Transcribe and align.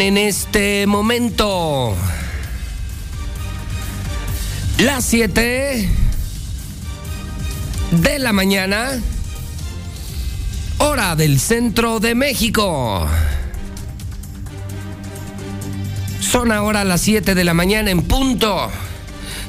En 0.00 0.16
este 0.16 0.86
momento 0.86 1.94
las 4.78 5.04
7 5.04 5.88
de 7.90 8.18
la 8.18 8.32
mañana, 8.32 8.98
hora 10.78 11.14
del 11.16 11.38
centro 11.38 12.00
de 12.00 12.14
México. 12.14 13.06
Son 16.18 16.50
ahora 16.50 16.82
las 16.84 17.02
7 17.02 17.34
de 17.34 17.44
la 17.44 17.52
mañana 17.52 17.90
en 17.90 18.00
punto. 18.00 18.70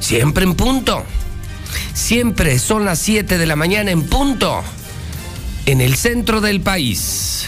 Siempre 0.01 0.43
en 0.43 0.55
punto. 0.55 1.05
Siempre 1.93 2.59
son 2.59 2.83
las 2.83 2.99
7 2.99 3.37
de 3.37 3.45
la 3.45 3.55
mañana 3.55 3.91
en 3.91 4.03
punto. 4.03 4.61
En 5.65 5.79
el 5.79 5.95
centro 5.95 6.41
del 6.41 6.59
país. 6.59 7.47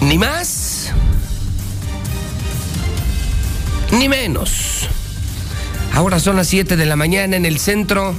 Ni 0.00 0.18
más. 0.18 0.63
Ni 3.98 4.08
menos. 4.08 4.88
Ahora 5.92 6.18
son 6.18 6.36
las 6.36 6.48
7 6.48 6.76
de 6.76 6.84
la 6.84 6.96
mañana 6.96 7.36
en 7.36 7.46
el 7.46 7.60
centro 7.60 8.14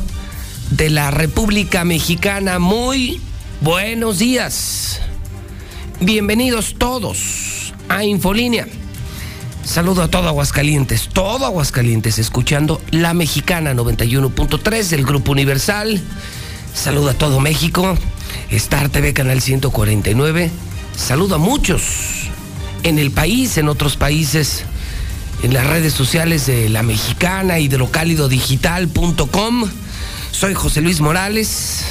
de 0.71 0.89
la 0.89 1.11
República 1.11 1.83
Mexicana. 1.83 2.59
Muy 2.59 3.19
buenos 3.59 4.19
días. 4.19 5.01
Bienvenidos 5.99 6.75
todos 6.77 7.73
a 7.89 8.05
Infolínea. 8.05 8.67
Saludo 9.65 10.03
a 10.03 10.07
todo 10.07 10.29
Aguascalientes, 10.29 11.09
todo 11.09 11.45
Aguascalientes, 11.45 12.19
escuchando 12.19 12.81
La 12.91 13.13
Mexicana 13.13 13.73
91.3 13.73 14.89
del 14.89 15.05
Grupo 15.05 15.33
Universal. 15.33 16.01
Saludo 16.73 17.09
a 17.09 17.13
todo 17.15 17.41
México, 17.41 17.97
Star 18.49 18.87
TV 18.87 19.13
Canal 19.13 19.41
149. 19.41 20.51
Saludo 20.95 21.35
a 21.35 21.39
muchos 21.39 22.29
en 22.83 22.97
el 22.97 23.11
país, 23.11 23.57
en 23.57 23.67
otros 23.67 23.97
países 23.97 24.65
en 25.43 25.53
las 25.53 25.67
redes 25.67 25.93
sociales 25.93 26.45
de 26.45 26.69
La 26.69 26.83
Mexicana, 26.83 27.59
hidrocálidodigital.com. 27.59 29.65
Soy 30.31 30.53
José 30.53 30.81
Luis 30.81 31.01
Morales, 31.01 31.83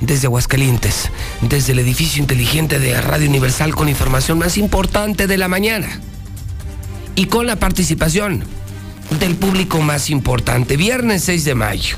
desde 0.00 0.26
Aguascalientes, 0.26 1.10
desde 1.42 1.72
el 1.72 1.80
edificio 1.80 2.22
inteligente 2.22 2.78
de 2.78 3.00
Radio 3.00 3.28
Universal 3.28 3.74
con 3.74 3.88
información 3.88 4.38
más 4.38 4.56
importante 4.56 5.26
de 5.26 5.38
la 5.38 5.48
mañana 5.48 5.88
y 7.16 7.26
con 7.26 7.46
la 7.46 7.56
participación 7.56 8.44
del 9.18 9.36
público 9.36 9.80
más 9.80 10.10
importante, 10.10 10.76
viernes 10.76 11.24
6 11.24 11.44
de 11.44 11.54
mayo. 11.54 11.96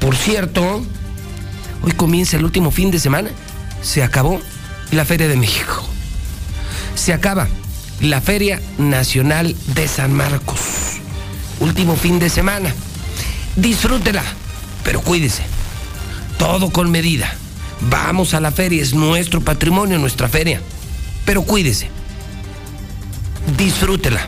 Por 0.00 0.16
cierto, 0.16 0.84
hoy 1.82 1.92
comienza 1.92 2.36
el 2.36 2.44
último 2.44 2.70
fin 2.70 2.90
de 2.90 3.00
semana, 3.00 3.30
se 3.82 4.02
acabó 4.02 4.40
la 4.92 5.04
Feria 5.04 5.28
de 5.28 5.36
México. 5.36 5.84
Se 6.94 7.12
acaba 7.12 7.48
la 8.00 8.20
Feria 8.20 8.60
Nacional 8.78 9.56
de 9.74 9.88
San 9.88 10.12
Marcos. 10.12 10.60
Último 11.60 11.96
fin 11.96 12.18
de 12.18 12.28
semana. 12.28 12.72
Disfrútela, 13.56 14.22
pero 14.84 15.00
cuídese. 15.00 15.42
Todo 16.38 16.70
con 16.70 16.90
medida. 16.90 17.34
Vamos 17.80 18.34
a 18.34 18.40
la 18.40 18.52
feria, 18.52 18.82
es 18.82 18.94
nuestro 18.94 19.40
patrimonio, 19.40 19.98
nuestra 19.98 20.28
feria. 20.28 20.60
Pero 21.24 21.42
cuídese. 21.42 21.88
Disfrútela. 23.56 24.26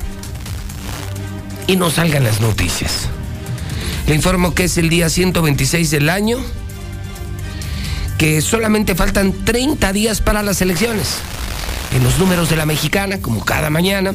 Y 1.67 1.77
no 1.77 1.91
salgan 1.91 2.25
las 2.25 2.41
noticias. 2.41 3.09
Le 4.07 4.15
informo 4.15 4.55
que 4.55 4.65
es 4.65 4.79
el 4.79 4.89
día 4.89 5.11
126 5.11 5.91
del 5.91 6.09
año, 6.09 6.39
que 8.17 8.41
solamente 8.41 8.95
faltan 8.95 9.35
30 9.45 9.93
días 9.93 10.23
para 10.23 10.43
las 10.43 10.63
elecciones 10.63 11.19
en 11.93 12.05
los 12.05 12.19
números 12.19 12.51
de 12.51 12.57
la 12.57 12.67
mexicana, 12.67 13.21
como 13.21 13.45
cada 13.45 13.71
mañana. 13.71 14.13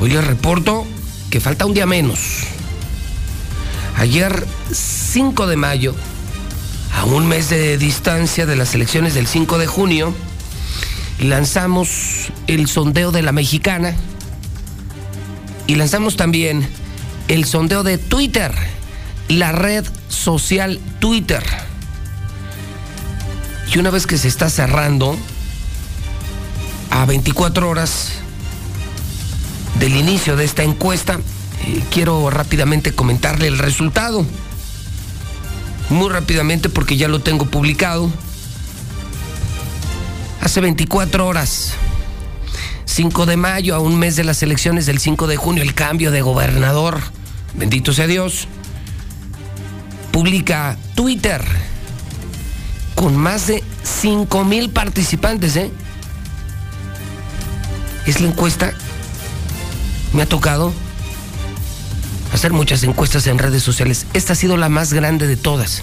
Hoy 0.00 0.10
les 0.10 0.26
reporto 0.26 0.86
que 1.30 1.40
falta 1.40 1.66
un 1.66 1.74
día 1.74 1.86
menos. 1.86 2.18
Ayer, 3.96 4.46
5 4.72 5.46
de 5.46 5.56
mayo, 5.56 5.94
a 6.96 7.04
un 7.04 7.26
mes 7.26 7.50
de 7.50 7.76
distancia 7.76 8.46
de 8.46 8.56
las 8.56 8.74
elecciones 8.74 9.14
del 9.14 9.26
5 9.26 9.58
de 9.58 9.66
junio, 9.66 10.14
lanzamos 11.20 12.32
el 12.46 12.66
sondeo 12.66 13.12
de 13.12 13.22
la 13.22 13.32
mexicana 13.32 13.94
y 15.66 15.74
lanzamos 15.74 16.16
también 16.16 16.66
el 17.28 17.44
sondeo 17.44 17.82
de 17.82 17.98
Twitter, 17.98 18.52
la 19.28 19.52
red 19.52 19.84
social 20.08 20.80
Twitter. 20.98 21.44
Y 23.72 23.78
una 23.78 23.90
vez 23.90 24.06
que 24.06 24.18
se 24.18 24.26
está 24.26 24.50
cerrando, 24.50 25.16
a 26.90 27.04
24 27.06 27.68
horas 27.68 28.12
del 29.78 29.96
inicio 29.96 30.36
de 30.36 30.44
esta 30.44 30.62
encuesta, 30.62 31.20
eh, 31.66 31.82
quiero 31.90 32.28
rápidamente 32.30 32.92
comentarle 32.92 33.46
el 33.46 33.58
resultado. 33.58 34.26
Muy 35.88 36.10
rápidamente 36.10 36.68
porque 36.68 36.96
ya 36.96 37.08
lo 37.08 37.20
tengo 37.20 37.46
publicado. 37.46 38.10
Hace 40.40 40.60
24 40.60 41.26
horas, 41.26 41.74
5 42.84 43.26
de 43.26 43.36
mayo, 43.36 43.74
a 43.74 43.80
un 43.80 43.98
mes 43.98 44.16
de 44.16 44.24
las 44.24 44.42
elecciones 44.42 44.86
del 44.86 44.98
5 44.98 45.26
de 45.26 45.36
junio, 45.36 45.62
el 45.62 45.74
cambio 45.74 46.10
de 46.10 46.22
gobernador, 46.22 47.00
bendito 47.54 47.92
sea 47.92 48.06
Dios, 48.06 48.48
publica 50.12 50.76
Twitter 50.94 51.44
con 52.94 53.16
más 53.16 53.46
de 53.46 53.62
5 53.82 54.44
mil 54.44 54.70
participantes, 54.70 55.56
¿eh? 55.56 55.70
Es 58.06 58.20
la 58.20 58.28
encuesta. 58.28 58.72
Me 60.12 60.22
ha 60.22 60.26
tocado 60.26 60.72
hacer 62.32 62.52
muchas 62.52 62.82
encuestas 62.82 63.26
en 63.26 63.38
redes 63.38 63.62
sociales. 63.62 64.06
Esta 64.14 64.32
ha 64.32 64.36
sido 64.36 64.56
la 64.56 64.68
más 64.68 64.92
grande 64.92 65.26
de 65.26 65.36
todas. 65.36 65.82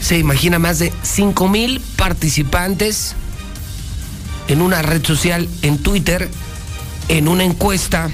Se 0.00 0.18
imagina 0.18 0.58
más 0.58 0.78
de 0.78 0.92
5 1.02 1.48
mil 1.48 1.80
participantes 1.96 3.14
en 4.48 4.62
una 4.62 4.82
red 4.82 5.04
social, 5.04 5.48
en 5.62 5.78
Twitter, 5.78 6.30
en 7.08 7.28
una 7.28 7.44
encuesta. 7.44 8.10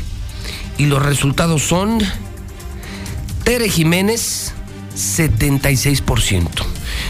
Y 0.78 0.86
los 0.86 1.02
resultados 1.02 1.62
son 1.62 2.00
Tere 3.44 3.68
Jiménez, 3.68 4.52
76%. 4.96 6.48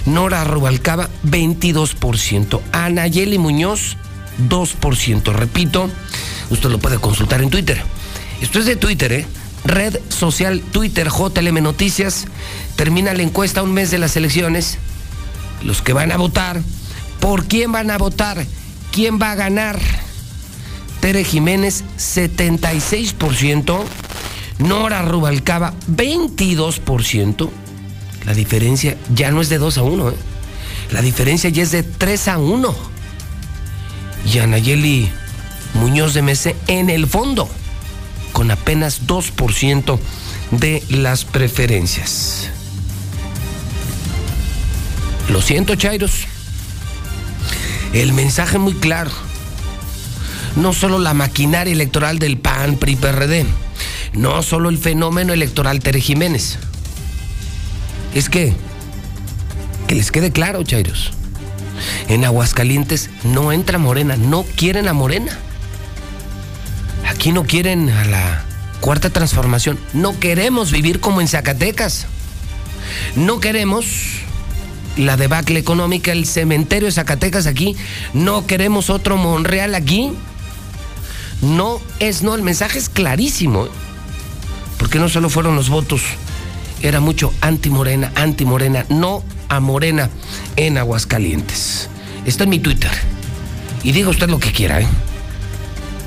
Nora 0.07 0.45
Rubalcaba, 0.45 1.09
22%. 1.25 2.61
Ana 2.73 3.07
Yeli 3.07 3.39
Muñoz, 3.39 3.97
2%. 4.39 5.33
Repito, 5.33 5.91
usted 6.51 6.71
lo 6.71 6.79
puede 6.79 6.99
consultar 6.99 7.43
en 7.43 7.51
Twitter. 7.51 7.83
Esto 8.41 8.59
es 8.59 8.67
de 8.67 8.77
Twitter, 8.77 9.13
¿eh? 9.13 9.27
Red 9.65 9.99
social 10.09 10.61
Twitter 10.61 11.09
JLM 11.09 11.63
Noticias. 11.63 12.27
Termina 12.77 13.15
la 13.15 13.23
encuesta 13.23 13.63
un 13.63 13.73
mes 13.73 13.91
de 13.91 13.99
las 13.99 14.17
elecciones. 14.17 14.79
Los 15.63 15.83
que 15.83 15.93
van 15.93 16.11
a 16.11 16.17
votar, 16.17 16.61
¿por 17.21 17.47
quién 17.47 17.71
van 17.71 17.91
a 17.91 17.99
votar? 17.99 18.45
¿Quién 18.91 19.21
va 19.21 19.33
a 19.33 19.37
ganar? 19.37 19.79
Tere 21.01 21.25
Jiménez, 21.25 21.85
76%. 21.99 23.85
Nora 24.59 25.03
Rubalcaba, 25.03 25.75
22%. 25.89 27.51
La 28.27 28.35
diferencia 28.35 28.97
ya 29.15 29.31
no 29.31 29.41
es 29.41 29.49
de 29.49 29.59
2 29.59 29.79
a 29.79 29.83
1, 29.83 30.11
¿eh? 30.11 30.15
La 30.91 31.03
diferencia 31.03 31.49
ya 31.51 31.63
es 31.63 31.71
de 31.71 31.83
3 31.83 32.29
a 32.29 32.39
1 32.39 32.92
y 34.25 34.39
Anayeli 34.39 35.11
Muñoz 35.75 36.15
de 36.15 36.23
Mese 36.23 36.57
en 36.67 36.91
el 36.91 37.07
fondo, 37.07 37.49
con 38.33 38.51
apenas 38.51 39.07
2% 39.07 39.99
de 40.53 40.83
las 40.91 41.25
preferencias. 41.25 42.51
Lo 45.29 45.41
siento, 45.41 45.75
Chairos. 45.75 46.27
El 47.93 48.13
mensaje 48.13 48.59
muy 48.59 48.75
claro. 48.75 49.11
No 50.57 50.73
solo 50.73 50.99
la 50.99 51.15
maquinaria 51.15 51.73
electoral 51.73 52.19
del 52.19 52.37
PAN, 52.37 52.77
PRI, 52.77 52.97
PRD. 52.97 53.47
No 54.13 54.43
solo 54.43 54.69
el 54.69 54.79
fenómeno 54.79 55.33
electoral 55.33 55.81
Tere 55.81 56.01
Jiménez. 56.01 56.59
Es 58.15 58.29
que, 58.29 58.53
que 59.89 59.95
les 59.95 60.11
quede 60.11 60.33
claro, 60.33 60.63
Chairos 60.65 61.13
en 62.09 62.25
Aguascalientes 62.25 63.11
no 63.25 63.53
entra 63.53 63.79
Morena, 63.79 64.17
no 64.17 64.45
quieren 64.57 64.89
a 64.89 64.93
Morena. 64.93 65.39
Aquí 67.09 67.33
no 67.33 67.45
quieren 67.45 67.91
a 67.91 68.05
la 68.05 68.45
cuarta 68.81 69.11
transformación. 69.11 69.79
No 69.93 70.19
queremos 70.19 70.71
vivir 70.73 71.01
como 71.01 71.21
en 71.21 71.29
Zacatecas. 71.29 72.07
No 73.17 73.41
queremos 73.41 73.87
la 74.97 75.17
debacle 75.17 75.59
económica, 75.59 76.13
el 76.13 76.27
cementerio 76.27 76.87
de 76.87 76.93
Zacatecas 76.93 77.47
aquí. 77.47 77.77
No 78.13 78.47
queremos 78.47 78.91
otro 78.91 79.17
Monreal 79.17 79.75
aquí. 79.75 80.13
No 81.41 81.81
es 81.99 82.23
no, 82.23 82.35
el 82.35 82.43
mensaje 82.43 82.79
es 82.79 82.89
clarísimo. 82.89 83.67
¿eh? 83.67 83.71
Porque 84.79 84.99
no 84.99 85.09
solo 85.09 85.29
fueron 85.29 85.57
los 85.57 85.69
votos, 85.69 86.03
era 86.83 87.01
mucho 87.01 87.33
anti-morena, 87.41 88.13
anti-morena, 88.15 88.85
no 88.89 89.23
a 89.53 89.61
Morena 89.61 90.11
en 90.57 90.79
Aguascalientes. 90.79 91.91
Está 92.25 92.45
en 92.45 92.51
mi 92.51 92.59
Twitter. 92.59 92.91
Y 93.83 93.93
diga 93.93 94.09
usted 94.09 94.31
lo 94.31 94.39
que 94.39 94.51
quiera, 94.53 94.81
¿eh? 94.81 94.87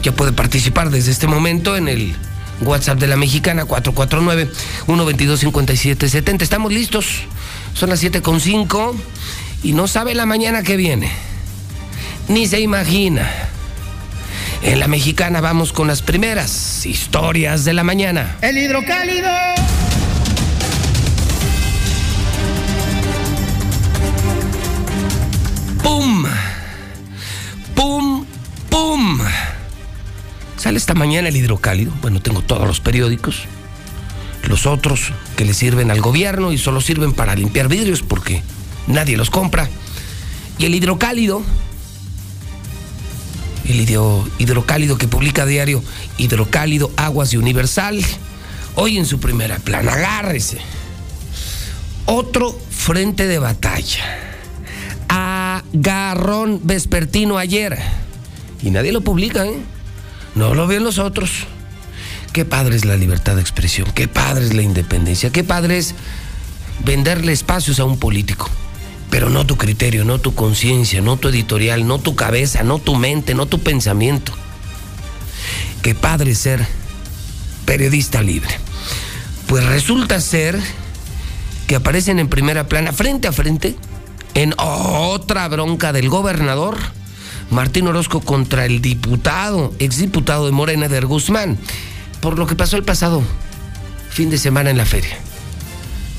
Ya 0.01 0.13
puede 0.13 0.31
participar 0.31 0.89
desde 0.89 1.12
este 1.12 1.27
momento 1.27 1.77
en 1.77 1.88
el 1.88 2.15
WhatsApp 2.62 2.97
de 3.00 3.06
la 3.07 3.18
mexicana 3.18 3.65
449-122-5770. 3.65 6.42
Estamos 6.42 6.74
listos. 6.74 7.06
Son 7.74 7.89
las 7.89 8.01
7.5 8.03 8.95
y 9.63 9.74
no 9.74 9.88
sabe 9.88 10.15
la 10.15 10.25
mañana 10.25 10.63
que 10.63 10.77
viene. 10.77 11.12
Ni 12.27 12.47
se 12.47 12.62
imagina. 12.62 13.30
En 14.63 14.80
la 14.80 14.88
mexicana 14.88 15.42
vamos 15.42 15.74
con 15.74 15.88
las 15.88 16.01
primeras 16.01 16.86
historias 16.86 17.65
de 17.65 17.74
la 17.74 17.83
mañana. 17.83 18.38
El 18.42 18.57
hidrocálido. 18.57 19.30
¡Pum! 25.85 26.25
¡Pum! 27.75 28.25
¡Pum! 28.71 29.19
Sale 30.57 30.79
esta 30.79 30.95
mañana 30.95 31.29
el 31.29 31.37
hidrocálido. 31.37 31.93
Bueno, 32.01 32.23
tengo 32.23 32.41
todos 32.41 32.65
los 32.65 32.79
periódicos. 32.79 33.43
Los 34.47 34.65
otros 34.65 35.13
que 35.37 35.45
le 35.45 35.53
sirven 35.53 35.91
al 35.91 36.01
gobierno 36.01 36.51
y 36.51 36.57
solo 36.57 36.81
sirven 36.81 37.13
para 37.13 37.35
limpiar 37.35 37.67
vidrios 37.67 38.01
porque 38.01 38.41
nadie 38.87 39.15
los 39.15 39.29
compra. 39.29 39.69
Y 40.57 40.65
el 40.65 40.73
hidrocálido, 40.73 41.43
el 43.65 43.79
hidrocálido 44.39 44.97
que 44.97 45.07
publica 45.07 45.43
a 45.43 45.45
diario 45.45 45.83
Hidrocálido 46.17 46.89
Aguas 46.97 47.31
y 47.33 47.37
Universal, 47.37 48.03
hoy 48.73 48.97
en 48.97 49.05
su 49.05 49.19
primera 49.19 49.59
plana, 49.59 49.93
agárrese. 49.93 50.57
Otro 52.07 52.59
frente 52.71 53.27
de 53.27 53.37
batalla. 53.37 54.34
Agarrón 55.17 56.59
vespertino 56.63 57.38
ayer. 57.38 57.77
Y 58.62 58.69
nadie 58.69 58.91
lo 58.91 59.00
publica, 59.00 59.45
¿eh? 59.45 59.57
No 60.35 60.53
lo 60.53 60.67
ven 60.67 60.83
los 60.83 61.00
otros. 61.00 61.31
Qué 62.33 62.44
padre 62.44 62.75
es 62.75 62.83
la 62.83 62.97
libertad 62.97 63.35
de 63.35 63.41
expresión, 63.41 63.89
qué 63.95 64.09
padre 64.09 64.44
es 64.44 64.53
la 64.53 64.62
independencia, 64.62 65.29
qué 65.29 65.45
padre 65.45 65.77
es 65.77 65.95
venderle 66.83 67.31
espacios 67.31 67.79
a 67.79 67.85
un 67.85 67.97
político. 67.97 68.50
Pero 69.09 69.29
no 69.29 69.45
tu 69.45 69.56
criterio, 69.56 70.03
no 70.03 70.19
tu 70.19 70.35
conciencia, 70.35 71.00
no 71.00 71.15
tu 71.15 71.29
editorial, 71.29 71.88
no 71.88 72.00
tu 72.00 72.18
cabeza, 72.18 72.63
no 72.63 72.79
tu 72.79 72.95
mente, 72.95 73.35
no 73.35 73.45
tu 73.45 73.59
pensamiento. 73.59 74.33
Qué 75.81 75.95
padre 75.95 76.35
ser 76.35 76.68
periodista 77.63 78.21
libre. 78.21 78.53
Pues 79.47 79.63
resulta 79.63 80.19
ser 80.19 80.59
que 81.68 81.77
aparecen 81.77 82.19
en 82.19 82.27
primera 82.27 82.68
plana, 82.68 82.91
frente 82.91 83.29
a 83.29 83.31
frente, 83.31 83.77
en 84.35 84.53
otra 84.57 85.47
bronca 85.47 85.91
del 85.91 86.09
gobernador 86.09 86.77
Martín 87.51 87.87
Orozco 87.87 88.21
contra 88.21 88.65
el 88.65 88.81
diputado, 88.81 89.73
exdiputado 89.79 90.45
de 90.45 90.51
Morena, 90.51 90.87
de 90.87 91.01
Guzmán, 91.01 91.57
por 92.21 92.37
lo 92.37 92.47
que 92.47 92.55
pasó 92.55 92.77
el 92.77 92.83
pasado 92.83 93.23
fin 94.09 94.29
de 94.29 94.37
semana 94.37 94.69
en 94.69 94.77
la 94.77 94.85
feria. 94.85 95.17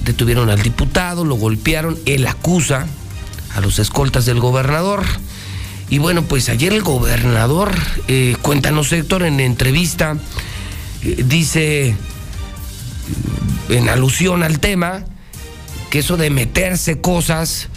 Detuvieron 0.05 0.51
al 0.51 0.63
diputado, 0.63 1.25
lo 1.25 1.35
golpearon, 1.37 1.99
él 2.05 2.27
acusa 2.27 2.87
a 3.55 3.61
los 3.61 3.79
escoltas 3.79 4.27
del 4.27 4.39
gobernador. 4.39 5.03
Y 5.89 5.99
bueno, 5.99 6.23
pues 6.23 6.49
ayer 6.49 6.73
el 6.73 6.83
gobernador, 6.83 7.73
eh, 8.07 8.37
cuéntanos 8.43 8.93
Héctor, 8.93 9.23
en 9.23 9.41
entrevista, 9.41 10.17
eh, 11.03 11.25
dice, 11.27 11.97
en 13.69 13.89
alusión 13.89 14.43
al 14.43 14.61
tema, 14.61 15.05
que 15.91 16.01
eso 16.01 16.17
de 16.17 16.31
meterse 16.31 17.01
cosas, 17.01 17.69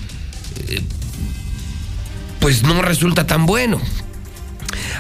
pues 2.40 2.64
no 2.64 2.82
resulta 2.82 3.28
tan 3.28 3.46
bueno. 3.46 3.80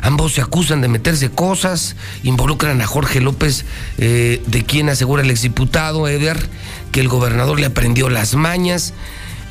Ambos 0.01 0.33
se 0.33 0.41
acusan 0.41 0.81
de 0.81 0.87
meterse 0.87 1.29
cosas, 1.29 1.95
involucran 2.23 2.81
a 2.81 2.87
Jorge 2.87 3.19
López, 3.19 3.65
eh, 3.97 4.41
de 4.45 4.63
quien 4.63 4.89
asegura 4.89 5.23
el 5.23 5.29
exdiputado 5.31 6.07
Eder 6.07 6.49
que 6.91 7.01
el 7.01 7.07
gobernador 7.07 7.59
le 7.59 7.65
aprendió 7.65 8.09
las 8.09 8.35
mañas. 8.35 8.93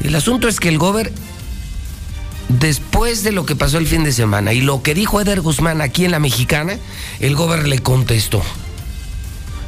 El 0.01 0.15
asunto 0.15 0.49
es 0.49 0.61
que 0.61 0.69
el 0.69 0.79
gober, 0.79 1.13
después 2.49 3.23
de 3.25 3.33
lo 3.33 3.47
que 3.47 3.57
pasó 3.57 3.79
el 3.79 3.87
fin 3.87 4.05
de 4.05 4.13
semana 4.13 4.53
y 4.53 4.61
lo 4.61 4.83
que 4.83 4.95
dijo 4.95 5.21
Eder 5.21 5.41
Guzmán 5.41 5.81
aquí 5.81 6.05
en 6.05 6.13
la 6.13 6.19
mexicana, 6.19 6.79
el 7.21 7.37
gober 7.37 7.69
le 7.69 7.79
contestó. 7.81 8.43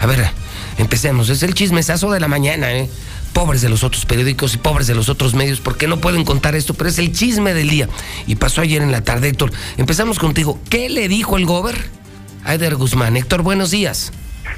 A 0.00 0.06
ver, 0.06 0.30
empecemos, 0.78 1.28
es 1.28 1.42
el 1.42 1.54
chismesazo 1.54 2.10
de 2.10 2.20
la 2.20 2.28
mañana, 2.28 2.72
¿eh? 2.72 2.88
Pobres 3.32 3.62
de 3.62 3.68
los 3.68 3.84
otros 3.84 4.04
periódicos 4.04 4.54
y 4.54 4.58
pobres 4.58 4.86
de 4.86 4.94
los 4.94 5.08
otros 5.08 5.34
medios, 5.34 5.60
porque 5.60 5.86
no 5.86 6.00
pueden 6.00 6.24
contar 6.24 6.54
esto, 6.54 6.74
pero 6.74 6.90
es 6.90 6.98
el 6.98 7.12
chisme 7.12 7.54
del 7.54 7.68
día. 7.68 7.88
Y 8.26 8.36
pasó 8.36 8.60
ayer 8.60 8.82
en 8.82 8.92
la 8.92 9.02
tarde, 9.02 9.28
Héctor. 9.28 9.52
Empezamos 9.76 10.18
contigo. 10.18 10.60
¿Qué 10.68 10.88
le 10.88 11.08
dijo 11.08 11.36
el 11.36 11.46
gober 11.46 11.76
a 12.44 12.54
Eder 12.54 12.76
Guzmán? 12.76 13.16
Héctor, 13.16 13.42
buenos 13.42 13.70
días. 13.70 14.12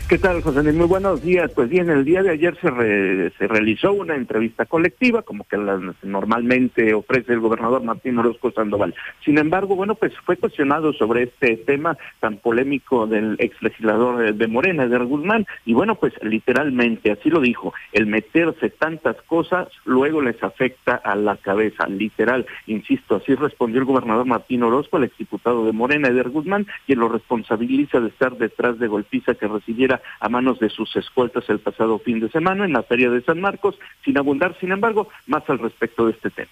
¿Qué 0.09 0.19
tal, 0.19 0.43
José 0.43 0.63
Muy 0.73 0.87
buenos 0.87 1.23
días. 1.23 1.51
Pues 1.55 1.69
bien, 1.69 1.91
el 1.91 2.05
día 2.05 2.23
de 2.23 2.31
ayer 2.31 2.57
se, 2.61 3.31
se 3.39 3.49
realizó 3.49 3.93
una 3.93 4.15
entrevista 4.15 4.67
colectiva, 4.67 5.23
como 5.23 5.45
que 5.45 5.57
normalmente 6.03 6.95
ofrece 6.95 7.33
el 7.33 7.41
gobernador 7.41 7.83
Martín 7.83 8.19
Orozco 8.19 8.51
Sandoval. 8.53 8.95
Sin 9.25 9.39
embargo, 9.39 9.77
bueno, 9.77 9.95
pues 9.95 10.13
fue 10.25 10.37
cuestionado 10.37 10.93
sobre 10.93 11.25
este 11.25 11.57
tema 11.57 11.97
tan 12.21 12.39
polémico 12.39 13.07
del 13.07 13.37
ex 13.39 13.61
legislador 13.63 14.35
de 14.35 14.47
Morena, 14.49 14.87
de 14.87 14.99
Guzmán, 14.99 15.47
y 15.65 15.75
bueno, 15.75 15.95
pues 15.97 16.13
literalmente, 16.23 17.11
así 17.11 17.31
lo 17.31 17.41
dijo, 17.41 17.73
el 17.93 18.07
meterse 18.07 18.71
tantas 18.71 19.17
cosas 19.23 19.69
luego 19.85 20.21
les 20.21 20.43
afecta 20.43 20.97
a 20.97 21.15
la 21.15 21.37
cabeza, 21.37 21.87
literal, 21.87 22.47
insisto, 22.67 23.17
así 23.17 23.35
respondió 23.35 23.81
el 23.81 23.87
gobernador 23.87 24.27
Martín 24.27 24.63
Orozco, 24.63 24.97
el 24.97 25.05
exdiputado 25.05 25.65
de 25.65 25.73
Morena, 25.73 26.09
Eder 26.09 26.31
Guzmán, 26.31 26.67
quien 26.87 27.01
lo 27.01 27.09
responsabiliza 27.09 28.01
de 28.01 28.09
estar 28.09 28.37
detrás 28.37 28.79
de 28.79 28.89
golpiza 28.89 29.35
que 29.35 29.49
recibiera 29.83 30.03
a 30.21 30.29
manos 30.29 30.59
de 30.59 30.69
sus 30.69 30.95
escoltas 30.97 31.45
el 31.49 31.59
pasado 31.59 31.99
fin 31.99 32.21
de 32.21 32.29
semana 32.31 32.65
en 32.65 32.73
la 32.73 32.83
Feria 32.83 33.11
de 33.11 33.23
San 33.23 33.41
Marcos, 33.41 33.77
sin 34.05 34.17
abundar, 34.19 34.57
sin 34.61 34.73
embargo, 34.73 35.09
más 35.27 35.43
al 35.49 35.59
respecto 35.59 36.07
de 36.07 36.13
este 36.13 36.31
tema. 36.31 36.51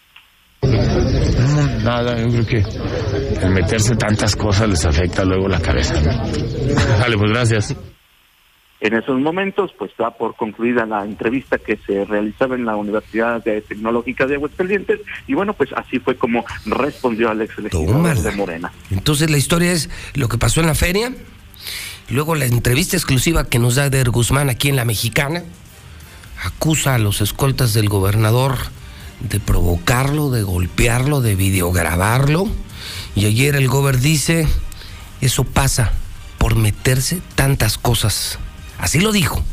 nada, 1.85 2.17
yo 2.21 2.29
creo 2.29 2.47
que 2.47 3.45
el 3.45 3.51
meterse 3.51 3.97
tantas 3.97 4.37
cosas 4.37 4.69
les 4.69 4.85
afecta 4.85 5.25
luego 5.25 5.49
la 5.49 5.61
cabeza. 5.61 5.95
Vale, 7.01 7.17
pues 7.17 7.31
gracias. 7.31 7.77
En 8.83 8.95
esos 8.95 9.21
momentos, 9.21 9.73
pues 9.79 9.91
da 9.99 10.11
por 10.11 10.35
concluida 10.37 10.87
la 10.87 11.05
entrevista 11.05 11.59
que 11.59 11.77
se 11.87 12.07
realizaba 12.07 12.55
en 12.55 12.65
la 12.65 12.77
Universidad 12.77 13.43
Tecnológica 13.43 14.27
de 14.27 14.37
Aguascalientes 14.37 15.01
y 15.27 15.35
bueno, 15.35 15.53
pues 15.53 15.69
así 15.77 15.99
fue 15.99 16.15
como 16.17 16.47
respondió 16.65 17.29
Alex 17.29 17.59
legislador 17.59 18.17
de 18.17 18.33
Morena. 18.33 18.73
Entonces 18.91 19.31
la 19.31 19.37
historia 19.37 19.73
es 19.73 19.91
lo 20.15 20.29
que 20.29 20.39
pasó 20.39 20.61
en 20.61 20.67
la 20.67 20.75
feria, 20.75 21.13
Luego 22.11 22.35
la 22.35 22.45
entrevista 22.45 22.97
exclusiva 22.97 23.45
que 23.45 23.61
nos 23.61 23.77
da 23.77 23.87
Eder 23.87 24.11
Guzmán 24.11 24.51
aquí 24.51 24.69
en 24.69 24.77
La 24.77 24.85
Mexicana 24.85 25.45
acusa 26.45 26.95
a 26.95 26.99
los 26.99 27.21
escoltas 27.21 27.73
del 27.73 27.89
gobernador 27.89 28.57
de 29.21 29.39
provocarlo, 29.39 30.31
de 30.31 30.43
golpearlo, 30.43 31.21
de 31.21 31.37
videograbarlo. 31.37 32.49
Y 33.15 33.27
ayer 33.27 33.55
el 33.55 33.69
gober 33.69 33.99
dice, 33.99 34.49
eso 35.21 35.45
pasa 35.45 35.93
por 36.39 36.57
meterse 36.57 37.21
tantas 37.37 37.79
cosas. 37.79 38.39
Así 38.79 39.01
lo 39.01 39.13
dijo. 39.13 39.45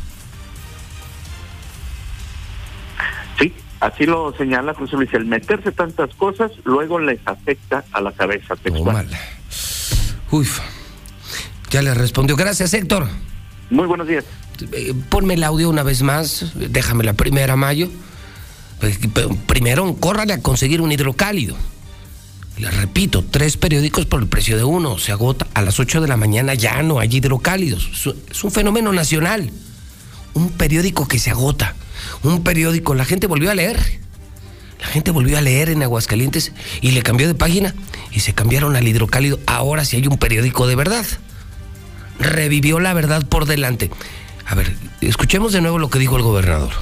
Sí, 3.38 3.54
así 3.78 4.04
lo 4.06 4.34
señala 4.36 4.74
José 4.74 4.96
Luis. 4.96 5.12
El 5.12 5.26
meterse 5.26 5.70
tantas 5.70 6.12
cosas 6.14 6.50
luego 6.64 6.98
les 6.98 7.20
afecta 7.24 7.84
a 7.92 8.00
la 8.00 8.12
cabeza 8.12 8.56
textual. 8.56 9.08
Uy, 10.30 10.46
ya 11.70 11.82
le 11.82 11.94
respondió. 11.94 12.36
Gracias, 12.36 12.74
Héctor. 12.74 13.08
Muy 13.70 13.86
buenos 13.86 14.08
días. 14.08 14.24
Eh, 14.72 14.94
ponme 15.08 15.34
el 15.34 15.44
audio 15.44 15.68
una 15.68 15.82
vez 15.82 16.02
más. 16.02 16.52
Déjame 16.54 17.04
la 17.04 17.12
primera, 17.12 17.56
Mayo. 17.56 17.90
Pues, 18.80 18.98
primero, 19.46 19.94
córrale 19.96 20.32
a 20.32 20.40
conseguir 20.40 20.80
un 20.80 20.92
hidrocálido. 20.92 21.56
Le 22.56 22.70
repito, 22.70 23.24
tres 23.24 23.56
periódicos 23.56 24.06
por 24.06 24.20
el 24.20 24.28
precio 24.28 24.56
de 24.56 24.64
uno. 24.64 24.98
Se 24.98 25.12
agota. 25.12 25.46
A 25.54 25.62
las 25.62 25.78
8 25.78 26.00
de 26.00 26.08
la 26.08 26.16
mañana 26.16 26.54
ya 26.54 26.82
no 26.82 26.98
hay 26.98 27.08
hidrocálidos. 27.14 27.88
Es 28.30 28.44
un 28.44 28.50
fenómeno 28.50 28.92
nacional. 28.92 29.50
Un 30.34 30.50
periódico 30.50 31.06
que 31.06 31.18
se 31.18 31.30
agota. 31.30 31.74
Un 32.22 32.42
periódico. 32.42 32.94
La 32.94 33.04
gente 33.04 33.26
volvió 33.26 33.50
a 33.50 33.54
leer. 33.54 33.78
La 34.80 34.86
gente 34.86 35.10
volvió 35.10 35.38
a 35.38 35.40
leer 35.40 35.70
en 35.70 35.82
Aguascalientes 35.82 36.52
y 36.80 36.92
le 36.92 37.02
cambió 37.02 37.26
de 37.26 37.34
página 37.34 37.74
y 38.12 38.20
se 38.20 38.32
cambiaron 38.32 38.76
al 38.76 38.86
hidrocálido. 38.86 39.40
Ahora 39.46 39.84
sí 39.84 39.96
hay 39.96 40.06
un 40.06 40.18
periódico 40.18 40.68
de 40.68 40.76
verdad 40.76 41.04
revivió 42.18 42.80
la 42.80 42.94
verdad 42.94 43.24
por 43.26 43.46
delante. 43.46 43.90
A 44.46 44.54
ver, 44.54 44.74
escuchemos 45.00 45.52
de 45.52 45.60
nuevo 45.60 45.78
lo 45.78 45.90
que 45.90 45.98
dijo 45.98 46.16
el 46.16 46.22
gobernador. 46.22 46.72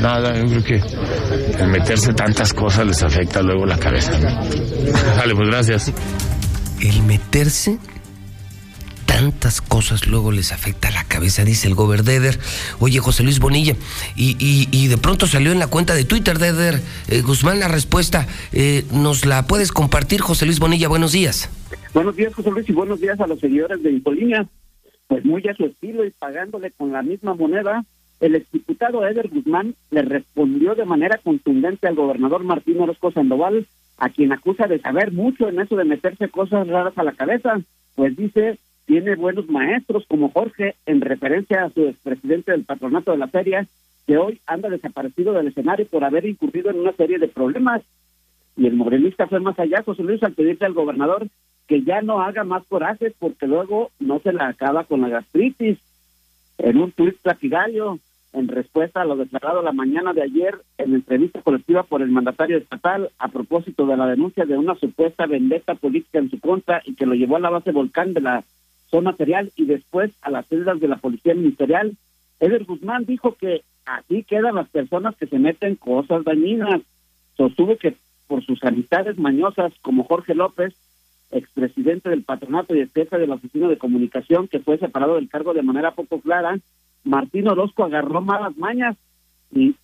nada, 0.00 0.34
yo 0.36 0.62
creo 0.62 0.64
que 0.64 1.62
el 1.62 1.68
meterse 1.68 2.12
tantas 2.14 2.52
cosas 2.52 2.86
les 2.86 3.02
afecta 3.02 3.42
luego 3.42 3.66
la 3.66 3.78
cabeza. 3.78 4.12
Vale, 5.16 5.34
pues 5.34 5.48
gracias. 5.48 5.92
El 6.80 7.02
meterse 7.02 7.78
tantas 9.04 9.60
cosas 9.60 10.06
luego 10.06 10.30
les 10.30 10.52
afecta 10.52 10.90
la 10.90 11.02
cabeza, 11.02 11.42
dice 11.44 11.66
el 11.66 11.74
gobernador. 11.74 12.38
Oye, 12.78 13.00
José 13.00 13.24
Luis 13.24 13.40
Bonilla, 13.40 13.74
y, 14.14 14.36
y, 14.38 14.86
de 14.86 14.96
pronto 14.96 15.26
salió 15.26 15.50
en 15.50 15.58
la 15.58 15.66
cuenta 15.66 15.94
de 15.94 16.04
Twitter, 16.04 16.38
Deder, 16.38 16.80
eh, 17.08 17.22
Guzmán, 17.22 17.58
la 17.58 17.66
respuesta. 17.66 18.28
Eh, 18.52 18.84
¿Nos 18.92 19.26
la 19.26 19.46
puedes 19.46 19.72
compartir, 19.72 20.20
José 20.20 20.46
Luis 20.46 20.60
Bonilla? 20.60 20.86
Buenos 20.86 21.10
días. 21.10 21.48
Buenos 21.94 22.16
días, 22.16 22.34
José 22.34 22.50
Luis, 22.50 22.68
y 22.68 22.72
buenos 22.72 23.00
días 23.00 23.18
a 23.18 23.26
los 23.26 23.40
seguidores 23.40 23.82
de 23.82 23.90
Infolínea. 23.90 24.46
Pues 25.06 25.24
muy 25.24 25.42
a 25.48 25.54
su 25.54 25.64
estilo 25.64 26.04
y 26.04 26.10
pagándole 26.10 26.70
con 26.70 26.92
la 26.92 27.02
misma 27.02 27.34
moneda, 27.34 27.82
el 28.20 28.34
exdiputado 28.34 29.06
Eder 29.06 29.28
Guzmán 29.28 29.74
le 29.90 30.02
respondió 30.02 30.74
de 30.74 30.84
manera 30.84 31.18
contundente 31.18 31.88
al 31.88 31.94
gobernador 31.94 32.44
Martín 32.44 32.78
Orozco 32.80 33.10
Sandoval, 33.10 33.66
a 33.96 34.10
quien 34.10 34.32
acusa 34.32 34.66
de 34.66 34.80
saber 34.80 35.12
mucho 35.12 35.48
en 35.48 35.60
eso 35.60 35.76
de 35.76 35.84
meterse 35.84 36.28
cosas 36.28 36.68
raras 36.68 36.96
a 36.98 37.02
la 37.02 37.12
cabeza, 37.12 37.58
pues 37.94 38.16
dice 38.16 38.58
tiene 38.84 39.16
buenos 39.16 39.48
maestros 39.48 40.04
como 40.08 40.30
Jorge, 40.30 40.74
en 40.86 41.00
referencia 41.00 41.64
a 41.64 41.70
su 41.70 41.88
expresidente 41.88 42.52
del 42.52 42.64
patronato 42.64 43.12
de 43.12 43.18
la 43.18 43.28
feria, 43.28 43.66
que 44.06 44.18
hoy 44.18 44.40
anda 44.46 44.68
desaparecido 44.68 45.32
del 45.32 45.48
escenario 45.48 45.86
por 45.86 46.04
haber 46.04 46.26
incurrido 46.26 46.70
en 46.70 46.80
una 46.80 46.92
serie 46.92 47.18
de 47.18 47.28
problemas. 47.28 47.82
Y 48.56 48.66
el 48.66 48.74
morenista 48.74 49.26
fue 49.26 49.40
más 49.40 49.58
allá, 49.58 49.82
José 49.82 50.02
Luis, 50.02 50.22
al 50.22 50.32
pedirle 50.32 50.66
al 50.66 50.72
gobernador 50.72 51.28
que 51.68 51.82
ya 51.82 52.00
no 52.00 52.20
haga 52.22 52.42
más 52.44 52.64
corajes 52.66 53.12
porque 53.18 53.46
luego 53.46 53.90
no 54.00 54.18
se 54.20 54.32
la 54.32 54.48
acaba 54.48 54.84
con 54.84 55.02
la 55.02 55.08
gastritis. 55.08 55.78
En 56.56 56.78
un 56.78 56.90
tuit 56.90 57.16
platigallo, 57.18 57.98
en 58.32 58.48
respuesta 58.48 59.02
a 59.02 59.04
lo 59.04 59.16
declarado 59.16 59.62
la 59.62 59.72
mañana 59.72 60.12
de 60.12 60.22
ayer 60.22 60.58
en 60.78 60.94
entrevista 60.94 61.42
colectiva 61.42 61.82
por 61.82 62.02
el 62.02 62.10
mandatario 62.10 62.56
estatal 62.56 63.10
a 63.18 63.28
propósito 63.28 63.86
de 63.86 63.96
la 63.96 64.06
denuncia 64.06 64.46
de 64.46 64.56
una 64.56 64.74
supuesta 64.76 65.26
vendetta 65.26 65.74
política 65.74 66.18
en 66.18 66.30
su 66.30 66.40
contra 66.40 66.82
y 66.84 66.94
que 66.94 67.06
lo 67.06 67.14
llevó 67.14 67.36
a 67.36 67.40
la 67.40 67.50
base 67.50 67.70
volcán 67.70 68.14
de 68.14 68.22
la 68.22 68.44
zona 68.90 69.10
material 69.10 69.52
y 69.54 69.66
después 69.66 70.10
a 70.22 70.30
las 70.30 70.46
celdas 70.46 70.80
de 70.80 70.88
la 70.88 70.96
policía 70.96 71.34
ministerial. 71.34 71.96
Eder 72.40 72.64
Guzmán 72.64 73.04
dijo 73.04 73.34
que 73.34 73.62
así 73.84 74.22
quedan 74.22 74.54
las 74.54 74.68
personas 74.68 75.16
que 75.16 75.26
se 75.26 75.38
meten 75.38 75.76
cosas 75.76 76.24
dañinas. 76.24 76.80
Sostuvo 77.36 77.76
que 77.76 77.94
por 78.26 78.44
sus 78.44 78.62
amistades 78.64 79.18
mañosas 79.18 79.72
como 79.82 80.04
Jorge 80.04 80.34
López, 80.34 80.74
expresidente 81.30 82.08
del 82.08 82.22
patronato 82.22 82.74
y 82.74 82.88
jefe 82.88 83.18
de 83.18 83.26
la 83.26 83.34
oficina 83.34 83.68
de 83.68 83.78
comunicación, 83.78 84.48
que 84.48 84.60
fue 84.60 84.78
separado 84.78 85.16
del 85.16 85.28
cargo 85.28 85.54
de 85.54 85.62
manera 85.62 85.92
poco 85.92 86.20
clara, 86.20 86.58
Martín 87.04 87.48
Orozco 87.48 87.84
agarró 87.84 88.20
malas 88.20 88.56
mañas 88.56 88.96
y 89.52 89.74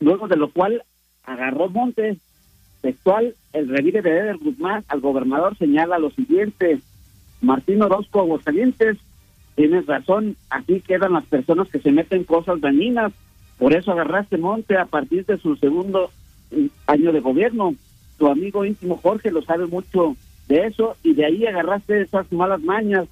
luego 0.00 0.28
de 0.28 0.36
lo 0.36 0.50
cual 0.50 0.82
agarró 1.24 1.68
monte. 1.68 2.16
Textual, 2.80 3.34
el 3.52 3.68
revire 3.68 4.02
de 4.02 4.10
Eder 4.10 4.36
Guzmán 4.36 4.84
al 4.88 5.00
gobernador 5.00 5.56
señala 5.56 5.98
lo 5.98 6.10
siguiente, 6.10 6.80
Martín 7.40 7.82
Orozco 7.82 8.20
Aguascalientes, 8.20 8.98
tienes 9.56 9.86
razón, 9.86 10.36
aquí 10.50 10.80
quedan 10.80 11.14
las 11.14 11.24
personas 11.26 11.68
que 11.68 11.80
se 11.80 11.90
meten 11.90 12.22
cosas 12.22 12.60
dañinas, 12.60 13.12
por 13.58 13.74
eso 13.74 13.90
agarraste 13.90 14.38
monte 14.38 14.76
a 14.76 14.86
partir 14.86 15.26
de 15.26 15.38
su 15.38 15.56
segundo 15.56 16.10
eh, 16.52 16.68
año 16.86 17.12
de 17.12 17.20
gobierno. 17.20 17.74
Tu 18.18 18.28
amigo 18.28 18.64
íntimo 18.64 18.96
Jorge 18.96 19.32
lo 19.32 19.42
sabe 19.42 19.66
mucho 19.66 20.16
de 20.48 20.66
eso 20.66 20.96
y 21.02 21.14
de 21.14 21.26
ahí 21.26 21.46
agarraste 21.46 22.02
esas 22.02 22.30
malas 22.32 22.60
mañas 22.62 23.06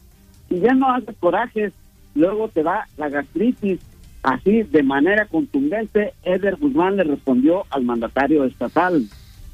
y 0.49 0.61
ya 0.61 0.75
no 0.75 0.91
haces 0.91 1.15
corajes, 1.21 1.73
luego 2.15 2.49
te 2.49 2.63
va 2.63 2.89
la 2.97 3.09
gastritis. 3.09 3.81
Así, 4.23 4.65
de 4.65 4.83
manera 4.83 5.27
contundente, 5.27 6.13
Eder 6.25 6.57
Guzmán 6.57 6.97
le 6.97 7.05
respondió 7.05 7.65
al 7.71 7.85
mandatario 7.85 8.45
estatal. 8.45 9.07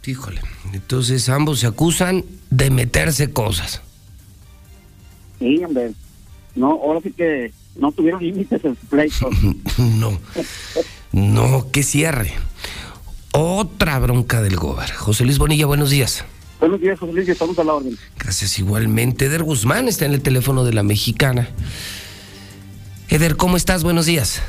Híjole, 0.06 0.40
entonces 0.72 1.28
ambos 1.28 1.60
se 1.60 1.66
acusan 1.66 2.24
de 2.50 2.70
meterse 2.70 3.32
cosas. 3.32 3.82
Sí, 5.38 5.62
hombre. 5.62 5.92
No, 6.54 6.70
ahora 6.70 7.00
sí 7.02 7.12
que 7.12 7.52
no 7.76 7.92
tuvieron 7.92 8.22
límites 8.22 8.64
en 8.64 8.76
su 8.76 8.86
pleito. 8.86 9.28
no, 9.78 10.18
no, 11.12 11.70
que 11.70 11.82
cierre. 11.82 12.32
Otra 13.32 13.98
bronca 13.98 14.42
del 14.42 14.56
Gober. 14.56 14.90
José 14.90 15.24
Luis 15.24 15.38
Bonilla, 15.38 15.66
buenos 15.66 15.90
días. 15.90 16.24
Buenos 16.62 16.80
días, 16.80 16.96
José 16.96 17.12
Luis, 17.12 17.28
estamos 17.28 17.58
a 17.58 17.64
la 17.64 17.74
orden. 17.74 17.98
Gracias 18.16 18.56
igualmente. 18.60 19.26
Eder 19.26 19.42
Guzmán 19.42 19.88
está 19.88 20.06
en 20.06 20.12
el 20.12 20.22
teléfono 20.22 20.62
de 20.62 20.72
la 20.72 20.84
mexicana. 20.84 21.48
Eder, 23.08 23.36
¿cómo 23.36 23.56
estás? 23.56 23.82
Buenos 23.82 24.06
días. 24.06 24.40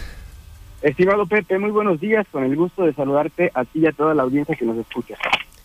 Estimado 0.83 1.25
Pepe, 1.25 1.57
muy 1.57 1.71
buenos 1.71 1.99
días. 1.99 2.27
Con 2.31 2.43
el 2.43 2.55
gusto 2.55 2.83
de 2.83 2.93
saludarte 2.93 3.49
a 3.55 3.65
ti 3.65 3.79
y 3.79 3.87
a 3.87 3.93
toda 3.93 4.13
la 4.13 4.21
audiencia 4.21 4.55
que 4.55 4.63
nos 4.63 4.77
escucha. 4.77 5.15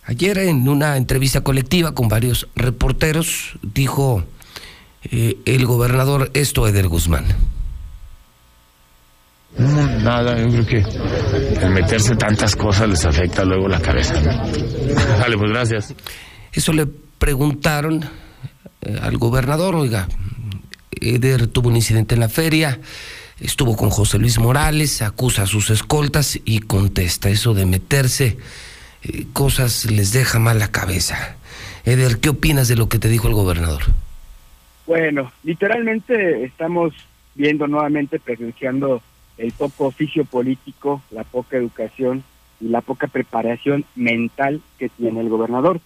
Ayer 0.04 0.38
en 0.38 0.66
una 0.70 0.96
entrevista 0.96 1.42
colectiva 1.42 1.92
con 1.92 2.08
varios 2.08 2.48
reporteros 2.56 3.58
dijo 3.60 4.24
eh, 5.10 5.36
el 5.44 5.66
gobernador 5.66 6.30
esto, 6.32 6.66
Eder 6.66 6.88
Guzmán? 6.88 7.26
No, 9.58 9.86
nada, 9.98 10.38
yo 10.38 10.64
creo 10.64 10.66
que 10.66 11.60
el 11.60 11.70
meterse 11.72 12.16
tantas 12.16 12.56
cosas 12.56 12.88
les 12.88 13.04
afecta 13.04 13.44
luego 13.44 13.68
la 13.68 13.82
cabeza. 13.82 14.14
Vale, 15.20 15.36
pues 15.36 15.50
gracias. 15.50 15.94
Eso 16.52 16.72
le 16.72 16.86
preguntaron 16.86 18.04
eh, 18.82 18.98
al 19.00 19.18
gobernador, 19.18 19.74
oiga, 19.74 20.08
Eder 21.00 21.46
tuvo 21.46 21.68
un 21.68 21.76
incidente 21.76 22.14
en 22.14 22.20
la 22.20 22.28
feria, 22.28 22.80
estuvo 23.40 23.76
con 23.76 23.90
José 23.90 24.18
Luis 24.18 24.38
Morales, 24.38 25.02
acusa 25.02 25.42
a 25.42 25.46
sus 25.46 25.70
escoltas 25.70 26.38
y 26.44 26.60
contesta, 26.60 27.28
eso 27.28 27.54
de 27.54 27.66
meterse 27.66 28.38
eh, 29.02 29.26
cosas 29.32 29.90
les 29.90 30.12
deja 30.12 30.38
mal 30.38 30.58
la 30.58 30.70
cabeza. 30.70 31.36
Eder, 31.84 32.18
¿qué 32.18 32.28
opinas 32.30 32.68
de 32.68 32.76
lo 32.76 32.88
que 32.88 32.98
te 32.98 33.08
dijo 33.08 33.28
el 33.28 33.34
gobernador? 33.34 33.82
Bueno, 34.86 35.32
literalmente 35.44 36.44
estamos 36.44 36.94
viendo 37.34 37.66
nuevamente, 37.66 38.18
presenciando 38.18 39.02
el 39.36 39.52
poco 39.52 39.86
oficio 39.86 40.24
político, 40.24 41.02
la 41.10 41.24
poca 41.24 41.56
educación 41.56 42.24
y 42.60 42.68
la 42.68 42.80
poca 42.80 43.06
preparación 43.06 43.84
mental 43.94 44.60
que 44.78 44.88
tiene 44.88 45.20
el 45.20 45.28
gobernador. 45.28 45.80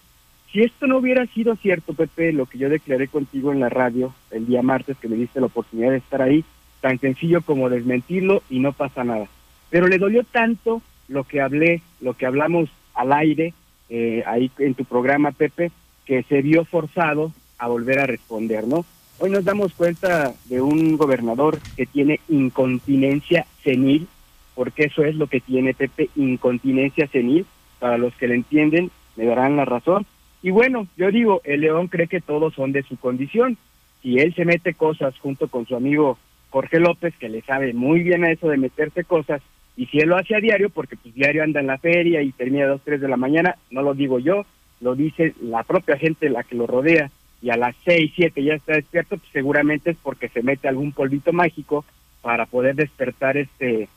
Si 0.53 0.61
esto 0.61 0.85
no 0.85 0.97
hubiera 0.97 1.25
sido 1.25 1.55
cierto, 1.55 1.95
Pepe, 1.95 2.31
lo 2.31 2.45
que 2.45 2.59
yo 2.59 2.69
declaré 2.69 3.07
contigo 3.07 3.51
en 3.51 3.59
la 3.59 3.69
radio 3.69 4.13
el 4.29 4.45
día 4.45 4.61
martes, 4.61 4.95
que 4.97 5.07
me 5.07 5.15
diste 5.15 5.39
la 5.39 5.47
oportunidad 5.47 5.89
de 5.89 5.97
estar 5.97 6.21
ahí, 6.21 6.45
tan 6.79 6.99
sencillo 6.99 7.41
como 7.41 7.71
desmentirlo 7.71 8.43
y 8.51 8.59
no 8.59 8.71
pasa 8.71 9.03
nada. 9.03 9.25
Pero 9.71 9.87
le 9.87 9.97
dolió 9.97 10.23
tanto 10.23 10.83
lo 11.07 11.23
que 11.23 11.41
hablé, 11.41 11.81
lo 12.01 12.13
que 12.13 12.27
hablamos 12.27 12.69
al 12.93 13.13
aire, 13.13 13.55
eh, 13.89 14.23
ahí 14.27 14.51
en 14.59 14.75
tu 14.75 14.85
programa, 14.85 15.31
Pepe, 15.31 15.71
que 16.05 16.21
se 16.21 16.43
vio 16.43 16.65
forzado 16.65 17.31
a 17.57 17.67
volver 17.67 17.99
a 17.99 18.05
responder, 18.05 18.67
¿no? 18.67 18.85
Hoy 19.17 19.31
nos 19.31 19.45
damos 19.45 19.73
cuenta 19.73 20.35
de 20.45 20.61
un 20.61 20.97
gobernador 20.97 21.57
que 21.75 21.87
tiene 21.87 22.19
incontinencia 22.29 23.47
senil, 23.63 24.07
porque 24.53 24.83
eso 24.83 25.03
es 25.03 25.15
lo 25.15 25.25
que 25.25 25.39
tiene 25.39 25.73
Pepe, 25.73 26.11
incontinencia 26.15 27.07
senil. 27.07 27.47
Para 27.79 27.97
los 27.97 28.13
que 28.15 28.27
le 28.27 28.35
entienden, 28.35 28.91
me 29.15 29.25
darán 29.25 29.57
la 29.57 29.65
razón. 29.65 30.05
Y 30.43 30.51
bueno, 30.51 30.87
yo 30.97 31.09
digo, 31.09 31.41
el 31.45 31.61
león 31.61 31.87
cree 31.87 32.07
que 32.07 32.19
todos 32.19 32.53
son 32.53 32.73
de 32.73 32.83
su 32.83 32.97
condición. 32.97 33.57
Si 34.01 34.19
él 34.19 34.35
se 34.35 34.43
mete 34.43 34.73
cosas 34.73 35.17
junto 35.19 35.47
con 35.47 35.65
su 35.65 35.75
amigo 35.75 36.19
Jorge 36.49 36.81
López, 36.81 37.15
que 37.17 37.29
le 37.29 37.41
sabe 37.41 37.73
muy 37.73 38.03
bien 38.03 38.25
a 38.25 38.31
eso 38.31 38.49
de 38.49 38.57
meterse 38.57 39.05
cosas, 39.05 39.41
y 39.77 39.85
si 39.87 39.99
él 39.99 40.09
lo 40.09 40.17
hace 40.17 40.35
a 40.35 40.41
diario, 40.41 40.69
porque 40.69 40.97
pues 40.97 41.15
diario 41.15 41.43
anda 41.43 41.61
en 41.61 41.67
la 41.67 41.77
feria 41.77 42.21
y 42.21 42.33
termina 42.33 42.65
a 42.65 42.67
dos, 42.67 42.81
tres 42.83 42.99
de 42.99 43.07
la 43.07 43.15
mañana, 43.15 43.55
no 43.71 43.81
lo 43.81 43.93
digo 43.93 44.19
yo, 44.19 44.45
lo 44.81 44.95
dice 44.95 45.33
la 45.41 45.63
propia 45.63 45.97
gente 45.97 46.29
la 46.29 46.43
que 46.43 46.55
lo 46.55 46.67
rodea, 46.67 47.09
y 47.41 47.49
a 47.49 47.57
las 47.57 47.75
seis, 47.85 48.11
siete 48.13 48.43
ya 48.43 48.55
está 48.55 48.73
despierto, 48.73 49.17
pues 49.17 49.29
seguramente 49.31 49.91
es 49.91 49.97
porque 50.03 50.27
se 50.27 50.43
mete 50.43 50.67
algún 50.67 50.91
polvito 50.91 51.31
mágico 51.31 51.85
para 52.21 52.45
poder 52.45 52.75
despertar 52.75 53.37
este 53.37 53.87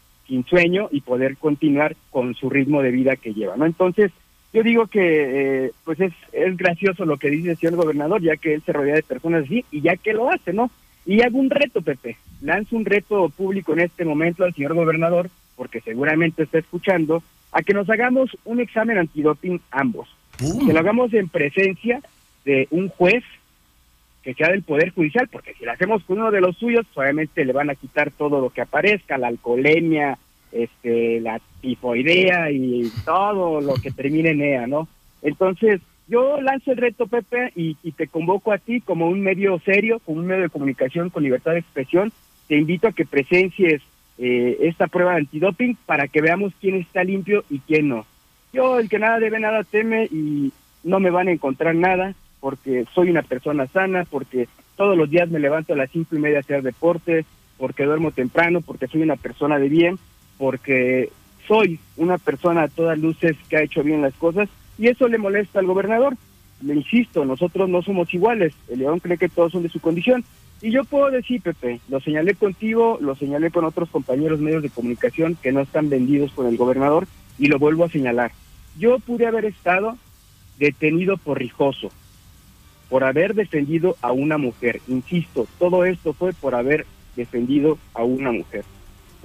sueño 0.48 0.88
y 0.90 1.00
poder 1.00 1.36
continuar 1.36 1.96
con 2.10 2.34
su 2.34 2.50
ritmo 2.50 2.82
de 2.82 2.90
vida 2.90 3.16
que 3.16 3.34
lleva, 3.34 3.56
¿no? 3.56 3.66
Entonces, 3.66 4.12
yo 4.52 4.62
digo 4.62 4.86
que 4.86 5.66
eh, 5.66 5.70
pues 5.84 6.00
es, 6.00 6.12
es 6.32 6.56
gracioso 6.56 7.04
lo 7.04 7.16
que 7.16 7.30
dice 7.30 7.50
el 7.50 7.56
señor 7.58 7.76
gobernador, 7.76 8.22
ya 8.22 8.36
que 8.36 8.54
él 8.54 8.62
se 8.64 8.72
rodea 8.72 8.94
de 8.94 9.02
personas 9.02 9.44
así 9.44 9.64
y 9.70 9.80
ya 9.82 9.96
que 9.96 10.12
lo 10.12 10.30
hace, 10.30 10.52
¿no? 10.52 10.70
Y 11.04 11.22
hago 11.22 11.38
un 11.38 11.50
reto, 11.50 11.82
Pepe, 11.82 12.16
lanzo 12.40 12.76
un 12.76 12.84
reto 12.84 13.28
público 13.28 13.72
en 13.72 13.80
este 13.80 14.04
momento 14.04 14.44
al 14.44 14.54
señor 14.54 14.74
gobernador, 14.74 15.30
porque 15.56 15.80
seguramente 15.80 16.42
está 16.42 16.58
escuchando, 16.58 17.22
a 17.52 17.62
que 17.62 17.74
nos 17.74 17.88
hagamos 17.88 18.36
un 18.44 18.60
examen 18.60 18.98
antidoping 18.98 19.60
ambos. 19.70 20.08
Que 20.38 20.72
lo 20.72 20.80
hagamos 20.80 21.14
en 21.14 21.28
presencia 21.28 22.00
de 22.44 22.68
un 22.70 22.88
juez 22.88 23.24
que 24.22 24.34
sea 24.34 24.48
del 24.48 24.62
Poder 24.62 24.90
Judicial, 24.90 25.28
porque 25.28 25.54
si 25.54 25.64
lo 25.64 25.72
hacemos 25.72 26.02
con 26.02 26.18
uno 26.18 26.32
de 26.32 26.40
los 26.40 26.56
suyos, 26.56 26.84
obviamente 26.94 27.44
le 27.44 27.52
van 27.52 27.70
a 27.70 27.76
quitar 27.76 28.10
todo 28.10 28.40
lo 28.40 28.50
que 28.50 28.60
aparezca, 28.60 29.16
la 29.16 29.28
alcoholemia, 29.28 30.18
este, 30.62 31.20
la 31.20 31.40
tifoidea 31.60 32.50
y 32.50 32.90
todo 33.04 33.60
lo 33.60 33.74
que 33.74 33.90
termine 33.90 34.30
en 34.30 34.42
EA, 34.42 34.66
¿no? 34.66 34.88
Entonces, 35.22 35.80
yo 36.08 36.40
lanzo 36.40 36.72
el 36.72 36.78
reto, 36.78 37.06
Pepe, 37.06 37.52
y, 37.56 37.74
te 37.92 38.06
convoco 38.06 38.52
a 38.52 38.58
ti 38.58 38.80
como 38.80 39.08
un 39.08 39.20
medio 39.20 39.58
serio, 39.60 40.00
como 40.04 40.20
un 40.20 40.26
medio 40.26 40.42
de 40.42 40.50
comunicación 40.50 41.10
con 41.10 41.24
libertad 41.24 41.52
de 41.52 41.60
expresión. 41.60 42.12
Te 42.46 42.56
invito 42.56 42.86
a 42.86 42.92
que 42.92 43.04
presencies 43.04 43.82
eh, 44.18 44.56
esta 44.60 44.86
prueba 44.86 45.12
de 45.12 45.18
antidoping 45.18 45.76
para 45.84 46.06
que 46.06 46.20
veamos 46.20 46.52
quién 46.60 46.76
está 46.76 47.02
limpio 47.02 47.44
y 47.50 47.58
quién 47.60 47.88
no. 47.88 48.06
Yo, 48.52 48.78
el 48.78 48.88
que 48.88 48.98
nada 48.98 49.18
debe, 49.18 49.40
nada 49.40 49.64
teme 49.64 50.04
y 50.04 50.52
no 50.84 51.00
me 51.00 51.10
van 51.10 51.28
a 51.28 51.32
encontrar 51.32 51.74
nada 51.74 52.14
porque 52.38 52.84
soy 52.94 53.10
una 53.10 53.22
persona 53.22 53.66
sana, 53.66 54.06
porque 54.08 54.48
todos 54.76 54.96
los 54.96 55.10
días 55.10 55.28
me 55.28 55.40
levanto 55.40 55.72
a 55.72 55.76
las 55.76 55.90
cinco 55.90 56.14
y 56.14 56.20
media 56.20 56.36
a 56.36 56.40
hacer 56.40 56.62
deporte, 56.62 57.24
porque 57.58 57.84
duermo 57.84 58.12
temprano, 58.12 58.60
porque 58.60 58.86
soy 58.86 59.02
una 59.02 59.16
persona 59.16 59.58
de 59.58 59.68
bien, 59.68 59.98
porque 60.38 61.10
soy 61.46 61.78
una 61.96 62.18
persona 62.18 62.62
a 62.62 62.68
todas 62.68 62.98
luces 62.98 63.36
que 63.48 63.56
ha 63.56 63.62
hecho 63.62 63.82
bien 63.82 64.02
las 64.02 64.14
cosas 64.14 64.48
y 64.78 64.88
eso 64.88 65.08
le 65.08 65.18
molesta 65.18 65.58
al 65.58 65.66
gobernador. 65.66 66.16
Le 66.62 66.74
insisto, 66.74 67.24
nosotros 67.24 67.68
no 67.68 67.82
somos 67.82 68.12
iguales, 68.14 68.54
el 68.68 68.80
león 68.80 69.00
cree 69.00 69.18
que 69.18 69.28
todos 69.28 69.52
son 69.52 69.62
de 69.62 69.68
su 69.68 69.80
condición. 69.80 70.24
Y 70.62 70.70
yo 70.70 70.84
puedo 70.84 71.10
decir, 71.10 71.42
Pepe, 71.42 71.80
lo 71.88 72.00
señalé 72.00 72.34
contigo, 72.34 72.98
lo 73.00 73.14
señalé 73.14 73.50
con 73.50 73.64
otros 73.64 73.90
compañeros 73.90 74.40
medios 74.40 74.62
de 74.62 74.70
comunicación 74.70 75.36
que 75.42 75.52
no 75.52 75.60
están 75.60 75.90
vendidos 75.90 76.32
por 76.32 76.46
el 76.46 76.56
gobernador 76.56 77.06
y 77.38 77.46
lo 77.48 77.58
vuelvo 77.58 77.84
a 77.84 77.90
señalar. 77.90 78.32
Yo 78.78 78.98
pude 78.98 79.26
haber 79.26 79.44
estado 79.44 79.98
detenido 80.58 81.18
por 81.18 81.38
rijoso, 81.38 81.90
por 82.88 83.04
haber 83.04 83.34
defendido 83.34 83.96
a 84.00 84.12
una 84.12 84.38
mujer. 84.38 84.80
Insisto, 84.88 85.46
todo 85.58 85.84
esto 85.84 86.14
fue 86.14 86.32
por 86.32 86.54
haber 86.54 86.86
defendido 87.16 87.78
a 87.92 88.02
una 88.04 88.32
mujer. 88.32 88.64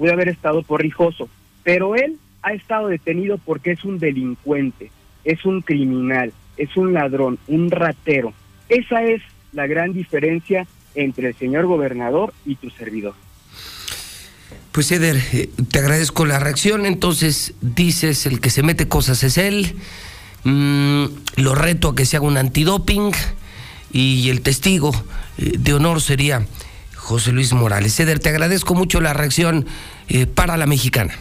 Pude 0.02 0.14
haber 0.14 0.30
estado 0.30 0.64
por 0.64 0.82
rijoso, 0.82 1.30
pero 1.62 1.96
él 1.96 2.18
ha 2.42 2.54
estado 2.54 2.88
detenido 2.88 3.38
porque 3.38 3.70
es 3.70 3.86
un 3.86 4.00
delincuente, 4.00 4.90
es 5.24 5.46
un 5.46 5.62
criminal, 5.62 6.34
es 6.58 6.76
un 6.76 6.92
ladrón, 6.92 7.38
un 7.46 7.70
ratero. 7.70 8.34
Esa 8.68 9.04
es 9.04 9.22
la 9.54 9.68
gran 9.68 9.94
diferencia 9.94 10.66
entre 10.96 11.28
el 11.28 11.36
señor 11.36 11.68
gobernador 11.68 12.34
y 12.48 12.56
tu 12.56 12.72
servidor. 12.72 13.14
Pues 14.72 14.92
Eder, 14.92 15.18
eh, 15.34 15.52
te 15.70 15.78
agradezco 15.78 16.26
la 16.26 16.40
reacción. 16.40 16.88
Entonces 16.88 17.54
dices, 17.62 18.26
el 18.26 18.42
que 18.42 18.50
se 18.50 18.64
mete 18.64 18.88
cosas 18.88 19.22
es 19.22 19.38
él. 19.38 19.76
Mm, 20.46 21.06
lo 21.36 21.54
reto 21.54 21.90
a 21.90 21.96
que 21.96 22.08
se 22.08 22.18
haga 22.18 22.26
un 22.26 22.38
antidoping 22.38 23.12
y 23.94 24.32
el 24.32 24.42
testigo 24.42 24.96
eh, 25.38 25.58
de 25.60 25.76
honor 25.76 26.02
sería 26.02 26.48
José 27.02 27.32
Luis 27.32 27.52
Morales. 27.52 28.00
Eder, 28.00 28.20
te 28.20 28.30
agradezco 28.30 28.76
mucho 28.76 29.02
la 29.02 29.12
reacción 29.14 29.66
eh, 30.08 30.28
para 30.28 30.56
la 30.56 30.68
mexicana. 30.68 31.16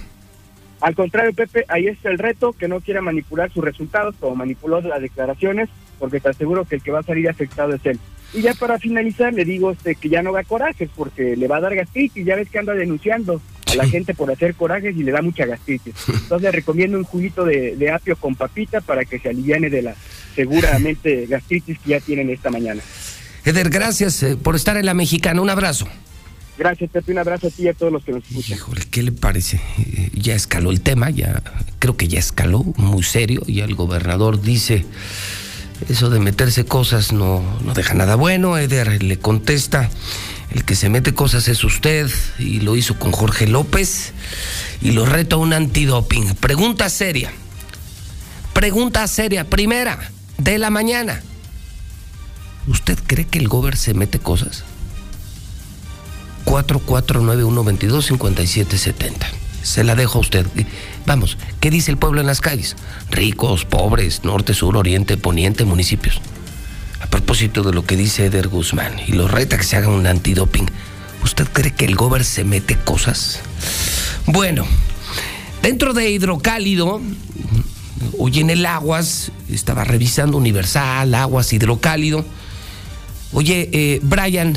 Al 0.80 0.94
contrario, 0.94 1.32
Pepe, 1.32 1.64
ahí 1.68 1.88
está 1.88 2.10
el 2.10 2.18
reto, 2.18 2.52
que 2.52 2.68
no 2.68 2.80
quiera 2.80 3.00
manipular 3.00 3.50
sus 3.50 3.64
resultados 3.64 4.14
como 4.20 4.36
manipuló 4.36 4.80
las 4.82 5.00
declaraciones, 5.00 5.68
porque 5.98 6.20
te 6.20 6.28
aseguro 6.28 6.64
que 6.66 6.76
el 6.76 6.82
que 6.82 6.90
va 6.90 7.00
a 7.00 7.02
salir 7.02 7.28
afectado 7.28 7.74
es 7.74 7.84
él. 7.84 7.98
Y 8.34 8.42
ya 8.42 8.54
para 8.54 8.78
finalizar, 8.78 9.32
le 9.32 9.44
digo 9.44 9.72
este 9.72 9.94
que 9.94 10.10
ya 10.10 10.22
no 10.22 10.30
haga 10.30 10.44
corajes, 10.44 10.90
porque 10.94 11.34
le 11.34 11.48
va 11.48 11.56
a 11.56 11.60
dar 11.60 11.74
gastritis, 11.74 12.24
ya 12.24 12.36
ves 12.36 12.50
que 12.50 12.58
anda 12.58 12.74
denunciando 12.74 13.40
a 13.66 13.74
la 13.74 13.86
gente 13.86 14.14
por 14.14 14.30
hacer 14.30 14.54
corajes 14.54 14.94
y 14.96 15.02
le 15.02 15.12
da 15.12 15.22
mucha 15.22 15.46
gastritis. 15.46 15.94
Entonces 16.08 16.54
recomiendo 16.54 16.98
un 16.98 17.04
juguito 17.04 17.44
de, 17.44 17.74
de 17.76 17.90
apio 17.90 18.16
con 18.16 18.34
papita 18.34 18.80
para 18.80 19.04
que 19.04 19.18
se 19.18 19.30
aliviane 19.30 19.70
de 19.70 19.82
la 19.82 19.94
seguramente 20.34 21.26
gastritis 21.26 21.78
que 21.78 21.90
ya 21.90 22.00
tienen 22.00 22.30
esta 22.30 22.50
mañana. 22.50 22.82
Eder, 23.44 23.70
gracias 23.70 24.22
eh, 24.22 24.36
por 24.36 24.56
estar 24.56 24.76
en 24.76 24.86
la 24.86 24.94
mexicana. 24.94 25.40
Un 25.40 25.50
abrazo. 25.50 25.88
Gracias, 26.58 26.90
Pepe. 26.90 27.12
Un 27.12 27.18
abrazo 27.18 27.46
a 27.46 27.50
ti 27.50 27.62
y 27.62 27.68
a 27.68 27.74
todos 27.74 27.90
los 27.90 28.04
que 28.04 28.12
nos 28.12 28.22
escuchan. 28.24 28.58
Híjole, 28.58 28.82
¿qué 28.90 29.02
le 29.02 29.12
parece? 29.12 29.60
Eh, 29.78 30.10
Ya 30.12 30.34
escaló 30.34 30.70
el 30.70 30.82
tema, 30.82 31.08
ya 31.08 31.42
creo 31.78 31.96
que 31.96 32.06
ya 32.06 32.18
escaló, 32.18 32.62
muy 32.76 33.02
serio. 33.02 33.42
Ya 33.46 33.64
el 33.64 33.74
gobernador 33.74 34.42
dice, 34.42 34.84
eso 35.88 36.10
de 36.10 36.20
meterse 36.20 36.66
cosas 36.66 37.12
no, 37.12 37.42
no 37.64 37.72
deja 37.72 37.94
nada 37.94 38.14
bueno. 38.16 38.58
Eder 38.58 39.02
le 39.02 39.18
contesta, 39.18 39.88
el 40.50 40.66
que 40.66 40.74
se 40.76 40.90
mete 40.90 41.14
cosas 41.14 41.48
es 41.48 41.64
usted, 41.64 42.10
y 42.38 42.60
lo 42.60 42.76
hizo 42.76 42.98
con 42.98 43.12
Jorge 43.12 43.46
López, 43.46 44.12
y 44.82 44.90
lo 44.92 45.06
reto 45.06 45.36
a 45.36 45.38
un 45.38 45.54
antidoping. 45.54 46.34
Pregunta 46.34 46.90
seria. 46.90 47.32
Pregunta 48.52 49.06
seria, 49.08 49.48
primera, 49.48 50.10
de 50.36 50.58
la 50.58 50.68
mañana. 50.68 51.22
¿Usted 52.70 52.98
cree 53.04 53.26
que 53.26 53.40
el 53.40 53.48
gober 53.48 53.76
se 53.76 53.94
mete 53.94 54.20
cosas? 54.20 54.62
4491225770. 56.44 59.26
Se 59.64 59.82
la 59.82 59.96
dejo 59.96 60.18
a 60.18 60.20
usted. 60.20 60.46
Vamos, 61.04 61.36
¿qué 61.60 61.70
dice 61.70 61.90
el 61.90 61.96
pueblo 61.96 62.20
en 62.20 62.28
las 62.28 62.40
calles? 62.40 62.76
Ricos, 63.10 63.64
pobres, 63.64 64.22
norte, 64.22 64.54
sur, 64.54 64.76
oriente, 64.76 65.16
poniente, 65.16 65.64
municipios. 65.64 66.20
A 67.00 67.08
propósito 67.08 67.64
de 67.64 67.72
lo 67.72 67.84
que 67.84 67.96
dice 67.96 68.26
Eder 68.26 68.46
Guzmán 68.46 69.00
y 69.04 69.14
lo 69.14 69.26
reta 69.26 69.58
que 69.58 69.64
se 69.64 69.76
haga 69.76 69.88
un 69.88 70.06
antidoping, 70.06 70.70
¿usted 71.24 71.48
cree 71.52 71.74
que 71.74 71.86
el 71.86 71.96
gober 71.96 72.24
se 72.24 72.44
mete 72.44 72.76
cosas? 72.76 73.40
Bueno, 74.26 74.64
dentro 75.60 75.92
de 75.92 76.08
hidrocálido, 76.08 77.00
hoy 78.16 78.38
en 78.38 78.50
el 78.50 78.64
Aguas, 78.64 79.32
estaba 79.48 79.82
revisando 79.82 80.38
Universal, 80.38 81.12
Aguas, 81.16 81.52
hidrocálido. 81.52 82.24
Oye, 83.32 83.68
eh, 83.72 84.00
Brian, 84.02 84.54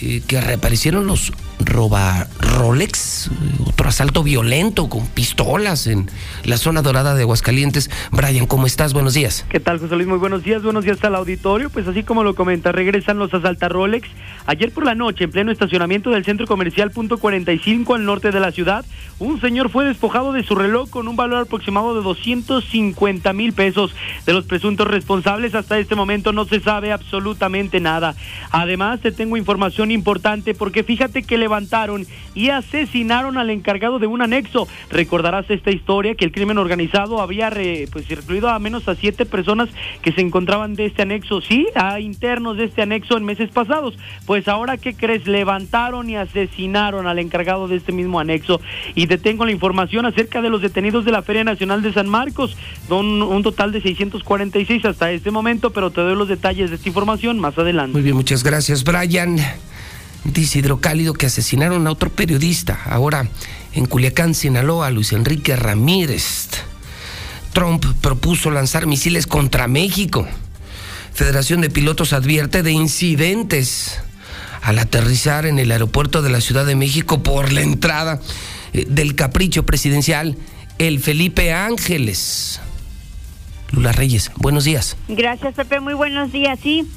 eh, 0.00 0.22
que 0.26 0.40
reaparecieron 0.40 1.06
los 1.06 1.32
roba 1.64 2.28
Rolex, 2.38 3.30
otro 3.66 3.88
asalto 3.88 4.22
violento 4.22 4.88
con 4.88 5.06
pistolas 5.06 5.86
en 5.86 6.08
la 6.44 6.56
zona 6.56 6.82
dorada 6.82 7.14
de 7.14 7.22
Aguascalientes. 7.22 7.90
Brian, 8.12 8.46
¿cómo 8.46 8.66
estás? 8.66 8.92
Buenos 8.92 9.14
días. 9.14 9.44
¿Qué 9.48 9.60
tal, 9.60 9.78
José 9.78 9.94
Luis? 9.96 10.06
Muy 10.06 10.18
buenos 10.18 10.44
días, 10.44 10.62
buenos 10.62 10.84
días 10.84 11.02
al 11.04 11.14
auditorio. 11.14 11.70
Pues 11.70 11.86
así 11.88 12.02
como 12.02 12.22
lo 12.22 12.34
comenta, 12.34 12.72
regresan 12.72 13.18
los 13.18 13.32
asalta 13.34 13.68
Rolex. 13.68 14.08
Ayer 14.46 14.72
por 14.72 14.84
la 14.84 14.94
noche, 14.94 15.24
en 15.24 15.30
pleno 15.30 15.50
estacionamiento 15.50 16.10
del 16.10 16.24
centro 16.24 16.46
comercial 16.46 16.90
Punto 16.90 17.18
45 17.18 17.94
al 17.94 18.04
norte 18.04 18.30
de 18.30 18.40
la 18.40 18.52
ciudad, 18.52 18.84
un 19.18 19.40
señor 19.40 19.70
fue 19.70 19.84
despojado 19.84 20.32
de 20.32 20.44
su 20.44 20.54
reloj 20.54 20.90
con 20.90 21.08
un 21.08 21.16
valor 21.16 21.42
aproximado 21.42 21.94
de 21.94 22.02
250 22.02 23.32
mil 23.32 23.52
pesos. 23.52 23.94
De 24.26 24.32
los 24.32 24.44
presuntos 24.44 24.86
responsables, 24.86 25.54
hasta 25.54 25.78
este 25.78 25.94
momento 25.94 26.32
no 26.32 26.44
se 26.44 26.60
sabe 26.60 26.92
absolutamente 26.92 27.80
nada. 27.80 28.14
Además, 28.50 29.00
te 29.00 29.12
tengo 29.12 29.36
información 29.36 29.90
importante 29.90 30.54
porque 30.54 30.84
fíjate 30.84 31.22
que 31.22 31.38
levantaron 31.54 32.04
y 32.34 32.48
asesinaron 32.50 33.38
al 33.38 33.48
encargado 33.50 34.00
de 34.00 34.08
un 34.08 34.20
anexo. 34.22 34.66
Recordarás 34.90 35.48
esta 35.50 35.70
historia 35.70 36.16
que 36.16 36.24
el 36.24 36.32
crimen 36.32 36.58
organizado 36.58 37.20
había 37.22 37.48
re- 37.48 37.86
pues 37.92 38.08
recluido 38.08 38.48
a 38.48 38.58
menos 38.58 38.88
a 38.88 38.96
siete 38.96 39.24
personas 39.24 39.68
que 40.02 40.10
se 40.10 40.20
encontraban 40.20 40.74
de 40.74 40.86
este 40.86 41.02
anexo, 41.02 41.40
sí, 41.40 41.68
a 41.76 42.00
internos 42.00 42.56
de 42.56 42.64
este 42.64 42.82
anexo 42.82 43.16
en 43.16 43.24
meses 43.24 43.50
pasados. 43.50 43.96
Pues 44.26 44.48
ahora, 44.48 44.78
¿qué 44.78 44.94
crees? 44.94 45.28
Levantaron 45.28 46.10
y 46.10 46.16
asesinaron 46.16 47.06
al 47.06 47.20
encargado 47.20 47.68
de 47.68 47.76
este 47.76 47.92
mismo 47.92 48.18
anexo. 48.18 48.60
Y 48.96 49.06
te 49.06 49.16
tengo 49.18 49.44
la 49.44 49.52
información 49.52 50.04
acerca 50.04 50.42
de 50.42 50.50
los 50.50 50.60
detenidos 50.60 51.04
de 51.04 51.12
la 51.12 51.22
Feria 51.22 51.44
Nacional 51.44 51.82
de 51.82 51.92
San 51.92 52.08
Marcos. 52.08 52.56
Son 52.88 53.22
un 53.22 53.42
total 53.44 53.70
de 53.70 53.80
646 53.80 54.84
hasta 54.86 55.12
este 55.12 55.30
momento, 55.30 55.70
pero 55.70 55.90
te 55.90 56.00
doy 56.00 56.16
los 56.16 56.26
detalles 56.28 56.70
de 56.70 56.76
esta 56.76 56.88
información 56.88 57.38
más 57.38 57.56
adelante. 57.58 57.92
Muy 57.92 58.02
bien, 58.02 58.16
muchas 58.16 58.42
gracias, 58.42 58.82
Brian. 58.82 59.36
Dice 60.24 60.58
Hidrocálido 60.58 61.12
que 61.12 61.26
asesinaron 61.26 61.86
a 61.86 61.90
otro 61.90 62.10
periodista. 62.10 62.80
Ahora 62.86 63.28
en 63.74 63.86
Culiacán, 63.86 64.34
Sinaloa, 64.34 64.90
Luis 64.90 65.12
Enrique 65.12 65.56
Ramírez. 65.56 66.48
Trump 67.52 67.84
propuso 68.00 68.50
lanzar 68.50 68.86
misiles 68.86 69.26
contra 69.26 69.68
México. 69.68 70.26
Federación 71.12 71.60
de 71.60 71.70
Pilotos 71.70 72.12
advierte 72.12 72.62
de 72.62 72.72
incidentes 72.72 74.00
al 74.62 74.78
aterrizar 74.78 75.46
en 75.46 75.58
el 75.58 75.70
aeropuerto 75.70 76.22
de 76.22 76.30
la 76.30 76.40
Ciudad 76.40 76.64
de 76.66 76.74
México 76.74 77.22
por 77.22 77.52
la 77.52 77.60
entrada 77.60 78.20
eh, 78.72 78.86
del 78.88 79.14
capricho 79.14 79.64
presidencial, 79.64 80.36
el 80.78 81.00
Felipe 81.00 81.52
Ángeles. 81.52 82.60
Lula 83.70 83.92
Reyes, 83.92 84.30
buenos 84.36 84.64
días. 84.64 84.96
Gracias, 85.08 85.54
Pepe. 85.54 85.80
Muy 85.80 85.94
buenos 85.94 86.32
días. 86.32 86.58
Sí, 86.62 86.88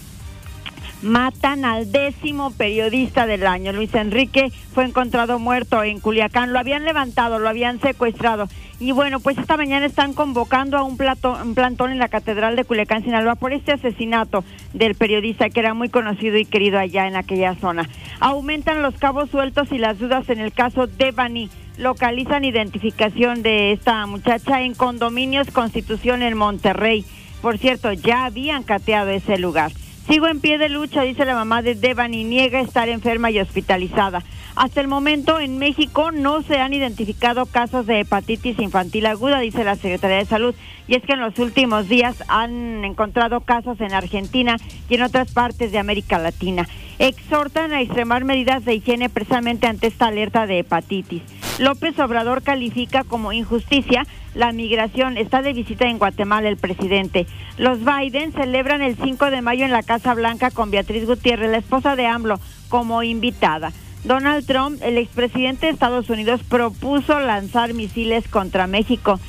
matan 1.01 1.65
al 1.65 1.91
décimo 1.91 2.51
periodista 2.51 3.25
del 3.25 3.45
año. 3.45 3.71
Luis 3.71 3.93
Enrique 3.93 4.51
fue 4.73 4.85
encontrado 4.85 5.39
muerto 5.39 5.83
en 5.83 5.99
Culiacán. 5.99 6.53
Lo 6.53 6.59
habían 6.59 6.85
levantado, 6.85 7.39
lo 7.39 7.49
habían 7.49 7.79
secuestrado. 7.79 8.47
Y 8.79 8.91
bueno, 8.91 9.19
pues 9.19 9.37
esta 9.39 9.57
mañana 9.57 9.87
están 9.87 10.13
convocando 10.13 10.77
a 10.77 10.83
un, 10.83 10.97
plato- 10.97 11.37
un 11.43 11.55
plantón 11.55 11.91
en 11.91 11.97
la 11.97 12.09
Catedral 12.09 12.55
de 12.55 12.63
Culiacán, 12.63 13.03
Sinaloa, 13.03 13.35
por 13.35 13.51
este 13.51 13.71
asesinato 13.71 14.43
del 14.73 14.93
periodista 14.93 15.49
que 15.49 15.59
era 15.59 15.73
muy 15.73 15.89
conocido 15.89 16.37
y 16.37 16.45
querido 16.45 16.77
allá 16.77 17.07
en 17.07 17.15
aquella 17.15 17.55
zona. 17.55 17.89
Aumentan 18.19 18.83
los 18.83 18.95
cabos 18.97 19.31
sueltos 19.31 19.71
y 19.71 19.79
las 19.79 19.97
dudas 19.97 20.29
en 20.29 20.39
el 20.39 20.51
caso 20.51 20.85
de 20.85 21.11
Bani. 21.11 21.49
Localizan 21.79 22.43
identificación 22.45 23.43
de 23.43 23.71
esta 23.71 24.05
muchacha 24.07 24.61
en 24.61 24.73
condominios 24.73 25.49
Constitución 25.51 26.21
en 26.21 26.37
Monterrey. 26.37 27.05
Por 27.41 27.57
cierto, 27.59 27.93
ya 27.93 28.25
habían 28.25 28.63
cateado 28.63 29.09
ese 29.11 29.37
lugar. 29.37 29.71
Sigo 30.07 30.27
en 30.27 30.39
pie 30.39 30.57
de 30.57 30.69
lucha, 30.69 31.01
dice 31.01 31.25
la 31.25 31.35
mamá 31.35 31.61
de 31.61 31.75
Devani, 31.75 32.23
niega 32.23 32.61
estar 32.61 32.87
enferma 32.87 33.29
y 33.29 33.41
hospitalizada. 33.41 34.23
Hasta 34.55 34.79
el 34.79 34.87
momento 34.87 35.37
en 35.39 35.57
México 35.57 36.11
no 36.11 36.41
se 36.43 36.59
han 36.59 36.73
identificado 36.73 37.45
casos 37.45 37.85
de 37.85 37.99
hepatitis 37.99 38.57
infantil 38.57 39.05
aguda, 39.05 39.39
dice 39.39 39.65
la 39.65 39.75
Secretaría 39.75 40.17
de 40.17 40.25
Salud. 40.25 40.55
Y 40.87 40.95
es 40.95 41.03
que 41.03 41.13
en 41.13 41.19
los 41.19 41.37
últimos 41.39 41.89
días 41.89 42.23
han 42.29 42.85
encontrado 42.85 43.41
casos 43.41 43.81
en 43.81 43.93
Argentina 43.93 44.55
y 44.89 44.95
en 44.95 45.03
otras 45.03 45.31
partes 45.33 45.73
de 45.73 45.77
América 45.79 46.17
Latina. 46.17 46.67
exhortan 46.99 47.73
a 47.73 47.81
extremar 47.81 48.23
medidas 48.23 48.65
de 48.65 48.73
higiene 48.75 49.09
precisamente 49.09 49.67
ante 49.67 49.87
esta 49.87 50.07
alerta 50.07 50.47
de 50.47 50.59
hepatitis. 50.59 51.21
López 51.59 51.99
Obrador 51.99 52.43
califica 52.43 53.03
como 53.03 53.33
injusticia 53.33 54.07
la 54.37 54.51
migración. 54.51 55.17
Está 55.17 55.41
de 55.41 55.53
visita 55.53 55.85
en 55.87 55.97
Guatemala 55.97 56.47
el 56.47 56.57
presidente. 56.57 57.25
Los 57.57 57.79
Biden 57.83 58.31
celebran 58.33 58.81
el 58.81 58.95
5 58.95 59.31
de 59.31 59.41
mayo 59.41 59.65
en 59.65 59.71
la 59.71 59.83
Casa 59.83 59.96
Blanca 60.13 60.51
con 60.51 60.71
Beatriz 60.71 61.05
Gutiérrez, 61.05 61.49
la 61.51 61.57
esposa 61.57 61.95
de 61.95 62.05
AMLO, 62.05 62.39
como 62.69 63.03
invitada. 63.03 63.71
Donald 64.03 64.45
Trump, 64.45 64.81
el 64.83 64.97
expresidente 64.97 65.65
de 65.65 65.73
Estados 65.73 66.09
Unidos, 66.09 66.41
propuso 66.47 67.19
lanzar 67.19 67.73
misiles 67.73 68.27
contra 68.27 68.67
México. 68.67 69.19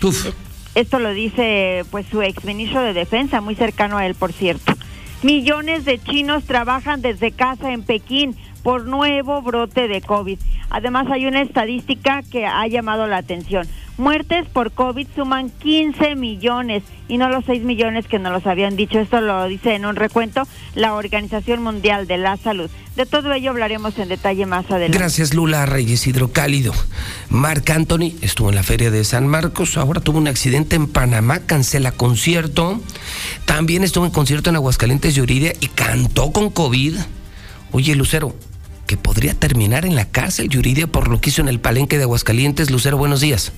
Esto 0.75 0.99
lo 0.99 1.13
dice 1.13 1.85
pues 1.91 2.07
su 2.07 2.23
exministro 2.23 2.83
de 2.83 2.93
Defensa, 2.93 3.41
muy 3.41 3.55
cercano 3.55 3.99
a 3.99 4.07
él, 4.07 4.15
por 4.15 4.33
cierto. 4.33 4.75
Millones 5.23 5.85
de 5.85 5.99
chinos 5.99 6.45
trabajan 6.45 7.03
desde 7.03 7.33
casa 7.33 7.73
en 7.73 7.83
Pekín 7.83 8.37
por 8.63 8.87
nuevo 8.87 9.43
brote 9.43 9.89
de 9.89 10.01
COVID. 10.01 10.39
Además, 10.71 11.09
hay 11.11 11.27
una 11.27 11.43
estadística 11.43 12.23
que 12.23 12.47
ha 12.47 12.67
llamado 12.69 13.07
la 13.09 13.17
atención. 13.17 13.67
Muertes 13.99 14.47
por 14.53 14.71
COVID 14.71 15.09
suman 15.17 15.51
15 15.51 16.15
millones 16.15 16.85
y 17.09 17.19
no 17.19 17.29
los 17.29 17.45
6 17.47 17.65
millones 17.65 18.07
que 18.07 18.21
nos 18.21 18.33
los 18.33 18.47
habían 18.47 18.77
dicho. 18.77 19.01
Esto 19.01 19.21
lo 19.21 19.47
dice 19.49 19.75
en 19.75 19.85
un 19.85 19.97
recuento 19.97 20.47
la 20.77 20.95
Organización 20.95 21.65
Mundial 21.65 22.07
de 22.07 22.17
la 22.17 22.37
Salud. 22.37 22.71
De 22.95 23.07
todo 23.07 23.33
ello 23.33 23.51
hablaremos 23.51 23.99
en 23.99 24.09
detalle 24.09 24.47
más 24.47 24.71
adelante. 24.71 24.97
Gracias, 24.97 25.35
Lula 25.35 25.67
Reyes 25.67 26.07
Hidrocálido. 26.07 26.73
Marc 27.29 27.69
Anthony 27.71 28.15
estuvo 28.23 28.51
en 28.51 28.55
la 28.55 28.63
Feria 28.63 28.93
de 28.93 29.03
San 29.03 29.27
Marcos, 29.27 29.77
ahora 29.77 30.01
tuvo 30.01 30.19
un 30.19 30.29
accidente 30.29 30.77
en 30.77 30.87
Panamá, 30.87 31.41
cancela 31.41 31.91
concierto. 31.91 32.81
También 33.47 33.83
estuvo 33.83 34.05
en 34.05 34.13
concierto 34.13 34.51
en 34.51 34.57
Aguascalientes, 34.57 35.17
Yuridia, 35.17 35.55
y 35.59 35.67
cantó 35.67 36.31
con 36.31 36.51
COVID. 36.51 36.95
Oye, 37.73 37.97
Lucero, 37.97 38.37
que 38.87 38.97
podría 38.97 39.35
terminar 39.35 39.85
en 39.85 39.97
la 39.97 40.05
cárcel, 40.05 40.49
Yuridia, 40.49 40.87
por 40.87 41.09
lo 41.09 41.21
que 41.21 41.31
hizo 41.31 41.43
en 41.43 41.49
el 41.49 41.59
palenque 41.59 41.97
de 41.97 42.05
Aguascalientes. 42.05 42.71
Lucero, 42.71 42.97
buenos 42.97 43.21
días. 43.21 43.53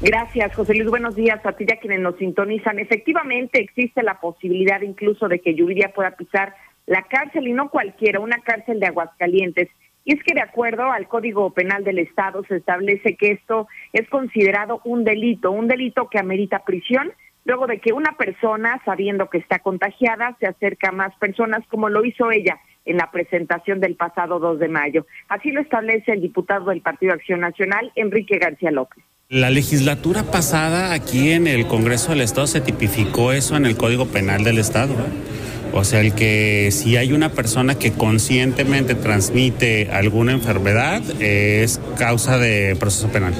Gracias, 0.00 0.54
José 0.54 0.74
Luis. 0.74 0.88
Buenos 0.90 1.16
días 1.16 1.44
a 1.44 1.52
ti 1.52 1.64
ya 1.66 1.76
quienes 1.76 2.00
nos 2.00 2.16
sintonizan. 2.16 2.78
Efectivamente, 2.78 3.60
existe 3.60 4.02
la 4.02 4.20
posibilidad 4.20 4.80
incluso 4.82 5.28
de 5.28 5.40
que 5.40 5.54
Yuridia 5.54 5.92
pueda 5.94 6.12
pisar 6.12 6.54
la 6.86 7.02
cárcel 7.02 7.48
y 7.48 7.52
no 7.52 7.70
cualquiera, 7.70 8.20
una 8.20 8.38
cárcel 8.38 8.80
de 8.80 8.86
Aguascalientes. 8.86 9.68
Y 10.04 10.14
es 10.14 10.22
que 10.22 10.34
de 10.34 10.42
acuerdo 10.42 10.92
al 10.92 11.08
Código 11.08 11.50
Penal 11.50 11.82
del 11.82 11.98
Estado 11.98 12.44
se 12.44 12.56
establece 12.56 13.16
que 13.16 13.32
esto 13.32 13.66
es 13.92 14.08
considerado 14.08 14.80
un 14.84 15.02
delito, 15.02 15.50
un 15.50 15.66
delito 15.66 16.08
que 16.08 16.18
amerita 16.18 16.60
prisión 16.64 17.12
luego 17.46 17.66
de 17.66 17.78
que 17.78 17.92
una 17.92 18.12
persona, 18.12 18.82
sabiendo 18.84 19.30
que 19.30 19.38
está 19.38 19.60
contagiada, 19.60 20.36
se 20.40 20.46
acerca 20.46 20.88
a 20.88 20.92
más 20.92 21.14
personas 21.16 21.64
como 21.68 21.88
lo 21.88 22.04
hizo 22.04 22.30
ella 22.30 22.58
en 22.84 22.98
la 22.98 23.10
presentación 23.10 23.80
del 23.80 23.96
pasado 23.96 24.38
2 24.38 24.58
de 24.58 24.68
mayo. 24.68 25.06
Así 25.28 25.50
lo 25.52 25.60
establece 25.60 26.12
el 26.12 26.20
diputado 26.20 26.66
del 26.70 26.82
Partido 26.82 27.14
Acción 27.14 27.40
Nacional, 27.40 27.92
Enrique 27.94 28.38
García 28.38 28.70
López. 28.70 29.02
La 29.28 29.50
legislatura 29.50 30.22
pasada 30.22 30.92
aquí 30.92 31.32
en 31.32 31.48
el 31.48 31.66
Congreso 31.66 32.10
del 32.10 32.20
Estado 32.20 32.46
se 32.46 32.60
tipificó 32.60 33.32
eso 33.32 33.56
en 33.56 33.66
el 33.66 33.76
Código 33.76 34.06
Penal 34.06 34.44
del 34.44 34.58
Estado. 34.58 34.94
O 35.76 35.84
sea, 35.84 36.00
el 36.00 36.14
que 36.14 36.70
si 36.72 36.96
hay 36.96 37.12
una 37.12 37.30
persona 37.30 37.76
que 37.76 37.92
conscientemente 37.92 38.94
transmite 38.94 39.90
alguna 39.92 40.32
enfermedad 40.32 41.02
es 41.20 41.80
causa 41.98 42.38
de 42.38 42.76
proceso 42.76 43.08
penal 43.08 43.34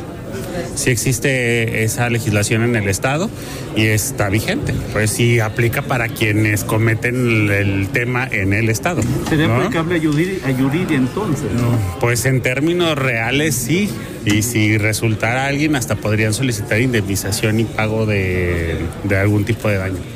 sí 0.75 0.91
existe 0.91 1.85
esa 1.85 2.09
legislación 2.11 2.63
en 2.63 2.77
el 2.77 2.89
Estado 2.89 3.31
y 3.75 3.87
está 3.87 4.29
vigente. 4.29 4.75
Pues 4.93 5.11
sí 5.11 5.41
aplica 5.41 5.83
para 5.83 6.09
quienes 6.09 6.65
cometen 6.65 7.51
el 7.51 7.89
tema 7.89 8.27
en 8.31 8.53
el 8.53 8.69
Estado. 8.69 9.03
¿Sería 9.29 9.55
aplicable 9.57 9.97
a 10.45 10.51
Yuridia 10.51 10.97
entonces? 10.97 11.49
Pues 12.01 12.25
en 12.27 12.41
términos 12.41 12.97
reales 12.97 13.55
sí. 13.55 13.91
Y 14.25 14.43
si 14.43 14.77
resultara 14.77 15.47
alguien, 15.47 15.77
hasta 15.77 15.95
podrían 15.95 16.35
solicitar 16.35 16.81
indemnización 16.81 17.61
y 17.61 17.65
pago 17.65 18.07
de, 18.07 18.77
de 19.05 19.17
algún 19.17 19.45
tipo 19.45 19.69
de 19.69 19.77
daño. 19.77 20.16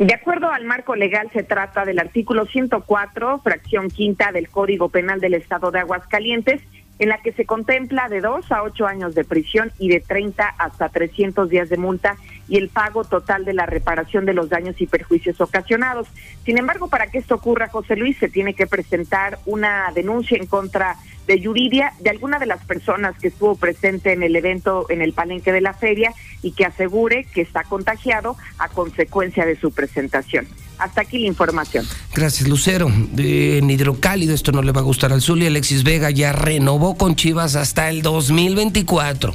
De 0.00 0.14
acuerdo 0.14 0.50
al 0.50 0.64
marco 0.64 0.96
legal, 0.96 1.28
se 1.30 1.42
trata 1.42 1.84
del 1.84 1.98
artículo 1.98 2.46
104, 2.46 3.40
fracción 3.40 3.90
quinta 3.90 4.32
del 4.32 4.48
Código 4.48 4.88
Penal 4.88 5.20
del 5.20 5.34
Estado 5.34 5.70
de 5.70 5.80
Aguascalientes, 5.80 6.62
en 6.98 7.10
la 7.10 7.18
que 7.18 7.32
se 7.32 7.44
contempla 7.44 8.08
de 8.08 8.22
dos 8.22 8.50
a 8.50 8.62
ocho 8.62 8.86
años 8.86 9.14
de 9.14 9.24
prisión 9.24 9.72
y 9.78 9.90
de 9.90 10.00
30 10.00 10.54
hasta 10.56 10.88
300 10.88 11.50
días 11.50 11.68
de 11.68 11.76
multa 11.76 12.16
y 12.50 12.56
el 12.56 12.68
pago 12.68 13.04
total 13.04 13.44
de 13.44 13.54
la 13.54 13.64
reparación 13.64 14.26
de 14.26 14.34
los 14.34 14.50
daños 14.50 14.78
y 14.80 14.86
perjuicios 14.86 15.40
ocasionados. 15.40 16.08
Sin 16.44 16.58
embargo, 16.58 16.88
para 16.88 17.06
que 17.06 17.18
esto 17.18 17.36
ocurra, 17.36 17.68
José 17.68 17.94
Luis, 17.94 18.18
se 18.18 18.28
tiene 18.28 18.54
que 18.54 18.66
presentar 18.66 19.38
una 19.46 19.92
denuncia 19.94 20.36
en 20.36 20.46
contra 20.46 20.96
de 21.28 21.38
Yuridia, 21.38 21.92
de 22.00 22.10
alguna 22.10 22.40
de 22.40 22.46
las 22.46 22.64
personas 22.64 23.16
que 23.16 23.28
estuvo 23.28 23.54
presente 23.54 24.12
en 24.12 24.24
el 24.24 24.34
evento 24.34 24.86
en 24.90 25.00
el 25.00 25.12
palenque 25.12 25.52
de 25.52 25.60
la 25.60 25.74
feria 25.74 26.12
y 26.42 26.50
que 26.52 26.64
asegure 26.64 27.24
que 27.32 27.40
está 27.40 27.62
contagiado 27.62 28.36
a 28.58 28.68
consecuencia 28.68 29.46
de 29.46 29.56
su 29.56 29.70
presentación. 29.70 30.48
Hasta 30.78 31.02
aquí 31.02 31.20
la 31.20 31.28
información. 31.28 31.86
Gracias, 32.14 32.48
Lucero. 32.48 32.88
en 32.88 33.70
hidrocálido, 33.70 34.34
esto 34.34 34.50
no 34.50 34.62
le 34.62 34.72
va 34.72 34.80
a 34.80 34.84
gustar 34.84 35.12
al 35.12 35.20
Zuli. 35.20 35.46
Alexis 35.46 35.84
Vega 35.84 36.10
ya 36.10 36.32
renovó 36.32 36.96
con 36.96 37.14
Chivas 37.14 37.54
hasta 37.54 37.90
el 37.90 38.02
2024. 38.02 39.34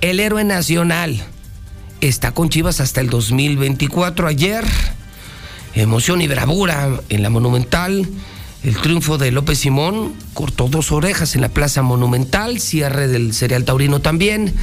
El 0.00 0.20
héroe 0.20 0.44
nacional 0.44 1.20
está 2.00 2.32
con 2.32 2.48
Chivas 2.48 2.80
hasta 2.80 3.00
el 3.00 3.10
2024. 3.10 4.26
Ayer, 4.26 4.64
emoción 5.74 6.20
y 6.20 6.28
bravura 6.28 7.00
en 7.08 7.22
la 7.22 7.30
Monumental. 7.30 8.08
El 8.62 8.76
triunfo 8.76 9.18
de 9.18 9.30
López 9.30 9.58
Simón 9.58 10.14
cortó 10.34 10.68
dos 10.68 10.92
orejas 10.92 11.34
en 11.34 11.42
la 11.42 11.48
Plaza 11.48 11.82
Monumental, 11.82 12.60
cierre 12.60 13.06
del 13.08 13.32
Cereal 13.32 13.64
Taurino 13.64 14.00
también. 14.00 14.54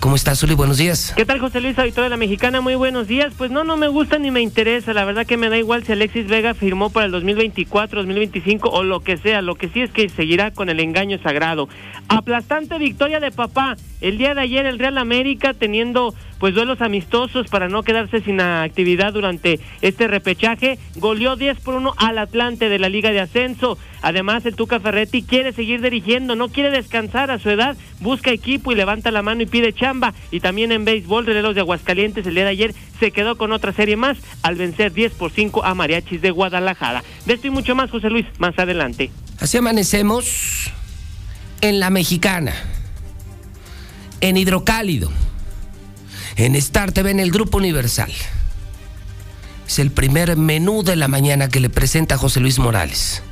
¿Cómo 0.00 0.14
estás, 0.14 0.38
Zuli? 0.38 0.54
Buenos 0.54 0.78
días. 0.78 1.12
¿Qué 1.16 1.24
tal, 1.24 1.40
José 1.40 1.60
Luis, 1.60 1.76
auditor 1.76 2.04
de 2.04 2.10
la 2.10 2.16
Mexicana? 2.16 2.60
Muy 2.60 2.76
buenos 2.76 3.08
días. 3.08 3.32
Pues 3.36 3.50
no, 3.50 3.64
no 3.64 3.76
me 3.76 3.88
gusta 3.88 4.18
ni 4.20 4.30
me 4.30 4.40
interesa. 4.40 4.92
La 4.92 5.04
verdad 5.04 5.26
que 5.26 5.36
me 5.36 5.48
da 5.48 5.58
igual 5.58 5.84
si 5.84 5.90
Alexis 5.90 6.28
Vega 6.28 6.54
firmó 6.54 6.90
para 6.90 7.06
el 7.06 7.12
2024, 7.12 8.02
2025 8.02 8.68
o 8.68 8.84
lo 8.84 9.00
que 9.00 9.16
sea. 9.16 9.42
Lo 9.42 9.56
que 9.56 9.68
sí 9.68 9.80
es 9.80 9.90
que 9.90 10.08
seguirá 10.08 10.52
con 10.52 10.68
el 10.68 10.78
engaño 10.78 11.18
sagrado. 11.20 11.68
Aplastante 12.06 12.78
victoria 12.78 13.18
de 13.18 13.32
papá. 13.32 13.76
El 14.00 14.18
día 14.18 14.34
de 14.34 14.42
ayer 14.42 14.66
el 14.66 14.78
Real 14.78 14.98
América 14.98 15.52
teniendo 15.52 16.14
pues 16.38 16.54
duelos 16.54 16.80
amistosos 16.80 17.48
para 17.48 17.68
no 17.68 17.82
quedarse 17.82 18.20
sin 18.20 18.40
actividad 18.40 19.12
durante 19.12 19.60
este 19.82 20.08
repechaje. 20.08 20.78
Goleó 20.96 21.36
10 21.36 21.60
por 21.60 21.74
1 21.74 21.94
al 21.96 22.18
Atlante 22.18 22.68
de 22.68 22.78
la 22.78 22.88
Liga 22.88 23.10
de 23.10 23.20
Ascenso. 23.20 23.78
Además, 24.00 24.46
el 24.46 24.54
Tuca 24.54 24.78
Ferretti 24.80 25.22
quiere 25.22 25.52
seguir 25.52 25.82
dirigiendo, 25.82 26.36
no 26.36 26.48
quiere 26.48 26.70
descansar 26.70 27.30
a 27.30 27.38
su 27.38 27.50
edad, 27.50 27.76
busca 28.00 28.30
equipo 28.30 28.70
y 28.70 28.76
levanta 28.76 29.10
la 29.10 29.22
mano 29.22 29.42
y 29.42 29.46
pide 29.46 29.72
chamba. 29.72 30.14
Y 30.30 30.40
también 30.40 30.70
en 30.70 30.84
béisbol, 30.84 31.26
Releros 31.26 31.54
de 31.54 31.62
Aguascalientes 31.62 32.26
el 32.26 32.34
día 32.34 32.44
de 32.44 32.50
ayer 32.50 32.74
se 33.00 33.10
quedó 33.10 33.36
con 33.36 33.52
otra 33.52 33.72
serie 33.72 33.96
más 33.96 34.18
al 34.42 34.54
vencer 34.54 34.92
10 34.92 35.12
por 35.14 35.32
5 35.32 35.64
a 35.64 35.74
Mariachis 35.74 36.22
de 36.22 36.30
Guadalajara. 36.30 37.02
De 37.26 37.34
esto 37.34 37.48
y 37.48 37.50
mucho 37.50 37.74
más, 37.74 37.90
José 37.90 38.10
Luis, 38.10 38.26
más 38.38 38.58
adelante. 38.58 39.10
Así 39.40 39.56
amanecemos 39.58 40.72
en 41.60 41.80
la 41.80 41.90
mexicana, 41.90 42.54
en 44.20 44.36
hidrocálido 44.36 45.10
en 46.38 46.54
Star 46.54 46.92
TV 46.92 47.10
en 47.10 47.20
el 47.20 47.32
Grupo 47.32 47.58
Universal. 47.58 48.12
Es 49.66 49.78
el 49.80 49.90
primer 49.90 50.36
menú 50.36 50.84
de 50.84 50.94
la 50.94 51.08
mañana 51.08 51.48
que 51.48 51.58
le 51.58 51.68
presenta 51.68 52.16
José 52.16 52.38
Luis 52.38 52.60
Morales. 52.60 53.22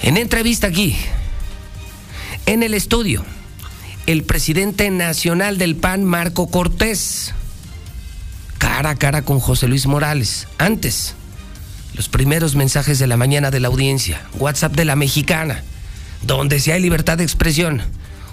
En 0.00 0.16
entrevista 0.16 0.68
aquí, 0.68 0.96
en 2.46 2.62
el 2.62 2.72
estudio, 2.72 3.24
el 4.06 4.22
presidente 4.22 4.88
nacional 4.90 5.58
del 5.58 5.74
PAN, 5.74 6.04
Marco 6.04 6.46
Cortés, 6.46 7.34
cara 8.58 8.90
a 8.90 8.96
cara 8.96 9.22
con 9.22 9.40
José 9.40 9.66
Luis 9.66 9.86
Morales. 9.86 10.46
Antes, 10.58 11.14
los 11.94 12.08
primeros 12.08 12.54
mensajes 12.54 13.00
de 13.00 13.08
la 13.08 13.16
mañana 13.16 13.50
de 13.50 13.58
la 13.58 13.68
audiencia, 13.68 14.22
WhatsApp 14.34 14.76
de 14.76 14.84
la 14.84 14.94
mexicana, 14.94 15.64
donde 16.22 16.60
si 16.60 16.70
hay 16.70 16.80
libertad 16.80 17.18
de 17.18 17.24
expresión, 17.24 17.82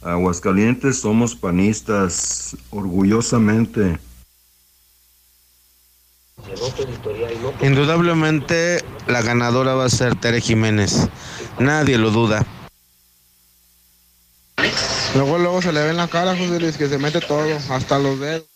Aguascalientes 0.00 1.00
somos 1.00 1.34
panistas, 1.34 2.56
orgullosamente. 2.70 3.98
Indudablemente 7.60 8.84
la 9.08 9.22
ganadora 9.22 9.74
va 9.74 9.86
a 9.86 9.90
ser 9.90 10.14
Tere 10.14 10.40
Jiménez. 10.40 11.08
Nadie 11.58 11.98
lo 11.98 12.10
duda. 12.10 12.46
Luego, 15.14 15.38
luego 15.38 15.62
se 15.62 15.72
le 15.72 15.82
ve 15.82 15.90
en 15.90 15.96
la 15.96 16.06
cara, 16.06 16.36
José 16.36 16.60
Luis, 16.60 16.76
que 16.76 16.88
se 16.88 16.98
mete 16.98 17.20
todo, 17.20 17.44
hasta 17.70 17.98
los 17.98 18.20
dedos. 18.20 18.46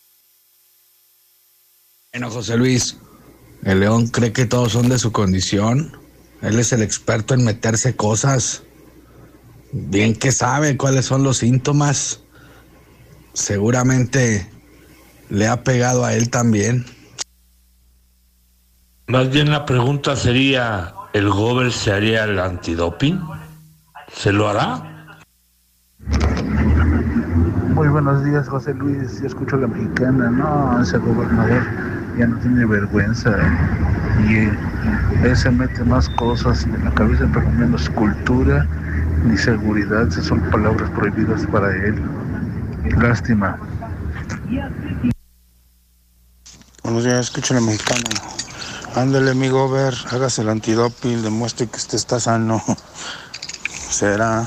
Bueno, 2.12 2.30
José 2.30 2.56
Luis, 2.56 2.96
el 3.64 3.80
león 3.80 4.08
cree 4.08 4.32
que 4.32 4.46
todos 4.46 4.72
son 4.72 4.88
de 4.88 4.98
su 4.98 5.10
condición. 5.10 5.96
Él 6.42 6.58
es 6.60 6.72
el 6.72 6.82
experto 6.82 7.34
en 7.34 7.44
meterse 7.44 7.96
cosas. 7.96 8.62
Bien 9.72 10.14
que 10.14 10.30
sabe 10.30 10.76
cuáles 10.76 11.06
son 11.06 11.24
los 11.24 11.38
síntomas. 11.38 12.20
Seguramente 13.32 14.48
le 15.30 15.48
ha 15.48 15.64
pegado 15.64 16.04
a 16.04 16.14
él 16.14 16.28
también. 16.28 16.84
Más 19.12 19.28
bien 19.28 19.50
la 19.50 19.66
pregunta 19.66 20.16
sería, 20.16 20.94
¿el 21.12 21.28
Gober 21.28 21.70
se 21.70 21.92
haría 21.92 22.24
el 22.24 22.38
antidoping? 22.38 23.20
¿Se 24.10 24.32
lo 24.32 24.48
hará? 24.48 25.10
Muy 27.74 27.88
buenos 27.88 28.24
días, 28.24 28.48
José 28.48 28.72
Luis. 28.72 29.20
Yo 29.20 29.26
escucho 29.26 29.56
a 29.56 29.58
la 29.58 29.66
mexicana. 29.66 30.30
No, 30.30 30.80
ese 30.80 30.96
gobernador 30.96 31.62
ya 32.18 32.26
no 32.26 32.38
tiene 32.38 32.64
vergüenza. 32.64 33.36
Y 34.26 34.48
él 35.26 35.36
se 35.36 35.50
mete 35.50 35.84
más 35.84 36.08
cosas 36.08 36.64
en 36.64 36.82
la 36.82 36.90
cabeza, 36.92 37.28
pero 37.34 37.46
menos 37.50 37.90
cultura 37.90 38.66
ni 39.26 39.36
seguridad. 39.36 40.08
Esas 40.08 40.24
son 40.24 40.40
palabras 40.50 40.88
prohibidas 40.92 41.46
para 41.48 41.70
él. 41.84 42.02
Lástima. 42.96 43.58
Buenos 46.82 47.04
días, 47.04 47.26
escucho 47.26 47.52
a 47.52 47.60
la 47.60 47.66
mexicana. 47.66 48.32
Ándale, 48.94 49.30
amigo, 49.30 49.70
ver, 49.70 49.94
hágase 50.10 50.42
el 50.42 50.50
antidoping, 50.50 51.22
demuestre 51.22 51.66
que 51.66 51.78
usted 51.78 51.96
está 51.96 52.20
sano. 52.20 52.62
Será. 53.90 54.46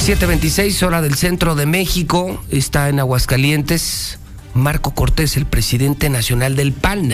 ...726, 0.00 0.82
hora 0.82 1.02
del 1.02 1.14
centro 1.14 1.54
de 1.54 1.66
México... 1.66 2.42
...está 2.50 2.88
en 2.88 3.00
Aguascalientes... 3.00 4.18
...Marco 4.54 4.94
Cortés, 4.94 5.36
el 5.36 5.44
presidente 5.44 6.08
nacional 6.08 6.56
del 6.56 6.72
PAN... 6.72 7.12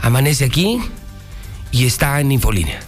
...amanece 0.00 0.44
aquí... 0.44 0.78
...y 1.72 1.86
está 1.86 2.20
en 2.20 2.30
Infolínea... 2.30 2.80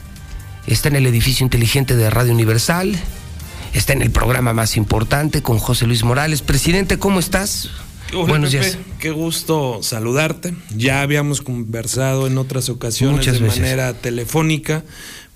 ...está 0.68 0.88
en 0.88 0.96
el 0.96 1.06
edificio 1.06 1.44
inteligente 1.44 1.96
de 1.96 2.08
Radio 2.10 2.32
Universal... 2.32 2.96
...está 3.74 3.92
en 3.92 4.02
el 4.02 4.12
programa 4.12 4.52
más 4.52 4.76
importante... 4.76 5.42
...con 5.42 5.58
José 5.58 5.86
Luis 5.86 6.04
Morales... 6.04 6.42
...presidente, 6.42 6.96
¿cómo 6.96 7.18
estás? 7.18 7.70
Hola, 8.12 8.28
Buenos 8.28 8.52
Pepe, 8.52 8.64
días. 8.64 8.78
Qué 9.00 9.10
gusto 9.10 9.80
saludarte. 9.82 10.54
Ya 10.76 11.02
habíamos 11.02 11.42
conversado 11.42 12.28
en 12.28 12.38
otras 12.38 12.68
ocasiones 12.68 13.16
Muchas 13.18 13.34
de 13.34 13.40
veces. 13.40 13.58
manera 13.58 13.94
telefónica, 13.94 14.84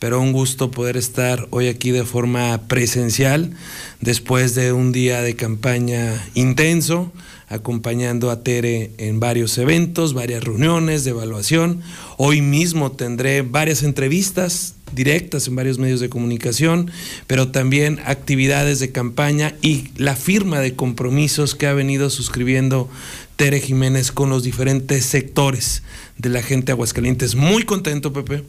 pero 0.00 0.20
un 0.20 0.32
gusto 0.32 0.70
poder 0.72 0.96
estar 0.96 1.46
hoy 1.50 1.68
aquí 1.68 1.92
de 1.92 2.04
forma 2.04 2.62
presencial 2.66 3.52
después 4.00 4.56
de 4.56 4.72
un 4.72 4.92
día 4.92 5.20
de 5.20 5.36
campaña 5.36 6.26
intenso, 6.34 7.12
acompañando 7.48 8.30
a 8.30 8.42
Tere 8.42 8.92
en 8.96 9.20
varios 9.20 9.58
eventos, 9.58 10.14
varias 10.14 10.42
reuniones 10.42 11.04
de 11.04 11.10
evaluación. 11.10 11.82
Hoy 12.16 12.40
mismo 12.40 12.92
tendré 12.92 13.42
varias 13.42 13.82
entrevistas 13.82 14.74
directas 14.94 15.46
en 15.46 15.56
varios 15.56 15.78
medios 15.78 16.00
de 16.00 16.08
comunicación, 16.08 16.90
pero 17.26 17.48
también 17.48 18.00
actividades 18.04 18.80
de 18.80 18.92
campaña 18.92 19.54
y 19.62 19.88
la 19.96 20.16
firma 20.16 20.60
de 20.60 20.74
compromisos 20.74 21.54
que 21.54 21.66
ha 21.66 21.74
venido 21.74 22.08
suscribiendo 22.08 22.88
Tere 23.36 23.60
Jiménez 23.60 24.12
con 24.12 24.30
los 24.30 24.42
diferentes 24.42 25.04
sectores 25.04 25.82
de 26.18 26.28
la 26.28 26.42
gente 26.42 26.72
Aguascalientes. 26.72 27.34
Muy 27.34 27.62
contento, 27.62 28.12
Pepe, 28.12 28.44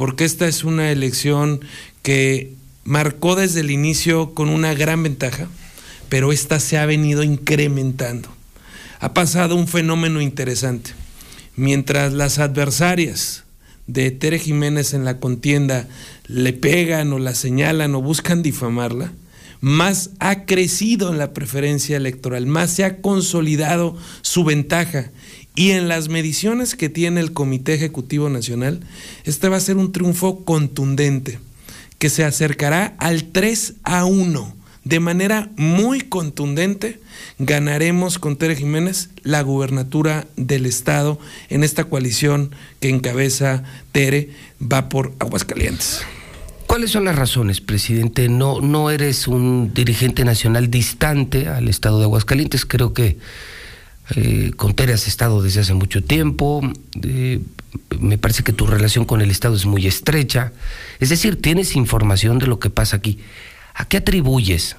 porque 0.00 0.24
esta 0.24 0.48
es 0.48 0.64
una 0.64 0.90
elección 0.90 1.60
que 2.00 2.54
marcó 2.84 3.36
desde 3.36 3.60
el 3.60 3.70
inicio 3.70 4.32
con 4.32 4.48
una 4.48 4.72
gran 4.72 5.02
ventaja, 5.02 5.46
pero 6.08 6.32
esta 6.32 6.58
se 6.58 6.78
ha 6.78 6.86
venido 6.86 7.22
incrementando. 7.22 8.30
Ha 9.00 9.12
pasado 9.12 9.56
un 9.56 9.68
fenómeno 9.68 10.22
interesante. 10.22 10.92
Mientras 11.54 12.14
las 12.14 12.38
adversarias 12.38 13.44
de 13.88 14.10
Tere 14.10 14.38
Jiménez 14.38 14.94
en 14.94 15.04
la 15.04 15.18
contienda 15.18 15.86
le 16.26 16.54
pegan 16.54 17.12
o 17.12 17.18
la 17.18 17.34
señalan 17.34 17.94
o 17.94 18.00
buscan 18.00 18.42
difamarla, 18.42 19.12
más 19.60 20.12
ha 20.18 20.46
crecido 20.46 21.10
en 21.10 21.18
la 21.18 21.34
preferencia 21.34 21.98
electoral, 21.98 22.46
más 22.46 22.70
se 22.70 22.84
ha 22.84 23.02
consolidado 23.02 23.98
su 24.22 24.44
ventaja. 24.44 25.10
Y 25.54 25.70
en 25.72 25.88
las 25.88 26.08
mediciones 26.08 26.74
que 26.74 26.88
tiene 26.88 27.20
el 27.20 27.32
Comité 27.32 27.74
Ejecutivo 27.74 28.28
Nacional, 28.28 28.80
este 29.24 29.48
va 29.48 29.56
a 29.56 29.60
ser 29.60 29.76
un 29.76 29.92
triunfo 29.92 30.44
contundente, 30.44 31.38
que 31.98 32.08
se 32.08 32.24
acercará 32.24 32.94
al 32.98 33.24
3 33.24 33.74
a 33.82 34.04
1. 34.04 34.56
De 34.84 35.00
manera 35.00 35.50
muy 35.56 36.00
contundente, 36.00 37.00
ganaremos 37.38 38.18
con 38.18 38.36
Tere 38.36 38.56
Jiménez 38.56 39.10
la 39.22 39.42
gubernatura 39.42 40.26
del 40.36 40.64
Estado 40.64 41.18
en 41.50 41.64
esta 41.64 41.84
coalición 41.84 42.54
que 42.80 42.88
encabeza 42.88 43.62
Tere, 43.92 44.30
va 44.60 44.88
por 44.88 45.12
Aguascalientes. 45.18 46.00
¿Cuáles 46.66 46.92
son 46.92 47.04
las 47.04 47.16
razones, 47.16 47.60
presidente? 47.60 48.28
No, 48.28 48.60
no 48.60 48.90
eres 48.90 49.26
un 49.26 49.74
dirigente 49.74 50.24
nacional 50.24 50.70
distante 50.70 51.48
al 51.48 51.68
estado 51.68 51.98
de 51.98 52.04
Aguascalientes. 52.04 52.64
Creo 52.64 52.94
que 52.94 53.18
eh, 54.16 54.52
con 54.56 54.74
Tere 54.74 54.92
has 54.92 55.06
estado 55.06 55.42
desde 55.42 55.60
hace 55.60 55.74
mucho 55.74 56.02
tiempo. 56.02 56.60
eh, 57.02 57.40
me 58.00 58.18
parece 58.18 58.42
que 58.42 58.52
tu 58.52 58.66
relación 58.66 59.04
con 59.04 59.20
el 59.20 59.30
estado 59.30 59.54
es 59.54 59.66
muy 59.66 59.86
estrecha. 59.86 60.52
Es 60.98 61.08
decir, 61.08 61.40
tienes 61.40 61.76
información 61.76 62.38
de 62.38 62.46
lo 62.46 62.58
que 62.58 62.70
pasa 62.70 62.96
aquí. 62.96 63.18
¿A 63.74 63.84
qué 63.84 63.98
atribuyes 63.98 64.76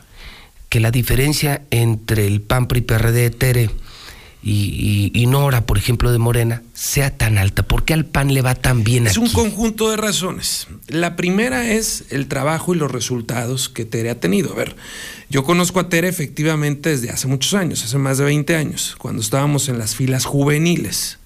que 0.70 0.80
la 0.80 0.92
diferencia 0.92 1.64
entre 1.72 2.28
el 2.28 2.42
PAN, 2.42 2.68
PRI, 2.68 2.82
PRD, 2.82 3.30
Tere 3.30 3.70
y, 4.44 5.12
y- 5.14 5.22
y 5.22 5.26
Nora, 5.28 5.66
por 5.66 5.78
ejemplo, 5.78 6.12
de 6.12 6.18
Morena, 6.18 6.64
sea 6.74 7.16
tan 7.16 7.38
alta? 7.38 7.64
¿Por 7.64 7.84
qué 7.86 7.94
al 7.94 8.06
PAN 8.06 8.34
le 8.34 8.42
va 8.42 8.56
tan 8.56 8.84
bien 8.84 9.06
Es 9.08 9.12
aquí? 9.18 9.22
un 9.22 9.30
conjunto 9.32 9.90
de 9.90 9.98
razones. 9.98 10.68
La 10.88 11.16
primera 11.16 11.72
es 11.72 12.06
el 12.10 12.28
trabajo 12.28 12.74
y 12.74 12.78
los 12.78 12.92
resultados 12.92 13.70
que 13.70 13.86
Tere 13.86 14.10
ha 14.10 14.20
tenido. 14.20 14.52
A 14.54 14.56
ver, 14.56 14.76
yo 15.30 15.44
conozco 15.44 15.80
a 15.80 15.90
Tere 15.90 16.08
efectivamente 16.08 16.90
desde 16.90 17.10
hace 17.12 17.28
muchos 17.28 17.54
años, 17.54 17.84
hace 17.84 17.98
más 17.98 18.18
de 18.18 18.26
20 18.26 18.56
años, 18.56 18.96
cuando 18.98 19.22
estábamos 19.22 19.70
en 19.70 19.78
las 19.78 19.96
filas 19.96 20.26
juveniles. 20.26 21.20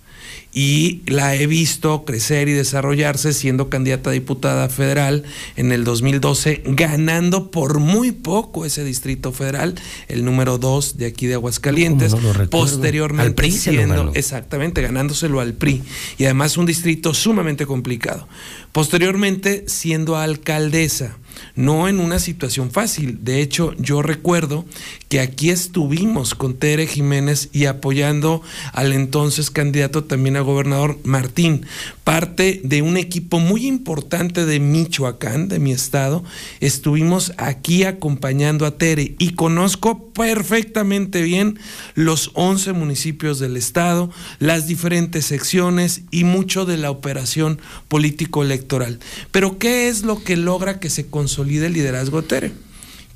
Y 0.58 1.02
la 1.06 1.36
he 1.36 1.48
visto 1.48 2.06
crecer 2.06 2.48
y 2.48 2.54
desarrollarse 2.54 3.34
siendo 3.34 3.70
candidata 3.70 4.10
a 4.10 4.14
diputada 4.14 4.70
federal 4.70 5.26
en 5.58 5.74
el 5.74 5.84
2012, 5.84 6.64
ganando 6.66 7.52
por 7.52 7.80
muy 7.80 8.14
poco 8.14 8.64
ese 8.64 8.86
distrito 8.86 9.34
federal, 9.34 9.76
el 10.08 10.24
número 10.24 10.58
2 10.58 10.96
de 10.96 11.08
aquí 11.08 11.28
de 11.28 11.34
Aguascalientes. 11.34 12.16
Posteriormente 12.50 13.28
Al 13.28 13.34
PRI 13.34 13.52
siendo. 13.52 14.14
Exactamente, 14.14 14.82
ganándoselo 14.82 15.42
al 15.42 15.56
PRI. 15.56 15.84
Y 16.18 16.24
además 16.24 16.56
un 16.56 16.66
distrito 16.66 17.14
sumamente 17.14 17.66
complicado. 17.66 18.26
Posteriormente, 18.72 19.66
siendo 19.68 20.16
alcaldesa, 20.16 21.18
no 21.56 21.88
en 21.88 22.00
una 22.00 22.20
situación 22.20 22.72
fácil. 22.72 23.20
De 23.24 23.42
hecho, 23.42 23.74
yo 23.78 24.02
recuerdo 24.02 24.66
que 25.10 25.20
aquí 25.20 25.50
estuvimos 25.50 26.36
con 26.36 26.56
Tere 26.56 26.88
Jiménez 26.88 27.50
y 27.54 27.66
apoyando 27.66 28.42
al 28.74 28.94
entonces 28.94 29.52
candidato 29.52 30.04
también 30.04 30.36
a 30.36 30.42
gobernador 30.42 30.98
Martín, 31.04 31.66
parte 32.04 32.62
de 32.64 32.82
un 32.82 32.98
equipo 32.98 33.40
muy 33.40 33.68
importante 33.68 34.46
de 34.46 34.60
Michoacán, 34.60 35.48
de 35.48 35.60
mi 35.60 35.72
estado. 35.72 36.24
Estuvimos 36.60 37.34
aquí 37.38 37.84
acompañando 37.84 38.66
a 38.66 38.78
Tere 38.78 39.16
y 39.20 39.32
conozco 39.32 40.12
perfectamente 40.14 41.22
bien 41.22 41.60
los 41.94 42.32
11 42.34 42.74
municipios 42.74 43.40
del 43.40 43.58
estado, 43.58 44.12
las 44.40 44.68
diferentes 44.68 45.26
secciones 45.26 46.02
y 46.12 46.24
mucho 46.24 46.66
de 46.66 46.78
la 46.78 46.92
operación 46.92 47.60
político-electoral. 47.88 49.00
Pero 49.32 49.60
¿qué 49.60 49.88
es 49.88 50.04
lo 50.04 50.24
que 50.24 50.38
logra 50.38 50.80
que 50.80 50.90
se 50.90 51.08
consolide 51.08 51.68
el 51.68 51.74
liderazgo 51.74 52.22
de 52.22 52.28
Tere? 52.28 52.52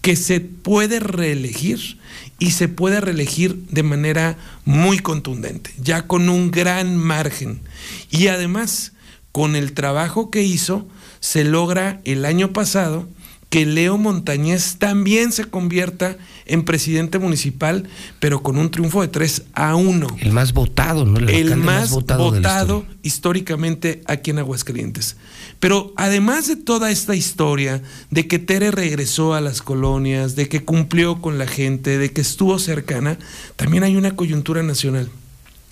Que 0.02 0.16
se 0.16 0.40
puede 0.40 1.00
reelegir 1.00 1.98
y 2.40 2.52
se 2.52 2.68
puede 2.68 3.02
reelegir 3.02 3.56
de 3.70 3.84
manera 3.84 4.38
muy 4.66 5.00
contundente, 5.00 5.72
ya 5.78 6.08
con 6.08 6.30
un 6.30 6.52
gran 6.52 6.96
margen. 6.96 7.62
Y 8.10 8.28
además, 8.28 8.94
con 9.32 9.56
el 9.56 9.74
trabajo 9.74 10.32
que 10.32 10.44
hizo, 10.44 10.88
se 11.20 11.44
logra 11.44 12.00
el 12.06 12.26
año 12.26 12.54
pasado 12.54 13.08
que 13.50 13.66
Leo 13.66 13.98
Montañez 13.98 14.76
también 14.78 15.32
se 15.32 15.46
convierta 15.46 16.18
en 16.46 16.64
presidente 16.64 17.18
municipal, 17.18 17.88
pero 18.20 18.44
con 18.44 18.58
un 18.58 18.70
triunfo 18.70 19.02
de 19.02 19.08
3 19.08 19.44
a 19.54 19.76
1. 19.76 20.08
El 20.20 20.32
más 20.32 20.54
votado, 20.54 21.04
¿no? 21.06 21.20
El, 21.28 21.56
más, 21.56 21.90
votado, 21.90 22.86
históricamente 23.02 24.02
aquí 24.06 24.30
en 24.30 24.40
Aguascalientes. 24.40 25.18
Pero 25.60 25.94
además 25.98 26.48
de 26.48 26.56
toda 26.56 26.90
esta 26.90 27.16
historia, 27.16 27.82
de 28.12 28.28
que 28.28 28.40
Tere 28.40 28.72
regresó 28.72 29.34
a 29.34 29.42
las 29.42 29.62
colonias, 29.62 30.36
de 30.36 30.48
que 30.48 30.64
cumplió 30.64 31.22
con 31.22 31.38
la 31.38 31.48
gente, 31.48 31.98
de 31.98 32.12
que 32.12 32.22
estuvo 32.22 32.60
cercana, 32.60 33.18
también 33.58 33.84
hay 33.84 33.98
una 33.98 34.16
coyuntura 34.16 34.64
nacional. 34.64 35.10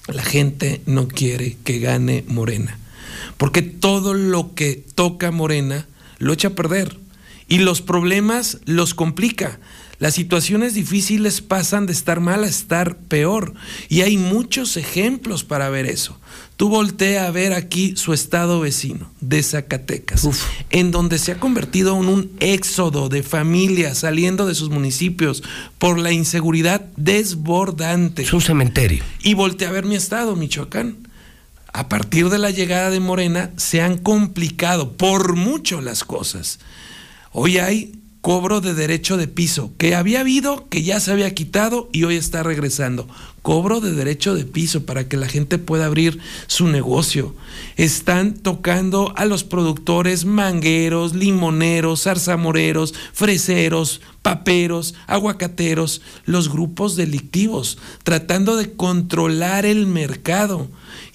La 0.07 0.23
gente 0.23 0.81
no 0.85 1.07
quiere 1.07 1.57
que 1.63 1.79
gane 1.79 2.25
Morena, 2.27 2.77
porque 3.37 3.61
todo 3.61 4.13
lo 4.13 4.55
que 4.55 4.83
toca 4.95 5.31
Morena 5.31 5.87
lo 6.17 6.33
echa 6.33 6.49
a 6.49 6.55
perder 6.55 6.97
y 7.47 7.59
los 7.59 7.81
problemas 7.81 8.59
los 8.65 8.93
complica. 8.93 9.59
Las 9.99 10.13
situaciones 10.13 10.75
difíciles 10.75 11.41
pasan 11.41 11.87
de 11.87 11.93
estar 11.93 12.19
mal 12.19 12.43
a 12.43 12.47
estar 12.47 12.97
peor. 12.97 13.53
Y 13.89 14.01
hay 14.01 14.17
muchos 14.17 14.77
ejemplos 14.77 15.43
para 15.43 15.69
ver 15.69 15.87
eso. 15.87 16.19
Tú 16.57 16.69
voltea 16.69 17.27
a 17.27 17.31
ver 17.31 17.53
aquí 17.53 17.95
su 17.95 18.13
estado 18.13 18.59
vecino 18.59 19.11
de 19.21 19.43
Zacatecas, 19.43 20.27
en 20.71 20.89
donde 20.89 21.19
se 21.19 21.31
ha 21.31 21.39
convertido 21.39 21.95
en 22.01 22.09
un 22.09 22.31
éxodo 22.39 23.09
de 23.09 23.21
familias 23.21 23.99
saliendo 23.99 24.47
de 24.47 24.55
sus 24.55 24.71
municipios 24.71 25.43
por 25.77 25.99
la 25.99 26.11
inseguridad 26.11 26.81
desbordante. 26.95 28.23
Es 28.23 28.33
un 28.33 28.41
cementerio. 28.41 29.03
Y 29.21 29.35
voltea 29.35 29.69
a 29.69 29.71
ver 29.71 29.85
mi 29.85 29.95
estado, 29.95 30.35
Michoacán. 30.35 30.97
A 31.73 31.89
partir 31.89 32.29
de 32.29 32.39
la 32.39 32.49
llegada 32.49 32.89
de 32.89 33.01
Morena 33.01 33.51
se 33.57 33.83
han 33.83 33.99
complicado 33.99 34.93
por 34.93 35.35
mucho 35.35 35.79
las 35.79 36.03
cosas. 36.03 36.57
Hoy 37.33 37.59
hay 37.59 37.93
cobro 38.21 38.61
de 38.61 38.73
derecho 38.73 39.15
de 39.15 39.27
piso, 39.27 39.73
que 39.77 39.95
había 39.95 40.21
habido, 40.21 40.67
que 40.69 40.81
ya 40.81 40.99
se 40.99 41.11
había 41.11 41.33
quitado 41.35 41.87
y 41.93 42.03
hoy 42.03 42.15
está 42.15 42.41
regresando. 42.41 43.07
Cobro 43.47 43.79
de 43.79 43.93
derecho 43.93 44.35
de 44.35 44.43
piso 44.43 44.85
para 44.85 45.07
que 45.07 45.15
la 45.15 45.29
gente 45.29 45.57
pueda 45.57 45.85
abrir 45.85 46.19
su 46.47 46.67
negocio. 46.67 47.33
Están 47.77 48.33
tocando 48.33 49.13
a 49.15 49.23
los 49.23 49.45
productores 49.45 50.25
mangueros, 50.25 51.15
limoneros, 51.15 52.03
zarzamoreros, 52.03 52.93
freseros, 53.13 54.01
paperos, 54.21 54.95
aguacateros, 55.07 56.01
los 56.25 56.49
grupos 56.49 56.97
delictivos, 56.97 57.77
tratando 58.03 58.57
de 58.57 58.73
controlar 58.73 59.65
el 59.65 59.87
mercado. 59.87 60.67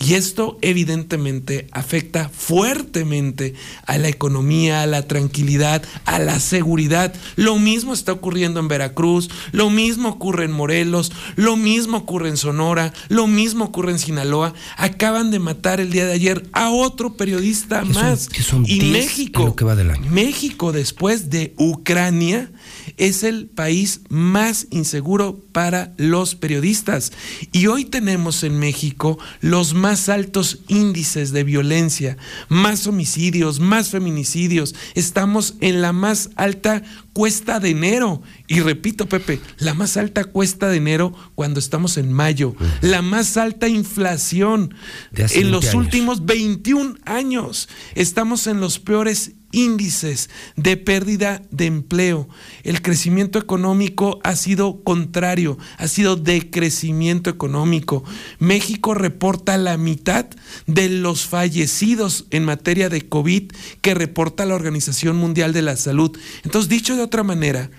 Y 0.05 0.15
esto 0.15 0.59
evidentemente 0.63 1.69
afecta 1.71 2.29
fuertemente 2.29 3.55
a 3.87 3.99
la 3.99 4.09
economía, 4.09 4.83
a 4.83 4.87
la 4.87 5.07
tranquilidad, 5.07 5.83
a 6.07 6.19
la 6.19 6.41
seguridad. 6.41 7.15
Lo 7.37 7.59
mismo 7.59 7.93
está 7.93 8.13
ocurriendo 8.13 8.59
en 8.59 8.69
Veracruz, 8.69 9.31
lo 9.53 9.71
mismo 9.71 10.09
ocurre 10.09 10.45
en 10.45 10.53
Morelos, 10.53 11.13
lo 11.37 11.57
mismo 11.57 11.99
ocurre 11.99 12.31
en 12.31 12.37
Sonora, 12.37 12.93
lo 13.09 13.27
mismo 13.27 13.67
ocurre 13.67 13.93
en 13.93 13.99
Sinaloa. 13.99 14.55
Acaban 14.77 15.31
de 15.31 15.39
matar 15.39 15.81
el 15.81 15.93
día 15.93 16.07
de 16.07 16.13
ayer 16.13 16.49
a 16.53 16.71
otro 16.71 17.15
periodista 17.15 17.85
más. 17.85 18.29
y 18.67 18.81
México, 18.81 19.55
que 19.55 19.65
va 19.65 19.77
del 19.77 19.91
año. 19.91 20.11
México 20.11 20.73
después 20.73 21.31
de 21.31 21.55
Ucrania 21.59 22.51
es 22.97 23.23
el 23.23 23.47
país 23.47 24.01
más 24.09 24.67
inseguro 24.71 25.41
para 25.53 25.93
los 25.97 26.35
periodistas. 26.35 27.13
Y 27.53 27.67
hoy 27.67 27.85
tenemos 27.85 28.43
en 28.45 28.59
México 28.59 29.19
los 29.41 29.75
más 29.75 30.09
altos 30.09 30.61
índices 30.69 31.33
de 31.33 31.45
violencia, 31.45 32.17
más 32.49 32.87
homicidios, 32.87 33.61
más 33.61 33.91
feminicidios. 33.91 34.75
Estamos 34.95 35.55
en 35.61 35.83
la 35.83 35.93
más 35.93 36.31
alta 36.37 36.83
cuesta 37.13 37.61
de 37.61 37.71
enero. 37.71 38.23
Y 38.47 38.61
repito, 38.61 39.07
Pepe, 39.07 39.41
la 39.59 39.75
más 39.75 39.97
alta 39.97 40.25
cuesta 40.25 40.69
de 40.69 40.79
enero 40.79 41.13
cuando 41.35 41.61
estamos 41.61 41.97
en 41.97 42.13
mayo. 42.13 42.55
La 42.81 43.03
más 43.03 43.37
alta 43.37 43.69
inflación 43.69 44.75
en 45.15 45.51
los 45.51 45.75
últimos 45.75 46.25
21 46.25 46.97
años. 47.05 47.69
Estamos 47.95 48.47
en 48.47 48.61
los 48.61 48.79
peores 48.79 49.33
índices 49.53 50.31
de 50.57 50.77
pérdida 50.77 51.43
de 51.51 51.67
empleo. 51.67 52.29
El 52.65 52.83
crecimiento 52.83 53.39
económico 53.39 54.19
ha 54.25 54.35
sido 54.35 54.83
contrario, 54.83 55.59
ha 55.79 55.87
sido 55.87 56.17
decrecimiento 56.17 57.31
económico. 57.31 58.03
México 58.39 58.95
reporta 58.95 59.57
la 59.59 59.77
mitad 59.77 60.27
de 60.67 60.89
los 60.89 61.27
fallecidos 61.27 62.27
en 62.31 62.45
materia 62.45 62.89
de 62.89 63.09
COVID 63.09 63.53
que 63.81 63.95
reporta 63.95 64.47
la 64.47 64.55
Organización 64.55 65.17
Mundial 65.17 65.53
de 65.53 65.63
la 65.63 65.77
Salud. 65.77 66.19
Entonces, 66.43 66.69
dicho 66.69 66.97
de 66.97 67.03
otra 67.03 67.23
manera, 67.23 67.71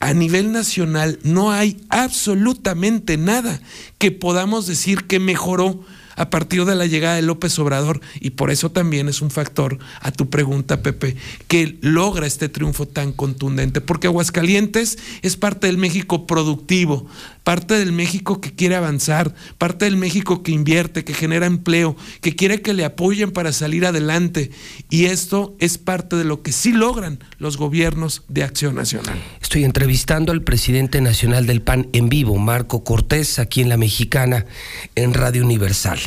a 0.00 0.14
nivel 0.14 0.50
nacional 0.50 1.20
no 1.22 1.52
hay 1.52 1.80
absolutamente 1.88 3.16
nada 3.16 3.60
que 3.98 4.10
podamos 4.10 4.66
decir 4.66 5.04
que 5.04 5.20
mejoró 5.20 5.84
a 6.16 6.30
partir 6.30 6.64
de 6.64 6.74
la 6.74 6.86
llegada 6.86 7.16
de 7.16 7.22
López 7.22 7.58
Obrador. 7.58 8.00
Y 8.20 8.30
por 8.30 8.50
eso 8.50 8.70
también 8.70 9.08
es 9.08 9.22
un 9.22 9.30
factor 9.30 9.78
a 10.00 10.12
tu 10.12 10.30
pregunta, 10.30 10.82
Pepe, 10.82 11.16
que 11.48 11.78
logra 11.80 12.26
este 12.26 12.48
triunfo 12.48 12.86
tan 12.86 13.12
contundente, 13.12 13.80
porque 13.80 14.06
Aguascalientes 14.06 14.98
es 15.22 15.36
parte 15.36 15.66
del 15.66 15.78
México 15.78 16.26
productivo, 16.26 17.06
parte 17.44 17.74
del 17.74 17.92
México 17.92 18.40
que 18.40 18.54
quiere 18.54 18.76
avanzar, 18.76 19.34
parte 19.58 19.84
del 19.84 19.96
México 19.96 20.42
que 20.42 20.52
invierte, 20.52 21.04
que 21.04 21.14
genera 21.14 21.46
empleo, 21.46 21.96
que 22.20 22.36
quiere 22.36 22.62
que 22.62 22.72
le 22.72 22.84
apoyen 22.84 23.32
para 23.32 23.52
salir 23.52 23.84
adelante 23.84 24.50
y 24.90 25.06
esto 25.06 25.56
es 25.58 25.78
parte 25.78 26.16
de 26.16 26.24
lo 26.24 26.42
que 26.42 26.52
sí 26.52 26.72
logran 26.72 27.18
los 27.38 27.56
gobiernos 27.56 28.22
de 28.28 28.44
Acción 28.44 28.74
Nacional. 28.74 29.18
Estoy 29.40 29.64
entrevistando 29.64 30.32
al 30.32 30.42
presidente 30.42 31.00
nacional 31.00 31.46
del 31.46 31.62
PAN 31.62 31.88
en 31.92 32.08
vivo, 32.08 32.38
Marco 32.38 32.84
Cortés, 32.84 33.38
aquí 33.38 33.60
en 33.60 33.68
La 33.68 33.76
Mexicana, 33.76 34.46
en 34.94 35.14
Radio 35.14 35.44
Universal. 35.44 35.98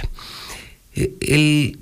Eh, 0.96 1.14
el, 1.22 1.80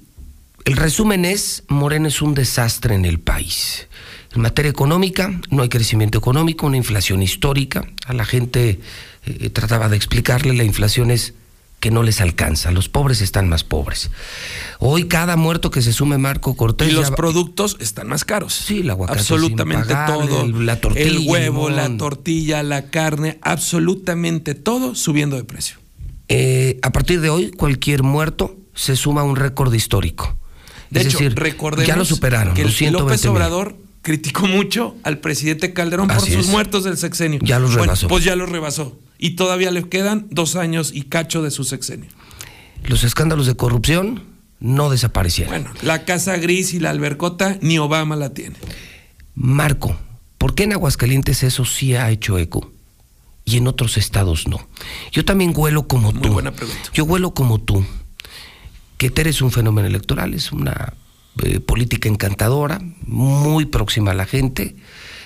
resumen 0.66 1.26
es, 1.26 1.64
Morena 1.68 2.08
es 2.08 2.22
un 2.22 2.34
desastre 2.34 2.96
en 2.96 3.06
el 3.06 3.20
país. 3.20 3.88
En 4.34 4.42
materia 4.42 4.72
económica, 4.72 5.40
no 5.52 5.62
hay 5.62 5.70
crecimiento 5.70 6.18
económico, 6.18 6.66
una 6.66 6.78
inflación 6.78 7.22
histórica. 7.22 7.86
A 8.08 8.14
la 8.14 8.26
gente 8.26 8.80
eh, 9.26 9.50
trataba 9.50 9.90
de 9.90 9.96
explicarle, 9.96 10.54
la 10.54 10.64
inflación 10.64 11.12
es 11.12 11.34
que 11.84 11.92
no 11.92 12.02
les 12.02 12.22
alcanza, 12.22 12.72
los 12.72 12.88
pobres 12.88 13.20
están 13.20 13.50
más 13.50 13.66
pobres. 13.66 14.10
Hoy 14.80 15.10
cada 15.10 15.36
muerto 15.36 15.70
que 15.70 15.82
se 15.82 15.92
sume 15.92 16.18
Marco 16.18 16.56
Cortés... 16.56 16.88
Y 16.88 16.92
los 16.94 17.12
productos 17.12 17.76
están 17.82 18.08
más 18.08 18.24
caros. 18.24 18.54
Sí, 18.54 18.84
la 18.84 18.94
aguacate 18.94 19.20
Absolutamente 19.20 19.94
todo. 20.08 20.44
El, 20.44 20.66
la 20.66 20.80
tortilla, 20.80 21.06
el 21.06 21.28
huevo, 21.28 21.70
la 21.70 21.98
tortilla, 21.98 22.64
la 22.64 22.90
carne, 22.90 23.38
absolutamente 23.42 24.56
todo 24.56 24.96
subiendo 24.96 25.36
de 25.36 25.44
precio. 25.44 25.76
Eh, 26.30 26.80
a 26.84 26.92
partir 26.92 27.20
de 27.20 27.30
hoy, 27.30 27.52
cualquier 27.52 28.02
muerto 28.02 28.56
se 28.74 28.96
suma 28.96 29.20
a 29.20 29.24
un 29.26 29.36
récord 29.36 29.74
histórico. 29.74 30.38
De 30.90 31.02
es 31.02 31.08
hecho, 31.08 31.18
decir, 31.18 31.36
recordemos 31.36 31.88
ya 31.88 31.98
lo 31.98 32.06
superaron. 32.06 32.54
que 32.54 32.64
los 32.64 32.76
120 32.76 33.04
López. 33.04 33.26
Obrador 33.26 33.76
criticó 34.04 34.46
mucho 34.46 34.96
al 35.04 35.18
presidente 35.18 35.74
Calderón 35.74 36.08
por 36.08 36.20
sus 36.20 36.30
es. 36.30 36.48
muertos 36.48 36.84
del 36.84 36.98
sexenio. 36.98 37.40
Ya 37.42 37.58
los 37.58 37.72
Bueno, 37.72 37.84
rebasó. 37.86 38.08
pues 38.08 38.24
ya 38.24 38.36
los 38.36 38.50
rebasó. 38.50 39.00
Y 39.18 39.32
todavía 39.32 39.72
le 39.72 39.90
quedan 39.90 40.28
dos 40.30 40.56
años 40.56 40.92
y 40.94 41.04
cacho 41.04 41.42
de 41.42 41.50
su 41.50 41.64
sexenio. 41.64 42.10
Los 42.84 43.04
escándalos 43.04 43.48
de 43.48 43.56
corrupción 43.56 44.22
no 44.60 44.90
desaparecieron. 44.90 45.54
Bueno, 45.64 45.72
la 45.82 46.06
Casa 46.06 46.38
Gris 46.38 46.74
y 46.74 46.80
la 46.80 46.92
Albercota 46.92 47.58
ni 47.62 47.80
Obama 47.80 48.16
la 48.16 48.34
tiene. 48.34 48.56
Marco, 49.36 49.98
¿por 50.38 50.54
qué 50.56 50.64
en 50.64 50.74
Aguascalientes 50.74 51.44
eso 51.44 51.66
sí 51.66 51.96
ha 51.96 52.10
hecho 52.12 52.38
eco? 52.38 52.72
Y 53.46 53.58
en 53.58 53.68
otros 53.68 53.98
estados 53.98 54.48
no. 54.48 54.68
Yo 55.12 55.26
también 55.26 55.54
huelo 55.56 55.88
como 55.88 56.12
Muy 56.12 56.22
tú. 56.22 56.34
buena 56.34 56.52
pregunta. 56.52 56.90
Yo 56.94 57.04
huelo 57.06 57.34
como 57.34 57.60
tú. 57.60 57.86
Que 58.98 59.10
Tere 59.10 59.32
es 59.32 59.42
un 59.42 59.52
fenómeno 59.52 59.88
electoral, 59.88 60.34
es 60.34 60.52
una 60.54 60.94
eh, 61.42 61.60
política 61.60 62.10
encantadora, 62.10 62.80
muy 63.06 63.66
próxima 63.66 64.12
a 64.12 64.16
la 64.16 64.26
gente. 64.26 64.76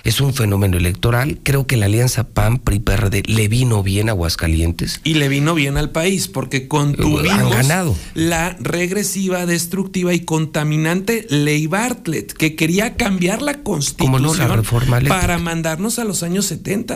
Es 0.08 0.22
un 0.22 0.32
fenómeno 0.32 0.78
electoral. 0.78 1.38
Creo 1.42 1.66
que 1.66 1.76
la 1.76 1.86
alianza 1.86 2.28
PAN, 2.28 2.58
PRI, 2.58 2.78
PRD 2.78 3.22
le 3.26 3.48
vino 3.48 3.82
bien 3.82 4.08
a 4.08 4.12
Aguascalientes. 4.12 5.00
Y 5.04 5.14
le 5.14 5.28
vino 5.28 5.54
bien 5.54 5.76
al 5.76 5.90
país, 5.90 6.28
porque 6.28 6.66
contuvimos 6.66 7.40
Han 7.40 7.50
ganado. 7.50 7.94
la 8.14 8.56
regresiva, 8.58 9.44
destructiva 9.44 10.14
y 10.14 10.20
contaminante 10.20 11.26
Ley 11.28 11.66
Bartlett, 11.66 12.32
que 12.32 12.56
quería 12.56 12.96
cambiar 12.96 13.42
la 13.42 13.62
constitución 13.62 14.22
no, 14.22 14.34
la 14.34 14.56
reforma 14.56 14.96
eléctrica. 14.96 15.20
para 15.20 15.38
mandarnos 15.38 15.98
a 15.98 16.04
los 16.04 16.22
años 16.22 16.46
70. 16.46 16.88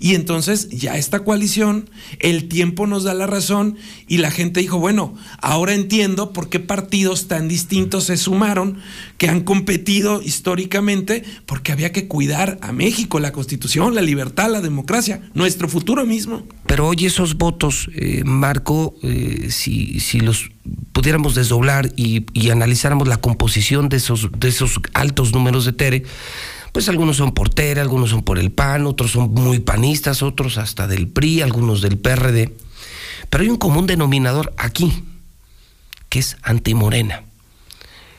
Y 0.00 0.14
entonces 0.14 0.70
ya 0.70 0.96
esta 0.96 1.20
coalición, 1.20 1.90
el 2.18 2.48
tiempo 2.48 2.86
nos 2.86 3.04
da 3.04 3.12
la 3.12 3.26
razón 3.26 3.76
y 4.08 4.18
la 4.18 4.30
gente 4.30 4.60
dijo, 4.60 4.78
bueno, 4.78 5.14
ahora 5.42 5.74
entiendo 5.74 6.32
por 6.32 6.48
qué 6.48 6.60
partidos 6.60 7.28
tan 7.28 7.46
distintos 7.46 8.04
se 8.04 8.16
sumaron, 8.16 8.78
que 9.18 9.28
han 9.28 9.42
competido 9.42 10.20
históricamente, 10.22 11.24
porque 11.46 11.72
había 11.72 11.92
que 11.92 12.08
cuidar 12.08 12.58
a 12.62 12.72
México, 12.72 13.20
la 13.20 13.32
constitución, 13.32 13.94
la 13.94 14.02
libertad, 14.02 14.50
la 14.50 14.60
democracia, 14.60 15.20
nuestro 15.34 15.68
futuro 15.68 16.04
mismo. 16.04 16.42
Pero 16.66 16.88
hoy 16.88 17.06
esos 17.06 17.36
votos, 17.36 17.88
eh, 17.94 18.22
Marco, 18.24 18.94
eh, 19.02 19.48
si, 19.50 20.00
si 20.00 20.20
los 20.20 20.50
pudiéramos 20.92 21.34
desdoblar 21.34 21.92
y, 21.96 22.24
analizáramos 22.50 23.08
la 23.08 23.16
composición 23.16 23.88
de 23.88 23.96
esos, 23.96 24.30
de 24.38 24.48
esos 24.48 24.80
altos 24.92 25.32
números 25.32 25.64
de 25.64 25.72
Tere, 25.72 26.04
pues 26.72 26.88
algunos 26.88 27.16
son 27.16 27.32
por 27.32 27.50
Tere, 27.50 27.80
algunos 27.80 28.10
son 28.10 28.22
por 28.22 28.38
el 28.38 28.50
PAN, 28.50 28.86
otros 28.86 29.12
son 29.12 29.32
muy 29.32 29.60
panistas, 29.60 30.22
otros 30.22 30.58
hasta 30.58 30.86
del 30.86 31.08
PRI, 31.08 31.42
algunos 31.42 31.82
del 31.82 31.98
PRD. 31.98 32.54
Pero 33.30 33.42
hay 33.42 33.50
un 33.50 33.58
común 33.58 33.86
denominador 33.86 34.52
aquí, 34.56 35.04
que 36.08 36.18
es 36.18 36.36
antimorena. 36.42 37.22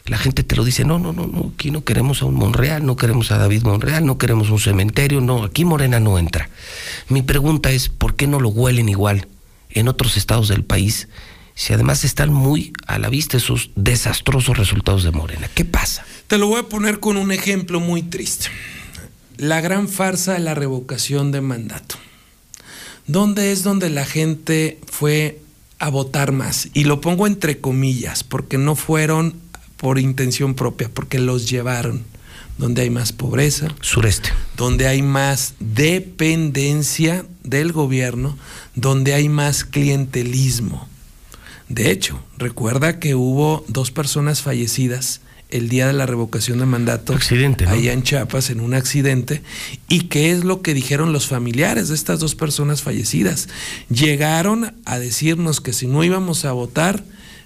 La 0.06 0.18
gente 0.20 0.43
te 0.43 0.56
lo 0.56 0.64
dice, 0.64 0.86
no, 0.86 0.99
no, 0.99 1.14
no, 1.14 1.26
no, 1.26 1.51
aquí 1.53 1.72
no 1.72 1.84
queremos 1.84 2.22
a 2.22 2.26
un 2.26 2.36
Monreal, 2.36 2.86
no 2.86 2.95
queremos 2.95 3.32
a 3.32 3.39
David 3.39 3.64
Monreal, 3.64 4.06
no 4.06 4.20
queremos 4.20 4.51
un 4.51 4.60
cementerio, 4.60 5.20
no, 5.20 5.43
aquí 5.43 5.66
Morena 5.66 5.99
no 5.99 6.20
entra. 6.20 6.49
Mi 7.10 7.24
pregunta 7.24 7.72
es, 7.72 7.89
¿por 7.89 8.16
qué 8.16 8.28
no 8.28 8.39
lo 8.39 8.49
huelen 8.49 8.88
igual 8.88 9.28
en 9.72 9.88
otros 9.88 10.16
estados 10.16 10.47
del 10.47 10.64
país? 10.64 11.08
Si 11.56 11.74
además 11.74 12.03
están 12.03 12.32
muy 12.32 12.72
a 12.86 12.99
la 12.99 13.10
vista 13.10 13.38
esos 13.38 13.72
desastrosos 13.76 14.58
resultados 14.58 15.03
de 15.03 15.12
Morena. 15.12 15.49
¿Qué 15.56 15.66
pasa? 15.66 16.06
Te 16.28 16.38
lo 16.38 16.47
voy 16.47 16.60
a 16.60 16.70
poner 16.70 16.99
con 16.99 17.18
un 17.18 17.32
ejemplo 17.32 17.80
muy 17.80 18.03
triste. 18.03 18.49
La 19.38 19.60
gran 19.60 19.88
farsa 19.88 20.34
de 20.34 20.39
la 20.39 20.53
revocación 20.53 21.32
de 21.32 21.41
mandato. 21.41 21.95
¿Dónde 23.08 23.51
es 23.51 23.64
donde 23.64 23.89
la 23.89 24.06
gente 24.06 24.80
fue 24.86 25.39
a 25.80 25.89
votar 25.89 26.32
más? 26.32 26.70
Y 26.74 26.84
lo 26.84 27.01
pongo 27.01 27.26
entre 27.26 27.60
comillas, 27.60 28.24
porque 28.24 28.58
no 28.58 28.76
fueron 28.76 29.36
por 29.78 29.99
intención 29.99 30.55
propia, 30.55 30.89
porque 30.93 31.19
los 31.19 31.49
llevaron. 31.49 32.03
Donde 32.57 32.84
hay 32.84 32.89
más 32.89 33.11
pobreza. 33.11 33.67
Sureste. 33.82 34.30
Donde 34.55 34.88
hay 34.88 35.01
más 35.01 35.55
dependencia 35.59 37.26
del 37.43 37.73
gobierno, 37.73 38.38
donde 38.76 39.13
hay 39.13 39.28
más 39.28 39.65
clientelismo. 39.65 40.88
De 41.67 41.91
hecho, 41.91 42.23
recuerda 42.38 42.99
que 42.99 43.13
hubo 43.13 43.65
dos 43.67 43.91
personas 43.91 44.41
fallecidas 44.41 45.19
el 45.49 45.69
día 45.69 45.88
de 45.88 45.93
la 45.93 46.05
revocación 46.05 46.59
de 46.59 46.65
mandato 46.65 47.13
accidente, 47.13 47.65
¿no? 47.65 47.71
allá 47.71 47.93
en 47.93 48.03
Chiapas 48.03 48.49
en 48.49 48.59
un 48.59 48.73
accidente 48.73 49.41
y 49.88 50.01
qué 50.01 50.32
es 50.32 50.43
lo 50.43 50.61
que 50.61 50.73
dijeron 50.73 51.13
los 51.13 51.28
familiares 51.28 51.89
de 51.89 51.95
estas 51.95 52.19
dos 52.19 52.36
personas 52.36 52.82
fallecidas. 52.82 53.47
Llegaron 53.89 54.73
a 54.86 54.99
decirnos 54.99 55.61
que 55.61 55.73
si 55.73 55.88
no 55.88 56.03
íbamos 56.03 56.45
a 56.45 56.51
votar 56.51 57.03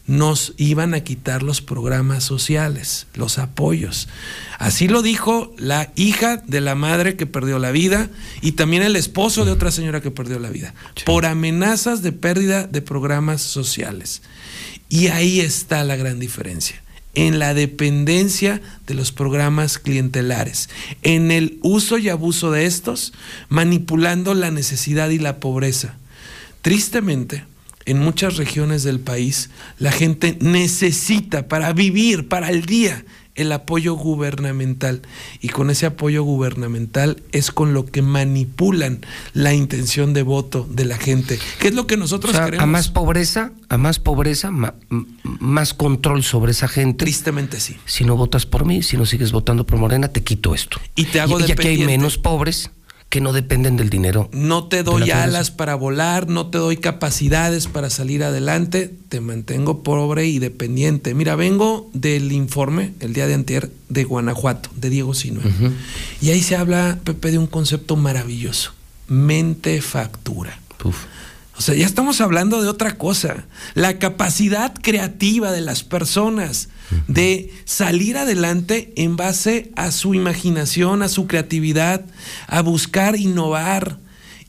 nos 0.10 0.54
iban 0.58 0.96
a 0.96 1.02
quitar 1.02 1.44
los 1.44 1.62
programas 1.62 2.24
sociales, 2.24 3.06
los 3.14 3.38
apoyos. 3.38 4.10
Así 4.58 4.88
lo 4.88 5.04
dijo 5.04 5.54
la 5.60 5.92
hija 5.96 6.38
de 6.38 6.62
la 6.62 6.74
madre 6.74 7.16
que 7.16 7.28
perdió 7.28 7.60
la 7.60 7.70
vida 7.70 8.10
y 8.42 8.54
también 8.54 8.82
el 8.82 8.96
esposo 8.96 9.46
de 9.46 9.52
otra 9.52 9.70
señora 9.70 10.02
que 10.02 10.10
perdió 10.10 10.40
la 10.40 10.50
vida, 10.50 10.74
por 11.06 11.28
amenazas 11.28 12.02
de 12.02 12.12
pérdida 12.12 12.66
de 12.66 12.82
programas 12.82 13.44
sociales. 13.44 14.24
Y 14.90 15.10
ahí 15.10 15.42
está 15.42 15.84
la 15.84 15.96
gran 15.96 16.20
diferencia 16.20 16.82
en 17.14 17.38
la 17.38 17.54
dependencia 17.54 18.62
de 18.88 18.96
los 18.96 19.12
programas 19.12 19.78
clientelares, 19.78 20.70
en 21.04 21.32
el 21.32 21.60
uso 21.62 22.00
y 22.00 22.10
abuso 22.10 22.50
de 22.52 22.66
estos, 22.66 23.14
manipulando 23.48 24.34
la 24.34 24.50
necesidad 24.50 25.10
y 25.10 25.20
la 25.20 25.40
pobreza. 25.40 25.98
Tristemente, 26.62 27.46
en 27.92 28.00
muchas 28.00 28.38
regiones 28.38 28.84
del 28.84 29.00
país, 29.00 29.50
la 29.78 29.92
gente 29.92 30.38
necesita 30.42 31.48
para 31.48 31.74
vivir, 31.74 32.28
para 32.28 32.50
el 32.50 32.66
día, 32.66 33.04
el 33.36 33.52
apoyo 33.54 33.94
gubernamental. 33.94 35.02
Y 35.40 35.48
con 35.48 35.70
ese 35.70 35.86
apoyo 35.86 36.24
gubernamental 36.24 37.24
es 37.32 37.52
con 37.52 37.74
lo 37.74 37.86
que 37.86 38.02
manipulan 38.02 39.00
la 39.34 39.54
intención 39.54 40.14
de 40.14 40.24
voto 40.24 40.68
de 40.70 40.84
la 40.86 40.98
gente. 40.98 41.40
¿Qué 41.60 41.70
es 41.70 41.74
lo 41.74 41.88
que 41.88 41.96
nosotros 41.96 42.34
O 42.34 42.36
sea, 42.36 42.46
queremos? 42.46 42.64
a 42.64 42.68
más 42.68 42.90
pobreza, 42.90 43.52
a 43.70 43.78
más 43.78 44.00
pobreza, 44.00 44.52
ma- 44.52 44.76
más 45.24 45.74
control 45.74 46.24
sobre 46.24 46.52
esa 46.52 46.68
gente. 46.68 47.06
Tristemente 47.06 47.60
sí. 47.62 47.78
Si 47.86 48.04
no 48.04 48.18
votas 48.18 48.46
por 48.46 48.66
mí, 48.66 48.84
si 48.84 48.98
no 48.98 49.06
sigues 49.06 49.32
votando 49.32 49.66
por 49.66 49.78
Morena, 49.80 50.10
te 50.10 50.22
quito 50.22 50.54
esto. 50.54 50.80
Y 50.96 51.06
te 51.06 51.22
hago 51.22 51.40
y, 51.40 51.44
y 51.44 51.46
aquí 51.46 51.52
hay 51.52 51.56
dependiente. 51.58 51.98
menos 51.98 52.18
pobres 52.18 52.72
que 53.10 53.22
no 53.22 53.34
dependen 53.34 53.76
del 53.76 53.90
dinero. 53.90 54.30
No 54.32 54.68
te 54.68 54.84
doy 54.84 55.10
alas 55.10 55.50
para 55.50 55.74
volar, 55.74 56.28
no 56.30 56.48
te 56.48 56.60
doy 56.60 56.78
capacidades 56.78 57.68
para 57.68 57.90
salir 57.90 58.24
adelante, 58.24 58.94
te 59.10 59.20
mantengo 59.20 59.82
pobre 59.82 60.28
y 60.28 60.38
dependiente. 60.38 61.16
Mira, 61.16 61.36
vengo 61.36 61.90
del 61.94 62.32
informe 62.32 62.94
el 63.00 63.14
día 63.14 63.26
de 63.26 63.34
antier 63.34 63.72
de 63.90 64.04
Guanajuato, 64.04 64.70
de 64.76 64.92
Diego 64.92 65.16
Sinue. 65.16 65.42
Y 66.22 66.30
ahí 66.30 66.44
se 66.44 66.56
habla, 66.56 67.00
Pepe, 67.04 67.32
de 67.32 67.40
un 67.40 67.48
concepto 67.48 67.96
maravilloso, 67.96 68.74
mente 69.08 69.82
factura. 69.82 70.60
O 71.58 71.62
sea, 71.62 71.76
ya 71.76 71.88
estamos 71.88 72.22
hablando 72.22 72.62
de 72.62 72.70
otra 72.70 72.98
cosa. 72.98 73.46
La 73.74 73.98
capacidad 73.98 74.74
creativa 74.82 75.52
de 75.52 75.62
las 75.62 75.84
personas 75.84 76.70
de 77.08 77.52
salir 77.66 78.18
adelante 78.18 78.94
en 78.96 79.16
base 79.16 79.72
a 79.76 79.92
su 79.92 80.14
imaginación, 80.14 81.02
a 81.02 81.10
su 81.10 81.28
creatividad, 81.28 82.06
a 82.48 82.62
buscar 82.62 83.16
innovar. 83.16 84.00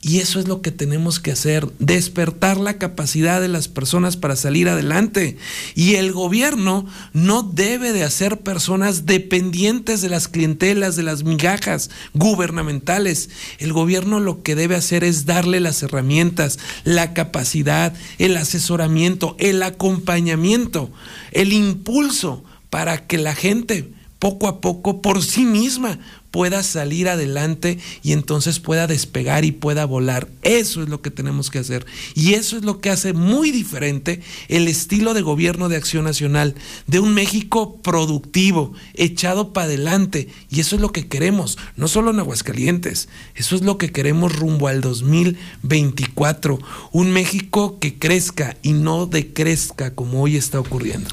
Y 0.02 0.20
eso 0.20 0.40
es 0.40 0.48
lo 0.48 0.62
que 0.62 0.70
tenemos 0.70 1.20
que 1.20 1.30
hacer, 1.30 1.68
despertar 1.78 2.56
la 2.56 2.78
capacidad 2.78 3.38
de 3.38 3.48
las 3.48 3.68
personas 3.68 4.16
para 4.16 4.34
salir 4.34 4.70
adelante. 4.70 5.36
Y 5.74 5.96
el 5.96 6.12
gobierno 6.12 6.86
no 7.12 7.42
debe 7.42 7.92
de 7.92 8.02
hacer 8.02 8.40
personas 8.40 9.04
dependientes 9.04 10.00
de 10.00 10.08
las 10.08 10.26
clientelas, 10.26 10.96
de 10.96 11.02
las 11.02 11.22
migajas 11.22 11.90
gubernamentales. 12.14 13.28
El 13.58 13.74
gobierno 13.74 14.20
lo 14.20 14.42
que 14.42 14.54
debe 14.54 14.74
hacer 14.74 15.04
es 15.04 15.26
darle 15.26 15.60
las 15.60 15.82
herramientas, 15.82 16.58
la 16.84 17.12
capacidad, 17.12 17.92
el 18.16 18.38
asesoramiento, 18.38 19.36
el 19.38 19.62
acompañamiento, 19.62 20.90
el 21.32 21.52
impulso 21.52 22.42
para 22.70 23.06
que 23.06 23.18
la 23.18 23.34
gente 23.34 23.92
poco 24.18 24.48
a 24.48 24.60
poco 24.62 25.02
por 25.02 25.22
sí 25.22 25.44
misma 25.44 25.98
pueda 26.30 26.62
salir 26.62 27.08
adelante 27.08 27.78
y 28.02 28.12
entonces 28.12 28.60
pueda 28.60 28.86
despegar 28.86 29.44
y 29.44 29.52
pueda 29.52 29.84
volar. 29.84 30.28
Eso 30.42 30.82
es 30.82 30.88
lo 30.88 31.02
que 31.02 31.10
tenemos 31.10 31.50
que 31.50 31.58
hacer. 31.58 31.86
Y 32.14 32.34
eso 32.34 32.56
es 32.56 32.64
lo 32.64 32.80
que 32.80 32.90
hace 32.90 33.12
muy 33.12 33.50
diferente 33.50 34.22
el 34.48 34.68
estilo 34.68 35.14
de 35.14 35.22
gobierno 35.22 35.68
de 35.68 35.76
acción 35.76 36.04
nacional, 36.04 36.54
de 36.86 37.00
un 37.00 37.14
México 37.14 37.80
productivo, 37.82 38.72
echado 38.94 39.52
para 39.52 39.66
adelante. 39.66 40.28
Y 40.50 40.60
eso 40.60 40.76
es 40.76 40.82
lo 40.82 40.92
que 40.92 41.08
queremos, 41.08 41.58
no 41.76 41.88
solo 41.88 42.10
en 42.10 42.20
Aguascalientes, 42.20 43.08
eso 43.34 43.56
es 43.56 43.62
lo 43.62 43.78
que 43.78 43.92
queremos 43.92 44.36
rumbo 44.36 44.68
al 44.68 44.80
2024. 44.80 46.58
Un 46.92 47.10
México 47.10 47.78
que 47.78 47.98
crezca 47.98 48.56
y 48.62 48.72
no 48.72 49.06
decrezca 49.06 49.94
como 49.94 50.22
hoy 50.22 50.36
está 50.36 50.60
ocurriendo. 50.60 51.10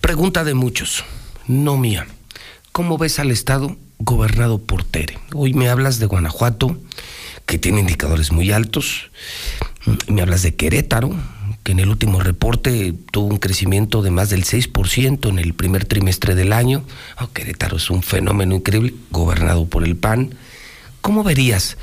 Pregunta 0.00 0.44
de 0.44 0.54
muchos, 0.54 1.04
no 1.46 1.76
mía. 1.76 2.06
¿Cómo 2.72 2.98
ves 2.98 3.18
al 3.18 3.30
Estado 3.30 3.76
gobernado 4.04 4.58
por 4.58 4.84
Tere? 4.84 5.18
Hoy 5.34 5.54
me 5.54 5.68
hablas 5.68 5.98
de 5.98 6.06
Guanajuato, 6.06 6.78
que 7.46 7.58
tiene 7.58 7.80
indicadores 7.80 8.32
muy 8.32 8.50
altos. 8.52 9.10
Me 10.08 10.22
hablas 10.22 10.42
de 10.42 10.54
Querétaro, 10.54 11.14
que 11.62 11.72
en 11.72 11.80
el 11.80 11.88
último 11.88 12.20
reporte 12.20 12.94
tuvo 13.10 13.26
un 13.26 13.38
crecimiento 13.38 14.02
de 14.02 14.10
más 14.10 14.30
del 14.30 14.44
6% 14.44 15.28
en 15.28 15.38
el 15.38 15.54
primer 15.54 15.84
trimestre 15.84 16.34
del 16.34 16.52
año. 16.52 16.84
Oh, 17.20 17.28
Querétaro 17.32 17.76
es 17.76 17.90
un 17.90 18.02
fenómeno 18.02 18.54
increíble, 18.54 18.94
gobernado 19.10 19.66
por 19.66 19.84
el 19.84 19.96
PAN. 19.96 20.34
¿Cómo 21.00 21.24
verías 21.24 21.76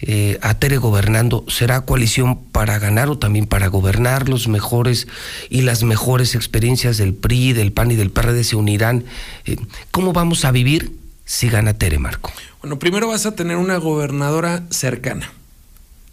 eh, 0.00 0.38
a 0.42 0.54
Tere 0.54 0.78
gobernando? 0.78 1.44
¿Será 1.48 1.82
coalición 1.82 2.44
para 2.44 2.78
ganar 2.78 3.08
o 3.08 3.18
también 3.18 3.46
para 3.46 3.68
gobernar? 3.68 4.28
Los 4.28 4.48
mejores 4.48 5.08
y 5.50 5.62
las 5.62 5.82
mejores 5.82 6.34
experiencias 6.34 6.96
del 6.96 7.14
PRI, 7.14 7.52
del 7.52 7.72
PAN 7.72 7.90
y 7.90 7.96
del 7.96 8.10
PRD 8.10 8.44
se 8.44 8.56
unirán. 8.56 9.04
Eh, 9.44 9.56
¿Cómo 9.90 10.12
vamos 10.12 10.44
a 10.44 10.52
vivir 10.52 11.05
si 11.26 11.50
gana 11.50 11.74
Tere, 11.74 11.98
Marco? 11.98 12.32
Bueno, 12.62 12.78
primero 12.78 13.08
vas 13.08 13.26
a 13.26 13.34
tener 13.34 13.58
una 13.58 13.76
gobernadora 13.76 14.64
cercana, 14.70 15.30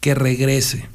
que 0.02 0.14
regrese. 0.16 0.88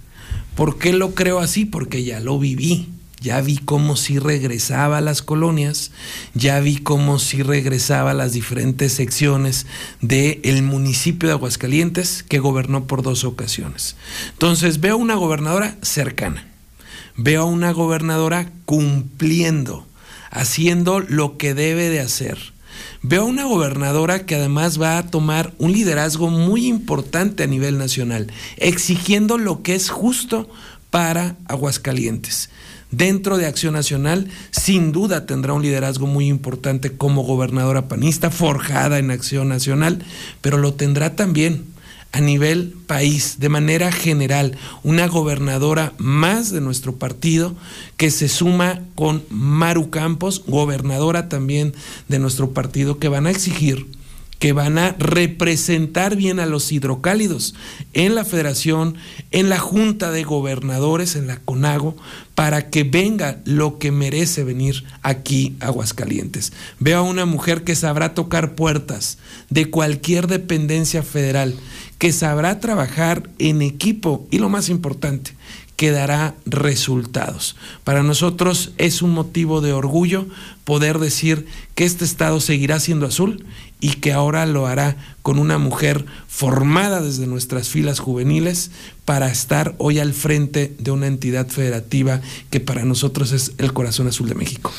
¿Por 0.55 0.77
qué 0.77 0.93
lo 0.93 1.15
creo 1.15 1.39
así? 1.39 1.65
Porque 1.65 2.05
ya 2.05 2.21
lo 2.21 2.39
viví. 2.39 2.89
ya 3.21 3.41
vi 3.41 3.59
cómo 3.59 3.97
sí 3.97 4.19
regresaba 4.19 4.99
a 4.99 5.01
las 5.01 5.23
colonias, 5.23 5.91
ya 6.35 6.61
vi 6.61 6.79
cómo 6.79 7.19
sí 7.19 7.43
regresaba 7.43 8.13
a 8.13 8.15
las 8.15 8.33
diferentes 8.33 8.93
secciones 8.93 9.67
del 10.01 10.63
municipio 10.63 11.29
de 11.29 11.35
Aguascalientes 11.35 12.23
que 12.23 12.39
gobernó 12.39 12.87
por 12.87 13.03
dos 13.03 13.25
ocasiones. 13.25 13.97
Entonces 14.31 14.81
veo 14.81 14.97
una 14.97 15.17
gobernadora 15.17 15.77
cercana, 15.83 16.47
veo 17.17 17.43
a 17.43 17.47
una 17.47 17.73
gobernadora 17.73 18.51
cumpliendo, 18.65 19.87
haciendo 20.31 21.01
lo 21.01 21.39
que 21.39 21.55
debe 21.55 21.89
de 21.89 22.01
hacer. 22.01 22.39
Veo 23.03 23.23
a 23.23 23.27
una 23.27 23.45
gobernadora 23.45 24.27
que 24.27 24.35
además 24.35 24.81
va 24.81 24.99
a 24.99 25.07
tomar 25.07 25.53
un 25.59 25.73
liderazgo 25.73 26.31
muy 26.31 26.67
importante 26.67 27.43
a 27.43 27.47
nivel 27.47 27.79
nacional, 27.79 28.33
exigiendo 28.57 29.39
lo 29.39 29.63
que 29.63 29.75
es 29.75 29.91
justo 29.91 30.49
para 30.91 31.37
Aguascalientes. 31.47 32.51
Dentro 32.91 33.37
de 33.37 33.47
Acción 33.47 33.75
Nacional, 33.75 34.29
sin 34.51 34.93
duda 34.93 35.27
tendrá 35.27 35.53
un 35.53 35.63
liderazgo 35.63 36.07
muy 36.07 36.27
importante 36.27 36.97
como 36.97 37.23
gobernadora 37.23 37.87
panista, 37.87 38.31
forjada 38.31 38.99
en 38.99 39.11
Acción 39.11 39.49
Nacional, 39.49 40.03
pero 40.41 40.57
lo 40.57 40.73
tendrá 40.75 41.15
también 41.15 41.67
a 42.13 42.21
nivel 42.21 42.75
país, 42.87 43.37
de 43.39 43.49
manera 43.49 43.93
general, 43.93 44.57
una 44.83 45.07
gobernadora 45.07 45.93
más 45.99 46.51
de 46.51 46.61
nuestro 46.61 46.97
partido 46.97 47.55
que 47.97 48.11
se 48.11 48.29
suma 48.29 48.81
con 48.95 49.23
Maru 49.29 49.91
Campos, 49.91 50.43
gobernadora 50.47 51.29
también 51.29 51.75
de 52.09 52.19
nuestro 52.19 52.53
partido, 52.53 52.99
que 52.99 53.09
van 53.09 53.27
a 53.27 53.31
exigir 53.31 53.87
que 54.39 54.53
van 54.53 54.79
a 54.79 54.95
representar 54.99 56.17
bien 56.17 56.39
a 56.41 56.47
los 56.47 56.71
hidrocálidos 56.71 57.55
en 57.93 58.15
la 58.15 58.25
federación, 58.25 58.97
en 59.31 59.49
la 59.49 59.59
junta 59.59 60.11
de 60.11 60.25
gobernadores, 60.25 61.17
en 61.17 61.27
la 61.27 61.39
CONAGO, 61.41 61.97
para 62.35 62.71
que 62.71 62.85
venga 62.85 63.41
lo 63.45 63.79
que 63.79 63.91
merece 63.91 64.45
venir 64.45 64.85
aquí 65.03 65.57
Aguascalientes. 65.61 66.53
Veo 66.79 66.99
a 66.99 67.03
una 67.03 67.27
mujer 67.27 67.65
que 67.65 67.75
sabrá 67.75 68.15
tocar 68.15 68.55
puertas 68.55 69.19
de 69.51 69.71
cualquier 69.71 70.29
dependencia 70.29 71.03
federal, 71.03 71.57
que 71.99 72.13
sabrá 72.13 72.61
trabajar 72.61 73.29
en 73.39 73.63
equipo 73.63 74.27
y 74.31 74.39
lo 74.39 74.49
más 74.49 74.69
importante, 74.69 75.33
que 75.79 75.93
dará 75.93 76.35
resultados. 76.45 77.55
Para 77.85 78.03
nosotros 78.03 78.73
es 78.79 79.01
un 79.01 79.13
motivo 79.13 79.61
de 79.61 79.73
orgullo 79.73 80.27
poder 80.65 80.99
decir 80.99 81.47
que 81.77 81.85
este 81.85 82.05
estado 82.05 82.41
seguirá 82.41 82.81
siendo 82.81 83.07
azul 83.07 83.47
y 83.79 83.91
que 83.91 84.13
ahora 84.13 84.45
lo 84.45 84.67
hará 84.67 84.97
con 85.23 85.39
una 85.39 85.57
mujer 85.57 86.05
formada 86.27 87.01
desde 87.01 87.29
nuestras 87.29 87.69
filas 87.69 88.01
juveniles 88.01 88.73
para 89.05 89.31
estar 89.31 89.77
hoy 89.79 90.01
al 90.01 90.15
frente 90.15 90.75
de 90.81 90.91
una 90.91 91.07
entidad 91.07 91.47
federativa 91.47 92.23
que 92.51 92.59
para 92.59 92.85
nosotros 92.85 93.31
es 93.31 93.53
el 93.59 93.73
corazón 93.73 94.09
azul 94.09 94.29
de 94.29 94.35
México. 94.35 94.73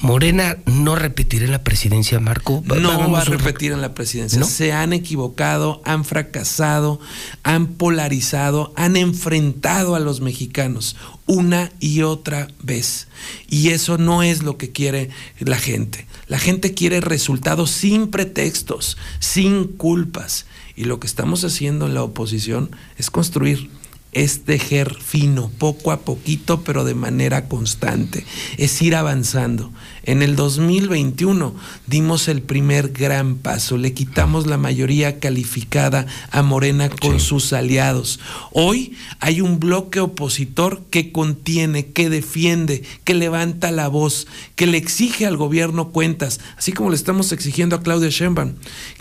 Morena 0.00 0.58
no 0.66 0.94
repetirá 0.94 1.44
en 1.44 1.50
la 1.50 1.64
presidencia, 1.64 2.20
Marco. 2.20 2.62
No 2.64 3.10
va 3.10 3.22
a 3.22 3.24
repetir 3.24 3.72
en 3.72 3.80
la 3.80 3.94
presidencia. 3.94 4.42
Se 4.44 4.72
han 4.72 4.92
equivocado, 4.92 5.82
han 5.84 6.04
fracasado, 6.04 7.00
han 7.42 7.66
polarizado, 7.66 8.72
han 8.76 8.96
enfrentado 8.96 9.96
a 9.96 10.00
los 10.00 10.20
mexicanos 10.20 10.96
una 11.26 11.72
y 11.80 12.02
otra 12.02 12.48
vez. 12.62 13.08
Y 13.48 13.70
eso 13.70 13.98
no 13.98 14.22
es 14.22 14.42
lo 14.42 14.56
que 14.56 14.70
quiere 14.70 15.10
la 15.40 15.58
gente. 15.58 16.06
La 16.28 16.38
gente 16.38 16.74
quiere 16.74 17.00
resultados 17.00 17.70
sin 17.70 18.08
pretextos, 18.08 18.98
sin 19.18 19.64
culpas. 19.64 20.46
Y 20.76 20.84
lo 20.84 21.00
que 21.00 21.08
estamos 21.08 21.42
haciendo 21.42 21.86
en 21.86 21.94
la 21.94 22.04
oposición 22.04 22.70
es 22.98 23.10
construir 23.10 23.68
es 24.12 24.44
tejer 24.44 24.94
fino, 24.94 25.50
poco 25.58 25.92
a 25.92 26.00
poquito, 26.00 26.62
pero 26.64 26.84
de 26.84 26.94
manera 26.94 27.48
constante. 27.48 28.24
Es 28.56 28.80
ir 28.82 28.94
avanzando. 28.94 29.70
En 30.08 30.22
el 30.22 30.36
2021 30.36 31.54
dimos 31.86 32.28
el 32.28 32.40
primer 32.40 32.92
gran 32.92 33.36
paso, 33.36 33.76
le 33.76 33.92
quitamos 33.92 34.46
la 34.46 34.56
mayoría 34.56 35.20
calificada 35.20 36.06
a 36.30 36.42
Morena 36.42 36.88
con 36.88 37.20
sus 37.20 37.52
aliados. 37.52 38.18
Hoy 38.52 38.96
hay 39.20 39.42
un 39.42 39.60
bloque 39.60 40.00
opositor 40.00 40.80
que 40.88 41.12
contiene, 41.12 41.88
que 41.92 42.08
defiende, 42.08 42.84
que 43.04 43.12
levanta 43.12 43.70
la 43.70 43.88
voz, 43.88 44.26
que 44.56 44.66
le 44.66 44.78
exige 44.78 45.26
al 45.26 45.36
gobierno 45.36 45.90
cuentas, 45.90 46.40
así 46.56 46.72
como 46.72 46.88
le 46.88 46.96
estamos 46.96 47.30
exigiendo 47.32 47.76
a 47.76 47.82
Claudia 47.82 48.08
Sheinbaum, 48.08 48.54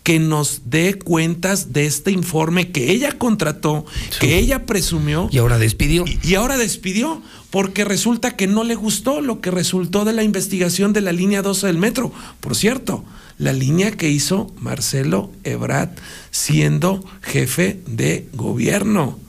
que 0.03 0.19
nos 0.19 0.63
dé 0.65 0.95
cuentas 0.95 1.71
de 1.71 1.85
este 1.85 2.11
informe 2.11 2.73
que 2.73 2.91
ella 2.91 3.17
contrató, 3.17 3.85
que 4.19 4.37
ella 4.37 4.65
presumió. 4.65 5.29
Y 5.31 5.37
ahora 5.37 5.57
despidió. 5.57 6.03
Y, 6.05 6.19
y 6.21 6.35
ahora 6.35 6.57
despidió 6.57 7.21
porque 7.49 7.85
resulta 7.85 8.35
que 8.35 8.47
no 8.47 8.63
le 8.63 8.75
gustó 8.75 9.21
lo 9.21 9.41
que 9.41 9.51
resultó 9.51 10.05
de 10.05 10.13
la 10.13 10.23
investigación 10.23 10.93
de 10.93 11.01
la 11.01 11.11
línea 11.11 11.41
12 11.41 11.67
del 11.67 11.77
metro. 11.77 12.11
Por 12.39 12.55
cierto, 12.55 13.03
la 13.37 13.53
línea 13.53 13.91
que 13.91 14.09
hizo 14.09 14.51
Marcelo 14.59 15.31
Ebrard 15.43 15.91
siendo 16.31 17.03
jefe 17.21 17.79
de 17.85 18.27
gobierno 18.33 19.19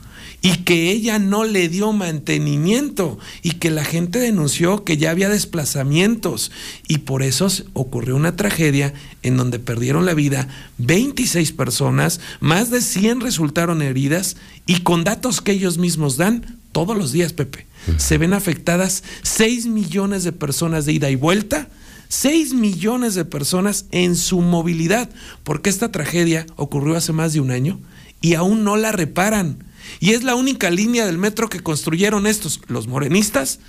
y 0.41 0.57
que 0.63 0.91
ella 0.91 1.19
no 1.19 1.43
le 1.43 1.67
dio 1.67 1.91
mantenimiento 1.91 3.19
y 3.41 3.53
que 3.53 3.71
la 3.71 3.83
gente 3.83 4.19
denunció 4.19 4.83
que 4.85 4.97
ya 4.97 5.11
había 5.11 5.29
desplazamientos 5.29 6.51
y 6.87 6.99
por 6.99 7.23
eso 7.23 7.47
ocurrió 7.73 8.15
una 8.15 8.35
tragedia 8.35 8.93
en 9.21 9.35
donde 9.35 9.59
perdieron 9.59 10.05
la 10.05 10.13
vida 10.13 10.47
26 10.77 11.51
personas, 11.51 12.21
más 12.39 12.71
de 12.71 12.81
100 12.81 13.19
resultaron 13.21 13.81
heridas 13.81 14.37
y 14.65 14.81
con 14.81 15.03
datos 15.03 15.41
que 15.41 15.51
ellos 15.51 15.77
mismos 15.77 16.15
dan 16.15 16.57
todos 16.71 16.97
los 16.97 17.11
días, 17.11 17.33
Pepe, 17.33 17.65
se 17.97 18.17
ven 18.17 18.33
afectadas 18.33 19.03
6 19.23 19.67
millones 19.67 20.23
de 20.23 20.31
personas 20.31 20.85
de 20.85 20.93
ida 20.93 21.09
y 21.09 21.15
vuelta. 21.15 21.69
6 22.09 22.53
millones 22.55 23.13
de 23.13 23.23
personas 23.23 23.85
en 23.91 24.15
su 24.15 24.41
movilidad, 24.41 25.09
porque 25.43 25.69
esta 25.69 25.91
tragedia 25.91 26.47
ocurrió 26.55 26.95
hace 26.97 27.13
más 27.13 27.33
de 27.33 27.39
un 27.39 27.51
año 27.51 27.79
y 28.19 28.33
aún 28.33 28.63
no 28.63 28.77
la 28.77 28.91
reparan. 28.91 29.63
Y 29.99 30.11
es 30.11 30.23
la 30.23 30.35
única 30.35 30.71
línea 30.71 31.05
del 31.05 31.17
metro 31.17 31.49
que 31.49 31.61
construyeron 31.61 32.27
estos, 32.27 32.61
los 32.67 32.87
morenistas, 32.87 33.59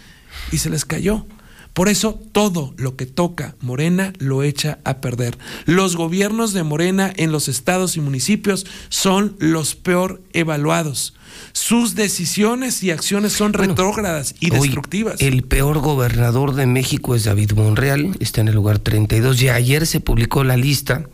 y 0.53 0.59
se 0.59 0.71
les 0.71 0.85
cayó. 0.85 1.27
Por 1.75 1.89
eso 1.89 2.21
todo 2.33 2.75
lo 2.77 2.97
que 2.97 3.07
toca 3.07 3.55
Morena 3.61 4.13
lo 4.19 4.43
echa 4.43 4.79
a 4.85 5.01
perder. 5.01 5.39
Los 5.67 5.97
gobiernos 5.97 6.53
de 6.53 6.65
Morena 6.65 7.13
en 7.15 7.31
los 7.31 7.49
estados 7.49 7.97
y 7.97 8.01
municipios 8.01 8.67
son 8.89 9.37
los 9.39 9.77
peor 9.77 10.21
evaluados. 10.33 11.15
Sus 11.53 11.95
decisiones 11.95 12.83
y 12.83 12.91
acciones 12.91 13.33
son 13.33 13.53
retrógradas 13.53 14.35
y 14.41 14.51
destructivas. 14.51 15.21
El 15.21 15.43
peor 15.43 15.79
gobernador 15.81 16.55
de 16.55 16.67
México 16.67 17.15
es 17.15 17.25
David 17.25 17.53
Monreal, 17.53 18.17
está 18.21 18.41
en 18.41 18.49
el 18.49 18.55
lugar 18.55 18.79
32 18.79 19.43
y 19.43 19.49
ayer 19.49 19.87
se 19.87 20.01
publicó 20.01 20.45
la 20.45 20.57
lista 20.57 21.05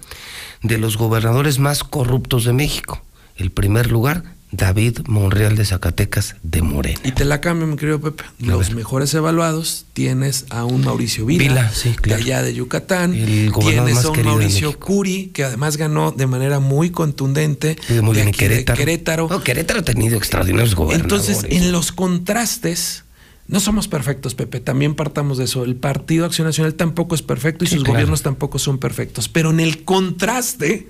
de 0.63 0.79
los 0.79 0.97
gobernadores 0.97 1.59
más 1.59 1.85
corruptos 1.85 2.45
de 2.45 2.53
México. 2.53 3.03
El 3.37 3.51
primer 3.51 3.91
lugar, 3.91 4.36
David 4.53 5.01
Monreal 5.09 5.57
de 5.57 5.65
Zacatecas 5.65 6.37
de 6.43 6.63
Morena. 6.63 7.01
Y 7.05 7.13
te 7.13 7.25
la 7.25 7.41
cambio, 7.41 7.67
mi 7.67 7.77
querido 7.77 8.01
Pepe. 8.01 8.25
Los 8.39 8.73
mejores 8.75 9.13
evaluados 9.15 9.87
tienes 9.93 10.47
a 10.51 10.65
un 10.65 10.85
Mauricio 10.85 11.27
Vila, 11.27 11.71
de 12.05 12.15
allá 12.15 12.43
de 12.43 12.55
Yucatán. 12.55 13.13
tienes 13.13 14.05
a 14.05 14.11
un 14.11 14.23
Mauricio 14.25 14.79
Curi, 14.79 15.29
que 15.35 15.45
además 15.45 15.77
ganó 15.77 16.13
de 16.13 16.27
manera 16.27 16.61
muy 16.61 16.91
contundente. 16.91 17.77
Muy 18.03 18.15
bien, 18.15 18.27
de 18.27 18.33
Querétaro. 18.33 18.79
Querétaro. 18.79 19.29
No, 19.29 19.43
Querétaro 19.43 19.81
ha 19.81 19.85
tenido 19.85 20.17
extraordinarios 20.17 20.75
gobernadores. 20.75 21.29
Entonces, 21.29 21.47
en 21.51 21.73
los 21.73 21.91
contrastes, 21.93 23.05
no 23.49 23.61
somos 23.61 23.89
perfectos, 23.89 24.35
Pepe, 24.35 24.61
también 24.61 24.95
partamos 24.95 25.39
de 25.39 25.45
eso. 25.45 25.65
El 25.65 25.77
Partido 25.77 26.25
Acción 26.25 26.47
Nacional 26.47 26.75
tampoco 26.75 27.15
es 27.15 27.23
perfecto 27.23 27.65
y 27.65 27.69
Sí, 27.69 27.75
sus 27.75 27.85
claro. 27.85 27.95
gobiernos 27.95 28.23
tampoco 28.23 28.59
son 28.59 28.79
perfectos. 28.79 29.29
Pero 29.29 29.51
en 29.51 29.61
el 29.61 29.85
contraste, 29.85 30.89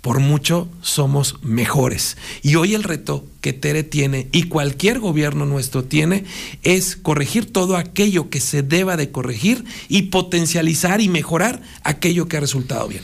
por 0.00 0.18
mucho 0.20 0.68
somos 0.80 1.36
mejores. 1.42 2.16
Y 2.42 2.54
hoy 2.54 2.74
el 2.74 2.82
reto 2.84 3.24
que 3.40 3.52
Tere 3.52 3.82
tiene 3.82 4.28
y 4.32 4.44
cualquier 4.44 4.98
gobierno 4.98 5.44
nuestro 5.46 5.84
tiene 5.84 6.24
es 6.62 6.96
corregir 6.96 7.52
todo 7.52 7.76
aquello 7.76 8.30
que 8.30 8.40
se 8.40 8.62
deba 8.62 8.96
de 8.96 9.10
corregir 9.10 9.64
y 9.88 10.02
potencializar 10.02 11.00
y 11.00 11.08
mejorar 11.08 11.60
aquello 11.84 12.28
que 12.28 12.38
ha 12.38 12.40
resultado 12.40 12.88
bien. 12.88 13.02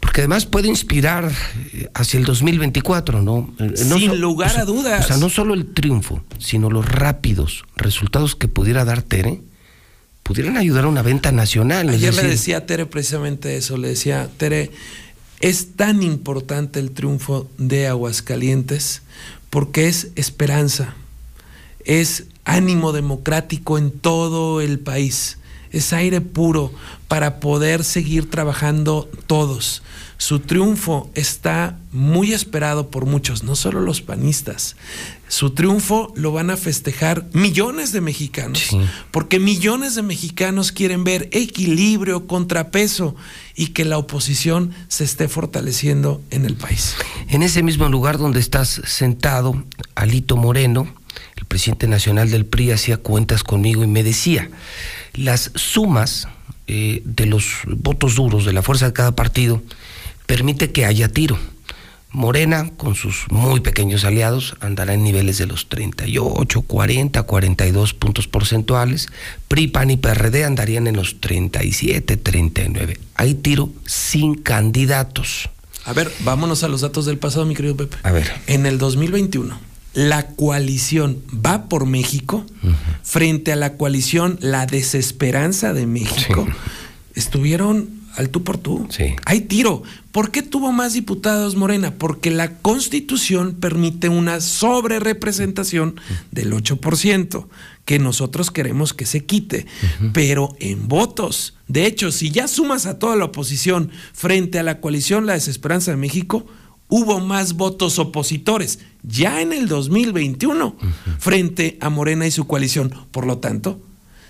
Porque 0.00 0.22
además 0.22 0.46
puede 0.46 0.66
inspirar 0.68 1.30
eh, 1.72 1.88
hacia 1.94 2.18
el 2.18 2.24
2024, 2.26 3.22
¿no? 3.22 3.54
Eh, 3.60 3.72
no 3.86 3.98
Sin 3.98 4.10
so- 4.10 4.16
lugar 4.16 4.50
o 4.50 4.54
sea, 4.54 4.62
a 4.62 4.66
dudas. 4.66 5.04
O 5.04 5.08
sea, 5.08 5.16
no 5.18 5.30
solo 5.30 5.54
el 5.54 5.72
triunfo, 5.72 6.24
sino 6.38 6.70
los 6.70 6.84
rápidos 6.86 7.64
resultados 7.76 8.34
que 8.34 8.48
pudiera 8.48 8.84
dar 8.84 9.02
Tere, 9.02 9.40
pudieran 10.24 10.56
ayudar 10.56 10.84
a 10.84 10.88
una 10.88 11.02
venta 11.02 11.30
nacional. 11.30 11.88
Ayer 11.88 12.12
le 12.14 12.24
decía 12.24 12.58
a 12.58 12.66
Tere 12.66 12.86
precisamente 12.86 13.56
eso, 13.56 13.76
le 13.76 13.88
decía, 13.88 14.28
Tere, 14.36 14.70
es 15.42 15.74
tan 15.74 16.04
importante 16.04 16.78
el 16.78 16.92
triunfo 16.92 17.50
de 17.58 17.88
Aguascalientes 17.88 19.02
porque 19.50 19.88
es 19.88 20.12
esperanza, 20.14 20.94
es 21.84 22.24
ánimo 22.44 22.92
democrático 22.92 23.76
en 23.76 23.90
todo 23.90 24.60
el 24.60 24.78
país, 24.78 25.38
es 25.72 25.92
aire 25.92 26.20
puro 26.20 26.72
para 27.08 27.40
poder 27.40 27.82
seguir 27.82 28.30
trabajando 28.30 29.10
todos. 29.26 29.82
Su 30.16 30.38
triunfo 30.38 31.10
está 31.14 31.76
muy 31.90 32.32
esperado 32.32 32.88
por 32.90 33.04
muchos, 33.04 33.42
no 33.42 33.56
solo 33.56 33.80
los 33.80 34.00
panistas. 34.00 34.76
Su 35.32 35.48
triunfo 35.52 36.12
lo 36.14 36.30
van 36.30 36.50
a 36.50 36.58
festejar 36.58 37.26
millones 37.32 37.90
de 37.92 38.02
mexicanos, 38.02 38.76
porque 39.10 39.38
millones 39.38 39.94
de 39.94 40.02
mexicanos 40.02 40.72
quieren 40.72 41.04
ver 41.04 41.30
equilibrio, 41.32 42.26
contrapeso 42.26 43.16
y 43.56 43.68
que 43.68 43.86
la 43.86 43.96
oposición 43.96 44.72
se 44.88 45.04
esté 45.04 45.28
fortaleciendo 45.28 46.20
en 46.30 46.44
el 46.44 46.56
país. 46.56 46.96
En 47.30 47.42
ese 47.42 47.62
mismo 47.62 47.88
lugar 47.88 48.18
donde 48.18 48.40
estás 48.40 48.82
sentado, 48.84 49.64
Alito 49.94 50.36
Moreno, 50.36 50.86
el 51.36 51.46
presidente 51.46 51.86
nacional 51.86 52.30
del 52.30 52.44
PRI, 52.44 52.72
hacía 52.72 52.98
cuentas 52.98 53.42
conmigo 53.42 53.82
y 53.82 53.86
me 53.86 54.02
decía, 54.02 54.50
las 55.14 55.50
sumas 55.54 56.28
eh, 56.66 57.00
de 57.06 57.24
los 57.24 57.60
votos 57.68 58.16
duros 58.16 58.44
de 58.44 58.52
la 58.52 58.60
fuerza 58.60 58.84
de 58.84 58.92
cada 58.92 59.16
partido, 59.16 59.62
permite 60.26 60.72
que 60.72 60.84
haya 60.84 61.08
tiro. 61.08 61.38
Morena, 62.12 62.70
con 62.76 62.94
sus 62.94 63.24
muy 63.30 63.60
pequeños 63.60 64.04
aliados, 64.04 64.56
andará 64.60 64.94
en 64.94 65.02
niveles 65.02 65.38
de 65.38 65.46
los 65.46 65.68
38, 65.68 66.62
40, 66.62 67.22
42 67.22 67.94
puntos 67.94 68.28
porcentuales. 68.28 69.08
PRI, 69.48 69.68
PAN 69.68 69.90
y 69.90 69.96
PRD 69.96 70.44
andarían 70.44 70.86
en 70.86 70.96
los 70.96 71.20
37, 71.20 72.18
39. 72.18 73.00
Hay 73.14 73.34
tiro 73.34 73.70
sin 73.86 74.34
candidatos. 74.34 75.48
A 75.84 75.92
ver, 75.94 76.12
vámonos 76.20 76.62
a 76.64 76.68
los 76.68 76.82
datos 76.82 77.06
del 77.06 77.18
pasado, 77.18 77.46
mi 77.46 77.54
querido 77.54 77.76
Pepe. 77.76 77.96
A 78.02 78.12
ver. 78.12 78.30
En 78.46 78.66
el 78.66 78.78
2021, 78.78 79.58
la 79.94 80.28
coalición 80.28 81.22
Va 81.34 81.68
por 81.68 81.86
México, 81.86 82.44
frente 83.02 83.52
a 83.52 83.56
la 83.56 83.74
coalición 83.74 84.38
La 84.40 84.66
Desesperanza 84.66 85.72
de 85.72 85.86
México, 85.86 86.46
estuvieron 87.14 88.01
al 88.16 88.30
tú 88.30 88.44
por 88.44 88.58
tú. 88.58 88.86
Sí. 88.90 89.14
Hay 89.24 89.42
tiro. 89.42 89.82
¿Por 90.10 90.30
qué 90.30 90.42
tuvo 90.42 90.72
más 90.72 90.92
diputados 90.92 91.56
Morena? 91.56 91.94
Porque 91.94 92.30
la 92.30 92.58
Constitución 92.58 93.54
permite 93.54 94.08
una 94.08 94.40
sobrerepresentación 94.40 95.96
del 96.30 96.52
8%, 96.52 97.46
que 97.84 97.98
nosotros 97.98 98.50
queremos 98.50 98.92
que 98.92 99.06
se 99.06 99.24
quite, 99.24 99.66
pero 100.12 100.54
en 100.60 100.88
votos. 100.88 101.56
De 101.66 101.86
hecho, 101.86 102.12
si 102.12 102.30
ya 102.30 102.46
sumas 102.48 102.86
a 102.86 102.98
toda 102.98 103.16
la 103.16 103.26
oposición 103.26 103.90
frente 104.12 104.58
a 104.58 104.62
la 104.62 104.80
coalición 104.80 105.26
La 105.26 105.32
Desesperanza 105.32 105.90
de 105.90 105.96
México, 105.96 106.46
hubo 106.88 107.20
más 107.20 107.54
votos 107.54 107.98
opositores 107.98 108.80
ya 109.02 109.40
en 109.40 109.54
el 109.54 109.66
2021 109.66 110.76
frente 111.18 111.78
a 111.80 111.88
Morena 111.88 112.26
y 112.26 112.30
su 112.30 112.46
coalición. 112.46 112.94
Por 113.10 113.26
lo 113.26 113.38
tanto, 113.38 113.80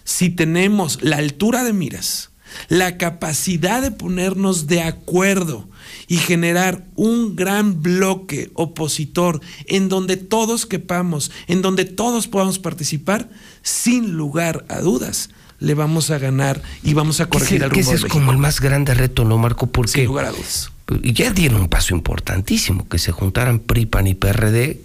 si 0.05 0.31
tenemos 0.31 1.03
la 1.03 1.17
altura 1.17 1.65
de 1.65 1.73
miras, 1.73 2.31
la 2.69 2.99
capacidad 2.99 3.83
de 3.83 3.91
ponernos 3.91 4.67
de 4.67 4.83
acuerdo 4.83 5.69
y 6.09 6.17
generar 6.17 6.85
un 6.95 7.37
gran 7.37 7.83
bloque 7.83 8.51
opositor 8.55 9.41
en 9.67 9.89
donde 9.89 10.17
todos 10.17 10.67
quepamos, 10.67 11.31
en 11.47 11.63
donde 11.63 11.85
todos 11.85 12.29
podamos 12.29 12.59
participar, 12.59 13.29
sin 13.63 14.13
lugar 14.13 14.65
a 14.69 14.81
dudas, 14.81 15.31
le 15.59 15.75
vamos 15.75 16.11
a 16.11 16.19
ganar 16.19 16.61
y 16.83 16.95
vamos 16.95 17.21
a 17.21 17.27
corregir 17.27 17.63
el 17.63 17.71
rumbo 17.71 17.81
ese 17.93 17.95
es 17.95 18.05
como 18.11 18.33
el 18.33 18.39
más 18.39 18.61
grande 18.61 18.95
reto, 18.95 19.25
¿no, 19.25 19.39
Marco? 19.39 19.69
Porque 19.69 19.93
sin 19.93 20.05
lugar 20.07 20.25
a 20.27 20.31
dudas. 20.31 20.71
ya 21.05 21.31
dieron 21.33 21.63
un 21.63 21.69
paso 21.69 21.95
importantísimo, 21.95 22.89
que 22.89 22.99
se 22.99 23.13
juntaran 23.13 23.61
PRI, 23.61 23.87
PAN 23.87 24.07
y 24.09 24.15
PRD, 24.15 24.81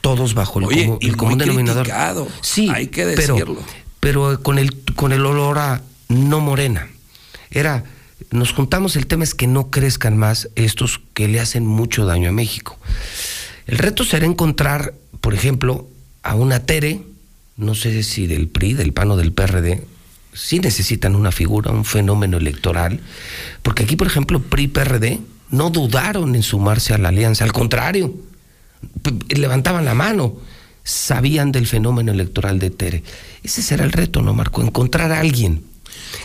todos 0.00 0.34
bajo 0.34 0.58
el, 0.60 0.64
Oye, 0.66 0.98
el 1.00 1.16
común 1.16 1.34
muy 1.36 1.40
denominador. 1.44 1.82
criticado, 1.84 2.28
Sí, 2.40 2.68
hay 2.72 2.86
que 2.88 3.04
pero- 3.14 3.34
decirlo. 3.34 3.60
Pero, 4.00 4.40
con 4.42 4.58
el 4.58 4.84
con 4.94 5.12
el 5.12 5.26
olor 5.26 5.58
a 5.58 5.82
no 6.08 6.38
morena. 6.40 6.88
Era 7.50 7.84
nos 8.30 8.52
juntamos, 8.52 8.96
el 8.96 9.06
tema 9.06 9.24
es 9.24 9.34
que 9.34 9.46
no 9.46 9.70
crezcan 9.70 10.16
más 10.16 10.48
estos 10.54 11.00
que 11.14 11.28
le 11.28 11.40
hacen 11.40 11.66
mucho 11.66 12.06
daño 12.06 12.30
a 12.30 12.32
México. 12.32 12.78
El 13.66 13.78
reto 13.78 14.04
será 14.04 14.26
encontrar, 14.26 14.94
por 15.20 15.34
ejemplo, 15.34 15.86
a 16.22 16.34
una 16.34 16.60
Tere, 16.60 17.02
no 17.56 17.74
sé 17.74 18.02
si 18.02 18.26
del 18.26 18.48
PRI, 18.48 18.74
del 18.74 18.92
PAN 18.92 19.10
o 19.10 19.16
del 19.16 19.32
PRD, 19.32 19.82
sí 20.32 20.60
necesitan 20.60 21.14
una 21.14 21.32
figura, 21.32 21.70
un 21.70 21.84
fenómeno 21.84 22.36
electoral, 22.36 23.00
porque 23.62 23.84
aquí, 23.84 23.96
por 23.96 24.06
ejemplo, 24.06 24.40
PRI 24.40 24.64
y 24.64 24.68
PRD 24.68 25.20
no 25.50 25.70
dudaron 25.70 26.34
en 26.34 26.42
sumarse 26.42 26.94
a 26.94 26.98
la 26.98 27.08
alianza, 27.08 27.44
al 27.44 27.52
contrario, 27.52 28.14
levantaban 29.28 29.84
la 29.84 29.94
mano, 29.94 30.36
sabían 30.84 31.52
del 31.52 31.66
fenómeno 31.66 32.12
electoral 32.12 32.58
de 32.58 32.70
Tere. 32.70 33.02
Ese 33.42 33.62
será 33.62 33.84
el 33.84 33.92
reto, 33.92 34.22
¿no, 34.22 34.34
Marco? 34.34 34.62
Encontrar 34.62 35.12
a 35.12 35.20
alguien 35.20 35.62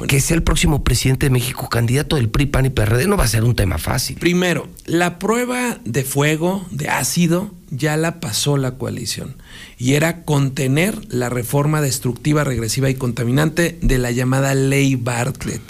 que 0.07 0.21
sea 0.21 0.35
el 0.35 0.43
próximo 0.43 0.83
presidente 0.83 1.27
de 1.27 1.29
México, 1.29 1.69
candidato 1.69 2.15
del 2.15 2.29
PRI, 2.29 2.45
PAN 2.47 2.65
y 2.65 2.69
PRD, 2.69 3.07
no 3.07 3.17
va 3.17 3.25
a 3.25 3.27
ser 3.27 3.43
un 3.43 3.55
tema 3.55 3.77
fácil. 3.77 4.17
Primero, 4.17 4.67
la 4.85 5.19
prueba 5.19 5.79
de 5.85 6.03
fuego, 6.03 6.65
de 6.71 6.89
ácido, 6.89 7.51
ya 7.69 7.97
la 7.97 8.19
pasó 8.19 8.57
la 8.57 8.71
coalición. 8.71 9.35
Y 9.77 9.93
era 9.93 10.23
contener 10.23 10.99
la 11.09 11.29
reforma 11.29 11.81
destructiva, 11.81 12.43
regresiva 12.43 12.89
y 12.89 12.95
contaminante 12.95 13.77
de 13.81 13.97
la 13.97 14.11
llamada 14.11 14.53
ley 14.53 14.95
Bartlett. 14.95 15.61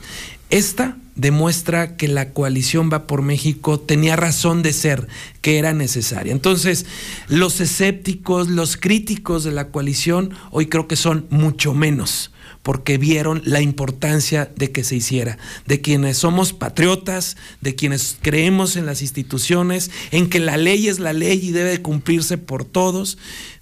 Esta 0.50 0.98
demuestra 1.16 1.98
que 1.98 2.08
la 2.08 2.32
coalición 2.32 2.90
va 2.92 3.06
por 3.06 3.22
México 3.22 3.80
tenía 3.80 4.16
razón 4.16 4.64
de 4.64 4.74
ser, 4.74 5.08
que 5.42 5.60
era 5.60 5.74
necesaria. 5.74 6.32
Entonces, 6.32 6.86
los 7.28 7.62
escépticos, 7.62 8.50
los 8.50 8.76
críticos 8.76 9.44
de 9.44 9.52
la 9.52 9.68
coalición, 9.68 10.34
hoy 10.50 10.66
creo 10.66 10.88
que 10.88 10.96
son 10.96 11.28
mucho 11.30 11.74
menos 11.74 12.32
porque 12.64 12.98
vieron 12.98 13.42
la 13.46 13.62
importancia 13.62 14.52
de 14.56 14.72
que 14.72 14.84
se 14.84 14.96
hiciera, 14.96 15.38
de 15.66 15.82
quienes 15.82 16.18
somos 16.18 16.54
patriotas, 16.54 17.38
de 17.62 17.76
quienes 17.76 18.18
creemos 18.22 18.76
en 18.76 18.86
las 18.86 19.02
instituciones, 19.02 19.92
en 20.12 20.30
que 20.30 20.40
la 20.40 20.58
ley 20.58 20.88
es 20.88 21.00
la 21.00 21.14
ley 21.14 21.40
y 21.42 21.52
debe 21.52 21.72
de 21.72 21.82
cumplirse 21.82 22.38
por 22.38 22.66
todos, 22.66 23.18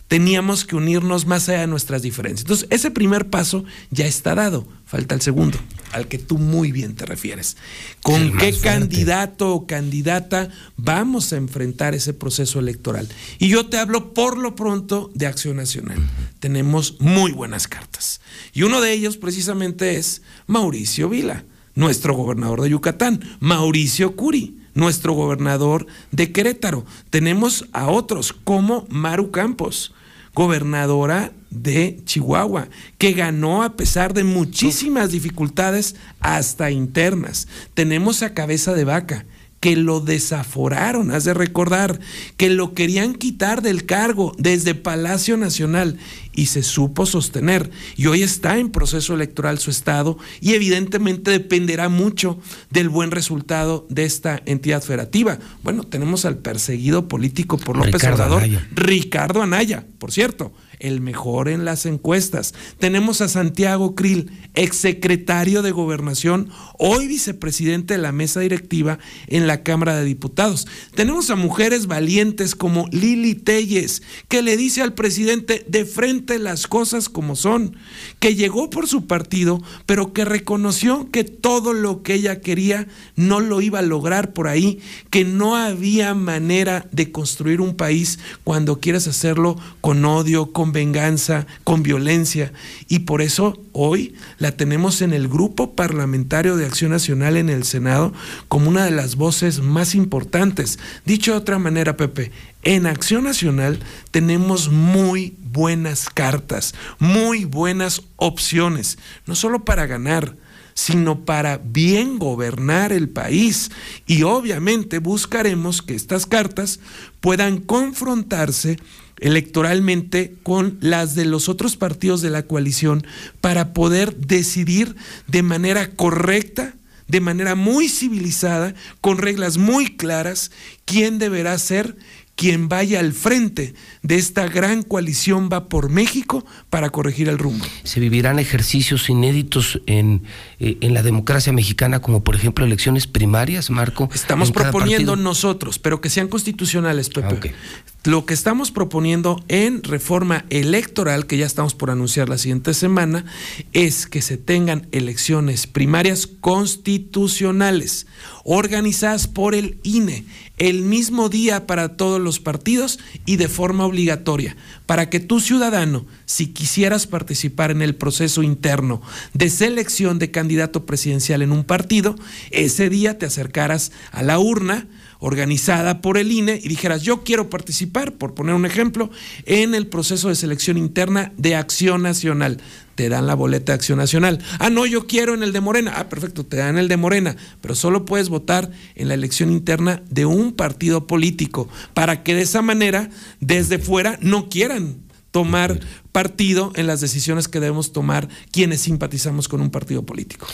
teníamos 0.10 0.66
que 0.66 0.76
unirnos 0.76 1.28
más 1.28 1.48
allá 1.48 1.62
de 1.62 1.68
nuestras 1.68 2.02
diferencias. 2.02 2.42
Entonces, 2.42 2.68
ese 2.72 2.92
primer 2.92 3.30
paso 3.30 3.64
ya 3.92 4.08
está 4.08 4.34
dado, 4.34 4.68
falta 4.86 5.14
el 5.14 5.22
segundo, 5.22 5.58
al 5.92 6.08
que 6.08 6.18
tú 6.18 6.40
muy 6.40 6.72
bien 6.72 6.96
te 6.96 7.06
refieres. 7.06 7.58
¿Con 8.02 8.32
qué 8.32 8.52
fuerte. 8.52 8.60
candidato 8.60 9.54
o 9.54 9.68
candidata 9.68 10.50
vamos 10.78 11.32
a 11.32 11.38
enfrentar 11.38 11.94
ese 11.94 12.14
proceso 12.14 12.60
electoral? 12.60 13.08
Y 13.38 13.50
yo 13.50 13.68
te 13.68 13.78
hablo 13.78 14.16
por 14.16 14.40
lo 14.40 14.56
pronto 14.56 15.12
de 15.14 15.28
Acción 15.28 15.58
Nacional. 15.58 16.00
Tenemos 16.40 17.00
muy 17.00 17.32
buenas 17.32 17.68
cartas. 17.68 18.20
Y 18.52 18.64
uno 18.64 18.82
de 18.82 18.92
ellos 18.92 19.16
precisamente 19.18 19.98
es 19.98 20.24
Mauricio 20.48 21.08
Vila, 21.08 21.46
nuestro 21.76 22.16
gobernador 22.16 22.62
de 22.62 22.72
Yucatán, 22.72 23.38
Mauricio 23.40 24.16
Curi, 24.16 24.58
nuestro 24.74 25.14
gobernador 25.14 25.86
de 26.12 26.32
Querétaro. 26.32 26.84
Tenemos 27.12 27.68
a 27.74 27.90
otros 27.90 28.34
como 28.34 28.88
Maru 28.90 29.30
Campos, 29.30 29.94
gobernadora 30.34 31.32
de 31.50 32.00
Chihuahua, 32.06 32.68
que 32.98 33.14
ganó 33.14 33.64
a 33.64 33.76
pesar 33.76 34.14
de 34.14 34.24
muchísimas 34.24 35.12
dificultades 35.12 35.96
hasta 36.20 36.72
internas. 36.72 37.48
Tenemos 37.74 38.22
a 38.22 38.34
Cabeza 38.34 38.74
de 38.74 38.84
Vaca, 38.84 39.26
que 39.60 39.76
lo 39.76 40.00
desaforaron, 40.00 41.12
has 41.12 41.26
de 41.26 41.34
recordar, 41.34 42.00
que 42.38 42.50
lo 42.50 42.74
querían 42.74 43.14
quitar 43.14 43.62
del 43.62 43.86
cargo 43.86 44.34
desde 44.38 44.76
Palacio 44.76 45.38
Nacional 45.38 45.98
y 46.34 46.46
se 46.46 46.64
supo 46.64 47.06
sostener. 47.06 47.70
Y 47.98 48.08
hoy 48.08 48.24
está 48.24 48.58
en 48.58 48.70
proceso 48.70 49.14
electoral 49.14 49.60
su 49.60 49.70
estado 49.70 50.18
y 50.40 50.54
evidentemente 50.54 51.32
dependerá 51.32 51.90
mucho 51.90 52.40
del 52.70 52.88
buen 52.88 53.12
resultado 53.12 53.86
de 53.90 54.06
esta 54.06 54.42
entidad 54.46 54.82
federativa. 54.82 55.40
Bueno, 55.64 55.84
tenemos 55.84 56.24
al 56.24 56.38
perseguido 56.38 57.08
político 57.08 57.58
por 57.58 57.76
López 57.76 57.94
Ricardo 57.96 58.16
Obrador, 58.16 58.44
Anaya. 58.44 58.68
Ricardo 58.74 59.42
Anaya, 59.42 59.86
por 59.98 60.12
cierto, 60.12 60.54
el 60.80 61.02
mejor 61.02 61.50
en 61.50 61.66
las 61.66 61.86
encuestas. 61.86 62.54
Tenemos 62.80 63.22
a 63.22 63.28
Santiago 63.28 63.96
Krill, 63.96 64.32
exsecretario 64.54 65.62
de 65.62 65.72
Gobernación, 65.72 66.50
hoy 66.78 67.08
vicepresidente 67.08 67.94
de 67.94 68.00
la 68.00 68.12
mesa 68.12 68.40
directiva 68.40 69.00
en 69.28 69.48
la 69.48 69.64
Cámara 69.64 69.96
de 69.96 70.06
Diputados. 70.06 70.68
Tenemos 70.96 71.30
a 71.30 71.36
mujeres 71.36 71.88
valientes 71.88 72.56
como 72.56 72.88
Lili 72.92 73.36
Telles, 73.36 74.02
que 74.28 74.42
le 74.42 74.58
dice 74.58 74.82
al 74.82 74.94
presidente 74.94 75.66
de 75.68 75.86
frente 75.86 76.40
las 76.40 76.68
cosas 76.68 77.10
como 77.10 77.36
son, 77.36 77.76
que 78.20 78.36
llegó 78.36 78.70
por 78.70 78.88
su 78.88 79.08
partido, 79.08 79.62
pero 79.86 80.14
que 80.14 80.26
reconoció 80.26 81.10
que 81.12 81.24
todo 81.24 81.74
lo 81.74 82.04
que 82.04 82.16
ella 82.16 82.42
quería 82.42 82.88
no 83.16 83.40
lo 83.40 83.62
iba 83.62 83.80
a 83.80 83.84
lograr 83.84 84.34
por 84.34 84.48
ahí, 84.48 84.80
que 85.10 85.26
no 85.26 85.56
había 85.56 86.14
manera 86.14 86.88
de 86.92 87.12
construir 87.12 87.62
un 87.62 87.76
país 87.76 88.20
cuando 88.44 88.80
quieres 88.80 89.08
hacerlo 89.08 89.58
con 89.82 90.06
odio, 90.06 90.52
con 90.52 90.69
venganza, 90.72 91.48
con 91.64 91.84
violencia. 91.84 92.54
Y 92.88 93.00
por 93.00 93.22
eso 93.22 93.62
hoy 93.72 94.16
la 94.38 94.52
tenemos 94.52 95.02
en 95.02 95.14
el 95.14 95.28
grupo 95.28 95.76
parlamentario 95.76 96.58
de 96.58 96.66
Acción 96.66 96.92
Nacional 96.92 97.38
en 97.38 97.50
el 97.50 97.64
Senado 97.64 98.14
como 98.48 98.70
una 98.70 98.86
de 98.86 98.92
las 98.92 99.16
voces 99.16 99.60
más 99.62 99.96
importantes. 99.96 100.80
Dicho 101.06 101.32
de 101.32 101.38
otra 101.38 101.60
manera, 101.60 101.98
Pepe, 101.98 102.32
en 102.64 102.86
Acción 102.86 103.24
Nacional 103.24 103.80
tenemos 104.12 104.70
muy 104.70 105.36
buenas 105.52 106.10
cartas, 106.10 106.74
muy 107.00 107.46
buenas 107.46 108.02
opciones, 108.18 108.98
no 109.26 109.36
solo 109.36 109.66
para 109.66 109.86
ganar, 109.86 110.36
sino 110.80 111.26
para 111.26 111.58
bien 111.58 112.20
gobernar 112.20 112.94
el 112.94 113.10
país. 113.10 113.70
Y 114.06 114.24
obviamente 114.24 115.00
buscaremos 115.00 115.82
que 115.82 115.94
estas 115.94 116.26
cartas 116.26 116.80
puedan 117.20 117.58
confrontarse 117.58 118.78
electoralmente 119.20 120.36
con 120.44 120.78
las 120.82 121.16
de 121.16 121.26
los 121.26 121.50
otros 121.50 121.78
partidos 121.78 122.22
de 122.22 122.30
la 122.30 122.44
coalición 122.44 123.06
para 123.42 123.74
poder 123.74 124.16
decidir 124.16 124.96
de 125.28 125.44
manera 125.44 125.92
correcta, 125.92 126.76
de 127.08 127.22
manera 127.22 127.56
muy 127.56 127.90
civilizada, 127.90 128.76
con 129.02 129.18
reglas 129.18 129.58
muy 129.58 129.96
claras, 129.96 130.52
quién 130.86 131.20
deberá 131.20 131.58
ser 131.58 131.96
quien 132.40 132.70
vaya 132.70 133.02
al 133.02 133.12
frente 133.12 133.74
de 134.02 134.16
esta 134.16 134.48
gran 134.48 134.82
coalición 134.82 135.50
va 135.52 135.68
por 135.68 135.90
México 135.90 136.46
para 136.70 136.90
corregir 136.90 137.28
el 137.28 137.38
rumbo. 137.38 137.66
Se 137.84 138.00
vivirán 138.00 138.40
ejercicios 138.40 139.10
inéditos 139.10 139.82
en, 139.88 140.24
eh, 140.58 140.78
en 140.80 140.94
la 140.94 141.04
democracia 141.04 141.52
mexicana, 141.52 142.00
como 142.00 142.24
por 142.24 142.38
ejemplo 142.38 142.64
elecciones 142.64 143.08
primarias, 143.08 143.70
Marco. 143.70 144.10
Estamos 144.14 144.54
proponiendo 144.54 145.18
nosotros, 145.18 145.80
pero 145.80 146.00
que 146.00 146.10
sean 146.10 146.30
constitucionales, 146.30 147.10
Pepe. 147.10 147.54
Ah, 147.54 147.58
Lo 148.06 148.26
que 148.26 148.34
estamos 148.34 148.72
proponiendo 148.72 149.44
en 149.50 149.84
reforma 149.84 150.46
electoral, 150.50 151.28
que 151.28 151.38
ya 151.38 151.46
estamos 151.46 151.76
por 151.76 151.92
anunciar 151.92 152.30
la 152.30 152.38
siguiente 152.38 152.74
semana, 152.74 153.26
es 153.74 154.08
que 154.08 154.22
se 154.22 154.38
tengan 154.38 154.88
elecciones 154.94 155.68
primarias 155.68 156.26
constitucionales, 156.26 158.08
organizadas 158.46 159.28
por 159.28 159.54
el 159.54 159.80
INE, 159.84 160.24
el 160.58 160.84
mismo 160.84 161.28
día 161.28 161.68
para 161.68 161.98
todos 161.98 162.22
los 162.22 162.40
partidos 162.40 163.00
y 163.26 163.36
de 163.36 163.50
forma 163.50 163.86
obligatoria, 163.86 164.56
para 164.86 165.10
que 165.10 165.20
tu 165.20 165.42
ciudadano, 165.42 166.06
si 166.26 166.48
quisieras 166.48 167.06
participar 167.06 167.70
en 167.70 167.82
el 167.82 167.96
proceso 167.96 168.44
interno 168.44 169.02
de 169.34 169.50
selección 169.50 170.20
de 170.20 170.32
candidato 170.32 170.86
presidencial 170.86 171.42
en 171.42 171.52
un 171.52 171.66
partido, 171.66 172.16
ese 172.52 172.90
día 172.90 173.18
te 173.18 173.26
acercaras 173.26 173.92
a 174.12 174.24
la 174.24 174.40
urna, 174.40 174.88
organizada 175.20 176.02
por 176.02 176.18
el 176.18 176.32
INE 176.32 176.60
y 176.64 176.70
dijeras, 176.70 177.04
yo 177.04 177.24
quiero 177.24 177.50
participar, 177.50 178.14
por 178.14 178.34
poner 178.34 178.56
un 178.56 178.66
ejemplo, 178.66 179.12
en 179.46 179.76
el 179.76 179.88
proceso 179.88 180.30
de 180.30 180.36
selección 180.36 180.78
interna 180.78 181.34
de 181.38 181.56
Acción 181.56 182.02
Nacional. 182.02 182.62
Te 182.96 183.10
dan 183.10 183.28
la 183.28 183.36
boleta 183.36 183.72
de 183.72 183.76
Acción 183.76 183.98
Nacional. 183.98 184.40
Ah, 184.60 184.70
no, 184.70 184.86
yo 184.86 185.08
quiero 185.08 185.34
en 185.34 185.44
el 185.44 185.54
de 185.54 185.62
Morena. 185.62 185.94
Ah, 185.96 186.10
perfecto, 186.10 186.46
te 186.46 186.58
dan 186.58 186.78
el 186.78 186.88
de 186.88 186.98
Morena, 186.98 187.36
pero 187.62 187.76
solo 187.76 188.06
puedes 188.06 188.30
votar 188.30 188.72
en 188.96 189.10
la 189.10 189.14
elección 189.14 189.52
interna 189.52 190.02
de 190.10 190.26
un 190.26 190.54
partido 190.54 191.06
político, 191.06 191.70
para 191.94 192.24
que 192.24 192.34
de 192.34 192.42
esa 192.42 192.62
manera, 192.62 193.10
desde 193.42 193.78
fuera, 193.78 194.18
no 194.22 194.50
quieran 194.50 194.98
tomar 195.32 195.80
partido 196.12 196.72
en 196.76 196.88
las 196.88 197.02
decisiones 197.02 197.48
que 197.48 197.60
debemos 197.60 197.92
tomar 197.92 198.30
quienes 198.52 198.82
simpatizamos 198.82 199.48
con 199.48 199.62
un 199.62 199.70
partido 199.70 200.06
político. 200.06 200.48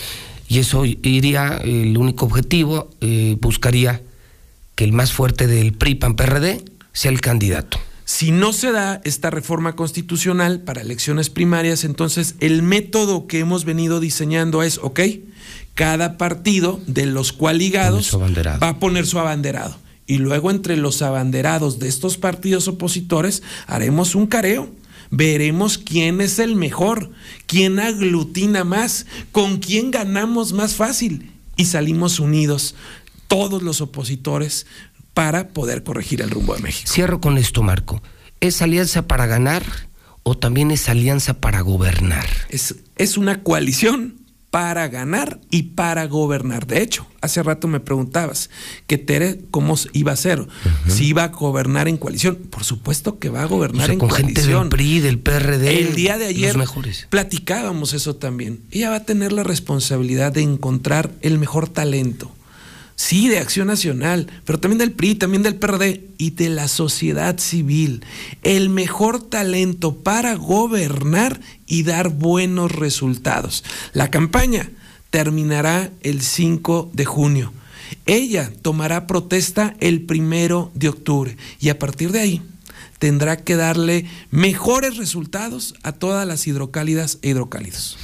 Y 0.48 0.60
eso 0.60 0.86
iría, 0.86 1.58
el 1.64 1.98
único 1.98 2.26
objetivo, 2.26 2.90
eh, 3.02 3.38
buscaría 3.42 4.02
que 4.76 4.84
el 4.84 4.94
más 4.94 5.14
fuerte 5.14 5.48
del 5.48 5.74
PRI 5.74 5.96
PAN 5.96 6.16
PRD 6.16 6.64
sea 6.94 7.12
el 7.12 7.22
candidato. 7.22 7.80
Si 8.06 8.32
no 8.32 8.54
se 8.54 8.72
da 8.72 9.02
esta 9.04 9.32
reforma 9.32 9.76
constitucional 9.76 10.62
para 10.62 10.82
elecciones 10.82 11.32
primarias, 11.32 11.84
entonces 11.84 12.36
el 12.40 12.62
método 12.62 13.26
que 13.26 13.40
hemos 13.40 13.66
venido 13.66 14.00
diseñando 14.00 14.62
es, 14.62 14.78
ok, 14.78 15.00
cada 15.74 16.18
partido 16.18 16.80
de 16.86 17.08
los 17.08 17.34
coaligados 17.34 18.16
va 18.16 18.70
a 18.70 18.80
poner 18.80 19.08
su 19.08 19.18
abanderado. 19.20 19.76
Y 20.06 20.20
luego 20.20 20.52
entre 20.52 20.78
los 20.78 21.02
abanderados 21.02 21.80
de 21.80 21.88
estos 21.88 22.18
partidos 22.18 22.68
opositores 22.68 23.42
haremos 23.66 24.14
un 24.14 24.28
careo. 24.28 24.70
Veremos 25.10 25.80
quién 25.80 26.22
es 26.22 26.38
el 26.38 26.56
mejor, 26.56 27.10
quién 27.48 27.80
aglutina 27.80 28.64
más, 28.64 29.08
con 29.32 29.58
quién 29.58 29.90
ganamos 29.90 30.54
más 30.54 30.76
fácil 30.76 31.32
y 31.58 31.66
salimos 31.66 32.20
unidos 32.20 32.76
todos 33.28 33.64
los 33.64 33.82
opositores 33.82 34.66
para 35.14 35.50
poder 35.50 35.84
corregir 35.84 36.22
el 36.22 36.30
rumbo 36.30 36.56
de 36.56 36.62
México. 36.62 36.92
Cierro 36.92 37.22
con 37.22 37.38
esto, 37.38 37.64
Marco. 37.64 38.02
¿Es 38.42 38.62
alianza 38.62 39.08
para 39.08 39.26
ganar 39.26 39.64
o 40.24 40.38
también 40.38 40.72
es 40.72 40.90
alianza 40.90 41.36
para 41.36 41.62
gobernar? 41.62 42.28
Es, 42.50 42.76
es 42.98 43.18
una 43.18 43.42
coalición 43.44 44.26
para 44.56 44.88
ganar 44.88 45.42
y 45.52 45.64
para 45.64 46.06
gobernar. 46.08 46.66
De 46.66 46.82
hecho, 46.82 47.06
hace 47.20 47.44
rato 47.44 47.68
me 47.68 47.82
preguntabas 47.82 48.50
que 48.88 48.98
Tere 48.98 49.42
cómo 49.52 49.76
iba 49.92 50.14
a 50.14 50.16
ser, 50.16 50.48
si 50.88 51.08
iba 51.08 51.26
a 51.26 51.28
gobernar 51.28 51.90
en 51.90 51.98
coalición. 51.98 52.38
Por 52.38 52.64
supuesto 52.64 53.20
que 53.20 53.30
va 53.30 53.42
a 53.42 53.48
gobernar 53.48 53.84
O 53.84 53.86
sea, 53.86 53.94
en 53.94 54.00
con 54.00 54.10
coalición. 54.10 54.36
gente 54.36 54.54
del 54.54 54.70
PRI, 54.70 55.00
del 55.02 55.20
PRD. 55.20 55.80
El 55.80 55.96
día 55.96 56.18
de 56.18 56.28
ayer 56.28 56.58
mejores. 56.58 57.08
platicábamos 57.10 57.94
eso 57.94 58.16
también. 58.16 58.62
Ella 58.72 58.92
va 58.92 58.98
a 58.98 59.04
tener 59.04 59.34
la 59.34 59.44
responsabilidad 59.44 60.32
de 60.32 60.44
encontrar 60.44 61.12
el 61.22 61.38
mejor 61.38 61.68
talento. 61.68 62.32
Sí, 62.96 63.28
de 63.28 63.40
Acción 63.40 63.68
Nacional, 63.68 64.28
pero 64.46 64.60
también 64.60 64.80
del 64.80 64.94
PRI, 64.94 65.16
también 65.16 65.44
del 65.44 65.56
PRD 65.56 66.10
y 66.18 66.32
de 66.32 66.50
la 66.50 66.70
sociedad 66.70 67.38
civil. 67.40 68.06
El 68.42 68.70
mejor 68.70 69.22
talento 69.22 69.96
para 69.96 70.36
gobernar 70.36 71.42
y 71.68 71.84
dar 71.84 72.10
buenos 72.10 72.72
resultados. 72.72 73.66
La 73.92 74.10
campaña 74.10 74.70
terminará 75.10 75.92
el 76.02 76.22
5 76.22 76.92
de 76.94 77.06
junio. 77.06 77.54
Ella 78.06 78.52
tomará 78.62 79.08
protesta 79.08 79.76
el 79.80 80.02
primero 80.02 80.72
de 80.74 80.90
octubre 80.90 81.38
y 81.60 81.70
a 81.70 81.78
partir 81.78 82.12
de 82.12 82.22
ahí 82.22 82.42
tendrá 82.98 83.38
que 83.38 83.58
darle 83.58 84.06
mejores 84.32 84.96
resultados 84.96 85.76
a 85.84 85.92
todas 85.92 86.26
las 86.26 86.48
hidrocálidas 86.48 87.20
e 87.22 87.30
hidrocálidos. 87.30 87.98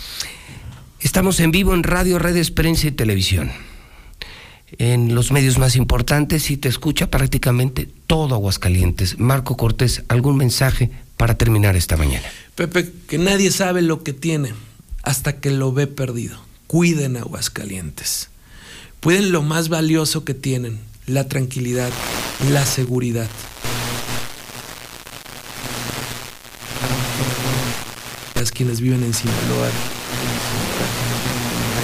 Estamos 1.00 1.40
en 1.40 1.52
vivo 1.52 1.74
en 1.74 1.84
radio, 1.84 2.20
redes, 2.20 2.52
prensa 2.52 2.88
y 2.88 2.92
televisión. 2.92 3.52
En 4.78 5.14
los 5.16 5.32
medios 5.32 5.58
más 5.58 5.76
importantes 5.76 6.50
y 6.50 6.58
te 6.58 6.70
escucha 6.70 7.12
prácticamente 7.12 7.90
todo 8.08 8.36
Aguascalientes. 8.36 9.20
Marco 9.20 9.58
Cortés, 9.58 10.04
¿algún 10.08 10.38
mensaje 10.38 10.92
para 11.18 11.38
terminar 11.38 11.76
esta 11.76 11.98
mañana? 11.98 12.28
Pepe, 12.56 12.92
que 13.08 13.18
nadie 13.18 13.52
sabe 13.52 13.82
lo 13.82 14.04
que 14.04 14.14
tiene 14.14 14.54
hasta 15.04 15.40
que 15.40 15.52
lo 15.52 15.74
ve 15.74 15.88
perdido. 15.88 16.40
Cuiden 16.68 17.18
Aguascalientes. 17.18 18.30
Cuiden 19.02 19.32
lo 19.32 19.42
más 19.42 19.70
valioso 19.70 20.24
que 20.24 20.34
tienen, 20.34 20.80
la 21.08 21.28
tranquilidad, 21.28 21.92
la 22.52 22.66
seguridad. 22.66 23.28
Las 28.36 28.52
quienes 28.52 28.80
viven 28.80 29.04
en 29.04 29.14
Sinaloa, 29.14 29.70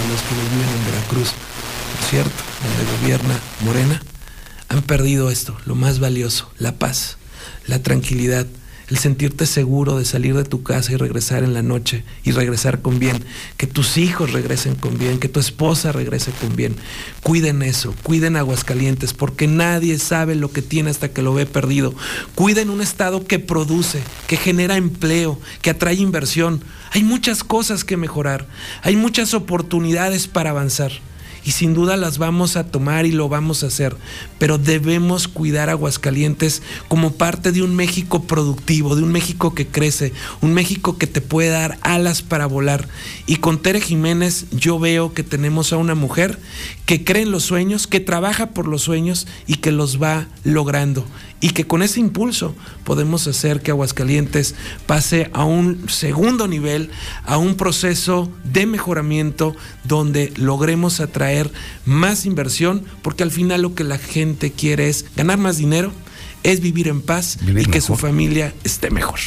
los 0.09 0.21
quienes 0.21 0.51
viven 0.51 0.69
en 0.69 0.85
Veracruz, 0.85 1.33
cierto, 2.09 2.31
donde 2.63 2.91
gobierna 3.01 3.39
Morena, 3.65 4.01
han 4.69 4.81
perdido 4.81 5.29
esto, 5.29 5.57
lo 5.65 5.75
más 5.75 5.99
valioso, 5.99 6.49
la 6.57 6.75
paz, 6.75 7.17
la 7.65 7.83
tranquilidad, 7.83 8.47
el 8.87 8.97
sentirte 8.97 9.45
seguro 9.45 9.97
de 9.97 10.05
salir 10.05 10.33
de 10.33 10.45
tu 10.45 10.63
casa 10.63 10.93
y 10.93 10.95
regresar 10.95 11.43
en 11.43 11.53
la 11.53 11.63
noche 11.63 12.05
y 12.23 12.31
regresar 12.31 12.81
con 12.81 12.99
bien, 12.99 13.25
que 13.57 13.67
tus 13.67 13.97
hijos 13.97 14.31
regresen 14.31 14.75
con 14.75 14.97
bien, 14.97 15.19
que 15.19 15.27
tu 15.27 15.41
esposa 15.41 15.91
regrese 15.91 16.31
con 16.31 16.55
bien. 16.55 16.77
Cuiden 17.23 17.61
eso, 17.61 17.93
cuiden 18.03 18.37
Aguascalientes, 18.37 19.13
porque 19.13 19.47
nadie 19.47 19.99
sabe 19.99 20.35
lo 20.35 20.51
que 20.51 20.61
tiene 20.61 20.89
hasta 20.89 21.09
que 21.09 21.21
lo 21.21 21.33
ve 21.33 21.45
perdido. 21.45 21.93
Cuiden 22.35 22.69
un 22.69 22.79
estado 22.79 23.27
que 23.27 23.39
produce, 23.39 24.01
que 24.27 24.37
genera 24.37 24.77
empleo, 24.77 25.37
que 25.61 25.71
atrae 25.71 25.95
inversión. 25.95 26.63
Hay 26.91 27.03
muchas 27.03 27.43
cosas 27.43 27.83
que 27.83 27.97
mejorar, 27.97 28.47
hay 28.81 28.95
muchas 28.95 29.33
oportunidades 29.33 30.27
para 30.27 30.51
avanzar 30.51 30.93
y 31.47 31.51
sin 31.51 31.73
duda 31.73 31.95
las 31.95 32.17
vamos 32.17 32.57
a 32.57 32.65
tomar 32.65 33.05
y 33.05 33.13
lo 33.13 33.29
vamos 33.29 33.63
a 33.63 33.67
hacer, 33.67 33.95
pero 34.37 34.57
debemos 34.57 35.29
cuidar 35.29 35.69
Aguascalientes 35.69 36.61
como 36.89 37.13
parte 37.13 37.53
de 37.53 37.61
un 37.61 37.73
México 37.73 38.23
productivo, 38.23 38.97
de 38.97 39.03
un 39.03 39.13
México 39.13 39.55
que 39.55 39.65
crece, 39.65 40.11
un 40.41 40.53
México 40.53 40.97
que 40.97 41.07
te 41.07 41.21
puede 41.21 41.47
dar 41.47 41.77
alas 41.83 42.21
para 42.21 42.47
volar. 42.47 42.89
Y 43.27 43.37
con 43.37 43.61
Tere 43.61 43.79
Jiménez 43.79 44.47
yo 44.51 44.77
veo 44.77 45.13
que 45.13 45.23
tenemos 45.23 45.71
a 45.71 45.77
una 45.77 45.95
mujer 45.95 46.37
que 46.87 47.03
cree 47.03 47.23
en 47.23 47.31
los 47.31 47.43
sueños, 47.43 47.85
que 47.85 47.99
trabaja 47.99 48.51
por 48.51 48.65
los 48.65 48.81
sueños 48.81 49.27
y 49.45 49.55
que 49.55 49.73
los 49.73 50.01
va 50.01 50.27
logrando. 50.45 51.05
Y 51.41 51.49
que 51.49 51.67
con 51.67 51.83
ese 51.83 51.99
impulso 51.99 52.55
podemos 52.85 53.27
hacer 53.27 53.61
que 53.61 53.71
Aguascalientes 53.71 54.55
pase 54.85 55.29
a 55.33 55.43
un 55.43 55.89
segundo 55.89 56.47
nivel, 56.47 56.89
a 57.25 57.37
un 57.37 57.55
proceso 57.55 58.31
de 58.45 58.65
mejoramiento 58.65 59.53
donde 59.83 60.31
logremos 60.37 61.01
atraer 61.01 61.51
más 61.85 62.25
inversión, 62.25 62.85
porque 63.01 63.23
al 63.23 63.31
final 63.31 63.63
lo 63.63 63.75
que 63.75 63.83
la 63.83 63.97
gente 63.97 64.53
quiere 64.53 64.87
es 64.87 65.05
ganar 65.17 65.37
más 65.37 65.57
dinero, 65.57 65.91
es 66.43 66.61
vivir 66.61 66.87
en 66.87 67.01
paz 67.01 67.37
y 67.45 67.65
que 67.65 67.81
su 67.81 67.97
familia 67.97 68.53
esté 68.63 68.91
mejor. 68.91 69.19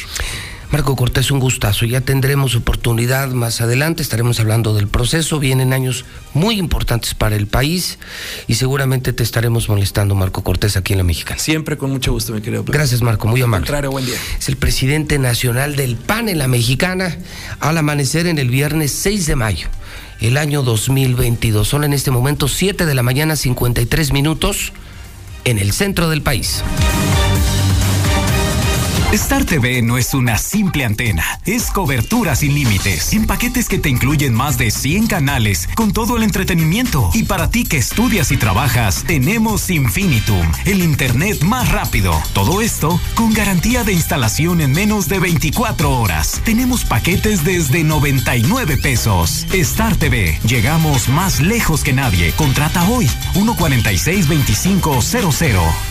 Marco 0.71 0.95
Cortés, 0.95 1.31
un 1.31 1.39
gustazo. 1.39 1.85
Ya 1.85 1.99
tendremos 1.99 2.55
oportunidad 2.55 3.27
más 3.29 3.59
adelante, 3.59 4.01
estaremos 4.01 4.39
hablando 4.39 4.73
del 4.73 4.87
proceso. 4.87 5.37
Vienen 5.37 5.73
años 5.73 6.05
muy 6.33 6.57
importantes 6.57 7.13
para 7.13 7.35
el 7.35 7.47
país 7.47 7.99
y 8.47 8.53
seguramente 8.53 9.11
te 9.11 9.21
estaremos 9.21 9.67
molestando, 9.67 10.15
Marco 10.15 10.43
Cortés, 10.43 10.77
aquí 10.77 10.93
en 10.93 10.99
la 10.99 11.03
Mexicana. 11.03 11.39
Siempre 11.39 11.77
con 11.77 11.91
mucho 11.91 12.13
gusto, 12.13 12.31
mi 12.31 12.41
querido. 12.41 12.63
Gracias, 12.63 13.01
Marco, 13.01 13.27
muy 13.27 13.41
amable. 13.41 13.65
Contrario, 13.65 13.91
buen 13.91 14.05
día. 14.05 14.15
Es 14.39 14.47
el 14.47 14.55
presidente 14.55 15.19
nacional 15.19 15.75
del 15.75 15.97
PAN 15.97 16.29
en 16.29 16.37
la 16.37 16.47
Mexicana 16.47 17.17
al 17.59 17.77
amanecer 17.77 18.25
en 18.27 18.39
el 18.39 18.49
viernes 18.49 18.93
6 18.93 19.25
de 19.25 19.35
mayo 19.35 19.67
el 20.21 20.37
año 20.37 20.63
2022. 20.63 21.67
Son 21.67 21.83
en 21.83 21.91
este 21.91 22.11
momento 22.11 22.47
7 22.47 22.85
de 22.85 22.95
la 22.95 23.03
mañana 23.03 23.35
53 23.35 24.13
minutos 24.13 24.71
en 25.43 25.59
el 25.59 25.73
centro 25.73 26.09
del 26.09 26.21
país. 26.21 26.63
Star 29.13 29.43
TV 29.43 29.81
no 29.81 29.97
es 29.97 30.13
una 30.13 30.37
simple 30.37 30.85
antena, 30.85 31.41
es 31.45 31.69
cobertura 31.69 32.33
sin 32.33 32.53
límites, 32.53 33.11
en 33.11 33.27
paquetes 33.27 33.67
que 33.67 33.77
te 33.77 33.89
incluyen 33.89 34.33
más 34.33 34.57
de 34.57 34.71
100 34.71 35.07
canales 35.07 35.67
con 35.75 35.91
todo 35.91 36.15
el 36.15 36.23
entretenimiento. 36.23 37.09
Y 37.13 37.23
para 37.23 37.49
ti 37.49 37.65
que 37.65 37.75
estudias 37.75 38.31
y 38.31 38.37
trabajas, 38.37 39.03
tenemos 39.05 39.69
Infinitum, 39.69 40.49
el 40.63 40.81
internet 40.81 41.43
más 41.43 41.73
rápido. 41.73 42.13
Todo 42.33 42.61
esto 42.61 43.01
con 43.15 43.33
garantía 43.33 43.83
de 43.83 43.91
instalación 43.91 44.61
en 44.61 44.71
menos 44.71 45.09
de 45.09 45.19
24 45.19 45.91
horas. 45.91 46.41
Tenemos 46.45 46.85
paquetes 46.85 47.43
desde 47.43 47.83
99 47.83 48.77
pesos. 48.77 49.45
Star 49.51 49.97
TV, 49.97 50.39
llegamos 50.47 51.09
más 51.09 51.41
lejos 51.41 51.83
que 51.83 51.91
nadie. 51.91 52.31
Contrata 52.31 52.87
hoy 52.87 53.09
146 53.33 54.29
2500. 54.29 55.90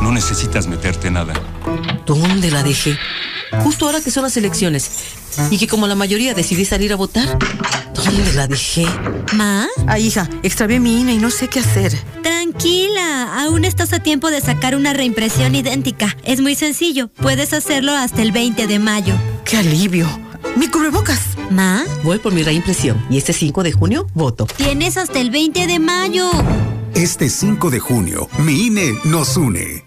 no 0.00 0.12
necesitas 0.12 0.66
meterte 0.66 1.10
nada. 1.10 1.34
¿Dónde 2.04 2.50
la 2.50 2.62
dejé? 2.62 2.98
Justo 3.62 3.86
ahora 3.86 4.00
que 4.00 4.10
son 4.10 4.22
las 4.24 4.36
elecciones. 4.36 4.90
Y 5.50 5.58
que 5.58 5.66
como 5.66 5.86
la 5.86 5.94
mayoría 5.94 6.34
decidí 6.34 6.64
salir 6.64 6.92
a 6.92 6.96
votar. 6.96 7.38
¿Dónde 7.94 8.32
la 8.34 8.46
dejé? 8.46 8.86
¿Ma? 9.34 9.66
Ay, 9.86 10.06
hija, 10.06 10.28
extravié 10.42 10.80
mi 10.80 11.00
INE 11.00 11.14
y 11.14 11.18
no 11.18 11.30
sé 11.30 11.48
qué 11.48 11.60
hacer. 11.60 11.96
Tranquila, 12.22 13.42
aún 13.42 13.64
estás 13.64 13.92
a 13.92 14.00
tiempo 14.00 14.30
de 14.30 14.40
sacar 14.40 14.76
una 14.76 14.92
reimpresión 14.92 15.54
idéntica. 15.54 16.16
Es 16.24 16.40
muy 16.40 16.54
sencillo, 16.54 17.08
puedes 17.08 17.52
hacerlo 17.52 17.92
hasta 17.92 18.22
el 18.22 18.32
20 18.32 18.66
de 18.66 18.78
mayo. 18.78 19.14
¡Qué 19.44 19.56
alivio! 19.56 20.08
¡Mi 20.56 20.68
cubrebocas! 20.68 21.20
¿Ma? 21.50 21.84
Voy 22.02 22.18
por 22.18 22.32
mi 22.32 22.42
reimpresión 22.42 23.04
y 23.10 23.18
este 23.18 23.32
5 23.32 23.62
de 23.62 23.72
junio 23.72 24.06
voto. 24.14 24.46
Tienes 24.56 24.96
hasta 24.96 25.20
el 25.20 25.30
20 25.30 25.66
de 25.66 25.78
mayo. 25.78 26.30
Este 26.94 27.28
5 27.28 27.70
de 27.70 27.78
junio, 27.78 28.28
mi 28.38 28.66
INE 28.66 28.98
nos 29.04 29.36
une. 29.36 29.85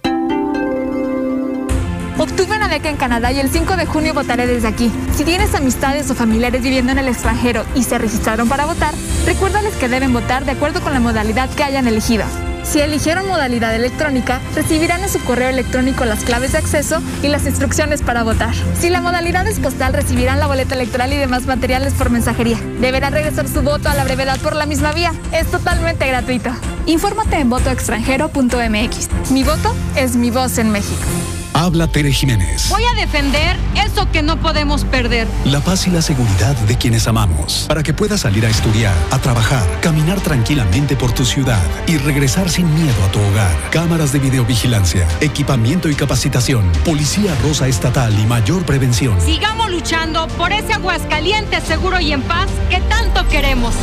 Beca 2.70 2.90
en 2.90 2.98
Canadá 2.98 3.32
y 3.32 3.40
el 3.40 3.50
5 3.50 3.76
de 3.76 3.86
junio 3.86 4.14
votaré 4.14 4.48
desde 4.48 4.68
aquí. 4.68 4.92
Si 5.16 5.24
tienes 5.24 5.56
amistades 5.56 6.10
o 6.12 6.16
familiares 6.16 6.62
viviendo 6.62 6.92
en 6.92 7.00
el 7.00 7.08
extranjero 7.08 7.66
y 7.76 7.84
se 7.84 7.98
registraron 7.98 8.48
para 8.48 8.66
votar, 8.66 8.94
recuérdales 9.26 9.76
que 9.76 9.90
deben 9.90 10.14
votar 10.14 10.46
de 10.46 10.52
acuerdo 10.52 10.82
con 10.82 10.94
la 10.94 11.00
modalidad 11.00 11.50
que 11.50 11.64
hayan 11.64 11.88
elegido. 11.88 12.26
Si 12.64 12.80
eligieron 12.80 13.28
modalidad 13.28 13.74
electrónica, 13.74 14.40
recibirán 14.54 15.02
en 15.02 15.10
su 15.10 15.20
correo 15.24 15.50
electrónico 15.50 16.06
las 16.06 16.24
claves 16.24 16.52
de 16.52 16.60
acceso 16.60 17.02
y 17.24 17.28
las 17.28 17.46
instrucciones 17.46 18.04
para 18.04 18.24
votar. 18.24 18.54
Si 18.80 18.90
la 18.90 19.02
modalidad 19.02 19.48
es 19.48 19.60
postal, 19.60 19.94
recibirán 19.94 20.40
la 20.40 20.48
boleta 20.48 20.76
electoral 20.76 21.12
y 21.12 21.18
demás 21.18 21.48
materiales 21.48 21.94
por 21.94 22.12
mensajería. 22.12 22.60
Deberán 22.80 23.14
regresar 23.14 23.48
su 23.48 23.64
voto 23.64 23.90
a 23.90 23.96
la 23.96 24.04
brevedad 24.04 24.38
por 24.40 24.56
la 24.56 24.68
misma 24.68 24.92
vía. 24.92 25.14
Es 25.32 25.48
totalmente 25.50 26.06
gratuito. 26.08 26.52
Infórmate 26.86 27.40
en 27.40 27.50
votoextranjero.mx. 27.50 29.32
Mi 29.32 29.44
voto 29.44 29.76
es 29.96 30.16
mi 30.16 30.30
voz 30.30 30.60
en 30.60 30.70
México. 30.70 31.39
Habla 31.54 31.88
Tere 31.88 32.12
Jiménez. 32.12 32.70
Voy 32.70 32.84
a 32.84 33.00
defender 33.00 33.58
eso 33.76 34.10
que 34.12 34.22
no 34.22 34.40
podemos 34.40 34.86
perder. 34.86 35.28
La 35.46 35.60
paz 35.60 35.88
y 35.88 35.92
la 35.92 36.02
seguridad 36.02 36.56
de 36.56 36.78
quienes 36.78 37.08
amamos. 37.08 37.66
Para 37.68 37.84
que 37.84 37.94
puedas 37.94 38.22
salir 38.22 38.46
a 38.46 38.50
estudiar, 38.50 38.96
a 39.12 39.20
trabajar, 39.20 39.66
caminar 39.82 40.22
tranquilamente 40.22 40.96
por 40.96 41.12
tu 41.12 41.26
ciudad 41.26 41.62
y 41.88 41.98
regresar 41.98 42.50
sin 42.50 42.74
miedo 42.74 43.04
a 43.04 43.12
tu 43.12 43.20
hogar. 43.20 43.56
Cámaras 43.72 44.12
de 44.12 44.20
videovigilancia, 44.20 45.08
equipamiento 45.22 45.90
y 45.90 45.96
capacitación, 45.96 46.72
policía 46.86 47.36
rosa 47.44 47.68
estatal 47.68 48.18
y 48.20 48.26
mayor 48.26 48.64
prevención. 48.64 49.20
Sigamos 49.22 49.70
luchando 49.72 50.28
por 50.30 50.52
ese 50.52 50.74
Aguascaliente 50.74 51.60
seguro 51.62 52.00
y 52.00 52.14
en 52.14 52.22
paz 52.22 52.50
que 52.70 52.80
tanto 52.82 53.28
queremos. 53.28 53.76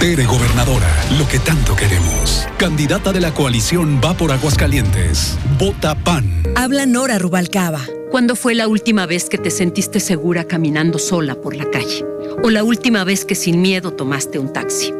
Tere 0.00 0.26
Gobernadora, 0.26 0.86
lo 1.18 1.26
que 1.26 1.40
tanto 1.40 1.74
queremos. 1.74 2.46
Candidata 2.56 3.12
de 3.12 3.20
la 3.20 3.34
coalición 3.34 4.00
Va 4.00 4.14
por 4.14 4.30
Aguascalientes. 4.30 5.36
Vota 5.58 5.96
PAN. 5.96 6.44
Habla 6.54 6.86
Nora 6.86 7.18
Rubalcaba. 7.18 7.80
¿Cuándo 8.12 8.36
fue 8.36 8.54
la 8.54 8.68
última 8.68 9.06
vez 9.06 9.28
que 9.28 9.38
te 9.38 9.50
sentiste 9.50 9.98
segura 9.98 10.44
caminando 10.44 11.00
sola 11.00 11.34
por 11.34 11.56
la 11.56 11.68
calle? 11.68 12.04
¿O 12.44 12.50
la 12.50 12.62
última 12.62 13.02
vez 13.02 13.24
que 13.24 13.34
sin 13.34 13.60
miedo 13.60 13.92
tomaste 13.92 14.38
un 14.38 14.52
taxi? 14.52 14.94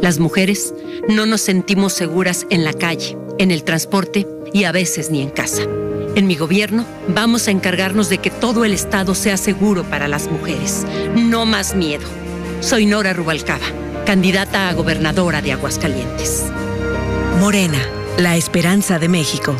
Las 0.00 0.20
mujeres 0.20 0.72
no 1.08 1.26
nos 1.26 1.40
sentimos 1.40 1.92
seguras 1.92 2.46
en 2.50 2.62
la 2.62 2.72
calle, 2.72 3.18
en 3.38 3.50
el 3.50 3.64
transporte 3.64 4.28
y 4.52 4.62
a 4.62 4.70
veces 4.70 5.10
ni 5.10 5.22
en 5.22 5.30
casa. 5.30 5.62
En 6.14 6.28
mi 6.28 6.36
gobierno 6.36 6.86
vamos 7.08 7.48
a 7.48 7.50
encargarnos 7.50 8.10
de 8.10 8.18
que 8.18 8.30
todo 8.30 8.64
el 8.64 8.74
Estado 8.74 9.16
sea 9.16 9.36
seguro 9.36 9.82
para 9.82 10.06
las 10.06 10.30
mujeres. 10.30 10.86
No 11.16 11.46
más 11.46 11.74
miedo. 11.74 12.06
Soy 12.60 12.86
Nora 12.86 13.12
Rubalcaba 13.12 13.66
candidata 14.04 14.68
a 14.68 14.74
gobernadora 14.74 15.40
de 15.40 15.52
Aguascalientes. 15.52 16.44
Morena, 17.40 17.78
la 18.18 18.36
esperanza 18.36 18.98
de 18.98 19.08
México. 19.08 19.56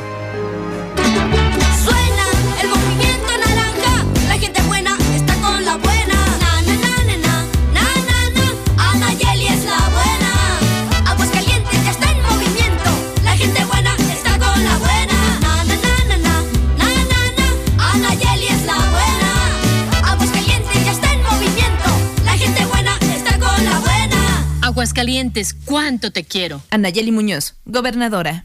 Aguascalientes, 24.85 25.55
¿cuánto 25.65 26.11
te 26.11 26.25
quiero? 26.25 26.61
Anayeli 26.69 27.11
Muñoz, 27.11 27.55
gobernadora. 27.65 28.45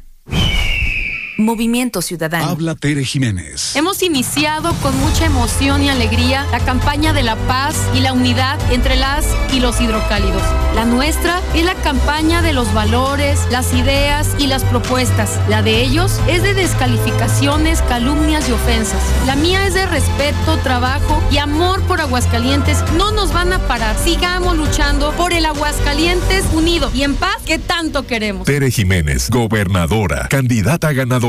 Movimiento 1.40 2.02
Ciudadano. 2.02 2.50
Habla 2.50 2.76
Tere 2.76 3.06
Jiménez. 3.06 3.74
Hemos 3.78 4.04
iniciado 4.04 4.74
con 4.82 4.98
mucha 5.00 5.26
emoción 5.26 5.82
y 5.82 5.90
alegría 5.90 6.46
la 6.52 6.60
campaña 6.60 7.14
de 7.14 7.24
la 7.24 7.38
paz 7.48 7.78
y 7.96 8.02
la 8.02 8.12
unidad 8.12 8.60
entre 8.74 8.98
las 8.98 9.26
y 9.54 9.62
los 9.62 9.80
hidrocálidos. 9.80 10.44
La 10.76 10.84
nuestra 10.84 11.42
es 11.56 11.64
la 11.64 11.76
campaña 11.76 12.42
de 12.42 12.52
los 12.52 12.74
valores, 12.74 13.40
las 13.52 13.74
ideas 13.74 14.36
y 14.38 14.48
las 14.48 14.66
propuestas. 14.66 15.40
La 15.48 15.62
de 15.62 15.82
ellos 15.82 16.20
es 16.28 16.44
de 16.44 16.54
descalificaciones, 16.54 17.82
calumnias 17.84 18.50
y 18.50 18.52
ofensas. 18.52 19.02
La 19.26 19.38
mía 19.38 19.66
es 19.66 19.74
de 19.76 19.86
respeto, 19.86 20.58
trabajo 20.62 21.24
y 21.32 21.38
amor 21.38 21.82
por 21.84 22.02
Aguascalientes. 22.02 22.84
No 22.98 23.12
nos 23.12 23.32
van 23.32 23.54
a 23.54 23.60
parar. 23.60 23.98
Sigamos 23.98 24.58
luchando 24.58 25.14
por 25.14 25.32
el 25.32 25.46
Aguascalientes 25.46 26.44
unido 26.54 26.92
y 26.94 27.04
en 27.04 27.16
paz 27.16 27.38
que 27.46 27.60
tanto 27.60 28.06
queremos. 28.06 28.46
Tere 28.46 28.72
Jiménez, 28.72 29.30
gobernadora, 29.30 30.28
candidata 30.30 30.92
ganadora. 30.92 31.29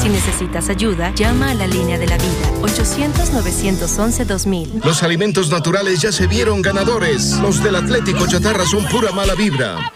Si 0.00 0.08
necesitas 0.08 0.70
ayuda, 0.70 1.12
llama 1.14 1.50
a 1.50 1.54
la 1.54 1.66
línea 1.66 1.98
de 1.98 2.06
la 2.06 2.16
vida 2.16 2.50
800-911-2000. 2.62 4.82
Los 4.82 5.02
alimentos 5.02 5.50
naturales 5.50 6.00
ya 6.00 6.10
se 6.10 6.26
vieron 6.26 6.62
ganadores. 6.62 7.32
Los 7.42 7.62
del 7.62 7.76
Atlético 7.76 8.26
Chatarra 8.26 8.64
son 8.64 8.86
pura 8.86 9.12
mala 9.12 9.34
vibra. 9.34 9.92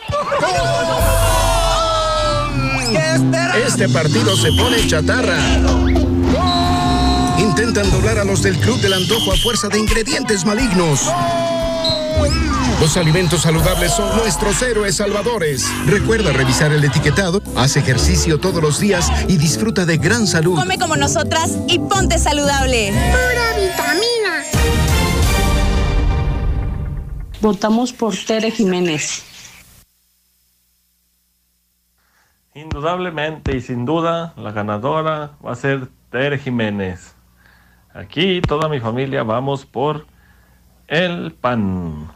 Este 3.66 3.88
partido 3.88 4.36
se 4.36 4.52
pone 4.52 4.86
chatarra. 4.86 5.38
Intentan 7.38 7.90
doblar 7.90 8.18
a 8.18 8.24
los 8.24 8.42
del 8.42 8.58
Club 8.58 8.78
del 8.82 8.92
Antojo 8.92 9.32
a 9.32 9.36
fuerza 9.36 9.68
de 9.68 9.78
ingredientes 9.78 10.44
malignos. 10.44 11.00
Los 12.80 12.96
alimentos 12.96 13.42
saludables 13.42 13.92
son 13.92 14.16
nuestros 14.16 14.60
héroes 14.60 14.96
salvadores. 14.96 15.66
Recuerda 15.86 16.32
revisar 16.32 16.72
el 16.72 16.84
etiquetado, 16.84 17.40
haz 17.56 17.76
ejercicio 17.76 18.38
todos 18.38 18.62
los 18.62 18.78
días 18.78 19.10
y 19.28 19.36
disfruta 19.36 19.86
de 19.86 19.96
gran 19.96 20.26
salud. 20.26 20.58
Come 20.58 20.78
como 20.78 20.96
nosotras 20.96 21.56
y 21.66 21.78
ponte 21.78 22.18
saludable. 22.18 22.90
Pura 22.90 23.56
vitamina. 23.56 24.44
Votamos 27.40 27.92
por 27.92 28.14
Tere 28.16 28.50
Jiménez. 28.50 29.22
Indudablemente 32.54 33.56
y 33.56 33.60
sin 33.60 33.84
duda, 33.84 34.34
la 34.36 34.52
ganadora 34.52 35.32
va 35.44 35.52
a 35.52 35.56
ser 35.56 35.88
Tere 36.10 36.38
Jiménez. 36.38 37.14
Aquí 37.92 38.40
toda 38.40 38.68
mi 38.68 38.80
familia 38.80 39.22
vamos 39.22 39.64
por 39.66 40.06
el 40.88 41.32
pan. 41.32 42.10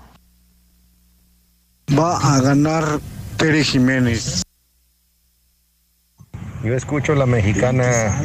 Va 1.99 2.17
a 2.17 2.41
ganar 2.41 2.85
Tere 3.37 3.65
Jiménez. 3.65 4.43
Yo 6.63 6.75
escucho 6.75 7.15
la 7.15 7.25
mexicana. 7.25 8.21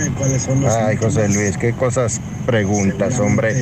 Ay, 0.69 0.97
José 0.97 1.29
Luis, 1.29 1.57
qué 1.57 1.71
cosas 1.73 2.19
preguntas, 2.45 3.19
hombre. 3.19 3.53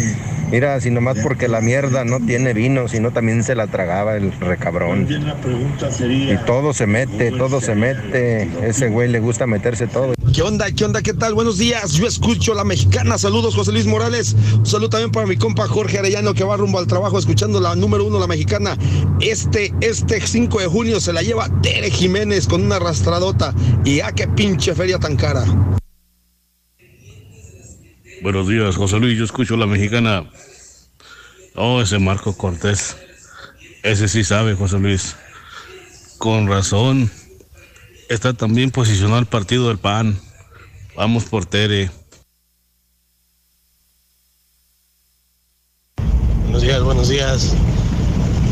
Mira, 0.51 0.81
si 0.81 0.91
nomás 0.91 1.17
porque 1.23 1.47
la 1.47 1.61
mierda 1.61 2.03
no 2.03 2.19
tiene 2.19 2.53
vino, 2.53 2.89
sino 2.89 3.11
también 3.11 3.41
se 3.41 3.55
la 3.55 3.67
tragaba 3.67 4.17
el 4.17 4.33
recabrón. 4.33 5.07
Y 5.09 6.37
todo 6.45 6.73
se 6.73 6.87
mete, 6.87 7.31
todo 7.31 7.61
se 7.61 7.73
mete. 7.73 8.49
Ese 8.67 8.89
güey 8.89 9.07
le 9.07 9.21
gusta 9.21 9.47
meterse 9.47 9.87
todo. 9.87 10.13
¿Qué 10.33 10.41
onda? 10.41 10.69
¿Qué 10.71 10.83
onda? 10.83 11.01
¿Qué 11.01 11.13
tal? 11.13 11.33
Buenos 11.35 11.57
días. 11.57 11.93
Yo 11.93 12.05
escucho 12.05 12.53
la 12.53 12.65
mexicana. 12.65 13.17
Saludos, 13.17 13.55
José 13.55 13.71
Luis 13.71 13.85
Morales. 13.85 14.35
Un 14.57 14.65
saludo 14.65 14.89
también 14.89 15.11
para 15.11 15.25
mi 15.25 15.37
compa 15.37 15.67
Jorge 15.67 15.99
Arellano 15.99 16.33
que 16.33 16.43
va 16.43 16.57
rumbo 16.57 16.79
al 16.79 16.87
trabajo 16.87 17.17
escuchando 17.17 17.61
la 17.61 17.73
número 17.75 18.05
uno, 18.05 18.19
la 18.19 18.27
mexicana. 18.27 18.77
Este, 19.21 19.73
este 19.79 20.19
5 20.19 20.59
de 20.59 20.67
junio 20.67 20.99
se 20.99 21.13
la 21.13 21.21
lleva 21.21 21.49
Tere 21.61 21.89
Jiménez 21.89 22.45
con 22.47 22.61
una 22.61 22.75
arrastradota. 22.75 23.53
Y 23.85 24.01
a 24.01 24.11
qué 24.11 24.27
pinche 24.27 24.75
feria 24.75 24.99
tan 24.99 25.15
cara. 25.15 25.45
Buenos 28.21 28.47
días, 28.47 28.75
José 28.75 28.99
Luis. 28.99 29.17
Yo 29.17 29.25
escucho 29.25 29.57
la 29.57 29.65
mexicana. 29.65 30.29
Oh, 31.55 31.81
ese 31.81 31.97
Marco 31.97 32.37
Cortés. 32.37 32.95
Ese 33.81 34.07
sí 34.07 34.23
sabe, 34.23 34.53
José 34.53 34.77
Luis. 34.77 35.15
Con 36.19 36.47
razón. 36.47 37.09
Está 38.09 38.33
también 38.33 38.69
posicionado 38.69 39.17
el 39.17 39.25
partido 39.25 39.69
del 39.69 39.79
PAN. 39.79 40.19
Vamos 40.95 41.23
por 41.25 41.47
Tere. 41.47 41.89
Buenos 46.43 46.61
días, 46.61 46.83
buenos 46.83 47.09
días. 47.09 47.55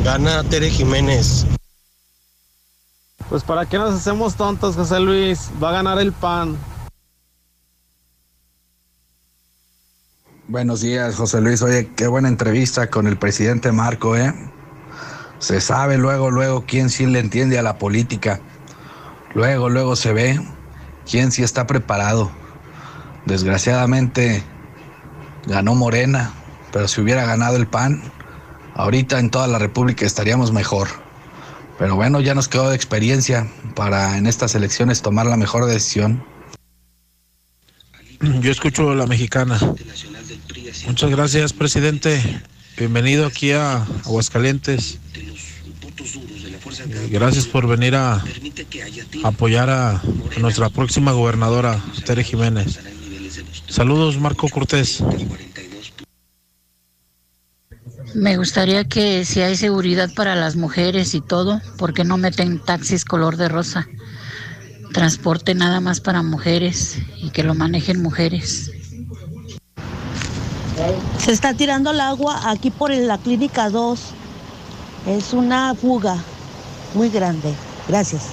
Gana 0.03 0.43
Tere 0.45 0.72
Jiménez. 0.72 1.45
Pues 3.30 3.43
para 3.43 3.67
qué 3.67 3.78
nos 3.78 3.93
hacemos 3.93 4.34
tontos, 4.34 4.76
José 4.76 4.99
Luis. 4.99 5.51
Va 5.61 5.70
a 5.70 5.74
ganar 5.74 5.99
el 5.99 6.11
pan. 6.11 6.57
Buenos 10.50 10.82
días, 10.82 11.16
José 11.16 11.41
Luis. 11.41 11.62
Oye, 11.62 11.91
qué 11.95 12.08
buena 12.08 12.28
entrevista 12.28 12.89
con 12.89 13.06
el 13.06 13.20
presidente 13.20 13.72
Marco, 13.72 14.18
¿eh? 14.18 14.34
Se 15.38 15.62
sabe 15.62 16.00
luego, 16.00 16.32
luego 16.32 16.66
quién 16.66 16.89
sí 16.89 17.06
le 17.06 17.20
entiende 17.20 17.60
a 17.60 17.62
la 17.62 17.78
política. 17.78 18.39
Luego, 19.36 19.70
luego 19.70 19.95
se 19.95 20.12
ve 20.12 20.41
quién 21.08 21.32
sí 21.32 21.43
está 21.43 21.68
preparado. 21.68 22.32
Desgraciadamente 23.28 24.41
ganó 25.45 25.76
Morena, 25.76 26.34
pero 26.74 26.88
si 26.88 27.00
hubiera 27.00 27.28
ganado 27.28 27.56
el 27.56 27.68
PAN, 27.68 28.02
ahorita 28.74 29.20
en 29.20 29.30
toda 29.30 29.45
la 29.45 29.60
República 29.60 30.04
estaríamos 30.04 30.52
mejor. 30.52 30.88
Pero 31.78 31.95
bueno, 31.95 32.22
ya 32.22 32.34
nos 32.34 32.47
quedó 32.47 32.72
de 32.72 32.76
experiencia 32.76 33.45
para 33.76 34.18
en 34.18 34.26
estas 34.26 34.56
elecciones 34.56 35.04
tomar 35.04 35.28
la 35.28 35.38
mejor 35.38 35.66
decisión. 35.66 36.24
Yo 38.41 38.52
escucho 38.52 38.95
la 38.95 39.06
mexicana. 39.06 39.60
Muchas 40.88 41.09
gracias, 41.09 41.53
presidente. 41.53 42.22
Bienvenido 42.78 43.26
aquí 43.26 43.51
a 43.51 43.84
Aguascalientes. 44.05 44.99
Gracias 47.09 47.47
por 47.47 47.67
venir 47.67 47.95
a 47.95 48.24
apoyar 49.24 49.70
a, 49.70 50.01
nuestra 50.39 50.70
próxima 50.70 51.11
gobernadora, 51.11 51.82
Tere 52.05 52.24
Jiménez. 52.24 52.80
Saludos, 53.67 54.17
Marco 54.20 54.47
Cortés. 54.49 55.03
Me 58.15 58.38
gustaría 58.38 58.86
que 58.86 59.26
si 59.26 59.41
hay 59.41 59.55
seguridad 59.55 60.09
para 60.15 60.36
las 60.36 60.55
mujeres 60.55 61.13
y 61.13 61.22
todo, 61.22 61.61
porque 61.78 62.03
no 62.03 62.17
meten 62.17 62.59
taxis 62.59 63.05
color 63.05 63.38
de 63.38 63.49
rosa? 63.49 63.88
Transporte 64.93 65.53
nada 65.53 65.80
más 65.80 65.99
para 66.01 66.24
mujeres 66.24 66.97
y 67.17 67.30
que 67.30 67.43
lo 67.43 67.53
manejen 67.53 68.01
mujeres. 68.01 68.72
Se 71.18 71.32
está 71.32 71.54
tirando 71.54 71.92
el 71.92 72.00
agua 72.00 72.50
aquí 72.50 72.72
por 72.72 72.92
la 72.92 73.18
clínica 73.18 73.70
2. 73.70 74.00
Es 75.08 75.34
una 75.34 75.76
fuga 75.76 76.18
muy 76.94 77.10
grande. 77.10 77.54
Gracias. 77.88 78.24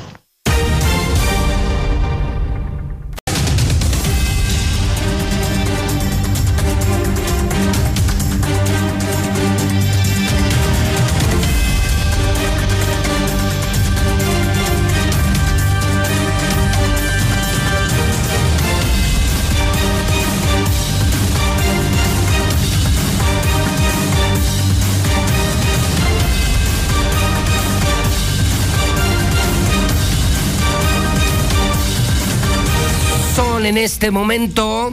En 33.67 33.79
este 33.79 34.13
momento 34.13 34.93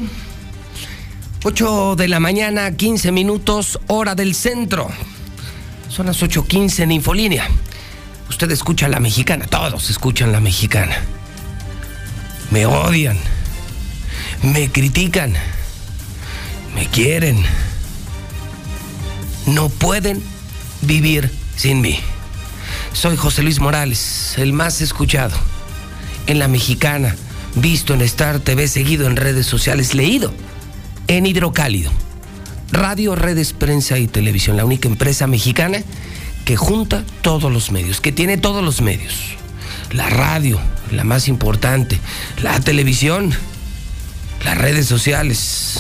8 1.44 1.96
de 1.96 2.08
la 2.08 2.20
mañana, 2.20 2.76
15 2.76 3.12
minutos, 3.12 3.80
hora 3.86 4.16
del 4.16 4.34
centro. 4.34 4.90
Son 5.90 6.08
las 6.08 6.24
8.15 6.24 6.80
en 6.80 6.92
Infolínea. 6.92 7.48
Usted 8.30 8.50
escucha 8.50 8.88
la 8.88 9.00
mexicana, 9.00 9.46
todos 9.46 9.92
escuchan 9.92 10.32
la 10.32 10.40
mexicana. 10.40 10.96
Me 12.50 12.66
odian, 12.66 13.16
me 14.42 14.72
critican, 14.72 15.36
me 16.74 16.88
quieren. 16.88 17.44
No 19.46 19.70
pueden 19.70 20.24
vivir 20.82 21.32
sin 21.56 21.80
mí. 21.80 22.00
Soy 22.92 23.18
José 23.18 23.44
Luis 23.44 23.60
Morales, 23.60 24.34
el 24.38 24.52
más 24.52 24.82
escuchado 24.82 25.38
en 26.26 26.40
la 26.40 26.48
mexicana, 26.48 27.16
visto 27.56 27.94
en 27.94 28.02
Star 28.02 28.40
TV, 28.40 28.68
seguido 28.68 29.08
en 29.08 29.16
redes 29.16 29.46
sociales, 29.46 29.94
leído 29.94 30.34
en 31.08 31.26
Hidrocálido. 31.26 31.92
Radio, 32.72 33.16
redes, 33.16 33.54
prensa 33.54 34.00
y 34.00 34.08
televisión, 34.08 34.58
la 34.58 34.66
única 34.66 34.88
empresa 34.88 35.28
mexicana 35.28 35.84
que 36.46 36.56
junta 36.56 37.04
todos 37.22 37.52
los 37.52 37.72
medios, 37.72 38.02
que 38.02 38.12
tiene 38.12 38.38
todos 38.38 38.64
los 38.64 38.82
medios. 38.82 39.14
La 39.92 40.10
radio, 40.10 40.60
la 40.92 41.04
más 41.04 41.28
importante, 41.28 42.00
la 42.42 42.60
televisión, 42.60 43.34
las 44.44 44.58
redes 44.58 44.88
sociales 44.88 45.80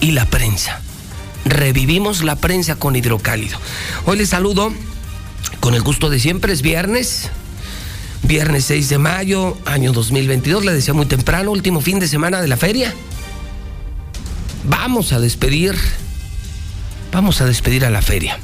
y 0.00 0.12
la 0.12 0.24
prensa. 0.24 0.80
Revivimos 1.44 2.22
la 2.24 2.36
prensa 2.36 2.76
con 2.76 2.96
Hidrocálido. 2.96 3.58
Hoy 4.06 4.16
les 4.16 4.30
saludo 4.30 4.72
con 5.60 5.74
el 5.74 5.82
gusto 5.82 6.08
de 6.08 6.18
siempre, 6.18 6.52
es 6.52 6.62
viernes, 6.62 7.30
viernes 8.22 8.64
6 8.66 8.88
de 8.88 8.98
mayo, 8.98 9.58
año 9.64 9.92
2022, 9.92 10.64
le 10.64 10.72
decía 10.72 10.94
muy 10.94 11.06
temprano, 11.06 11.50
último 11.50 11.80
fin 11.80 11.98
de 11.98 12.08
semana 12.08 12.40
de 12.40 12.48
la 12.48 12.56
feria. 12.56 12.94
Vamos 14.64 15.12
a 15.12 15.20
despedir, 15.20 15.76
vamos 17.12 17.40
a 17.40 17.46
despedir 17.46 17.84
a 17.84 17.90
la 17.90 18.02
feria. 18.02 18.38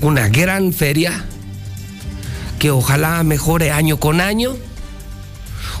Una 0.00 0.28
gran 0.28 0.72
feria 0.72 1.24
que 2.58 2.70
ojalá 2.70 3.22
mejore 3.22 3.72
año 3.72 3.98
con 3.98 4.20
año. 4.20 4.56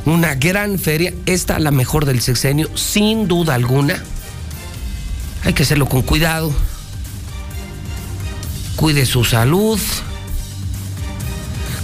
Una 0.06 0.34
gran 0.34 0.78
feria, 0.78 1.12
esta 1.26 1.58
la 1.58 1.70
mejor 1.70 2.06
del 2.06 2.20
sexenio, 2.22 2.70
sin 2.74 3.28
duda 3.28 3.54
alguna. 3.54 4.02
Hay 5.44 5.52
que 5.52 5.62
hacerlo 5.62 5.86
con 5.86 6.02
cuidado. 6.02 6.52
Cuide 8.76 9.04
su 9.04 9.24
salud. 9.24 9.78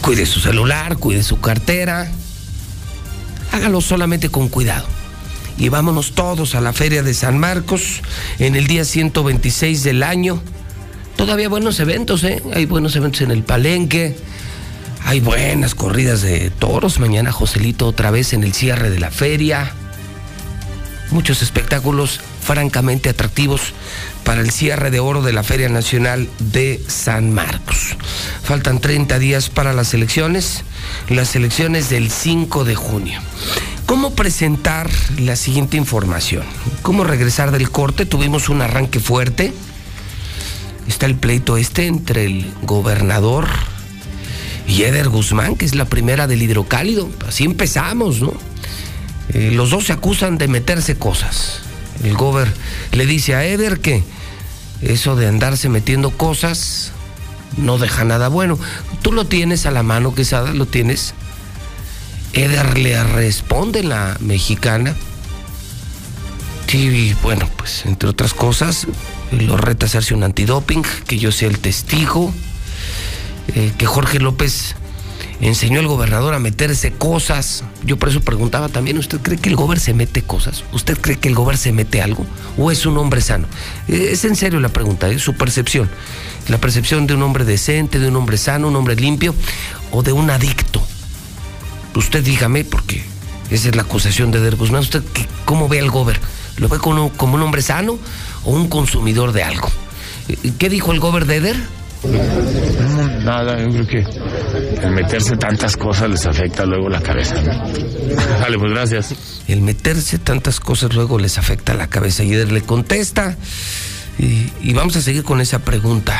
Cuide 0.06 0.24
su 0.24 0.38
celular, 0.38 0.98
cuide 0.98 1.24
su 1.24 1.40
cartera. 1.40 2.08
Hágalo 3.50 3.80
solamente 3.80 4.28
con 4.28 4.48
cuidado. 4.48 4.86
Y 5.58 5.68
vámonos 5.68 6.12
todos 6.12 6.54
a 6.54 6.60
la 6.60 6.72
Feria 6.72 7.02
de 7.02 7.12
San 7.12 7.40
Marcos 7.40 8.02
en 8.38 8.54
el 8.54 8.68
día 8.68 8.84
126 8.84 9.82
del 9.82 10.04
año. 10.04 10.40
Todavía 11.16 11.48
buenos 11.48 11.80
eventos, 11.80 12.22
¿eh? 12.22 12.40
Hay 12.54 12.66
buenos 12.66 12.94
eventos 12.94 13.22
en 13.22 13.32
el 13.32 13.42
Palenque. 13.42 14.16
Hay 15.04 15.18
buenas 15.18 15.74
corridas 15.74 16.22
de 16.22 16.50
toros. 16.50 17.00
Mañana 17.00 17.32
Joselito 17.32 17.88
otra 17.88 18.12
vez 18.12 18.32
en 18.32 18.44
el 18.44 18.54
cierre 18.54 18.90
de 18.90 19.00
la 19.00 19.10
feria. 19.10 19.72
Muchos 21.10 21.42
espectáculos 21.42 22.20
francamente 22.42 23.08
atractivos 23.08 23.72
para 24.26 24.40
el 24.40 24.50
cierre 24.50 24.90
de 24.90 24.98
oro 24.98 25.22
de 25.22 25.32
la 25.32 25.44
Feria 25.44 25.68
Nacional 25.68 26.28
de 26.40 26.82
San 26.88 27.32
Marcos. 27.32 27.96
Faltan 28.42 28.80
30 28.80 29.20
días 29.20 29.48
para 29.48 29.72
las 29.72 29.94
elecciones, 29.94 30.64
las 31.08 31.36
elecciones 31.36 31.90
del 31.90 32.10
5 32.10 32.64
de 32.64 32.74
junio. 32.74 33.20
¿Cómo 33.86 34.16
presentar 34.16 34.90
la 35.16 35.36
siguiente 35.36 35.76
información? 35.76 36.42
¿Cómo 36.82 37.04
regresar 37.04 37.52
del 37.52 37.70
corte? 37.70 38.04
Tuvimos 38.04 38.48
un 38.48 38.62
arranque 38.62 38.98
fuerte. 38.98 39.52
Está 40.88 41.06
el 41.06 41.14
pleito 41.14 41.56
este 41.56 41.86
entre 41.86 42.24
el 42.24 42.52
gobernador 42.62 43.46
y 44.66 44.82
Eder 44.82 45.08
Guzmán, 45.08 45.54
que 45.54 45.66
es 45.66 45.76
la 45.76 45.84
primera 45.84 46.26
del 46.26 46.42
hidrocálido. 46.42 47.08
Así 47.28 47.44
empezamos, 47.44 48.20
¿no? 48.20 48.34
Eh, 49.28 49.52
los 49.52 49.70
dos 49.70 49.84
se 49.84 49.92
acusan 49.92 50.36
de 50.36 50.48
meterse 50.48 50.96
cosas. 50.96 51.60
El 52.02 52.14
gober 52.14 52.52
le 52.90 53.06
dice 53.06 53.36
a 53.36 53.44
Eder 53.44 53.78
que 53.78 54.15
eso 54.82 55.16
de 55.16 55.26
andarse 55.26 55.68
metiendo 55.68 56.10
cosas 56.10 56.92
no 57.56 57.78
deja 57.78 58.04
nada 58.04 58.28
bueno. 58.28 58.58
Tú 59.02 59.12
lo 59.12 59.26
tienes 59.26 59.66
a 59.66 59.70
la 59.70 59.82
mano, 59.82 60.14
Quesada, 60.14 60.52
lo 60.52 60.66
tienes. 60.66 61.14
Eder 62.32 62.78
le 62.78 63.02
responde 63.02 63.82
la 63.82 64.16
mexicana. 64.20 64.94
Sí, 66.66 67.14
bueno, 67.22 67.48
pues 67.56 67.86
entre 67.86 68.08
otras 68.08 68.34
cosas, 68.34 68.86
lo 69.30 69.56
reta 69.56 69.86
hacerse 69.86 70.14
un 70.14 70.24
antidoping, 70.24 70.82
que 71.06 71.18
yo 71.18 71.32
sea 71.32 71.48
el 71.48 71.58
testigo, 71.58 72.34
eh, 73.54 73.72
que 73.78 73.86
Jorge 73.86 74.18
López 74.18 74.74
enseñó 75.40 75.80
al 75.80 75.86
gobernador 75.86 76.34
a 76.34 76.38
meterse 76.38 76.92
cosas. 76.92 77.64
Yo 77.84 77.96
por 77.96 78.08
eso 78.08 78.20
preguntaba 78.20 78.68
también, 78.68 78.98
¿usted 78.98 79.20
cree 79.20 79.38
que 79.38 79.48
el 79.48 79.56
gobernador 79.56 79.84
se 79.84 79.94
mete 79.94 80.22
cosas? 80.22 80.64
¿Usted 80.72 80.98
cree 80.98 81.18
que 81.18 81.28
el 81.28 81.34
gobernador 81.34 81.62
se 81.62 81.72
mete 81.72 82.02
algo? 82.02 82.24
¿O 82.56 82.70
es 82.70 82.86
un 82.86 82.96
hombre 82.98 83.20
sano? 83.20 83.46
Eh, 83.88 84.08
es 84.12 84.24
en 84.24 84.36
serio 84.36 84.60
la 84.60 84.70
pregunta, 84.70 85.08
es 85.08 85.22
su 85.22 85.34
percepción. 85.34 85.88
La 86.48 86.58
percepción 86.58 87.06
de 87.06 87.14
un 87.14 87.22
hombre 87.22 87.44
decente, 87.44 87.98
de 87.98 88.08
un 88.08 88.16
hombre 88.16 88.38
sano, 88.38 88.68
un 88.68 88.76
hombre 88.76 88.96
limpio 88.96 89.34
o 89.90 90.02
de 90.02 90.12
un 90.12 90.30
adicto. 90.30 90.82
Usted 91.94 92.22
dígame, 92.22 92.64
porque 92.64 93.04
esa 93.50 93.68
es 93.68 93.76
la 93.76 93.82
acusación 93.82 94.30
de 94.30 94.40
Der 94.40 94.56
Guzmán. 94.56 94.82
¿Usted 94.82 95.02
cómo 95.44 95.68
ve 95.68 95.80
al 95.80 95.90
gober? 95.90 96.20
¿Lo 96.58 96.68
ve 96.68 96.78
como, 96.78 97.10
un 97.18 97.42
hombre 97.42 97.62
sano 97.62 97.98
o 98.44 98.50
un 98.50 98.68
consumidor 98.68 99.32
de 99.32 99.42
algo? 99.42 99.68
¿Qué 100.58 100.68
dijo 100.68 100.92
el 100.92 101.00
gober 101.00 101.26
de 101.26 101.36
Eder? 101.36 101.56
Nada, 103.24 103.58
yo 103.58 103.70
creo 103.70 103.86
que 103.86 104.04
el 104.82 104.90
meterse 104.92 105.36
tantas 105.36 105.76
cosas 105.76 106.10
les 106.10 106.26
afecta 106.26 106.64
luego 106.64 106.88
la 106.88 107.00
cabeza. 107.00 107.34
Vale, 108.40 108.58
pues 108.58 108.72
gracias. 108.72 109.14
El 109.48 109.62
meterse 109.62 110.18
tantas 110.18 110.60
cosas 110.60 110.94
luego 110.94 111.18
les 111.18 111.38
afecta 111.38 111.74
la 111.74 111.88
cabeza. 111.88 112.24
Y 112.24 112.32
Eder 112.32 112.52
le 112.52 112.62
contesta. 112.62 113.36
Y, 114.18 114.50
y 114.62 114.72
vamos 114.72 114.96
a 114.96 115.02
seguir 115.02 115.24
con 115.24 115.40
esa 115.40 115.60
pregunta. 115.60 116.18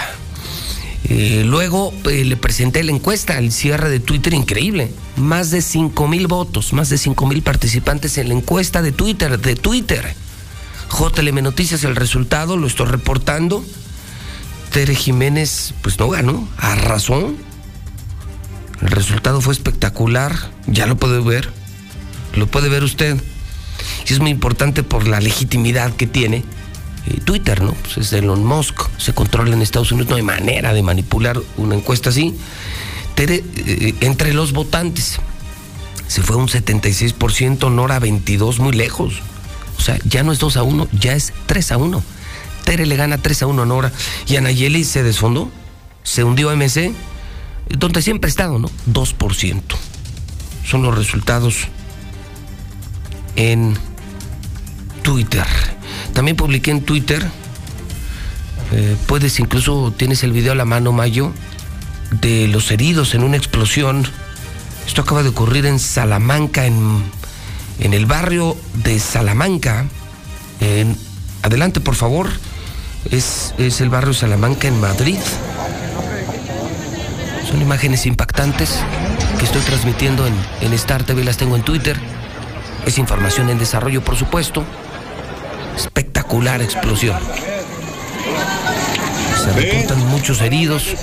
Eh, 1.09 1.45
luego 1.47 1.93
eh, 2.11 2.25
le 2.25 2.37
presenté 2.37 2.83
la 2.83 2.91
encuesta, 2.91 3.39
el 3.39 3.53
cierre 3.53 3.89
de 3.89 4.01
Twitter 4.01 4.35
increíble. 4.35 4.91
Más 5.17 5.51
de 5.51 5.63
5 5.63 6.09
mil 6.09 6.27
votos, 6.27 6.73
más 6.73 6.89
de 6.89 6.99
5 6.99 7.27
mil 7.27 7.43
participantes 7.43 8.19
en 8.19 8.29
la 8.29 8.35
encuesta 8.35 8.83
de 8.83 8.93
Twitter, 8.93 9.39
de 9.39 9.55
Twitter. 9.55 10.15
JLM 10.91 11.43
Noticias, 11.43 11.85
el 11.85 11.97
resultado, 11.97 12.57
lo 12.57 12.67
estoy 12.67 12.87
reportando. 12.87 13.65
Tere 14.77 14.95
Jiménez, 14.95 15.73
pues 15.81 15.99
no 15.99 16.11
ganó, 16.11 16.47
a 16.59 16.75
razón. 16.75 17.39
El 18.83 18.89
resultado 18.89 19.41
fue 19.41 19.55
espectacular, 19.55 20.37
ya 20.67 20.87
lo 20.87 20.97
puede 20.97 21.19
ver, 21.21 21.49
lo 22.35 22.47
puede 22.47 22.69
ver 22.69 22.85
usted. 22.85 23.17
Y 24.07 24.13
es 24.13 24.21
muy 24.21 24.31
importante 24.31 24.83
por 24.83 25.09
la 25.09 25.19
legitimidad 25.19 25.97
que 25.97 26.07
tiene 26.07 26.45
Twitter, 27.25 27.63
¿no? 27.63 27.73
Pues 27.73 27.97
es 27.97 28.13
Elon 28.13 28.45
Musk, 28.45 28.83
se 28.99 29.15
controla 29.15 29.55
en 29.55 29.63
Estados 29.63 29.93
Unidos, 29.93 30.11
no 30.11 30.17
hay 30.17 30.23
manera 30.23 30.75
de 30.75 30.83
manipular 30.83 31.41
una 31.57 31.75
encuesta 31.75 32.11
así. 32.11 32.35
Tere, 33.15 33.43
eh, 33.57 33.95
entre 34.03 34.35
los 34.35 34.53
votantes, 34.53 35.21
se 36.07 36.21
fue 36.21 36.37
un 36.37 36.49
76%, 36.49 37.73
Nora 37.73 37.99
22, 37.99 38.59
muy 38.59 38.75
lejos. 38.75 39.23
O 39.79 39.81
sea, 39.81 39.99
ya 40.05 40.23
no 40.23 40.33
es 40.33 40.39
2 40.39 40.59
a 40.59 40.65
1, 40.65 40.89
ya 40.93 41.15
es 41.15 41.33
3 41.47 41.73
a 41.73 41.79
1. 41.79 42.16
Tere 42.67 42.85
le 42.85 42.97
gana 42.97 43.17
3 43.17 43.43
a 43.43 43.47
1 43.47 43.63
a 43.63 43.65
Nora. 43.65 43.93
Y 44.27 44.37
Anayeli 44.37 44.85
se 44.85 45.05
desfondó, 45.05 45.51
se 46.03 46.25
hundió 46.25 46.51
a 46.51 46.57
MC, 46.57 46.93
donde 47.71 48.03
siempre 48.03 48.29
ha 48.29 48.31
estado, 48.31 48.59
¿no? 48.59 48.69
2%. 48.93 49.63
Son 50.69 50.83
los 50.83 50.99
resultados 50.99 51.69
en 53.37 53.79
Twitter. 55.03 55.47
También 56.13 56.37
publiqué 56.37 56.73
en 56.73 56.83
Twitter, 56.83 57.25
eh, 58.73 58.97
puedes 59.07 59.39
incluso, 59.39 59.95
tienes 59.97 60.25
el 60.25 60.33
video 60.33 60.53
a 60.53 60.57
la 60.57 60.65
mano, 60.65 60.91
Mayo, 60.91 61.33
de 62.11 62.49
los 62.49 62.73
heridos 62.73 63.15
en 63.15 63.23
una 63.23 63.37
explosión. 63.37 64.09
Esto 64.89 65.03
acaba 65.03 65.23
de 65.23 65.29
ocurrir 65.29 65.67
en 65.67 65.79
Salamanca, 65.79 66.67
en, 66.67 67.05
en 67.79 67.95
el 67.95 68.07
barrio 68.07 68.57
de 68.75 68.99
Salamanca. 68.99 69.87
Adelante, 71.43 71.79
por 71.79 71.95
favor. 71.95 72.29
Es, 73.11 73.55
es 73.59 73.81
el 73.81 73.91
barrio 73.91 74.15
Salamanca 74.15 74.69
en 74.69 74.81
Madrid. 74.81 75.19
Son 77.49 77.61
imágenes 77.63 78.07
impactantes 78.07 78.81
que 79.39 79.45
estoy 79.45 79.63
transmitiendo 79.63 80.27
en, 80.27 80.35
en 80.61 80.73
Star 80.73 81.05
TV, 81.05 81.25
las 81.25 81.37
tengo 81.37 81.57
en 81.57 81.63
Twitter. 81.63 81.97
Es 82.87 82.99
información 82.99 83.51
en 83.51 83.59
desarrollo, 83.59 84.03
por 84.03 84.17
supuesto 84.17 84.65
espectacular 85.77 86.63
explosión. 86.63 87.19
Se 89.43 89.53
reportan 89.53 90.07
muchos 90.09 90.41
heridos. 90.41 90.95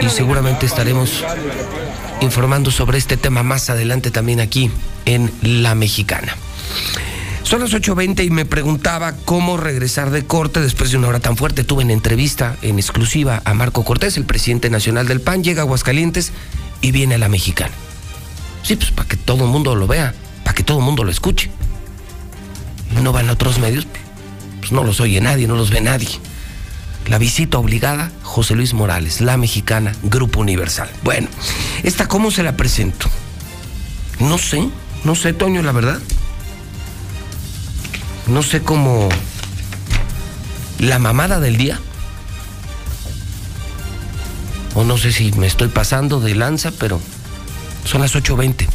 Y 0.00 0.08
seguramente 0.08 0.66
estaremos 0.66 1.24
informando 2.20 2.70
sobre 2.70 2.98
este 2.98 3.16
tema 3.16 3.42
más 3.42 3.70
adelante 3.70 4.10
también 4.10 4.40
aquí 4.40 4.70
en 5.04 5.30
La 5.42 5.74
Mexicana. 5.74 6.36
Son 7.46 7.60
las 7.60 7.72
8.20 7.72 8.24
y 8.24 8.30
me 8.30 8.44
preguntaba 8.44 9.12
cómo 9.24 9.56
regresar 9.56 10.10
de 10.10 10.26
corte 10.26 10.60
después 10.60 10.90
de 10.90 10.96
una 10.96 11.06
hora 11.06 11.20
tan 11.20 11.36
fuerte. 11.36 11.62
Tuve 11.62 11.84
en 11.84 11.92
entrevista 11.92 12.56
en 12.60 12.80
exclusiva 12.80 13.40
a 13.44 13.54
Marco 13.54 13.84
Cortés, 13.84 14.16
el 14.16 14.24
presidente 14.24 14.68
nacional 14.68 15.06
del 15.06 15.20
PAN, 15.20 15.44
llega 15.44 15.62
a 15.62 15.64
Aguascalientes 15.64 16.32
y 16.80 16.90
viene 16.90 17.14
a 17.14 17.18
La 17.18 17.28
Mexicana. 17.28 17.72
Sí, 18.64 18.74
pues 18.74 18.90
para 18.90 19.08
que 19.08 19.16
todo 19.16 19.44
el 19.44 19.50
mundo 19.50 19.76
lo 19.76 19.86
vea, 19.86 20.12
para 20.42 20.56
que 20.56 20.64
todo 20.64 20.78
el 20.80 20.84
mundo 20.84 21.04
lo 21.04 21.12
escuche 21.12 21.48
no 23.02 23.12
van 23.12 23.28
a 23.28 23.32
otros 23.32 23.60
medios, 23.60 23.86
pues 24.58 24.72
no 24.72 24.82
los 24.82 24.98
oye 24.98 25.20
nadie, 25.20 25.46
no 25.46 25.54
los 25.54 25.70
ve 25.70 25.80
nadie. 25.80 26.08
La 27.06 27.18
visita 27.18 27.58
obligada, 27.58 28.10
José 28.22 28.56
Luis 28.56 28.74
Morales, 28.74 29.20
la 29.20 29.36
mexicana, 29.36 29.94
Grupo 30.02 30.40
Universal. 30.40 30.90
Bueno, 31.04 31.28
¿esta 31.84 32.08
cómo 32.08 32.32
se 32.32 32.42
la 32.42 32.56
presento? 32.56 33.08
No 34.18 34.38
sé, 34.38 34.68
no 35.04 35.14
sé, 35.14 35.32
Toño, 35.32 35.62
la 35.62 35.72
verdad. 35.72 36.00
No 38.26 38.42
sé 38.42 38.62
cómo... 38.62 39.08
La 40.78 40.98
mamada 40.98 41.40
del 41.40 41.56
día. 41.56 41.80
O 44.74 44.84
no 44.84 44.98
sé 44.98 45.12
si 45.12 45.32
me 45.32 45.46
estoy 45.46 45.68
pasando 45.68 46.20
de 46.20 46.34
lanza, 46.34 46.70
pero 46.72 47.00
son 47.84 48.02
las 48.02 48.14
8.20. 48.14 48.66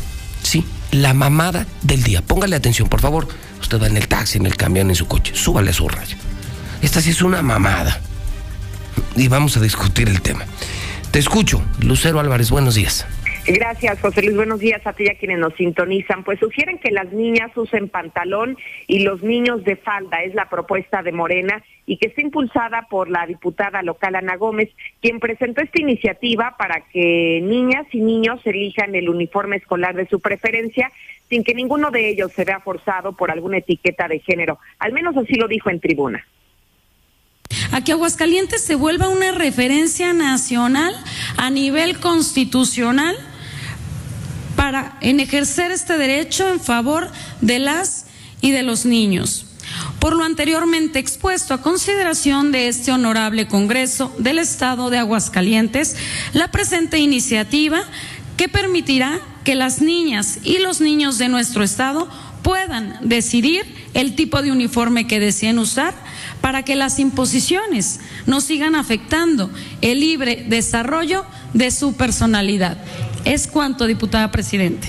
Sí, 0.42 0.66
la 0.92 1.14
mamada 1.14 1.68
del 1.84 2.02
día. 2.02 2.22
Póngale 2.22 2.56
atención, 2.56 2.90
por 2.90 3.02
favor. 3.02 3.28
Usted 3.62 3.80
va 3.80 3.88
en 3.88 3.98
el 3.98 4.08
taxi, 4.08 4.38
en 4.38 4.48
el 4.48 4.56
camión, 4.56 4.90
en 4.90 4.96
su 4.96 5.08
coche. 5.08 5.34
Súbale 5.36 5.70
a 5.70 5.74
su 5.74 5.88
rayo. 5.88 6.18
Esta 6.82 7.02
sí 7.02 7.12
es 7.12 7.22
una 7.22 7.42
mamada. 7.42 8.02
Y 9.16 9.28
vamos 9.28 9.58
a 9.58 9.60
discutir 9.60 10.10
el 10.10 10.22
tema. 10.22 10.46
Te 11.12 11.20
escucho, 11.20 11.62
Lucero 11.80 12.20
Álvarez, 12.20 12.50
buenos 12.50 12.76
días. 12.76 13.06
Gracias, 13.48 14.00
José 14.00 14.22
Luis. 14.22 14.36
Buenos 14.36 14.60
días 14.60 14.86
a 14.86 14.94
ti 14.94 15.06
y 15.06 15.10
a 15.10 15.18
quienes 15.18 15.40
nos 15.40 15.56
sintonizan. 15.56 16.24
Pues 16.24 16.40
sugieren 16.40 16.78
que 16.78 16.92
las 16.92 17.12
niñas 17.12 17.50
usen 17.56 17.90
pantalón 17.90 18.56
y 18.88 19.00
los 19.00 19.24
niños 19.24 19.64
de 19.64 19.76
falda. 19.78 20.22
Es 20.24 20.36
la 20.36 20.48
propuesta 20.48 21.02
de 21.02 21.12
Morena 21.12 21.64
y 21.88 21.98
que 21.98 22.08
está 22.08 22.22
impulsada 22.22 22.88
por 22.88 23.10
la 23.10 23.26
diputada 23.26 23.82
local 23.82 24.16
Ana 24.16 24.36
Gómez, 24.36 24.70
quien 25.02 25.20
presentó 25.20 25.62
esta 25.62 25.82
iniciativa 25.82 26.56
para 26.58 26.82
que 26.82 27.42
niñas 27.42 27.88
y 27.92 28.02
niños 28.02 28.40
elijan 28.46 28.94
el 28.94 29.10
uniforme 29.10 29.58
escolar 29.58 29.96
de 29.96 30.08
su 30.08 30.20
preferencia 30.20 30.92
sin 31.28 31.44
que 31.44 31.56
ninguno 31.56 31.90
de 31.90 32.10
ellos 32.10 32.32
se 32.34 32.46
vea 32.46 32.60
forzado 32.60 33.14
por 33.14 33.32
alguna 33.32 33.58
etiqueta 33.58 34.08
de 34.08 34.20
género. 34.20 34.60
Al 34.78 34.94
menos 34.94 35.18
así 35.18 35.34
lo 35.34 35.48
dijo 35.48 35.72
en 35.72 35.80
tribuna 35.80 36.28
a 37.74 37.82
que 37.84 37.94
Aguascalientes 37.94 38.64
se 38.64 38.76
vuelva 38.76 39.08
una 39.08 39.32
referencia 39.32 40.14
nacional 40.14 40.94
a 41.38 41.50
nivel 41.50 42.00
constitucional 42.00 43.18
para 44.56 44.98
ejercer 45.02 45.72
este 45.72 45.98
derecho 45.98 46.48
en 46.48 46.60
favor 46.60 47.12
de 47.42 47.60
las 47.60 48.06
y 48.42 48.52
de 48.52 48.64
los 48.64 48.86
niños. 48.86 49.46
Por 50.00 50.16
lo 50.16 50.24
anteriormente 50.24 51.00
expuesto 51.00 51.54
a 51.54 51.62
consideración 51.62 52.52
de 52.52 52.68
este 52.68 52.92
honorable 52.92 53.48
Congreso 53.48 54.14
del 54.18 54.40
Estado 54.40 54.90
de 54.90 54.98
Aguascalientes, 54.98 55.96
la 56.34 56.50
presente 56.50 57.00
iniciativa 57.00 57.84
que 58.38 58.50
permitirá 58.50 59.20
que 59.44 59.56
las 59.56 59.82
niñas 59.82 60.40
y 60.44 60.60
los 60.60 60.82
niños 60.82 61.18
de 61.18 61.30
nuestro 61.30 61.64
Estado 61.64 62.10
puedan 62.42 62.98
decidir 63.02 63.64
el 63.94 64.16
tipo 64.16 64.42
de 64.42 64.52
uniforme 64.52 65.08
que 65.08 65.20
deseen 65.20 65.60
usar 65.60 65.94
para 66.42 66.64
que 66.64 66.76
las 66.76 66.98
imposiciones 67.00 68.00
no 68.26 68.42
sigan 68.42 68.76
afectando 68.76 69.52
el 69.82 70.00
libre 70.00 70.46
desarrollo 70.48 71.26
de 71.54 71.70
su 71.72 71.94
personalidad. 71.94 72.78
Es 73.26 73.48
cuanto, 73.48 73.86
diputada 73.86 74.32
presidente. 74.32 74.88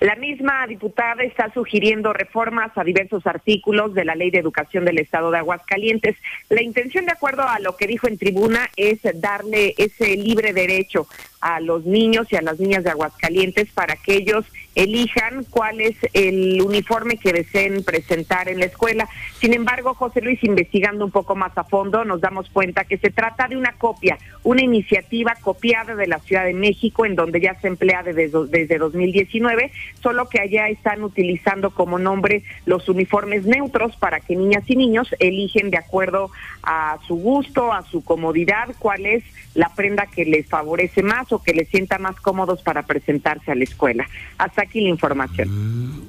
La 0.00 0.14
misma 0.14 0.64
diputada 0.68 1.24
está 1.24 1.52
sugiriendo 1.52 2.12
reformas 2.12 2.70
a 2.76 2.84
diversos 2.84 3.26
artículos 3.26 3.94
de 3.94 4.04
la 4.04 4.14
Ley 4.14 4.30
de 4.30 4.38
Educación 4.38 4.84
del 4.84 4.98
Estado 4.98 5.32
de 5.32 5.38
Aguascalientes. 5.38 6.16
La 6.48 6.62
intención, 6.62 7.04
de 7.04 7.12
acuerdo 7.12 7.42
a 7.42 7.58
lo 7.58 7.76
que 7.76 7.88
dijo 7.88 8.06
en 8.06 8.16
tribuna, 8.16 8.70
es 8.76 9.00
darle 9.14 9.74
ese 9.76 10.16
libre 10.16 10.52
derecho 10.52 11.08
a 11.40 11.58
los 11.58 11.84
niños 11.84 12.28
y 12.30 12.36
a 12.36 12.42
las 12.42 12.60
niñas 12.60 12.84
de 12.84 12.90
Aguascalientes 12.90 13.70
para 13.72 13.96
que 13.96 14.14
ellos 14.14 14.44
elijan 14.78 15.44
cuál 15.50 15.80
es 15.80 15.96
el 16.12 16.62
uniforme 16.62 17.16
que 17.16 17.32
deseen 17.32 17.82
presentar 17.82 18.48
en 18.48 18.60
la 18.60 18.66
escuela. 18.66 19.08
Sin 19.40 19.52
embargo, 19.52 19.94
José 19.94 20.20
Luis, 20.20 20.42
investigando 20.44 21.04
un 21.04 21.10
poco 21.10 21.34
más 21.34 21.50
a 21.58 21.64
fondo, 21.64 22.04
nos 22.04 22.20
damos 22.20 22.48
cuenta 22.48 22.84
que 22.84 22.96
se 22.96 23.10
trata 23.10 23.48
de 23.48 23.56
una 23.56 23.72
copia, 23.72 24.18
una 24.44 24.62
iniciativa 24.62 25.34
copiada 25.40 25.96
de 25.96 26.06
la 26.06 26.20
Ciudad 26.20 26.44
de 26.44 26.54
México, 26.54 27.04
en 27.04 27.16
donde 27.16 27.40
ya 27.40 27.58
se 27.60 27.66
emplea 27.66 28.04
desde, 28.04 28.30
desde 28.48 28.78
2019, 28.78 29.72
solo 30.00 30.28
que 30.28 30.40
allá 30.40 30.68
están 30.68 31.02
utilizando 31.02 31.70
como 31.70 31.98
nombre 31.98 32.44
los 32.64 32.88
uniformes 32.88 33.46
neutros 33.46 33.96
para 33.96 34.20
que 34.20 34.36
niñas 34.36 34.62
y 34.68 34.76
niños 34.76 35.12
eligen 35.18 35.70
de 35.70 35.78
acuerdo 35.78 36.30
a 36.62 36.98
su 37.08 37.16
gusto, 37.16 37.72
a 37.72 37.82
su 37.82 38.04
comodidad, 38.04 38.68
cuál 38.78 39.06
es 39.06 39.24
la 39.54 39.74
prenda 39.74 40.06
que 40.06 40.24
les 40.24 40.46
favorece 40.46 41.02
más 41.02 41.32
o 41.32 41.42
que 41.42 41.52
les 41.52 41.68
sienta 41.68 41.98
más 41.98 42.14
cómodos 42.20 42.62
para 42.62 42.84
presentarse 42.84 43.50
a 43.50 43.56
la 43.56 43.64
escuela. 43.64 44.06
Hasta 44.38 44.67
aquí 44.68 44.80
la 44.80 44.90
información. 44.90 46.08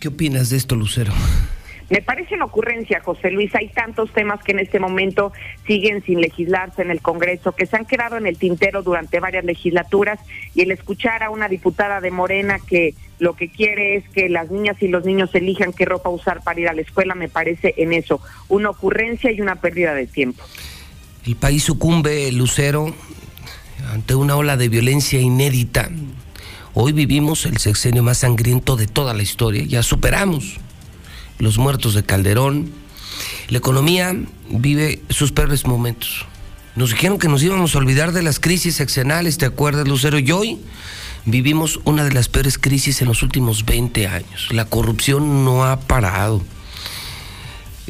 ¿Qué 0.00 0.08
opinas 0.08 0.50
de 0.50 0.56
esto, 0.56 0.76
Lucero? 0.76 1.12
Me 1.90 2.02
parece 2.02 2.34
una 2.34 2.44
ocurrencia, 2.44 3.00
José 3.00 3.30
Luis. 3.30 3.54
Hay 3.54 3.68
tantos 3.68 4.12
temas 4.12 4.42
que 4.44 4.52
en 4.52 4.58
este 4.58 4.78
momento 4.78 5.32
siguen 5.66 6.02
sin 6.04 6.20
legislarse 6.20 6.82
en 6.82 6.90
el 6.90 7.00
Congreso, 7.00 7.52
que 7.52 7.64
se 7.64 7.76
han 7.76 7.86
quedado 7.86 8.18
en 8.18 8.26
el 8.26 8.36
tintero 8.36 8.82
durante 8.82 9.20
varias 9.20 9.44
legislaturas 9.44 10.20
y 10.54 10.60
el 10.60 10.70
escuchar 10.70 11.22
a 11.22 11.30
una 11.30 11.48
diputada 11.48 12.02
de 12.02 12.10
Morena 12.10 12.58
que 12.58 12.94
lo 13.18 13.34
que 13.34 13.48
quiere 13.48 13.96
es 13.96 14.08
que 14.10 14.28
las 14.28 14.50
niñas 14.50 14.76
y 14.80 14.88
los 14.88 15.06
niños 15.06 15.34
elijan 15.34 15.72
qué 15.72 15.86
ropa 15.86 16.10
usar 16.10 16.42
para 16.44 16.60
ir 16.60 16.68
a 16.68 16.74
la 16.74 16.82
escuela, 16.82 17.14
me 17.14 17.28
parece 17.28 17.74
en 17.78 17.94
eso 17.94 18.20
una 18.48 18.70
ocurrencia 18.70 19.32
y 19.32 19.40
una 19.40 19.56
pérdida 19.56 19.94
de 19.94 20.06
tiempo. 20.06 20.44
El 21.26 21.36
país 21.36 21.64
sucumbe, 21.64 22.30
Lucero, 22.32 22.94
ante 23.92 24.14
una 24.14 24.36
ola 24.36 24.58
de 24.58 24.68
violencia 24.68 25.20
inédita. 25.20 25.90
Hoy 26.80 26.92
vivimos 26.92 27.44
el 27.44 27.58
sexenio 27.58 28.04
más 28.04 28.18
sangriento 28.18 28.76
de 28.76 28.86
toda 28.86 29.12
la 29.12 29.24
historia. 29.24 29.64
Ya 29.64 29.82
superamos 29.82 30.58
los 31.40 31.58
muertos 31.58 31.92
de 31.94 32.04
Calderón. 32.04 32.70
La 33.48 33.58
economía 33.58 34.14
vive 34.48 35.02
sus 35.10 35.32
peores 35.32 35.66
momentos. 35.66 36.24
Nos 36.76 36.90
dijeron 36.90 37.18
que 37.18 37.26
nos 37.26 37.42
íbamos 37.42 37.74
a 37.74 37.78
olvidar 37.78 38.12
de 38.12 38.22
las 38.22 38.38
crisis 38.38 38.76
sexenales, 38.76 39.38
¿te 39.38 39.46
acuerdas, 39.46 39.88
Lucero? 39.88 40.20
Y 40.20 40.30
hoy 40.30 40.60
vivimos 41.24 41.80
una 41.82 42.04
de 42.04 42.12
las 42.12 42.28
peores 42.28 42.58
crisis 42.58 43.02
en 43.02 43.08
los 43.08 43.24
últimos 43.24 43.66
20 43.66 44.06
años. 44.06 44.46
La 44.52 44.66
corrupción 44.66 45.44
no 45.44 45.64
ha 45.64 45.80
parado. 45.80 46.44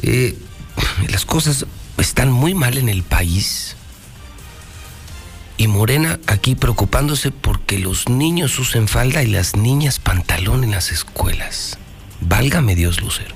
Eh, 0.01 0.35
las 1.09 1.25
cosas 1.25 1.67
están 1.99 2.31
muy 2.31 2.55
mal 2.55 2.75
en 2.75 2.89
el 2.89 3.03
país. 3.03 3.75
Y 5.59 5.67
Morena 5.67 6.21
aquí 6.25 6.55
preocupándose 6.55 7.31
porque 7.33 7.79
los 7.79 8.07
niños 8.07 8.57
usen 8.59 8.87
falda 8.87 9.23
y 9.23 9.27
las 9.27 9.57
niñas 9.57 9.99
pantalón 9.99 10.63
en 10.63 10.71
las 10.71 10.89
escuelas. 10.89 11.77
Válgame 12.21 12.75
Dios, 12.75 13.01
Lucero. 13.01 13.35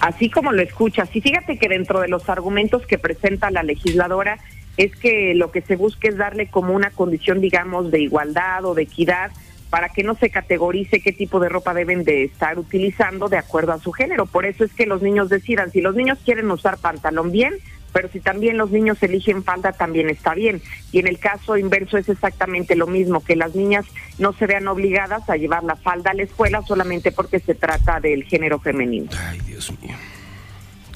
Así 0.00 0.28
como 0.28 0.52
lo 0.52 0.60
escuchas. 0.60 1.08
Y 1.16 1.22
fíjate 1.22 1.58
que 1.58 1.66
dentro 1.66 2.00
de 2.00 2.08
los 2.08 2.28
argumentos 2.28 2.86
que 2.86 2.98
presenta 2.98 3.50
la 3.50 3.62
legisladora 3.62 4.38
es 4.76 4.94
que 4.96 5.32
lo 5.34 5.50
que 5.50 5.62
se 5.62 5.76
busca 5.76 6.08
es 6.08 6.18
darle 6.18 6.50
como 6.50 6.74
una 6.74 6.90
condición, 6.90 7.40
digamos, 7.40 7.90
de 7.90 8.02
igualdad 8.02 8.62
o 8.66 8.74
de 8.74 8.82
equidad 8.82 9.30
para 9.70 9.88
que 9.88 10.02
no 10.02 10.14
se 10.16 10.28
categorice 10.28 11.00
qué 11.00 11.12
tipo 11.12 11.40
de 11.40 11.48
ropa 11.48 11.72
deben 11.72 12.04
de 12.04 12.24
estar 12.24 12.58
utilizando 12.58 13.30
de 13.30 13.38
acuerdo 13.38 13.72
a 13.72 13.78
su 13.78 13.92
género. 13.92 14.26
Por 14.26 14.44
eso 14.44 14.64
es 14.64 14.74
que 14.74 14.84
los 14.84 15.00
niños 15.00 15.30
decidan, 15.30 15.70
si 15.70 15.80
los 15.80 15.94
niños 15.94 16.18
quieren 16.22 16.50
usar 16.50 16.76
pantalón 16.76 17.32
bien, 17.32 17.54
pero 17.92 18.08
si 18.10 18.20
también 18.20 18.56
los 18.56 18.70
niños 18.70 19.02
eligen 19.02 19.42
falda 19.42 19.72
también 19.72 20.10
está 20.10 20.34
bien. 20.34 20.62
Y 20.92 20.98
en 20.98 21.06
el 21.06 21.18
caso 21.18 21.56
inverso 21.56 21.98
es 21.98 22.08
exactamente 22.08 22.76
lo 22.76 22.86
mismo, 22.86 23.22
que 23.22 23.36
las 23.36 23.54
niñas 23.54 23.86
no 24.18 24.32
se 24.32 24.46
vean 24.46 24.68
obligadas 24.68 25.28
a 25.28 25.36
llevar 25.36 25.64
la 25.64 25.76
falda 25.76 26.10
a 26.10 26.14
la 26.14 26.22
escuela 26.22 26.62
solamente 26.66 27.12
porque 27.12 27.40
se 27.40 27.54
trata 27.54 28.00
del 28.00 28.24
género 28.24 28.58
femenino. 28.58 29.10
Ay, 29.28 29.40
Dios 29.46 29.72
mío. 29.80 29.96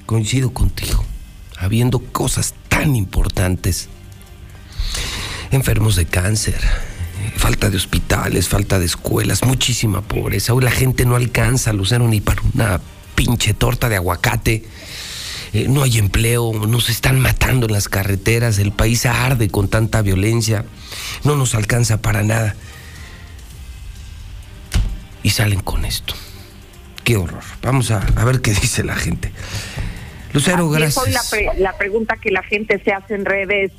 Coincido 0.07 0.53
contigo, 0.53 1.05
habiendo 1.59 1.99
cosas 1.99 2.55
tan 2.69 2.95
importantes. 2.97 3.89
Enfermos 5.51 5.97
de 5.97 6.07
cáncer, 6.07 6.59
falta 7.37 7.71
de 7.71 7.77
hospitales, 7.77 8.49
falta 8.49 8.79
de 8.79 8.87
escuelas, 8.87 9.45
muchísima 9.45 10.03
pobreza. 10.03 10.53
Hoy 10.53 10.65
la 10.65 10.71
gente 10.71 11.05
no 11.05 11.16
alcanza, 11.16 11.73
Lucero, 11.73 12.09
ni 12.09 12.21
para 12.21 12.43
una 12.55 12.81
pinche 13.15 13.55
torta 13.55 13.89
de 13.89 13.97
aguacate. 13.97 14.65
Eh, 15.55 15.68
no 15.68 15.85
hay 15.85 15.98
empleo, 15.98 16.52
nos 16.52 16.90
están 16.90 17.20
matando 17.20 17.66
en 17.66 17.72
las 17.72 17.89
carreteras, 17.89 18.59
el 18.59 18.72
país 18.72 19.06
arde 19.06 19.48
con 19.48 19.68
tanta 19.68 20.02
violencia, 20.02 20.64
no 21.22 21.36
nos 21.36 21.55
alcanza 21.55 22.02
para 22.02 22.24
nada. 22.24 22.56
Y 25.22 25.31
salen 25.31 25.60
con 25.60 25.85
esto. 25.85 26.14
Qué 27.05 27.16
horror. 27.16 27.44
Vamos 27.62 27.93
a, 27.93 28.01
ver 28.24 28.40
qué 28.40 28.52
dice 28.60 28.82
la 28.82 28.97
gente. 28.97 29.31
Lucero, 30.32 30.68
gracias. 30.68 31.32
Hoy 31.32 31.44
la, 31.44 31.55
la 31.55 31.78
pregunta 31.78 32.16
que 32.16 32.32
la 32.32 32.43
gente 32.43 32.82
se 32.82 32.93
hace 32.93 33.14
en 33.14 33.24
redes 33.24 33.70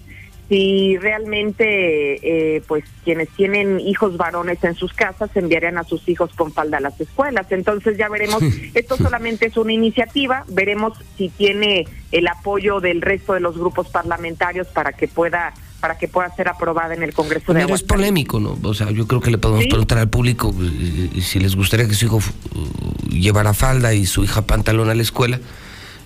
si 0.48 0.98
realmente 0.98 2.56
eh, 2.56 2.62
pues 2.68 2.84
quienes 3.04 3.30
tienen 3.30 3.80
hijos 3.80 4.16
varones 4.18 4.64
en 4.64 4.76
sus 4.76 4.94
casas 4.94 5.30
enviarían 5.36 5.78
a 5.78 5.84
sus 5.84 6.08
hijos 6.08 6.32
con 6.36 6.54
falda 6.54 6.78
a 6.78 6.82
las 6.82 7.00
escuelas. 7.02 7.48
Entonces 7.52 7.98
ya 7.98 8.10
veremos, 8.10 8.44
esto 8.74 8.98
solamente 8.98 9.48
es 9.48 9.58
una 9.58 9.74
iniciativa, 9.74 10.46
veremos 10.48 10.94
si 11.18 11.30
tiene 11.30 11.88
el 12.12 12.28
apoyo 12.28 12.80
del 12.80 13.02
resto 13.02 13.34
de 13.34 13.40
los 13.40 13.58
grupos 13.58 13.90
parlamentarios 13.90 14.68
para 14.68 14.94
que 14.94 15.08
pueda 15.08 15.54
para 15.82 15.98
que 16.00 16.08
pueda 16.08 16.34
ser 16.36 16.48
aprobada 16.48 16.96
en 16.96 17.04
el 17.04 17.14
Congreso 17.14 17.54
de 17.54 17.62
Pero 17.62 17.76
es 17.76 17.84
polémico, 17.84 18.40
¿no? 18.40 18.58
O 18.64 18.74
sea, 18.74 18.90
yo 18.90 19.06
creo 19.06 19.22
que 19.22 19.30
le 19.30 19.38
podemos 19.38 19.66
preguntar 19.66 20.00
al 20.00 20.10
público 20.10 20.52
eh, 20.60 21.22
si 21.22 21.40
les 21.40 21.56
gustaría 21.56 21.88
que 21.88 21.94
su 21.94 22.06
hijo 22.06 22.18
uh, 22.18 23.10
llevara 23.10 23.54
falda 23.54 23.94
y 23.94 24.08
su 24.08 24.24
hija 24.24 24.48
pantalón 24.48 24.90
a 24.90 24.96
la 24.96 25.04
escuela. 25.04 25.40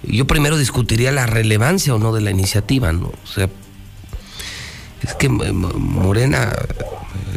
Yo 0.04 0.28
primero 0.28 0.58
discutiría 0.58 1.14
la 1.14 1.28
relevancia 1.28 1.96
o 1.96 2.00
no 2.00 2.12
de 2.12 2.20
la 2.20 2.32
iniciativa, 2.32 2.92
¿no? 2.92 3.14
O 3.24 3.28
sea, 3.28 3.50
es 5.02 5.14
que 5.16 5.30
Morena 5.30 6.54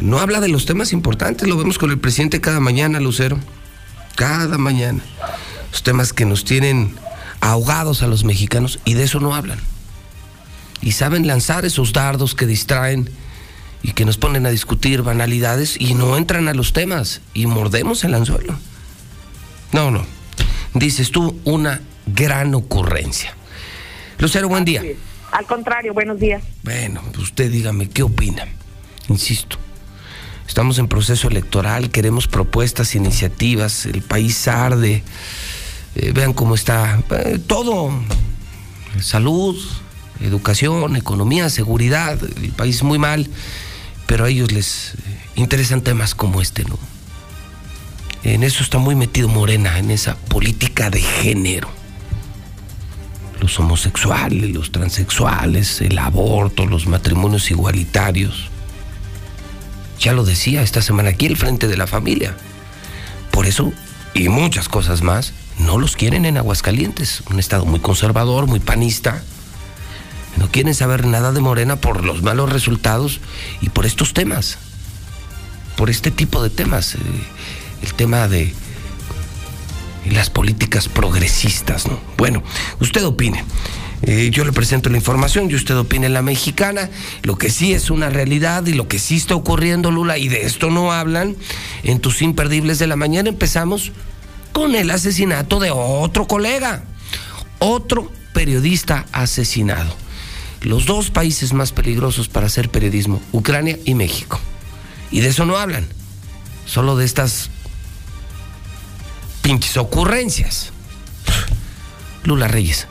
no 0.01 0.19
habla 0.19 0.39
de 0.39 0.49
los 0.49 0.65
temas 0.65 0.91
importantes, 0.93 1.47
lo 1.47 1.57
vemos 1.57 1.77
con 1.77 1.91
el 1.91 1.99
presidente 1.99 2.41
cada 2.41 2.59
mañana, 2.59 2.99
Lucero, 2.99 3.39
cada 4.15 4.57
mañana. 4.57 5.01
Los 5.71 5.83
temas 5.83 6.13
que 6.13 6.25
nos 6.25 6.45
tienen 6.45 6.95
ahogados 7.39 8.03
a 8.03 8.07
los 8.07 8.23
mexicanos 8.23 8.79
y 8.85 8.93
de 8.93 9.03
eso 9.03 9.19
no 9.19 9.35
hablan. 9.35 9.59
Y 10.81 10.91
saben 10.91 11.27
lanzar 11.27 11.65
esos 11.65 11.93
dardos 11.93 12.35
que 12.35 12.45
distraen 12.45 13.09
y 13.81 13.93
que 13.93 14.05
nos 14.05 14.17
ponen 14.17 14.45
a 14.45 14.49
discutir 14.49 15.01
banalidades 15.01 15.79
y 15.79 15.93
no 15.93 16.17
entran 16.17 16.47
a 16.47 16.53
los 16.53 16.73
temas 16.73 17.21
y 17.33 17.47
mordemos 17.47 18.03
el 18.03 18.13
anzuelo. 18.13 18.55
No, 19.71 19.91
no. 19.91 20.05
Dices 20.73 21.11
tú 21.11 21.39
una 21.43 21.81
gran 22.05 22.53
ocurrencia. 22.55 23.35
Lucero, 24.19 24.47
buen 24.47 24.65
día. 24.65 24.83
Al 25.33 25.47
contrario, 25.47 25.95
buenos 25.95 26.19
días. 26.19 26.43
Bueno, 26.61 27.01
usted 27.17 27.51
dígame, 27.51 27.89
¿qué 27.89 28.03
opina? 28.03 28.47
Insisto, 29.09 29.57
estamos 30.47 30.77
en 30.77 30.87
proceso 30.87 31.27
electoral, 31.27 31.89
queremos 31.89 32.27
propuestas, 32.27 32.93
iniciativas, 32.93 33.87
el 33.87 34.03
país 34.03 34.47
arde, 34.47 35.01
eh, 35.95 36.11
vean 36.13 36.33
cómo 36.33 36.53
está 36.53 37.01
eh, 37.09 37.39
todo, 37.39 37.91
salud, 39.01 39.59
educación, 40.21 40.95
economía, 40.95 41.49
seguridad, 41.49 42.19
el 42.21 42.51
país 42.51 42.83
muy 42.83 42.99
mal, 42.99 43.27
pero 44.05 44.25
a 44.25 44.29
ellos 44.29 44.51
les 44.51 44.93
interesan 45.33 45.81
temas 45.81 46.13
como 46.13 46.43
este, 46.43 46.63
¿no? 46.63 46.77
En 48.21 48.43
eso 48.43 48.61
está 48.61 48.77
muy 48.77 48.93
metido 48.93 49.29
Morena, 49.29 49.79
en 49.79 49.89
esa 49.89 50.15
política 50.15 50.91
de 50.91 51.01
género. 51.01 51.82
Los 53.39 53.59
homosexuales, 53.59 54.51
los 54.51 54.71
transexuales, 54.71 55.81
el 55.81 55.97
aborto, 55.97 56.65
los 56.65 56.87
matrimonios 56.87 57.51
igualitarios. 57.51 58.49
Ya 59.99 60.13
lo 60.13 60.23
decía 60.23 60.61
esta 60.61 60.81
semana 60.81 61.09
aquí 61.09 61.25
el 61.25 61.37
Frente 61.37 61.67
de 61.67 61.77
la 61.77 61.87
Familia. 61.87 62.35
Por 63.31 63.45
eso, 63.45 63.73
y 64.13 64.29
muchas 64.29 64.69
cosas 64.69 65.01
más, 65.01 65.33
no 65.59 65.77
los 65.77 65.95
quieren 65.95 66.25
en 66.25 66.37
Aguascalientes, 66.37 67.23
un 67.29 67.39
estado 67.39 67.65
muy 67.65 67.79
conservador, 67.79 68.47
muy 68.47 68.59
panista. 68.59 69.23
No 70.37 70.49
quieren 70.49 70.73
saber 70.73 71.05
nada 71.05 71.31
de 71.31 71.41
Morena 71.41 71.75
por 71.75 72.03
los 72.03 72.23
malos 72.23 72.51
resultados 72.51 73.19
y 73.61 73.69
por 73.69 73.85
estos 73.85 74.13
temas, 74.13 74.57
por 75.77 75.89
este 75.89 76.11
tipo 76.11 76.41
de 76.41 76.49
temas. 76.49 76.95
Eh, 76.95 76.99
el 77.83 77.93
tema 77.93 78.27
de 78.27 78.53
las 80.11 80.29
políticas 80.29 80.87
progresistas, 80.87 81.87
¿no? 81.87 81.99
Bueno, 82.17 82.43
usted 82.79 83.05
opine. 83.05 83.43
Eh, 84.05 84.31
yo 84.31 84.43
le 84.43 84.51
presento 84.51 84.89
la 84.89 84.97
información 84.97 85.49
y 85.49 85.55
usted 85.55 85.77
opine 85.77 86.09
la 86.09 86.21
mexicana. 86.21 86.89
Lo 87.21 87.37
que 87.37 87.49
sí 87.49 87.73
es 87.73 87.89
una 87.89 88.09
realidad 88.09 88.65
y 88.65 88.73
lo 88.73 88.87
que 88.87 88.99
sí 88.99 89.15
está 89.15 89.35
ocurriendo, 89.35 89.91
Lula, 89.91 90.17
y 90.17 90.27
de 90.27 90.45
esto 90.45 90.69
no 90.69 90.91
hablan, 90.91 91.37
en 91.83 91.99
tus 91.99 92.21
imperdibles 92.21 92.79
de 92.79 92.87
la 92.87 92.97
mañana 92.97 93.29
empezamos 93.29 93.91
con 94.51 94.75
el 94.75 94.91
asesinato 94.91 95.59
de 95.59 95.71
otro 95.71 96.27
colega, 96.27 96.83
otro 97.59 98.11
periodista 98.33 99.05
asesinado. 99.13 99.95
Los 100.61 100.85
dos 100.85 101.09
países 101.09 101.53
más 101.53 101.71
peligrosos 101.71 102.27
para 102.27 102.47
hacer 102.47 102.69
periodismo, 102.69 103.21
Ucrania 103.31 103.79
y 103.85 103.95
México. 103.95 104.39
Y 105.11 105.21
de 105.21 105.29
eso 105.29 105.45
no 105.45 105.57
hablan, 105.57 105.87
solo 106.65 106.95
de 106.97 107.05
estas 107.05 107.49
pinches 109.43 109.77
ocurrencias. 109.77 110.71
Lula 112.23 112.47
Reyes, 112.47 112.87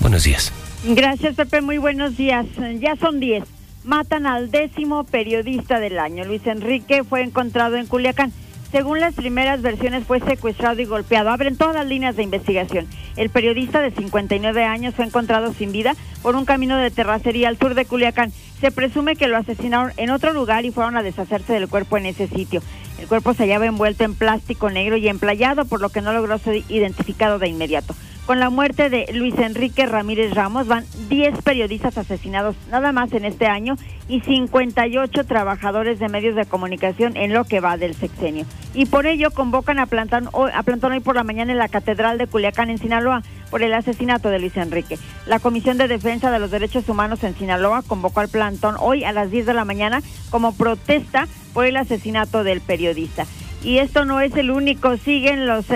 buenos 0.00 0.24
días. 0.24 0.52
Gracias, 0.84 1.36
Pepe. 1.36 1.60
Muy 1.60 1.78
buenos 1.78 2.16
días. 2.16 2.44
Ya 2.80 2.96
son 2.96 3.20
10. 3.20 3.44
Matan 3.84 4.26
al 4.26 4.50
décimo 4.50 5.04
periodista 5.04 5.78
del 5.78 5.98
año. 5.98 6.24
Luis 6.24 6.44
Enrique 6.46 7.04
fue 7.04 7.22
encontrado 7.22 7.76
en 7.76 7.86
Culiacán. 7.86 8.32
Según 8.72 9.00
las 9.00 9.14
primeras 9.14 9.62
versiones, 9.62 10.04
fue 10.04 10.18
secuestrado 10.20 10.80
y 10.80 10.86
golpeado. 10.86 11.30
Abren 11.30 11.56
todas 11.56 11.74
las 11.74 11.86
líneas 11.86 12.16
de 12.16 12.22
investigación. 12.22 12.88
El 13.16 13.28
periodista 13.28 13.80
de 13.80 13.90
59 13.90 14.64
años 14.64 14.94
fue 14.94 15.04
encontrado 15.04 15.52
sin 15.52 15.72
vida 15.72 15.94
por 16.22 16.34
un 16.34 16.46
camino 16.46 16.76
de 16.78 16.90
terracería 16.90 17.48
al 17.48 17.58
sur 17.58 17.74
de 17.74 17.84
Culiacán. 17.84 18.32
Se 18.60 18.72
presume 18.72 19.14
que 19.14 19.28
lo 19.28 19.36
asesinaron 19.36 19.92
en 19.98 20.10
otro 20.10 20.32
lugar 20.32 20.64
y 20.64 20.70
fueron 20.72 20.96
a 20.96 21.02
deshacerse 21.02 21.52
del 21.52 21.68
cuerpo 21.68 21.96
en 21.98 22.06
ese 22.06 22.28
sitio. 22.28 22.62
El 23.02 23.08
cuerpo 23.08 23.34
se 23.34 23.42
hallaba 23.42 23.66
envuelto 23.66 24.04
en 24.04 24.14
plástico 24.14 24.70
negro 24.70 24.96
y 24.96 25.08
emplayado, 25.08 25.64
por 25.64 25.80
lo 25.80 25.88
que 25.88 26.00
no 26.00 26.12
logró 26.12 26.38
ser 26.38 26.62
identificado 26.68 27.40
de 27.40 27.48
inmediato. 27.48 27.96
Con 28.26 28.38
la 28.38 28.50
muerte 28.50 28.88
de 28.88 29.12
Luis 29.12 29.36
Enrique 29.38 29.84
Ramírez 29.84 30.32
Ramos 30.34 30.68
van 30.68 30.84
10 31.08 31.42
periodistas 31.42 31.98
asesinados 31.98 32.54
nada 32.70 32.92
más 32.92 33.12
en 33.14 33.24
este 33.24 33.46
año 33.46 33.76
y 34.08 34.20
58 34.20 35.24
trabajadores 35.24 35.98
de 35.98 36.08
medios 36.08 36.36
de 36.36 36.46
comunicación 36.46 37.16
en 37.16 37.34
lo 37.34 37.42
que 37.44 37.58
va 37.58 37.76
del 37.76 37.96
sexenio. 37.96 38.46
Y 38.74 38.86
por 38.86 39.06
ello 39.06 39.32
convocan 39.32 39.80
a 39.80 39.86
plantar 39.86 40.22
hoy, 40.32 40.52
a 40.54 40.62
plantón 40.62 40.92
hoy 40.92 41.00
por 41.00 41.16
la 41.16 41.24
mañana 41.24 41.50
en 41.50 41.58
la 41.58 41.68
Catedral 41.68 42.16
de 42.16 42.28
Culiacán 42.28 42.70
en 42.70 42.78
Sinaloa 42.78 43.24
por 43.50 43.64
el 43.64 43.74
asesinato 43.74 44.28
de 44.28 44.38
Luis 44.38 44.56
Enrique. 44.56 45.00
La 45.26 45.40
Comisión 45.40 45.76
de 45.76 45.88
Defensa 45.88 46.30
de 46.30 46.38
los 46.38 46.52
Derechos 46.52 46.88
Humanos 46.88 47.24
en 47.24 47.36
Sinaloa 47.36 47.82
convocó 47.82 48.20
al 48.20 48.28
plantón 48.28 48.76
hoy 48.78 49.02
a 49.02 49.10
las 49.10 49.32
10 49.32 49.46
de 49.46 49.54
la 49.54 49.64
mañana 49.64 50.00
como 50.30 50.54
protesta 50.54 51.26
por 51.52 51.66
el 51.66 51.76
asesinato 51.76 52.44
del 52.44 52.60
periodista 52.60 53.26
y 53.64 53.78
esto 53.78 54.04
no 54.04 54.20
es 54.20 54.36
el 54.36 54.50
único, 54.50 54.96
siguen 54.96 55.46
los 55.46 55.66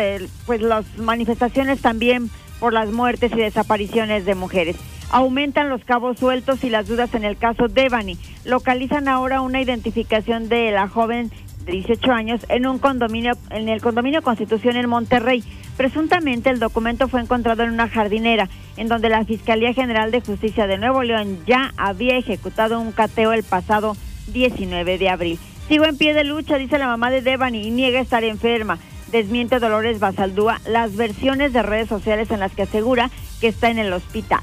pues 0.47 0.61
las 0.61 0.99
manifestaciones 0.99 1.81
también 1.81 2.31
por 2.59 2.73
las 2.73 2.91
muertes 2.91 3.33
y 3.33 3.37
desapariciones 3.37 4.25
de 4.25 4.35
mujeres. 4.35 4.77
Aumentan 5.11 5.69
los 5.69 5.85
cabos 5.85 6.19
sueltos 6.19 6.65
y 6.65 6.71
las 6.71 6.89
dudas 6.89 7.15
en 7.15 7.25
el 7.25 7.37
caso 7.37 7.69
Devani. 7.69 8.19
Localizan 8.45 9.09
ahora 9.09 9.41
una 9.41 9.61
identificación 9.61 10.49
de 10.49 10.73
la 10.73 10.89
joven 10.89 11.31
de 11.65 11.73
18 11.73 12.13
años 12.13 12.47
en 12.49 12.67
un 12.67 12.79
condominio 12.79 13.35
en 13.51 13.69
el 13.69 13.81
condominio 13.81 14.23
Constitución 14.23 14.77
en 14.77 14.89
Monterrey. 14.89 15.45
Presuntamente 15.77 16.51
el 16.51 16.59
documento 16.59 17.07
fue 17.07 17.21
encontrado 17.21 17.63
en 17.63 17.71
una 17.71 17.89
jardinera, 17.89 18.49
en 18.77 18.89
donde 18.89 19.11
la 19.11 19.25
Fiscalía 19.25 19.75
General 19.75 20.11
de 20.11 20.23
Justicia 20.23 20.67
de 20.67 20.79
Nuevo 20.79 21.03
León 21.03 21.39
ya 21.47 21.73
había 21.77 22.17
ejecutado 22.17 22.81
un 22.81 22.93
cateo 22.93 23.33
el 23.33 23.45
pasado 23.45 23.97
19 24.33 24.99
de 24.99 25.09
abril. 25.09 25.39
Sigo 25.69 25.85
en 25.85 25.99
pie 25.99 26.15
de 26.15 26.23
lucha, 26.23 26.59
dice 26.59 26.79
la 26.79 26.87
mamá 26.87 27.11
de 27.11 27.23
Devani, 27.23 27.67
y 27.67 27.71
niega 27.71 27.99
estar 27.99 28.23
enferma. 28.23 28.79
Desmiente 29.11 29.59
Dolores 29.59 29.99
Basaldúa 29.99 30.61
las 30.67 30.95
versiones 30.95 31.53
de 31.53 31.63
redes 31.63 31.89
sociales 31.89 32.31
en 32.31 32.41
las 32.41 32.53
que 32.53 32.63
asegura 32.63 33.11
que 33.41 33.49
está 33.49 33.69
en 33.71 33.79
el 33.79 33.93
hospital. 33.93 34.41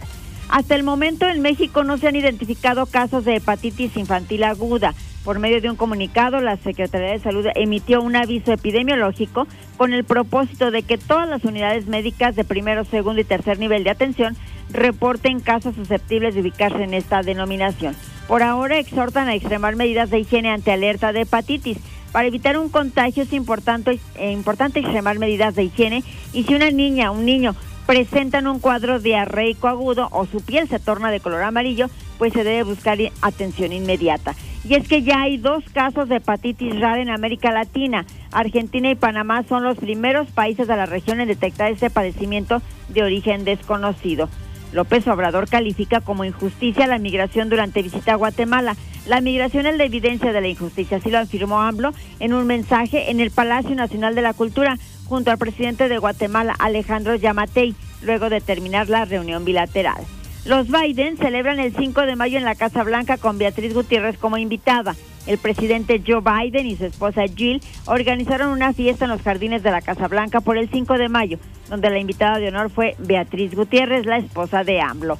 Hasta 0.49 0.75
el 0.75 0.83
momento 0.83 1.27
en 1.27 1.41
México 1.41 1.85
no 1.85 1.97
se 1.97 2.09
han 2.09 2.17
identificado 2.17 2.85
casos 2.85 3.23
de 3.23 3.37
hepatitis 3.37 3.95
infantil 3.95 4.43
aguda. 4.43 4.93
Por 5.23 5.39
medio 5.39 5.61
de 5.61 5.69
un 5.69 5.77
comunicado, 5.77 6.41
la 6.41 6.57
Secretaría 6.57 7.11
de 7.11 7.19
Salud 7.19 7.45
emitió 7.55 8.01
un 8.01 8.17
aviso 8.17 8.51
epidemiológico 8.51 9.47
con 9.77 9.93
el 9.93 10.03
propósito 10.03 10.71
de 10.71 10.83
que 10.83 10.97
todas 10.97 11.27
las 11.27 11.43
unidades 11.43 11.87
médicas 11.87 12.35
de 12.35 12.43
primero, 12.43 12.85
segundo 12.85 13.21
y 13.21 13.25
tercer 13.25 13.59
nivel 13.59 13.83
de 13.83 13.89
atención 13.89 14.35
reporten 14.69 15.39
casos 15.39 15.75
susceptibles 15.75 16.35
de 16.35 16.41
ubicarse 16.41 16.83
en 16.83 16.93
esta 16.93 17.21
denominación. 17.21 17.95
Por 18.27 18.43
ahora 18.43 18.79
exhortan 18.79 19.27
a 19.27 19.35
extremar 19.35 19.75
medidas 19.75 20.09
de 20.09 20.19
higiene 20.19 20.49
ante 20.49 20.71
alerta 20.71 21.11
de 21.11 21.21
hepatitis. 21.21 21.77
Para 22.11 22.27
evitar 22.27 22.57
un 22.57 22.69
contagio 22.69 23.23
es 23.23 23.33
importante, 23.33 23.99
eh, 24.15 24.31
importante 24.31 24.79
extremar 24.79 25.19
medidas 25.19 25.55
de 25.55 25.63
higiene 25.63 26.03
y 26.31 26.43
si 26.43 26.53
una 26.53 26.69
niña 26.71 27.11
o 27.11 27.15
un 27.15 27.25
niño 27.25 27.55
presentan 27.85 28.47
un 28.47 28.59
cuadro 28.59 28.99
diarreico 28.99 29.67
agudo 29.67 30.07
o 30.11 30.25
su 30.25 30.41
piel 30.41 30.69
se 30.69 30.79
torna 30.79 31.11
de 31.11 31.19
color 31.19 31.43
amarillo, 31.43 31.89
pues 32.17 32.33
se 32.33 32.43
debe 32.43 32.63
buscar 32.63 32.97
atención 33.21 33.73
inmediata. 33.73 34.35
Y 34.67 34.75
es 34.75 34.87
que 34.87 35.01
ya 35.01 35.21
hay 35.21 35.37
dos 35.37 35.63
casos 35.73 36.07
de 36.07 36.17
hepatitis 36.17 36.79
rara 36.79 37.01
en 37.01 37.09
América 37.09 37.51
Latina. 37.51 38.05
Argentina 38.31 38.89
y 38.89 38.95
Panamá 38.95 39.43
son 39.43 39.63
los 39.63 39.77
primeros 39.77 40.29
países 40.31 40.67
de 40.67 40.77
la 40.77 40.85
región 40.85 41.19
en 41.19 41.27
detectar 41.27 41.71
este 41.71 41.89
padecimiento 41.89 42.61
de 42.89 43.03
origen 43.03 43.43
desconocido. 43.43 44.29
López 44.71 45.07
Obrador 45.07 45.47
califica 45.47 46.01
como 46.01 46.25
injusticia 46.25 46.87
la 46.87 46.97
migración 46.97 47.49
durante 47.49 47.83
visita 47.83 48.13
a 48.13 48.17
Guatemala. 48.17 48.75
La 49.05 49.21
migración 49.21 49.65
es 49.65 49.77
la 49.77 49.83
evidencia 49.83 50.31
de 50.31 50.41
la 50.41 50.47
injusticia, 50.47 50.97
así 50.97 51.11
lo 51.11 51.19
afirmó 51.19 51.61
AMLO 51.61 51.91
en 52.19 52.33
un 52.33 52.47
mensaje 52.47 53.11
en 53.11 53.19
el 53.19 53.31
Palacio 53.31 53.75
Nacional 53.75 54.15
de 54.15 54.21
la 54.21 54.33
Cultura 54.33 54.77
junto 55.05 55.29
al 55.29 55.37
presidente 55.37 55.89
de 55.89 55.97
Guatemala, 55.97 56.55
Alejandro 56.57 57.15
Yamatei, 57.15 57.75
luego 58.01 58.29
de 58.29 58.41
terminar 58.41 58.89
la 58.89 59.05
reunión 59.05 59.45
bilateral. 59.45 60.03
Los 60.45 60.67
Biden 60.67 61.15
celebran 61.17 61.61
el 61.61 61.73
5 61.73 62.01
de 62.01 62.17
mayo 62.17 62.37
en 62.37 62.43
la 62.43 62.55
Casa 62.55 62.83
Blanca 62.83 63.17
con 63.17 63.37
Beatriz 63.37 63.73
Gutiérrez 63.73 64.17
como 64.17 64.37
invitada. 64.37 64.93
El 65.25 65.37
presidente 65.37 66.03
Joe 66.05 66.19
Biden 66.19 66.67
y 66.67 66.75
su 66.75 66.85
esposa 66.85 67.23
Jill 67.33 67.61
organizaron 67.85 68.49
una 68.49 68.73
fiesta 68.73 69.05
en 69.05 69.11
los 69.11 69.21
jardines 69.21 69.63
de 69.63 69.71
la 69.71 69.81
Casa 69.81 70.09
Blanca 70.09 70.41
por 70.41 70.57
el 70.57 70.69
5 70.69 70.97
de 70.97 71.07
mayo, 71.07 71.39
donde 71.69 71.89
la 71.89 71.97
invitada 71.97 72.39
de 72.39 72.49
honor 72.49 72.69
fue 72.69 72.97
Beatriz 72.99 73.55
Gutiérrez, 73.55 74.05
la 74.05 74.17
esposa 74.17 74.65
de 74.65 74.81
AMLO. 74.81 75.17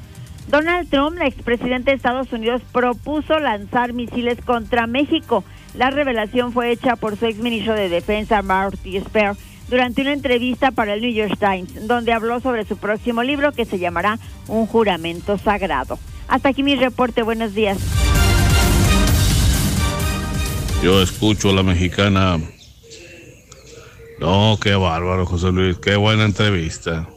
Donald 0.49 0.89
Trump, 0.89 1.17
la 1.17 1.27
expresidente 1.27 1.91
de 1.91 1.95
Estados 1.95 2.33
Unidos, 2.33 2.61
propuso 2.73 3.39
lanzar 3.39 3.93
misiles 3.93 4.41
contra 4.41 4.87
México. 4.87 5.45
La 5.73 5.89
revelación 5.89 6.51
fue 6.51 6.71
hecha 6.71 6.97
por 6.97 7.15
su 7.15 7.27
exministro 7.27 7.75
de 7.75 7.87
Defensa, 7.87 8.41
Marty 8.41 8.97
Esper, 8.97 9.37
durante 9.67 10.01
una 10.01 10.13
entrevista 10.13 10.71
para 10.71 10.93
el 10.93 11.01
New 11.01 11.13
York 11.13 11.37
Times, 11.39 11.87
donde 11.87 12.13
habló 12.13 12.39
sobre 12.39 12.65
su 12.65 12.77
próximo 12.77 13.23
libro 13.23 13.51
que 13.51 13.65
se 13.65 13.79
llamará 13.79 14.19
Un 14.47 14.67
juramento 14.67 15.37
sagrado. 15.37 15.99
Hasta 16.27 16.49
aquí 16.49 16.63
mi 16.63 16.75
reporte. 16.75 17.21
Buenos 17.21 17.53
días. 17.53 17.77
Yo 20.83 21.01
escucho 21.01 21.49
a 21.49 21.53
la 21.53 21.63
mexicana. 21.63 22.39
No, 24.19 24.57
qué 24.61 24.75
bárbaro, 24.75 25.25
José 25.25 25.51
Luis. 25.51 25.77
Qué 25.77 25.95
buena 25.95 26.25
entrevista. 26.25 27.07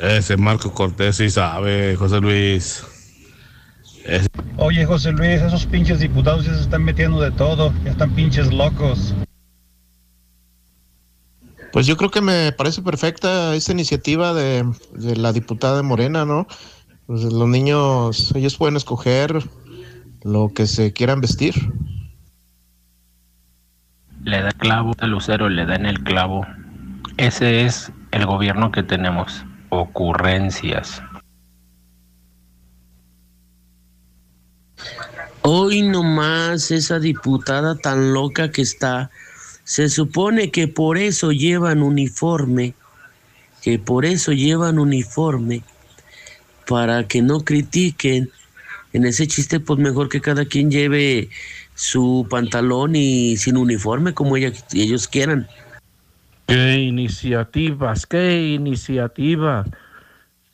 Ese 0.00 0.36
Marco 0.36 0.72
Cortés 0.72 1.16
sí 1.16 1.30
sabe, 1.30 1.96
José 1.96 2.20
Luis. 2.20 2.84
Oye, 4.56 4.84
José 4.84 5.12
Luis, 5.12 5.40
esos 5.40 5.66
pinches 5.66 6.00
diputados 6.00 6.44
ya 6.44 6.54
se 6.54 6.60
están 6.60 6.84
metiendo 6.84 7.20
de 7.20 7.30
todo. 7.30 7.72
Ya 7.84 7.92
están 7.92 8.14
pinches 8.14 8.52
locos. 8.52 9.14
Pues 11.74 11.88
yo 11.88 11.96
creo 11.96 12.08
que 12.08 12.20
me 12.20 12.52
parece 12.52 12.82
perfecta 12.82 13.52
esta 13.56 13.72
iniciativa 13.72 14.32
de, 14.32 14.64
de 14.92 15.16
la 15.16 15.32
diputada 15.32 15.78
de 15.78 15.82
Morena, 15.82 16.24
¿no? 16.24 16.46
Pues 17.06 17.24
los 17.24 17.48
niños, 17.48 18.32
ellos 18.36 18.56
pueden 18.56 18.76
escoger 18.76 19.42
lo 20.22 20.52
que 20.54 20.68
se 20.68 20.92
quieran 20.92 21.20
vestir. 21.20 21.52
Le 24.22 24.40
da 24.40 24.52
clavo 24.52 24.92
al 24.98 25.10
lucero, 25.10 25.48
le 25.48 25.66
da 25.66 25.74
en 25.74 25.86
el 25.86 26.04
clavo. 26.04 26.46
Ese 27.16 27.64
es 27.64 27.90
el 28.12 28.24
gobierno 28.24 28.70
que 28.70 28.84
tenemos. 28.84 29.44
Ocurrencias. 29.70 31.02
Hoy 35.42 35.82
nomás 35.82 36.70
esa 36.70 37.00
diputada 37.00 37.76
tan 37.76 38.14
loca 38.14 38.52
que 38.52 38.62
está, 38.62 39.10
se 39.64 39.88
supone 39.88 40.50
que 40.50 40.68
por 40.68 40.98
eso 40.98 41.32
llevan 41.32 41.82
uniforme, 41.82 42.74
que 43.62 43.78
por 43.78 44.04
eso 44.04 44.32
llevan 44.32 44.78
uniforme, 44.78 45.62
para 46.66 47.08
que 47.08 47.22
no 47.22 47.40
critiquen. 47.40 48.30
En 48.92 49.04
ese 49.04 49.26
chiste, 49.26 49.58
pues 49.60 49.80
mejor 49.80 50.08
que 50.08 50.20
cada 50.20 50.44
quien 50.44 50.70
lleve 50.70 51.30
su 51.74 52.26
pantalón 52.30 52.94
y 52.94 53.36
sin 53.36 53.56
uniforme 53.56 54.14
como 54.14 54.36
ella, 54.36 54.52
ellos 54.72 55.08
quieran. 55.08 55.48
Qué 56.46 56.78
iniciativas, 56.78 58.06
qué 58.06 58.52
iniciativas. 58.52 59.66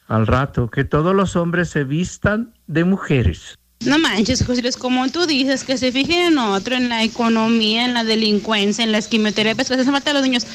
Al 0.07 0.27
rato, 0.27 0.71
que 0.71 0.85
todos 0.85 1.15
los 1.15 1.37
hombres 1.37 1.69
se 1.69 1.85
vistan 1.85 2.55
de 2.67 2.85
mujeres. 2.85 3.59
No 3.85 3.99
manches, 3.99 4.45
José 4.45 4.63
como 4.79 5.09
tú 5.09 5.27
dices, 5.27 5.65
que 5.65 5.79
se 5.79 5.91
fijen 5.91 6.33
en 6.33 6.39
otro, 6.39 6.77
en 6.77 6.91
la 6.91 7.03
economía, 7.03 7.87
en 7.87 7.95
la 7.95 8.05
delincuencia, 8.05 8.85
en 8.85 8.93
las 8.93 9.09
quimioterapias 9.09 9.69
que 9.69 9.75
hacen 9.75 9.91
falta 9.93 10.11
a 10.11 10.15
los 10.15 10.23
niños. 10.23 10.47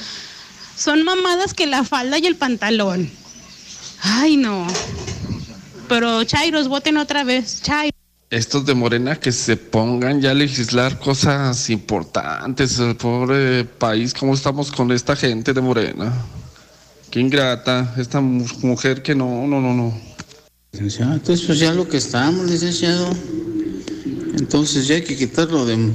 Son 0.78 1.04
mamadas 1.04 1.56
que 1.56 1.66
la 1.66 1.84
falda 1.84 2.20
y 2.20 2.28
el 2.28 2.36
pantalón. 2.36 3.10
Ay, 4.02 4.38
no. 4.38 4.68
Pero 5.90 6.24
Chairos, 6.24 6.68
voten 6.68 6.98
otra 6.98 7.24
vez. 7.24 7.62
Chairos. 7.64 7.94
Estos 8.30 8.66
de 8.66 8.76
Morena 8.76 9.16
que 9.16 9.32
se 9.32 9.58
pongan 9.58 10.22
ya 10.22 10.32
a 10.32 10.34
legislar 10.36 11.00
cosas 11.00 11.70
importantes. 11.72 12.78
El 12.78 12.96
pobre 12.96 13.66
país, 13.66 14.14
¿cómo 14.14 14.36
estamos 14.36 14.72
con 14.72 14.92
esta 14.92 15.16
gente 15.16 15.54
de 15.54 15.62
Morena? 15.62 16.14
Qué 17.10 17.22
ingrata, 17.22 17.94
esta 17.98 18.22
mu- 18.22 18.46
mujer 18.62 19.02
que 19.02 19.16
no, 19.16 19.48
no, 19.48 19.62
no, 19.62 19.74
no. 19.74 20.15
Licenciado, 20.76 21.14
entonces 21.14 21.46
pues 21.46 21.58
ya 21.58 21.74
lo 21.74 21.88
que 21.88 21.96
estamos, 21.96 22.52
licenciado. 22.52 23.10
Entonces 24.38 24.86
ya 24.90 24.96
hay 24.96 25.06
que 25.06 25.16
quitarlo 25.16 25.66
de 25.66 25.94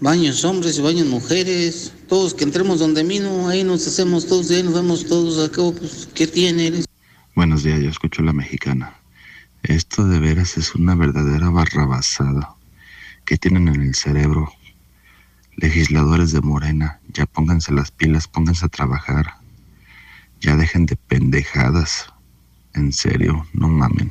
baños 0.00 0.42
hombres 0.46 0.78
y 0.78 0.80
baños 0.80 1.06
mujeres. 1.08 1.92
Todos 2.08 2.32
que 2.32 2.44
entremos 2.44 2.78
donde 2.78 3.04
mismo, 3.04 3.50
ahí 3.50 3.64
nos 3.64 3.86
hacemos 3.86 4.26
todos, 4.26 4.50
ahí 4.50 4.62
nos 4.62 4.72
vemos 4.72 5.04
todos. 5.04 5.46
Acá, 5.46 5.60
pues, 5.78 6.08
¿qué 6.14 6.26
tiene? 6.26 6.84
Buenos 7.36 7.64
días, 7.64 7.82
yo 7.82 7.90
escucho 7.90 8.22
la 8.22 8.32
mexicana. 8.32 8.96
Esto 9.62 10.06
de 10.06 10.18
veras 10.20 10.56
es 10.56 10.74
una 10.74 10.94
verdadera 10.94 11.50
barrabasada. 11.50 12.56
¿Qué 13.26 13.36
tienen 13.36 13.68
en 13.68 13.82
el 13.82 13.94
cerebro? 13.94 14.50
Legisladores 15.56 16.32
de 16.32 16.40
Morena, 16.40 16.98
ya 17.12 17.26
pónganse 17.26 17.72
las 17.72 17.90
pilas, 17.90 18.26
pónganse 18.26 18.64
a 18.64 18.70
trabajar. 18.70 19.34
Ya 20.40 20.56
dejen 20.56 20.86
de 20.86 20.96
pendejadas. 20.96 22.06
En 22.74 22.92
serio, 22.92 23.46
no 23.52 23.68
mamen. 23.68 24.10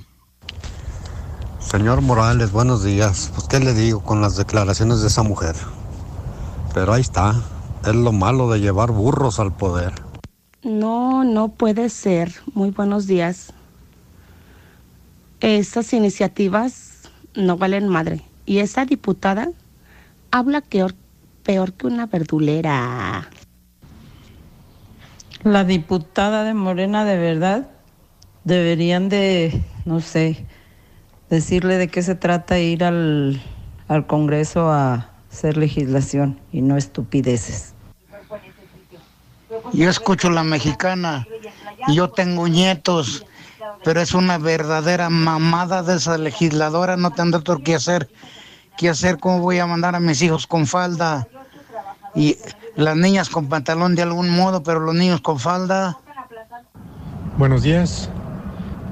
Señor 1.59 2.01
Morales, 2.01 2.53
buenos 2.53 2.81
días. 2.81 3.29
Pues 3.35 3.47
qué 3.49 3.59
le 3.59 3.73
digo 3.73 4.01
con 4.01 4.21
las 4.21 4.37
declaraciones 4.37 5.01
de 5.01 5.07
esa 5.07 5.21
mujer. 5.21 5.55
Pero 6.73 6.93
ahí 6.93 7.01
está. 7.01 7.35
Es 7.85 7.93
lo 7.93 8.13
malo 8.13 8.49
de 8.49 8.61
llevar 8.61 8.91
burros 8.91 9.41
al 9.41 9.53
poder. 9.53 9.93
No, 10.63 11.25
no 11.25 11.49
puede 11.49 11.89
ser. 11.89 12.33
Muy 12.53 12.71
buenos 12.71 13.05
días. 13.05 13.51
Estas 15.41 15.91
iniciativas 15.91 17.09
no 17.35 17.57
valen 17.57 17.89
madre. 17.89 18.21
Y 18.45 18.59
esa 18.59 18.85
diputada 18.85 19.49
habla 20.31 20.61
peor, 20.61 20.95
peor 21.43 21.73
que 21.73 21.87
una 21.87 22.05
verdulera. 22.05 23.29
La 25.43 25.65
diputada 25.65 26.45
de 26.45 26.53
Morena 26.53 27.03
de 27.03 27.17
verdad 27.17 27.72
deberían 28.43 29.09
de, 29.09 29.61
no 29.85 29.99
sé, 29.99 30.45
decirle 31.29 31.77
de 31.77 31.87
qué 31.87 32.01
se 32.01 32.15
trata 32.15 32.59
ir 32.59 32.83
al, 32.83 33.41
al 33.87 34.07
Congreso 34.07 34.71
a 34.71 35.09
hacer 35.31 35.57
legislación 35.57 36.39
y 36.51 36.61
no 36.61 36.77
estupideces. 36.77 37.73
Yo 39.73 39.89
escucho 39.89 40.29
la 40.29 40.43
mexicana 40.43 41.27
y 41.87 41.95
yo 41.95 42.09
tengo 42.09 42.47
nietos, 42.47 43.25
pero 43.83 44.01
es 44.01 44.13
una 44.13 44.37
verdadera 44.37 45.09
mamada 45.09 45.83
de 45.83 45.95
esa 45.95 46.17
legisladora, 46.17 46.97
no 46.97 47.11
tendrá 47.11 47.39
otro 47.39 47.59
que 47.59 47.75
hacer. 47.75 48.09
¿Qué 48.77 48.89
hacer? 48.89 49.19
¿Cómo 49.19 49.39
voy 49.39 49.59
a 49.59 49.67
mandar 49.67 49.95
a 49.95 49.99
mis 49.99 50.21
hijos 50.21 50.47
con 50.47 50.65
falda? 50.65 51.27
Y 52.15 52.37
las 52.75 52.95
niñas 52.95 53.29
con 53.29 53.47
pantalón 53.47 53.95
de 53.95 54.01
algún 54.01 54.29
modo, 54.29 54.63
pero 54.63 54.79
los 54.79 54.95
niños 54.95 55.21
con 55.21 55.39
falda. 55.39 55.97
Buenos 57.37 57.63
días. 57.63 58.09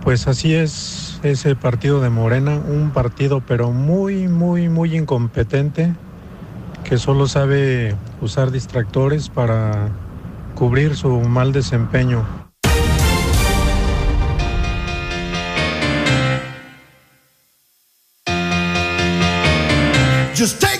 Pues 0.04 0.28
así 0.28 0.56
es 0.56 1.20
ese 1.22 1.56
partido 1.56 2.02
de 2.02 2.10
Morena, 2.10 2.58
un 2.58 2.92
partido 2.92 3.42
pero 3.48 3.72
muy, 3.72 4.28
muy, 4.28 4.68
muy 4.68 4.98
incompetente, 4.98 5.94
que 6.84 6.98
solo 6.98 7.28
sabe 7.28 7.96
usar 8.20 8.52
distractores 8.52 9.30
para 9.30 9.90
cubrir 10.56 10.96
su 10.96 11.22
mal 11.22 11.52
desempeño. 11.52 12.26
Just 20.36 20.71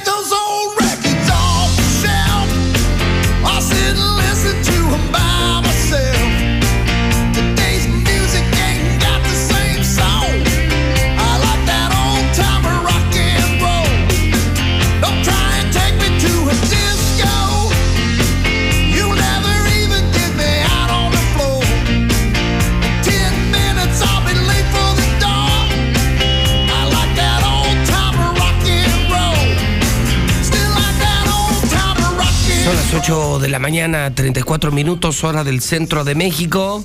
mañana, 33.72 34.14
34 34.14 34.70
minutos, 34.74 35.24
hora 35.24 35.46
del 35.46 35.62
centro 35.62 36.04
de 36.04 36.14
México. 36.14 36.84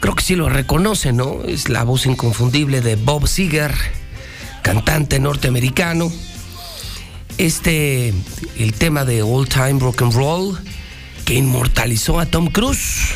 Creo 0.00 0.16
que 0.16 0.24
sí 0.24 0.34
lo 0.34 0.48
reconoce, 0.48 1.12
¿no? 1.12 1.44
Es 1.46 1.68
la 1.68 1.84
voz 1.84 2.06
inconfundible 2.06 2.80
de 2.80 2.96
Bob 2.96 3.28
Seger, 3.28 3.72
cantante 4.62 5.20
norteamericano. 5.20 6.10
Este, 7.38 8.12
el 8.58 8.72
tema 8.72 9.04
de 9.04 9.22
Old 9.22 9.48
Time 9.48 9.78
Rock 9.78 10.02
and 10.02 10.12
Roll, 10.12 10.58
que 11.24 11.34
inmortalizó 11.34 12.18
a 12.18 12.26
Tom 12.26 12.48
Cruise. 12.48 13.12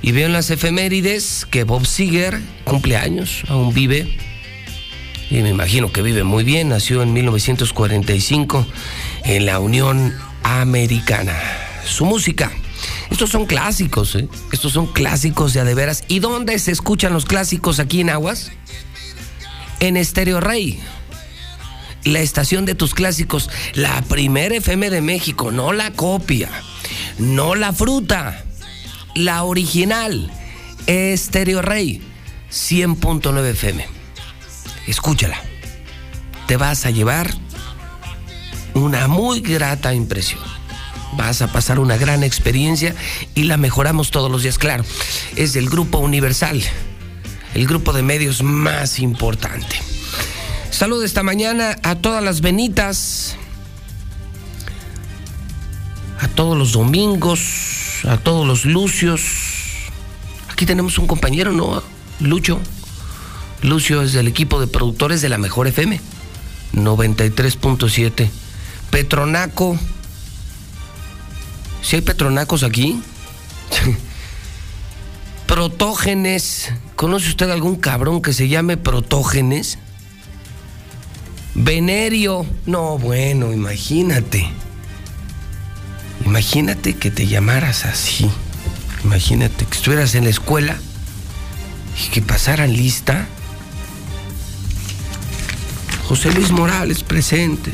Y 0.00 0.12
veo 0.12 0.24
en 0.24 0.32
las 0.32 0.48
efemérides 0.48 1.46
que 1.50 1.64
Bob 1.64 1.84
Seger 1.84 2.40
cumple 2.64 2.96
años, 2.96 3.42
aún 3.48 3.74
vive. 3.74 4.16
Y 5.28 5.42
me 5.42 5.50
imagino 5.50 5.92
que 5.92 6.00
vive 6.00 6.24
muy 6.24 6.42
bien. 6.42 6.70
Nació 6.70 7.02
en 7.02 7.12
1945 7.12 8.66
en 9.24 9.44
la 9.44 9.58
Unión 9.60 10.14
Americana. 10.44 11.34
Su 11.84 12.04
música. 12.04 12.52
Estos 13.10 13.30
son 13.30 13.46
clásicos, 13.46 14.14
¿eh? 14.14 14.28
Estos 14.52 14.72
son 14.72 14.86
clásicos 14.86 15.52
de 15.52 15.60
a 15.60 15.64
de 15.64 15.74
veras. 15.74 16.04
¿Y 16.08 16.20
dónde 16.20 16.58
se 16.58 16.70
escuchan 16.70 17.12
los 17.12 17.24
clásicos 17.24 17.80
aquí 17.80 18.00
en 18.00 18.10
Aguas? 18.10 18.52
En 19.80 19.96
Estéreo 19.96 20.40
Rey. 20.40 20.80
La 22.04 22.20
estación 22.20 22.66
de 22.66 22.74
tus 22.74 22.94
clásicos. 22.94 23.50
La 23.74 24.02
primera 24.02 24.54
FM 24.54 24.90
de 24.90 25.00
México. 25.00 25.50
No 25.50 25.72
la 25.72 25.90
copia. 25.92 26.50
No 27.18 27.54
la 27.54 27.72
fruta. 27.72 28.44
La 29.14 29.44
original. 29.44 30.30
Estéreo 30.86 31.62
Rey. 31.62 32.02
100.9 32.50 33.50
FM. 33.50 33.86
Escúchala. 34.86 35.40
Te 36.46 36.56
vas 36.56 36.84
a 36.84 36.90
llevar 36.90 37.34
una 38.74 39.08
muy 39.08 39.40
grata 39.40 39.94
impresión. 39.94 40.40
Vas 41.16 41.42
a 41.42 41.48
pasar 41.52 41.78
una 41.78 41.96
gran 41.96 42.24
experiencia 42.24 42.94
y 43.34 43.44
la 43.44 43.56
mejoramos 43.56 44.10
todos 44.10 44.30
los 44.30 44.42
días, 44.42 44.58
claro. 44.58 44.84
Es 45.36 45.52
del 45.52 45.70
Grupo 45.70 45.98
Universal, 45.98 46.62
el 47.54 47.66
grupo 47.66 47.92
de 47.92 48.02
medios 48.02 48.42
más 48.42 48.98
importante. 48.98 49.80
Saludo 50.70 51.04
esta 51.04 51.22
mañana 51.22 51.78
a 51.84 51.94
todas 51.94 52.22
las 52.22 52.40
venitas, 52.40 53.36
a 56.20 56.26
todos 56.26 56.58
los 56.58 56.72
domingos, 56.72 58.00
a 58.08 58.16
todos 58.16 58.44
los 58.44 58.64
lucios. 58.64 59.22
Aquí 60.50 60.66
tenemos 60.66 60.98
un 60.98 61.06
compañero, 61.06 61.52
¿no? 61.52 61.80
Lucho. 62.18 62.60
Lucio 63.62 64.02
es 64.02 64.12
del 64.12 64.26
equipo 64.26 64.60
de 64.60 64.66
productores 64.66 65.22
de 65.22 65.28
la 65.28 65.38
Mejor 65.38 65.68
FM. 65.68 66.00
93.7. 66.74 68.30
Petronaco. 68.94 69.76
¿Si 71.82 71.96
hay 71.96 72.02
petronacos 72.02 72.62
aquí? 72.62 73.02
Protógenes. 75.48 76.70
¿Conoce 76.94 77.30
usted 77.30 77.50
algún 77.50 77.74
cabrón 77.74 78.22
que 78.22 78.32
se 78.32 78.46
llame 78.46 78.76
Protógenes? 78.76 79.78
Venerio. 81.56 82.46
No, 82.66 82.96
bueno, 82.96 83.52
imagínate. 83.52 84.48
Imagínate 86.24 86.94
que 86.94 87.10
te 87.10 87.26
llamaras 87.26 87.86
así. 87.86 88.30
Imagínate 89.02 89.66
que 89.66 89.76
estuvieras 89.76 90.14
en 90.14 90.22
la 90.22 90.30
escuela 90.30 90.78
y 92.00 92.10
que 92.10 92.22
pasaran 92.22 92.72
lista. 92.72 93.26
José 96.06 96.32
Luis 96.32 96.52
Morales 96.52 97.02
presente. 97.02 97.72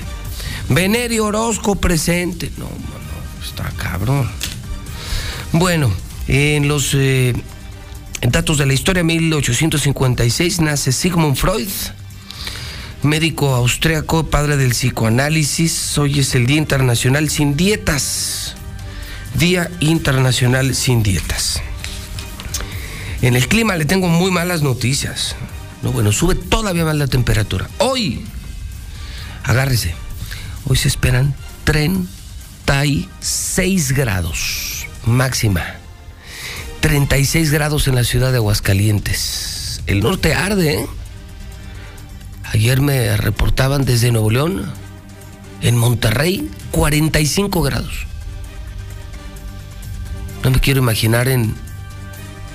Venerio 0.71 1.27
Orozco 1.27 1.75
presente. 1.75 2.51
No, 2.57 2.65
no, 2.65 3.45
está 3.45 3.71
cabrón. 3.77 4.31
Bueno, 5.53 5.93
en 6.29 6.69
los 6.69 6.95
eh, 6.95 7.35
datos 8.23 8.57
de 8.57 8.67
la 8.67 8.73
historia, 8.73 9.03
1856 9.03 10.61
nace 10.61 10.93
Sigmund 10.93 11.37
Freud, 11.37 11.69
médico 13.03 13.53
austriaco, 13.53 14.31
padre 14.31 14.57
del 14.57 14.71
psicoanálisis. 14.71 15.99
Hoy 15.99 16.21
es 16.21 16.37
el 16.37 16.47
Día 16.47 16.59
Internacional 16.59 17.29
sin 17.31 17.57
Dietas. 17.57 18.55
Día 19.35 19.69
Internacional 19.81 20.77
sin 20.77 21.03
Dietas. 21.03 21.61
En 23.23 23.35
el 23.35 23.49
clima 23.49 23.75
le 23.75 23.87
tengo 23.87 24.07
muy 24.07 24.31
malas 24.31 24.63
noticias. 24.63 25.35
No, 25.83 25.91
bueno, 25.91 26.13
sube 26.13 26.37
todavía 26.37 26.85
más 26.85 26.95
la 26.95 27.09
temperatura. 27.09 27.69
Hoy, 27.79 28.25
agárrese, 29.43 29.95
hoy 30.71 30.77
se 30.77 30.87
esperan 30.87 31.35
36 31.65 33.91
grados 33.91 34.87
máxima. 35.05 35.65
36 36.81 37.51
grados 37.51 37.89
en 37.89 37.97
la 37.97 38.05
ciudad 38.05 38.31
de 38.31 38.37
Aguascalientes. 38.37 39.83
El 39.89 39.99
norte 39.99 40.33
arde, 40.33 40.75
¿eh? 40.75 40.87
Ayer 42.53 42.81
me 42.81 43.17
reportaban 43.17 43.85
desde 43.85 44.13
Nuevo 44.13 44.31
León, 44.31 44.73
en 45.61 45.77
Monterrey, 45.77 46.49
45 46.71 47.63
grados. 47.63 48.07
No 50.45 50.53
me 50.53 50.61
quiero 50.61 50.79
imaginar 50.79 51.27
en 51.27 51.53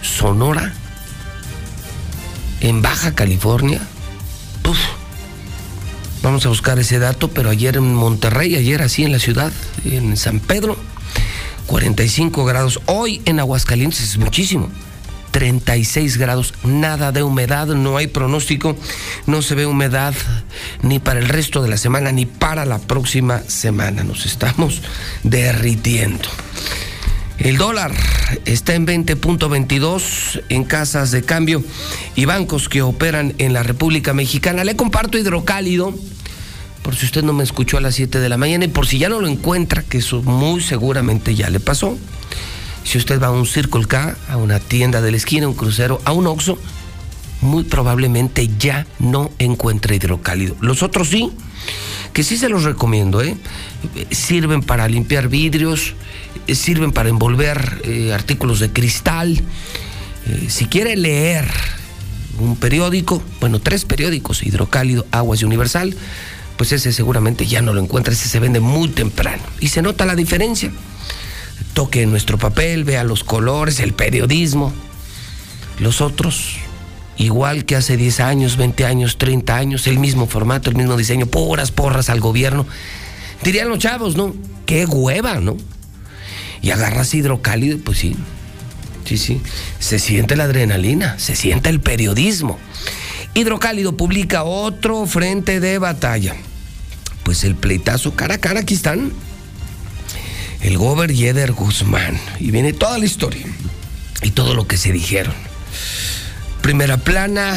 Sonora, 0.02 0.74
en 2.62 2.82
Baja 2.82 3.14
California. 3.14 3.82
Vamos 6.26 6.43
a 6.47 6.49
buscar 6.49 6.80
ese 6.80 6.97
dato, 6.97 7.27
pero 7.27 7.52
ayer 7.52 7.77
en 7.77 7.93
Monterrey, 7.93 8.56
ayer 8.56 8.81
así 8.81 9.03
en 9.03 9.11
la 9.11 9.19
ciudad, 9.19 9.52
en 9.84 10.18
San 10.18 10.39
Pedro, 10.39 10.76
45 11.68 12.45
grados. 12.45 12.80
Hoy 12.88 13.22
en 13.26 13.39
Aguascalientes 13.39 14.02
es 14.02 14.18
muchísimo. 14.18 14.68
36 15.30 16.18
grados, 16.18 16.56
nada 16.64 17.11
de 17.11 17.22
humedad, 17.22 17.68
no 17.68 17.97
hay 17.97 18.07
pronóstico, 18.07 18.76
no 19.27 19.43
se 19.43 19.53
ve 19.53 19.68
humedad 19.68 20.15
ni 20.81 20.97
para 20.97 21.19
el 21.19 21.27
resto 21.27 21.61
de 21.61 21.69
la 21.69 21.77
semana 21.77 22.11
ni 22.11 22.26
para 22.26 22.65
la 22.65 22.80
próxima 22.80 23.43
semana. 23.47 24.03
Nos 24.03 24.26
estamos 24.26 24.81
derritiendo. 25.22 26.27
El 27.40 27.57
dólar 27.57 27.91
está 28.45 28.76
en 28.76 28.88
20.22 28.88 30.41
en 30.49 30.64
casas 30.64 31.12
de 31.12 31.24
cambio 31.24 31.64
y 32.16 32.26
bancos 32.26 32.70
que 32.70 32.82
operan 32.82 33.34
en 33.38 33.53
la 33.53 33.62
República 33.62 34.14
Mexicana. 34.14 34.64
Le 34.64 34.76
comparto 34.76 35.18
hidrocálido, 35.18 35.94
por 36.82 36.95
si 36.95 37.06
usted 37.06 37.24
no 37.24 37.34
me 37.34 37.44
escuchó 37.44 37.78
a 37.78 37.82
las 37.82 37.95
7 37.95 38.20
de 38.20 38.30
la 38.30 38.38
mañana 38.38 38.66
y 38.66 38.70
por 38.70 38.88
si 38.88 38.99
ya 38.99 39.10
no 39.10 39.20
lo 39.20 39.28
encuentra, 39.28 39.84
que 39.84 39.98
eso 39.98 40.22
muy 40.24 40.62
seguramente 40.62 41.36
ya 41.36 41.49
le 41.49 41.60
pasó. 41.60 41.98
Si 42.84 42.98
usted 42.98 43.22
va 43.22 43.28
a 43.28 43.32
un 43.32 43.45
Circle 43.45 43.86
K, 43.86 44.16
a 44.30 44.38
una 44.38 44.60
tienda 44.60 45.02
de 45.02 45.12
la 45.12 45.18
esquina, 45.18 45.48
un 45.48 45.56
crucero, 45.56 45.99
a 46.06 46.14
un 46.14 46.28
Oxxo, 46.28 46.57
muy 47.46 47.64
probablemente 47.64 48.50
ya 48.60 48.86
no 49.00 49.32
encuentre 49.40 49.96
hidrocálido. 49.96 50.56
Los 50.60 50.84
otros 50.84 51.10
sí, 51.10 51.32
que 52.14 52.24
sí 52.24 52.38
se 52.38 52.50
los 52.50 52.64
recomiendo, 52.64 53.22
¿eh? 53.22 53.38
Sirven 54.12 54.62
para 54.62 54.88
limpiar 54.88 55.30
vidrios, 55.30 55.94
eh, 56.48 56.56
sirven 56.56 56.92
para 56.92 57.10
envolver 57.10 57.82
eh, 57.84 58.14
artículos 58.14 58.60
de 58.60 58.72
cristal. 58.72 59.42
Eh, 60.28 60.48
si 60.50 60.66
quiere 60.66 60.96
leer 60.96 61.46
un 62.40 62.56
periódico, 62.56 63.24
bueno, 63.40 63.60
tres 63.60 63.86
periódicos, 63.86 64.44
Hidrocálido, 64.44 65.06
Aguas 65.12 65.42
y 65.42 65.46
Universal, 65.46 65.96
pues 66.58 66.72
ese 66.72 66.92
seguramente 66.92 67.46
ya 67.46 67.62
no 67.62 67.74
lo 67.74 67.82
encuentra, 67.82 68.14
ese 68.14 68.28
se 68.28 68.40
vende 68.40 68.60
muy 68.60 68.90
temprano. 68.90 69.44
Y 69.60 69.70
se 69.70 69.82
nota 69.82 70.06
la 70.06 70.16
diferencia. 70.16 70.72
Toque 71.74 72.06
nuestro 72.06 72.38
papel, 72.38 72.84
vea 72.84 73.04
los 73.04 73.24
colores, 73.24 73.80
el 73.80 73.94
periodismo. 73.94 74.74
Los 75.80 76.00
otros, 76.00 76.56
igual 77.18 77.66
que 77.66 77.76
hace 77.76 77.98
10 77.98 78.20
años, 78.20 78.58
20 78.58 78.86
años, 78.86 79.18
30 79.18 79.56
años, 79.56 79.88
el 79.88 80.00
mismo 80.00 80.28
formato, 80.28 80.70
el 80.70 80.76
mismo 80.76 80.98
diseño, 80.98 81.26
puras 81.26 81.72
porras 81.72 82.10
al 82.10 82.20
gobierno. 82.20 82.66
Dirían 83.44 83.70
los 83.70 83.80
chavos, 83.80 84.16
¿no? 84.16 84.36
Qué 84.66 84.86
hueva, 84.86 85.40
¿no? 85.40 85.58
Y 86.62 86.72
agarras 86.72 87.14
hidrocálido, 87.14 87.78
pues 87.80 88.00
sí. 88.00 88.16
Sí, 89.06 89.18
sí. 89.18 89.42
Se 89.80 90.00
siente 90.00 90.36
la 90.36 90.46
adrenalina, 90.46 91.20
se 91.20 91.36
siente 91.36 91.70
el 91.70 91.80
periodismo. 91.80 92.58
Hidrocálido 93.36 93.96
publica 93.96 94.44
otro 94.44 95.06
frente 95.06 95.60
de 95.60 95.78
batalla. 95.78 96.36
Pues 97.24 97.44
el 97.44 97.56
pleitazo 97.56 98.16
cara 98.16 98.36
a 98.36 98.38
cara, 98.40 98.62
aquí 98.62 98.74
están. 98.74 99.12
El 100.62 100.78
Gober 100.78 101.12
y 101.12 101.28
Eder 101.28 101.52
Guzmán. 101.52 102.20
Y 102.40 102.52
viene 102.52 102.74
toda 102.74 102.98
la 102.98 103.06
historia. 103.06 103.46
Y 104.24 104.32
todo 104.32 104.56
lo 104.56 104.68
que 104.68 104.78
se 104.78 104.92
dijeron. 104.92 105.34
Primera 106.66 106.98
plana, 106.98 107.56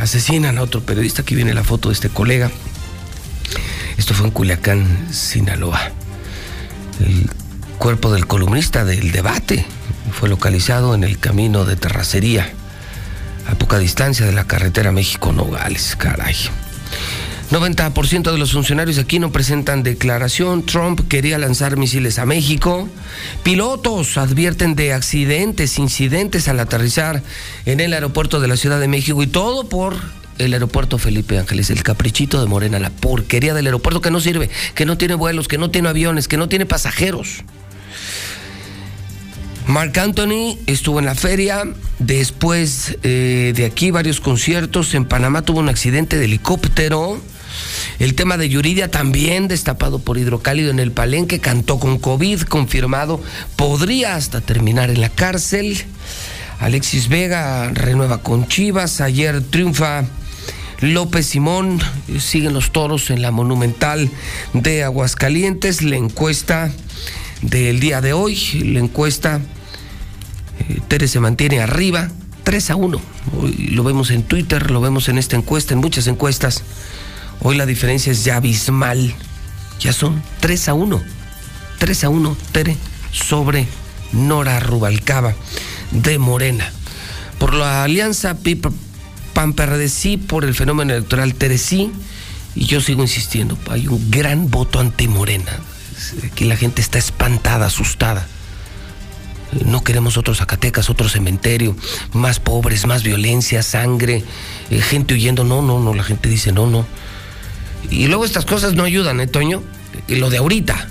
asesinan 0.00 0.58
a 0.58 0.62
otro 0.62 0.80
periodista. 0.80 1.22
Aquí 1.22 1.36
viene 1.36 1.54
la 1.54 1.62
foto 1.62 1.90
de 1.90 1.94
este 1.94 2.08
colega. 2.08 2.50
Esto 3.96 4.14
fue 4.14 4.26
en 4.26 4.32
Culiacán, 4.32 5.06
Sinaloa. 5.12 5.92
El 6.98 7.30
cuerpo 7.78 8.10
del 8.12 8.26
columnista 8.26 8.84
del 8.84 9.12
debate 9.12 9.64
fue 10.10 10.28
localizado 10.28 10.96
en 10.96 11.04
el 11.04 11.20
camino 11.20 11.64
de 11.64 11.76
terracería, 11.76 12.50
a 13.46 13.54
poca 13.54 13.78
distancia 13.78 14.26
de 14.26 14.32
la 14.32 14.42
carretera 14.42 14.90
México-Nogales. 14.90 15.94
Caray. 15.94 16.34
90% 17.52 18.32
de 18.32 18.38
los 18.38 18.52
funcionarios 18.52 18.96
aquí 18.96 19.18
no 19.18 19.30
presentan 19.30 19.82
declaración. 19.82 20.64
Trump 20.64 21.06
quería 21.06 21.36
lanzar 21.36 21.76
misiles 21.76 22.18
a 22.18 22.24
México. 22.24 22.88
Pilotos 23.42 24.16
advierten 24.16 24.74
de 24.74 24.94
accidentes, 24.94 25.78
incidentes 25.78 26.48
al 26.48 26.60
aterrizar 26.60 27.22
en 27.66 27.80
el 27.80 27.92
aeropuerto 27.92 28.40
de 28.40 28.48
la 28.48 28.56
Ciudad 28.56 28.80
de 28.80 28.88
México 28.88 29.22
y 29.22 29.26
todo 29.26 29.68
por 29.68 29.96
el 30.38 30.54
aeropuerto 30.54 30.96
Felipe 30.96 31.38
Ángeles, 31.38 31.68
el 31.68 31.82
caprichito 31.82 32.40
de 32.40 32.46
Morena, 32.46 32.78
la 32.78 32.88
porquería 32.88 33.52
del 33.52 33.66
aeropuerto 33.66 34.00
que 34.00 34.10
no 34.10 34.20
sirve, 34.20 34.48
que 34.74 34.86
no 34.86 34.96
tiene 34.96 35.14
vuelos, 35.14 35.46
que 35.46 35.58
no 35.58 35.70
tiene 35.70 35.90
aviones, 35.90 36.28
que 36.28 36.38
no 36.38 36.48
tiene 36.48 36.64
pasajeros. 36.64 37.44
Mark 39.66 39.96
Anthony 39.98 40.58
estuvo 40.66 41.00
en 41.00 41.04
la 41.04 41.14
feria, 41.14 41.64
después 41.98 42.96
eh, 43.02 43.52
de 43.54 43.66
aquí 43.66 43.90
varios 43.90 44.20
conciertos, 44.20 44.94
en 44.94 45.04
Panamá 45.04 45.42
tuvo 45.42 45.60
un 45.60 45.68
accidente 45.68 46.16
de 46.16 46.24
helicóptero, 46.24 47.20
el 47.98 48.14
tema 48.14 48.36
de 48.36 48.48
Yuridia 48.48 48.90
también 48.90 49.48
destapado 49.48 49.98
por 49.98 50.18
hidrocálido 50.18 50.70
en 50.70 50.78
el 50.78 50.92
palenque, 50.92 51.40
cantó 51.40 51.78
con 51.78 51.98
COVID, 51.98 52.42
confirmado, 52.42 53.20
podría 53.56 54.16
hasta 54.16 54.40
terminar 54.40 54.90
en 54.90 55.00
la 55.00 55.08
cárcel. 55.08 55.82
Alexis 56.58 57.08
Vega 57.08 57.70
renueva 57.70 58.22
con 58.22 58.46
Chivas, 58.46 59.00
ayer 59.00 59.42
triunfa 59.42 60.04
López 60.82 61.26
Simón, 61.26 61.80
siguen 62.18 62.54
los 62.54 62.72
toros 62.72 63.10
en 63.10 63.22
la 63.22 63.30
monumental 63.30 64.10
de 64.52 64.82
Aguascalientes, 64.82 65.82
la 65.82 65.96
encuesta 65.96 66.72
del 67.40 67.78
día 67.78 68.00
de 68.00 68.12
hoy, 68.12 68.36
la 68.64 68.80
encuesta, 68.80 69.40
eh, 70.68 70.80
Tere 70.88 71.06
se 71.06 71.20
mantiene 71.20 71.60
arriba, 71.60 72.10
3 72.42 72.70
a 72.70 72.76
1, 72.76 73.00
hoy 73.40 73.52
lo 73.72 73.84
vemos 73.84 74.10
en 74.10 74.24
Twitter, 74.24 74.72
lo 74.72 74.80
vemos 74.80 75.08
en 75.08 75.18
esta 75.18 75.36
encuesta, 75.36 75.74
en 75.74 75.80
muchas 75.80 76.08
encuestas, 76.08 76.64
hoy 77.42 77.56
la 77.56 77.66
diferencia 77.66 78.12
es 78.12 78.24
ya 78.24 78.36
abismal, 78.36 79.14
ya 79.80 79.92
son 79.92 80.22
3 80.40 80.68
a 80.68 80.74
1, 80.74 81.02
3 81.78 82.04
a 82.04 82.08
1, 82.08 82.36
Tere, 82.52 82.76
sobre 83.10 83.66
Nora 84.12 84.60
Rubalcaba 84.60 85.34
de 85.90 86.18
Morena. 86.18 86.70
Por 87.38 87.54
la 87.54 87.84
alianza 87.84 88.36
PAN-PRD 89.34 89.88
sí, 89.88 90.16
por 90.16 90.44
el 90.44 90.54
fenómeno 90.54 90.94
electoral 90.94 91.34
Tere 91.34 91.58
sí, 91.58 91.92
y 92.54 92.66
yo 92.66 92.80
sigo 92.80 93.02
insistiendo, 93.02 93.58
hay 93.70 93.88
un 93.88 94.10
gran 94.10 94.50
voto 94.50 94.78
anti-Morena. 94.78 95.58
Aquí 96.24 96.44
la 96.44 96.56
gente 96.56 96.82
está 96.82 96.98
espantada, 96.98 97.66
asustada. 97.66 98.26
No 99.66 99.84
queremos 99.84 100.16
otros 100.16 100.38
Zacatecas, 100.38 100.90
otro 100.90 101.08
cementerio, 101.08 101.76
más 102.12 102.40
pobres, 102.40 102.86
más 102.86 103.02
violencia, 103.02 103.62
sangre, 103.62 104.24
eh, 104.70 104.80
gente 104.80 105.14
huyendo. 105.14 105.44
No, 105.44 105.62
no, 105.62 105.78
no, 105.78 105.94
la 105.94 106.02
gente 106.02 106.28
dice 106.28 106.52
no, 106.52 106.66
no. 106.66 106.86
Y 107.90 108.06
luego 108.06 108.24
estas 108.24 108.44
cosas 108.44 108.74
no 108.74 108.84
ayudan, 108.84 109.20
¿eh, 109.20 109.26
Toño? 109.26 109.62
Y 110.08 110.16
lo 110.16 110.30
de 110.30 110.38
ahorita. 110.38 110.88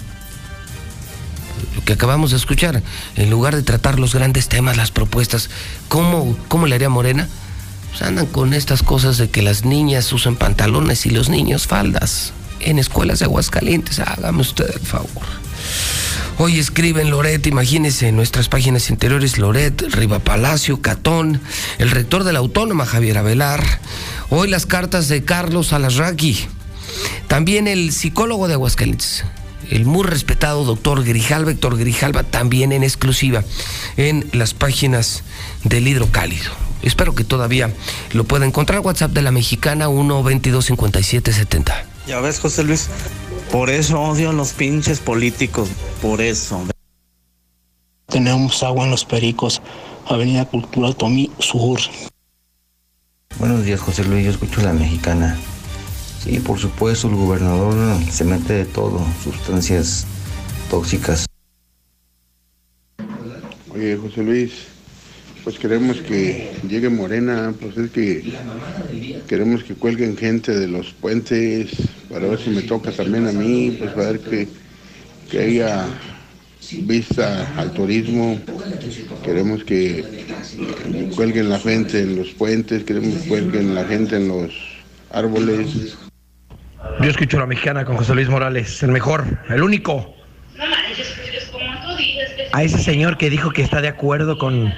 Lo 1.76 1.84
que 1.84 1.94
acabamos 1.94 2.32
de 2.32 2.38
escuchar, 2.38 2.82
en 3.16 3.30
lugar 3.30 3.56
de 3.56 3.64
tratar 3.64 4.00
los 4.00 4.14
grandes 4.14 4.50
temas, 4.50 4.78
las 4.78 4.92
propuestas, 4.92 5.50
¿cómo, 5.88 6.38
cómo 6.48 6.68
le 6.68 6.76
haría 6.76 6.90
Morena? 6.90 7.28
Pues 7.90 8.02
andan 8.02 8.26
con 8.26 8.54
estas 8.54 8.84
cosas 8.84 9.18
de 9.18 9.30
que 9.30 9.42
las 9.42 9.66
niñas 9.66 10.12
usan 10.14 10.36
pantalones 10.36 11.06
y 11.06 11.10
los 11.10 11.30
niños 11.30 11.68
faldas 11.68 12.34
en 12.60 12.80
escuelas 12.80 13.20
de 13.20 13.26
Aguascalientes. 13.26 14.00
Hágame 14.00 14.42
usted 14.42 14.70
el 14.74 14.80
favor. 14.80 15.26
Hoy 16.38 16.58
escriben 16.58 17.12
Loret, 17.12 17.46
imagínense 17.46 18.08
en 18.08 18.16
nuestras 18.16 18.48
páginas 18.48 18.90
interiores, 18.90 19.38
Loret, 19.38 19.84
Riva 19.92 20.20
Palacio, 20.20 20.82
Catón, 20.82 21.42
el 21.78 21.92
rector 21.92 22.24
de 22.24 22.34
la 22.34 22.40
Autónoma, 22.40 22.86
Javier 22.86 23.18
Avelar. 23.18 23.64
Hoy 24.30 24.50
las 24.50 24.66
cartas 24.66 25.08
de 25.08 25.24
Carlos 25.24 25.74
Alasraqui. 25.74 26.48
También 27.28 27.68
el 27.68 27.92
psicólogo 27.92 28.48
de 28.48 28.56
Aguascalientes, 28.56 29.24
el 29.70 29.86
muy 29.86 30.06
respetado 30.06 30.64
doctor 30.64 31.04
Grijalva, 31.04 31.52
Héctor 31.52 31.78
Grijalva, 31.78 32.24
también 32.24 32.72
en 32.72 32.84
exclusiva 32.84 33.44
en 33.98 34.30
las 34.34 34.54
páginas 34.54 35.24
del 35.64 35.88
Hidrocálido. 35.88 36.52
Espero 36.82 37.14
que 37.14 37.24
todavía 37.24 37.74
lo 38.14 38.24
pueda 38.24 38.46
encontrar. 38.46 38.80
WhatsApp 38.82 39.12
de 39.12 39.22
la 39.22 39.32
mexicana 39.32 39.88
1 39.88 40.24
22 40.24 40.66
57 40.66 41.32
70. 41.32 41.86
Ya 42.08 42.20
ves, 42.20 42.40
José 42.40 42.64
Luis, 42.64 42.90
por 43.52 43.70
eso 43.70 44.02
odio 44.02 44.32
a 44.32 44.34
los 44.34 44.54
pinches 44.54 45.00
políticos, 45.00 45.70
por 46.02 46.22
eso. 46.22 46.66
Tenemos 48.08 48.64
agua 48.64 48.86
en 48.86 48.92
los 48.92 49.06
Pericos, 49.06 49.62
Avenida 50.08 50.46
Cultural 50.46 50.96
Tomí 50.96 51.32
Sur. 51.40 51.80
Buenos 53.40 53.64
días, 53.64 53.80
José 53.80 54.04
Luis. 54.04 54.26
Yo 54.26 54.32
escucho 54.32 54.62
la 54.62 54.74
mexicana. 54.74 55.38
Sí, 56.24 56.40
por 56.40 56.60
supuesto, 56.60 57.08
el 57.08 57.16
gobernador 57.16 57.76
se 58.12 58.24
mete 58.24 58.54
de 58.54 58.66
todo, 58.66 59.04
sustancias 59.24 60.06
tóxicas. 60.70 61.26
Oye, 63.74 63.98
José 63.98 64.22
Luis, 64.22 64.52
pues 65.44 65.58
queremos 65.58 65.98
que 66.02 66.52
llegue 66.70 66.90
Morena, 66.90 67.56
pues 67.60 67.76
es 67.76 67.90
que 67.90 68.34
queremos 69.28 69.64
que 69.64 69.74
cuelguen 69.74 70.16
gente 70.16 70.52
de 70.56 70.68
los 70.68 70.94
puentes, 70.94 71.72
para 72.08 72.28
ver 72.28 72.40
si 72.40 72.52
me 72.52 72.62
toca 72.62 72.92
también 72.92 73.28
a 73.28 73.32
mí, 73.32 73.76
pues 73.80 73.90
para 73.92 74.12
ver 74.12 74.20
que, 74.20 74.48
que 75.32 75.40
haya 75.40 75.88
vista 76.84 77.52
al 77.58 77.72
turismo, 77.74 78.40
queremos 79.24 79.64
que 79.64 80.06
cuelguen 81.16 81.50
la 81.50 81.58
gente 81.58 82.02
en 82.02 82.16
los 82.16 82.30
puentes, 82.30 82.84
queremos 82.84 83.24
que 83.24 83.28
cuelguen 83.28 83.74
la 83.74 83.86
gente 83.86 84.18
en 84.18 84.28
los 84.28 84.54
árboles. 85.10 85.98
Yo 87.02 87.10
escucho 87.10 87.38
a 87.38 87.42
la 87.42 87.46
mexicana 87.48 87.86
con 87.86 87.98
José 87.98 88.14
Luis 88.14 88.30
Morales, 88.30 88.84
el 88.84 88.92
mejor, 88.92 89.26
el 89.50 89.64
único. 89.64 90.14
A 92.54 92.64
ese 92.64 92.80
señor 92.80 93.18
que 93.18 93.30
dijo 93.30 93.52
que 93.52 93.62
está 93.62 93.82
de 93.82 93.88
acuerdo 93.88 94.38
con, 94.38 94.74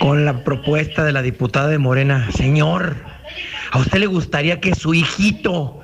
con 0.00 0.24
la 0.24 0.42
propuesta 0.42 1.04
de 1.04 1.12
la 1.12 1.22
diputada 1.22 1.68
de 1.68 1.78
Morena. 1.78 2.30
Señor, 2.32 2.96
¿a 3.70 3.78
usted 3.78 3.98
le 3.98 4.06
gustaría 4.06 4.60
que 4.60 4.74
su 4.74 4.94
hijito 4.94 5.80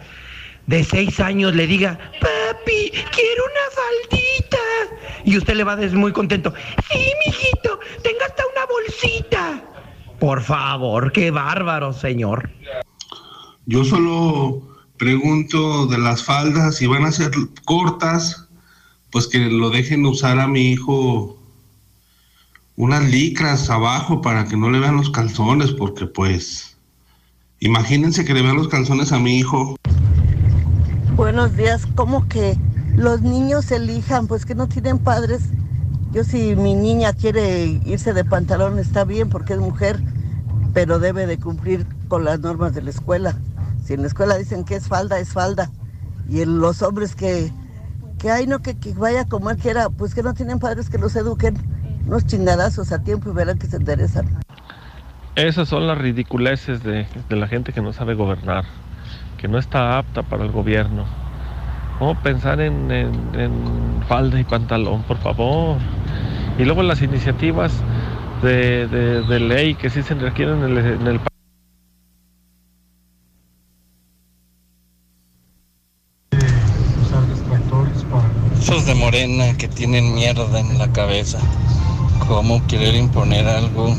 de 0.66 0.82
seis 0.82 1.20
años 1.20 1.54
le 1.54 1.66
diga, 1.66 1.98
papi, 2.20 2.90
quiero 2.90 3.44
una 3.44 3.66
faldita? 3.74 4.58
Y 5.24 5.36
usted 5.36 5.54
le 5.54 5.64
va 5.64 5.72
a 5.72 5.76
decir 5.76 5.98
muy 5.98 6.12
contento, 6.12 6.54
sí, 6.90 7.12
mijito, 7.26 7.78
tenga 8.02 8.26
hasta 8.26 8.42
una 8.46 8.66
bolsita. 8.66 9.62
Por 10.18 10.42
favor, 10.42 11.12
qué 11.12 11.30
bárbaro, 11.30 11.92
señor. 11.92 12.50
Yo 13.66 13.84
solo 13.84 14.75
pregunto 14.96 15.86
de 15.86 15.98
las 15.98 16.22
faldas, 16.22 16.76
si 16.76 16.86
van 16.86 17.04
a 17.04 17.12
ser 17.12 17.30
cortas, 17.64 18.48
pues 19.10 19.26
que 19.28 19.38
lo 19.38 19.70
dejen 19.70 20.04
usar 20.06 20.40
a 20.40 20.48
mi 20.48 20.72
hijo 20.72 21.36
unas 22.76 23.04
licras 23.04 23.70
abajo 23.70 24.20
para 24.20 24.44
que 24.44 24.56
no 24.56 24.70
le 24.70 24.80
vean 24.80 24.96
los 24.96 25.10
calzones, 25.10 25.72
porque 25.72 26.06
pues 26.06 26.76
imagínense 27.60 28.24
que 28.24 28.34
le 28.34 28.42
vean 28.42 28.56
los 28.56 28.68
calzones 28.68 29.12
a 29.12 29.18
mi 29.18 29.38
hijo. 29.38 29.76
Buenos 31.16 31.56
días, 31.56 31.86
¿cómo 31.94 32.28
que 32.28 32.58
los 32.94 33.22
niños 33.22 33.70
elijan? 33.70 34.26
Pues 34.26 34.44
que 34.44 34.54
no 34.54 34.68
tienen 34.68 34.98
padres. 34.98 35.42
Yo 36.12 36.24
si 36.24 36.54
mi 36.56 36.74
niña 36.74 37.12
quiere 37.14 37.80
irse 37.84 38.12
de 38.12 38.24
pantalón 38.24 38.78
está 38.78 39.04
bien 39.04 39.28
porque 39.30 39.54
es 39.54 39.58
mujer, 39.58 40.00
pero 40.74 40.98
debe 40.98 41.26
de 41.26 41.38
cumplir 41.38 41.86
con 42.08 42.24
las 42.24 42.40
normas 42.40 42.74
de 42.74 42.82
la 42.82 42.90
escuela. 42.90 43.38
Si 43.86 43.94
en 43.94 44.00
la 44.00 44.08
escuela 44.08 44.36
dicen 44.36 44.64
que 44.64 44.74
es 44.74 44.88
falda, 44.88 45.20
es 45.20 45.30
falda. 45.30 45.70
Y 46.28 46.44
los 46.44 46.82
hombres 46.82 47.14
que, 47.14 47.52
que 48.18 48.32
hay 48.32 48.48
no 48.48 48.58
que, 48.58 48.76
vaya 48.96 49.26
como 49.26 49.48
él 49.50 49.58
quiera, 49.58 49.90
pues 49.90 50.12
que 50.12 50.24
no 50.24 50.34
tienen 50.34 50.58
padres 50.58 50.90
que 50.90 50.98
los 50.98 51.14
eduquen, 51.14 51.56
unos 52.04 52.26
chingadazos 52.26 52.90
a 52.90 52.98
tiempo 53.04 53.30
y 53.30 53.32
verán 53.32 53.58
que 53.58 53.68
se 53.68 53.76
enderezan. 53.76 54.26
Esas 55.36 55.68
son 55.68 55.86
las 55.86 55.98
ridiculeces 55.98 56.82
de, 56.82 57.06
de 57.28 57.36
la 57.36 57.46
gente 57.46 57.72
que 57.72 57.80
no 57.80 57.92
sabe 57.92 58.14
gobernar, 58.14 58.64
que 59.38 59.46
no 59.46 59.56
está 59.56 59.98
apta 59.98 60.24
para 60.24 60.42
el 60.44 60.50
gobierno. 60.50 61.04
¿Cómo 62.00 62.20
pensar 62.22 62.60
en, 62.60 62.90
en- 62.90 64.02
falda 64.08 64.40
y 64.40 64.44
pantalón, 64.44 65.04
por 65.04 65.18
favor? 65.18 65.76
Y 66.58 66.64
luego 66.64 66.82
las 66.82 67.02
iniciativas 67.02 67.72
de, 68.42 68.88
de- 68.88 69.22
de 69.22 69.40
ley 69.40 69.76
que 69.76 69.90
sí 69.90 70.02
se 70.02 70.14
requieren 70.14 70.64
en 70.64 70.76
el, 70.76 70.78
en 70.78 71.06
el 71.06 71.20
Esos 78.66 78.84
de 78.84 78.96
morena 78.96 79.56
que 79.56 79.68
tienen 79.68 80.12
mierda 80.12 80.58
en 80.58 80.76
la 80.76 80.90
cabeza. 80.90 81.38
¿Cómo 82.26 82.66
querer 82.66 82.96
imponer 82.96 83.46
algo 83.46 83.94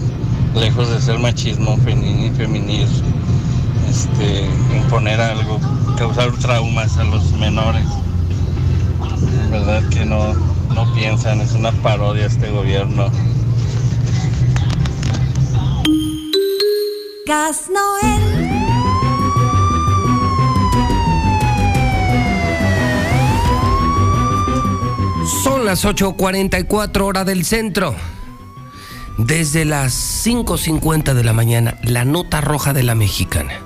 lejos 0.55 0.89
de 0.89 0.99
ser 0.99 1.19
machismo 1.19 1.77
femenil, 1.77 2.35
femenil? 2.35 2.85
Este, 3.89 4.45
imponer 4.75 5.21
algo, 5.21 5.57
causar 5.97 6.33
traumas 6.33 6.97
a 6.97 7.05
los 7.05 7.31
menores. 7.31 7.85
En 9.45 9.51
verdad 9.51 9.87
que 9.87 10.03
no, 10.03 10.33
no 10.75 10.93
piensan, 10.93 11.39
es 11.39 11.53
una 11.53 11.71
parodia 11.71 12.25
este 12.25 12.49
gobierno. 12.49 13.09
Gas 17.25 17.69
Noel. 17.69 18.36
Son 25.27 25.65
las 25.65 25.83
8.44 25.83 27.01
hora 27.01 27.25
del 27.25 27.43
centro. 27.43 27.93
Desde 29.17 29.65
las 29.65 30.25
5.50 30.25 31.13
de 31.13 31.23
la 31.25 31.33
mañana, 31.33 31.77
la 31.83 32.05
nota 32.05 32.39
roja 32.39 32.71
de 32.71 32.83
la 32.83 32.95
mexicana. 32.95 33.59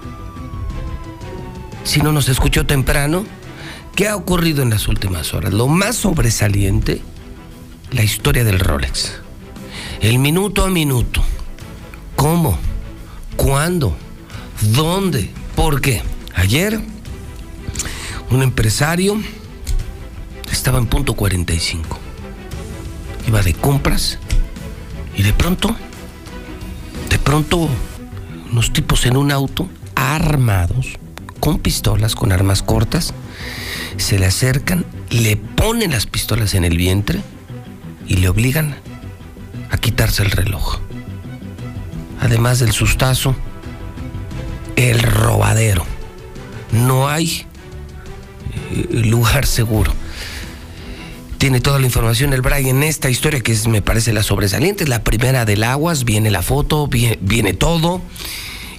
Si 1.84 2.02
no 2.02 2.12
nos 2.14 2.30
escuchó 2.30 2.66
temprano, 2.66 3.26
¿qué 3.96 4.08
ha 4.08 4.16
ocurrido 4.16 4.64
en 4.64 4.72
las 4.72 4.88
últimas 4.88 5.36
horas? 5.36 5.54
Lo 5.54 5.68
más 5.68 5.98
sobresaliente, 5.98 7.04
la 7.92 8.04
historia 8.04 8.44
del 8.44 8.60
Rolex. 8.60 9.22
El 10.00 10.18
minuto 10.18 10.66
a 10.66 10.70
minuto. 10.70 11.24
¿Cómo? 12.16 12.58
¿Cuándo? 13.36 13.96
¿Dónde? 14.74 15.30
¿Por 15.56 15.80
qué? 15.80 16.02
Ayer, 16.34 16.80
un 18.32 18.42
empresario 18.42 19.22
estaba 20.52 20.78
en 20.78 20.86
punto 20.86 21.14
45. 21.14 21.98
Iba 23.28 23.42
de 23.42 23.54
compras 23.54 24.20
y 25.16 25.24
de 25.24 25.34
pronto, 25.34 25.76
de 27.10 27.20
pronto, 27.20 27.70
unos 28.52 28.74
tipos 28.74 29.06
en 29.06 29.18
un 29.18 29.32
auto 29.32 29.70
armados, 29.96 30.98
con 31.40 31.60
pistolas, 31.60 32.16
con 32.16 32.32
armas 32.32 32.64
cortas, 32.64 33.14
se 33.98 34.20
le 34.20 34.26
acercan, 34.26 34.86
le 35.10 35.38
ponen 35.38 35.92
las 35.92 36.06
pistolas 36.06 36.54
en 36.54 36.64
el 36.64 36.78
vientre 36.78 37.22
y 38.08 38.18
le 38.18 38.30
obligan 38.30 38.76
a 39.70 39.78
quitarse 39.78 40.24
el 40.24 40.32
reloj. 40.32 40.80
Además 42.20 42.60
del 42.60 42.72
sustazo, 42.72 43.36
el 44.76 45.02
robadero. 45.02 45.86
No 46.72 47.10
hay 47.10 47.46
eh, 48.54 48.88
lugar 48.92 49.46
seguro. 49.46 49.92
Tiene 51.42 51.60
toda 51.60 51.80
la 51.80 51.88
información 51.88 52.34
el 52.34 52.42
Brian 52.42 52.68
en 52.68 52.84
esta 52.84 53.10
historia 53.10 53.40
que 53.40 53.52
es, 53.52 53.68
me 53.68 53.82
parece 53.82 54.14
la 54.14 54.22
sobresaliente, 54.22 54.84
es 54.84 54.90
la 54.92 55.04
primera 55.04 55.44
del 55.44 55.64
Aguas, 55.64 56.04
viene 56.04 56.30
la 56.30 56.44
foto, 56.44 56.86
viene, 56.86 57.18
viene 57.20 57.56
todo 57.56 58.00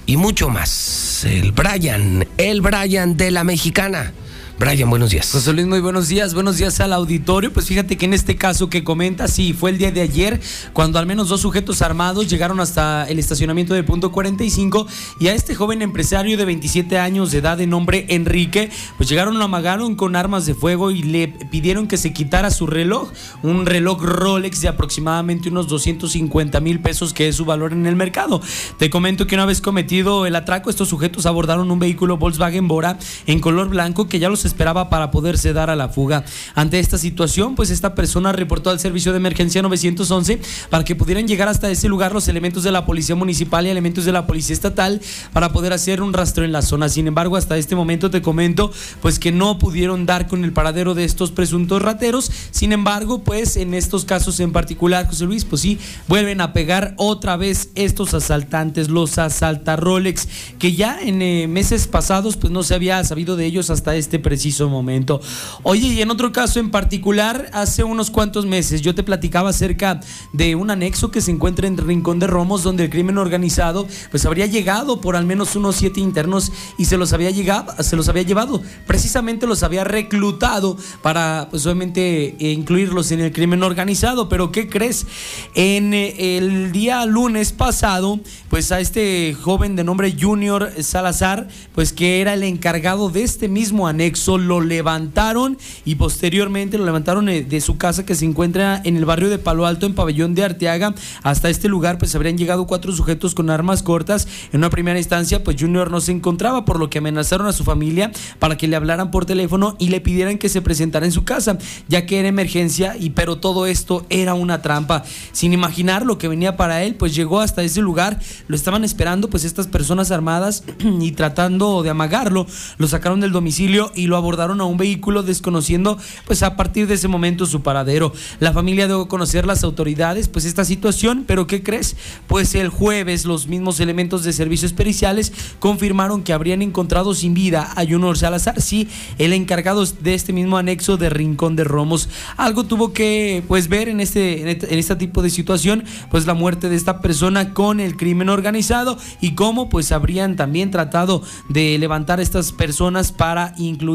y 0.05 0.15
mucho 0.15 0.47
más. 0.47 1.25
El 1.25 1.51
Brian, 1.51 2.25
el 2.37 2.61
Brian 2.61 3.17
de 3.17 3.31
la 3.31 3.43
Mexicana. 3.43 4.13
Brian, 4.59 4.87
buenos 4.87 5.09
días. 5.09 5.31
José 5.31 5.51
Luis, 5.51 5.65
muy 5.65 5.79
buenos 5.79 6.07
días. 6.07 6.35
Buenos 6.35 6.57
días 6.57 6.79
al 6.79 6.93
auditorio. 6.93 7.51
Pues 7.51 7.65
fíjate 7.65 7.97
que 7.97 8.05
en 8.05 8.13
este 8.13 8.35
caso 8.35 8.69
que 8.69 8.83
comenta, 8.83 9.27
sí, 9.27 9.51
fue 9.51 9.71
el 9.71 9.79
día 9.79 9.91
de 9.91 10.01
ayer 10.01 10.39
cuando 10.73 10.99
al 10.99 11.07
menos 11.07 11.27
dos 11.27 11.41
sujetos 11.41 11.81
armados 11.81 12.29
llegaron 12.29 12.59
hasta 12.59 13.05
el 13.09 13.17
estacionamiento 13.17 13.73
de 13.73 13.83
punto 13.83 14.11
45 14.11 14.85
y 15.19 15.27
a 15.27 15.33
este 15.33 15.55
joven 15.55 15.81
empresario 15.81 16.37
de 16.37 16.45
27 16.45 16.99
años 16.99 17.31
de 17.31 17.39
edad 17.39 17.57
de 17.57 17.65
nombre 17.65 18.05
Enrique, 18.09 18.69
pues 18.97 19.09
llegaron, 19.09 19.39
lo 19.39 19.45
amagaron 19.45 19.95
con 19.95 20.15
armas 20.15 20.45
de 20.45 20.53
fuego 20.53 20.91
y 20.91 21.01
le 21.01 21.29
pidieron 21.29 21.87
que 21.87 21.97
se 21.97 22.13
quitara 22.13 22.51
su 22.51 22.67
reloj, 22.67 23.11
un 23.41 23.65
reloj 23.65 24.03
Rolex 24.03 24.61
de 24.61 24.67
aproximadamente 24.67 25.49
unos 25.49 25.67
250 25.67 26.59
mil 26.59 26.79
pesos 26.79 27.11
que 27.11 27.27
es 27.27 27.35
su 27.35 27.45
valor 27.45 27.73
en 27.73 27.87
el 27.87 27.95
mercado. 27.95 28.39
Te 28.77 28.91
comento 28.91 29.25
que 29.25 29.33
una 29.33 29.47
vez 29.47 29.61
cometido 29.61 30.27
el 30.27 30.35
atraco, 30.35 30.69
estos 30.69 30.89
sujetos 30.89 31.25
abordaron 31.25 31.71
un 31.71 31.79
vehículo 31.79 32.17
Volkswagen 32.17 32.67
Bora 32.67 32.99
en 33.25 33.39
color 33.39 33.69
blanco 33.69 34.07
que 34.07 34.19
ya 34.19 34.29
los 34.29 34.42
esperaba 34.47 34.89
para 34.89 35.11
poderse 35.11 35.53
dar 35.53 35.69
a 35.69 35.75
la 35.75 35.89
fuga. 35.89 36.23
Ante 36.55 36.79
esta 36.79 36.97
situación, 36.97 37.55
pues 37.55 37.69
esta 37.69 37.95
persona 37.95 38.31
reportó 38.31 38.69
al 38.69 38.79
servicio 38.79 39.11
de 39.11 39.17
emergencia 39.17 39.61
911 39.61 40.39
para 40.69 40.83
que 40.83 40.95
pudieran 40.95 41.27
llegar 41.27 41.47
hasta 41.47 41.69
ese 41.69 41.87
lugar 41.87 42.13
los 42.13 42.27
elementos 42.27 42.63
de 42.63 42.71
la 42.71 42.85
policía 42.85 43.15
municipal 43.15 43.65
y 43.65 43.69
elementos 43.69 44.05
de 44.05 44.11
la 44.11 44.27
policía 44.27 44.53
estatal 44.53 45.01
para 45.31 45.51
poder 45.51 45.73
hacer 45.73 46.01
un 46.01 46.13
rastro 46.13 46.43
en 46.43 46.51
la 46.51 46.61
zona. 46.61 46.89
Sin 46.89 47.07
embargo, 47.07 47.35
hasta 47.35 47.57
este 47.57 47.75
momento 47.75 48.09
te 48.09 48.21
comento 48.21 48.71
pues 49.01 49.19
que 49.19 49.31
no 49.31 49.59
pudieron 49.59 50.05
dar 50.05 50.27
con 50.27 50.43
el 50.43 50.53
paradero 50.53 50.93
de 50.93 51.03
estos 51.03 51.31
presuntos 51.31 51.81
rateros. 51.81 52.31
Sin 52.51 52.71
embargo, 52.71 53.23
pues 53.23 53.57
en 53.57 53.73
estos 53.73 54.05
casos 54.05 54.39
en 54.39 54.51
particular, 54.51 55.07
José 55.07 55.25
Luis, 55.25 55.45
pues 55.45 55.61
sí, 55.61 55.79
vuelven 56.07 56.41
a 56.41 56.53
pegar 56.53 56.93
otra 56.97 57.37
vez 57.37 57.69
estos 57.75 58.13
asaltantes, 58.13 58.89
los 58.89 59.17
asalta 59.17 59.75
Rolex, 59.75 60.27
que 60.59 60.73
ya 60.73 60.99
en 61.01 61.21
eh, 61.21 61.47
meses 61.47 61.87
pasados 61.87 62.37
pues 62.37 62.51
no 62.51 62.63
se 62.63 62.75
había 62.75 63.03
sabido 63.03 63.35
de 63.35 63.45
ellos 63.45 63.69
hasta 63.69 63.95
este 63.95 64.19
preciso 64.33 64.67
momento. 64.67 65.21
Oye, 65.61 65.89
y 65.89 66.01
en 66.01 66.09
otro 66.09 66.31
caso 66.31 66.59
en 66.59 66.71
particular, 66.71 67.51
hace 67.53 67.83
unos 67.83 68.09
cuantos 68.09 68.47
meses 68.47 68.81
yo 68.81 68.95
te 68.95 69.03
platicaba 69.03 69.51
acerca 69.51 69.99
de 70.31 70.55
un 70.55 70.71
anexo 70.71 71.11
que 71.11 71.21
se 71.21 71.29
encuentra 71.29 71.67
en 71.67 71.77
Rincón 71.77 72.17
de 72.17 72.25
Romos, 72.25 72.63
donde 72.63 72.85
el 72.85 72.89
crimen 72.89 73.19
organizado 73.19 73.85
pues 74.09 74.25
habría 74.25 74.47
llegado 74.47 75.01
por 75.01 75.15
al 75.15 75.27
menos 75.27 75.55
unos 75.55 75.75
siete 75.75 75.99
internos 75.99 76.51
y 76.79 76.85
se 76.85 76.97
los 76.97 77.13
había 77.13 77.29
llegado, 77.29 77.75
se 77.83 77.95
los 77.95 78.09
había 78.09 78.23
llevado, 78.23 78.59
precisamente 78.87 79.45
los 79.45 79.61
había 79.61 79.83
reclutado 79.83 80.77
para 81.03 81.45
pues 81.51 81.63
obviamente 81.67 82.35
eh, 82.39 82.53
incluirlos 82.53 83.11
en 83.11 83.19
el 83.19 83.31
crimen 83.31 83.61
organizado. 83.61 84.29
Pero 84.29 84.51
¿qué 84.51 84.67
crees? 84.67 85.05
En 85.53 85.93
eh, 85.93 86.37
el 86.37 86.71
día 86.71 87.05
lunes 87.05 87.51
pasado, 87.51 88.19
pues 88.49 88.71
a 88.71 88.79
este 88.79 89.35
joven 89.39 89.75
de 89.75 89.83
nombre 89.83 90.15
Junior 90.19 90.71
Salazar, 90.81 91.49
pues 91.75 91.93
que 91.93 92.19
era 92.19 92.33
el 92.33 92.41
encargado 92.41 93.11
de 93.11 93.21
este 93.21 93.47
mismo 93.47 93.87
anexo, 93.87 94.22
lo 94.27 94.61
levantaron 94.61 95.57
y 95.85 95.95
posteriormente 95.95 96.77
lo 96.77 96.85
levantaron 96.85 97.29
eh, 97.29 97.43
de 97.43 97.61
su 97.61 97.77
casa 97.77 98.05
que 98.05 98.15
se 98.15 98.25
encuentra 98.25 98.81
en 98.83 98.97
el 98.97 99.05
barrio 99.05 99.29
de 99.29 99.37
Palo 99.37 99.65
Alto, 99.65 99.85
en 99.85 99.95
Pabellón 99.95 100.35
de 100.35 100.43
Arteaga. 100.43 100.93
Hasta 101.23 101.49
este 101.49 101.69
lugar, 101.69 101.97
pues 101.97 102.15
habrían 102.15 102.37
llegado 102.37 102.67
cuatro 102.67 102.91
sujetos 102.91 103.35
con 103.35 103.49
armas 103.49 103.83
cortas. 103.83 104.27
En 104.51 104.59
una 104.59 104.69
primera 104.69 104.97
instancia, 104.97 105.43
pues 105.43 105.57
Junior 105.59 105.91
no 105.91 106.01
se 106.01 106.11
encontraba, 106.11 106.65
por 106.65 106.79
lo 106.79 106.89
que 106.89 106.99
amenazaron 106.99 107.47
a 107.47 107.53
su 107.53 107.63
familia 107.63 108.11
para 108.39 108.57
que 108.57 108.67
le 108.67 108.75
hablaran 108.75 109.11
por 109.11 109.25
teléfono 109.25 109.75
y 109.79 109.89
le 109.89 110.01
pidieran 110.01 110.37
que 110.37 110.49
se 110.49 110.61
presentara 110.61 111.05
en 111.05 111.11
su 111.11 111.23
casa, 111.23 111.57
ya 111.87 112.05
que 112.05 112.19
era 112.19 112.27
emergencia 112.27 112.95
y 112.99 113.11
pero 113.11 113.37
todo 113.37 113.65
esto 113.65 114.05
era 114.09 114.33
una 114.33 114.61
trampa. 114.61 115.03
Sin 115.31 115.53
imaginar 115.53 116.05
lo 116.05 116.17
que 116.17 116.27
venía 116.27 116.57
para 116.57 116.83
él, 116.83 116.95
pues 116.95 117.15
llegó 117.15 117.41
hasta 117.41 117.63
ese 117.63 117.81
lugar, 117.81 118.19
lo 118.47 118.55
estaban 118.55 118.83
esperando 118.83 119.29
pues 119.29 119.43
estas 119.43 119.67
personas 119.67 120.11
armadas 120.11 120.63
y 121.01 121.11
tratando 121.11 121.83
de 121.83 121.89
amagarlo, 121.89 122.47
lo 122.77 122.87
sacaron 122.87 123.19
del 123.19 123.31
domicilio 123.31 123.91
y 123.95 124.07
lo 124.07 124.12
abordaron 124.15 124.61
a 124.61 124.65
un 124.65 124.77
vehículo 124.77 125.23
desconociendo 125.23 125.97
pues 126.25 126.43
a 126.43 126.55
partir 126.55 126.87
de 126.87 126.95
ese 126.95 127.07
momento 127.07 127.45
su 127.45 127.61
paradero. 127.61 128.13
La 128.39 128.53
familia 128.53 128.87
debo 128.87 129.07
conocer 129.07 129.45
las 129.45 129.63
autoridades 129.63 130.27
pues 130.27 130.45
esta 130.45 130.65
situación, 130.65 131.23
pero 131.27 131.47
¿qué 131.47 131.63
crees? 131.63 131.95
Pues 132.27 132.55
el 132.55 132.69
jueves 132.69 133.25
los 133.25 133.47
mismos 133.47 133.79
elementos 133.79 134.23
de 134.23 134.33
servicios 134.33 134.73
periciales 134.73 135.33
confirmaron 135.59 136.23
que 136.23 136.33
habrían 136.33 136.61
encontrado 136.61 137.13
sin 137.13 137.33
vida 137.33 137.71
a 137.75 137.85
Junior 137.85 138.17
Salazar, 138.17 138.61
sí, 138.61 138.87
el 139.17 139.33
encargado 139.33 139.85
de 139.85 140.13
este 140.13 140.33
mismo 140.33 140.57
anexo 140.57 140.97
de 140.97 141.09
Rincón 141.09 141.55
de 141.55 141.63
Romos. 141.63 142.09
Algo 142.37 142.65
tuvo 142.65 142.93
que 142.93 143.43
pues 143.47 143.67
ver 143.67 143.89
en 143.89 143.99
este 143.99 144.41
en 144.41 144.47
este, 144.49 144.77
este 144.77 144.95
tipo 144.95 145.21
de 145.21 145.29
situación 145.29 145.83
pues 146.11 146.25
la 146.25 146.33
muerte 146.33 146.69
de 146.69 146.75
esta 146.75 147.01
persona 147.01 147.53
con 147.53 147.79
el 147.79 147.97
crimen 147.97 148.29
organizado 148.29 148.97
y 149.21 149.35
cómo 149.35 149.69
pues 149.69 149.91
habrían 149.91 150.35
también 150.35 150.71
tratado 150.71 151.23
de 151.49 151.77
levantar 151.77 152.19
a 152.19 152.23
estas 152.23 152.51
personas 152.51 153.11
para 153.11 153.53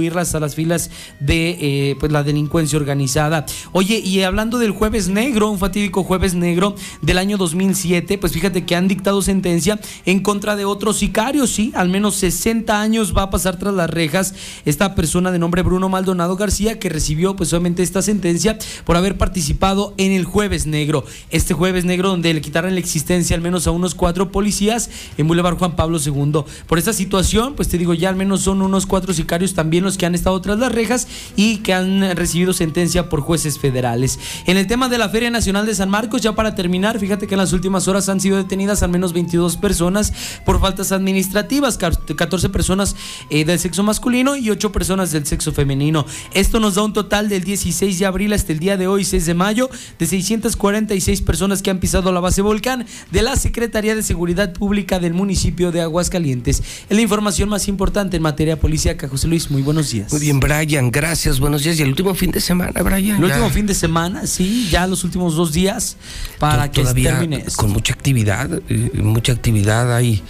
incluirlas 0.08 0.34
a 0.34 0.40
las 0.40 0.54
filas 0.54 0.90
de 1.20 1.50
eh, 1.60 1.96
pues 2.00 2.10
la 2.10 2.22
delincuencia 2.22 2.78
organizada. 2.78 3.44
Oye, 3.72 3.98
y 3.98 4.22
hablando 4.22 4.58
del 4.58 4.70
jueves 4.70 5.08
negro, 5.08 5.50
un 5.50 5.58
fatídico 5.58 6.02
jueves 6.02 6.34
negro 6.34 6.74
del 7.02 7.18
año 7.18 7.36
2007, 7.36 8.16
pues 8.18 8.32
fíjate 8.32 8.64
que 8.64 8.74
han 8.74 8.88
dictado 8.88 9.20
sentencia 9.20 9.78
en 10.06 10.20
contra 10.20 10.56
de 10.56 10.64
otros 10.64 10.96
sicarios, 10.96 11.50
sí, 11.50 11.72
al 11.74 11.88
menos 11.88 12.14
60 12.16 12.80
años 12.80 13.14
va 13.16 13.24
a 13.24 13.30
pasar 13.30 13.58
tras 13.58 13.74
las 13.74 13.90
rejas 13.90 14.34
esta 14.64 14.94
persona 14.94 15.30
de 15.30 15.38
nombre 15.38 15.62
Bruno 15.62 15.88
Maldonado 15.88 16.36
García 16.36 16.78
que 16.78 16.88
recibió 16.88 17.36
pues 17.36 17.52
obviamente 17.52 17.82
esta 17.82 18.00
sentencia 18.00 18.58
por 18.84 18.96
haber 18.96 19.18
participado 19.18 19.94
en 19.98 20.12
el 20.12 20.24
jueves 20.24 20.66
negro. 20.66 21.04
Este 21.30 21.52
jueves 21.52 21.84
negro 21.84 22.08
donde 22.08 22.32
le 22.32 22.40
quitaron 22.40 22.72
la 22.72 22.80
existencia 22.80 23.36
al 23.36 23.42
menos 23.42 23.66
a 23.66 23.72
unos 23.72 23.94
cuatro 23.94 24.32
policías 24.32 24.90
en 25.18 25.28
Boulevard 25.28 25.58
Juan 25.58 25.76
Pablo 25.76 25.98
II. 26.04 26.44
Por 26.66 26.78
esta 26.78 26.92
situación, 26.92 27.54
pues 27.54 27.68
te 27.68 27.76
digo, 27.76 27.94
ya 27.94 28.08
al 28.08 28.16
menos 28.16 28.40
son 28.40 28.62
unos 28.62 28.86
cuatro 28.86 29.12
sicarios 29.12 29.54
también 29.54 29.84
los 29.84 29.97
que 29.98 30.06
han 30.06 30.14
estado 30.14 30.40
tras 30.40 30.58
las 30.58 30.72
rejas 30.72 31.06
y 31.36 31.58
que 31.58 31.74
han 31.74 32.16
recibido 32.16 32.54
sentencia 32.54 33.10
por 33.10 33.20
jueces 33.20 33.58
federales. 33.58 34.18
En 34.46 34.56
el 34.56 34.66
tema 34.66 34.88
de 34.88 34.96
la 34.96 35.10
Feria 35.10 35.30
Nacional 35.30 35.66
de 35.66 35.74
San 35.74 35.90
Marcos, 35.90 36.22
ya 36.22 36.34
para 36.34 36.54
terminar, 36.54 36.98
fíjate 36.98 37.26
que 37.26 37.34
en 37.34 37.40
las 37.40 37.52
últimas 37.52 37.88
horas 37.88 38.08
han 38.08 38.20
sido 38.20 38.38
detenidas 38.38 38.82
al 38.82 38.90
menos 38.90 39.12
22 39.12 39.56
personas 39.56 40.12
por 40.46 40.60
faltas 40.60 40.92
administrativas, 40.92 41.76
14 41.78 42.48
personas 42.48 42.96
eh, 43.28 43.44
del 43.44 43.58
sexo 43.58 43.82
masculino 43.82 44.36
y 44.36 44.48
8 44.50 44.72
personas 44.72 45.12
del 45.12 45.26
sexo 45.26 45.52
femenino. 45.52 46.06
Esto 46.32 46.60
nos 46.60 46.76
da 46.76 46.82
un 46.82 46.92
total 46.92 47.28
del 47.28 47.44
16 47.44 47.98
de 47.98 48.06
abril 48.06 48.32
hasta 48.32 48.52
el 48.52 48.58
día 48.58 48.76
de 48.76 48.86
hoy, 48.86 49.04
6 49.04 49.26
de 49.26 49.34
mayo, 49.34 49.68
de 49.98 50.06
646 50.06 51.22
personas 51.22 51.62
que 51.62 51.70
han 51.70 51.80
pisado 51.80 52.12
la 52.12 52.20
base 52.20 52.42
volcán 52.42 52.86
de 53.10 53.22
la 53.22 53.36
Secretaría 53.36 53.94
de 53.94 54.02
Seguridad 54.02 54.52
Pública 54.52 54.98
del 54.98 55.14
municipio 55.14 55.72
de 55.72 55.80
Aguascalientes. 55.80 56.62
Es 56.88 56.96
la 56.96 57.02
información 57.02 57.48
más 57.48 57.68
importante 57.68 58.16
en 58.16 58.22
materia 58.22 58.58
policíaca. 58.60 59.08
José 59.08 59.28
Luis, 59.28 59.50
muy 59.50 59.62
buenos 59.62 59.87
días. 59.87 59.87
Muy 60.10 60.20
bien, 60.20 60.40
Brian, 60.40 60.90
gracias, 60.90 61.40
buenos 61.40 61.62
días. 61.62 61.78
Y 61.78 61.82
el 61.82 61.88
último 61.88 62.14
fin 62.14 62.30
de 62.30 62.40
semana, 62.40 62.82
Brian. 62.82 63.16
El 63.16 63.28
ya 63.28 63.34
último 63.34 63.50
fin 63.50 63.66
de 63.66 63.74
semana, 63.74 64.26
sí, 64.26 64.68
ya 64.70 64.86
los 64.86 65.04
últimos 65.04 65.34
dos 65.34 65.52
días 65.52 65.96
para 66.38 66.70
que 66.70 66.82
todavía 66.82 67.18
termine. 67.18 67.44
esto. 67.46 67.62
con 67.62 67.70
mucha 67.70 67.94
actividad, 67.94 68.50
eh, 68.68 68.90
mucha 68.94 69.32
actividad. 69.32 69.94
Hay 69.94 70.22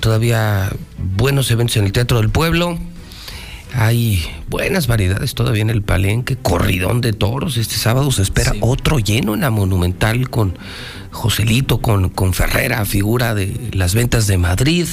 todavía 0.00 0.72
buenos 1.16 1.50
eventos 1.50 1.76
en 1.76 1.84
el 1.84 1.92
Teatro 1.92 2.18
del 2.18 2.30
Pueblo. 2.30 2.78
Hay 3.74 4.24
buenas 4.48 4.86
variedades 4.86 5.34
todavía 5.34 5.62
en 5.62 5.70
el 5.70 5.82
Palenque, 5.82 6.36
corridón 6.36 7.00
de 7.02 7.12
toros. 7.12 7.58
Este 7.58 7.74
sábado 7.74 8.10
se 8.10 8.22
espera 8.22 8.54
otro 8.60 8.98
lleno 8.98 9.34
en 9.34 9.42
la 9.42 9.50
Monumental 9.50 10.30
con 10.30 10.56
Joselito, 11.10 11.82
con, 11.82 12.08
con 12.08 12.32
Ferrera, 12.32 12.84
figura 12.86 13.34
de 13.34 13.70
las 13.72 13.94
ventas 13.94 14.26
de 14.26 14.38
Madrid. 14.38 14.86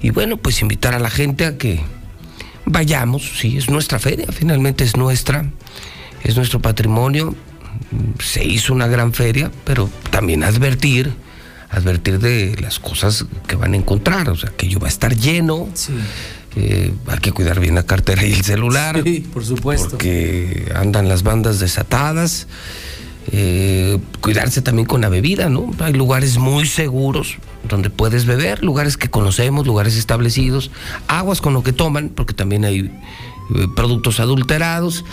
Y 0.00 0.10
bueno, 0.10 0.36
pues 0.36 0.60
invitar 0.62 0.94
a 0.94 0.98
la 0.98 1.10
gente 1.10 1.46
a 1.46 1.56
que 1.58 1.80
vayamos, 2.66 3.38
sí, 3.38 3.56
es 3.56 3.68
nuestra 3.70 3.98
feria, 3.98 4.26
finalmente 4.30 4.84
es 4.84 4.96
nuestra, 4.96 5.46
es 6.22 6.36
nuestro 6.36 6.60
patrimonio. 6.60 7.34
Se 8.20 8.44
hizo 8.44 8.72
una 8.72 8.86
gran 8.86 9.12
feria, 9.12 9.50
pero 9.64 9.90
también 10.10 10.44
advertir, 10.44 11.12
advertir 11.70 12.18
de 12.18 12.56
las 12.60 12.78
cosas 12.78 13.26
que 13.46 13.56
van 13.56 13.74
a 13.74 13.76
encontrar, 13.76 14.28
o 14.28 14.36
sea, 14.36 14.50
que 14.50 14.68
yo 14.68 14.78
va 14.78 14.86
a 14.86 14.90
estar 14.90 15.16
lleno. 15.16 15.68
eh, 16.56 16.92
hay 17.06 17.18
que 17.18 17.32
cuidar 17.32 17.60
bien 17.60 17.74
la 17.74 17.84
cartera 17.84 18.24
y 18.24 18.32
el 18.32 18.44
celular. 18.44 19.00
Sí, 19.02 19.20
por 19.32 19.44
supuesto. 19.44 19.90
Porque 19.90 20.70
andan 20.74 21.08
las 21.08 21.22
bandas 21.22 21.60
desatadas. 21.60 22.46
Eh, 23.30 23.98
cuidarse 24.20 24.62
también 24.62 24.86
con 24.86 25.00
la 25.00 25.08
bebida, 25.08 25.48
¿no? 25.48 25.70
Hay 25.78 25.92
lugares 25.92 26.38
muy 26.38 26.66
seguros 26.66 27.36
donde 27.68 27.88
puedes 27.88 28.26
beber, 28.26 28.62
lugares 28.64 28.96
que 28.96 29.08
conocemos, 29.08 29.66
lugares 29.66 29.96
establecidos, 29.96 30.70
aguas 31.06 31.40
con 31.40 31.52
lo 31.52 31.62
que 31.62 31.72
toman, 31.72 32.08
porque 32.08 32.34
también 32.34 32.64
hay 32.64 32.80
eh, 32.80 32.90
productos 33.76 34.18
adulterados. 34.18 35.04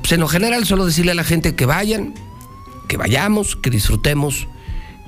Pues 0.00 0.12
en 0.12 0.20
lo 0.20 0.28
general, 0.28 0.66
solo 0.66 0.86
decirle 0.86 1.12
a 1.12 1.14
la 1.16 1.24
gente 1.24 1.56
que 1.56 1.66
vayan, 1.66 2.14
que 2.86 2.96
vayamos, 2.96 3.56
que 3.56 3.70
disfrutemos, 3.70 4.46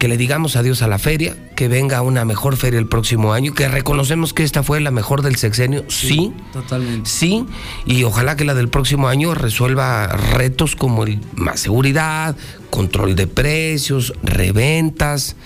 que 0.00 0.08
le 0.08 0.16
digamos 0.16 0.56
adiós 0.56 0.80
a 0.80 0.88
la 0.88 0.98
feria, 0.98 1.36
que 1.54 1.68
venga 1.68 2.00
una 2.00 2.24
mejor 2.24 2.56
feria 2.56 2.78
el 2.78 2.86
próximo 2.86 3.34
año, 3.34 3.52
que 3.52 3.68
reconocemos 3.68 4.32
que 4.32 4.44
esta 4.44 4.62
fue 4.62 4.80
la 4.80 4.90
mejor 4.90 5.20
del 5.20 5.36
sexenio, 5.36 5.84
sí, 5.88 6.32
Totalmente. 6.54 7.08
sí, 7.08 7.44
y 7.84 8.02
ojalá 8.04 8.34
que 8.34 8.46
la 8.46 8.54
del 8.54 8.70
próximo 8.70 9.08
año 9.08 9.34
resuelva 9.34 10.06
retos 10.06 10.74
como 10.74 11.04
el, 11.04 11.20
más 11.36 11.60
seguridad, 11.60 12.34
control 12.70 13.14
de 13.14 13.26
precios, 13.26 14.14
reventas, 14.22 15.36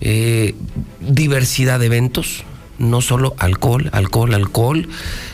eh, 0.00 0.54
diversidad 1.00 1.78
de 1.78 1.86
eventos, 1.86 2.44
no 2.78 3.02
solo 3.02 3.34
alcohol, 3.36 3.90
alcohol, 3.92 4.32
alcohol. 4.32 4.88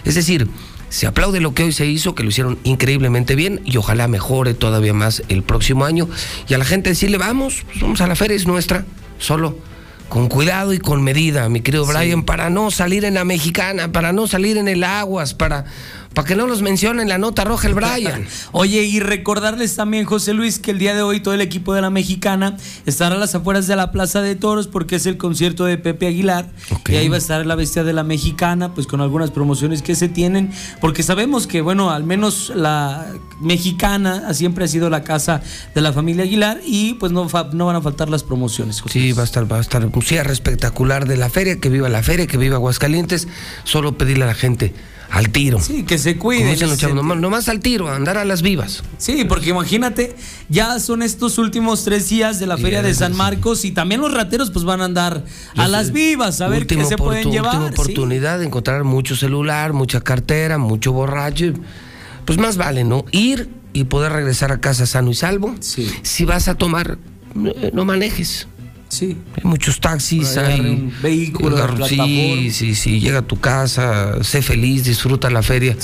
Es 0.05 0.16
decir, 0.16 0.48
Se 0.88 1.06
aplaude 1.06 1.40
lo 1.40 1.52
que 1.54 1.64
hoy 1.64 1.72
se 1.72 1.86
hizo, 1.86 2.14
que 2.14 2.22
lo 2.22 2.28
hicieron 2.28 2.58
increíblemente 2.64 3.34
bien 3.34 3.60
y 3.64 3.76
ojalá 3.76 4.08
mejore 4.08 4.54
todavía 4.54 4.94
más 4.94 5.22
el 5.28 5.42
próximo 5.42 5.84
año. 5.84 6.08
Y 6.48 6.54
a 6.54 6.58
la 6.58 6.64
gente 6.64 6.90
decirle, 6.90 7.18
vamos, 7.18 7.64
pues 7.66 7.80
vamos 7.80 8.00
a 8.00 8.06
la 8.06 8.16
feria, 8.16 8.36
es 8.36 8.46
nuestra, 8.46 8.84
solo 9.18 9.58
con 10.08 10.28
cuidado 10.28 10.72
y 10.72 10.78
con 10.78 11.02
medida, 11.02 11.48
mi 11.48 11.60
querido 11.60 11.84
Brian, 11.84 12.22
para 12.22 12.48
no 12.48 12.70
salir 12.70 13.04
en 13.04 13.14
la 13.14 13.24
mexicana, 13.24 13.90
para 13.90 14.12
no 14.12 14.28
salir 14.28 14.56
en 14.56 14.68
el 14.68 14.84
aguas, 14.84 15.34
para, 15.34 15.64
para 16.16 16.28
que 16.28 16.34
no 16.34 16.47
los 16.47 16.62
mencione 16.62 17.02
en 17.02 17.10
la 17.10 17.18
nota 17.18 17.44
roja 17.44 17.68
el 17.68 17.74
Brian. 17.74 18.26
Oye, 18.52 18.84
y 18.84 19.01
recordarles 19.01 19.76
también, 19.76 20.06
José 20.06 20.32
Luis, 20.32 20.59
que 20.59 20.70
el 20.70 20.78
día 20.78 20.94
de 20.94 21.02
hoy 21.02 21.20
todo 21.20 21.34
el 21.34 21.43
equipo 21.43 21.74
de 21.74 21.82
la 21.82 21.90
Mexicana 21.90 22.56
estará 22.86 23.16
a 23.16 23.18
las 23.18 23.34
afueras 23.34 23.66
de 23.66 23.76
la 23.76 23.93
Plaza 23.93 24.22
de 24.22 24.34
Toros 24.34 24.66
porque 24.66 24.97
es 24.97 25.05
el 25.05 25.18
concierto 25.18 25.66
de 25.66 25.76
Pepe 25.76 26.06
Aguilar. 26.06 26.48
Y 26.88 26.94
ahí 26.94 27.10
va 27.10 27.16
a 27.16 27.18
estar 27.18 27.44
la 27.44 27.55
bestia 27.55 27.84
de 27.84 27.93
la 27.93 28.02
Mexicana, 28.02 28.72
pues 28.72 28.86
con 28.86 29.02
algunas 29.02 29.30
promociones 29.30 29.82
que 29.82 29.94
se 29.94 30.09
tienen, 30.09 30.51
porque 30.80 31.02
sabemos 31.02 31.47
que, 31.47 31.60
bueno, 31.60 31.90
al 31.90 32.05
menos 32.05 32.51
la 32.56 33.05
Mexicana 33.43 34.32
siempre 34.32 34.64
ha 34.64 34.68
sido 34.68 34.88
la 34.88 35.05
casa 35.05 35.43
de 35.74 35.82
la 35.82 35.93
familia 35.93 36.24
Aguilar 36.24 36.62
y 36.64 36.94
pues 36.94 37.12
no, 37.12 37.28
no 37.52 37.66
van 37.66 37.76
a 37.76 37.82
faltar 37.82 38.09
las 38.09 38.22
promociones. 38.24 38.80
José 38.80 39.01
Sí, 39.01 39.12
va 39.12 39.20
a 39.20 39.26
estar, 39.26 39.52
va 39.52 39.59
a 39.59 39.60
estar 39.60 39.84
un 39.84 40.01
cierre 40.01 40.32
espectacular 40.32 41.06
de 41.06 41.18
la 41.18 41.28
feria, 41.28 41.60
que 41.60 41.68
viva 41.68 41.90
la 41.90 42.02
feria, 42.02 42.26
que 42.26 42.38
viva 42.38 42.56
Aguascalientes. 42.56 43.28
Solo 43.64 43.98
pedirle 43.98 44.24
a 44.24 44.28
la 44.28 44.34
gente 44.34 44.72
al 45.10 45.30
tiro. 45.30 45.60
Sí, 45.60 45.84
que 45.84 45.98
se 45.98 46.16
cuiden. 46.16 46.50
Dicen 46.50 46.68
los 46.68 46.78
ese 46.78 46.82
chavos, 46.82 46.96
nomás, 46.96 47.18
nomás 47.18 47.48
al 47.48 47.60
tiro, 47.60 47.88
a 47.88 47.96
andar 47.96 48.18
a 48.18 48.24
las 48.24 48.42
vivas. 48.42 48.82
Sí, 48.98 49.24
porque 49.24 49.50
imagínate, 49.50 50.16
ya 50.48 50.78
son 50.78 51.02
estos 51.02 51.38
últimos 51.38 51.84
tres 51.84 52.08
días 52.08 52.38
de 52.38 52.46
la 52.46 52.56
Feria 52.56 52.82
de 52.82 52.94
San 52.94 53.16
Marcos 53.16 53.64
y 53.64 53.72
también 53.72 54.00
los 54.00 54.12
rateros 54.12 54.50
pues 54.50 54.64
van 54.64 54.80
a 54.80 54.84
andar 54.84 55.24
a 55.56 55.68
las 55.68 55.92
vivas 55.92 56.40
a 56.40 56.48
ver 56.48 56.66
qué 56.66 56.84
se 56.84 56.96
pueden 56.96 57.30
llevar. 57.30 57.56
Última 57.56 57.68
sí. 57.68 57.80
oportunidad 57.80 58.38
de 58.38 58.46
encontrar 58.46 58.84
mucho 58.84 59.16
celular, 59.16 59.72
mucha 59.72 60.00
cartera, 60.00 60.58
mucho 60.58 60.92
borracho. 60.92 61.52
Pues 62.24 62.38
más 62.38 62.56
vale, 62.56 62.84
¿no? 62.84 63.04
Ir 63.12 63.48
y 63.72 63.84
poder 63.84 64.12
regresar 64.12 64.52
a 64.52 64.60
casa 64.60 64.86
sano 64.86 65.10
y 65.10 65.14
salvo. 65.14 65.54
Si 65.60 66.24
vas 66.24 66.48
a 66.48 66.54
tomar, 66.56 66.98
eh, 67.44 67.70
no 67.72 67.84
manejes. 67.84 68.48
Sí. 68.88 69.16
Hay 69.36 69.42
muchos 69.42 69.80
taxis, 69.80 70.36
hay 70.36 70.60
un 70.60 70.92
vehículo 71.02 71.56
de 71.56 71.62
agarro- 71.64 71.88
sí, 71.88 72.50
sí, 72.52 72.74
sí, 72.76 73.00
llega 73.00 73.18
a 73.18 73.22
tu 73.22 73.38
casa, 73.40 74.22
sé 74.22 74.42
feliz, 74.42 74.84
disfruta 74.84 75.28
la 75.28 75.42
feria 75.42 75.76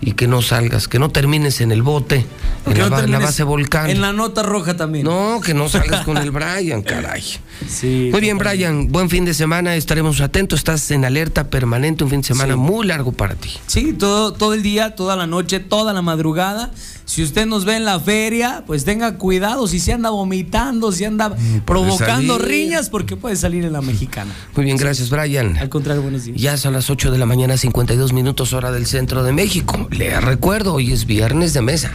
y 0.00 0.12
que 0.12 0.28
no 0.28 0.42
salgas, 0.42 0.86
que 0.86 0.98
no 1.00 1.10
termines 1.10 1.60
en 1.60 1.72
el 1.72 1.82
bote, 1.82 2.24
en, 2.66 2.78
la, 2.78 3.02
no 3.06 3.20
base 3.20 3.42
volcán. 3.42 3.90
En 3.90 4.00
la 4.00 4.12
nota 4.12 4.42
roja 4.44 4.76
también. 4.76 5.04
No, 5.04 5.40
que 5.44 5.54
no 5.54 5.68
salgas 5.68 6.04
con 6.04 6.16
el 6.18 6.30
Brian, 6.36 6.82
caray. 6.82 7.22
Sí, 7.68 8.10
Muy 8.12 8.20
bien, 8.20 8.38
Brian, 8.38 8.88
buen 8.92 9.10
fin 9.10 9.24
de 9.24 9.34
semana, 9.34 9.74
estaremos 9.74 10.20
atentos, 10.20 10.60
estás 10.60 10.90
en 10.92 11.04
alerta 11.04 11.50
permanente, 11.50 12.04
un 12.04 12.10
fin 12.10 12.20
de 12.20 12.26
semana 12.28 12.54
Sí. 12.54 12.60
muy 12.60 12.86
largo 12.86 13.10
para 13.12 13.34
ti. 13.34 13.50
Sí, 13.66 13.92
todo, 13.92 14.32
todo 14.32 14.54
el 14.54 14.62
día, 14.62 14.94
toda 14.94 15.16
la 15.16 15.26
noche, 15.26 15.58
toda 15.58 15.92
la 15.92 16.02
madrugada. 16.02 16.70
Si 17.06 17.22
usted 17.22 17.46
nos 17.46 17.64
ve 17.64 17.76
en 17.76 17.84
la 17.84 18.00
feria, 18.00 18.64
pues 18.66 18.84
tenga 18.84 19.16
cuidado 19.16 19.68
si 19.68 19.78
se 19.78 19.92
anda 19.92 20.10
vomitando, 20.10 20.90
si 20.90 21.04
anda 21.04 21.34
provocando 21.64 22.36
salir. 22.36 22.48
riñas, 22.48 22.90
porque 22.90 23.16
puede 23.16 23.36
salir 23.36 23.64
en 23.64 23.72
la 23.72 23.80
mexicana. 23.80 24.34
Muy 24.56 24.64
bien, 24.64 24.76
gracias, 24.76 25.08
Brian. 25.08 25.56
Al 25.56 25.68
contrario, 25.68 26.02
buenos 26.02 26.24
días. 26.24 26.36
Ya 26.36 26.56
son 26.56 26.72
las 26.72 26.90
8 26.90 27.12
de 27.12 27.18
la 27.18 27.24
mañana, 27.24 27.56
52 27.56 28.12
minutos 28.12 28.52
hora 28.52 28.72
del 28.72 28.86
centro 28.86 29.22
de 29.22 29.32
México. 29.32 29.88
Le 29.92 30.20
recuerdo, 30.20 30.74
hoy 30.74 30.92
es 30.92 31.06
viernes 31.06 31.54
de 31.54 31.62
mesa. 31.62 31.92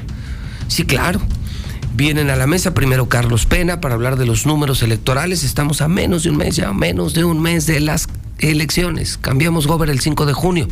Sí, 0.70 0.86
claro. 0.86 1.20
Vienen 1.94 2.30
a 2.30 2.38
la 2.38 2.48
mesa 2.48 2.74
primero 2.74 3.10
Carlos 3.10 3.46
Pena 3.46 3.82
para 3.82 3.96
hablar 3.96 4.16
de 4.16 4.26
los 4.26 4.46
números 4.46 4.82
electorales. 4.82 5.44
Estamos 5.44 5.82
a 5.82 5.90
menos 5.90 6.24
de 6.24 6.30
un 6.30 6.38
mes, 6.38 6.56
ya 6.56 6.70
a 6.70 6.74
menos 6.74 7.14
de 7.14 7.26
un 7.26 7.42
mes 7.42 7.66
de 7.66 7.82
las 7.82 8.08
elecciones. 8.40 9.18
Cambiamos 9.18 9.68
gober 9.68 9.90
el 9.90 10.00
5 10.00 10.26
de 10.26 10.34
junio. 10.34 10.68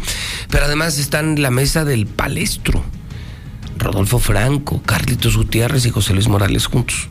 Pero 0.49 0.63
además 0.63 0.97
están 0.97 1.31
en 1.35 1.41
la 1.41 1.51
mesa 1.51 1.83
del 1.83 2.07
palestro. 2.07 2.85
Rodolfo 3.79 4.19
Franco, 4.19 4.81
Carlitos 4.83 5.37
Gutiérrez 5.37 5.85
y 5.85 5.89
José 5.89 6.13
Luis 6.13 6.27
Morales 6.27 6.67
juntos. 6.67 7.07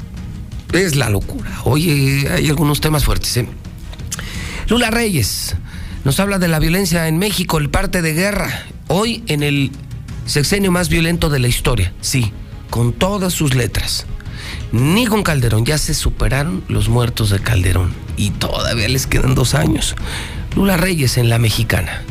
Es 0.72 0.96
la 0.96 1.08
locura. 1.08 1.50
Oye, 1.64 2.28
hay 2.30 2.48
algunos 2.48 2.80
temas 2.80 3.04
fuertes, 3.04 3.36
¿eh? 3.38 3.48
Lula 4.68 4.90
Reyes 4.90 5.56
nos 6.04 6.20
habla 6.20 6.38
de 6.38 6.48
la 6.48 6.58
violencia 6.58 7.08
en 7.08 7.18
México, 7.18 7.58
el 7.58 7.70
parte 7.70 8.02
de 8.02 8.12
guerra. 8.12 8.66
Hoy 8.86 9.24
en 9.26 9.42
el 9.42 9.70
sexenio 10.26 10.70
más 10.70 10.88
violento 10.88 11.30
de 11.30 11.38
la 11.38 11.48
historia. 11.48 11.92
Sí, 12.00 12.32
con 12.70 12.92
todas 12.92 13.32
sus 13.32 13.54
letras. 13.54 14.06
Ni 14.70 15.06
con 15.06 15.22
Calderón, 15.22 15.64
ya 15.64 15.78
se 15.78 15.94
superaron 15.94 16.62
los 16.68 16.88
muertos 16.88 17.30
de 17.30 17.40
Calderón. 17.40 17.92
Y 18.16 18.30
todavía 18.30 18.88
les 18.88 19.06
quedan 19.06 19.34
dos 19.34 19.54
años. 19.54 19.96
Lula 20.54 20.76
Reyes 20.76 21.16
en 21.16 21.28
la 21.30 21.38
mexicana. 21.38 22.02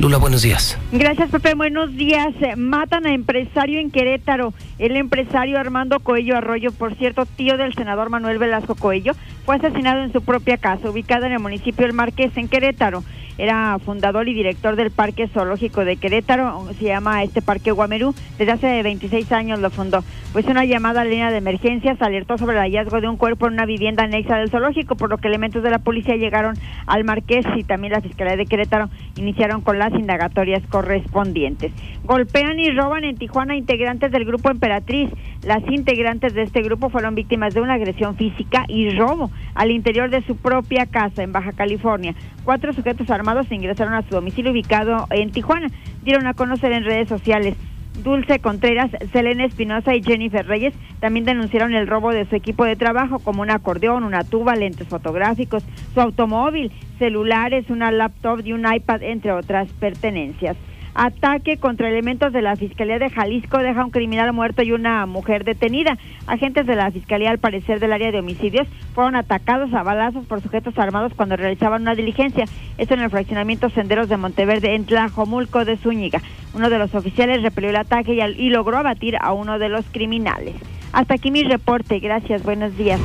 Lula, 0.00 0.18
buenos 0.18 0.42
días. 0.42 0.78
Gracias, 0.92 1.28
Pepe. 1.28 1.54
Buenos 1.54 1.96
días. 1.96 2.28
Eh, 2.40 2.54
Matan 2.54 3.04
a 3.04 3.12
empresario 3.12 3.80
en 3.80 3.90
Querétaro. 3.90 4.54
El 4.78 4.94
empresario 4.96 5.58
Armando 5.58 5.98
Coello 5.98 6.36
Arroyo, 6.36 6.70
por 6.70 6.94
cierto, 6.94 7.26
tío 7.26 7.56
del 7.56 7.74
senador 7.74 8.08
Manuel 8.08 8.38
Velasco 8.38 8.76
Coello, 8.76 9.14
fue 9.44 9.56
asesinado 9.56 10.04
en 10.04 10.12
su 10.12 10.22
propia 10.22 10.56
casa, 10.56 10.88
ubicada 10.88 11.26
en 11.26 11.32
el 11.32 11.40
municipio 11.40 11.84
del 11.84 11.94
Marqués, 11.94 12.30
en 12.36 12.46
Querétaro. 12.46 13.02
Era 13.38 13.78
fundador 13.78 14.28
y 14.28 14.34
director 14.34 14.74
del 14.74 14.90
Parque 14.90 15.28
Zoológico 15.28 15.84
de 15.84 15.96
Querétaro, 15.96 16.66
se 16.76 16.86
llama 16.86 17.22
este 17.22 17.40
Parque 17.40 17.70
Guamerú, 17.70 18.12
desde 18.36 18.52
hace 18.52 18.82
26 18.82 19.30
años 19.30 19.60
lo 19.60 19.70
fundó. 19.70 20.02
Pues 20.32 20.44
una 20.46 20.64
llamada 20.64 21.02
a 21.02 21.04
línea 21.04 21.30
de 21.30 21.38
emergencias 21.38 22.02
alertó 22.02 22.36
sobre 22.36 22.56
el 22.56 22.62
hallazgo 22.62 23.00
de 23.00 23.08
un 23.08 23.16
cuerpo 23.16 23.46
en 23.46 23.52
una 23.54 23.64
vivienda 23.64 24.02
anexa 24.04 24.38
del 24.38 24.50
zoológico, 24.50 24.96
por 24.96 25.08
lo 25.08 25.18
que 25.18 25.28
elementos 25.28 25.62
de 25.62 25.70
la 25.70 25.78
policía 25.78 26.16
llegaron 26.16 26.56
al 26.86 27.04
Marqués 27.04 27.46
y 27.56 27.62
también 27.62 27.92
la 27.92 28.00
Fiscalía 28.00 28.36
de 28.36 28.44
Querétaro 28.44 28.90
iniciaron 29.16 29.60
con 29.60 29.78
las 29.78 29.92
indagatorias 29.92 30.62
correspondientes. 30.68 31.72
Golpean 32.04 32.58
y 32.58 32.70
roban 32.70 33.04
en 33.04 33.16
Tijuana 33.16 33.56
integrantes 33.56 34.10
del 34.10 34.24
grupo 34.24 34.50
Emperatriz. 34.50 35.10
Las 35.44 35.62
integrantes 35.70 36.34
de 36.34 36.42
este 36.42 36.62
grupo 36.62 36.90
fueron 36.90 37.14
víctimas 37.14 37.54
de 37.54 37.60
una 37.60 37.74
agresión 37.74 38.16
física 38.16 38.64
y 38.66 38.90
robo 38.90 39.30
al 39.54 39.70
interior 39.70 40.10
de 40.10 40.22
su 40.22 40.36
propia 40.36 40.86
casa 40.86 41.22
en 41.22 41.32
Baja 41.32 41.52
California. 41.52 42.14
Cuatro 42.44 42.72
sujetos 42.72 43.08
armados 43.10 43.50
ingresaron 43.52 43.94
a 43.94 44.02
su 44.02 44.10
domicilio 44.10 44.50
ubicado 44.50 45.06
en 45.10 45.30
Tijuana. 45.30 45.68
Dieron 46.02 46.26
a 46.26 46.34
conocer 46.34 46.72
en 46.72 46.84
redes 46.84 47.08
sociales. 47.08 47.54
Dulce 48.02 48.40
Contreras, 48.40 48.90
Selena 49.12 49.44
Espinosa 49.44 49.94
y 49.94 50.02
Jennifer 50.02 50.46
Reyes 50.46 50.74
también 51.00 51.24
denunciaron 51.24 51.74
el 51.74 51.86
robo 51.86 52.12
de 52.12 52.26
su 52.26 52.36
equipo 52.36 52.64
de 52.64 52.76
trabajo 52.76 53.18
como 53.18 53.42
un 53.42 53.50
acordeón, 53.50 54.04
una 54.04 54.24
tuba, 54.24 54.54
lentes 54.54 54.88
fotográficos, 54.88 55.64
su 55.94 56.00
automóvil, 56.00 56.72
celulares, 56.98 57.70
una 57.70 57.90
laptop 57.90 58.40
y 58.44 58.52
un 58.52 58.72
iPad, 58.72 59.02
entre 59.02 59.32
otras 59.32 59.68
pertenencias. 59.74 60.56
Ataque 60.94 61.58
contra 61.58 61.88
elementos 61.88 62.32
de 62.32 62.42
la 62.42 62.56
Fiscalía 62.56 62.98
de 62.98 63.10
Jalisco 63.10 63.58
deja 63.58 63.84
un 63.84 63.90
criminal 63.90 64.32
muerto 64.32 64.62
y 64.62 64.72
una 64.72 65.06
mujer 65.06 65.44
detenida. 65.44 65.96
Agentes 66.26 66.66
de 66.66 66.76
la 66.76 66.90
Fiscalía, 66.90 67.30
al 67.30 67.38
parecer 67.38 67.80
del 67.80 67.92
área 67.92 68.10
de 68.10 68.18
homicidios, 68.18 68.66
fueron 68.94 69.14
atacados 69.14 69.72
a 69.74 69.82
balazos 69.82 70.26
por 70.26 70.40
sujetos 70.40 70.78
armados 70.78 71.12
cuando 71.14 71.36
realizaban 71.36 71.82
una 71.82 71.94
diligencia. 71.94 72.46
Esto 72.78 72.94
en 72.94 73.00
el 73.00 73.10
fraccionamiento 73.10 73.70
Senderos 73.70 74.08
de 74.08 74.16
Monteverde, 74.16 74.74
en 74.74 74.84
Tlajomulco 74.84 75.64
de 75.64 75.76
Zúñiga. 75.76 76.20
Uno 76.54 76.70
de 76.70 76.78
los 76.78 76.94
oficiales 76.94 77.42
repelió 77.42 77.70
el 77.70 77.76
ataque 77.76 78.14
y, 78.36 78.48
logró 78.50 78.78
abatir 78.78 79.16
a 79.20 79.32
uno 79.32 79.58
de 79.58 79.68
los 79.68 79.84
criminales. 79.86 80.54
Hasta 80.92 81.14
aquí 81.14 81.30
mi 81.30 81.44
reporte. 81.44 82.00
Gracias. 82.00 82.42
Buenos 82.42 82.76
días. 82.76 83.00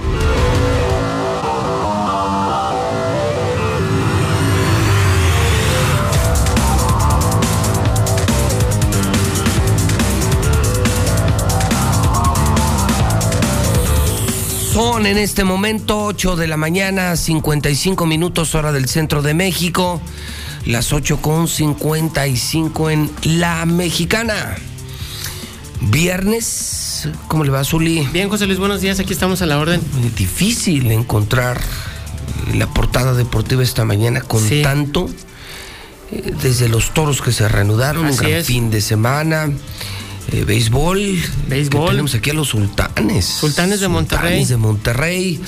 Son 14.74 15.06
en 15.06 15.18
este 15.20 15.44
momento 15.44 16.04
8 16.06 16.36
de 16.36 16.48
la 16.48 16.58
mañana, 16.58 17.16
55 17.16 18.06
minutos 18.08 18.56
hora 18.56 18.72
del 18.72 18.88
centro 18.90 19.22
de 19.22 19.34
México, 19.36 20.02
las 20.66 20.94
8 20.94 21.18
con 21.22 21.48
55 21.48 22.90
en 22.90 23.12
La 23.24 23.66
Mexicana. 23.68 24.56
Viernes, 25.82 27.08
¿cómo 27.28 27.44
le 27.44 27.52
va, 27.52 27.64
Zuli? 27.64 28.08
Bien, 28.12 28.30
José 28.30 28.48
Luis, 28.48 28.58
buenos 28.58 28.82
días. 28.82 29.00
Aquí 29.00 29.14
estamos 29.14 29.42
a 29.44 29.46
la 29.46 29.60
orden. 29.60 29.80
Difícil 30.18 30.90
encontrar 30.92 31.62
la 32.56 32.66
portada 32.68 33.14
deportiva 33.14 33.62
esta 33.62 33.86
mañana 33.86 34.22
con 34.22 34.42
Sí. 34.48 34.62
tanto. 34.64 35.08
eh, 36.12 36.34
Desde 36.42 36.68
los 36.70 36.94
toros 36.94 37.22
que 37.22 37.32
se 37.32 37.48
reanudaron, 37.48 38.06
un 38.06 38.16
gran 38.16 38.32
es. 38.32 38.48
fin 38.48 38.72
de 38.72 38.82
semana. 38.82 39.50
Eh, 40.32 40.44
béisbol. 40.46 41.00
Béisbol. 41.48 41.90
Tenemos 41.92 42.16
aquí 42.16 42.30
a 42.30 42.34
los 42.34 42.50
sultanes. 42.50 43.26
Sultanes 43.26 43.80
de 43.80 43.88
Monterrey. 43.88 44.22
Sultanes 44.46 44.50
de 44.50 44.58
Monterrey. 44.58 45.42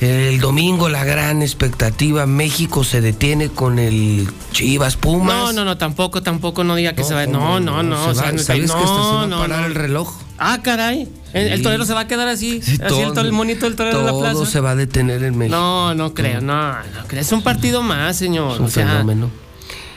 El 0.00 0.40
domingo 0.40 0.88
la 0.88 1.04
gran 1.04 1.40
expectativa, 1.40 2.26
México 2.26 2.84
se 2.84 3.00
detiene 3.00 3.48
con 3.48 3.78
el 3.78 4.28
Chivas 4.52 4.96
Pumas. 4.96 5.34
No, 5.36 5.52
no, 5.52 5.64
no, 5.64 5.78
tampoco, 5.78 6.22
tampoco, 6.22 6.64
no 6.64 6.74
diga 6.74 6.94
que 6.94 7.04
se 7.04 7.14
va. 7.14 7.26
No, 7.26 7.38
¿cómo 7.38 7.60
no, 7.60 7.82
no. 7.82 8.04
Se 8.04 8.10
o 8.10 8.14
sea, 8.14 8.24
va- 8.24 8.32
no, 8.32 8.38
¿Sabes 8.38 8.70
que 8.72 8.76
hasta 8.76 8.86
se 8.86 8.92
va 8.92 9.22
a 9.22 9.26
no, 9.28 9.38
parar 9.38 9.60
no. 9.60 9.66
el 9.66 9.74
reloj? 9.74 10.12
Ah, 10.36 10.58
caray. 10.62 11.08
El, 11.32 11.46
el 11.48 11.56
Sí. 11.58 11.62
torero 11.62 11.86
se 11.86 11.94
va 11.94 12.00
a 12.00 12.06
quedar 12.08 12.28
así. 12.28 12.60
Sí, 12.60 12.72
así 12.84 13.00
el, 13.00 13.12
todo- 13.12 13.20
el 13.20 13.32
monito 13.32 13.66
del 13.66 13.76
torero 13.76 13.98
de 14.00 14.04
la 14.04 14.10
Todo 14.10 14.20
plaza. 14.20 14.46
se 14.46 14.60
va 14.60 14.72
a 14.72 14.76
detener 14.76 15.22
en 15.22 15.38
México. 15.38 15.56
No, 15.56 15.94
no 15.94 16.12
creo, 16.12 16.40
no, 16.40 16.72
no 16.72 17.06
creo. 17.06 17.20
Es 17.22 17.32
un 17.32 17.42
partido 17.42 17.82
más, 17.82 18.16
señor. 18.16 18.54
Es 18.54 18.60
un 18.60 18.66
o 18.66 18.70
sea, 18.70 18.86
fenómeno. 18.88 19.30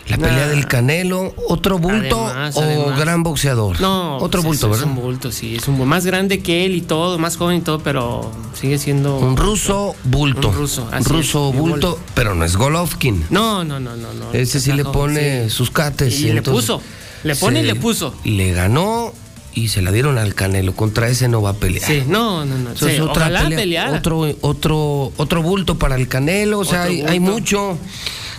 La 0.07 0.17
Nah. 0.17 0.27
pelea 0.27 0.47
del 0.47 0.67
Canelo, 0.67 1.33
otro 1.49 1.79
bulto 1.79 2.25
Además, 2.27 2.55
o 2.55 2.61
además. 2.61 2.99
gran 2.99 3.23
boxeador. 3.23 3.81
No, 3.81 4.17
otro 4.17 4.41
pues 4.41 4.61
bulto, 4.61 4.67
es, 4.67 4.71
¿verdad? 4.71 4.85
Es 4.85 4.97
un 4.97 5.03
bulto, 5.03 5.31
sí, 5.31 5.55
es 5.55 5.67
un 5.67 5.87
más 5.87 6.05
grande 6.05 6.39
que 6.39 6.65
él 6.65 6.75
y 6.75 6.81
todo, 6.81 7.17
más 7.17 7.35
joven 7.35 7.57
y 7.57 7.61
todo, 7.61 7.79
pero 7.79 8.31
sigue 8.53 8.77
siendo 8.77 9.17
Un 9.17 9.35
ruso 9.35 9.95
bulto. 10.05 10.49
Un 10.49 10.55
ruso, 10.55 10.87
así 10.91 11.09
ruso 11.09 11.49
es, 11.49 11.57
bulto, 11.57 11.99
pero 12.13 12.35
no 12.35 12.45
es 12.45 12.55
Golovkin. 12.55 13.25
No, 13.29 13.63
no, 13.65 13.79
no, 13.79 13.95
no, 13.97 14.13
no. 14.13 14.31
Ese 14.33 14.61
sí 14.61 14.71
le 14.71 14.85
pone 14.85 15.45
sí. 15.45 15.49
sus 15.49 15.71
cates. 15.71 16.19
Y 16.21 16.25
le 16.25 16.37
entonces 16.37 16.65
puso, 16.65 16.81
le 17.23 17.35
pone 17.35 17.61
y 17.61 17.63
le 17.63 17.75
puso. 17.75 18.13
Le 18.23 18.53
ganó 18.53 19.11
y 19.53 19.69
se 19.69 19.81
la 19.81 19.91
dieron 19.91 20.17
al 20.17 20.35
Canelo. 20.35 20.73
Contra 20.75 21.09
ese 21.09 21.27
no 21.27 21.41
va 21.41 21.49
a 21.49 21.53
pelear. 21.53 21.85
Sí, 21.85 22.03
no, 22.07 22.45
no, 22.45 22.57
no. 22.57 22.71
Eso 22.71 22.87
sí, 22.87 22.93
es 22.93 23.01
otra 23.01 23.27
ojalá 23.27 23.49
pelea. 23.49 23.91
Otro, 23.91 24.25
otro, 24.41 25.11
otro 25.17 25.41
bulto 25.41 25.77
para 25.77 25.95
el 25.95 26.07
Canelo. 26.07 26.59
O 26.59 26.65
sea, 26.65 26.83
hay, 26.83 27.01
hay 27.01 27.19
mucho. 27.19 27.77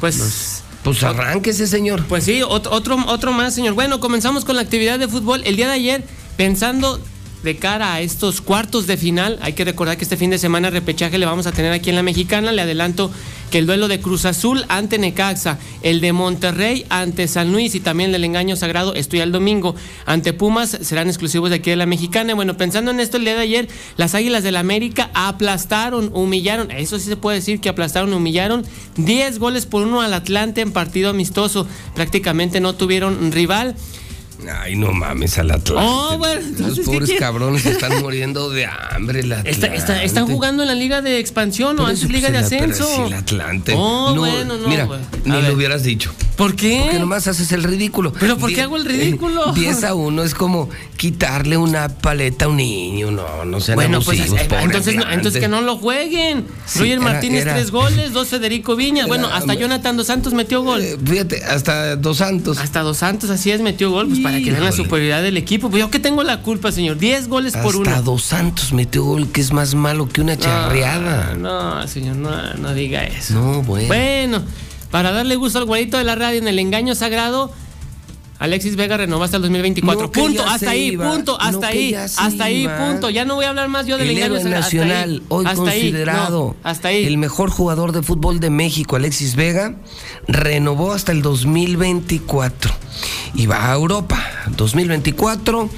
Pues, 0.01 0.58
pues 0.93 1.05
arranque 1.05 1.51
ese 1.51 1.67
señor. 1.67 2.05
Pues 2.07 2.25
sí, 2.25 2.41
ot- 2.41 2.69
otro, 2.71 2.97
otro 3.09 3.33
más, 3.33 3.55
señor. 3.55 3.75
Bueno, 3.75 4.01
comenzamos 4.01 4.45
con 4.45 4.57
la 4.57 4.63
actividad 4.63 4.99
de 4.99 5.07
fútbol. 5.09 5.43
El 5.45 5.57
día 5.57 5.67
de 5.67 5.75
ayer, 5.75 6.05
pensando 6.37 7.01
de 7.43 7.57
cara 7.57 7.95
a 7.95 8.01
estos 8.01 8.41
cuartos 8.41 8.87
de 8.87 8.97
final, 8.97 9.39
hay 9.43 9.53
que 9.53 9.65
recordar 9.65 9.97
que 9.97 10.05
este 10.05 10.17
fin 10.17 10.31
de 10.31 10.39
semana 10.39 10.71
repechaje 10.71 11.19
le 11.19 11.27
vamos 11.27 11.47
a 11.47 11.53
tener 11.53 11.73
aquí 11.73 11.91
en 11.91 11.97
la 11.97 12.03
Mexicana. 12.03 12.53
Le 12.53 12.63
adelanto 12.63 13.11
que 13.51 13.59
el 13.59 13.67
duelo 13.67 13.89
de 13.89 14.01
Cruz 14.01 14.25
Azul 14.27 14.65
ante 14.69 14.99
Necaxa, 14.99 15.59
el 15.83 16.01
de 16.01 16.13
Monterrey 16.13 16.85
ante 16.91 17.29
San 17.29 17.51
Luis 17.51 17.75
y 17.75 17.81
también 17.81 18.15
el 18.15 18.25
engaño 18.25 18.57
sagrado, 18.57 18.95
esto 18.95 19.17
ya 19.17 19.23
el 19.23 19.33
domingo, 19.33 19.75
ante 20.05 20.35
Pumas 20.35 20.77
serán 20.83 21.09
exclusivos 21.09 21.49
de 21.49 21.57
aquí 21.57 21.71
de 21.71 21.77
la 21.77 21.87
Mexicana. 21.87 22.35
Bueno, 22.35 22.57
pensando 22.57 22.91
en 22.91 23.01
esto, 23.01 23.17
el 23.17 23.25
día 23.25 23.35
de 23.35 23.43
ayer, 23.43 23.69
las 23.97 24.15
Águilas 24.15 24.43
del 24.43 24.55
la 24.55 24.61
América 24.61 25.11
aplastaron, 25.15 26.11
humillaron, 26.15 26.71
eso 26.71 26.99
sí 26.99 27.07
se 27.07 27.17
puede 27.17 27.37
decir 27.37 27.61
que 27.61 27.69
aplastaron, 27.69 28.13
humillaron 28.13 28.65
10 28.97 29.39
goles 29.39 29.67
por 29.67 29.83
uno 29.83 30.01
al 30.01 30.15
Atlante 30.15 30.61
en 30.61 30.73
partido 30.73 31.11
amistoso. 31.11 31.67
Prácticamente 31.95 32.61
no 32.61 32.75
tuvieron 32.75 33.31
rival. 33.31 33.77
Ay, 34.61 34.77
no 34.77 34.93
mames 34.93 35.37
al 35.39 35.51
Atlante. 35.51 35.83
Oh, 35.85 36.17
bueno, 36.17 36.41
Los 36.41 36.47
entonces, 36.51 36.79
¿qué 36.79 36.85
pobres 36.93 37.11
cabrones 37.19 37.67
están 37.67 38.01
muriendo 38.01 38.51
de 38.51 38.67
hambre. 38.67 39.21
El 39.21 39.33
Está- 39.33 39.49
está- 39.51 39.67
Atlante. 39.67 40.05
están 40.05 40.27
jugando 40.29 40.63
en 40.63 40.69
la 40.69 40.75
Liga 40.77 41.03
de 41.03 41.19
Expansión 41.19 41.79
o 41.81 41.87
antes 41.87 42.05
eso, 42.05 42.13
Liga 42.13 42.29
pues, 42.31 42.49
de 42.51 42.59
pero 42.59 42.73
Ascenso. 42.73 43.07
el 43.07 43.13
Atlante. 43.15 43.75
Oh, 43.77 44.13
No, 44.15 44.21
bueno, 44.21 44.57
no. 44.57 44.69
Mira, 44.69 44.89
ni 45.25 45.33
ver. 45.33 45.45
lo 45.45 45.55
hubieras 45.55 45.83
dicho. 45.83 46.13
¿Por 46.37 46.55
qué? 46.55 46.83
Porque 46.85 47.01
nomás 47.01 47.27
haces 47.27 47.51
el 47.51 47.65
ridículo. 47.65 48.13
¿Pero 48.13 48.39
por 48.39 48.51
qué 48.51 48.57
Die- 48.57 48.63
hago 48.63 48.77
el 48.77 48.85
ridículo? 48.85 49.53
10 49.55 49.83
a 49.83 49.95
1 49.95 50.23
es 50.23 50.35
como 50.35 50.71
quitarle 50.97 51.57
una 51.57 51.89
paleta 51.89 52.45
a 52.45 52.49
un 52.49 52.59
niño. 52.59 53.11
No, 53.11 53.45
no 53.45 53.61
sean 53.61 53.75
Bueno, 53.75 54.01
pues 54.01 54.21
abusivos, 54.21 54.41
eh, 54.43 54.45
pobre 54.49 54.63
entonces, 54.65 54.95
no- 54.95 55.11
entonces 55.11 55.41
que 55.41 55.49
no 55.49 55.63
lo 55.63 55.77
jueguen. 55.79 56.47
Sí, 56.65 56.79
Roger 56.79 56.93
era- 56.93 57.03
Martínez 57.03 57.43
era- 57.43 57.55
tres 57.55 57.73
goles, 57.73 58.13
dos 58.13 58.29
Federico 58.29 58.77
Viña. 58.77 59.07
bueno, 59.09 59.27
hasta 59.27 59.55
Jonathan 59.55 59.97
Dos 59.97 60.07
Santos 60.07 60.33
metió 60.33 60.63
gol. 60.63 60.81
Fíjate, 61.05 61.43
hasta 61.45 61.97
Dos 61.97 62.19
Santos. 62.19 62.59
Hasta 62.59 62.83
Dos 62.83 62.99
Santos, 62.99 63.31
así 63.31 63.51
es, 63.51 63.61
metió 63.61 63.91
gol, 63.91 64.07
pues 64.07 64.21
para 64.33 64.43
que 64.45 64.51
vean 64.51 64.65
la 64.65 64.73
superioridad 64.73 65.23
del 65.23 65.37
equipo. 65.37 65.71
Pues 65.71 65.81
yo 65.81 65.91
que 65.91 65.99
tengo 65.99 66.23
la 66.23 66.43
culpa, 66.43 66.73
señor. 66.73 66.99
10 66.99 67.29
goles 67.29 67.53
por 67.55 67.75
Hasta 67.75 67.79
uno. 67.79 68.03
Dos 68.03 68.23
Santos 68.23 68.73
metió 68.73 69.05
gol, 69.05 69.29
que 69.31 69.41
es 69.41 69.53
más 69.53 69.75
malo 69.75 70.09
que 70.09 70.21
una 70.21 70.37
charreada. 70.37 71.35
No, 71.35 71.87
señor, 71.89 72.17
no, 72.17 72.55
no 72.55 72.75
diga 72.75 73.05
eso. 73.05 73.35
No, 73.35 73.63
bueno. 73.63 73.89
Bueno, 73.89 74.43
para 74.91 75.13
darle 75.13 75.37
gusto 75.37 75.59
al 75.59 75.65
güerito 75.65 75.99
de 75.99 76.05
la 76.05 76.15
radio 76.15 76.39
en 76.39 76.49
el 76.49 76.59
engaño 76.59 76.95
sagrado, 76.95 77.53
Alexis 78.39 78.77
Vega 78.77 78.97
renovó 78.97 79.25
hasta 79.25 79.37
el 79.37 79.43
2024. 79.43 80.03
No, 80.03 80.13
punto, 80.13 80.47
hasta 80.47 80.71
ahí, 80.71 80.93
iba. 80.93 81.11
punto, 81.11 81.41
hasta 81.41 81.69
ahí, 81.69 81.95
hasta 81.95 82.45
ahí, 82.45 82.63
iba. 82.63 82.79
punto. 82.79 83.11
Ya 83.11 83.25
no 83.25 83.35
voy 83.35 83.45
a 83.45 83.49
hablar 83.49 83.69
más 83.69 83.87
yo 83.87 83.99
del 83.99 84.11
El 84.11 84.19
engaño. 84.19 84.37
Hasta 84.37 84.49
nacional, 84.49 85.23
hoy 85.29 85.45
hasta 85.47 85.71
ahí, 85.71 85.81
considerado 85.81 86.57
no, 86.63 86.69
hasta 86.69 86.89
ahí. 86.89 87.05
el 87.05 87.19
mejor 87.19 87.51
jugador 87.51 87.93
de 87.93 88.03
fútbol 88.03 88.39
de 88.39 88.51
México, 88.51 88.97
Alexis 88.97 89.35
Vega, 89.35 89.75
renovó 90.29 90.93
hasta 90.93 91.11
el 91.13 91.23
2024 91.23 92.73
y 93.35 93.47
va 93.47 93.71
a 93.71 93.75
Europa. 93.75 94.23
2024, 94.57 95.69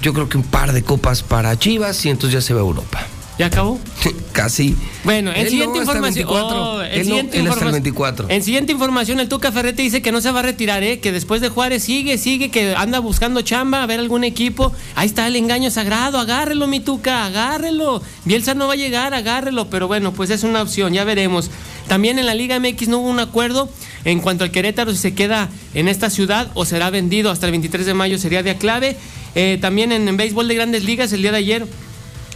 yo 0.00 0.12
creo 0.12 0.28
que 0.28 0.36
un 0.36 0.44
par 0.44 0.72
de 0.72 0.82
copas 0.82 1.22
para 1.22 1.58
Chivas 1.58 2.04
y 2.06 2.10
entonces 2.10 2.34
ya 2.34 2.46
se 2.46 2.54
va 2.54 2.60
a 2.60 2.64
Europa. 2.64 3.00
¿Ya 3.38 3.46
acabó? 3.46 3.80
Casi. 4.32 4.76
Bueno, 5.02 5.32
en 5.34 5.48
siguiente 5.48 5.76
no, 5.78 5.82
información. 5.82 6.14
24. 6.28 6.56
Oh, 6.56 6.82
en 6.82 6.92
Él 6.92 6.98
no, 6.98 7.04
siguiente 7.04 7.38
él 7.38 7.46
hasta 7.48 7.64
el 7.64 7.68
información- 7.68 7.72
24. 7.72 8.26
En 8.30 8.42
siguiente 8.42 8.72
información, 8.72 9.20
el 9.20 9.28
Tuca 9.28 9.50
Ferretti 9.52 9.82
dice 9.82 10.02
que 10.02 10.12
no 10.12 10.20
se 10.20 10.30
va 10.30 10.40
a 10.40 10.42
retirar, 10.42 10.82
¿eh? 10.84 11.00
que 11.00 11.10
después 11.10 11.40
de 11.40 11.48
Juárez 11.48 11.82
sigue, 11.82 12.16
sigue, 12.16 12.50
que 12.50 12.74
anda 12.76 13.00
buscando 13.00 13.42
chamba, 13.42 13.82
a 13.82 13.86
ver 13.86 13.98
algún 13.98 14.22
equipo. 14.24 14.72
Ahí 14.94 15.06
está 15.06 15.26
el 15.26 15.34
engaño 15.36 15.70
sagrado, 15.70 16.18
agárrelo, 16.18 16.66
mi 16.68 16.78
Tuca, 16.80 17.26
agárrelo. 17.26 18.02
Bielsa 18.24 18.54
no 18.54 18.68
va 18.68 18.74
a 18.74 18.76
llegar, 18.76 19.14
agárrelo, 19.14 19.68
pero 19.68 19.88
bueno, 19.88 20.12
pues 20.12 20.30
es 20.30 20.44
una 20.44 20.62
opción, 20.62 20.92
ya 20.92 21.02
veremos. 21.04 21.50
También 21.88 22.18
en 22.20 22.26
la 22.26 22.34
Liga 22.34 22.58
MX 22.60 22.88
no 22.88 22.98
hubo 23.00 23.08
un 23.10 23.18
acuerdo 23.20 23.68
en 24.04 24.20
cuanto 24.20 24.44
al 24.44 24.50
Querétaro 24.52 24.92
si 24.92 24.98
se 24.98 25.14
queda 25.14 25.48
en 25.74 25.88
esta 25.88 26.08
ciudad 26.08 26.50
o 26.54 26.64
será 26.64 26.90
vendido 26.90 27.30
hasta 27.30 27.46
el 27.46 27.52
23 27.52 27.84
de 27.84 27.94
mayo, 27.94 28.16
sería 28.18 28.42
de 28.44 28.56
clave. 28.56 28.96
Eh, 29.34 29.58
también 29.60 29.90
en, 29.92 30.06
en 30.08 30.16
béisbol 30.16 30.46
de 30.48 30.54
grandes 30.54 30.84
ligas, 30.84 31.12
el 31.12 31.20
día 31.22 31.32
de 31.32 31.38
ayer 31.38 31.66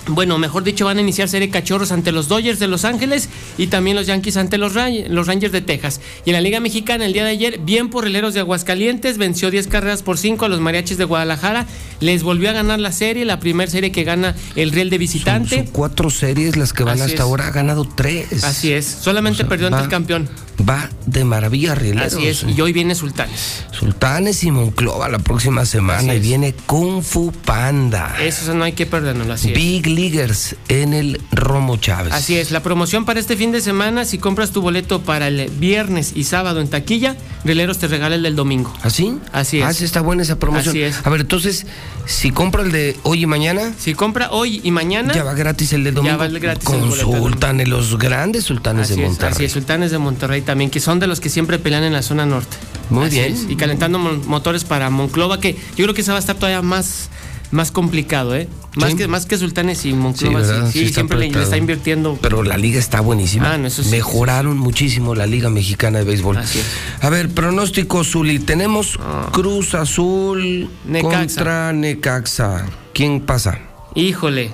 bueno, 0.09 0.39
mejor 0.39 0.65
dicho, 0.65 0.85
van 0.85 0.99
a 0.99 1.01
iniciar 1.01 1.29
serie 1.29 1.51
cachorros 1.51 1.93
ante 1.93 2.13
los 2.13 2.29
Dodgers 2.29 2.59
de 2.59 2.69
Los 2.69 2.85
Ángeles 2.85 3.29
y 3.57 3.67
también 3.69 3.97
los 3.97 4.07
Yankees 4.07 4.37
ante 4.37 4.59
los, 4.59 4.73
los 4.75 5.27
Rangers 5.27 5.53
de 5.53 5.61
Texas. 5.61 6.01
Y 6.25 6.31
en 6.31 6.35
la 6.35 6.41
Liga 6.41 6.61
Mexicana, 6.61 7.07
el 7.07 7.13
día 7.13 7.25
de 7.25 7.31
ayer, 7.31 7.59
bien 7.61 7.91
por 7.91 8.05
Releros 8.05 8.35
de 8.35 8.41
Aguascalientes, 8.41 9.19
venció 9.19 9.51
10 9.51 9.69
carreras 9.69 10.03
por 10.03 10.19
5 10.19 10.45
a 10.45 10.49
los 10.49 10.61
Mariachis 10.61 10.99
de 10.99 11.05
Guadalajara. 11.05 11.67
Les 12.01 12.23
volvió 12.23 12.51
a 12.51 12.53
ganar 12.53 12.79
la 12.81 12.93
serie, 12.93 13.25
la 13.25 13.41
primera 13.41 13.71
serie 13.71 13.93
que 13.93 14.05
gana 14.05 14.35
el 14.57 14.73
Real 14.73 14.91
de 14.91 14.99
visitante. 14.99 15.57
Son 15.57 15.67
cuatro 15.67 16.11
series 16.11 16.57
las 16.57 16.73
que 16.73 16.85
van 16.85 16.95
Así 16.95 17.03
hasta 17.03 17.15
es. 17.15 17.21
ahora, 17.21 17.49
ha 17.49 17.51
ganado 17.51 17.87
tres. 17.87 18.45
Así 18.45 18.73
es, 18.73 18.87
solamente 18.87 19.45
perdió 19.45 19.67
ante 19.69 19.83
el 19.83 19.89
campeón. 19.89 20.29
Va 20.69 20.91
de 21.07 21.25
maravilla, 21.25 21.75
Rieleros. 21.75 22.15
Así 22.15 22.27
es, 22.27 22.45
y 22.45 22.61
hoy 22.61 22.73
viene 22.73 22.95
Sultanes. 22.95 23.65
Sultanes 23.71 24.43
y 24.43 24.51
Monclova 24.51 25.09
la 25.09 25.21
próxima 25.21 25.65
semana 25.65 26.15
y 26.15 26.21
viene 26.21 26.53
Kung 26.67 27.03
Fu 27.03 27.33
Panda. 27.33 28.17
Eso 28.21 28.55
no 28.55 28.65
hay 28.65 28.73
que 28.73 28.87
perdernos, 28.87 29.29
así 29.29 29.49
es. 29.49 29.55
Leaguers 29.99 30.55
en 30.69 30.95
el 30.95 31.21
Romo 31.33 31.77
Chávez. 31.77 32.13
Así 32.13 32.37
es, 32.39 32.53
la 32.53 32.63
promoción 32.63 33.05
para 33.05 33.19
este 33.19 33.37
fin 33.37 33.51
de 33.51 33.61
semana, 33.61 34.05
si 34.05 34.17
compras 34.19 34.53
tu 34.53 34.63
boleto 34.63 35.03
para 35.03 35.27
el 35.27 35.51
viernes 35.59 36.13
y 36.15 36.23
sábado 36.23 36.61
en 36.61 36.69
taquilla, 36.69 37.17
Rieleros 37.45 37.79
te 37.79 37.89
regala 37.89 38.15
el 38.15 38.23
del 38.23 38.37
domingo. 38.37 38.73
¿Así? 38.83 39.19
Así 39.33 39.59
es. 39.59 39.65
Ah, 39.67 39.73
sí 39.73 39.85
está 39.85 40.01
buena 40.01 40.23
esa 40.23 40.39
promoción. 40.39 40.71
Así 40.71 40.83
es. 40.83 41.05
A 41.05 41.11
ver, 41.11 41.23
entonces, 41.23 41.67
si 42.07 42.31
compro 42.31 42.63
el 42.63 42.71
de 42.71 42.97
hoy 43.03 43.25
y 43.25 43.27
mañana, 43.27 43.73
Si 43.77 43.95
compra 43.95 44.31
hoy 44.31 44.61
y 44.63 44.71
mañana, 44.71 45.13
ya 45.15 45.25
va 45.25 45.35
gratis 45.35 45.73
el 45.73 45.83
de 45.83 45.91
domingo. 45.91 46.13
Ya 46.15 46.17
va 46.17 46.27
el 46.27 46.39
gratis 46.39 46.69
el 46.71 46.79
Con 46.81 46.91
del 46.91 47.01
Sultanes, 47.01 47.69
los 47.69 47.99
grandes 47.99 48.45
sultanes 48.45 48.85
así 48.91 48.95
de 49.01 49.03
es, 49.03 49.09
Monterrey. 49.09 49.33
así 49.35 49.45
es, 49.47 49.53
Sultanes 49.53 49.91
de 49.91 49.99
Monterrey 49.99 50.43
también, 50.43 50.71
que 50.71 50.79
son 50.79 51.01
de 51.01 51.09
los 51.09 51.19
que 51.19 51.29
siempre 51.29 51.59
pelean 51.59 51.83
en 51.83 51.93
la 51.93 52.03
zona 52.03 52.25
norte. 52.25 52.57
Muy 52.91 53.07
Así 53.07 53.17
bien. 53.17 53.33
es, 53.35 53.47
Y 53.51 53.57
calentando 53.57 53.99
mo- 53.99 54.15
motores 54.27 54.63
para 54.63 54.91
Monclova, 54.91 55.41
que 55.41 55.55
yo 55.77 55.85
creo 55.85 55.93
que 55.95 56.03
esa 56.03 56.13
va 56.13 56.19
a 56.19 56.21
estar 56.21 56.37
todavía 56.37 56.63
más, 56.63 57.09
más 57.51 57.71
complicado, 57.71 58.37
¿eh? 58.37 58.49
Más, 58.77 58.91
Sí. 58.91 58.97
que, 58.97 59.09
más 59.09 59.27
que 59.27 59.39
Sultanes 59.39 59.85
y 59.85 59.93
Monclova, 59.93 60.45
sí, 60.45 60.51
sí, 60.67 60.73
Sí 60.73 60.85
está 60.85 60.95
siempre 60.97 61.19
le, 61.19 61.27
está 61.43 61.57
invirtiendo. 61.57 62.19
Pero 62.21 62.43
la 62.43 62.57
liga 62.57 62.79
está 62.79 63.01
buenísima. 63.01 63.55
Ah, 63.55 63.59
no, 63.59 63.67
eso 63.67 63.83
sí, 63.83 63.91
Mejoraron 63.91 64.59
muchísimo 64.59 65.15
la 65.15 65.27
Liga 65.27 65.51
Mexicana 65.51 65.99
de 65.99 66.05
Béisbol. 66.05 66.37
Así 66.37 66.59
es. 66.61 66.67
A 67.01 67.09
ver, 67.09 67.31
pronóstico, 67.31 68.05
Zuli. 68.05 68.39
Tenemos 68.39 68.99
Cruz 69.33 69.75
Azul 69.75 70.71
Necaxa. 70.87 71.19
contra 71.19 71.73
Necaxa. 71.73 72.67
¿Quién 72.93 73.21
pasa? 73.21 73.59
Híjole. 73.95 74.51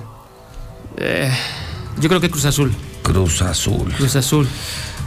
Eh, 0.96 1.30
yo 2.00 2.08
creo 2.08 2.20
que 2.20 2.30
Cruz 2.30 2.44
Azul. 2.44 2.72
Cruz 3.02 3.42
Azul. 3.42 3.92
Cruz 3.96 4.16
Azul. 4.16 4.48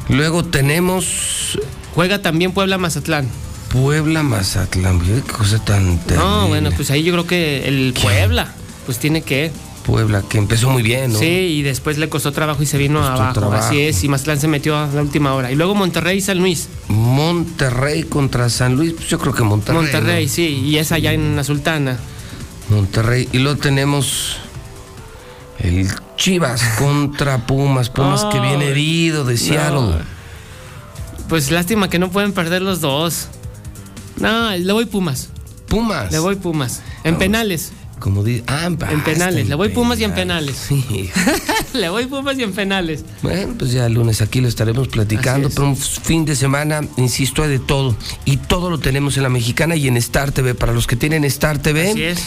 Luego 0.09 0.45
tenemos 0.45 1.57
Juega 1.97 2.21
también 2.21 2.51
Puebla 2.51 2.77
Mazatlán. 2.77 3.27
Puebla 3.77 4.23
Mazatlán. 4.23 4.99
Mira 4.99 5.21
Qué 5.21 5.31
cosa 5.31 5.63
tan 5.63 5.99
terrible. 5.99 6.25
No, 6.25 6.47
bueno, 6.47 6.71
pues 6.75 6.89
ahí 6.89 7.03
yo 7.03 7.13
creo 7.13 7.27
que 7.27 7.67
el 7.67 7.93
Puebla, 7.93 8.51
pues 8.85 8.97
tiene 8.97 9.21
que. 9.21 9.51
Puebla, 9.85 10.23
que 10.27 10.37
empezó 10.39 10.69
muy 10.69 10.81
bien, 10.81 11.13
¿no? 11.13 11.19
Sí, 11.19 11.25
y 11.25 11.61
después 11.61 11.97
le 11.97 12.09
costó 12.09 12.31
trabajo 12.31 12.61
y 12.61 12.65
se 12.65 12.77
vino 12.77 13.05
abajo. 13.05 13.39
trabajo. 13.39 13.63
Así 13.63 13.79
es, 13.79 14.03
y 14.03 14.09
Mazatlán 14.09 14.39
se 14.39 14.47
metió 14.47 14.75
a 14.75 14.87
la 14.87 15.01
última 15.01 15.33
hora. 15.33 15.51
Y 15.51 15.55
luego 15.55 15.75
Monterrey 15.75 16.17
y 16.17 16.21
San 16.21 16.39
Luis. 16.39 16.67
Monterrey 16.87 18.03
contra 18.03 18.49
San 18.49 18.75
Luis. 18.75 18.93
Pues 18.93 19.07
yo 19.09 19.19
creo 19.19 19.33
que 19.33 19.43
Monterrey. 19.43 19.81
Monterrey, 19.81 20.25
¿no? 20.25 20.31
sí, 20.31 20.61
y 20.65 20.77
es 20.77 20.91
allá 20.91 21.13
en 21.13 21.35
la 21.35 21.43
Sultana. 21.43 21.97
Monterrey. 22.69 23.29
Y 23.31 23.37
luego 23.37 23.59
tenemos 23.59 24.37
el 25.59 25.87
Chivas 26.17 26.63
contra 26.79 27.45
Pumas. 27.45 27.89
Pumas 27.89 28.25
que 28.25 28.39
viene 28.39 28.69
herido 28.69 29.23
de 29.23 29.37
Seattle. 29.37 29.99
Pues 31.29 31.51
lástima 31.51 31.89
que 31.89 31.99
no 31.99 32.09
pueden 32.09 32.33
perder 32.33 32.63
los 32.63 32.81
dos. 32.81 33.29
No, 34.19 34.55
le 34.55 34.73
voy 34.73 34.85
Pumas. 34.85 35.29
Pumas. 35.67 36.11
Le 36.11 36.19
voy 36.19 36.35
Pumas. 36.35 36.81
En 37.03 37.17
penales. 37.17 37.71
Como 37.99 38.23
dice. 38.23 38.43
Ah, 38.45 38.65
En 38.67 38.77
penales. 39.03 39.47
Le 39.49 39.55
voy 39.55 39.69
Pumas 39.69 39.99
y 39.99 40.03
en 40.03 40.13
penales. 40.13 40.67
penales. 40.69 41.11
le 41.73 41.89
voy 41.89 42.05
Pumas 42.05 42.37
y 42.37 42.43
en 42.43 42.53
penales. 42.53 43.03
Bueno, 43.23 43.55
pues 43.57 43.71
ya 43.71 43.87
el 43.87 43.93
lunes 43.93 44.21
aquí 44.21 44.39
lo 44.39 44.47
estaremos 44.47 44.87
platicando, 44.87 45.47
es. 45.47 45.55
pero 45.55 45.67
un 45.67 45.75
fin 45.75 46.23
de 46.23 46.35
semana, 46.35 46.81
insisto, 46.97 47.41
hay 47.41 47.49
de 47.49 47.59
todo. 47.59 47.95
Y 48.23 48.37
todo 48.37 48.69
lo 48.69 48.77
tenemos 48.79 49.17
en 49.17 49.23
la 49.23 49.29
mexicana 49.29 49.75
y 49.75 49.87
en 49.87 49.97
Star 49.97 50.31
TV. 50.31 50.53
Para 50.53 50.73
los 50.73 50.85
que 50.85 50.95
tienen 50.95 51.23
Star 51.25 51.57
TV, 51.59 51.89
Así 51.89 52.03
es. 52.03 52.19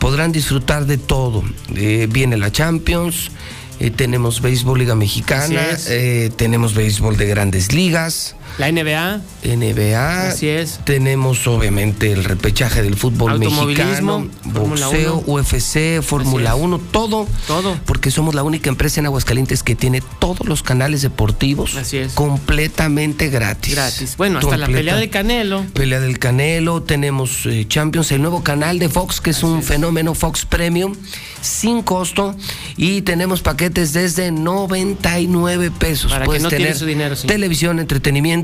podrán 0.00 0.32
disfrutar 0.32 0.86
de 0.86 0.98
todo. 0.98 1.44
Eh, 1.76 2.08
viene 2.10 2.36
la 2.36 2.50
Champions, 2.50 3.30
eh, 3.78 3.90
tenemos 3.90 4.40
béisbol 4.42 4.80
Liga 4.80 4.96
Mexicana, 4.96 5.60
eh, 5.86 6.30
tenemos 6.36 6.74
béisbol 6.74 7.16
de 7.16 7.26
grandes 7.26 7.72
ligas. 7.72 8.34
La 8.58 8.70
NBA. 8.70 9.20
NBA. 9.44 10.28
Así 10.28 10.48
es. 10.48 10.80
Tenemos 10.84 11.46
obviamente 11.46 12.12
el 12.12 12.24
repechaje 12.24 12.82
del 12.82 12.96
fútbol 12.96 13.38
mexicano, 13.38 14.28
boxeo, 14.44 15.22
1. 15.26 15.32
UFC, 15.32 16.02
Fórmula 16.02 16.52
Así 16.52 16.60
es. 16.60 16.64
1, 16.64 16.78
todo. 16.90 17.26
Todo. 17.46 17.78
Porque 17.86 18.10
somos 18.10 18.34
la 18.34 18.42
única 18.42 18.68
empresa 18.68 19.00
en 19.00 19.06
Aguascalientes 19.06 19.62
que 19.62 19.74
tiene 19.74 20.02
todos 20.18 20.46
los 20.46 20.62
canales 20.62 21.02
deportivos 21.02 21.76
Así 21.76 21.98
es. 21.98 22.12
completamente 22.12 23.28
gratis. 23.28 23.74
Gratis. 23.74 24.16
Bueno, 24.16 24.38
hasta 24.38 24.56
la 24.56 24.66
pelea 24.66 24.96
de 24.96 25.10
Canelo. 25.10 25.64
Pelea 25.72 26.00
del 26.00 26.18
Canelo, 26.18 26.82
tenemos 26.82 27.46
eh, 27.46 27.66
Champions, 27.68 28.12
el 28.12 28.20
nuevo 28.20 28.42
canal 28.42 28.78
de 28.78 28.88
Fox, 28.88 29.20
que 29.20 29.30
es 29.30 29.42
un 29.42 29.62
fenómeno 29.62 30.14
Fox 30.14 30.44
Premium, 30.44 30.94
sin 31.40 31.82
costo, 31.82 32.36
y 32.76 33.02
tenemos 33.02 33.42
paquetes 33.42 33.92
desde 33.92 34.30
99 34.30 35.70
pesos. 35.70 36.12
Para 36.12 36.26
que 36.26 36.38
no 36.38 36.48
tener 36.48 36.76
su 36.76 36.86
dinero, 36.86 37.16
sí. 37.16 37.26
televisión, 37.26 37.78
entretenimiento, 37.78 38.41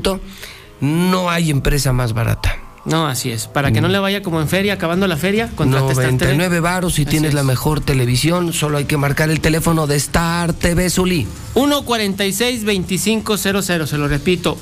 no 0.81 1.29
hay 1.29 1.51
empresa 1.51 1.93
más 1.93 2.13
barata. 2.13 2.57
No, 2.85 3.07
así 3.07 3.31
es. 3.31 3.47
Para 3.47 3.71
que 3.71 3.81
no 3.81 3.87
le 3.87 3.99
vaya 3.99 4.23
como 4.23 4.41
en 4.41 4.47
feria, 4.47 4.73
acabando 4.73 5.05
la 5.05 5.17
feria, 5.17 5.51
contrate 5.55 5.91
Star 5.91 6.05
TV. 6.05 6.37
99 6.37 6.59
varos 6.61 6.95
si 6.95 7.05
tienes 7.05 7.33
la 7.33 7.43
mejor 7.43 7.81
televisión, 7.81 8.53
solo 8.53 8.77
hay 8.77 8.85
que 8.85 8.95
marcar 8.97 9.29
el 9.29 9.41
teléfono 9.41 9.85
de 9.85 9.97
Star 9.97 10.53
TV 10.53 10.89
Zulí. 10.89 11.27
146-2500, 11.55 13.85
se 13.85 13.97
lo 13.97 14.07
repito, 14.07 14.57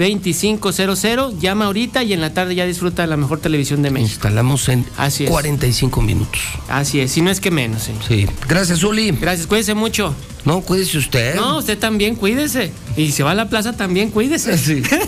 146-2500. 0.00 1.38
Llama 1.38 1.66
ahorita 1.66 2.02
y 2.02 2.12
en 2.12 2.20
la 2.20 2.32
tarde 2.32 2.54
ya 2.54 2.66
disfruta 2.66 3.02
de 3.02 3.08
la 3.08 3.16
mejor 3.16 3.40
televisión 3.40 3.82
de 3.82 3.90
México. 3.90 4.10
Instalamos 4.12 4.68
en 4.68 4.84
Así 4.96 5.24
es. 5.24 5.30
45 5.30 6.00
minutos. 6.02 6.40
Así 6.68 7.00
es, 7.00 7.12
si 7.12 7.20
no 7.22 7.30
es 7.30 7.40
que 7.40 7.50
menos. 7.50 7.82
señor. 7.82 8.02
Sí. 8.06 8.26
Gracias, 8.48 8.80
Zuli. 8.80 9.10
Gracias, 9.12 9.46
cuídese 9.46 9.74
mucho. 9.74 10.14
No, 10.44 10.62
cuídese 10.62 10.96
usted. 10.98 11.34
No, 11.34 11.58
usted 11.58 11.78
también 11.78 12.14
cuídese. 12.16 12.72
Y 12.96 13.12
si 13.12 13.22
va 13.22 13.32
a 13.32 13.34
la 13.34 13.48
plaza 13.50 13.76
también 13.76 14.10
cuídese. 14.10 14.56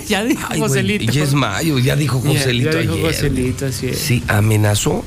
ya 0.08 0.22
dijo 0.24 0.46
Ay, 0.50 0.60
Joselito. 0.60 1.10
y 1.10 1.18
es 1.20 1.32
mayo, 1.32 1.78
ya 1.78 1.96
dijo 1.96 2.20
Ya- 2.22 2.30
Joselito 2.30 2.70
ya 2.72 2.78
dijo 2.80 2.92
ayer. 2.94 3.06
Joselito, 3.06 3.66
así 3.66 3.86
es. 3.88 3.98
Sí, 3.98 4.22
amenazó 4.28 5.04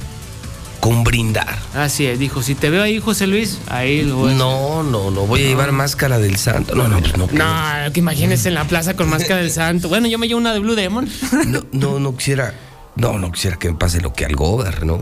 con 0.86 1.04
brindar. 1.04 1.58
Así 1.74 2.06
es, 2.06 2.20
dijo, 2.20 2.44
si 2.44 2.54
te 2.54 2.70
veo 2.70 2.84
ahí, 2.84 3.00
José 3.00 3.26
Luis, 3.26 3.58
ahí 3.70 4.04
lo 4.04 4.18
voy 4.18 4.34
a- 4.34 4.36
No, 4.36 4.84
no, 4.84 5.10
no 5.10 5.22
voy 5.26 5.42
a 5.44 5.48
llevar 5.48 5.72
máscara 5.72 6.20
del 6.20 6.38
santo. 6.38 6.76
No, 6.76 6.88
no, 6.88 7.00
pues 7.00 7.18
no. 7.18 7.28
No, 7.32 7.92
que 7.92 8.00
imagínese 8.02 8.50
en 8.50 8.54
la 8.54 8.66
plaza 8.66 8.96
con 8.96 9.10
máscara 9.10 9.42
del 9.42 9.50
santo. 9.50 9.90
Bueno, 9.90 10.08
yo 10.08 10.20
me 10.20 10.28
llevo 10.28 10.40
una 10.40 10.54
de 10.54 10.60
Blue 10.60 10.76
Demon. 10.76 11.10
No, 11.48 11.64
no, 11.72 12.00
no 12.00 12.16
quisiera. 12.16 12.54
No, 12.96 13.18
no 13.18 13.32
quisiera 13.32 13.58
que 13.58 13.68
me 13.72 13.76
pase 13.78 14.00
lo 14.00 14.14
que 14.14 14.26
al 14.26 14.36
gober, 14.36 14.86
¿no? 14.86 14.98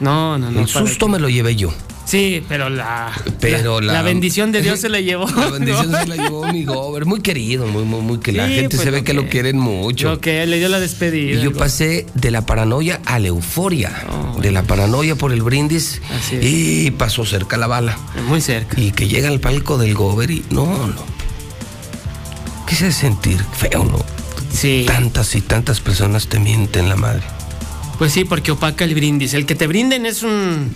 No, 0.00 0.36
no, 0.38 0.50
no. 0.50 0.60
El 0.60 0.66
susto 0.66 1.06
me 1.06 1.20
lo 1.20 1.28
llevé 1.28 1.54
yo. 1.54 1.70
Sí, 2.10 2.42
pero 2.48 2.68
la, 2.68 3.12
Pero 3.38 3.80
la, 3.80 3.92
la 3.92 4.02
bendición 4.02 4.50
de 4.50 4.62
Dios 4.62 4.80
se 4.84 4.88
la 4.88 5.00
llevó. 5.00 5.28
La 5.30 5.50
bendición 5.50 5.92
¿no? 5.92 6.00
se 6.00 6.08
la 6.08 6.16
llevó 6.16 6.52
mi 6.52 6.64
gober. 6.64 7.06
Muy 7.06 7.20
querido, 7.20 7.68
muy, 7.68 7.84
muy, 7.84 8.00
muy 8.00 8.18
que 8.18 8.32
la 8.32 8.48
gente 8.48 8.70
pues, 8.74 8.82
se 8.82 8.90
ve 8.90 9.04
que, 9.04 9.14
lo 9.14 9.28
quieren 9.28 9.60
mucho. 9.60 10.10
Lo 10.10 10.20
que 10.20 10.44
le 10.44 10.58
dio 10.58 10.68
la 10.68 10.80
despedida. 10.80 11.38
Y 11.38 11.44
yo 11.44 11.52
pasé 11.52 12.06
de 12.14 12.32
la 12.32 12.44
paranoia 12.44 13.00
a 13.04 13.20
la 13.20 13.28
euforia. 13.28 13.92
de 14.42 14.50
la 14.50 14.64
paranoia 14.64 15.14
por 15.14 15.32
el 15.32 15.42
brindis. 15.42 16.02
Y 16.32 16.90
pasó 16.90 17.24
cerca 17.24 17.56
la 17.56 17.68
bala. 17.68 17.96
Muy 18.26 18.40
cerca. 18.40 18.80
Y 18.80 18.90
que 18.90 19.06
llega 19.06 19.28
al 19.28 19.38
palco 19.38 19.78
del 19.78 19.94
gober 19.94 20.32
y. 20.32 20.44
No, 20.50 20.66
no. 20.88 21.04
Quise 22.66 22.90
sentir 22.90 23.38
feo, 23.56 23.84
¿no? 23.84 24.04
Sí. 24.52 24.82
Tantas 24.84 25.36
y 25.36 25.42
tantas 25.42 25.78
personas 25.78 26.26
te 26.26 26.40
mienten 26.40 26.88
la 26.88 26.96
madre. 26.96 27.22
Pues 27.98 28.10
sí, 28.10 28.24
porque 28.24 28.50
opaca 28.50 28.84
el 28.84 28.96
brindis. 28.96 29.32
El 29.32 29.46
que 29.46 29.54
te 29.54 29.68
brinden 29.68 30.06
es 30.06 30.24
un 30.24 30.74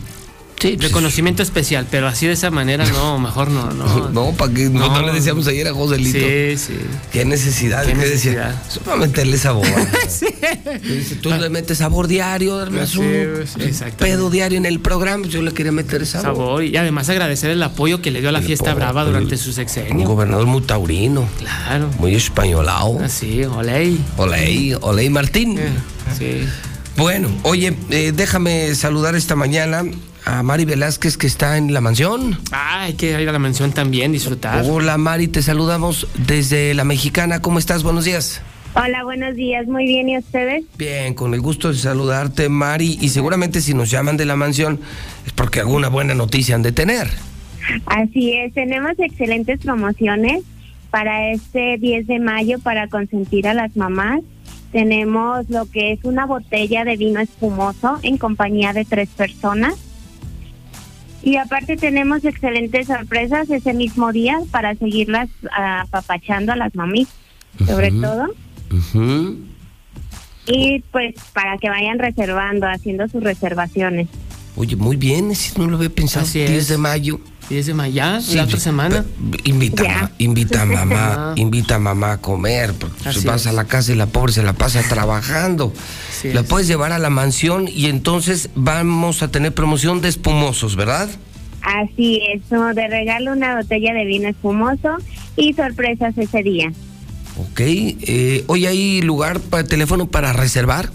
reconocimiento 0.79 1.43
especial, 1.43 1.87
pero 1.91 2.07
así 2.07 2.27
de 2.27 2.33
esa 2.33 2.51
manera 2.51 2.87
no, 2.87 3.19
mejor 3.21 3.51
no, 3.51 3.71
no. 3.71 4.11
No, 4.11 4.33
¿para 4.33 4.53
qué? 4.53 4.69
No, 4.71 4.89
no 4.89 5.07
le 5.07 5.13
decíamos 5.13 5.47
ayer 5.47 5.69
a 5.69 5.75
Joselito. 5.75 6.19
Sí, 6.19 6.57
sí. 6.57 6.75
¿Qué 7.13 7.25
necesidad? 7.25 7.83
¿Qué 7.85 7.93
¿Qué, 7.93 7.99
necesidad? 7.99 8.55
decía? 8.55 8.83
Para 8.85 8.97
meterle 8.99 9.39
sabor. 9.39 9.67
Dice, 10.83 11.17
Tú 11.17 11.31
le 11.31 11.49
metes 11.49 11.79
sabor 11.79 12.09
diario. 12.09 12.67
Sí, 12.87 13.01
sí, 13.47 13.63
exactamente. 13.63 13.97
pedo 13.97 14.31
diario 14.31 14.59
en 14.59 14.67
el 14.67 14.81
programa. 14.81 15.27
Yo 15.27 15.43
le 15.43 15.53
quería 15.53 15.73
meter 15.73 16.07
sabor. 16.07 16.25
Sabor 16.37 16.65
y 16.65 16.77
además 16.77 17.09
agradecer 17.09 17.51
el 17.51 17.63
apoyo 17.63 18.01
que 18.03 18.11
le 18.11 18.21
dio 18.21 18.29
a 18.29 18.33
la 18.33 18.43
fiesta 18.43 18.75
brava 18.75 19.05
durante 19.05 19.37
su 19.37 19.55
Un 19.91 20.05
gobernador 20.05 20.47
muy 20.47 20.63
taurino. 20.63 21.29
Claro. 21.39 21.91
Muy 21.99 22.15
españolado. 22.15 22.99
Así, 23.03 23.45
oley. 23.45 24.01
Oley, 24.17 24.77
Oley 24.81 25.11
Martín. 25.11 25.59
Sí. 26.19 26.45
Bueno, 26.97 27.29
oye, 27.43 27.75
eh, 27.91 28.13
déjame 28.15 28.75
saludar 28.75 29.17
esta 29.17 29.35
mañana 29.35 29.85
a 30.25 30.43
Mari 30.43 30.65
Velázquez 30.65 31.17
que 31.17 31.27
está 31.27 31.57
en 31.57 31.73
la 31.73 31.81
mansión. 31.81 32.39
Ah, 32.53 32.83
hay 32.83 32.95
que 32.95 33.21
ir 33.21 33.29
a 33.29 33.33
la 33.33 33.39
mansión 33.39 33.73
también, 33.73 34.13
disfrutar. 34.13 34.65
Hola 34.69 34.97
Mari, 34.99 35.29
te 35.29 35.43
saludamos 35.43 36.07
desde 36.27 36.75
la 36.75 36.85
mexicana. 36.85 37.41
¿Cómo 37.41 37.59
estás? 37.59 37.83
Buenos 37.83 38.05
días. 38.05 38.43
Hola, 38.77 39.05
buenos 39.05 39.37
días. 39.37 39.69
Muy 39.69 39.85
bien, 39.87 40.09
¿y 40.09 40.19
ustedes? 40.19 40.65
Bien, 40.77 41.15
con 41.15 41.33
el 41.33 41.41
gusto 41.41 41.69
de 41.69 41.79
saludarte, 41.79 42.49
Mari. 42.49 42.99
Y 43.01 43.11
seguramente 43.11 43.61
si 43.61 43.73
nos 43.73 43.91
llaman 43.91 44.17
de 44.17 44.25
la 44.25 44.35
mansión 44.35 44.81
es 45.27 45.33
porque 45.33 45.61
alguna 45.61 45.89
buena 45.89 46.15
noticia 46.15 46.57
han 46.57 46.63
de 46.63 46.73
tener. 46.73 47.09
Así 47.87 48.35
es, 48.35 48.53
tenemos 48.53 48.93
excelentes 48.99 49.61
promociones 49.61 50.43
para 50.91 51.31
este 51.31 51.79
10 51.79 52.07
de 52.07 52.19
mayo 52.19 52.59
para 52.59 52.89
consentir 52.89 53.47
a 53.47 53.55
las 53.55 53.77
mamás. 53.77 54.23
Tenemos 54.73 55.49
lo 55.51 55.67
que 55.71 55.93
es 55.93 56.01
una 56.03 56.27
botella 56.27 56.85
de 56.85 56.97
vino 56.97 57.21
espumoso 57.21 58.01
en 58.03 58.19
compañía 58.19 58.73
de 58.73 58.85
tres 58.85 59.09
personas. 59.11 59.75
Y 61.25 61.37
aparte 61.37 61.77
tenemos 61.79 62.23
excelentes 62.27 62.87
sorpresas 62.87 63.49
ese 63.49 63.73
mismo 63.73 64.13
día 64.13 64.41
para 64.51 64.75
seguirlas 64.75 65.31
apapachando 65.51 66.53
a 66.53 66.57
las 66.57 66.75
mamis, 66.75 67.09
sobre 67.67 67.91
todo. 67.93 68.27
Y 70.47 70.81
pues 70.93 71.15
para 71.33 71.57
que 71.57 71.71
vayan 71.71 71.99
reservando, 71.99 72.67
haciendo 72.67 73.09
sus 73.09 73.23
reservaciones. 73.23 74.09
Oye, 74.57 74.77
muy 74.77 74.97
bien, 74.97 75.35
si 75.35 75.59
no 75.59 75.67
lo 75.67 75.77
había 75.77 75.91
pensado. 75.91 76.25
Así 76.27 76.39
10 76.39 76.51
es. 76.51 76.69
de 76.69 76.79
mayo. 76.79 77.21
10 77.51 77.67
de 77.67 77.75
mayo, 77.75 77.95
ya, 77.95 78.21
Sí, 78.23 78.37
la 78.37 78.45
otra 78.45 78.57
sí, 78.57 78.63
semana. 78.65 79.05
Invita, 79.45 80.13
invita 80.19 80.63
a 80.63 80.65
mamá, 80.65 81.15
Ah. 81.19 81.35
invita 81.37 81.75
a 81.75 81.79
mamá 81.79 82.13
a 82.13 82.19
comer, 82.21 82.73
porque 82.73 83.09
Así 83.09 83.21
se 83.21 83.27
vas 83.27 83.43
es. 83.43 83.47
a 83.49 83.53
la 83.53 83.65
casa 83.67 83.93
y 83.93 83.97
la 83.97 84.07
pobre 84.07 84.33
se 84.33 84.43
la 84.43 84.53
pasa 84.55 84.83
trabajando. 84.89 85.73
Así 86.11 86.33
la 86.33 86.41
es. 86.41 86.47
puedes 86.47 86.69
llevar 86.69 86.93
a 86.93 86.99
la 86.99 87.11
mansión 87.11 87.69
y 87.69 87.87
entonces 87.87 88.49
vamos 88.55 89.23
a 89.23 89.29
tener 89.29 89.53
promoción 89.53 90.01
de 90.01 90.09
espumosos, 90.09 90.77
¿verdad? 90.77 91.09
Así 91.61 92.21
es, 92.35 92.43
como 92.49 92.73
de 92.75 92.87
regalo 92.89 93.33
una 93.33 93.57
botella 93.57 93.93
de 93.93 94.05
vino 94.05 94.29
espumoso 94.29 94.97
y 95.37 95.53
sorpresas 95.55 96.17
ese 96.17 96.43
día. 96.43 96.73
Ok. 97.37 97.61
Eh, 97.61 98.45
hoy 98.47 98.67
hay 98.67 99.03
lugar 99.03 99.41
para 99.41 99.65
teléfono 99.65 100.07
para 100.07 100.33
reservar. 100.33 100.91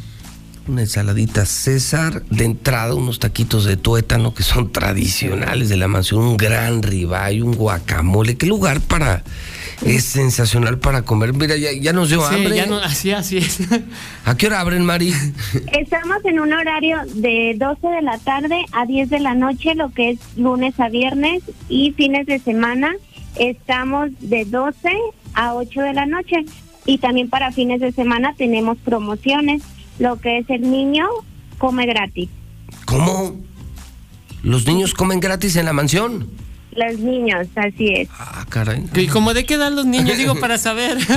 Una 0.68 0.82
ensaladita 0.82 1.48
César, 1.48 2.22
de 2.30 2.46
entrada 2.46 2.94
unos 2.94 3.18
taquitos 3.18 3.66
de 3.66 3.78
tuétano 3.78 4.36
que 4.36 4.44
son 4.44 4.72
tradicionales 4.72 5.70
de 5.70 5.78
la 5.78 5.88
mansión, 5.88 6.22
un 6.22 6.38
gran 6.38 6.84
ribeye, 6.84 7.42
un 7.42 7.56
guacamole. 7.56 8.38
¿Qué 8.38 8.46
lugar 8.46 8.80
para 8.82 9.24
es 9.86 10.04
sensacional 10.04 10.80
para 10.80 11.04
comer? 11.04 11.34
Mira, 11.34 11.56
ya, 11.58 11.72
ya 11.72 11.94
nos 11.94 12.10
dio 12.10 12.22
Sí, 12.28 12.36
hambre. 12.36 12.56
ya 12.56 12.66
no, 12.66 12.78
así, 12.78 13.12
así 13.12 13.38
es. 13.38 13.60
¿A 14.26 14.36
qué 14.36 14.48
hora 14.48 14.60
abren, 14.62 14.84
Mari? 14.86 15.14
Estamos 15.72 16.18
en 16.26 16.40
un 16.40 16.52
horario 16.54 16.98
de 17.16 17.56
12 17.58 17.88
de 17.88 18.02
la 18.02 18.18
tarde 18.18 18.66
a 18.72 18.86
10 18.86 19.10
de 19.10 19.20
la 19.20 19.36
noche, 19.36 19.76
lo 19.76 19.92
que 19.94 20.12
es 20.12 20.20
lunes 20.36 20.80
a 20.80 20.90
viernes 20.90 21.44
y 21.70 21.92
fines 21.92 22.26
de 22.26 22.40
semana 22.40 22.92
estamos 23.40 24.10
de 24.20 24.46
12 24.46 24.90
a 25.36 25.54
8 25.54 25.82
de 25.82 25.94
la 25.94 26.08
noche 26.08 26.44
y 26.88 26.98
también 26.98 27.30
para 27.30 27.52
fines 27.52 27.80
de 27.82 27.92
semana 27.92 28.34
tenemos 28.36 28.80
promociones, 28.80 29.62
lo 30.00 30.20
que 30.20 30.40
es 30.40 30.50
el 30.50 30.62
niño 30.72 31.06
come 31.60 31.86
gratis. 31.86 32.30
¿Cómo? 32.86 33.36
¿Los 34.42 34.66
niños 34.66 34.94
comen 34.96 35.20
gratis 35.20 35.56
en 35.56 35.66
la 35.66 35.74
mansión? 35.74 36.30
Los 36.78 37.00
niños, 37.00 37.48
así 37.56 37.94
es. 37.96 38.10
Ah, 38.20 38.46
caray. 38.50 38.84
¿Y 38.96 39.08
como 39.08 39.34
de 39.34 39.46
qué 39.46 39.54
edad 39.56 39.72
los 39.72 39.86
niños? 39.86 40.18
Digo, 40.18 40.36
para 40.36 40.58
saber. 40.58 40.98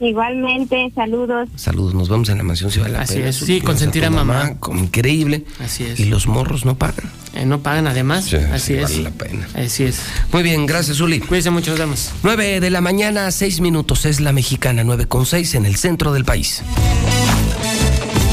Igualmente, 0.00 0.92
saludos. 0.94 1.48
Saludos, 1.56 1.92
nos 1.92 2.08
vemos 2.08 2.28
en 2.28 2.38
la 2.38 2.44
mansión 2.44 2.70
la 2.92 3.00
Así 3.00 3.18
es, 3.18 3.34
sí, 3.34 3.60
consentir 3.60 4.04
a 4.04 4.10
mamá. 4.10 4.54
increíble. 4.72 5.44
Así 5.58 5.82
es. 5.84 5.98
Y 5.98 6.04
los 6.04 6.28
morros 6.28 6.64
no 6.64 6.76
pagan. 6.78 7.10
Eh, 7.34 7.44
no 7.46 7.60
pagan 7.64 7.88
además. 7.88 8.26
Sí, 8.26 8.36
Así 8.36 8.74
sí, 8.74 8.74
es. 8.74 8.82
vale 8.82 9.02
la 9.02 9.10
pena. 9.10 9.48
Así 9.54 9.82
es. 9.84 10.00
Muy 10.32 10.44
bien, 10.44 10.66
gracias, 10.66 11.00
Uli. 11.00 11.18
Cuídense 11.18 11.50
mucho, 11.50 11.72
nos 11.72 11.80
vemos. 11.80 12.12
9 12.22 12.60
de 12.60 12.70
la 12.70 12.80
mañana, 12.80 13.28
6 13.32 13.60
minutos. 13.60 14.04
Es 14.06 14.20
la 14.20 14.32
mexicana 14.32 14.84
9 14.84 15.06
con 15.06 15.26
6 15.26 15.56
en 15.56 15.66
el 15.66 15.74
centro 15.74 16.12
del 16.12 16.24
país. 16.24 16.62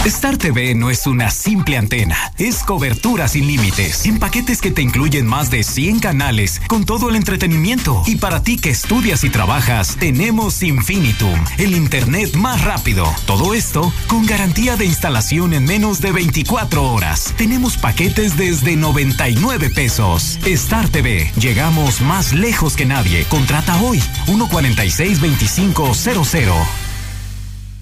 Star 0.06 0.38
TV 0.38 0.76
no 0.76 0.92
es 0.92 1.08
una 1.08 1.32
simple 1.32 1.78
antena, 1.78 2.32
es 2.38 2.64
cobertura 2.64 3.28
sin 3.28 3.48
límites, 3.48 4.06
en 4.06 4.20
paquetes 4.20 4.62
que 4.62 4.70
te 4.70 4.84
incluyen 4.84 5.26
más 5.26 5.50
de 5.50 5.64
100 5.64 6.00
canales 6.00 6.62
con 6.68 6.86
todo 6.86 7.10
el 7.10 7.16
entretenimiento. 7.16 8.04
Y 8.06 8.18
para 8.18 8.44
ti 8.44 8.58
que 8.58 8.70
estudias 8.70 9.24
y 9.24 9.32
trabajas, 9.32 9.98
tenemos 10.00 10.62
Infinitum, 10.62 11.44
el 11.58 11.76
internet 11.76 12.36
más 12.36 12.64
rápido. 12.64 13.12
Todo 13.26 13.56
esto 13.56 13.92
con 14.08 14.28
garantía 14.28 14.76
de 14.76 14.86
instalación 14.86 15.54
en 15.54 15.66
menos 15.66 16.02
de 16.02 16.12
24 16.12 16.84
horas. 16.84 17.34
Tenemos 17.36 17.76
paquetes 17.76 18.38
desde 18.38 18.76
99 18.76 19.72
pesos. 19.72 20.38
Star 20.46 20.88
TV, 20.88 21.32
llegamos 21.40 22.02
más 22.02 22.32
lejos 22.32 22.76
que 22.76 22.86
nadie. 22.86 23.26
Contrata 23.26 23.82
hoy 23.82 24.00
146 24.26 25.20
2500. 25.20 26.85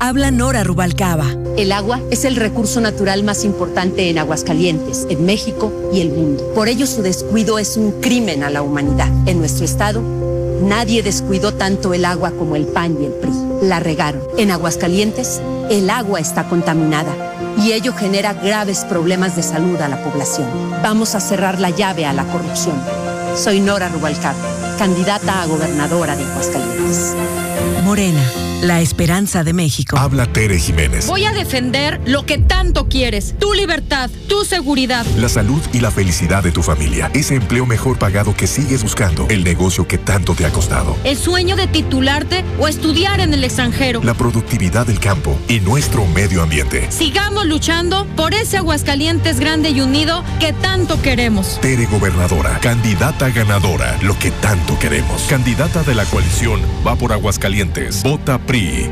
Habla 0.06 0.32
Nora 0.32 0.66
Rubalcaba. 0.66 1.28
El 1.56 1.72
agua 1.72 2.02
es 2.12 2.26
el 2.26 2.36
recurso 2.36 2.82
natural 2.82 3.24
más 3.24 3.46
importante 3.46 4.10
en 4.10 4.18
Aguascalientes, 4.18 5.08
en 5.10 5.26
México 5.26 5.72
y 5.94 6.02
el 6.02 6.10
mundo. 6.10 6.52
Por 6.54 6.68
ello 6.68 6.86
su 6.88 7.02
descuido 7.02 7.58
es 7.58 7.78
un 7.78 8.02
crimen 8.02 8.44
a 8.44 8.50
la 8.50 8.64
humanidad. 8.64 9.08
En 9.30 9.40
nuestro 9.40 9.64
estado, 9.64 10.02
nadie 10.62 11.04
descuidó 11.04 11.54
tanto 11.54 11.94
el 11.94 12.04
agua 12.04 12.32
como 12.32 12.58
el 12.58 12.66
PAN 12.66 12.98
y 13.02 13.06
el 13.06 13.14
PRI. 13.14 13.32
La 13.62 13.80
regaron. 13.80 14.22
En 14.38 14.52
Aguascalientes, 14.52 15.42
el 15.70 15.90
agua 15.90 16.20
está 16.20 16.50
contaminada 16.50 17.14
y 17.58 17.72
ello 17.72 17.94
genera 17.94 18.34
graves 18.34 18.84
problemas 18.84 19.38
de 19.38 19.44
salud 19.44 19.80
a 19.80 19.88
la 19.88 20.04
población. 20.04 20.50
Vamos 20.84 21.16
a 21.16 21.22
cerrar 21.22 21.62
la 21.62 21.70
llave 21.70 22.06
a 22.06 22.12
la 22.12 22.26
corrupción. 22.26 22.76
Soy 23.38 23.62
Nora 23.62 23.88
Rubalcaba, 23.88 24.36
candidata 24.78 25.44
a 25.44 25.46
gobernadora 25.46 26.18
de 26.18 26.26
Aguascalientes. 26.26 27.16
Morena, 27.86 28.22
la 28.64 28.80
esperanza 28.80 29.44
de 29.44 29.52
México. 29.52 29.98
Habla 29.98 30.26
Tere 30.26 30.58
Jiménez. 30.58 31.08
Voy 31.08 31.26
a 31.26 31.34
defender 31.34 32.00
lo 32.06 32.26
que 32.26 32.38
tanto 32.38 32.88
quieres, 32.88 33.36
tu 33.38 33.54
libertad, 33.54 34.10
tu 34.30 34.46
seguridad. 34.46 35.06
La 35.18 35.28
salud 35.28 35.62
y 35.74 35.82
la 35.82 35.92
felicidad 35.92 36.44
de 36.44 36.52
tu 36.52 36.64
familia. 36.64 37.12
Ese 37.14 37.36
empleo 37.36 37.66
mejor 37.66 38.00
pagado 38.00 38.36
que 38.36 38.48
sigues 38.48 38.82
buscando. 38.82 39.28
El 39.30 39.44
negocio 39.44 39.86
que 39.86 39.98
tanto 39.98 40.34
te 40.34 40.46
ha 40.46 40.50
costado. 40.50 40.96
El 41.04 41.18
sueño 41.18 41.58
de 41.58 41.68
titularte 41.68 42.46
o 42.58 42.70
estudiar 42.70 43.20
en 43.20 43.34
el 43.34 43.44
extranjero. 43.44 44.02
La 44.02 44.14
productividad 44.14 44.88
del 44.88 45.00
campo 45.00 45.38
y 45.50 45.60
nuestro 45.60 46.06
medio 46.06 46.42
ambiente. 46.42 46.90
Sigamos 46.90 47.46
luchando 47.46 48.06
por 48.16 48.34
ese 48.34 48.58
Aguascalientes 48.58 49.42
grande 49.42 49.72
y 49.72 49.82
unido 49.82 50.24
que 50.40 50.54
tanto 50.54 51.02
queremos. 51.02 51.60
Tere 51.62 51.86
Gobernadora, 51.86 52.60
candidata 52.60 53.30
ganadora, 53.30 53.98
lo 54.02 54.18
que 54.18 54.32
tanto 54.32 54.80
queremos. 54.80 55.24
Candidata 55.24 55.84
de 55.84 55.96
la 55.96 56.06
coalición 56.06 56.62
va 56.88 56.96
por 56.96 57.12
Aguascalientes. 57.12 58.04
Vota 58.04 58.38
PRI. 58.54 58.88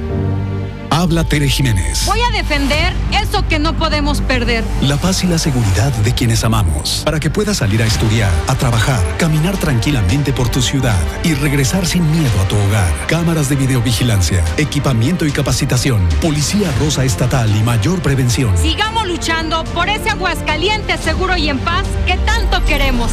Habla 0.90 1.24
Tere 1.24 1.48
Jiménez. 1.48 2.08
Voy 2.08 2.20
a 2.20 2.32
defender 2.36 2.94
eso 3.12 3.48
que 3.48 3.60
no 3.60 3.78
podemos 3.78 4.20
perder. 4.22 4.64
La 4.82 4.98
paz 4.98 5.24
y 5.24 5.28
la 5.28 5.38
seguridad 5.38 5.92
de 6.04 6.14
quienes 6.16 6.44
amamos. 6.44 7.04
Para 7.06 7.20
que 7.20 7.30
puedas 7.30 7.58
salir 7.58 7.80
a 7.84 7.86
estudiar, 7.86 8.32
a 8.48 8.56
trabajar, 8.56 9.00
caminar 9.20 9.56
tranquilamente 9.58 10.34
por 10.34 10.50
tu 10.50 10.64
ciudad 10.64 11.00
y 11.24 11.36
regresar 11.36 11.86
sin 11.86 12.10
miedo 12.10 12.42
a 12.44 12.48
tu 12.48 12.56
hogar. 12.58 12.92
Cámaras 13.06 13.50
de 13.50 13.56
videovigilancia, 13.56 14.44
equipamiento 14.58 15.28
y 15.28 15.32
capacitación, 15.32 16.10
policía 16.22 16.72
rosa 16.80 17.06
estatal 17.06 17.56
y 17.56 17.62
mayor 17.62 18.02
prevención. 18.02 18.58
Sigamos 18.58 19.08
luchando 19.08 19.64
por 19.76 19.90
ese 19.90 20.10
Aguascalientes 20.10 21.00
seguro 21.02 21.38
y 21.38 21.50
en 21.50 21.60
paz 21.60 21.86
que 22.08 22.18
tanto 22.18 22.66
queremos. 22.66 23.12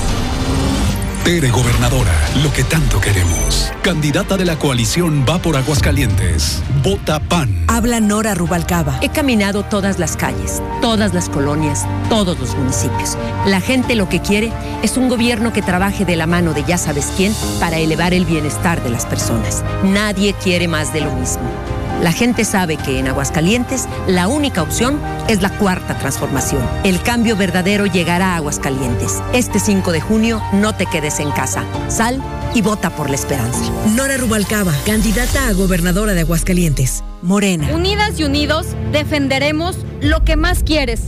Tere 1.28 1.50
Gobernadora, 1.50 2.14
lo 2.42 2.50
que 2.54 2.64
tanto 2.64 3.02
queremos. 3.02 3.70
Candidata 3.82 4.38
de 4.38 4.46
la 4.46 4.58
coalición 4.58 5.26
va 5.28 5.36
por 5.38 5.58
Aguascalientes. 5.58 6.62
Vota 6.82 7.20
PAN. 7.20 7.66
Habla 7.68 8.00
Nora 8.00 8.34
Rubalcaba. 8.34 8.98
He 9.02 9.10
caminado 9.10 9.62
todas 9.62 9.98
las 9.98 10.16
calles, 10.16 10.62
todas 10.80 11.12
las 11.12 11.28
colonias, 11.28 11.84
todos 12.08 12.40
los 12.40 12.56
municipios. 12.56 13.18
La 13.44 13.60
gente 13.60 13.94
lo 13.94 14.08
que 14.08 14.22
quiere 14.22 14.50
es 14.82 14.96
un 14.96 15.10
gobierno 15.10 15.52
que 15.52 15.60
trabaje 15.60 16.06
de 16.06 16.16
la 16.16 16.26
mano 16.26 16.54
de 16.54 16.64
ya 16.64 16.78
sabes 16.78 17.12
quién 17.14 17.34
para 17.60 17.76
elevar 17.76 18.14
el 18.14 18.24
bienestar 18.24 18.82
de 18.82 18.88
las 18.88 19.04
personas. 19.04 19.62
Nadie 19.84 20.32
quiere 20.32 20.66
más 20.66 20.94
de 20.94 21.02
lo 21.02 21.12
mismo. 21.12 21.42
La 22.00 22.12
gente 22.12 22.44
sabe 22.44 22.76
que 22.76 22.98
en 22.98 23.08
Aguascalientes 23.08 23.88
la 24.06 24.28
única 24.28 24.62
opción 24.62 25.00
es 25.28 25.42
la 25.42 25.50
cuarta 25.50 25.98
transformación. 25.98 26.62
El 26.84 27.02
cambio 27.02 27.36
verdadero 27.36 27.86
llegará 27.86 28.34
a 28.34 28.36
Aguascalientes. 28.36 29.20
Este 29.32 29.58
5 29.58 29.90
de 29.90 30.00
junio 30.00 30.40
no 30.52 30.74
te 30.74 30.86
quedes 30.86 31.18
en 31.18 31.30
casa. 31.32 31.64
Sal 31.88 32.22
y 32.54 32.62
vota 32.62 32.90
por 32.90 33.10
la 33.10 33.16
esperanza. 33.16 33.60
Nora 33.96 34.16
Rubalcaba, 34.16 34.72
candidata 34.86 35.48
a 35.48 35.52
gobernadora 35.52 36.14
de 36.14 36.20
Aguascalientes. 36.20 37.02
Morena. 37.22 37.68
Unidas 37.74 38.20
y 38.20 38.24
unidos 38.24 38.66
defenderemos 38.92 39.78
lo 40.00 40.24
que 40.24 40.36
más 40.36 40.62
quieres. 40.62 41.02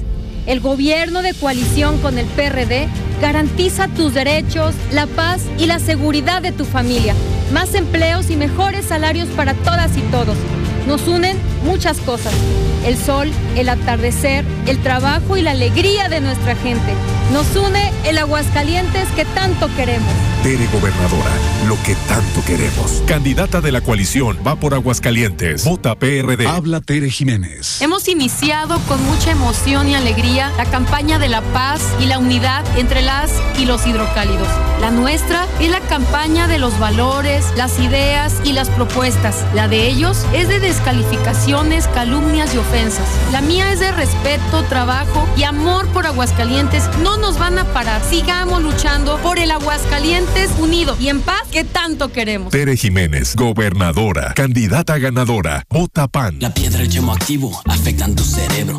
El 0.47 0.61
gobierno 0.61 1.23
de 1.23 1.35
coalición 1.35 1.99
con 1.99 2.19
el 2.19 2.27
PRD 2.27 2.89
garantiza 3.21 3.87
tus 3.89 4.15
derechos, 4.15 4.75
la 4.91 5.07
paz 5.07 5.43
y 5.59 5.67
la 5.67 5.79
seguridad 5.79 6.43
de 6.43 6.51
tu 6.51 6.65
familia. 6.65 7.15
Más 7.53 7.75
empleos 7.75 8.31
y 8.31 8.37
mejores 8.37 8.87
salarios 8.87 9.29
para 9.29 9.55
todas 9.55 9.97
y 9.97 10.01
todos. 10.11 10.37
Nos 10.87 11.07
unen 11.07 11.37
muchas 11.65 11.99
cosas. 11.99 12.33
El 12.85 12.97
sol, 12.97 13.31
el 13.57 13.69
atardecer, 13.69 14.45
el 14.67 14.79
trabajo 14.83 15.37
y 15.37 15.43
la 15.43 15.51
alegría 15.51 16.09
de 16.09 16.21
nuestra 16.21 16.57
gente. 16.57 16.93
Nos 17.33 17.55
une 17.55 17.93
el 18.05 18.19
Aguascalientes 18.19 19.09
que 19.15 19.25
tanto 19.25 19.69
queremos. 19.77 20.13
Tere 20.43 20.67
Gobernadora, 20.73 21.31
lo 21.69 21.77
que 21.85 21.95
tanto 22.09 22.43
queremos. 22.47 23.03
Candidata 23.07 23.61
de 23.61 23.71
la 23.71 23.83
coalición 23.83 24.39
va 24.45 24.57
por 24.57 24.75
Aguascalientes. 24.75 25.65
Vota 25.65 25.95
PRD. 25.95 26.47
Habla 26.47 26.81
Tere 26.81 27.11
Jiménez. 27.11 27.83
Hemos 27.83 28.09
iniciado 28.09 28.79
con 28.89 29.05
mucha 29.05 29.31
emoción 29.31 29.89
y 29.89 29.95
alegría 29.95 30.51
la 30.57 30.65
campaña 30.65 31.19
de 31.19 31.29
la 31.29 31.43
paz 31.43 31.83
y 32.01 32.07
la 32.07 32.19
unidad 32.19 32.65
entre 32.79 33.03
las 33.03 33.31
y 33.59 33.67
los 33.67 33.87
hidrocálidos. 33.87 34.49
La 34.81 34.91
nuestra 34.91 35.47
es 35.61 35.71
la 35.71 35.81
campaña 35.81 36.49
de 36.49 36.59
los 36.59 36.79
valores, 36.79 37.45
las 37.57 37.79
ideas 37.79 38.35
y 38.43 38.55
las 38.55 38.71
propuestas. 38.71 39.45
La 39.55 39.69
de 39.69 39.89
ellos 39.89 40.25
es 40.33 40.49
de 40.49 40.59
calumnias 41.95 42.55
y 42.55 42.59
ofensas. 42.59 43.09
La 43.33 43.41
mía 43.41 43.73
es 43.73 43.81
de 43.81 43.91
respeto, 43.93 44.63
trabajo 44.69 45.29
y 45.37 45.43
amor 45.43 45.87
por 45.89 46.07
Aguascalientes. 46.07 46.85
No 47.03 47.17
nos 47.17 47.39
van 47.39 47.59
a 47.59 47.65
parar. 47.65 48.01
Sigamos 48.09 48.63
luchando 48.63 49.19
por 49.19 49.39
el 49.39 49.51
Aguascalientes 49.51 50.51
unido 50.59 50.97
y 51.01 51.09
en 51.09 51.21
paz 51.21 51.43
que 51.51 51.65
tanto 51.65 52.13
queremos. 52.13 52.53
Tere 52.53 52.77
Jiménez, 52.77 53.35
gobernadora, 53.35 54.33
candidata 54.35 54.99
ganadora. 54.99 55.65
Vota 55.69 56.07
PAN. 56.07 56.37
La 56.41 56.55
piedra 56.55 56.85
y 56.85 56.97
el 56.97 57.09
activo 57.11 57.61
afectan 57.67 58.15
tu 58.15 58.23
cerebro, 58.23 58.79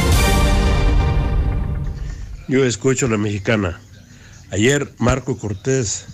Yo 2.47 2.65
escucho 2.65 3.05
a 3.05 3.09
la 3.09 3.17
mexicana. 3.17 3.79
Ayer 4.51 4.91
Marco 4.97 5.37
Cortés 5.37 6.05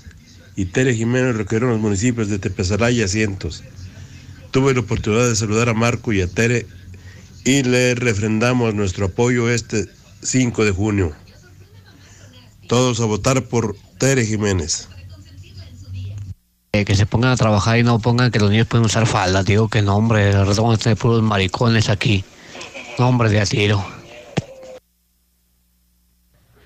y 0.55 0.65
Tere 0.65 0.93
Jiménez 0.93 1.35
recorrieron 1.35 1.71
los 1.71 1.79
municipios 1.79 2.29
de 2.29 2.39
Tepezalá 2.39 2.91
y 2.91 3.01
Asientos. 3.01 3.63
Tuve 4.51 4.73
la 4.73 4.81
oportunidad 4.81 5.27
de 5.27 5.35
saludar 5.35 5.69
a 5.69 5.73
Marco 5.73 6.13
y 6.13 6.21
a 6.21 6.27
Tere 6.27 6.67
y 7.43 7.63
le 7.63 7.95
refrendamos 7.95 8.73
nuestro 8.73 9.07
apoyo 9.07 9.49
este 9.49 9.87
5 10.21 10.65
de 10.65 10.71
junio. 10.71 11.13
Todos 12.67 12.99
a 12.99 13.05
votar 13.05 13.45
por 13.45 13.75
Tere 13.97 14.25
Jiménez. 14.25 14.89
Eh, 16.73 16.85
que 16.85 16.95
se 16.95 17.05
pongan 17.05 17.31
a 17.31 17.37
trabajar 17.37 17.79
y 17.79 17.83
no 17.83 17.99
pongan 17.99 18.29
que 18.29 18.39
los 18.39 18.51
niños 18.51 18.67
pueden 18.67 18.85
usar 18.85 19.07
falda. 19.07 19.43
Digo 19.43 19.69
que 19.69 19.81
no, 19.81 19.95
hombre, 19.95 20.31
la 20.33 20.39
verdad 20.39 20.57
vamos 20.57 20.75
a 20.75 20.83
tener 20.83 20.97
puros 20.97 21.23
maricones 21.23 21.89
aquí. 21.89 22.23
No, 22.99 23.07
hombre, 23.07 23.29
de 23.29 23.39
a 23.39 23.45
tiro. 23.45 23.96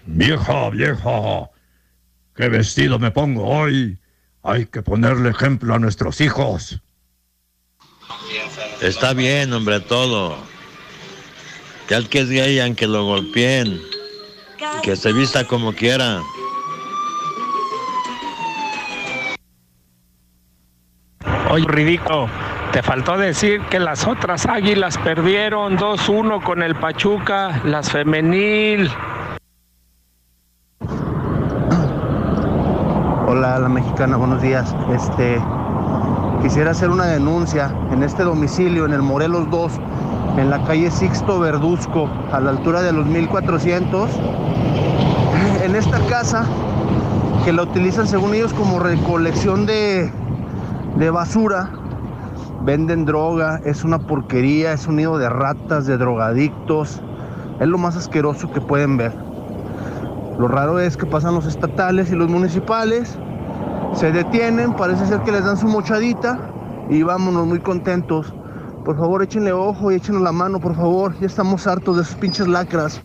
Vieja, 0.06 0.70
vieja, 0.70 1.50
¿qué 2.36 2.50
vestido 2.50 2.98
me 3.00 3.12
pongo 3.12 3.46
hoy? 3.46 4.00
Hay 4.44 4.66
que 4.66 4.82
ponerle 4.82 5.30
ejemplo 5.30 5.76
a 5.76 5.80
nuestros 5.80 6.22
hijos. 6.22 6.82
Está 8.82 9.14
bien, 9.14 9.54
hombre, 9.54 9.80
todo. 9.80 10.38
Que 11.88 11.96
al 11.96 12.10
que 12.10 12.22
es 12.22 12.30
gay, 12.30 12.60
aunque 12.60 12.88
lo 12.88 13.06
golpeen. 13.06 13.80
Que 14.82 14.96
se 14.96 15.14
vista 15.14 15.46
como 15.46 15.74
quiera. 15.74 16.20
Oye, 21.52 21.66
ridículo. 21.68 22.28
Te 22.72 22.82
faltó 22.82 23.18
decir 23.18 23.62
que 23.70 23.80
las 23.80 24.08
otras 24.08 24.46
águilas 24.46 24.98
perdieron 25.00 25.78
2-1 25.78 26.42
con 26.42 26.64
el 26.64 26.74
Pachuca, 26.76 27.62
las 27.66 27.92
femenil. 27.92 28.90
Hola, 33.34 33.58
la 33.60 33.70
mexicana, 33.70 34.18
buenos 34.18 34.42
días. 34.42 34.76
Este, 34.94 35.42
quisiera 36.42 36.72
hacer 36.72 36.90
una 36.90 37.06
denuncia 37.06 37.74
en 37.90 38.04
este 38.04 38.24
domicilio, 38.24 38.86
en 38.86 38.92
el 38.92 39.02
Morelos 39.02 39.50
2, 39.50 39.72
en 40.36 40.50
la 40.50 40.62
calle 40.66 40.92
Sixto 40.92 41.40
Verduzco, 41.40 42.10
a 42.34 42.42
la 42.42 42.50
altura 42.50 42.82
de 42.82 42.92
los 42.92 43.06
1400. 43.06 44.10
En 45.64 45.78
esta 45.78 45.98
casa, 46.10 46.44
que 47.46 47.54
la 47.54 47.64
utilizan 47.64 48.06
según 48.06 48.34
ellos 48.34 48.54
como 48.54 48.80
recolección 48.80 49.66
de, 49.66 50.12
de 50.98 51.10
basura, 51.10 51.70
venden 52.66 53.06
droga, 53.06 53.62
es 53.64 53.86
una 53.86 54.00
porquería, 54.00 54.74
es 54.74 54.88
un 54.88 54.98
nido 54.98 55.18
de 55.18 55.30
ratas, 55.30 55.86
de 55.86 55.98
drogadictos, 55.98 57.02
es 57.62 57.68
lo 57.70 57.78
más 57.78 57.96
asqueroso 57.96 58.52
que 58.52 58.60
pueden 58.60 58.98
ver. 58.98 59.31
Lo 60.42 60.48
raro 60.48 60.80
es 60.80 60.98
que 60.98 61.06
pasan 61.06 61.36
los 61.36 61.46
estatales 61.46 62.12
y 62.12 62.16
los 62.16 62.28
municipales, 62.28 63.16
se 63.94 64.12
detienen, 64.12 64.74
parece 64.74 65.06
ser 65.06 65.22
que 65.22 65.32
les 65.32 65.46
dan 65.46 65.56
su 65.56 65.68
mochadita 65.68 66.40
y 66.90 67.04
vámonos 67.04 67.46
muy 67.46 67.60
contentos. 67.60 68.34
Por 68.84 68.98
favor, 68.98 69.22
échenle 69.22 69.52
ojo 69.52 69.92
y 69.92 69.98
échenle 69.98 70.24
la 70.24 70.32
mano, 70.32 70.60
por 70.60 70.76
favor. 70.76 71.16
Ya 71.20 71.28
estamos 71.28 71.68
hartos 71.68 71.96
de 71.96 72.06
sus 72.06 72.16
pinches 72.16 72.48
lacras. 72.48 73.04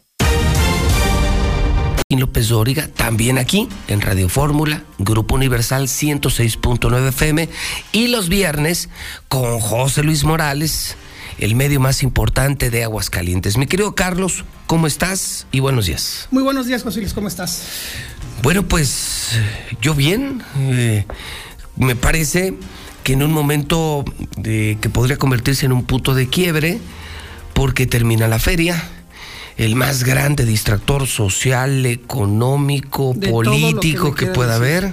López 2.09 2.49
Dóriga, 2.49 2.89
también 2.89 3.37
aquí 3.37 3.69
en 3.89 4.01
Radio 4.01 4.31
Fórmula, 4.31 4.85
Grupo 4.99 5.35
Universal 5.35 5.89
106.9 5.89 7.09
FM 7.09 7.51
y 7.93 8.09
los 8.09 8.31
viernes 8.31 8.89
con 9.29 9.61
José 9.61 10.05
Luis 10.05 10.25
Morales, 10.25 10.97
el 11.39 11.55
medio 11.55 11.81
más 11.81 12.03
importante 12.03 12.71
de 12.71 12.85
Aguascalientes. 12.85 13.57
Mi 13.59 13.67
querido 13.67 13.95
Carlos, 13.95 14.45
¿cómo 14.67 14.87
estás? 14.87 15.47
Y 15.53 15.61
buenos 15.61 15.87
días. 15.87 16.29
Muy 16.31 16.43
buenos 16.43 16.67
días, 16.67 16.83
José 16.83 17.01
Luis, 17.01 17.13
¿cómo 17.13 17.29
estás? 17.29 17.63
Bueno, 18.43 18.63
pues 18.67 19.33
yo 19.83 19.95
bien. 19.95 20.43
eh, 20.59 21.05
me 21.77 21.95
parece 21.97 22.55
que 23.03 23.13
en 23.13 23.23
un 23.23 23.33
momento 23.33 24.05
de, 24.37 24.79
que 24.81 24.89
podría 24.89 25.17
convertirse 25.19 25.67
en 25.67 25.73
un 25.73 25.85
punto 25.85 26.15
de 26.15 26.29
quiebre, 26.29 26.79
porque 27.53 27.87
termina 27.87 28.29
la 28.29 28.39
feria, 28.39 28.83
el 29.59 29.77
más 29.77 30.05
grande 30.05 30.45
distractor 30.45 31.07
social, 31.07 31.85
económico, 31.87 33.13
De 33.15 33.27
que 33.27 33.33
político 33.33 34.15
que, 34.15 34.27
pueda 34.27 34.57
haber. 34.57 34.93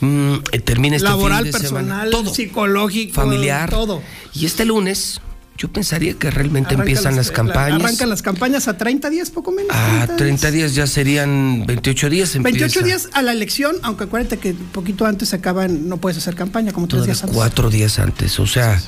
mm, 0.00 0.34
eh, 0.52 0.58
termina 0.60 0.96
este 0.96 1.08
Laboral, 1.08 1.44
fin 1.44 1.52
de 1.52 1.58
semana. 1.58 1.74
personal, 2.02 2.10
Todo. 2.10 2.34
psicológico, 2.34 3.14
familiar. 3.14 3.70
todo. 3.70 4.02
Y 4.34 4.46
este 4.46 4.64
lunes, 4.64 5.20
yo 5.58 5.68
pensaría 5.72 6.14
que 6.14 6.30
realmente 6.30 6.68
Arrancan 6.74 6.80
empiezan 6.88 7.16
las 7.16 7.28
la- 7.28 7.32
campañas. 7.32 7.80
Arrancan 7.82 8.08
las 8.10 8.22
campañas 8.22 8.68
a 8.68 8.76
30 8.76 9.08
días, 9.10 9.30
poco 9.30 9.52
menos. 9.52 9.74
A 9.74 10.06
30 10.16 10.50
días 10.50 10.74
ya 10.74 10.86
serían 10.86 11.64
28 11.66 12.10
días. 12.10 12.34
28 12.34 12.64
empieza. 12.80 12.84
días 12.84 13.08
a 13.14 13.22
la 13.22 13.32
elección, 13.32 13.76
aunque 13.82 14.04
acuérdate 14.04 14.38
que 14.38 14.52
poquito 14.54 15.06
antes 15.06 15.32
acaban, 15.34 15.88
no 15.88 15.96
puedes 15.96 16.18
hacer 16.18 16.34
campaña, 16.34 16.72
como 16.72 16.88
tres 16.88 17.04
días 17.04 17.22
antes. 17.22 17.36
cuatro 17.36 17.70
días 17.70 17.98
antes. 17.98 18.38
O 18.38 18.46
sea, 18.46 18.80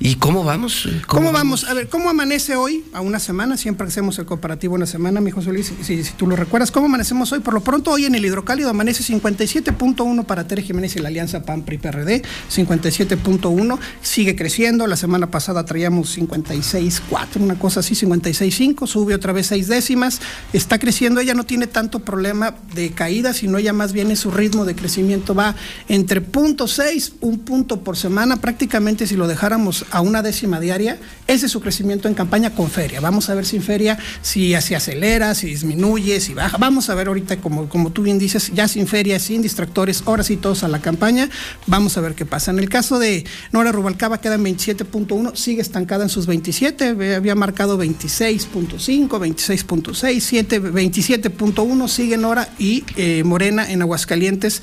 ¿y 0.00 0.16
cómo 0.16 0.44
vamos? 0.44 0.88
¿Cómo, 1.06 1.32
vamos? 1.32 1.64
A 1.64 1.74
ver, 1.74 1.88
¿cómo 1.88 2.08
amanece 2.10 2.56
hoy? 2.56 2.84
A 2.92 3.00
una 3.00 3.18
semana, 3.18 3.56
siempre 3.56 3.86
hacemos 3.86 4.18
el 4.18 4.26
comparativo 4.26 4.74
una 4.74 4.86
semana, 4.86 5.20
mi 5.20 5.30
José 5.30 5.52
Luis, 5.52 5.72
si, 5.82 6.04
si 6.04 6.12
tú 6.12 6.26
lo 6.26 6.36
recuerdas. 6.36 6.70
¿Cómo 6.70 6.86
amanecemos 6.86 7.32
hoy? 7.32 7.40
Por 7.40 7.54
lo 7.54 7.60
pronto, 7.60 7.90
hoy 7.90 8.04
en 8.04 8.14
el 8.14 8.24
hidrocálido 8.24 8.70
amanece 8.70 9.02
57.1 9.12 10.24
para 10.24 10.46
Tere 10.46 10.62
Jiménez 10.62 10.96
y 10.96 11.00
la 11.00 11.08
Alianza 11.08 11.42
PAN 11.42 11.62
PRI 11.62 11.78
PRD, 11.78 12.22
57.1, 12.54 13.78
sigue 14.02 14.36
creciendo. 14.36 14.86
La 14.86 14.96
semana 14.96 15.30
pasada 15.30 15.64
traíamos 15.64 16.16
56.4, 16.16 17.40
una 17.40 17.58
cosa 17.58 17.80
así, 17.80 17.94
56.5, 17.94 18.86
sube 18.86 19.14
otra 19.14 19.32
vez 19.32 19.48
seis 19.48 19.68
décimas. 19.68 20.20
Está 20.52 20.78
creciendo, 20.78 21.20
ella 21.20 21.34
no 21.34 21.44
tiene 21.44 21.66
tanto 21.66 22.00
problema 22.00 22.54
de 22.74 22.90
caída, 22.90 23.32
sino 23.32 23.58
ya 23.58 23.72
más 23.72 23.92
bien 23.92 24.10
es 24.10 24.20
su 24.20 24.30
ritmo 24.30 24.64
de 24.64 24.74
crecimiento 24.74 25.34
va 25.34 25.54
entre 25.88 26.20
punto 26.20 26.68
seis, 26.68 27.12
un 27.20 27.40
punto 27.40 27.80
por 27.80 27.96
semana, 27.96 28.36
prácticamente 28.36 29.06
si 29.06 29.16
lo 29.16 29.26
dejáramos 29.26 29.84
a 29.90 30.00
una 30.00 30.22
décima 30.22 30.60
diaria, 30.60 30.98
ese 31.26 31.46
es 31.46 31.52
su 31.52 31.60
crecimiento 31.60 32.08
en 32.08 32.14
campaña 32.14 32.54
con 32.54 32.70
feria. 32.70 33.00
Vamos 33.00 33.28
a 33.30 33.34
ver 33.34 33.44
sin 33.46 33.62
feria 33.62 33.98
si 34.22 34.54
se 34.60 34.76
acelera, 34.76 35.34
si 35.34 35.46
disminuye, 35.48 36.20
si 36.20 36.34
baja. 36.34 36.56
Vamos 36.58 36.90
a 36.90 36.94
ver 36.94 37.08
ahorita, 37.08 37.36
como, 37.38 37.68
como 37.68 37.90
tú 37.92 38.02
bien 38.02 38.18
dices, 38.18 38.50
ya 38.54 38.68
sin 38.68 38.86
feria, 38.86 39.18
sin 39.18 39.42
distractores, 39.42 40.02
ahora 40.06 40.22
sí 40.24 40.36
todos 40.36 40.64
a 40.64 40.68
la 40.68 40.80
campaña. 40.80 41.28
Vamos 41.66 41.96
a 41.96 42.00
ver 42.00 42.14
qué 42.14 42.24
pasa. 42.26 42.50
En 42.50 42.58
el 42.58 42.68
caso 42.68 42.98
de 42.98 43.24
Nora 43.52 43.72
Rubalcaba 43.72 44.20
queda 44.20 44.34
en 44.36 44.44
27.1, 44.44 45.34
sigue 45.36 45.62
estancada 45.62 46.04
en 46.04 46.08
sus 46.10 46.26
27, 46.26 46.94
ve- 46.94 47.14
había 47.14 47.34
marcado 47.34 47.78
26.5, 47.78 49.08
26.6, 49.08 50.20
7, 50.20 50.62
27.1, 50.62 51.88
sigue 51.88 52.16
Nora 52.16 52.48
y 52.58 52.84
eh, 52.96 53.22
Morena 53.24 53.70
en 53.70 53.82
Aguascalientes 53.82 54.62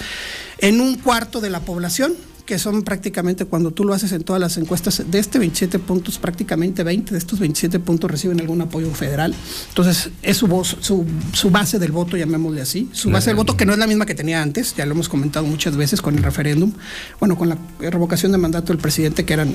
en 0.59 0.81
un 0.81 0.95
cuarto 0.95 1.41
de 1.41 1.49
la 1.49 1.59
población 1.61 2.13
que 2.45 2.59
son 2.59 2.83
prácticamente 2.83 3.45
cuando 3.45 3.71
tú 3.71 3.83
lo 3.83 3.93
haces 3.93 4.11
en 4.11 4.23
todas 4.23 4.39
las 4.39 4.57
encuestas 4.57 5.03
de 5.09 5.19
este 5.19 5.39
27 5.39 5.79
puntos, 5.79 6.19
prácticamente 6.19 6.83
20 6.83 7.11
de 7.11 7.17
estos 7.17 7.39
27 7.39 7.79
puntos 7.79 8.09
reciben 8.09 8.39
algún 8.39 8.61
apoyo 8.61 8.91
federal. 8.91 9.33
Entonces, 9.69 10.11
es 10.21 10.37
su 10.37 10.47
voz, 10.47 10.77
su, 10.79 11.05
su 11.33 11.49
base 11.49 11.79
del 11.79 11.91
voto, 11.91 12.17
llamémosle 12.17 12.61
así, 12.61 12.89
su 12.91 13.09
base 13.09 13.31
del 13.31 13.37
voto 13.37 13.57
que 13.57 13.65
no 13.65 13.73
es 13.73 13.79
la 13.79 13.87
misma 13.87 14.05
que 14.05 14.15
tenía 14.15 14.41
antes, 14.41 14.75
ya 14.75 14.85
lo 14.85 14.93
hemos 14.93 15.09
comentado 15.09 15.45
muchas 15.45 15.75
veces 15.75 16.01
con 16.01 16.15
el 16.15 16.23
referéndum, 16.23 16.71
bueno, 17.19 17.37
con 17.37 17.49
la 17.49 17.57
revocación 17.79 18.31
de 18.31 18.37
mandato 18.37 18.67
del 18.73 18.77
presidente 18.77 19.25
que 19.25 19.33
eran 19.33 19.53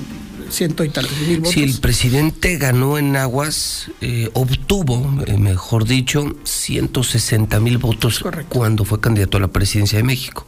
ciento 0.50 0.84
y 0.84 0.88
tantos 0.88 1.16
mil 1.26 1.38
votos. 1.38 1.54
Si 1.54 1.62
el 1.62 1.78
presidente 1.80 2.56
ganó 2.56 2.98
en 2.98 3.16
Aguas, 3.16 3.90
eh, 4.00 4.30
obtuvo, 4.34 5.22
eh, 5.26 5.38
mejor 5.38 5.84
dicho, 5.84 6.34
160 6.44 7.60
mil 7.60 7.78
votos 7.78 8.22
cuando 8.48 8.84
fue 8.84 9.00
candidato 9.00 9.36
a 9.36 9.40
la 9.40 9.48
presidencia 9.48 9.98
de 9.98 10.04
México. 10.04 10.46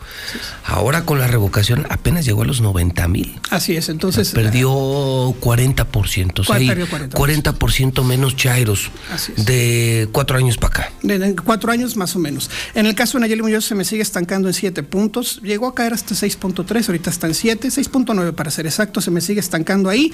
Ahora 0.64 1.04
con 1.04 1.18
la 1.18 1.26
revocación 1.26 1.86
apenas 1.88 2.26
llegó 2.32 2.42
a 2.42 2.46
los 2.46 2.60
90 2.60 3.08
mil. 3.08 3.38
Así 3.50 3.76
es, 3.76 3.88
entonces... 3.88 4.30
Perdió 4.30 4.70
40%. 4.70 6.40
O 6.40 6.44
sea, 6.44 6.56
¿Cuál 6.56 6.66
perdió 6.66 6.86
40%? 6.86 7.10
40% 7.10 8.04
menos 8.04 8.36
chairos 8.36 8.90
Así 9.12 9.32
es. 9.36 9.44
de 9.44 10.08
cuatro 10.12 10.36
años 10.38 10.56
para 10.56 10.68
acá. 10.84 10.92
De, 11.02 11.18
de 11.18 11.36
cuatro 11.36 11.70
años 11.72 11.96
más 11.96 12.16
o 12.16 12.18
menos. 12.18 12.50
En 12.74 12.86
el 12.86 12.94
caso 12.94 13.18
de 13.18 13.22
Nayeli 13.22 13.42
Muñoz 13.42 13.64
se 13.64 13.74
me 13.74 13.84
sigue 13.84 14.02
estancando 14.02 14.48
en 14.48 14.54
siete 14.54 14.82
puntos. 14.82 15.40
Llegó 15.42 15.66
a 15.68 15.74
caer 15.74 15.92
hasta 15.92 16.14
6.3, 16.14 16.86
ahorita 16.88 17.10
está 17.10 17.26
en 17.26 17.34
7, 17.34 17.68
6.9 17.68 18.32
para 18.32 18.50
ser 18.50 18.66
exacto, 18.66 19.00
se 19.00 19.10
me 19.10 19.20
sigue 19.20 19.40
estancando 19.40 19.88
ahí. 19.88 20.12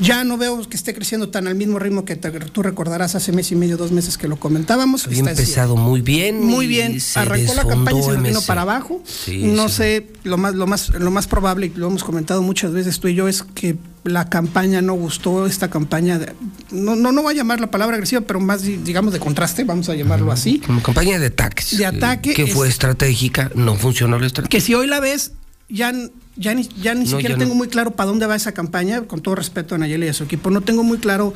Ya 0.00 0.24
no 0.24 0.36
veo 0.36 0.60
que 0.68 0.76
esté 0.76 0.94
creciendo 0.94 1.28
tan 1.30 1.46
al 1.46 1.54
mismo 1.54 1.78
ritmo 1.78 2.04
que 2.04 2.16
te- 2.16 2.30
tú 2.30 2.62
recordarás 2.62 3.14
hace 3.14 3.32
mes 3.32 3.50
y 3.52 3.56
medio, 3.56 3.76
dos 3.76 3.92
meses 3.92 4.18
que 4.18 4.28
lo 4.28 4.36
comentábamos. 4.36 5.06
Había 5.06 5.18
Está 5.20 5.30
empezado 5.30 5.76
muy 5.76 6.00
bien. 6.00 6.44
Muy 6.44 6.66
bien, 6.66 6.98
arrancó 7.14 7.54
la 7.54 7.64
campaña 7.64 8.00
y 8.00 8.02
se 8.02 8.16
vino 8.16 8.40
para 8.42 8.62
abajo. 8.62 9.02
Sí, 9.04 9.44
no 9.44 9.68
sí. 9.68 9.74
sé, 9.76 10.06
lo 10.24 10.36
más, 10.36 10.54
lo 10.54 10.66
más, 10.66 10.88
lo 10.90 11.10
más 11.10 11.26
probable, 11.26 11.53
y 11.62 11.68
lo 11.76 11.86
hemos 11.88 12.02
comentado 12.04 12.42
muchas 12.42 12.72
veces 12.72 12.98
tú 13.00 13.08
y 13.08 13.14
yo, 13.14 13.28
es 13.28 13.42
que 13.42 13.76
la 14.04 14.28
campaña 14.28 14.82
no 14.82 14.94
gustó, 14.94 15.46
esta 15.46 15.70
campaña, 15.70 16.18
de- 16.18 16.32
no, 16.70 16.96
no, 16.96 17.12
no 17.12 17.22
voy 17.22 17.34
a 17.34 17.36
llamar 17.36 17.60
la 17.60 17.70
palabra 17.70 17.94
agresiva, 17.96 18.22
pero 18.22 18.40
más 18.40 18.62
di- 18.62 18.76
digamos 18.78 19.12
de 19.12 19.20
contraste, 19.20 19.64
vamos 19.64 19.88
a 19.88 19.94
llamarlo 19.94 20.32
así. 20.32 20.58
Como 20.58 20.82
campaña 20.82 21.18
de 21.18 21.26
ataques. 21.26 21.76
De 21.78 21.86
ataque 21.86 22.32
eh, 22.32 22.34
Que 22.34 22.46
fue 22.46 22.66
es- 22.66 22.72
estratégica, 22.74 23.50
no 23.54 23.76
funcionó 23.76 24.18
la 24.18 24.26
estrategia. 24.26 24.50
que 24.50 24.60
si 24.64 24.74
hoy 24.74 24.86
la 24.86 25.00
ves, 25.00 25.32
ya, 25.70 25.92
ya 26.36 26.54
ni, 26.54 26.68
ya 26.82 26.94
ni 26.94 27.04
No, 27.04 27.10
siquiera 27.12 27.34
ya 27.34 27.38
tengo 27.38 27.54
no. 27.54 27.58
muy 27.58 27.68
claro 27.68 27.92
para 27.92 28.08
dónde 28.08 28.26
va 28.26 28.36
esa 28.36 28.52
campaña, 28.52 29.02
con 29.02 29.20
todo 29.22 29.34
respeto 29.36 29.74
a 29.74 29.78
Nayeli 29.78 30.06
y 30.06 30.08
a 30.10 30.12
su 30.14 30.24
equipo, 30.24 30.50
no 30.50 30.60
tengo 30.60 30.82
muy 30.82 30.98
claro 30.98 31.32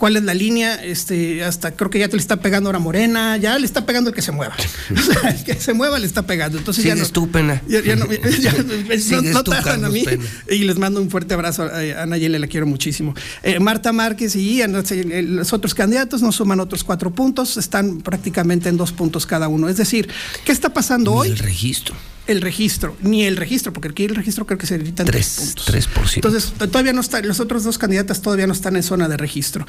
cuál 0.00 0.16
es 0.16 0.22
la 0.24 0.32
línea, 0.32 0.82
este, 0.82 1.44
hasta 1.44 1.72
creo 1.72 1.90
que 1.90 1.98
ya 1.98 2.08
te 2.08 2.16
le 2.16 2.20
está 2.22 2.36
pegando 2.40 2.68
ahora 2.68 2.78
Morena, 2.78 3.36
ya 3.36 3.58
le 3.58 3.66
está 3.66 3.84
pegando 3.84 4.08
el 4.08 4.16
que 4.16 4.22
se 4.22 4.32
mueva. 4.32 4.56
O 4.96 5.00
sea, 5.00 5.30
el 5.30 5.44
que 5.44 5.54
se 5.54 5.74
mueva 5.74 5.98
le 5.98 6.06
está 6.06 6.22
pegando. 6.22 6.56
Entonces 6.58 6.82
ya 6.82 6.94
no, 6.94 7.06
tú, 7.06 7.30
Pena. 7.30 7.62
ya- 7.68 7.82
ya 7.82 7.96
no- 7.96 8.06
ya- 8.10 8.52
no- 8.64 8.98
Sigues 8.98 9.34
no 9.34 9.44
tú, 9.44 9.50
tardan 9.50 9.84
a 9.84 9.90
mí. 9.90 10.02
Pena. 10.04 10.24
Y 10.50 10.64
les 10.64 10.78
mando 10.78 11.02
un 11.02 11.10
fuerte 11.10 11.34
abrazo 11.34 11.64
a, 11.64 12.02
a 12.02 12.06
Nayeli, 12.06 12.38
la 12.38 12.46
quiero 12.46 12.66
muchísimo. 12.66 13.14
Eh, 13.42 13.60
Marta 13.60 13.92
Márquez 13.92 14.34
y 14.36 14.56
Ian, 14.56 14.74
eh, 14.90 15.22
los 15.22 15.52
otros 15.52 15.74
candidatos 15.74 16.22
nos 16.22 16.36
suman 16.36 16.60
otros 16.60 16.82
cuatro 16.82 17.10
puntos, 17.12 17.58
están 17.58 18.00
prácticamente 18.00 18.70
en 18.70 18.78
dos 18.78 18.92
puntos 18.92 19.26
cada 19.26 19.48
uno. 19.48 19.68
Es 19.68 19.76
decir, 19.76 20.08
¿qué 20.46 20.52
está 20.52 20.70
pasando 20.70 21.12
hoy? 21.12 21.28
El 21.28 21.38
registro. 21.38 21.94
El 22.30 22.40
registro, 22.42 22.96
ni 23.02 23.24
el 23.24 23.36
registro, 23.36 23.72
porque 23.72 23.88
aquí 23.88 24.04
el 24.04 24.14
registro 24.14 24.46
creo 24.46 24.56
que 24.56 24.66
se 24.66 24.78
necesitan 24.78 25.06
3, 25.06 25.54
3 25.66 25.86
puntos. 25.88 26.16
Entonces, 26.16 26.52
todavía 26.70 26.92
no 26.92 27.00
está, 27.00 27.20
los 27.22 27.40
otros 27.40 27.64
dos 27.64 27.76
candidatas 27.76 28.22
todavía 28.22 28.46
no 28.46 28.52
están 28.52 28.76
en 28.76 28.82
zona 28.82 29.08
de 29.08 29.16
registro. 29.16 29.66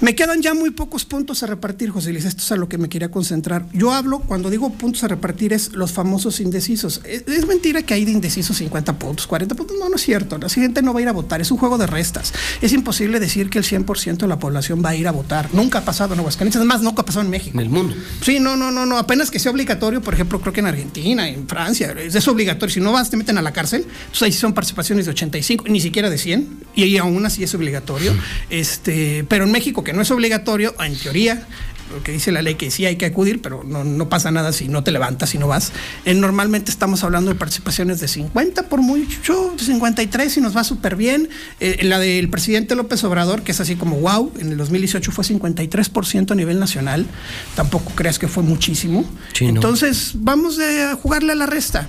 Me 0.00 0.14
quedan 0.14 0.42
ya 0.42 0.54
muy 0.54 0.70
pocos 0.70 1.04
puntos 1.04 1.42
a 1.42 1.46
repartir, 1.46 1.90
José 1.90 2.12
Luis, 2.12 2.24
esto 2.24 2.42
es 2.42 2.52
a 2.52 2.56
lo 2.56 2.68
que 2.68 2.78
me 2.78 2.88
quería 2.88 3.10
concentrar. 3.10 3.66
Yo 3.72 3.92
hablo, 3.92 4.20
cuando 4.20 4.50
digo 4.50 4.70
puntos 4.70 5.02
a 5.04 5.08
repartir, 5.08 5.52
es 5.52 5.72
los 5.72 5.92
famosos 5.92 6.40
indecisos. 6.40 7.00
Es, 7.04 7.24
es 7.26 7.46
mentira 7.46 7.82
que 7.82 7.94
hay 7.94 8.04
de 8.04 8.10
indecisos 8.10 8.56
50 8.58 8.98
puntos, 8.98 9.26
40 9.26 9.54
puntos, 9.54 9.76
no, 9.78 9.88
no 9.88 9.96
es 9.96 10.02
cierto. 10.02 10.36
La 10.36 10.48
gente 10.48 10.82
no 10.82 10.92
va 10.92 10.98
a 10.98 11.02
ir 11.02 11.08
a 11.08 11.12
votar, 11.12 11.40
es 11.40 11.50
un 11.50 11.58
juego 11.58 11.78
de 11.78 11.86
restas. 11.86 12.34
Es 12.60 12.72
imposible 12.72 13.18
decir 13.18 13.48
que 13.48 13.58
el 13.58 13.64
100% 13.64 14.18
de 14.18 14.28
la 14.28 14.38
población 14.38 14.82
va 14.84 14.90
a 14.90 14.94
ir 14.94 15.08
a 15.08 15.12
votar. 15.12 15.48
Nunca 15.54 15.78
ha 15.78 15.84
pasado 15.84 16.12
en 16.12 16.20
Aguascalientes, 16.20 16.56
además 16.56 16.82
nunca 16.82 17.02
ha 17.02 17.06
pasado 17.06 17.24
en 17.24 17.30
México. 17.30 17.56
En 17.58 17.64
el 17.64 17.70
mundo. 17.70 17.94
Sí, 18.20 18.40
no, 18.40 18.56
no, 18.56 18.70
no, 18.70 18.84
no, 18.84 18.98
apenas 18.98 19.30
que 19.30 19.38
sea 19.38 19.52
obligatorio, 19.52 20.02
por 20.02 20.12
ejemplo, 20.12 20.40
creo 20.40 20.52
que 20.52 20.60
en 20.60 20.66
Argentina, 20.66 21.28
en 21.28 21.48
Francia, 21.48 21.93
es, 21.98 22.14
es 22.14 22.28
obligatorio. 22.28 22.72
Si 22.72 22.80
no 22.80 22.92
vas, 22.92 23.10
te 23.10 23.16
meten 23.16 23.38
a 23.38 23.42
la 23.42 23.52
cárcel. 23.52 23.82
Entonces 23.82 24.22
ahí 24.22 24.32
sí 24.32 24.38
son 24.38 24.54
participaciones 24.54 25.06
de 25.06 25.12
85, 25.12 25.64
ni 25.68 25.80
siquiera 25.80 26.10
de 26.10 26.18
100, 26.18 26.64
y 26.74 26.82
ahí 26.82 26.96
aún 26.96 27.24
así 27.26 27.42
es 27.44 27.54
obligatorio. 27.54 28.14
Este, 28.50 29.24
pero 29.28 29.44
en 29.44 29.52
México, 29.52 29.84
que 29.84 29.92
no 29.92 30.02
es 30.02 30.10
obligatorio, 30.10 30.74
en 30.82 30.96
teoría, 30.96 31.46
lo 31.92 32.02
que 32.02 32.12
dice 32.12 32.32
la 32.32 32.42
ley 32.42 32.54
que 32.54 32.70
sí 32.70 32.86
hay 32.86 32.96
que 32.96 33.06
acudir, 33.06 33.42
pero 33.42 33.62
no, 33.64 33.84
no 33.84 34.08
pasa 34.08 34.30
nada 34.30 34.52
si 34.52 34.68
no 34.68 34.82
te 34.82 34.90
levantas 34.90 35.34
y 35.34 35.38
no 35.38 35.48
vas. 35.48 35.72
Eh, 36.04 36.14
normalmente 36.14 36.70
estamos 36.70 37.04
hablando 37.04 37.30
de 37.30 37.36
participaciones 37.36 38.00
de 38.00 38.08
50 38.08 38.68
por 38.68 38.80
mucho, 38.80 39.54
53 39.58 40.36
y 40.36 40.40
nos 40.40 40.56
va 40.56 40.64
súper 40.64 40.96
bien. 40.96 41.28
Eh, 41.60 41.84
la 41.84 41.98
del 41.98 42.28
presidente 42.28 42.74
López 42.74 43.04
Obrador, 43.04 43.42
que 43.42 43.52
es 43.52 43.60
así 43.60 43.76
como 43.76 43.96
wow, 43.96 44.32
en 44.38 44.52
el 44.52 44.56
2018 44.56 45.12
fue 45.12 45.24
53% 45.24 46.30
a 46.30 46.34
nivel 46.34 46.58
nacional. 46.58 47.06
Tampoco 47.54 47.92
creas 47.94 48.18
que 48.18 48.28
fue 48.28 48.42
muchísimo. 48.42 49.04
Sí, 49.32 49.46
no. 49.46 49.56
Entonces, 49.56 50.12
vamos 50.14 50.58
a 50.58 50.94
jugarle 50.96 51.32
a 51.32 51.36
la 51.36 51.46
resta. 51.46 51.88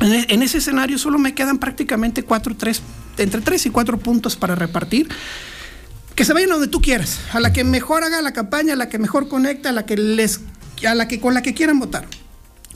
En, 0.00 0.26
en 0.28 0.42
ese 0.42 0.58
escenario 0.58 0.98
solo 0.98 1.18
me 1.18 1.34
quedan 1.34 1.58
prácticamente 1.58 2.22
cuatro, 2.22 2.56
tres, 2.56 2.82
entre 3.16 3.40
3 3.40 3.66
y 3.66 3.70
4 3.70 3.98
puntos 3.98 4.36
para 4.36 4.54
repartir 4.54 5.08
que 6.18 6.24
se 6.24 6.32
vayan 6.32 6.50
donde 6.50 6.66
tú 6.66 6.80
quieras, 6.80 7.20
a 7.32 7.38
la 7.38 7.52
que 7.52 7.62
mejor 7.62 8.02
haga 8.02 8.20
la 8.22 8.32
campaña, 8.32 8.72
a 8.72 8.76
la 8.76 8.88
que 8.88 8.98
mejor 8.98 9.28
conecta, 9.28 9.68
a 9.68 9.72
la 9.72 9.86
que 9.86 9.96
les 9.96 10.40
a 10.84 10.96
la 10.96 11.06
que 11.06 11.20
con 11.20 11.32
la 11.32 11.42
que 11.42 11.54
quieran 11.54 11.78
votar. 11.78 12.08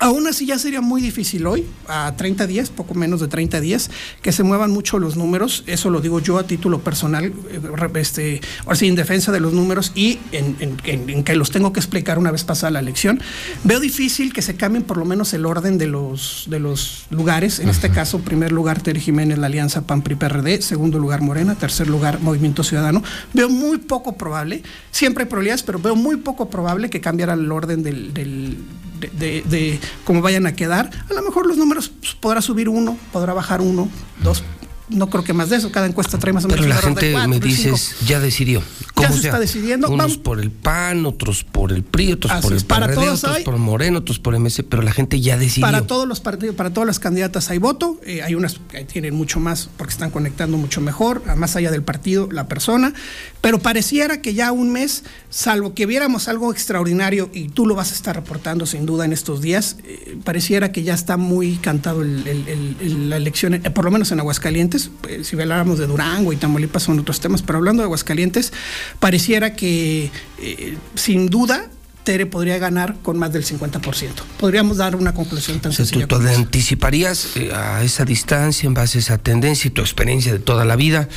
Aún 0.03 0.27
así 0.27 0.47
ya 0.47 0.59
sería 0.59 0.81
muy 0.81 1.01
difícil 1.01 1.47
hoy, 1.47 1.65
a 1.87 2.12
30 2.16 2.49
días, 2.49 2.70
poco 2.70 2.93
menos 2.95 3.20
de 3.20 3.29
30 3.29 3.61
días, 3.61 3.89
que 4.20 4.33
se 4.33 4.43
muevan 4.43 4.73
mucho 4.73 4.99
los 4.99 5.16
números. 5.16 5.62
Eso 5.69 5.91
lo 5.91 6.01
digo 6.01 6.19
yo 6.19 6.39
a 6.39 6.43
título 6.47 6.81
personal, 6.81 7.27
eh, 7.51 7.61
este, 7.95 8.41
ahora 8.65 8.74
sí, 8.74 8.89
en 8.89 8.97
defensa 8.97 9.31
de 9.31 9.39
los 9.39 9.53
números 9.53 9.93
y 9.95 10.19
en, 10.33 10.57
en- 10.59 10.77
en- 10.83 11.09
en 11.09 11.23
que 11.23 11.37
los 11.37 11.53
tengo 11.53 11.73
que 11.73 11.79
explicar 11.79 12.19
una 12.19 12.33
vez 12.33 12.43
pasada 12.43 12.73
la 12.73 12.81
elección. 12.81 13.20
Veo 13.62 13.79
difícil 13.79 14.33
que 14.33 14.43
se 14.43 14.57
cambien 14.57 14.83
por 14.83 14.97
lo 14.97 15.05
menos 15.05 15.33
el 15.35 15.47
orden 15.47 15.79
de 15.79 15.87
los, 15.87 16.47
de 16.49 16.59
los 16.59 17.07
lugares. 17.11 17.61
En 17.61 17.69
este 17.69 17.91
caso, 17.91 18.19
primer 18.19 18.51
lugar, 18.51 18.83
Terry 18.83 19.01
Jiménez, 19.01 19.39
la 19.39 19.47
alianza 19.47 19.83
PAN-PRI-PRD. 19.87 20.62
Segundo 20.62 20.99
lugar, 20.99 21.20
Morena. 21.23 21.55
Tercer 21.55 21.87
lugar, 21.89 22.19
Movimiento 22.20 22.65
Ciudadano. 22.65 23.05
Veo 23.35 23.49
muy 23.49 23.79
poco 23.79 24.16
probable, 24.16 24.65
siempre 24.91 25.23
hay 25.24 25.29
probabilidades, 25.31 25.62
pero 25.62 25.79
veo 25.79 25.95
muy 25.95 26.16
poco 26.16 26.51
probable 26.51 26.91
que 26.91 27.01
cambiara 27.01 27.35
el 27.35 27.53
orden 27.53 27.85
del, 27.85 28.12
del- 28.12 28.59
de, 29.11 29.81
cómo 30.05 30.23
vayan 30.23 30.47
a 30.47 30.55
quedar. 30.55 30.91
A 31.11 31.15
lo 31.15 31.23
mejor 31.23 31.47
los 31.47 31.57
números 31.57 31.91
pues, 32.01 32.15
podrá 32.15 32.41
subir 32.41 32.69
uno, 32.69 32.97
podrá 33.12 33.33
bajar 33.33 33.61
uno, 33.61 33.89
dos. 34.23 34.43
No 34.89 35.09
creo 35.09 35.25
que 35.25 35.33
más 35.33 35.49
de 35.49 35.57
eso. 35.57 35.71
Cada 35.73 35.87
encuesta 35.87 36.19
trae 36.19 36.33
más 36.33 36.45
o 36.45 36.49
menos 36.49 36.61
Pero 36.61 36.69
la 36.69 36.77
de 36.77 36.83
gente 36.83 37.13
cuatro, 37.13 37.29
me 37.31 37.41
dices, 37.41 37.95
ya 38.07 38.21
decidió. 38.21 38.61
Ya 38.61 38.87
¿Cómo 38.95 39.09
se 39.15 39.23
sea? 39.23 39.31
está 39.31 39.41
decidiendo. 39.41 39.89
Unos 39.89 39.99
Vamos- 39.99 40.19
por 40.19 40.39
el 40.41 40.51
PAN, 40.51 41.07
otros 41.07 41.45
por 41.45 41.73
el 41.73 41.83
PRI, 41.83 42.13
otros 42.13 42.31
Así 42.33 42.43
por 42.43 42.53
el 42.53 42.59
es, 42.59 42.65
para 42.65 42.87
PRD, 42.89 43.09
otros 43.09 43.25
hay. 43.25 43.45
por 43.45 43.57
Moreno, 43.57 44.01
otros 44.01 44.19
por 44.19 44.35
MC, 44.35 44.63
pero 44.65 44.83
la 44.83 44.93
gente 44.93 45.21
ya 45.21 45.39
decidió. 45.39 45.67
Para 45.67 45.87
todos 45.87 46.07
los 46.07 46.21
partidos, 46.21 46.55
para 46.57 46.71
todas 46.71 46.87
las 46.87 46.99
candidatas 46.99 47.49
hay 47.51 47.59
voto. 47.59 47.99
Eh, 48.05 48.23
hay 48.23 48.35
unas 48.35 48.61
que 48.71 48.85
tienen 48.85 49.15
mucho 49.15 49.41
más 49.41 49.71
porque 49.79 49.93
están 49.93 50.11
conectando 50.11 50.59
mucho 50.59 50.81
mejor, 50.81 51.23
más 51.37 51.57
allá 51.57 51.71
del 51.71 51.83
partido, 51.83 52.29
la 52.31 52.47
persona. 52.49 52.93
Pero 53.41 53.61
pareciera 53.61 54.21
que 54.21 54.35
ya 54.35 54.53
un 54.53 54.73
mes, 54.73 55.05
salvo 55.31 55.75
que 55.75 55.87
viéramos 55.87 56.29
algo 56.29 56.53
extraordinario 56.53 57.31
y 57.33 57.49
tú 57.49 57.67
lo 57.67 57.75
vas 57.75 57.93
a 57.93 57.95
estar 57.95 58.15
reportando 58.15 58.67
sin 58.67 58.85
duda 58.85 59.05
en 59.07 59.13
estos 59.13 59.41
días, 59.41 59.77
eh, 59.85 60.19
pareciera 60.23 60.71
que 60.71 60.83
ya 60.83 60.93
está 60.95 61.17
muy 61.17 61.57
cantado 61.57 62.03
el- 62.03 62.27
el- 62.29 62.49
el- 62.49 62.77
el- 62.81 63.11
la 63.11 63.17
elección, 63.17 63.55
eh, 63.55 63.61
por 63.71 63.85
lo 63.85 63.91
menos 63.91 64.13
en 64.13 64.21
Aguascalientes. 64.21 64.82
Eh, 65.09 65.23
si 65.25 65.39
habláramos 65.39 65.79
de 65.79 65.87
Durango 65.87 66.33
y 66.33 66.37
Tamaulipas 66.37 66.83
son 66.83 66.99
otros 66.99 67.21
temas, 67.21 67.43
pero 67.43 67.59
hablando 67.59 67.83
de 67.83 67.85
Aguascalientes, 67.87 68.53
pareciera 69.01 69.55
que 69.55 70.11
eh, 70.41 70.77
sin 70.95 71.29
duda 71.29 71.69
Tere 72.05 72.27
podría 72.27 72.59
ganar 72.59 72.97
con 73.03 73.17
más 73.17 73.33
del 73.33 73.45
50%. 73.45 73.81
Podríamos 74.39 74.77
dar 74.79 74.97
una 74.97 75.15
conclusión 75.15 75.61
tan 75.61 75.71
O 75.71 75.73
sea, 75.75 75.85
¿tú, 75.85 75.89
sencilla. 75.91 76.09
tú 76.09 76.17
anticiparías 76.17 77.37
eh, 77.37 77.53
a 77.55 77.85
esa 77.85 78.05
distancia, 78.05 78.67
en 78.67 78.75
base 78.75 78.99
a 78.99 79.01
esa 79.01 79.19
tendencia 79.19 79.69
y 79.69 79.71
tu 79.71 79.83
experiencia 79.83 80.33
de 80.33 80.41
toda 80.41 80.65
la 80.65 80.75
vida? 80.75 81.09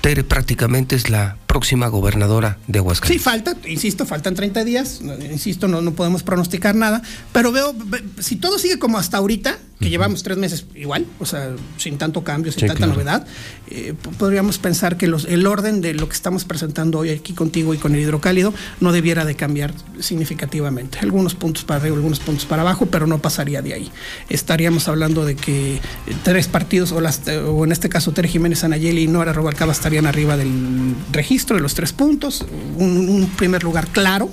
Tere 0.00 0.22
prácticamente 0.24 0.94
es 0.96 1.10
la 1.10 1.36
próxima 1.46 1.88
gobernadora 1.88 2.56
de 2.68 2.74
Sí, 2.74 2.78
Aguascalientes. 2.78 3.22
falta, 3.24 3.56
insisto, 3.68 4.06
faltan 4.06 4.34
30 4.34 4.64
días, 4.64 5.00
no, 5.02 5.12
insisto, 5.18 5.66
no, 5.66 5.82
no 5.82 5.92
podemos 5.92 6.22
pronosticar 6.22 6.74
nada, 6.76 7.02
pero 7.32 7.50
veo, 7.52 7.74
ve- 7.74 8.04
si 8.20 8.36
todo 8.36 8.58
sigue 8.58 8.78
como 8.78 8.96
hasta 8.96 9.16
ahorita, 9.16 9.58
que 9.80 9.90
llevamos 9.90 10.22
tres 10.22 10.38
meses 10.38 10.66
igual, 10.74 11.06
o 11.20 11.26
sea, 11.26 11.50
sin 11.76 11.98
tanto 11.98 12.24
cambio, 12.24 12.50
sin 12.50 12.62
Sí, 12.62 12.66
tanta 12.66 12.78
claro. 12.86 12.94
novedad, 12.94 13.26
eh, 13.68 13.94
podríamos 14.18 14.58
pensar 14.58 14.96
que 14.96 15.06
los, 15.06 15.24
el 15.26 15.46
orden 15.46 15.80
de 15.80 15.94
lo 15.94 16.08
que 16.08 16.14
estamos 16.14 16.44
presentando 16.44 16.98
hoy 16.98 17.10
aquí 17.10 17.32
contigo 17.32 17.74
y 17.74 17.78
con 17.78 17.94
el 17.94 18.00
hidrocálido 18.00 18.52
no 18.80 18.90
debiera 18.92 19.24
de 19.24 19.36
cambiar 19.36 19.72
significativamente. 20.00 20.98
Algunos 20.98 21.34
puntos 21.34 21.64
para 21.64 21.80
arriba, 21.80 21.96
algunos 21.96 22.18
puntos 22.18 22.44
para 22.44 22.62
abajo, 22.62 22.86
pero 22.86 23.06
no 23.06 23.18
pasaría 23.18 23.62
de 23.62 23.74
ahí. 23.74 23.90
Estaríamos 24.28 24.88
hablando 24.88 25.24
de 25.24 25.36
que 25.36 25.76
eh, 25.76 25.80
tres 26.24 26.48
partidos, 26.48 26.92
o, 26.92 27.00
las, 27.00 27.22
o 27.28 27.64
en 27.64 27.70
este 27.72 27.88
caso 27.88 28.12
Tere 28.12 28.28
Jiménez 28.28 28.64
Anayeli 28.64 29.02
y 29.04 29.08
Nora 29.08 29.32
Robalcaba 29.32 29.72
estarían 29.72 30.06
arriba 30.06 30.36
del 30.36 30.94
registro 31.12 31.56
de 31.56 31.62
los 31.62 31.74
tres 31.74 31.92
puntos, 31.92 32.44
un, 32.76 33.08
un 33.08 33.30
primer 33.36 33.62
lugar 33.62 33.86
claro, 33.88 34.28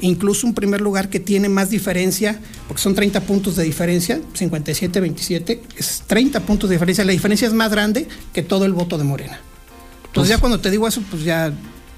incluso 0.00 0.46
un 0.46 0.54
primer 0.54 0.80
lugar 0.80 1.08
que 1.08 1.20
tiene 1.20 1.48
más 1.48 1.70
diferencia, 1.70 2.40
porque 2.66 2.82
son 2.82 2.94
30 2.94 3.20
puntos 3.22 3.56
de 3.56 3.64
diferencia, 3.64 4.20
57-27, 4.38 5.60
es 5.76 6.02
30 6.06 6.40
puntos 6.40 6.70
de 6.70 6.76
diferencia, 6.76 7.04
la 7.04 7.12
diferencia 7.12 7.48
es 7.48 7.54
más 7.54 7.70
grande 7.70 8.06
que 8.32 8.42
todo 8.42 8.64
el 8.64 8.72
voto 8.72 8.98
de 8.98 9.04
Morena. 9.04 9.40
Entonces 10.06 10.30
ya 10.34 10.38
cuando 10.38 10.60
te 10.60 10.70
digo 10.70 10.86
eso, 10.88 11.02
pues 11.10 11.22
ya, 11.24 11.52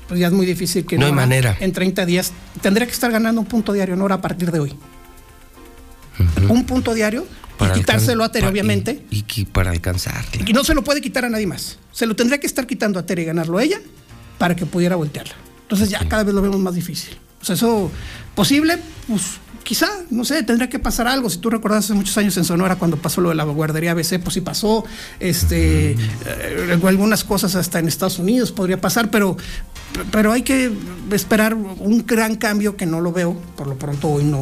pues 0.09 0.19
ya 0.21 0.27
es 0.27 0.33
muy 0.33 0.47
difícil 0.47 0.85
que 0.87 0.99
No 0.99 1.07
hay 1.07 1.13
Nora 1.13 1.23
manera. 1.23 1.57
en 1.61 1.73
30 1.73 2.07
días 2.07 2.33
tendría 2.61 2.87
que 2.87 2.93
estar 2.93 3.11
ganando 3.11 3.41
un 3.41 3.47
punto 3.47 3.73
diario 3.73 3.97
Nora 3.97 4.17
a 4.17 4.21
partir 4.21 4.51
de 4.51 4.61
hoy. 4.61 4.75
Un 6.49 6.67
punto 6.67 6.93
diario 6.93 7.27
Para 7.57 7.75
y 7.75 7.81
quitárselo 7.81 8.25
a 8.25 8.31
Tere, 8.33 8.47
obviamente. 8.47 9.07
Y, 9.11 9.25
y 9.37 9.45
para 9.47 9.71
alcanzarla. 9.71 10.43
Y 10.47 10.53
no 10.53 10.65
se 10.65 10.75
lo 10.75 10.85
puede 10.85 11.01
quitar 11.01 11.25
a 11.25 11.31
nadie 11.31 11.47
más. 11.47 11.79
Se 11.93 12.05
lo 12.07 12.15
tendría 12.15 12.39
que 12.39 12.47
estar 12.47 12.67
quitando 12.67 12.99
a 12.99 13.07
Tere 13.07 13.23
y 13.23 13.25
ganarlo 13.25 13.57
a 13.57 13.63
ella 13.63 13.79
para 14.37 14.55
que 14.55 14.67
pudiera 14.67 14.97
voltearla. 14.97 15.35
Entonces 15.63 15.89
ya 15.89 16.07
cada 16.09 16.25
vez 16.25 16.35
lo 16.35 16.43
vemos 16.43 16.59
más 16.61 16.75
difícil. 16.75 17.17
O 17.41 17.45
sea, 17.45 17.55
eso 17.55 17.91
posible, 18.35 18.79
pues 19.09 19.41
quizá, 19.71 19.89
no 20.11 20.25
sé, 20.25 20.43
tendría 20.43 20.69
que 20.69 20.79
pasar 20.79 21.07
algo. 21.07 21.31
Si 21.31 21.39
tú 21.39 21.49
recuerdas 21.49 21.85
hace 21.85 21.95
muchos 21.95 22.17
años 22.19 22.37
en 22.37 22.45
Sonora 22.45 22.77
cuando 22.77 22.97
pasó 22.97 23.21
lo 23.21 23.29
de 23.29 23.37
la 23.37 23.45
guardería 23.45 23.93
ABC, 23.93 24.21
pues 24.21 24.35
sí 24.35 24.41
pasó. 24.41 24.85
Este, 25.21 25.93
eh, 25.93 26.79
algunas 26.85 27.23
cosas 27.23 27.55
hasta 27.55 27.79
en 27.79 27.87
Estados 27.87 28.19
Unidos 28.19 28.51
podría 28.53 28.81
pasar, 28.81 29.11
pero, 29.11 29.37
pero 30.11 30.33
hay 30.33 30.43
que 30.43 30.73
esperar 31.13 31.55
un 31.55 32.05
gran 32.07 32.35
cambio 32.37 32.77
que 32.77 32.85
no 32.85 33.01
lo 33.01 33.13
veo. 33.13 33.41
Por 33.57 33.69
lo 33.69 33.77
pronto 33.77 34.09
hoy 34.09 34.25
no, 34.25 34.41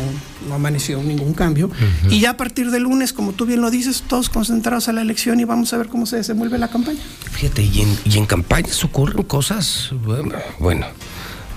no 0.48 0.54
amaneció 0.54 1.02
ningún 1.02 1.34
cambio. 1.34 1.70
Y 2.08 2.20
ya 2.20 2.30
a 2.30 2.36
partir 2.36 2.70
del 2.70 2.84
lunes, 2.84 3.12
como 3.12 3.32
tú 3.32 3.44
bien 3.44 3.60
lo 3.60 3.70
dices, 3.70 4.04
todos 4.08 4.30
concentrados 4.30 4.88
a 4.88 4.92
la 4.92 5.02
elección 5.02 5.40
y 5.40 5.44
vamos 5.44 5.72
a 5.74 5.76
ver 5.76 5.88
cómo 5.88 6.06
se 6.06 6.16
desenvuelve 6.16 6.56
la 6.56 6.68
campaña. 6.68 7.00
Fíjate, 7.32 7.62
y 7.62 7.82
en, 7.82 7.98
y 8.04 8.16
en 8.16 8.26
campañas 8.26 8.82
ocurren 8.82 9.24
cosas, 9.24 9.90
bueno, 10.04 10.32
bueno, 10.58 10.86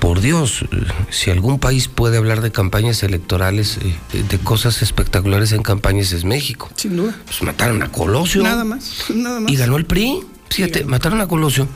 por 0.02 0.20
Dios, 0.20 0.66
si 1.12 1.30
algún 1.30 1.60
país 1.60 1.88
puede 1.88 2.18
hablar 2.18 2.42
de 2.42 2.52
campañas 2.52 3.04
electorales, 3.04 3.78
eh, 4.14 4.24
de 4.28 4.40
cosas 4.40 4.82
espectaculares 4.82 5.52
en 5.52 5.62
campañas 5.62 6.12
es 6.12 6.24
México. 6.26 6.72
Sin 6.76 6.98
duda. 6.98 7.16
Pues 7.26 7.42
mataron 7.44 7.84
a 7.84 7.92
Colosio. 7.92 8.42
Nada 8.42 8.64
más, 8.66 9.06
nada 9.14 9.40
más. 9.40 9.52
Y 9.52 9.56
ganó 9.56 9.78
el 9.78 9.86
PRI. 9.86 10.22
Fíjate, 10.50 10.86
mataron 10.86 11.22
a 11.22 11.28
Colosio. 11.28 11.68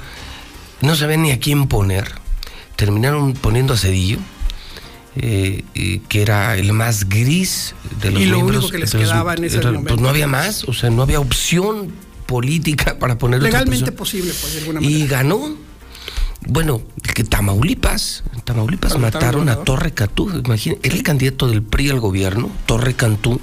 No 0.81 0.95
sabían 0.95 1.21
ni 1.21 1.31
a 1.31 1.39
quién 1.39 1.67
poner. 1.67 2.11
Terminaron 2.75 3.33
poniendo 3.33 3.75
a 3.75 3.77
Cedillo, 3.77 4.17
eh, 5.15 5.63
eh, 5.75 6.01
que 6.09 6.21
era 6.23 6.57
el 6.57 6.73
más 6.73 7.07
gris 7.07 7.75
de 8.01 8.09
los 8.11 8.21
Y 8.21 8.25
lo 8.25 8.37
miembros. 8.37 8.57
único 8.57 8.71
que 8.71 8.79
les 8.79 8.93
los- 8.93 9.03
quedaba 9.03 9.35
en 9.35 9.43
ese 9.45 9.57
era- 9.57 9.67
momento. 9.67 9.89
Pues 9.89 10.01
no 10.01 10.09
había 10.09 10.27
más, 10.27 10.63
o 10.65 10.73
sea, 10.73 10.89
no 10.89 11.03
había 11.03 11.19
opción 11.19 11.91
política 12.25 12.97
para 12.99 13.17
poner 13.19 13.37
otra 13.39 13.49
Legalmente 13.51 13.91
posible, 13.91 14.33
pues 14.41 14.53
de 14.53 14.59
alguna 14.61 14.81
manera. 14.81 14.99
Y 14.99 15.07
ganó. 15.07 15.63
Bueno, 16.47 16.81
que 17.13 17.23
Tamaulipas, 17.23 18.23
Tamaulipas 18.43 18.97
mataron 18.99 19.49
a 19.49 19.57
Torre 19.57 19.91
Cantú. 19.91 20.29
Imagínate, 20.29 20.87
era 20.87 20.95
el 20.95 21.03
candidato 21.03 21.47
del 21.47 21.63
PRI 21.63 21.89
al 21.89 21.99
gobierno, 21.99 22.49
Torre 22.65 22.93
Cantú. 22.93 23.39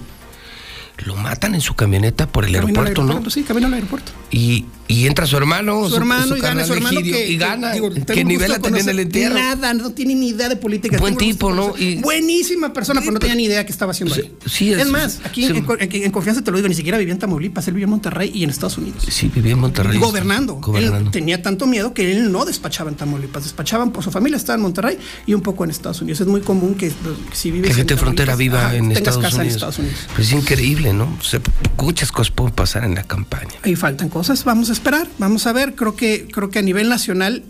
Lo 0.98 1.16
matan 1.16 1.54
en 1.54 1.60
su 1.60 1.74
camioneta 1.74 2.28
por 2.28 2.44
el 2.44 2.52
Camino 2.52 2.80
al 2.80 2.86
aeropuerto, 2.86 3.20
¿no? 3.22 3.30
Sí, 3.30 3.42
camino 3.42 3.66
al 3.66 3.74
aeropuerto. 3.74 4.12
Y, 4.30 4.66
Y 4.93 5.06
entra 5.06 5.27
su 5.27 5.36
hermano, 5.36 5.89
su 5.89 5.97
hermano 5.97 6.36
y 6.36 6.40
gana 6.40 6.64
su 6.64 6.74
hermano 6.74 6.98
Egidio, 7.01 7.16
que, 7.16 7.28
y 7.31 7.36
gana, 7.36 7.73
digo, 7.73 7.90
que 7.90 8.01
tengo 8.02 8.20
un 8.20 8.28
nivela 8.28 8.55
gusto 8.56 8.62
también 8.64 8.89
el 8.89 8.98
entierro. 8.98 9.35
Nada, 9.35 9.73
no 9.74 9.90
tiene 9.93 10.14
ni 10.14 10.28
idea 10.28 10.48
de 10.48 10.56
política. 10.56 10.98
Buen 10.98 11.16
tipo, 11.16 11.52
¿no? 11.52 11.74
Y- 11.78 11.97
Buenísima 12.02 12.73
persona, 12.73 13.01
pero 13.01 13.12
no 13.12 13.19
tenía 13.19 13.35
ni 13.35 13.44
idea 13.44 13.64
que 13.64 13.73
estaba 13.73 13.93
haciendo 13.93 14.14
ahí. 14.14 14.32
sí, 14.47 14.73
es, 14.73 14.81
es- 14.82 14.89
más, 14.89 15.20
aquí 15.24 15.47
sí. 15.47 15.52
en, 15.56 15.66
en- 15.81 16.02
en 16.05 16.10
confianza 16.10 16.43
te 16.43 16.51
lo 16.51 16.56
digo, 16.59 16.69
ni 16.69 16.74
siquiera 16.74 16.98
vivía 16.98 17.12
en 17.14 17.19
Tamaulipas, 17.19 17.66
él 17.69 17.74
vivía 17.74 17.85
en 17.85 17.90
Monterrey 17.90 18.31
y 18.35 18.44
en 18.44 18.51
Estados 18.51 18.78
Unidos. 18.78 19.05
Sí, 19.09 19.31
vivía 19.35 19.52
en 19.52 19.59
Monterrey. 19.60 19.98
Gobernando. 19.98 20.55
Gobernando. 20.55 20.98
Él 21.06 21.10
tenía 21.10 21.40
tanto 21.43 21.66
miedo 21.66 21.94
que 21.94 22.12
él 22.12 22.31
no 22.31 22.44
despachaba 22.44 22.90
en 22.90 22.97
Tamaulipas, 22.97 23.44
despachaban 23.44 23.93
por 23.93 24.05
su 24.05 24.10
familia, 24.10 24.36
estaba 24.36 24.56
en 24.56 24.62
Monterrey 24.62 24.98
y 25.27 25.35
un 25.35 25.40
poco 25.40 25.64
en 25.64 25.70
Estados 25.70 26.01
Unidos. 26.02 26.20
Es 26.20 26.27
muy 26.27 26.40
común 26.43 26.74
que, 26.74 26.89
que 26.89 26.94
si 27.36 27.51
vives 27.51 27.70
Que 27.70 27.74
gente 27.77 27.94
en 27.94 27.97
de 27.97 28.01
frontera 28.02 28.36
viva 28.36 28.74
en 28.74 28.93
Estados, 28.93 29.23
casa 29.23 29.36
Unidos. 29.39 29.47
en 29.52 29.55
Estados 29.56 29.78
Unidos. 29.78 29.98
Pues 30.14 30.27
es 30.28 30.32
increíble, 30.35 30.93
¿no? 30.93 31.05
O 31.19 31.24
sea, 31.24 31.40
muchas 31.78 32.12
cosas 32.12 32.31
pueden 32.31 32.52
pasar 32.55 32.85
en 32.85 32.94
la 32.94 33.05
campaña. 33.05 33.52
Ahí 33.62 33.77
faltan 33.77 34.09
cosas, 34.09 34.44
vamos 34.44 34.69
a 34.70 34.73
esperar, 34.82 35.06
vamos 35.18 35.46
a 35.46 35.52
ver, 35.52 35.74
creo 35.76 35.94
que, 35.94 36.26
creo 36.32 36.50
que 36.50 36.59
a 36.59 36.62
nivel 36.62 36.88
nacional, 36.88 37.44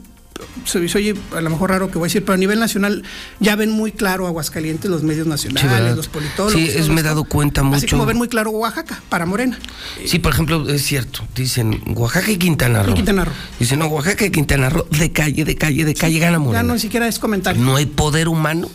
se 0.66 0.78
oye 0.78 1.14
a 1.36 1.40
lo 1.40 1.50
mejor 1.50 1.70
raro 1.70 1.90
que 1.90 1.96
voy 1.98 2.06
a 2.06 2.08
decir, 2.08 2.24
pero 2.24 2.34
a 2.34 2.36
nivel 2.36 2.58
nacional 2.60 3.04
ya 3.40 3.56
ven 3.56 3.70
muy 3.70 3.90
claro 3.92 4.26
Aguascalientes, 4.26 4.90
los 4.90 5.02
medios 5.02 5.24
Sí, 5.24 5.30
nacionales, 5.30 5.70
¿verdad? 5.82 5.96
los 5.96 6.08
politólogos. 6.08 6.52
Sí, 6.52 6.68
es- 6.68 6.88
me 6.90 7.00
he 7.00 7.04
dado 7.04 7.24
cuenta 7.24 7.60
Así 7.62 7.70
mucho. 7.70 7.96
como 7.96 8.04
ven 8.06 8.18
muy 8.18 8.28
claro 8.28 8.50
Oaxaca, 8.50 9.00
para 9.08 9.24
Morena. 9.24 9.58
Sí, 10.04 10.18
por 10.18 10.32
ejemplo, 10.32 10.68
es 10.68 10.82
cierto. 10.82 11.24
Dicen 11.34 11.80
Oaxaca 11.94 12.30
y 12.30 12.36
Quintana 12.36 12.82
Roo. 12.82 12.92
Y 12.92 12.94
Quintana 12.96 13.24
Roo. 13.24 13.32
Dicen, 13.58 13.78
no, 13.78 13.86
Oaxaca 13.86 14.26
y 14.26 14.30
Quintana 14.30 14.68
Roo, 14.68 14.86
de 14.90 15.10
calle, 15.12 15.44
de 15.44 15.56
calle, 15.56 15.84
de 15.86 15.94
calle, 15.94 16.18
gana 16.18 16.32
Ya 16.32 16.38
Morena. 16.40 16.62
no 16.64 16.74
ni 16.74 16.80
siquiera 16.80 17.06
es 17.08 17.18
comentario. 17.18 17.62
No 17.62 17.76
hay 17.76 17.86
poder 17.86 18.28
humano 18.28 18.68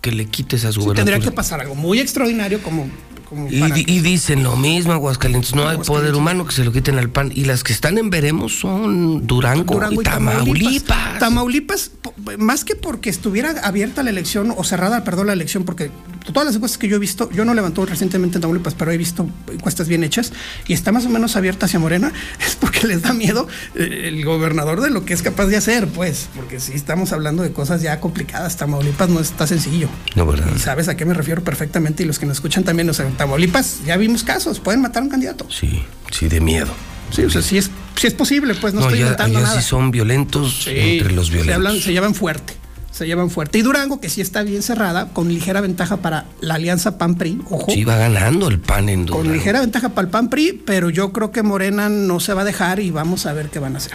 que 0.00 0.10
le 0.12 0.26
quite 0.26 0.56
esas 0.56 0.74
Sí, 0.74 0.80
gubernaturas. 0.80 1.04
tendría 1.12 1.30
que 1.30 1.36
pasar 1.36 1.60
algo 1.60 1.74
muy 1.74 2.00
extraordinario 2.00 2.60
como, 2.62 2.88
como 3.30 3.48
Y, 3.50 3.60
para 3.60 3.74
di- 3.74 3.84
y 3.86 4.00
dicen 4.00 4.42
lo 4.42 4.56
mismo, 4.56 4.92
Aguascalientes, 4.92 5.54
no 5.54 5.66
hay 5.66 5.78
poder 5.78 6.14
humano 6.14 6.44
que 6.44 6.52
se 6.52 6.64
lo 6.64 6.72
quiten 6.72 6.98
al 6.98 7.08
PAN. 7.08 7.30
Y 7.34 7.44
las 7.46 7.64
que 7.64 7.72
están 7.72 7.96
en 7.96 8.10
veremos 8.10 8.58
son 8.58 9.26
Durango, 9.26 9.72
Durango 9.74 10.02
y 10.02 10.04
Tamaulipas. 10.04 11.18
Tamaulipas, 11.18 11.92
más 12.38 12.64
que 12.64 12.74
porque 12.76 13.08
estuviera 13.08 13.54
abierta 13.62 14.02
la 14.02 14.10
elección 14.10 14.52
o 14.54 14.64
cerrada, 14.64 15.04
perdón, 15.04 15.28
la 15.28 15.32
elección, 15.32 15.64
porque 15.64 15.90
todas 16.32 16.46
las 16.46 16.54
encuestas 16.56 16.78
que 16.78 16.88
yo 16.88 16.96
he 16.96 16.98
visto, 16.98 17.30
yo 17.32 17.44
no 17.44 17.54
levanto 17.54 17.84
recientemente 17.86 18.36
en 18.36 18.42
Tamaulipas, 18.42 18.74
pero 18.74 18.90
he 18.92 18.96
visto 18.98 19.28
encuestas 19.52 19.88
bien 19.88 20.04
hechas 20.04 20.32
y 20.66 20.72
está 20.74 20.92
más 20.92 21.04
o 21.06 21.08
menos 21.08 21.36
abierta 21.36 21.66
hacia 21.66 21.78
Morena, 21.78 22.12
es 22.46 22.56
porque 22.56 22.86
les 22.86 23.02
da 23.02 23.12
miedo 23.12 23.48
eh, 23.74 24.04
el 24.08 24.24
gobernador 24.24 24.80
de 24.80 24.90
lo 24.90 25.04
que 25.04 25.14
es 25.14 25.22
capaz 25.22 25.46
de 25.46 25.56
hacer, 25.56 25.86
pues, 25.88 26.28
porque 26.36 26.60
sí 26.60 26.72
estamos 26.74 27.12
hablando 27.12 27.42
de 27.42 27.52
cosas 27.52 27.82
ya 27.82 27.98
complicadas. 28.00 28.56
Tamaulipas 28.56 29.08
no 29.08 29.20
está 29.20 29.46
sencillo. 29.46 29.88
No, 30.14 30.26
¿verdad? 30.26 30.48
Y 30.54 30.58
sabes 30.58 30.88
a 30.88 30.96
qué 30.96 31.04
me 31.04 31.14
refiero 31.14 31.42
perfectamente 31.42 32.02
y 32.02 32.06
los 32.06 32.18
que 32.18 32.26
nos 32.26 32.36
escuchan 32.36 32.64
también, 32.64 32.88
o 32.90 32.94
sea, 32.94 33.06
en 33.06 33.14
Tamaulipas 33.14 33.80
ya 33.84 33.96
vimos 33.96 34.22
casos, 34.24 34.60
pueden 34.60 34.80
matar 34.80 35.02
a 35.02 35.04
un 35.04 35.10
candidato. 35.10 35.46
Sí, 35.50 35.82
sí, 36.10 36.28
de 36.28 36.40
miedo. 36.40 36.72
Sí, 37.10 37.22
o 37.24 37.30
sea, 37.30 37.42
sí 37.42 37.58
es, 37.58 37.70
sí 37.96 38.06
es 38.06 38.14
posible, 38.14 38.54
pues 38.54 38.72
no, 38.72 38.80
No, 38.80 38.86
estoy 38.86 38.98
allá, 39.00 39.06
inventando 39.08 39.38
allá 39.38 39.48
nada. 39.48 39.60
sí 39.60 39.66
son 39.68 39.90
violentos 39.90 40.62
Sí, 40.64 40.70
entre 40.76 41.12
los 41.12 41.26
Se, 41.26 41.32
violentos. 41.32 41.56
hablan- 41.56 41.80
se 41.82 41.92
llevan 41.92 42.14
fuerte. 42.14 42.54
Se 43.00 43.06
llevan 43.06 43.30
fuerte. 43.30 43.56
Y 43.56 43.62
Durango, 43.62 43.98
que 43.98 44.10
sí 44.10 44.20
está 44.20 44.42
bien 44.42 44.62
cerrada, 44.62 45.08
con 45.14 45.28
ligera 45.32 45.62
ventaja 45.62 45.96
para 45.96 46.26
la 46.42 46.56
alianza 46.56 46.98
PAN-PRI, 46.98 47.40
ojo. 47.48 47.72
Sí, 47.72 47.82
va 47.82 47.96
ganando 47.96 48.48
el 48.48 48.60
PAN 48.60 48.90
en 48.90 49.06
con 49.06 49.22
Durango. 49.22 49.32
ligera 49.32 49.60
ventaja 49.60 49.88
para 49.88 50.04
el 50.04 50.10
PAN-PRI, 50.10 50.64
pero 50.66 50.90
yo 50.90 51.10
creo 51.10 51.30
que 51.30 51.42
Morena 51.42 51.88
no 51.88 52.20
se 52.20 52.34
va 52.34 52.42
a 52.42 52.44
dejar 52.44 52.78
y 52.78 52.90
vamos 52.90 53.24
a 53.24 53.32
ver 53.32 53.48
qué 53.48 53.58
van 53.58 53.74
a 53.74 53.78
hacer. 53.78 53.94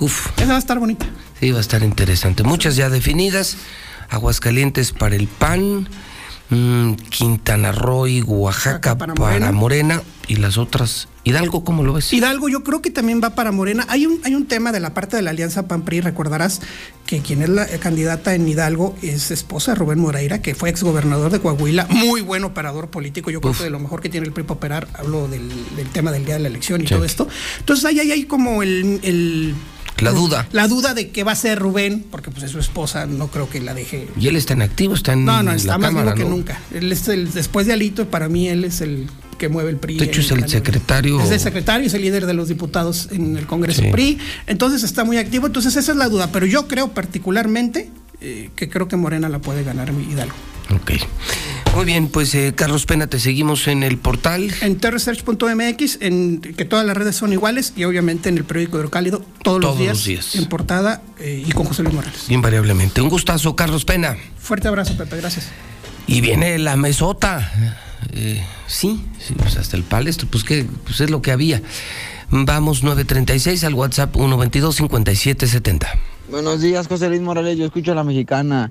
Uf. 0.00 0.26
Esa 0.36 0.48
va 0.48 0.56
a 0.56 0.58
estar 0.58 0.78
bonita. 0.78 1.06
Sí, 1.40 1.50
va 1.50 1.56
a 1.56 1.60
estar 1.62 1.82
interesante. 1.82 2.42
Muchas 2.42 2.76
ya 2.76 2.90
definidas. 2.90 3.56
Aguascalientes 4.10 4.92
para 4.92 5.16
el 5.16 5.26
PAN, 5.26 5.88
mm, 6.50 6.92
Quintana 7.10 7.72
Roo 7.72 8.06
y 8.06 8.22
Oaxaca 8.22 8.96
para 8.98 9.14
para 9.14 9.30
Morena. 9.38 9.52
Morena. 9.52 10.02
y 10.26 10.36
las 10.36 10.56
otras. 10.58 11.08
Hidalgo, 11.24 11.64
¿cómo 11.64 11.82
lo 11.84 11.92
ves? 11.94 12.12
Hidalgo 12.12 12.48
yo 12.50 12.62
creo 12.64 12.80
que 12.82 12.90
también 12.90 13.20
va 13.22 13.30
para 13.30 13.50
Morena. 13.52 13.86
Hay 13.88 14.06
un, 14.06 14.20
hay 14.24 14.34
un 14.34 14.46
tema 14.46 14.72
de 14.72 14.80
la 14.80 14.92
parte 14.94 15.16
de 15.16 15.22
la 15.22 15.30
alianza 15.30 15.66
PAN-PRI, 15.68 16.00
recordarás 16.02 16.60
que 17.06 17.20
quien 17.20 17.42
es 17.42 17.48
la 17.48 17.64
eh, 17.64 17.78
candidata 17.78 18.34
en 18.34 18.46
Hidalgo 18.48 18.94
es 19.02 19.30
esposa 19.30 19.72
de 19.72 19.76
Rubén 19.76 19.98
Moreira, 19.98 20.40
que 20.42 20.54
fue 20.54 20.68
exgobernador 20.70 21.30
de 21.32 21.40
Coahuila, 21.40 21.86
muy 21.90 22.20
buen 22.22 22.44
operador 22.44 22.88
político, 22.88 23.30
yo 23.30 23.40
creo 23.40 23.54
que 23.54 23.64
de 23.64 23.70
lo 23.70 23.78
mejor 23.80 24.00
que 24.02 24.08
tiene 24.10 24.26
el 24.26 24.32
PRI 24.32 24.44
para 24.44 24.54
operar, 24.56 24.88
hablo 24.94 25.28
del, 25.28 25.50
del 25.76 25.88
tema 25.90 26.10
del 26.12 26.24
día 26.26 26.34
de 26.34 26.40
la 26.40 26.48
elección 26.48 26.80
y 26.82 26.86
Sí. 26.86 26.94
todo 26.94 27.04
esto. 27.04 27.26
Entonces 27.60 27.84
ahí 27.86 28.00
ahí 28.00 28.12
hay 28.12 28.24
como 28.24 28.62
el... 28.62 29.00
el- 29.02 29.54
La 29.98 30.10
duda. 30.12 30.48
La 30.52 30.68
duda 30.68 30.94
de 30.94 31.10
qué 31.10 31.24
va 31.24 31.32
a 31.32 31.36
ser 31.36 31.58
Rubén, 31.58 32.04
porque 32.10 32.30
pues 32.30 32.42
es 32.44 32.50
su 32.50 32.58
esposa, 32.58 33.06
no 33.06 33.28
creo 33.28 33.48
que 33.48 33.60
la 33.60 33.74
deje 33.74 34.08
Y 34.18 34.28
él 34.28 34.36
está 34.36 34.52
en 34.54 34.62
activo, 34.62 34.94
está 34.94 35.12
en 35.12 35.24
no, 35.24 35.42
no, 35.42 35.50
la 35.50 35.56
está 35.56 35.78
más 35.78 35.90
Cámara, 35.90 36.14
vivo 36.14 36.16
que 36.16 36.30
¿no? 36.30 36.36
nunca. 36.36 36.60
Él 36.72 36.90
es 36.90 37.06
el, 37.08 37.32
después 37.32 37.66
de 37.66 37.74
Alito, 37.74 38.08
para 38.10 38.28
mí 38.28 38.48
él 38.48 38.64
es 38.64 38.80
el 38.80 39.08
que 39.38 39.48
mueve 39.48 39.70
el 39.70 39.76
PRI. 39.76 39.98
De 39.98 40.04
hecho, 40.06 40.20
es 40.20 40.30
el 40.30 40.48
secretario. 40.48 41.20
Es 41.20 41.30
el 41.30 41.40
secretario, 41.40 41.86
es 41.86 41.94
el 41.94 42.02
líder 42.02 42.26
de 42.26 42.34
los 42.34 42.48
diputados 42.48 43.08
en 43.12 43.36
el 43.36 43.46
Congreso 43.46 43.82
Sí. 43.82 43.88
PRI. 43.90 44.18
Entonces 44.46 44.82
está 44.84 45.04
muy 45.04 45.18
activo. 45.18 45.46
Entonces 45.46 45.74
esa 45.76 45.92
es 45.92 45.98
la 45.98 46.08
duda. 46.08 46.30
Pero 46.32 46.46
yo 46.46 46.68
creo 46.68 46.92
particularmente 46.92 47.90
eh, 48.20 48.50
que 48.54 48.68
creo 48.68 48.88
que 48.88 48.96
Morena 48.96 49.28
la 49.28 49.40
puede 49.40 49.64
ganar 49.64 49.92
Hidalgo. 49.92 50.34
Ok. 50.70 50.92
Muy 51.74 51.84
bien, 51.84 52.08
pues 52.08 52.34
eh, 52.36 52.52
Carlos 52.54 52.86
Pena, 52.86 53.08
te 53.08 53.18
seguimos 53.18 53.66
en 53.66 53.82
el 53.82 53.98
portal. 53.98 54.48
En 54.60 54.76
terresearch.mx, 54.78 55.98
en 56.00 56.40
que 56.40 56.64
todas 56.64 56.86
las 56.86 56.96
redes 56.96 57.16
son 57.16 57.32
iguales 57.32 57.72
y 57.74 57.82
obviamente 57.84 58.28
en 58.28 58.38
el 58.38 58.44
periódico 58.44 58.78
Hidrocálido 58.78 59.18
todos, 59.18 59.60
Todos 59.60 59.60
los, 59.60 59.78
días, 59.78 59.96
los 59.96 60.04
días. 60.04 60.34
en 60.36 60.46
portada 60.46 61.02
eh, 61.18 61.42
y 61.46 61.50
con 61.52 61.66
José 61.66 61.82
Luis 61.82 61.94
Morales. 61.94 62.30
Invariablemente. 62.30 63.00
Un 63.02 63.08
gustazo, 63.08 63.56
Carlos 63.56 63.84
Pena. 63.84 64.16
Fuerte 64.38 64.68
abrazo, 64.68 64.96
Pepe. 64.96 65.16
Gracias. 65.16 65.48
Y 66.06 66.20
viene 66.20 66.58
la 66.58 66.76
mesota. 66.76 67.52
Eh, 68.12 68.44
sí, 68.68 69.02
sí, 69.18 69.34
pues 69.36 69.56
hasta 69.56 69.76
el 69.76 69.82
palestro, 69.82 70.28
pues 70.30 70.44
que 70.44 70.64
pues 70.84 71.00
es 71.00 71.10
lo 71.10 71.22
que 71.22 71.32
había. 71.32 71.60
Vamos 72.30 72.82
936 72.84 73.64
al 73.64 73.74
WhatsApp 73.74 74.14
122-5770. 74.14 75.86
Buenos 76.30 76.60
días, 76.60 76.86
José 76.88 77.08
Luis 77.08 77.20
Morales. 77.20 77.58
Yo 77.58 77.64
escucho 77.66 77.92
a 77.92 77.94
la 77.94 78.04
mexicana. 78.04 78.70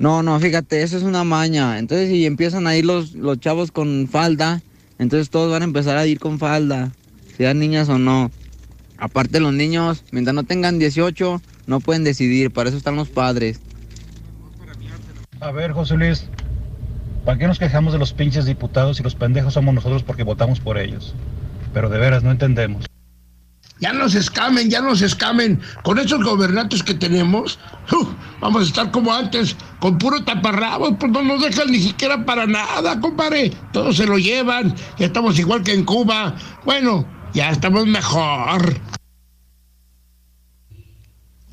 No, 0.00 0.22
no, 0.22 0.40
fíjate, 0.40 0.82
eso 0.82 0.96
es 0.96 1.02
una 1.02 1.24
maña. 1.24 1.78
Entonces, 1.78 2.08
si 2.08 2.24
empiezan 2.24 2.66
a 2.66 2.74
ir 2.74 2.86
los, 2.86 3.12
los 3.12 3.38
chavos 3.38 3.70
con 3.70 4.08
falda, 4.10 4.62
entonces 4.98 5.28
todos 5.28 5.52
van 5.52 5.60
a 5.60 5.66
empezar 5.66 5.98
a 5.98 6.06
ir 6.06 6.18
con 6.18 6.38
falda, 6.38 6.90
sean 7.36 7.58
niñas 7.58 7.90
o 7.90 7.98
no. 7.98 8.30
Aparte, 8.96 9.40
los 9.40 9.52
niños, 9.52 10.02
mientras 10.10 10.34
no 10.34 10.44
tengan 10.44 10.78
18, 10.78 11.42
no 11.66 11.80
pueden 11.80 12.02
decidir. 12.02 12.50
Para 12.50 12.70
eso 12.70 12.78
están 12.78 12.96
los 12.96 13.10
padres. 13.10 13.60
A 15.38 15.50
ver, 15.50 15.72
José 15.72 15.98
Luis, 15.98 16.30
¿para 17.26 17.36
qué 17.36 17.46
nos 17.46 17.58
quejamos 17.58 17.92
de 17.92 17.98
los 17.98 18.14
pinches 18.14 18.46
diputados 18.46 18.98
y 19.00 19.02
los 19.02 19.14
pendejos 19.14 19.52
somos 19.52 19.74
nosotros 19.74 20.02
porque 20.02 20.22
votamos 20.22 20.60
por 20.60 20.78
ellos? 20.78 21.14
Pero 21.74 21.90
de 21.90 21.98
veras, 21.98 22.22
no 22.22 22.30
entendemos. 22.30 22.86
Ya 23.80 23.94
nos 23.94 24.14
escamen, 24.14 24.68
ya 24.68 24.82
nos 24.82 25.00
escamen. 25.00 25.58
Con 25.82 25.98
esos 25.98 26.22
gobernantes 26.22 26.82
que 26.82 26.92
tenemos, 26.92 27.58
vamos 28.40 28.62
a 28.62 28.66
estar 28.66 28.90
como 28.90 29.12
antes, 29.12 29.56
con 29.80 29.96
puro 29.96 30.22
taparrabos, 30.22 30.94
pues 31.00 31.10
no 31.10 31.22
nos 31.22 31.42
dejan 31.42 31.70
ni 31.70 31.80
siquiera 31.80 32.24
para 32.26 32.46
nada, 32.46 33.00
compadre. 33.00 33.50
Todos 33.72 33.96
se 33.96 34.06
lo 34.06 34.18
llevan, 34.18 34.74
ya 34.98 35.06
estamos 35.06 35.38
igual 35.38 35.62
que 35.62 35.72
en 35.72 35.84
Cuba. 35.84 36.36
Bueno, 36.66 37.06
ya 37.32 37.50
estamos 37.50 37.86
mejor. 37.86 38.78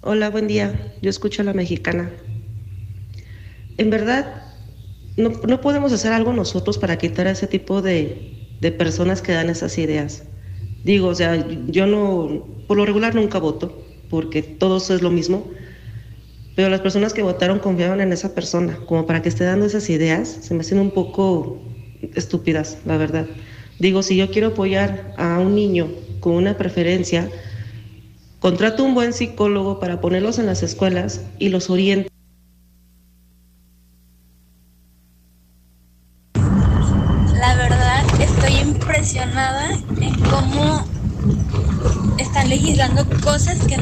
Hola, 0.01 0.29
buen 0.29 0.47
día. 0.47 0.95
Yo 1.01 1.09
escucho 1.09 1.41
a 1.41 1.45
la 1.45 1.53
mexicana. 1.53 2.09
En 3.77 3.89
verdad, 3.89 4.43
no, 5.15 5.29
no 5.47 5.61
podemos 5.61 5.93
hacer 5.93 6.11
algo 6.11 6.33
nosotros 6.33 6.77
para 6.77 6.97
quitar 6.97 7.27
a 7.27 7.31
ese 7.31 7.47
tipo 7.47 7.81
de, 7.81 8.57
de 8.59 8.71
personas 8.73 9.21
que 9.21 9.31
dan 9.31 9.49
esas 9.49 9.77
ideas. 9.77 10.23
Digo, 10.87 11.09
o 11.09 11.15
sea, 11.15 11.45
yo 11.67 11.85
no, 11.85 12.45
por 12.65 12.77
lo 12.77 12.85
regular 12.85 13.13
nunca 13.13 13.39
voto, 13.39 13.83
porque 14.09 14.41
todo 14.41 14.77
eso 14.77 14.95
es 14.95 15.01
lo 15.01 15.11
mismo, 15.11 15.45
pero 16.55 16.69
las 16.69 16.79
personas 16.79 17.11
que 17.13 17.23
votaron 17.23 17.59
confiaban 17.59 17.99
en 17.99 18.13
esa 18.13 18.33
persona, 18.33 18.77
como 18.85 19.05
para 19.05 19.21
que 19.21 19.27
esté 19.27 19.43
dando 19.43 19.65
esas 19.65 19.89
ideas, 19.89 20.29
se 20.29 20.53
me 20.53 20.61
hacen 20.61 20.79
un 20.79 20.91
poco 20.91 21.59
estúpidas, 22.15 22.77
la 22.85 22.95
verdad. 22.95 23.25
Digo, 23.79 24.01
si 24.01 24.15
yo 24.15 24.31
quiero 24.31 24.47
apoyar 24.47 25.13
a 25.17 25.39
un 25.39 25.55
niño 25.55 25.89
con 26.21 26.35
una 26.35 26.57
preferencia, 26.57 27.29
contrato 28.39 28.85
un 28.85 28.93
buen 28.93 29.11
psicólogo 29.11 29.81
para 29.81 29.99
ponerlos 29.99 30.39
en 30.39 30.45
las 30.45 30.63
escuelas 30.63 31.19
y 31.37 31.49
los 31.49 31.69
oriente. 31.69 32.09
La 36.33 37.55
verdad, 37.57 38.05
estoy 38.21 38.53
impresionada 38.61 39.67
en 40.01 40.17
cómo 40.29 40.85
están 42.17 42.49
legislando 42.49 43.05
cosas 43.23 43.57
que, 43.65 43.77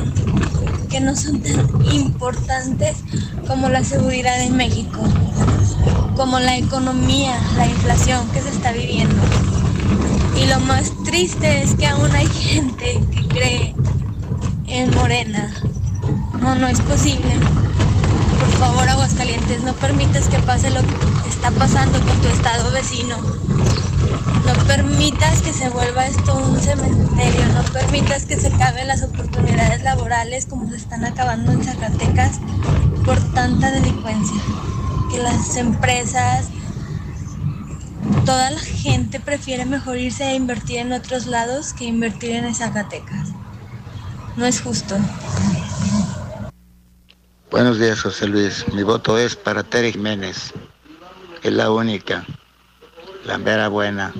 que 0.89 0.99
no 0.99 1.15
son 1.15 1.41
tan 1.41 1.67
importantes 1.93 2.97
como 3.47 3.69
la 3.69 3.74
seguridad 3.85 4.41
en 4.41 4.57
México, 4.57 4.99
como 6.15 6.39
la 6.39 6.57
economía, 6.57 7.39
la 7.55 7.67
inflación 7.67 8.27
que 8.31 8.41
se 8.41 8.49
está 8.49 8.71
viviendo. 8.71 9.15
Y 10.35 10.47
lo 10.47 10.59
más 10.61 10.91
triste 11.05 11.61
es 11.61 11.75
que 11.75 11.85
aún 11.85 12.11
hay 12.11 12.27
gente 12.27 12.99
que 13.11 13.27
cree 13.27 13.75
en 14.67 14.93
Morena. 14.95 15.53
No, 16.41 16.55
no 16.55 16.67
es 16.67 16.81
posible. 16.81 17.31
Por 18.39 18.59
favor, 18.59 18.89
Aguascalientes, 18.89 19.63
no 19.63 19.73
permitas 19.73 20.27
que 20.29 20.39
pase 20.39 20.71
lo 20.71 20.81
que 20.81 21.29
está 21.29 21.51
pasando 21.51 21.99
con 21.99 22.21
tu 22.21 22.27
estado 22.27 22.71
vecino. 22.71 23.17
No 24.25 24.53
permitas 24.65 25.41
que 25.41 25.53
se 25.53 25.69
vuelva 25.69 26.07
esto 26.07 26.35
un 26.35 26.59
cementerio, 26.59 27.45
no 27.53 27.63
permitas 27.71 28.25
que 28.25 28.37
se 28.37 28.47
acaben 28.47 28.87
las 28.87 29.03
oportunidades 29.03 29.83
laborales 29.83 30.45
como 30.45 30.67
se 30.69 30.77
están 30.77 31.05
acabando 31.05 31.51
en 31.51 31.63
Zacatecas 31.63 32.39
por 33.05 33.19
tanta 33.33 33.71
delincuencia. 33.71 34.41
Que 35.11 35.21
las 35.21 35.55
empresas, 35.57 36.49
toda 38.25 38.49
la 38.51 38.59
gente 38.59 39.19
prefiere 39.19 39.65
mejor 39.65 39.97
irse 39.97 40.23
a 40.23 40.33
invertir 40.33 40.79
en 40.79 40.93
otros 40.93 41.27
lados 41.27 41.73
que 41.73 41.85
invertir 41.85 42.31
en 42.31 42.53
Zacatecas. 42.55 43.29
No 44.35 44.45
es 44.45 44.59
justo. 44.61 44.97
Buenos 47.51 47.79
días, 47.79 48.01
José 48.01 48.27
Luis. 48.27 48.65
Mi 48.73 48.83
voto 48.83 49.17
es 49.17 49.35
para 49.35 49.63
Tere 49.63 49.91
Jiménez. 49.91 50.51
Es 51.43 51.53
la 51.53 51.71
única. 51.71 52.25
La 53.25 53.37
mera 53.37 53.67
buena. 53.69 54.13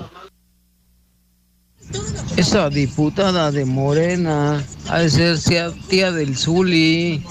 Esa 2.36 2.68
diputada 2.68 3.52
de 3.52 3.64
Morena 3.64 4.62
ha 4.88 5.08
ser 5.08 5.72
tía 5.88 6.10
del 6.10 6.36
Zuli, 6.36 7.24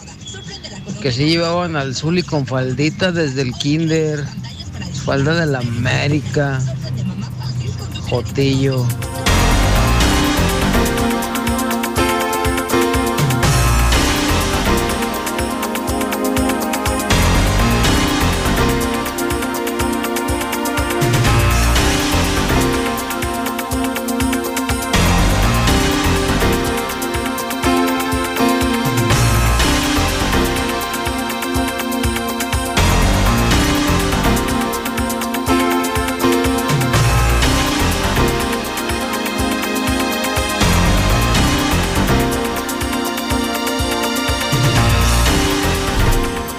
que 1.02 1.12
se 1.12 1.28
llevaban 1.28 1.76
al 1.76 1.94
Zuli 1.94 2.24
con 2.24 2.46
faldita 2.46 3.12
desde 3.12 3.42
el 3.42 3.54
kinder, 3.54 4.26
falda 5.04 5.36
de 5.36 5.46
la 5.48 5.60
América, 5.60 6.62
Jotillo. 8.10 8.88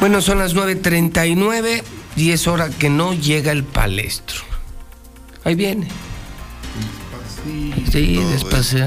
Bueno, 0.06 0.22
son 0.22 0.38
las 0.38 0.54
9.39 0.54 1.82
y 2.14 2.30
es 2.30 2.46
hora 2.46 2.70
que 2.70 2.88
no 2.88 3.12
llega 3.12 3.50
el 3.50 3.64
palestro. 3.64 4.36
Ahí 5.42 5.56
viene. 5.56 5.88
Sí, 7.90 8.14
despacio, 8.30 8.86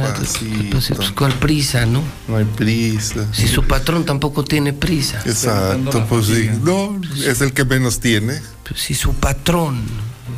pues, 0.72 1.12
¿Cuál 1.18 1.34
prisa, 1.34 1.86
no? 1.86 2.04
No 2.30 2.38
hay 2.38 2.46
prisa. 2.46 3.28
Si 3.34 3.50
su 3.50 3.68
patrón 3.68 4.06
tampoco 4.06 4.46
tiene 4.46 4.72
prisa. 4.72 5.22
Exacto, 5.26 6.06
pues 6.08 6.28
sí. 6.28 6.50
No, 6.64 6.98
es 7.26 7.42
el 7.42 7.52
que 7.52 7.66
menos 7.66 8.00
tiene. 8.00 8.40
Pues 8.66 8.80
si 8.80 8.94
su 8.94 9.14
patrón 9.14 9.82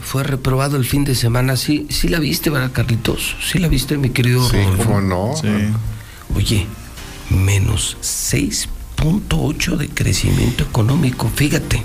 fue 0.01 0.23
reprobado 0.23 0.77
el 0.77 0.85
fin 0.85 1.03
de 1.03 1.13
semana, 1.13 1.57
sí, 1.57 1.85
sí 1.91 2.07
la 2.07 2.17
viste, 2.17 2.49
¿verdad, 2.49 2.71
Carlitos? 2.71 3.35
Sí 3.39 3.59
la 3.59 3.67
viste, 3.67 3.99
mi 3.99 4.09
querido 4.09 4.49
Sí, 4.49 4.57
cómo 4.77 4.99
no. 4.99 5.35
Oye, 6.33 6.65
menos 7.29 7.97
6.8 9.01 9.77
de 9.77 9.89
crecimiento 9.89 10.63
económico, 10.63 11.29
fíjate. 11.33 11.83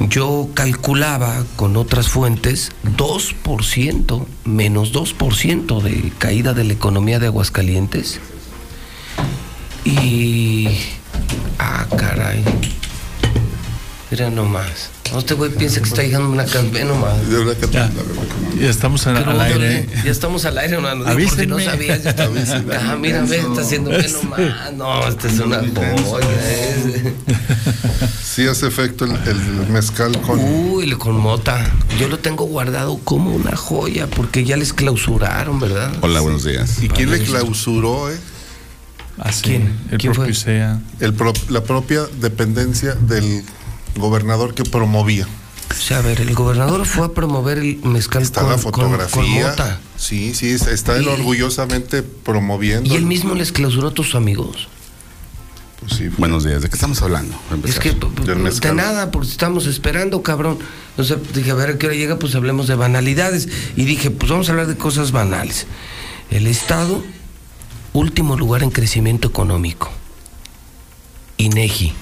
Yo 0.00 0.48
calculaba 0.54 1.44
con 1.56 1.76
otras 1.76 2.08
fuentes 2.08 2.72
2%, 2.96 4.24
menos 4.44 4.92
2% 4.92 5.82
de 5.82 6.12
caída 6.16 6.54
de 6.54 6.64
la 6.64 6.72
economía 6.72 7.18
de 7.18 7.26
Aguascalientes. 7.26 8.20
Y... 9.84 10.68
Ah, 11.58 11.86
caray. 11.96 12.44
Mira 14.10 14.30
nomás. 14.30 14.88
No, 15.12 15.18
este 15.18 15.34
güey 15.34 15.50
piensa 15.50 15.80
que 15.82 15.88
está 15.88 16.02
llegando 16.02 16.30
una 16.30 16.44
campaña 16.46 16.84
nomás. 16.86 17.14
Ya, 17.70 17.90
ya 18.58 18.70
estamos 18.70 19.06
en- 19.06 19.16
al 19.16 19.40
aire. 19.40 19.86
Ya 20.04 20.10
estamos 20.10 20.44
al 20.46 20.56
aire, 20.58 20.80
no, 20.80 20.94
no, 20.94 21.14
digo, 21.14 21.28
por 21.30 21.38
si 21.40 21.46
no 21.46 21.60
sabías. 21.60 22.00
Ah, 22.06 22.96
mira, 22.98 23.22
ve, 23.22 23.38
está 23.38 23.60
haciendo 23.60 23.90
menos 23.90 24.12
nomás. 24.24 24.72
No, 24.74 25.06
esta 25.08 25.28
es 25.28 25.38
una 25.40 25.58
joya. 25.58 26.26
es- 26.50 27.12
Sí 28.24 28.46
hace 28.46 28.68
efecto 28.68 29.04
el, 29.04 29.10
el 29.26 29.68
mezcal 29.68 30.18
con... 30.20 30.38
Uy, 30.40 30.90
con 30.92 31.16
mota. 31.18 31.70
Yo 31.98 32.06
lo 32.08 32.18
tengo 32.20 32.44
guardado 32.44 32.98
como 33.02 33.34
una 33.34 33.56
joya 33.56 34.06
porque 34.06 34.44
ya 34.44 34.56
les 34.56 34.72
clausuraron, 34.72 35.58
¿verdad? 35.58 35.92
Hola, 36.02 36.20
buenos 36.20 36.44
días. 36.44 36.80
¿Y 36.82 36.88
quién 36.88 37.10
le 37.10 37.20
clausuró, 37.24 38.10
eh? 38.10 38.16
¿Quién? 39.42 39.76
El 39.90 39.98
propio 39.98 40.28
ICEA. 40.28 40.80
El 41.00 41.14
pro- 41.14 41.32
la 41.48 41.62
propia 41.64 42.02
dependencia 42.20 42.94
del 42.94 43.42
gobernador 43.96 44.54
que 44.54 44.64
promovía. 44.64 45.26
O 45.70 45.74
sea, 45.74 45.98
a 45.98 46.02
ver, 46.02 46.20
el 46.20 46.34
gobernador 46.34 46.86
fue 46.86 47.06
a 47.06 47.08
promover 47.10 47.58
el 47.58 47.76
mezcal 47.84 48.22
Está 48.22 48.40
con, 48.40 48.50
la 48.50 48.56
con- 48.56 48.72
con 48.72 48.82
fotografía. 48.84 49.48
mota. 49.50 49.80
sí, 49.96 50.34
sí, 50.34 50.50
está, 50.50 50.70
está 50.72 50.96
él 50.96 51.06
orgullosamente 51.08 52.02
promoviendo. 52.02 52.88
Y 52.92 52.96
él 52.96 53.04
mismo 53.04 53.34
les 53.34 53.52
clausuró 53.52 53.88
a 53.88 53.90
tus 53.92 54.14
amigos. 54.14 54.68
Buenos 56.18 56.44
días, 56.44 56.60
¿de 56.62 56.68
qué 56.68 56.74
estamos 56.74 57.00
hablando? 57.02 57.34
Es 57.64 57.78
que 57.78 57.92
de 57.94 58.74
nada, 58.74 59.10
porque 59.10 59.28
estamos 59.28 59.66
esperando, 59.66 60.22
cabrón. 60.22 60.58
O 60.96 61.04
sea, 61.04 61.16
dije, 61.34 61.50
a 61.52 61.54
ver 61.54 61.70
a 61.70 61.78
qué 61.78 61.86
hora 61.86 61.94
llega, 61.94 62.18
pues 62.18 62.34
hablemos 62.34 62.66
de 62.66 62.74
banalidades. 62.74 63.48
Y 63.76 63.84
dije, 63.84 64.10
pues 64.10 64.30
vamos 64.30 64.48
a 64.48 64.52
hablar 64.52 64.66
de 64.66 64.76
cosas 64.76 65.12
banales. 65.12 65.66
El 66.30 66.46
Estado, 66.46 67.02
último 67.92 68.36
lugar 68.36 68.62
en 68.64 68.70
crecimiento 68.70 69.28
económico. 69.28 69.90
INEGI, 71.36 71.92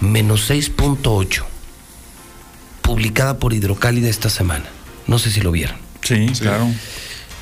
menos 0.00 0.50
6.8. 0.50 1.44
Publicada 2.82 3.38
por 3.38 3.52
Hidrocálida 3.52 4.08
esta 4.08 4.30
semana. 4.30 4.66
No 5.06 5.18
sé 5.18 5.30
si 5.30 5.40
lo 5.40 5.50
vieron. 5.50 5.76
Sí, 6.02 6.26
claro. 6.40 6.66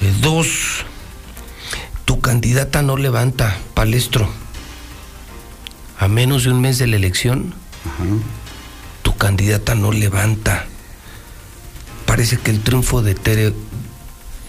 Eh, 0.00 0.12
Dos, 0.20 0.84
tu 2.04 2.20
candidata 2.20 2.82
no 2.82 2.96
levanta, 2.96 3.56
palestro. 3.74 4.28
A 5.98 6.08
menos 6.08 6.44
de 6.44 6.50
un 6.50 6.60
mes 6.60 6.78
de 6.78 6.86
la 6.86 6.96
elección, 6.96 7.54
tu 9.02 9.16
candidata 9.16 9.74
no 9.74 9.92
levanta. 9.92 10.66
Parece 12.06 12.38
que 12.38 12.50
el 12.50 12.60
triunfo 12.60 13.02
de 13.02 13.14
Tere 13.14 13.54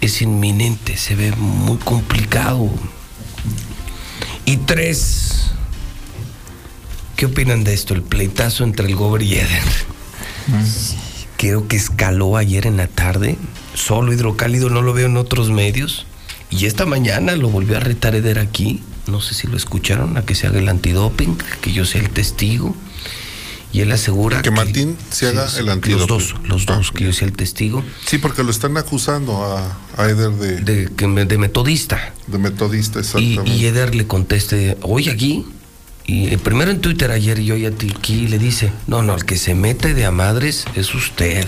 es 0.01 0.21
inminente, 0.21 0.97
se 0.97 1.15
ve 1.15 1.31
muy 1.33 1.77
complicado. 1.77 2.69
Y 4.45 4.57
tres, 4.57 5.51
¿qué 7.15 7.25
opinan 7.25 7.63
de 7.63 7.73
esto? 7.73 7.93
El 7.93 8.01
pleitazo 8.01 8.63
entre 8.63 8.87
el 8.87 8.95
Gober 8.95 9.21
y 9.21 9.35
Eder. 9.35 9.63
Creo 11.37 11.67
que 11.67 11.75
escaló 11.75 12.37
ayer 12.37 12.65
en 12.65 12.77
la 12.77 12.87
tarde. 12.87 13.37
Solo 13.73 14.13
hidrocálido 14.13 14.69
no 14.69 14.81
lo 14.81 14.93
veo 14.93 15.07
en 15.07 15.17
otros 15.17 15.49
medios. 15.51 16.05
Y 16.49 16.65
esta 16.65 16.85
mañana 16.85 17.35
lo 17.35 17.49
volvió 17.49 17.77
a 17.77 17.79
retar 17.79 18.15
Eder 18.15 18.39
aquí. 18.39 18.81
No 19.07 19.21
sé 19.21 19.33
si 19.33 19.47
lo 19.47 19.57
escucharon, 19.57 20.17
a 20.17 20.23
que 20.23 20.33
se 20.35 20.47
haga 20.47 20.59
el 20.59 20.69
antidoping, 20.69 21.37
que 21.61 21.73
yo 21.73 21.85
sea 21.85 22.01
el 22.01 22.09
testigo. 22.09 22.75
Y 23.73 23.81
él 23.81 23.91
asegura 23.91 24.41
Que 24.41 24.51
Martín 24.51 24.95
se 25.09 25.27
haga 25.27 25.47
el 25.59 25.67
antidoping. 25.67 26.07
Los 26.07 26.07
dos, 26.07 26.35
los 26.45 26.65
dos, 26.65 26.91
que 26.91 27.03
yo 27.03 27.11
sea 27.13 27.27
el 27.27 27.33
testigo. 27.33 27.83
Sí, 28.05 28.17
porque 28.19 28.41
lo 28.41 28.51
están 28.51 28.77
acusando 28.77 29.43
a, 29.43 29.77
a 29.97 30.09
Eder 30.09 30.31
de... 30.31 30.61
De, 30.61 30.89
que 30.95 31.05
de 31.07 31.37
metodista. 31.37 32.13
De 32.27 32.37
metodista, 32.37 32.99
Y, 32.99 33.01
exactamente. 33.01 33.51
y 33.51 33.65
Eder 33.65 33.93
le 33.93 34.07
conteste, 34.07 34.77
hoy 34.81 35.09
aquí, 35.09 35.45
y 36.07 36.33
eh, 36.33 36.37
primero 36.37 36.71
en 36.71 36.81
Twitter 36.81 37.11
ayer 37.11 37.39
y 37.39 37.51
hoy 37.51 37.65
a 37.65 37.71
ti 37.71 37.91
aquí 37.97 38.27
le 38.27 38.37
dice, 38.37 38.71
no, 38.87 39.01
no, 39.01 39.15
el 39.15 39.25
que 39.25 39.37
se 39.37 39.55
mete 39.55 39.93
de 39.93 40.05
a 40.05 40.11
madres 40.11 40.65
es 40.75 40.93
usted. 40.93 41.47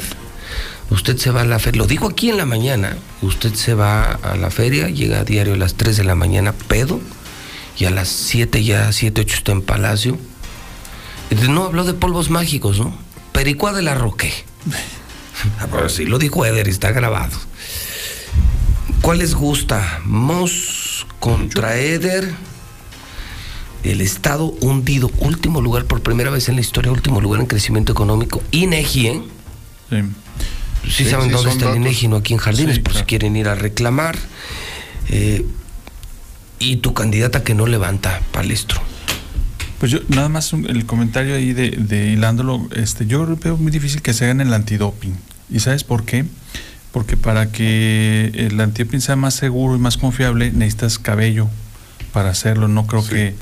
Usted 0.90 1.18
se 1.18 1.32
va 1.32 1.42
a 1.42 1.46
la 1.46 1.60
feria, 1.60 1.82
lo 1.82 1.88
digo 1.88 2.08
aquí 2.08 2.30
en 2.30 2.38
la 2.38 2.46
mañana, 2.46 2.98
usted 3.22 3.54
se 3.54 3.74
va 3.74 4.14
a 4.14 4.38
la 4.38 4.50
feria, 4.50 4.88
llega 4.88 5.20
a 5.20 5.24
diario 5.26 5.54
a 5.54 5.58
las 5.58 5.76
3 5.76 5.98
de 5.98 6.04
la 6.06 6.16
mañana 6.16 6.54
pedo, 6.54 7.02
y 7.78 7.86
a 7.86 7.90
las 7.90 8.08
7 8.08 8.64
ya, 8.64 8.92
7, 8.92 9.22
8 9.22 9.36
está 9.36 9.52
en 9.52 9.62
Palacio. 9.62 10.18
No 11.50 11.66
habló 11.66 11.84
de 11.84 11.94
polvos 11.94 12.30
mágicos, 12.30 12.80
¿no? 12.80 12.98
Pericua 13.34 13.74
de 13.74 13.82
la 13.82 13.96
Roque. 13.96 14.34
Ah, 15.60 15.68
pero 15.72 15.88
sí 15.88 16.06
lo 16.06 16.18
dijo 16.18 16.48
Eder, 16.48 16.68
está 16.68 16.92
grabado. 16.92 17.38
¿Cuál 19.04 19.20
les 19.20 19.36
gusta? 19.36 20.02
¿Moss 20.04 21.06
contra 21.20 21.78
Eder? 21.78 22.34
El 23.92 24.02
Estado 24.02 24.46
hundido, 24.62 25.12
último 25.20 25.62
lugar 25.62 25.86
por 25.86 26.02
primera 26.02 26.30
vez 26.30 26.50
en 26.50 26.56
la 26.56 26.62
historia, 26.62 26.92
último 26.92 27.22
lugar 27.22 27.40
en 27.42 27.48
crecimiento 27.48 27.92
económico. 27.92 28.42
INEGI, 28.52 29.08
¿eh? 29.08 29.22
Sí. 29.90 29.96
Sí, 30.84 31.04
Sí, 31.04 31.10
saben 31.10 31.28
sí, 31.28 31.34
dónde 31.34 31.50
está 31.52 31.66
el 31.66 31.72
datos. 31.72 31.78
INEGI, 31.78 32.08
no 32.08 32.16
aquí 32.18 32.34
en 32.34 32.40
Jardines, 32.40 32.76
Sí, 32.76 32.82
por 32.82 32.94
si 32.94 33.04
quieren 33.04 33.36
ir 33.36 33.48
a 33.48 33.56
reclamar. 33.56 34.18
Eh, 35.10 35.46
y 36.60 36.78
tu 36.78 36.94
candidata 36.94 37.44
que 37.44 37.54
no 37.54 37.66
levanta, 37.68 38.22
palestro. 38.32 38.80
Pues 39.80 39.92
yo, 39.92 40.00
nada 40.08 40.28
más 40.30 40.54
un- 40.54 40.66
el 40.70 40.86
comentario 40.86 41.36
ahí 41.36 41.54
de, 41.54 41.70
de 41.72 42.12
hilándolo, 42.14 42.68
este, 42.76 43.06
yo 43.06 43.26
veo 43.38 43.58
muy 43.58 43.72
difícil 43.72 44.02
que 44.02 44.14
se 44.14 44.26
hagan 44.26 44.42
el 44.42 44.52
antidoping. 44.54 45.14
¿Y 45.50 45.60
sabes 45.60 45.84
por 45.84 46.04
qué? 46.04 46.26
Porque 46.92 47.16
para 47.16 47.52
que 47.52 48.32
el 48.34 48.60
antiepin 48.60 49.02
sea 49.02 49.16
más 49.16 49.36
seguro 49.36 49.76
y 49.76 49.80
más 49.80 49.98
confiable, 49.98 50.52
necesitas 50.52 50.98
cabello 50.98 51.48
para 52.18 52.32
hacerlo. 52.32 52.68
No 52.68 52.88
creo 52.88 53.06
que 53.08 53.36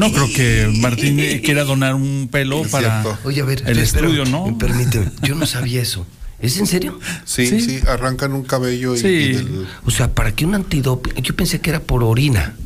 no 0.00 0.10
creo 0.10 0.26
que 0.34 0.68
Martín 0.80 1.16
quiera 1.44 1.62
donar 1.62 1.94
un 1.94 2.28
pelo 2.28 2.64
para 2.64 3.04
Oye, 3.22 3.40
a 3.40 3.44
ver, 3.44 3.62
el 3.66 3.78
estudio, 3.78 4.24
¿no? 4.24 4.58
Permíteme, 4.58 5.12
yo 5.22 5.36
no 5.36 5.46
sabía 5.46 5.80
eso. 5.80 6.04
¿Es 6.40 6.56
en 6.58 6.66
serio? 6.66 6.98
Sí, 7.24 7.60
sí, 7.60 7.78
arrancan 7.86 8.32
un 8.32 8.42
cabello 8.42 8.96
y, 8.96 8.98
Sí. 8.98 9.06
y 9.06 9.32
del- 9.34 9.66
O 9.84 9.92
sea, 9.92 10.12
para 10.12 10.32
que 10.32 10.44
un 10.44 10.56
antidoping, 10.56 11.22
yo 11.22 11.36
pensé 11.36 11.60
que 11.60 11.70
era 11.70 11.78
por 11.78 12.02
orina. 12.02 12.56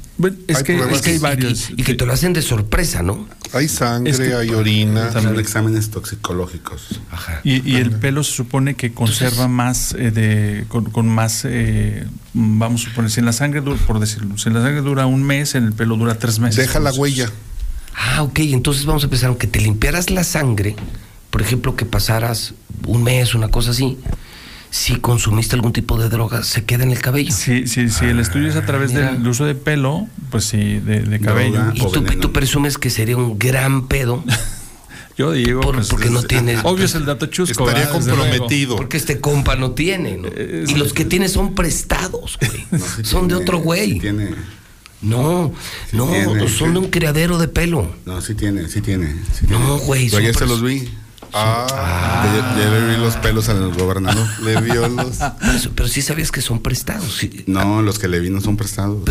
Es, 0.48 0.62
que- 0.62 0.76
es 0.78 1.02
que 1.02 1.10
hay 1.12 1.18
varios. 1.18 1.70
Y, 1.70 1.82
que 1.82 1.94
te 1.94 2.06
lo 2.06 2.12
hacen 2.12 2.32
de 2.32 2.42
sorpresa, 2.42 3.02
¿no? 3.02 3.26
hay 3.52 3.68
sangre, 3.68 4.10
Es 4.10 4.18
que- 4.18 4.34
hay 4.34 4.50
orina. 4.50 5.10
También. 5.10 5.34
Son 5.34 5.40
exámenes 5.40 5.90
toxicológicos. 5.90 7.00
Y, 7.44 7.68
y 7.70 7.76
el 7.76 7.90
pelo 7.92 8.24
se 8.24 8.32
supone 8.32 8.74
que 8.74 8.92
conserva 8.92 9.48
más 9.48 9.92
eh, 9.98 10.10
de 10.10 10.64
con, 10.68 10.86
con 10.90 11.08
más 11.08 11.42
eh, 11.44 12.06
vamos 12.32 12.82
a 12.82 12.84
suponer 12.90 13.10
si 13.10 13.20
en 13.20 13.26
la 13.26 13.32
sangre 13.32 13.60
dura 13.60 13.78
por 13.86 14.00
decirlo 14.00 14.36
si 14.38 14.48
en 14.48 14.54
la 14.54 14.62
sangre 14.62 14.80
dura 14.80 15.06
un 15.06 15.22
mes 15.22 15.54
en 15.54 15.64
el 15.64 15.72
pelo 15.72 15.96
dura 15.96 16.18
tres 16.18 16.38
meses 16.40 16.56
Deja 16.66 16.80
la 16.80 16.92
huella. 16.92 17.30
Ah, 17.96 18.22
ok, 18.24 18.40
entonces 18.40 18.86
vamos 18.86 19.04
a 19.04 19.06
empezar, 19.06 19.28
aunque 19.28 19.46
te 19.46 19.60
limpiaras 19.60 20.10
la 20.10 20.24
sangre, 20.24 20.74
por 21.30 21.40
ejemplo, 21.42 21.76
que 21.76 21.84
pasaras 21.86 22.54
un 22.88 23.04
mes, 23.04 23.36
una 23.36 23.48
cosa 23.48 23.70
así, 23.70 23.98
si 24.74 24.96
consumiste 24.96 25.54
algún 25.54 25.72
tipo 25.72 25.96
de 25.98 26.08
droga, 26.08 26.42
se 26.42 26.64
queda 26.64 26.82
en 26.82 26.90
el 26.90 26.98
cabello. 27.00 27.32
Sí, 27.32 27.68
sí, 27.68 27.88
sí, 27.90 28.06
el 28.06 28.18
estudio 28.18 28.48
es 28.48 28.56
a 28.56 28.66
través 28.66 28.92
mira. 28.92 29.12
del 29.12 29.24
uso 29.28 29.44
de 29.44 29.54
pelo, 29.54 30.08
pues 30.30 30.46
sí, 30.46 30.80
de, 30.80 30.98
de 31.02 31.20
cabello. 31.20 31.70
Y 31.74 31.78
tú, 31.78 32.02
tú 32.02 32.32
presumes 32.32 32.76
que 32.76 32.90
sería 32.90 33.16
un 33.16 33.38
gran 33.38 33.86
pedo. 33.86 34.24
Yo 35.16 35.30
digo, 35.30 35.60
Por- 35.60 35.76
pues, 35.76 35.90
porque 35.90 36.10
no 36.10 36.18
es- 36.18 36.26
tienes. 36.26 36.58
Obvio 36.64 36.86
es 36.86 36.96
el 36.96 37.04
dato 37.06 37.26
chusco. 37.26 37.68
Estaría 37.68 37.88
comprometido. 37.88 38.74
Porque 38.74 38.96
este 38.96 39.20
compa 39.20 39.54
no 39.54 39.70
tiene, 39.70 40.16
¿no? 40.16 40.26
y 40.26 40.74
los 40.74 40.92
que 40.92 41.04
tiene 41.04 41.28
son 41.28 41.54
prestados, 41.54 42.36
güey. 42.40 42.82
son 43.04 43.28
de 43.28 43.36
otro 43.36 43.58
güey. 43.58 44.00
Tiene. 44.00 44.30
No, 45.02 45.52
no, 45.92 46.06
tiene, 46.08 46.48
son 46.48 46.72
de 46.72 46.80
un 46.80 46.90
criadero 46.90 47.38
de 47.38 47.46
pelo. 47.46 47.94
No, 48.06 48.20
sí 48.20 48.34
tiene, 48.34 48.68
sí 48.68 48.80
tiene. 48.80 49.14
sí 49.38 49.46
No, 49.48 49.58
tiene. 49.76 49.86
güey, 49.86 50.16
ayer 50.16 50.34
se 50.34 50.46
los 50.46 50.60
vi. 50.64 50.88
Ah, 51.32 52.24
Ya, 52.56 52.62
ya 52.64 52.70
le 52.70 52.88
vi 52.88 52.96
los 53.00 53.16
pelos 53.16 53.48
al 53.48 53.72
gobernador. 53.72 54.26
le 54.42 54.60
vio 54.60 54.88
los. 54.88 55.16
Pero, 55.18 55.72
pero 55.74 55.88
sí 55.88 56.02
sabías 56.02 56.30
que 56.30 56.40
son 56.42 56.60
prestados. 56.60 57.20
No, 57.46 57.82
los 57.82 57.98
que 57.98 58.08
le 58.08 58.20
vi 58.20 58.30
no 58.30 58.40
son 58.40 58.56
prestados. 58.56 59.02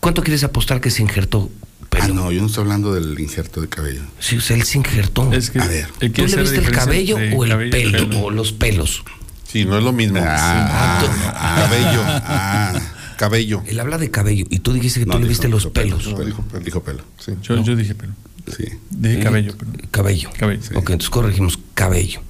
¿Cuánto 0.00 0.22
quieres 0.22 0.44
apostar 0.44 0.80
que 0.80 0.90
se 0.90 1.02
injertó 1.02 1.50
Ah, 1.92 2.06
no, 2.08 2.30
yo 2.32 2.40
no 2.40 2.46
estoy 2.46 2.62
hablando 2.62 2.94
del 2.94 3.18
injerto 3.18 3.60
de 3.60 3.68
cabello. 3.68 4.00
Sí, 4.20 4.36
o 4.36 4.40
sea, 4.40 4.56
él 4.56 4.62
se 4.62 4.78
injertó. 4.78 5.30
Es 5.32 5.50
que 5.50 5.58
A 5.60 5.66
ver. 5.66 5.88
¿Tú 5.98 6.24
le 6.26 6.36
viste 6.36 6.56
el 6.58 6.70
cabello 6.70 7.16
o 7.34 7.44
el 7.44 7.50
cabello 7.50 7.70
pelo, 7.70 8.08
pelo. 8.08 8.20
o 8.22 8.30
los 8.30 8.52
pelos? 8.52 9.02
Sí, 9.46 9.64
no 9.64 9.76
es 9.76 9.82
lo 9.84 9.92
mismo. 9.92 10.18
Ah, 10.24 11.00
Sí. 11.02 11.06
ah, 11.34 11.56
cabello. 11.66 12.02
ah. 12.06 12.80
Cabello. 13.18 13.62
Él 13.66 13.78
habla 13.80 13.98
de 13.98 14.10
cabello 14.10 14.46
y 14.48 14.60
tú 14.60 14.72
dijiste 14.72 15.00
que 15.00 15.06
No, 15.06 15.14
tú 15.14 15.18
le 15.18 15.24
dijo- 15.24 15.30
viste 15.30 15.48
los 15.48 15.64
dijo 15.64 15.72
pelo, 15.74 15.98
pelos. 15.98 16.26
dijo 16.26 16.42
pelo, 16.42 16.64
Dijo 16.64 16.82
pelo. 16.82 17.02
Sí. 17.18 17.32
Yo, 17.42 17.62
yo 17.62 17.76
dije 17.76 17.94
pelo. 17.94 18.12
Sí. 18.56 18.64
Dije 18.90 19.16
Sí. 19.16 19.22
cabello, 19.22 19.54
pero. 19.58 19.70
Cabello. 19.90 20.30
Cabello. 20.38 20.60
Ok, 20.74 20.90
entonces 20.90 21.10
corregimos 21.10 21.58
cabello. 21.74 22.20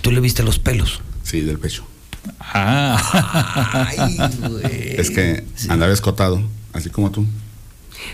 ¿Tú 0.00 0.10
le 0.10 0.20
viste 0.20 0.42
los 0.42 0.58
pelos? 0.58 1.00
Sí, 1.22 1.40
del 1.42 1.58
pecho. 1.58 1.84
Ah. 2.40 3.86
Ay, 3.88 4.16
güey. 4.48 4.64
Es 5.00 5.10
que 5.10 5.44
andaba 5.68 5.92
escotado, 5.92 6.42
así 6.72 6.90
como 6.90 7.10
tú. 7.10 7.26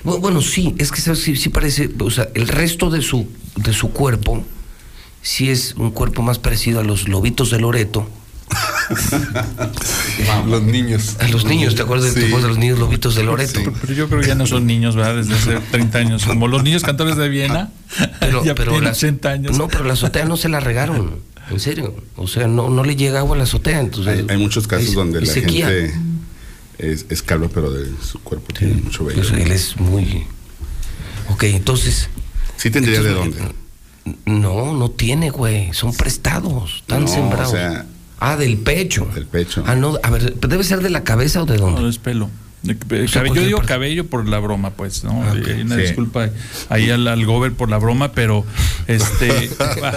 Bu- 0.05 0.19
Bueno, 0.21 0.41
sí, 0.43 0.75
es 0.79 0.91
que 0.93 1.01
sí, 1.15 1.37
sí 1.37 1.49
parece, 1.49 1.91
o 1.99 2.11
sea, 2.11 2.29
el 2.35 2.49
resto 2.49 2.91
de 2.91 3.01
su, 3.03 3.27
de 3.57 3.73
su 3.73 3.91
cuerpo, 3.91 4.45
sí 5.23 5.51
es 5.51 5.75
un 5.77 5.91
cuerpo 5.91 6.23
más 6.23 6.39
parecido 6.39 6.81
a 6.81 6.85
los 6.85 7.09
lobitos 7.09 7.51
de 7.51 7.59
Loreto. 7.61 8.09
Los 10.47 10.62
niños. 10.62 11.17
A 11.20 11.28
los 11.28 11.44
niños, 11.44 11.75
¿te 11.75 11.83
acuerdas 11.83 12.15
de, 12.15 12.20
Sí. 12.20 12.20
te 12.20 12.27
acuerdas 12.27 12.43
de 12.44 12.49
los 12.49 12.59
niños 12.59 12.78
lobitos 12.78 13.15
de 13.15 13.23
Loreto? 13.23 13.52
Pero, 13.60 13.73
pero 13.81 13.93
yo 13.93 14.09
creo 14.09 14.20
que 14.20 14.27
ya 14.28 14.35
no 14.35 14.47
son 14.47 14.67
niños, 14.67 14.97
¿verdad? 14.97 15.17
Desde 15.17 15.35
hace 15.35 15.59
30 15.70 15.99
años. 15.99 16.25
Como 16.25 16.49
los 16.49 16.62
niños 16.62 16.83
cantores 16.83 17.17
de 17.17 17.28
Viena. 17.28 17.70
Pero, 18.20 18.44
ya 18.44 18.55
pero 18.55 18.73
tienen 18.73 18.85
la, 18.85 18.91
80 18.93 19.31
años. 19.31 19.59
No, 19.59 19.68
pero 19.68 19.85
la 19.85 19.94
azotea 19.94 20.25
no 20.27 20.36
se 20.36 20.49
la 20.51 20.60
regaron, 20.60 21.20
en 21.51 21.59
serio. 21.60 21.94
O 22.17 22.27
sea, 22.28 22.47
no, 22.47 22.68
no 22.68 22.85
le 22.85 22.97
llega 22.97 23.20
agua 23.20 23.35
a 23.35 23.39
la 23.39 23.44
azotea. 23.44 23.81
Entonces, 23.81 24.18
Hay, 24.20 24.27
hay 24.28 24.36
muchos 24.39 24.67
casos 24.68 24.89
hay- 24.91 24.94
donde 24.94 25.20
la 25.23 25.27
sequía. 25.27 25.67
gente 25.68 25.94
es, 26.78 27.07
es 27.09 27.23
calva, 27.23 27.49
pero 27.52 27.70
de 27.70 27.91
su 28.05 28.18
cuerpo 28.20 28.52
tiene 28.52 28.75
mucho 28.83 29.05
vello. 29.05 29.23
Pues 29.23 29.33
él 29.33 29.51
es 29.52 29.77
muy. 29.81 30.25
Ok, 31.31 31.44
entonces. 31.44 32.09
Sí 32.57 32.70
tendría 32.70 33.01
de 33.02 33.10
dónde. 33.10 33.39
No, 34.27 34.75
no 34.75 34.91
tiene, 34.91 35.31
güey. 35.31 35.73
Son 35.73 35.94
prestados. 35.94 36.77
Están 36.81 37.02
No, 37.02 37.09
sembrados. 37.09 37.52
o 37.52 37.57
sea, 37.57 37.86
ah, 38.21 38.37
del 38.37 38.59
pecho. 38.59 39.09
del 39.15 39.27
pecho. 39.27 39.63
Ah, 39.67 39.75
no, 39.77 39.99
a 40.03 40.11
ver, 40.11 40.35
¿debe 40.35 40.65
ser 40.65 40.81
de 40.81 40.91
la 40.91 41.05
cabeza 41.05 41.43
o 41.43 41.47
de 41.47 41.57
dónde? 41.57 41.81
No, 41.81 41.89
es 41.89 41.99
pelo. 41.99 42.31
Cabello- 43.13 43.35
yo 43.35 43.43
digo 43.43 43.59
parte. 43.59 43.73
cabello 43.73 44.07
por 44.07 44.29
la 44.29 44.41
broma, 44.41 44.71
pues, 44.71 45.05
¿no? 45.05 45.23
Ah. 45.23 45.33
Hay 45.33 45.61
una 45.63 45.77
Sí. 45.77 45.83
disculpa 45.83 46.29
ahí 46.69 46.91
al, 46.91 47.07
al 47.07 47.25
gober 47.25 47.53
por 47.53 47.71
la 47.71 47.79
broma, 47.79 48.13
pero 48.13 48.45
este. 48.89 49.49
ah, 49.61 49.93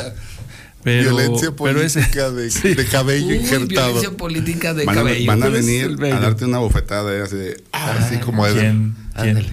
pero, 0.83 1.15
Violencia 1.15 1.51
pero 1.61 1.81
ese- 1.81 1.99
política 2.01 2.31
de, 2.31 2.49
de 2.75 2.85
cabello 2.85 3.27
Uy, 3.27 3.35
injertado. 3.35 3.67
violencia 3.93 4.11
política 4.17 4.73
de 4.73 4.85
Van 4.85 4.97
a, 4.97 5.01
cabello. 5.01 5.25
van 5.27 5.43
a 5.43 5.49
venir 5.49 5.97
a 6.13 6.19
darte 6.19 6.45
una 6.45 6.59
bofetada 6.59 7.13
eh, 7.15 7.21
así 7.21 7.35
de, 7.35 7.63
ah, 7.73 7.95
Así 7.99 8.17
como. 8.17 8.43
¿Quién? 8.45 8.95
¿Quién? 9.19 9.45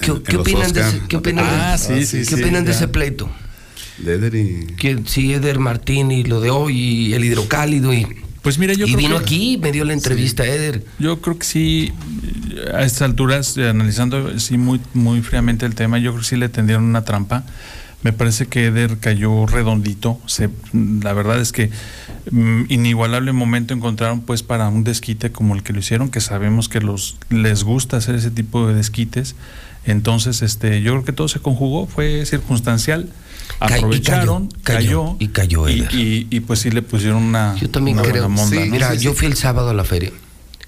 ¿Qué, 0.00 0.10
en- 0.32 0.36
opinan, 0.40 0.72
de 0.72 0.80
ese, 0.80 1.00
¿qué 1.08 1.16
opinan, 1.16 1.44
Ah, 1.48 1.72
de, 1.72 1.78
sí, 1.78 2.04
sí, 2.06 2.18
¿qué 2.18 2.24
sí, 2.36 2.42
opinan 2.42 2.64
de 2.64 2.70
ya. 2.72 2.76
ese 2.76 2.88
pleito? 2.88 3.30
De 3.98 4.14
Eder 4.14 4.34
y... 4.34 4.66
Que 4.76 4.98
sí, 5.06 5.32
Eder 5.32 5.58
Martín 5.58 6.10
y 6.10 6.24
lo 6.24 6.40
de 6.40 6.50
hoy, 6.50 6.76
y 6.78 7.14
el 7.14 7.24
hidrocálido, 7.24 7.92
y, 7.94 8.06
Pues 8.42 8.58
mira, 8.58 8.74
yo 8.74 8.86
y 8.86 8.92
creo 8.94 8.98
vino 8.98 9.18
que- 9.18 9.24
aquí, 9.24 9.58
me 9.62 9.72
dio 9.72 9.84
la 9.84 9.92
entrevista 9.92 10.42
a 10.42 10.46
Eder. 10.46 10.84
Yo 10.98 11.20
creo 11.20 11.38
que 11.38 11.44
sí, 11.46 11.92
a 12.74 12.82
estas 12.82 13.02
alturas, 13.02 13.56
eh, 13.56 13.68
analizando 13.68 14.38
sí 14.38 14.58
muy, 14.58 14.80
muy 14.92 15.22
fríamente 15.22 15.64
el 15.66 15.74
tema, 15.74 15.98
yo 15.98 16.10
creo 16.12 16.22
que 16.22 16.28
sí 16.28 16.36
le 16.36 16.48
tendieron 16.48 16.84
una 16.84 17.04
trampa. 17.04 17.44
Me 18.02 18.12
parece 18.12 18.46
que 18.48 18.66
Eder 18.66 18.98
cayó 18.98 19.46
redondito. 19.46 20.20
Se, 20.26 20.50
la 20.74 21.14
verdad 21.14 21.40
es 21.40 21.52
que 21.52 21.70
mm, 22.30 22.64
inigualable 22.68 23.32
momento 23.32 23.72
encontraron 23.72 24.20
pues 24.20 24.42
para 24.42 24.68
un 24.68 24.84
desquite 24.84 25.32
como 25.32 25.54
el 25.54 25.62
que 25.62 25.72
lo 25.72 25.78
hicieron, 25.78 26.10
que 26.10 26.20
sabemos 26.20 26.68
que 26.68 26.80
los 26.82 27.16
les 27.30 27.64
gusta 27.64 27.96
hacer 27.96 28.14
ese 28.14 28.30
tipo 28.30 28.68
de 28.68 28.74
desquites. 28.74 29.36
Entonces, 29.86 30.42
este, 30.42 30.82
yo 30.82 30.92
creo 30.92 31.04
que 31.04 31.12
todo 31.12 31.28
se 31.28 31.40
conjugó, 31.40 31.86
fue 31.86 32.26
circunstancial. 32.26 33.08
Aprovecharon, 33.60 34.48
cayó, 34.62 35.16
cayó, 35.16 35.16
cayó, 35.16 35.16
y 35.20 35.28
cayó 35.28 35.68
y, 35.68 35.80
y- 35.96 36.26
y, 36.30 36.40
pues 36.40 36.60
sí 36.60 36.70
le 36.70 36.82
pusieron 36.82 37.22
una. 37.22 37.56
Yo 37.60 37.70
también 37.70 37.98
una 37.98 38.08
creo. 38.08 38.28
monda, 38.28 38.50
Sí, 38.56 38.58
¿no? 38.58 38.66
Mira, 38.72 38.94
yo 38.94 39.14
fui 39.14 39.26
el 39.26 39.36
sábado 39.36 39.70
a 39.70 39.74
la 39.74 39.84
feria 39.84 40.10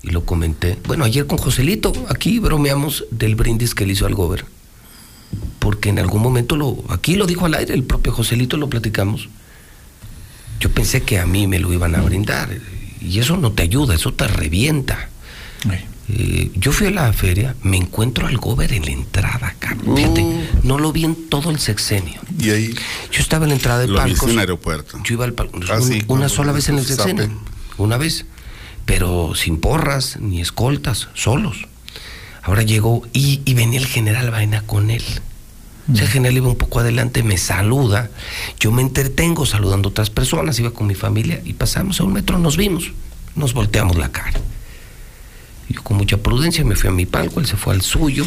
y 0.03 0.11
lo 0.11 0.25
comenté. 0.25 0.79
Bueno, 0.87 1.05
ayer 1.05 1.27
con 1.27 1.39
Joselito, 1.39 1.93
aquí 2.09 2.39
bromeamos 2.39 3.05
del 3.11 3.35
brindis 3.35 3.75
que 3.75 3.87
le 3.87 3.93
hizo 3.95 4.07
al 4.07 4.15
gober. 4.15 4.45
Porque 5.59 5.89
en 5.89 5.99
algún 5.99 6.23
momento 6.23 6.57
lo, 6.57 6.85
aquí 6.89 7.17
lo 7.17 7.27
dijo 7.27 7.45
al 7.47 7.55
aire, 7.55 7.75
el 7.75 7.83
propio 7.83 8.13
Joselito 8.13 8.57
lo 8.57 8.69
platicamos. 8.71 9.29
Yo 10.61 10.71
pensé 10.71 11.03
que 11.03 11.19
a 11.19 11.27
mí 11.27 11.47
me 11.47 11.59
lo 11.59 11.73
iban 11.73 11.95
a 11.97 12.01
brindar. 12.01 12.49
Y 13.01 13.19
eso 13.19 13.37
no 13.37 13.53
te 13.53 13.63
ayuda, 13.65 13.95
eso 13.95 14.15
te 14.15 14.27
revienta. 14.29 15.09
Eh, 16.09 16.53
yo 16.55 16.71
fui 16.71 16.87
a 16.87 16.91
la 16.93 17.13
feria, 17.13 17.57
me 17.63 17.77
encuentro 17.77 18.27
al 18.29 18.37
gober 18.37 18.73
en 18.73 18.85
la 18.85 18.93
entrada, 18.93 19.55
cabrón. 19.59 19.97
Fíjate, 19.97 20.25
no 20.63 20.79
lo 20.79 20.93
vi 20.93 21.05
en 21.05 21.29
todo 21.29 21.51
el 21.51 21.59
sexenio. 21.59 22.21
Y 22.39 22.51
ahí 22.51 22.75
Yo 23.11 23.21
estaba 23.21 23.45
en 23.45 23.51
la 23.51 23.57
entrada 23.57 23.81
de 23.81 23.89
Lo 23.89 23.97
palcos. 23.99 24.23
en 24.25 24.31
el 24.31 24.39
aeropuerto. 24.39 24.99
Yo 25.05 25.15
iba 25.15 25.25
al 25.25 25.33
palco. 25.33 25.59
Ah, 25.69 25.81
sí, 25.81 26.03
una 26.07 26.29
sola 26.29 26.53
vez 26.53 26.69
en 26.69 26.79
el 26.79 26.85
se 26.87 26.95
sexenio. 26.95 27.31
Una 27.77 27.97
vez. 27.97 28.25
Pero 28.85 29.35
sin 29.35 29.59
porras, 29.59 30.19
ni 30.21 30.41
escoltas, 30.41 31.09
solos. 31.15 31.67
Ahora 32.43 32.63
llegó 32.63 33.03
y, 33.13 33.41
y 33.45 33.55
venía 33.55 33.81
el 33.81 33.87
general 33.87 34.31
Vaina 34.31 34.63
con 34.63 34.91
él. 34.91 35.03
O 35.93 35.95
sea, 35.97 36.05
el 36.05 36.11
general 36.11 36.37
iba 36.37 36.49
un 36.49 36.57
poco 36.57 36.79
adelante, 36.81 37.25
me 37.25 37.37
saluda. 37.37 38.11
Yo 38.61 38.71
me 38.71 38.83
entretengo 38.83 39.45
saludando 39.45 39.89
a 39.89 39.91
otras 39.91 40.11
personas, 40.11 40.59
iba 40.61 40.71
con 40.71 40.87
mi 40.87 40.95
familia 40.95 41.41
y 41.45 41.55
pasamos 41.55 42.01
a 42.01 42.05
un 42.05 42.13
metro, 42.13 42.39
nos 42.39 42.57
vimos. 42.57 42.93
Nos 43.35 43.55
volteamos 43.55 43.97
la 43.97 44.11
cara. 44.11 44.41
Yo 45.69 45.83
con 45.83 45.97
mucha 45.97 46.17
prudencia 46.19 46.65
me 46.65 46.77
fui 46.77 46.89
a 46.89 46.93
mi 46.93 47.07
palco, 47.07 47.41
él 47.41 47.47
se 47.47 47.57
fue 47.57 47.75
al 47.75 47.83
suyo. 47.83 48.25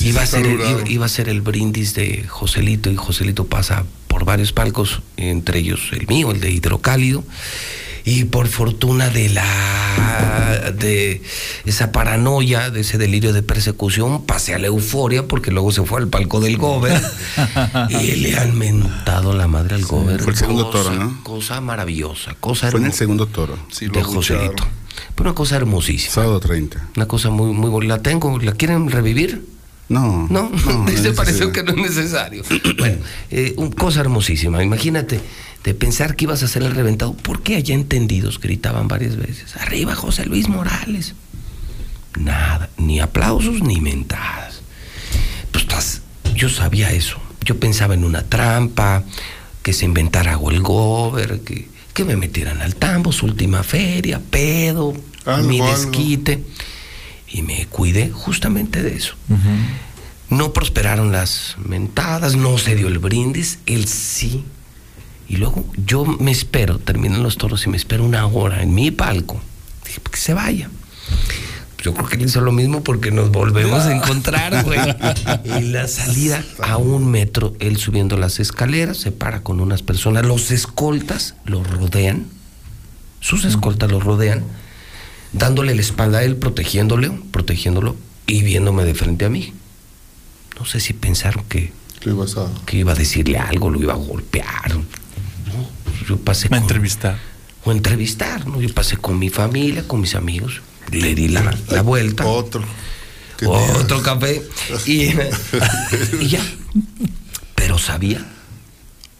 Iba 0.00 0.22
a, 0.22 0.26
se 0.26 0.38
ser 0.42 0.46
el, 0.46 0.60
iba, 0.60 0.88
iba 0.88 1.06
a 1.06 1.08
ser 1.08 1.28
el 1.28 1.40
brindis 1.40 1.94
de 1.94 2.24
Joselito 2.28 2.90
y 2.90 2.96
Joselito 2.96 3.46
pasa 3.46 3.84
por 4.08 4.24
varios 4.24 4.52
palcos, 4.52 5.00
entre 5.16 5.60
ellos 5.60 5.80
el 5.92 6.06
mío, 6.06 6.30
el 6.32 6.40
de 6.40 6.50
Hidrocálido. 6.50 7.24
Y 8.02 8.24
por 8.24 8.48
fortuna 8.48 9.10
de 9.10 9.28
la 9.28 10.72
de 10.74 11.22
esa 11.66 11.92
paranoia, 11.92 12.70
de 12.70 12.80
ese 12.80 12.96
delirio 12.96 13.32
de 13.34 13.42
persecución, 13.42 14.24
pasé 14.24 14.54
a 14.54 14.58
la 14.58 14.68
euforia 14.68 15.28
porque 15.28 15.50
luego 15.50 15.70
se 15.70 15.82
fue 15.84 16.00
al 16.00 16.08
palco 16.08 16.40
del 16.40 16.56
Gober 16.56 17.00
y 17.90 18.12
le 18.16 18.36
han 18.38 18.56
mentado 18.56 19.34
la 19.34 19.48
madre 19.48 19.74
al 19.76 19.84
Gober. 19.84 20.20
fue 20.22 20.32
el 20.32 20.38
segundo 20.38 20.70
Cosa- 20.70 20.84
toro, 20.90 20.96
¿no? 20.96 21.24
Cosa 21.24 21.60
maravillosa, 21.60 22.34
cosa 22.40 22.70
Fue 22.70 22.80
en 22.80 22.86
el 22.86 22.92
segundo 22.94 23.26
toro. 23.26 23.58
sí 23.70 23.86
lo 23.86 23.92
de. 23.94 24.02
Joselito. 24.02 24.66
Pero 25.14 25.30
una 25.30 25.34
cosa 25.34 25.56
hermosísima. 25.56 26.12
Sábado 26.14 26.40
30. 26.40 26.90
Una 26.96 27.06
cosa 27.06 27.30
muy, 27.30 27.52
muy 27.52 27.70
bonita. 27.70 27.96
La 27.96 28.02
tengo, 28.02 28.38
¿la 28.38 28.52
quieren 28.52 28.90
revivir? 28.90 29.44
No. 29.88 30.28
No, 30.30 30.50
no 30.50 30.84
¿te 30.86 30.94
es 31.08 31.16
pareció 31.16 31.48
necesario. 31.48 31.52
que 31.52 31.62
no 31.64 31.84
es 31.84 31.96
necesario? 31.96 32.42
bueno, 32.78 32.98
eh, 33.30 33.54
una 33.56 33.74
cosa 33.74 34.00
hermosísima. 34.00 34.62
Imagínate, 34.62 35.20
de 35.64 35.74
pensar 35.74 36.16
que 36.16 36.24
ibas 36.24 36.42
a 36.42 36.48
ser 36.48 36.62
el 36.62 36.74
reventado. 36.74 37.14
¿Por 37.14 37.42
qué 37.42 37.56
allá 37.56 37.74
entendidos 37.74 38.40
gritaban 38.40 38.88
varias 38.88 39.16
veces? 39.16 39.56
Arriba 39.56 39.94
José 39.94 40.26
Luis 40.26 40.48
Morales. 40.48 41.14
Nada, 42.18 42.70
ni 42.76 43.00
aplausos 43.00 43.62
ni 43.62 43.80
mentadas. 43.80 44.62
Pues 45.52 45.64
estás, 45.64 46.02
yo 46.34 46.48
sabía 46.48 46.90
eso. 46.92 47.18
Yo 47.44 47.58
pensaba 47.58 47.94
en 47.94 48.04
una 48.04 48.22
trampa, 48.22 49.04
que 49.62 49.72
se 49.72 49.84
inventara 49.84 50.32
algo 50.32 50.50
el 50.50 50.60
gober, 50.60 51.40
que, 51.40 51.68
que 51.94 52.04
me 52.04 52.16
metieran 52.16 52.60
al 52.62 52.74
tambo, 52.76 53.12
su 53.12 53.26
última 53.26 53.62
feria, 53.62 54.20
pedo, 54.30 54.94
Algo, 55.24 55.48
mi 55.48 55.60
algo. 55.60 55.72
desquite. 55.76 56.42
Y 57.28 57.42
me 57.42 57.66
cuidé 57.66 58.10
justamente 58.10 58.82
de 58.82 58.94
eso. 58.96 59.14
No 60.28 60.52
prosperaron 60.52 61.12
las 61.12 61.56
mentadas, 61.64 62.36
no 62.36 62.58
se 62.58 62.74
dio 62.76 62.88
el 62.88 62.98
brindis, 62.98 63.58
él 63.66 63.86
sí. 63.86 64.44
Y 65.28 65.36
luego 65.36 65.64
yo 65.86 66.04
me 66.04 66.30
espero, 66.32 66.78
terminan 66.78 67.22
los 67.22 67.36
toros 67.36 67.64
y 67.66 67.68
me 67.70 67.76
espero 67.76 68.04
una 68.04 68.26
hora 68.26 68.62
en 68.62 68.74
mi 68.74 68.90
palco. 68.90 69.40
Dije, 69.84 70.00
que 70.10 70.16
se 70.18 70.34
vaya. 70.34 70.68
Yo 71.82 71.94
creo 71.94 72.06
que 72.08 72.16
él 72.16 72.22
hizo 72.26 72.40
lo 72.42 72.52
mismo 72.52 72.82
porque 72.82 73.10
nos 73.10 73.30
volvemos 73.30 73.84
a 73.84 73.94
encontrar, 73.96 74.64
güey. 74.64 74.78
En 75.44 75.72
la 75.72 75.88
salida 75.88 76.44
a 76.62 76.76
un 76.76 77.10
metro, 77.10 77.54
él 77.58 77.76
subiendo 77.78 78.16
las 78.16 78.38
escaleras, 78.40 78.98
se 78.98 79.12
para 79.12 79.42
con 79.42 79.60
unas 79.60 79.82
personas, 79.82 80.26
los 80.26 80.50
escoltas 80.50 81.36
lo 81.46 81.64
rodean, 81.64 82.26
sus 83.20 83.44
escoltas 83.44 83.90
lo 83.90 84.00
rodean, 84.00 84.44
dándole 85.32 85.74
la 85.74 85.80
espalda 85.80 86.18
a 86.18 86.22
él, 86.24 86.36
protegiéndole, 86.36 87.10
protegiéndolo 87.30 87.96
y 88.26 88.42
viéndome 88.42 88.84
de 88.84 88.94
frente 88.94 89.24
a 89.24 89.30
mí. 89.30 89.54
No 90.58 90.66
sé 90.66 90.80
si 90.80 90.92
pensaron 90.92 91.44
que, 91.48 91.72
que 92.66 92.76
iba 92.78 92.92
a 92.92 92.94
decirle 92.94 93.38
algo, 93.38 93.70
lo 93.70 93.80
iba 93.80 93.94
a 93.94 93.96
golpear. 93.96 94.74
No, 94.74 96.04
yo 96.06 96.18
pasé 96.18 96.48
A 96.50 96.58
entrevistar. 96.58 97.18
o 97.64 97.72
entrevistar, 97.72 98.46
¿no? 98.46 98.60
Yo 98.60 98.72
pasé 98.74 98.96
con 98.98 99.18
mi 99.18 99.30
familia, 99.30 99.86
con 99.88 100.00
mis 100.02 100.14
amigos, 100.14 100.60
le 100.90 101.14
di 101.14 101.28
la, 101.28 101.56
la 101.68 101.82
vuelta. 101.82 102.26
Otro. 102.26 102.64
Otro 103.46 104.02
café. 104.02 104.42
Y, 104.86 105.12
y 106.20 106.28
ya. 106.28 106.40
Pero 107.54 107.78
sabía 107.78 108.24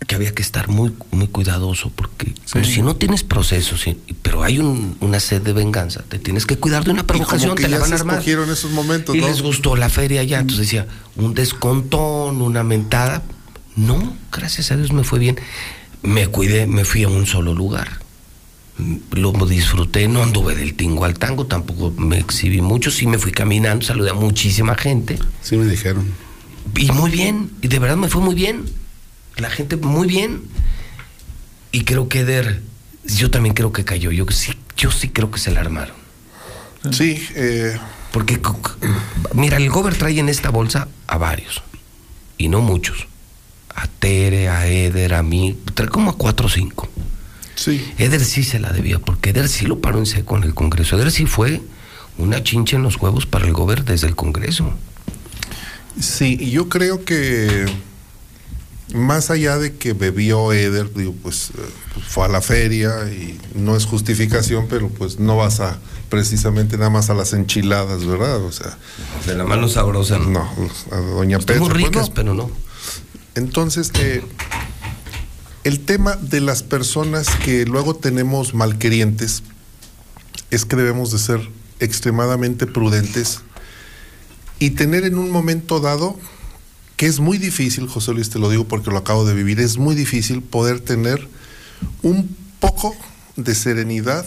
que 0.06 0.14
había 0.16 0.32
que 0.34 0.42
estar 0.42 0.68
muy, 0.68 0.92
muy 1.12 1.28
cuidadoso 1.28 1.90
porque 1.94 2.34
pues, 2.52 2.66
si 2.66 2.82
no 2.82 2.96
tienes 2.96 3.22
procesos, 3.22 3.84
pero 4.22 4.42
hay 4.42 4.58
un- 4.58 4.96
una 5.00 5.20
sed 5.20 5.40
de 5.42 5.52
venganza, 5.52 6.02
te 6.08 6.18
tienes 6.18 6.46
que 6.46 6.56
cuidar 6.58 6.84
de 6.84 6.90
una 6.90 7.06
provocación, 7.06 7.54
te 7.54 7.68
la 7.68 7.78
van 7.78 7.92
a 7.92 7.96
armar. 7.96 8.20
esos 8.26 8.72
momentos, 8.72 9.14
Y 9.14 9.20
¿no? 9.20 9.28
les 9.28 9.40
gustó 9.40 9.76
la 9.76 9.88
feria 9.88 10.24
ya, 10.24 10.40
entonces 10.40 10.66
decía, 10.66 10.88
un 11.16 11.34
descontón, 11.34 12.42
una 12.42 12.64
mentada. 12.64 13.22
No, 13.76 14.16
gracias 14.32 14.72
a 14.72 14.76
Dios 14.76 14.92
me 14.92 15.04
fue 15.04 15.18
bien. 15.20 15.38
Me 16.02 16.26
cuidé, 16.26 16.66
me 16.66 16.84
fui 16.84 17.04
a 17.04 17.08
un 17.08 17.26
solo 17.26 17.54
lugar. 17.54 18.00
Lo 19.12 19.32
disfruté, 19.46 20.08
no 20.08 20.22
anduve 20.22 20.54
del 20.54 20.74
tingo 20.74 21.04
al 21.04 21.18
tango, 21.18 21.46
tampoco 21.46 21.92
me 21.98 22.18
exhibí 22.18 22.62
mucho, 22.62 22.90
sí 22.90 23.06
me 23.06 23.18
fui 23.18 23.32
caminando, 23.32 23.84
saludé 23.84 24.10
a 24.10 24.14
muchísima 24.14 24.74
gente. 24.74 25.18
Sí 25.42 25.56
me 25.56 25.66
dijeron. 25.66 26.06
Y 26.76 26.90
muy 26.92 27.10
bien, 27.10 27.50
y 27.60 27.68
de 27.68 27.78
verdad 27.78 27.96
me 27.96 28.08
fue 28.08 28.22
muy 28.22 28.34
bien. 28.34 28.64
La 29.36 29.50
gente 29.50 29.76
muy 29.76 30.06
bien. 30.06 30.42
Y 31.72 31.84
creo 31.84 32.08
que 32.08 32.20
Eder, 32.20 32.62
yo 33.04 33.30
también 33.30 33.54
creo 33.54 33.72
que 33.72 33.84
cayó. 33.84 34.10
Yo 34.10 34.26
sí, 34.30 34.52
yo 34.76 34.90
sí 34.90 35.08
creo 35.08 35.30
que 35.30 35.38
se 35.38 35.50
la 35.50 35.60
armaron. 35.60 35.94
Sí, 36.90 37.22
eh, 37.34 37.76
Porque, 38.12 38.40
mira, 39.34 39.58
el 39.58 39.68
Gober 39.70 39.94
trae 39.94 40.18
en 40.18 40.28
esta 40.28 40.50
bolsa 40.50 40.88
a 41.06 41.18
varios. 41.18 41.62
Y 42.38 42.48
no 42.48 42.60
muchos. 42.60 43.06
A 43.74 43.86
Tere, 43.86 44.48
a 44.48 44.66
Eder, 44.66 45.14
a 45.14 45.22
mí. 45.22 45.58
Trae 45.74 45.88
como 45.88 46.10
a 46.10 46.16
cuatro 46.16 46.46
o 46.46 46.50
cinco. 46.50 46.88
Sí. 47.60 47.92
Eder 47.98 48.24
sí 48.24 48.42
se 48.42 48.58
la 48.58 48.72
debía, 48.72 48.98
porque 48.98 49.30
Eder 49.30 49.46
sí 49.48 49.66
lo 49.66 49.80
paró 49.80 49.98
en 49.98 50.06
seco 50.06 50.34
en 50.38 50.44
el 50.44 50.54
Congreso. 50.54 50.96
Eder 50.96 51.12
sí 51.12 51.26
fue 51.26 51.60
una 52.16 52.42
chincha 52.42 52.76
en 52.76 52.82
los 52.82 52.96
huevos 52.96 53.26
para 53.26 53.44
el 53.44 53.52
Gober 53.52 53.84
desde 53.84 54.06
el 54.06 54.16
Congreso. 54.16 54.72
Sí, 56.00 56.50
yo 56.50 56.70
creo 56.70 57.04
que 57.04 57.66
más 58.94 59.30
allá 59.30 59.58
de 59.58 59.76
que 59.76 59.92
bebió 59.92 60.54
Eder, 60.54 60.94
digo, 60.94 61.14
pues, 61.22 61.50
eh, 61.50 61.60
fue 62.08 62.24
a 62.24 62.28
la 62.28 62.40
feria 62.40 62.90
y 63.12 63.38
no 63.54 63.76
es 63.76 63.84
justificación, 63.84 64.66
pero 64.68 64.88
pues 64.88 65.18
no 65.18 65.36
vas 65.36 65.60
a 65.60 65.78
precisamente 66.08 66.78
nada 66.78 66.88
más 66.88 67.10
a 67.10 67.14
las 67.14 67.34
enchiladas, 67.34 68.06
¿verdad? 68.06 68.42
O 68.42 68.52
sea, 68.52 68.78
De 69.26 69.34
la 69.34 69.44
mano 69.44 69.68
sabrosa. 69.68 70.18
no, 70.18 70.48
a 70.90 70.96
Doña 70.96 71.38
pues, 71.40 71.68
ricas, 71.68 72.08
no. 72.08 72.14
pero 72.14 72.32
no. 72.34 72.50
Entonces, 73.34 73.92
eh, 74.00 74.22
el 75.64 75.80
tema 75.80 76.16
de 76.16 76.40
las 76.40 76.62
personas 76.62 77.28
que 77.44 77.64
luego 77.66 77.94
tenemos 77.94 78.54
malquerientes 78.54 79.42
es 80.50 80.64
que 80.64 80.76
debemos 80.76 81.12
de 81.12 81.18
ser 81.18 81.48
extremadamente 81.80 82.66
prudentes 82.66 83.40
y 84.58 84.70
tener 84.70 85.04
en 85.04 85.16
un 85.18 85.30
momento 85.30 85.80
dado, 85.80 86.18
que 86.96 87.06
es 87.06 87.20
muy 87.20 87.38
difícil, 87.38 87.88
José 87.88 88.12
Luis, 88.12 88.30
te 88.30 88.38
lo 88.38 88.50
digo 88.50 88.66
porque 88.68 88.90
lo 88.90 88.98
acabo 88.98 89.24
de 89.24 89.34
vivir, 89.34 89.60
es 89.60 89.78
muy 89.78 89.94
difícil 89.94 90.42
poder 90.42 90.80
tener 90.80 91.28
un 92.02 92.36
poco 92.58 92.94
de 93.36 93.54
serenidad 93.54 94.26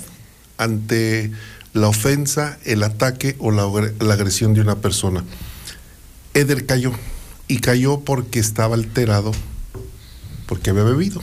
ante 0.57 1.31
la 1.73 1.87
ofensa, 1.87 2.57
el 2.63 2.83
ataque 2.83 3.35
o 3.39 3.51
la, 3.51 3.63
agre- 3.63 3.93
la 3.99 4.13
agresión 4.13 4.53
de 4.53 4.61
una 4.61 4.75
persona. 4.77 5.23
Eder 6.33 6.65
cayó 6.65 6.91
y 7.47 7.59
cayó 7.59 7.99
porque 7.99 8.39
estaba 8.39 8.75
alterado, 8.75 9.31
porque 10.45 10.69
había 10.69 10.83
bebido. 10.83 11.21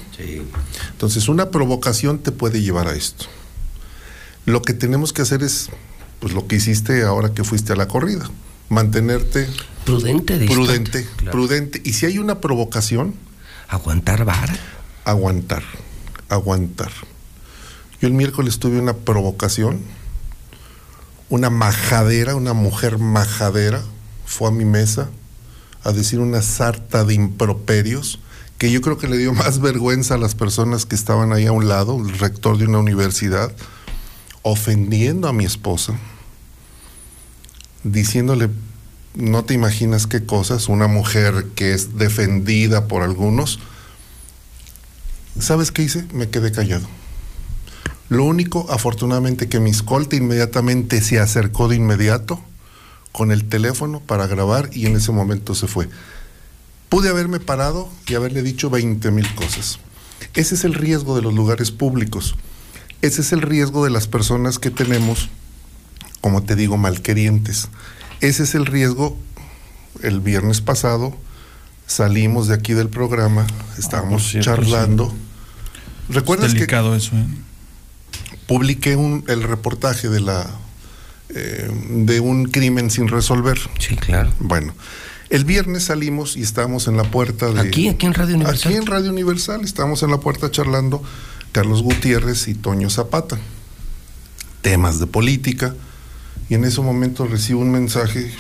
Entonces 0.92 1.28
una 1.28 1.50
provocación 1.50 2.18
te 2.18 2.32
puede 2.32 2.62
llevar 2.62 2.89
a 2.89 2.94
esto. 2.94 3.26
Lo 4.47 4.62
que 4.62 4.73
tenemos 4.73 5.12
que 5.12 5.23
hacer 5.23 5.42
es, 5.42 5.68
pues 6.18 6.32
lo 6.32 6.47
que 6.47 6.57
hiciste 6.57 7.02
ahora 7.02 7.32
que 7.32 7.44
fuiste 7.44 7.73
a 7.73 7.76
la 7.76 7.89
corrida, 7.89 8.31
mantenerte 8.68 9.49
Prudente, 9.84 10.39
distante, 10.39 10.55
prudente, 10.55 11.08
claro. 11.16 11.32
prudente. 11.32 11.82
Y 11.84 11.94
si 11.94 12.07
hay 12.07 12.18
una 12.18 12.40
provocación, 12.40 13.15
aguantar 13.68 14.24
vara. 14.24 14.57
Aguantar, 15.05 15.62
aguantar. 16.28 16.92
Yo 18.00 18.08
el 18.08 18.15
miércoles 18.15 18.58
tuve 18.58 18.78
una 18.78 18.94
provocación, 18.94 19.81
una 21.28 21.50
majadera, 21.50 22.34
una 22.34 22.52
mujer 22.52 22.99
majadera, 22.99 23.82
fue 24.26 24.49
a 24.49 24.50
mi 24.50 24.65
mesa 24.65 25.10
a 25.82 25.92
decir 25.92 26.20
una 26.20 26.42
sarta 26.42 27.05
de 27.05 27.15
improperios 27.15 28.20
que 28.60 28.70
yo 28.70 28.82
creo 28.82 28.98
que 28.98 29.08
le 29.08 29.16
dio 29.16 29.32
más 29.32 29.58
vergüenza 29.58 30.16
a 30.16 30.18
las 30.18 30.34
personas 30.34 30.84
que 30.84 30.94
estaban 30.94 31.32
ahí 31.32 31.47
a 31.47 31.52
un 31.52 31.66
lado, 31.66 31.98
el 31.98 32.18
rector 32.18 32.58
de 32.58 32.66
una 32.66 32.78
universidad, 32.78 33.50
ofendiendo 34.42 35.28
a 35.28 35.32
mi 35.32 35.47
esposa, 35.47 35.94
diciéndole, 37.84 38.50
no 39.14 39.47
te 39.47 39.55
imaginas 39.55 40.06
qué 40.06 40.26
cosas, 40.26 40.68
una 40.68 40.89
mujer 40.89 41.47
que 41.55 41.72
es 41.72 41.97
defendida 41.97 42.86
por 42.86 43.02
algunos. 43.02 43.60
¿Sabes 45.39 45.72
qué 45.72 45.80
hice? 45.80 46.06
Me 46.12 46.28
quedé 46.28 46.52
callado. 46.52 46.86
Lo 48.10 48.24
único, 48.24 48.66
afortunadamente, 48.68 49.48
que 49.48 49.58
mi 49.58 49.70
escolta 49.70 50.16
inmediatamente 50.16 51.00
se 51.00 51.18
acercó 51.18 51.66
de 51.68 51.76
inmediato 51.76 52.39
con 53.10 53.32
el 53.32 53.48
teléfono 53.48 54.00
para 54.00 54.26
grabar 54.26 54.68
y 54.70 54.84
en 54.84 54.97
ese 54.97 55.12
momento 55.12 55.55
se 55.55 55.66
fue. 55.66 55.89
Pude 56.90 57.08
haberme 57.08 57.40
parado 57.40 57.88
y 58.06 58.14
haberle 58.14 58.42
dicho 58.42 58.68
20 58.68 59.10
mil 59.10 59.34
cosas. 59.34 59.78
Ese 60.34 60.54
es 60.54 60.64
el 60.64 60.74
riesgo 60.74 61.16
de 61.16 61.22
los 61.22 61.32
lugares 61.32 61.70
públicos. 61.70 62.36
Ese 63.00 63.22
es 63.22 63.32
el 63.32 63.40
riesgo 63.40 63.84
de 63.84 63.90
las 63.90 64.06
personas 64.06 64.58
que 64.58 64.70
tenemos, 64.70 65.30
como 66.20 66.42
te 66.42 66.54
digo, 66.54 66.76
malquerientes. 66.76 67.68
Ese 68.20 68.42
es 68.42 68.54
el 68.54 68.66
riesgo. 68.66 69.16
El 70.02 70.20
viernes 70.20 70.60
pasado 70.60 71.16
salimos 71.86 72.46
de 72.48 72.54
aquí 72.54 72.74
del 72.74 72.88
programa, 72.88 73.46
estábamos 73.78 74.28
cierto, 74.28 74.50
charlando. 74.50 75.14
¿Recuerdas 76.08 76.48
es 76.48 76.52
que 76.52 76.60
delicado 76.60 76.94
eso, 76.94 77.16
¿eh? 77.16 77.26
publiqué 78.46 78.96
un, 78.96 79.24
el 79.28 79.42
reportaje 79.42 80.08
de 80.08 80.20
la 80.20 80.46
eh, 81.32 81.70
de 81.88 82.18
un 82.20 82.46
crimen 82.46 82.90
sin 82.90 83.06
resolver. 83.06 83.58
Sí, 83.78 83.96
claro. 83.96 84.32
Bueno, 84.40 84.74
el 85.31 85.44
viernes 85.44 85.84
salimos 85.84 86.36
y 86.36 86.42
estábamos 86.42 86.89
en 86.89 86.97
la 86.97 87.05
puerta 87.05 87.50
de 87.50 87.60
Aquí, 87.60 87.89
aquí 87.89 88.07
en 88.07 88.15
Radio 88.15 88.34
Universal. 88.34 88.73
Aquí 88.73 88.76
en 88.76 88.86
Radio 88.86 89.10
Universal 89.10 89.65
estábamos 89.65 90.02
en 90.02 90.10
la 90.10 90.18
puerta 90.18 90.50
charlando 90.50 91.02
Carlos 91.52 91.83
Gutiérrez 91.83 92.49
y 92.49 92.55
Toño 92.55 92.91
Zapata. 92.91 93.39
Temas 94.60 94.99
de 94.99 95.07
política 95.07 95.75
y 96.49 96.55
en 96.55 96.65
ese 96.65 96.81
momento 96.81 97.26
recibo 97.26 97.60
un 97.60 97.70
mensaje 97.70 98.33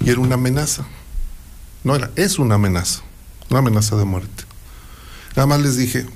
y 0.00 0.08
era 0.08 0.20
una 0.20 0.34
amenaza. 0.34 0.86
No 1.82 1.96
era, 1.96 2.12
es 2.14 2.38
una 2.38 2.54
amenaza, 2.54 3.02
una 3.50 3.58
amenaza 3.58 3.96
de 3.96 4.04
muerte. 4.04 4.44
Nada 5.34 5.46
más 5.46 5.60
les 5.60 5.76
dije, 5.76 6.06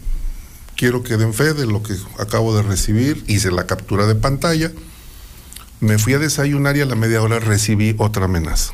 quiero 0.76 1.02
que 1.02 1.16
den 1.16 1.34
fe 1.34 1.54
de 1.54 1.66
lo 1.66 1.82
que 1.82 1.94
acabo 2.20 2.56
de 2.56 2.62
recibir, 2.62 3.24
hice 3.26 3.50
la 3.50 3.66
captura 3.66 4.06
de 4.06 4.14
pantalla, 4.14 4.70
me 5.80 5.98
fui 5.98 6.14
a 6.14 6.18
desayunar 6.20 6.76
y 6.76 6.82
a 6.82 6.86
la 6.86 6.94
media 6.94 7.20
hora 7.20 7.40
recibí 7.40 7.94
otra 7.98 8.26
amenaza. 8.26 8.72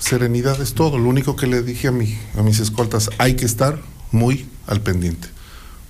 Serenidad 0.00 0.60
es 0.60 0.74
todo, 0.74 0.98
lo 0.98 1.08
único 1.08 1.36
que 1.36 1.46
le 1.46 1.62
dije 1.62 1.88
a, 1.88 1.92
mi, 1.92 2.18
a 2.36 2.42
mis 2.42 2.58
escoltas, 2.58 3.10
hay 3.18 3.36
que 3.36 3.44
estar 3.44 3.80
muy 4.10 4.48
al 4.66 4.80
pendiente. 4.80 5.28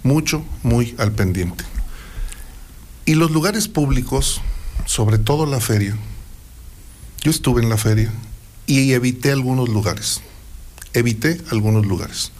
Mucho, 0.02 0.44
muy 0.62 0.94
al 0.98 1.12
pendiente. 1.12 1.64
Y 3.06 3.14
los 3.14 3.30
lugares 3.30 3.68
públicos, 3.68 4.42
sobre 4.84 5.18
todo 5.18 5.46
la 5.46 5.60
feria, 5.60 5.96
yo 7.22 7.30
estuve 7.30 7.62
en 7.62 7.68
la 7.68 7.76
feria 7.76 8.10
y 8.66 8.92
evité 8.92 9.30
algunos 9.30 9.68
lugares. 9.68 10.20
Evité 10.92 11.40
algunos 11.50 11.86
lugares. 11.86 12.32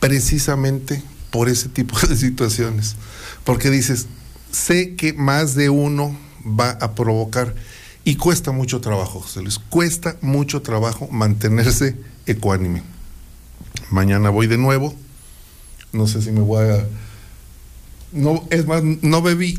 Precisamente 0.00 1.02
por 1.30 1.48
ese 1.48 1.68
tipo 1.68 1.98
de 2.06 2.16
situaciones. 2.16 2.96
Porque 3.44 3.70
dices, 3.70 4.06
sé 4.50 4.94
que 4.94 5.12
más 5.12 5.54
de 5.54 5.70
uno 5.70 6.16
va 6.44 6.70
a 6.70 6.94
provocar 6.94 7.54
y 8.04 8.16
cuesta 8.16 8.52
mucho 8.52 8.80
trabajo, 8.80 9.20
José 9.20 9.42
Luis. 9.42 9.58
Cuesta 9.58 10.16
mucho 10.20 10.62
trabajo 10.62 11.08
mantenerse 11.10 11.96
ecuánime. 12.26 12.82
Mañana 13.90 14.30
voy 14.30 14.46
de 14.46 14.58
nuevo. 14.58 14.94
No 15.92 16.06
sé 16.06 16.22
si 16.22 16.30
me 16.30 16.40
voy 16.40 16.68
a. 16.68 16.86
No, 18.12 18.44
es 18.50 18.66
más, 18.66 18.82
no 18.82 19.22
bebí. 19.22 19.58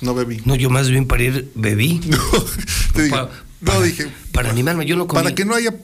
No 0.00 0.14
bebí. 0.14 0.42
No, 0.44 0.54
yo 0.54 0.70
más 0.70 0.88
bien 0.90 1.06
para 1.06 1.22
ir 1.22 1.50
bebí. 1.54 2.00
Te 2.94 3.04
digo, 3.04 3.16
Pa- 3.16 3.30
no 3.60 3.66
para- 3.72 3.82
dije. 3.82 4.06
Para 4.32 4.50
animarme, 4.50 4.84
yo 4.86 4.96
no 4.96 5.06
comí. 5.06 5.22
Para 5.22 5.34
que 5.34 5.44
no 5.44 5.54
haya. 5.54 5.74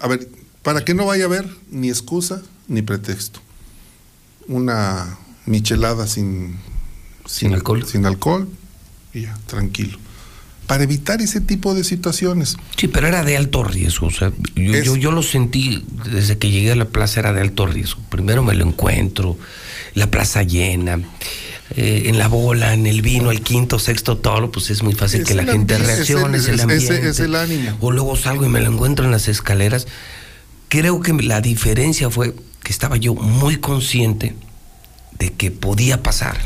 A 0.00 0.08
ver, 0.08 0.28
para 0.62 0.84
que 0.84 0.94
no 0.94 1.06
vaya 1.06 1.24
a 1.24 1.26
haber 1.26 1.48
ni 1.70 1.88
excusa 1.88 2.42
ni 2.68 2.82
pretexto. 2.82 3.40
Una 4.48 5.18
michelada 5.46 6.06
sin. 6.06 6.56
Sin 7.26 7.54
alcohol. 7.54 7.84
Sin 7.86 8.04
alcohol. 8.06 8.48
Y 9.14 9.22
ya, 9.22 9.38
tranquilo. 9.46 9.98
Para 10.72 10.84
evitar 10.84 11.20
ese 11.20 11.42
tipo 11.42 11.74
de 11.74 11.84
situaciones. 11.84 12.56
Sí, 12.78 12.88
pero 12.88 13.06
era 13.06 13.22
de 13.22 13.36
alto 13.36 13.62
riesgo. 13.62 14.06
O 14.06 14.10
sea, 14.10 14.32
yo, 14.54 14.74
Es- 14.74 14.84
yo, 14.86 14.96
yo 14.96 15.12
lo 15.12 15.22
sentí 15.22 15.84
desde 16.10 16.38
que 16.38 16.50
llegué 16.50 16.72
a 16.72 16.76
la 16.76 16.86
plaza, 16.86 17.20
era 17.20 17.34
de 17.34 17.42
alto 17.42 17.66
riesgo. 17.66 18.00
Primero 18.08 18.42
me 18.42 18.54
lo 18.54 18.66
encuentro, 18.66 19.36
la 19.92 20.10
plaza 20.10 20.42
llena, 20.44 20.98
eh, 21.76 22.04
en 22.06 22.16
la 22.16 22.28
bola, 22.28 22.72
en 22.72 22.86
el 22.86 23.02
vino, 23.02 23.30
el 23.30 23.42
quinto, 23.42 23.78
sexto 23.78 24.16
toro, 24.16 24.50
pues 24.50 24.70
es 24.70 24.82
muy 24.82 24.94
fácil 24.94 25.20
Es 25.20 25.26
que 25.28 25.34
la 25.34 25.44
gente 25.44 25.76
reaccione, 25.76 26.38
es 26.38 26.48
el- 26.48 26.54
es- 26.54 26.60
ambiente. 26.62 27.06
es 27.10 27.20
el 27.20 27.34
ánimo. 27.34 27.76
O 27.82 27.90
luego 27.92 28.16
salgo 28.16 28.46
y 28.46 28.48
me 28.48 28.60
lo 28.62 28.72
encuentro 28.72 29.04
en 29.04 29.10
las 29.10 29.28
escaleras. 29.28 29.86
Creo 30.68 31.00
que 31.02 31.12
la 31.12 31.42
diferencia 31.42 32.08
fue 32.08 32.34
que 32.64 32.72
estaba 32.72 32.96
yo 32.96 33.14
muy 33.14 33.58
consciente 33.58 34.34
de 35.18 35.34
que 35.34 35.50
podía 35.50 36.02
pasar. 36.02 36.38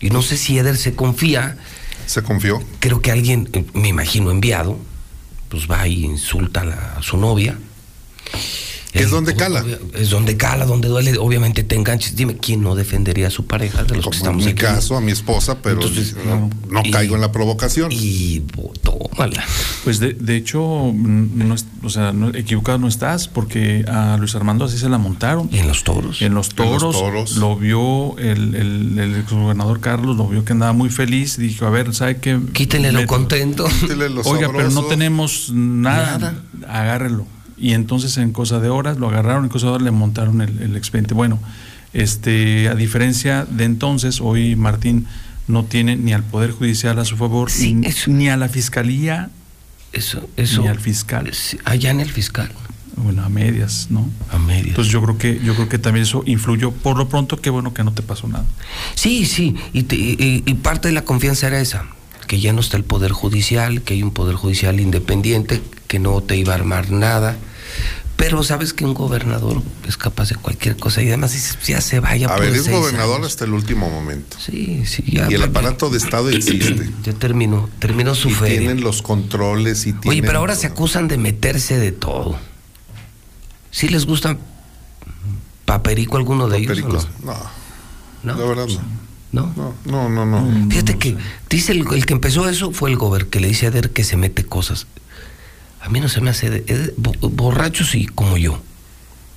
Y 0.00 0.10
no 0.10 0.20
sé 0.20 0.36
si 0.36 0.58
Eder 0.58 0.76
se 0.76 0.92
confía. 0.94 1.56
Se 2.08 2.22
confió. 2.22 2.62
Creo 2.80 3.02
que 3.02 3.10
alguien, 3.12 3.48
eh, 3.52 3.64
me 3.74 3.88
imagino 3.88 4.30
enviado, 4.30 4.78
pues 5.50 5.70
va 5.70 5.86
y 5.86 6.04
insulta 6.06 6.62
a, 6.62 6.64
la- 6.64 6.94
a 6.96 7.02
su 7.02 7.18
novia. 7.18 7.58
Es 8.98 9.10
donde 9.10 9.34
cala. 9.36 9.64
Es 9.94 10.10
donde 10.10 10.36
cala, 10.36 10.64
donde 10.66 10.88
duele, 10.88 11.16
obviamente 11.18 11.62
te 11.62 11.74
enganches. 11.76 12.16
Dime, 12.16 12.36
¿quién 12.36 12.62
no 12.62 12.74
defendería 12.74 13.28
a 13.28 13.30
su 13.30 13.46
pareja 13.46 13.84
de 13.84 13.96
los 13.96 13.98
que 13.98 14.02
Como 14.02 14.12
en 14.14 14.16
estamos 14.18 14.44
mi 14.44 14.50
aquí? 14.52 14.60
caso, 14.60 14.96
a 14.96 15.00
mi 15.00 15.12
esposa, 15.12 15.58
pero 15.62 15.76
Entonces, 15.76 16.16
no, 16.26 16.50
no 16.70 16.82
y- 16.84 16.90
caigo 16.90 17.14
en 17.14 17.20
la 17.20 17.30
provocación. 17.32 17.90
Y 17.92 18.40
tómala. 18.82 19.44
Pues 19.84 20.00
de, 20.00 20.12
de 20.14 20.36
hecho, 20.36 20.92
no 20.94 21.54
es- 21.54 21.66
o 21.82 21.90
sea, 21.90 22.12
no- 22.12 22.28
equivocado 22.34 22.78
no 22.78 22.88
estás, 22.88 23.28
porque 23.28 23.84
a 23.88 24.16
Luis 24.18 24.34
Armando 24.34 24.64
así 24.64 24.78
se 24.78 24.88
la 24.88 24.98
montaron. 24.98 25.48
¿Y 25.52 25.58
en 25.58 25.68
los 25.68 25.84
toros? 25.84 26.20
En 26.22 26.34
los 26.34 26.50
En 26.50 26.56
toros, 26.56 26.82
los 26.82 26.96
toros. 26.98 27.36
lo 27.36 27.56
vio 27.56 28.18
el, 28.18 28.54
el, 28.54 28.98
el 28.98 29.22
gobernador 29.24 29.80
Carlos, 29.80 30.16
lo 30.16 30.26
vio 30.28 30.44
que 30.44 30.52
andaba 30.52 30.72
muy 30.72 30.90
feliz, 30.90 31.36
dijo, 31.38 31.66
a 31.66 31.70
ver, 31.70 31.94
¿sabe 31.94 32.16
qué? 32.18 32.38
Quítenle 32.52 32.92
lo 32.92 33.06
contento. 33.06 33.66
Quítele 33.80 34.08
lo 34.08 34.22
Oiga, 34.22 34.48
pero 34.54 34.70
no 34.70 34.84
tenemos 34.84 35.50
nada, 35.52 36.42
agárrelo. 36.68 37.26
Y 37.60 37.72
entonces 37.74 38.16
en 38.18 38.32
cosa 38.32 38.60
de 38.60 38.68
horas 38.68 38.98
lo 38.98 39.08
agarraron, 39.08 39.44
en 39.44 39.50
cosa 39.50 39.66
de 39.66 39.72
horas 39.72 39.84
le 39.84 39.90
montaron 39.90 40.40
el, 40.40 40.60
el 40.62 40.76
expediente. 40.76 41.14
Bueno, 41.14 41.38
este, 41.92 42.68
a 42.68 42.74
diferencia 42.74 43.44
de 43.48 43.64
entonces, 43.64 44.20
hoy 44.20 44.56
Martín 44.56 45.06
no 45.46 45.64
tiene 45.64 45.96
ni 45.96 46.12
al 46.12 46.22
Poder 46.22 46.50
Judicial 46.52 46.98
a 46.98 47.04
su 47.04 47.16
favor, 47.16 47.50
Sí, 47.50 47.74
ni, 47.74 47.86
eso- 47.86 48.10
ni 48.10 48.28
a 48.28 48.36
la 48.36 48.48
Fiscalía, 48.48 49.30
Eso, 49.92 50.28
eso. 50.36 50.60
ni 50.62 50.68
al 50.68 50.78
fiscal. 50.78 51.30
Allá 51.64 51.90
en 51.90 52.00
el 52.00 52.10
fiscal. 52.10 52.50
Bueno, 52.96 53.22
a 53.24 53.28
medias, 53.28 53.86
¿no? 53.90 54.08
A 54.30 54.38
medias. 54.38 54.66
Entonces 54.68 54.92
yo 54.92 55.00
creo 55.02 55.16
que 55.18 55.40
yo 55.42 55.54
creo 55.54 55.68
que 55.68 55.78
también 55.78 56.02
eso 56.02 56.22
influyó. 56.26 56.72
Por 56.72 56.98
lo 56.98 57.08
pronto, 57.08 57.36
qué 57.38 57.48
bueno 57.48 57.72
que 57.72 57.84
no 57.84 57.92
te 57.92 58.02
pasó 58.02 58.26
nada. 58.28 58.44
Sí, 58.94 59.24
sí, 59.24 59.54
y, 59.72 59.84
te- 59.84 59.96
y- 59.96 60.42
y 60.44 60.54
parte 60.54 60.88
de 60.88 60.94
la 60.94 61.02
confianza 61.04 61.46
era 61.46 61.60
esa, 61.60 61.86
que 62.26 62.40
ya 62.40 62.52
no 62.52 62.60
está 62.60 62.76
el 62.76 62.84
Poder 62.84 63.12
Judicial, 63.12 63.82
que 63.82 63.94
hay 63.94 64.02
un 64.02 64.10
Poder 64.10 64.34
Judicial 64.34 64.80
independiente, 64.80 65.62
que 65.86 65.98
no 66.00 66.20
te 66.20 66.36
iba 66.36 66.52
a 66.52 66.56
armar 66.56 66.90
nada. 66.90 67.36
Pero 68.18 68.42
sabes 68.42 68.72
que 68.74 68.84
un 68.84 68.94
gobernador 68.94 69.62
es 69.86 69.96
capaz 69.96 70.28
de 70.30 70.34
cualquier 70.34 70.76
cosa 70.76 71.00
y 71.02 71.06
además 71.08 71.56
ya 71.64 71.80
se 71.80 72.00
vaya. 72.00 72.26
A 72.28 72.36
ver, 72.38 72.52
es 72.52 72.68
gobernador 72.68 73.18
años. 73.18 73.28
hasta 73.28 73.44
el 73.44 73.52
último 73.54 73.88
momento. 73.88 74.36
Sí, 74.44 74.84
sí, 74.86 75.04
ya. 75.06 75.30
Y 75.30 75.34
el 75.34 75.42
aparato 75.44 75.88
de 75.88 75.98
Estado 75.98 76.28
existe. 76.30 76.90
Ya 77.04 77.12
terminó, 77.12 77.70
terminó 77.78 78.16
su 78.16 78.28
Y 78.28 78.32
feria. 78.32 78.58
tienen 78.58 78.80
los 78.82 79.02
controles 79.02 79.86
y 79.86 79.92
tienen... 79.92 80.08
Oye, 80.10 80.22
pero 80.22 80.40
ahora 80.40 80.56
se 80.56 80.66
acusan 80.66 81.06
de 81.06 81.16
meterse 81.16 81.78
de 81.78 81.92
todo. 81.92 82.36
¿Sí 83.70 83.88
les 83.88 84.04
gusta 84.04 84.36
paperico 85.64 86.16
alguno 86.16 86.48
de 86.48 86.58
ellos? 86.58 86.78
o 86.82 86.88
no? 86.88 87.00
No, 87.24 87.36
¿No? 88.24 88.36
la 88.36 88.44
verdad 88.46 88.66
no. 88.66 89.52
¿No? 89.54 89.74
No, 89.84 90.08
no, 90.08 90.26
no, 90.26 90.40
no. 90.50 90.70
Fíjate 90.70 90.98
que 90.98 91.16
dice 91.50 91.70
el, 91.72 91.84
el 91.92 92.04
que 92.04 92.14
empezó 92.14 92.48
eso 92.48 92.72
fue 92.72 92.90
el 92.90 92.96
gober 92.96 93.26
que 93.26 93.40
le 93.40 93.48
dice 93.48 93.66
a 93.66 93.68
Eder 93.68 93.90
que 93.90 94.02
se 94.02 94.16
mete 94.16 94.44
cosas. 94.44 94.86
A 95.80 95.88
mí 95.88 96.00
no 96.00 96.08
se 96.08 96.20
me 96.20 96.30
hace 96.30 96.50
de- 96.50 96.64
Eder- 96.66 96.94
bo- 96.96 97.14
borracho 97.30 97.84
sí, 97.84 98.06
como 98.06 98.36
yo. 98.36 98.60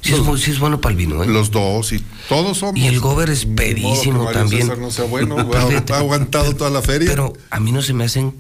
Sí, 0.02 0.14
es, 0.14 0.42
sí 0.42 0.50
es 0.52 0.60
bueno 0.60 0.82
para 0.82 0.92
el 0.94 0.98
vino, 0.98 1.24
¿eh? 1.24 1.28
Los 1.28 1.52
dos 1.52 1.94
y 1.94 2.04
todos 2.28 2.58
somos. 2.58 2.78
Y 2.80 2.88
el 2.88 3.00
gober 3.00 3.30
es 3.30 3.46
pedísimo 3.46 4.26
también. 4.32 4.64
César 4.64 4.80
no 4.80 4.90
sea 4.90 5.06
bueno, 5.06 5.36
Pero 5.52 5.84
ha, 5.94 5.98
aguantado 5.98 6.56
toda 6.56 6.72
la 6.72 6.82
feria. 6.82 7.08
Pero 7.10 7.34
a 7.52 7.60
mí 7.60 7.72
no 7.72 7.84
se 7.84 7.94
me 7.94 8.04
hacen 8.04 8.34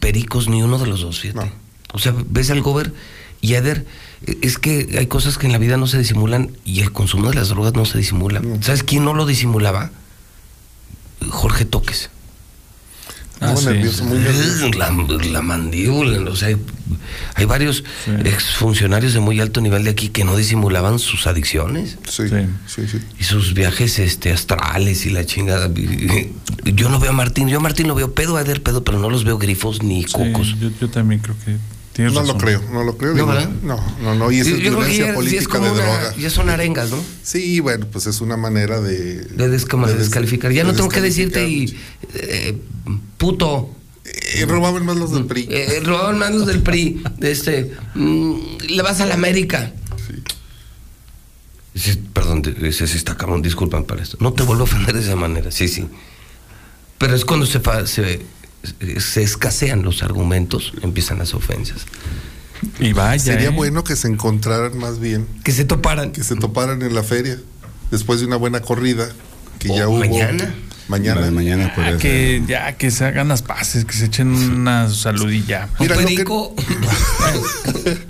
pericos 0.00 0.48
ni 0.48 0.62
uno 0.62 0.78
de 0.78 0.86
los 0.86 1.02
dos, 1.02 1.20
fíjate. 1.20 1.46
No. 1.46 1.52
O 1.92 1.98
sea, 1.98 2.14
ves 2.30 2.50
al 2.50 2.62
gober 2.62 2.94
y 3.42 3.54
a 3.54 3.58
Eder, 3.58 3.84
es 4.40 4.58
que 4.58 4.96
hay 4.98 5.06
cosas 5.06 5.36
que 5.36 5.44
en 5.46 5.52
la 5.52 5.58
vida 5.58 5.76
no 5.76 5.86
se 5.86 5.98
disimulan 5.98 6.56
y 6.64 6.80
el 6.80 6.90
consumo 6.92 7.28
de 7.28 7.34
las 7.34 7.50
drogas 7.50 7.74
no 7.74 7.84
se 7.84 7.98
disimula. 7.98 8.40
¿Sabes 8.62 8.82
quién 8.82 9.04
no 9.04 9.12
lo 9.12 9.26
disimulaba? 9.26 9.90
Jorge 11.28 11.66
Toques. 11.66 12.08
Muy 13.40 13.64
nervioso, 13.64 14.04
muy 14.04 14.18
nervioso. 14.18 14.70
La, 14.78 14.90
la 15.30 15.42
mandíbula, 15.42 16.30
o 16.30 16.36
sea, 16.36 16.48
hay, 16.48 16.56
hay 17.34 17.44
varios 17.44 17.84
Sí. 18.04 18.10
exfuncionarios 18.24 19.12
de 19.12 19.20
muy 19.20 19.40
alto 19.40 19.60
nivel 19.60 19.84
de 19.84 19.90
aquí 19.90 20.08
que 20.08 20.24
no 20.24 20.36
disimulaban 20.36 20.98
sus 20.98 21.26
adicciones 21.26 21.98
Sí, 22.08 22.28
Sí. 22.28 22.36
sí, 22.66 22.88
sí. 22.88 22.98
y 23.18 23.24
sus 23.24 23.52
viajes 23.54 23.98
este 23.98 24.32
astrales 24.32 25.04
y 25.06 25.10
la 25.10 25.26
chingada. 25.26 25.70
Yo 26.64 26.88
no 26.88 26.98
veo 27.00 27.10
a 27.10 27.14
Martín, 27.14 27.48
yo 27.48 27.58
a 27.58 27.60
Martín 27.60 27.88
lo 27.88 27.94
veo 27.94 28.14
pedo, 28.14 28.36
a 28.36 28.40
Eder 28.42 28.62
pedo, 28.62 28.84
pero 28.84 28.98
no 28.98 29.10
los 29.10 29.24
veo 29.24 29.36
grifos 29.38 29.82
ni 29.82 30.04
Sí, 30.04 30.12
cocos. 30.12 30.54
yo, 30.60 30.70
yo 30.80 30.88
también 30.88 31.20
creo 31.20 31.36
que 31.44 31.56
tienes 31.94 32.12
No 32.12 32.20
razón. 32.20 32.36
lo 32.36 32.40
creo, 32.44 32.62
no 32.72 32.84
lo 32.84 32.98
creo. 32.98 33.14
No, 33.14 33.26
no, 33.62 33.80
no, 34.02 34.14
no, 34.14 34.30
y 34.30 34.40
esa 34.40 34.50
Yo- 34.50 34.56
es 34.56 34.62
yo 34.62 34.70
violencia 34.72 34.98
ya, 34.98 35.04
ya 35.04 35.10
es 35.10 35.14
política 35.16 35.48
como 35.50 35.64
de 35.64 35.70
una- 35.72 35.82
droga. 35.82 36.16
ya 36.16 36.28
son 36.30 36.50
arengas, 36.50 36.90
¿no? 36.90 37.02
Sí, 37.22 37.60
bueno, 37.60 37.86
pues 37.90 38.06
es 38.06 38.20
una 38.20 38.36
manera 38.36 38.80
de... 38.82 39.22
De, 39.24 39.48
descalificar. 39.48 40.52
Ya 40.52 40.64
de 40.64 40.70
no 40.70 40.76
tengo 40.76 40.90
que 40.90 41.00
decirte 41.00 41.48
y 41.48 41.74
eh, 42.14 42.58
puto. 43.16 43.70
Eh, 44.04 44.44
robaban 44.46 44.84
más 44.84 44.96
los 44.96 45.12
del 45.12 45.24
PRI. 45.24 45.48
Eh, 45.50 45.80
robaban 45.82 46.18
manos 46.18 46.46
del 46.46 46.60
PRI. 46.62 47.02
de 47.16 47.30
Este, 47.32 47.72
mm, 47.94 48.34
le 48.68 48.82
vas 48.82 49.00
a 49.00 49.06
la 49.06 49.14
América. 49.14 49.72
Sí, 51.74 52.00
perdón, 52.12 52.42
ese 52.62 52.86
sí 52.86 52.96
está 52.96 53.16
cabrón, 53.16 53.42
disculpan 53.42 53.84
para 53.84 54.02
esto. 54.02 54.16
No 54.20 54.32
te 54.32 54.44
vuelvo 54.44 54.62
a 54.62 54.64
ofender 54.64 54.94
de 54.94 55.00
esa 55.00 55.16
manera, 55.16 55.50
sí, 55.50 55.66
sí. 55.66 55.88
Pero 56.98 57.16
es 57.16 57.24
cuando 57.24 57.46
se, 57.46 57.60
se 58.98 59.22
escasean 59.22 59.82
los 59.82 60.02
argumentos, 60.02 60.72
empiezan 60.82 61.18
las 61.18 61.34
ofensas. 61.34 61.86
Y 62.80 62.92
vaya. 62.92 63.22
Sería 63.22 63.48
¿eh? 63.48 63.50
bueno 63.50 63.84
que 63.84 63.94
se 63.96 64.08
encontraran 64.08 64.78
más 64.78 64.98
bien, 64.98 65.26
Que 65.42 65.52
se 65.52 65.64
toparan. 65.64 66.12
que 66.12 66.22
se 66.22 66.36
toparan 66.36 66.82
en 66.82 66.94
la 66.94 67.02
feria, 67.02 67.38
después 67.90 68.20
de 68.20 68.26
una 68.26 68.36
buena 68.36 68.60
corrida, 68.60 69.08
que 69.58 69.68
ya 69.68 69.88
hubo... 69.88 69.98
mañana. 69.98 70.54
Mañana. 70.86 71.20
La 71.20 71.26
de 71.26 71.32
mañana 71.32 71.66
Ah, 71.68 71.74
puede 71.74 71.96
que 71.96 72.42
ya 72.46 72.76
que 72.76 72.90
se 72.90 73.06
hagan 73.06 73.26
las 73.28 73.40
paces, 73.40 73.86
que 73.86 73.94
se 73.94 74.04
echen 74.04 74.28
una 74.28 74.90
saludilla. 74.90 75.70
Un 75.78 75.86
Mira, 75.86 75.96
lo 75.98 76.06
que-. 76.06 76.24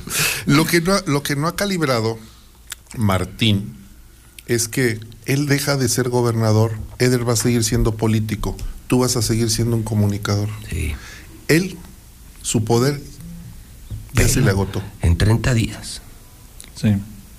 Lo 0.47 0.67
que, 0.67 0.81
no, 0.81 0.95
lo 1.07 1.23
que 1.23 1.37
no 1.37 1.47
ha 1.49 1.57
calibrado 1.57 2.19
Martín 2.97 3.77
es 4.47 4.69
que 4.69 5.01
él 5.27 5.47
deja 5.47 5.77
de 5.77 5.89
ser 5.89 6.09
gobernador, 6.11 6.73
Eder 6.99 7.27
va 7.27 7.33
a 7.33 7.37
seguir 7.37 7.65
siendo 7.65 7.97
político, 7.97 8.57
tú 8.87 8.99
vas 9.01 9.17
a 9.17 9.23
seguir 9.23 9.51
siendo 9.51 9.77
un 9.77 9.83
comunicador. 9.83 10.49
Sí. 10.71 10.95
Él, 11.49 11.77
su 12.43 12.65
poder, 12.65 13.01
ya 14.13 14.29
se 14.29 14.41
le 14.41 14.51
agotó. 14.51 14.83
En 15.03 15.17
30 15.17 15.55
días. 15.55 16.01
Sí. 16.75 16.95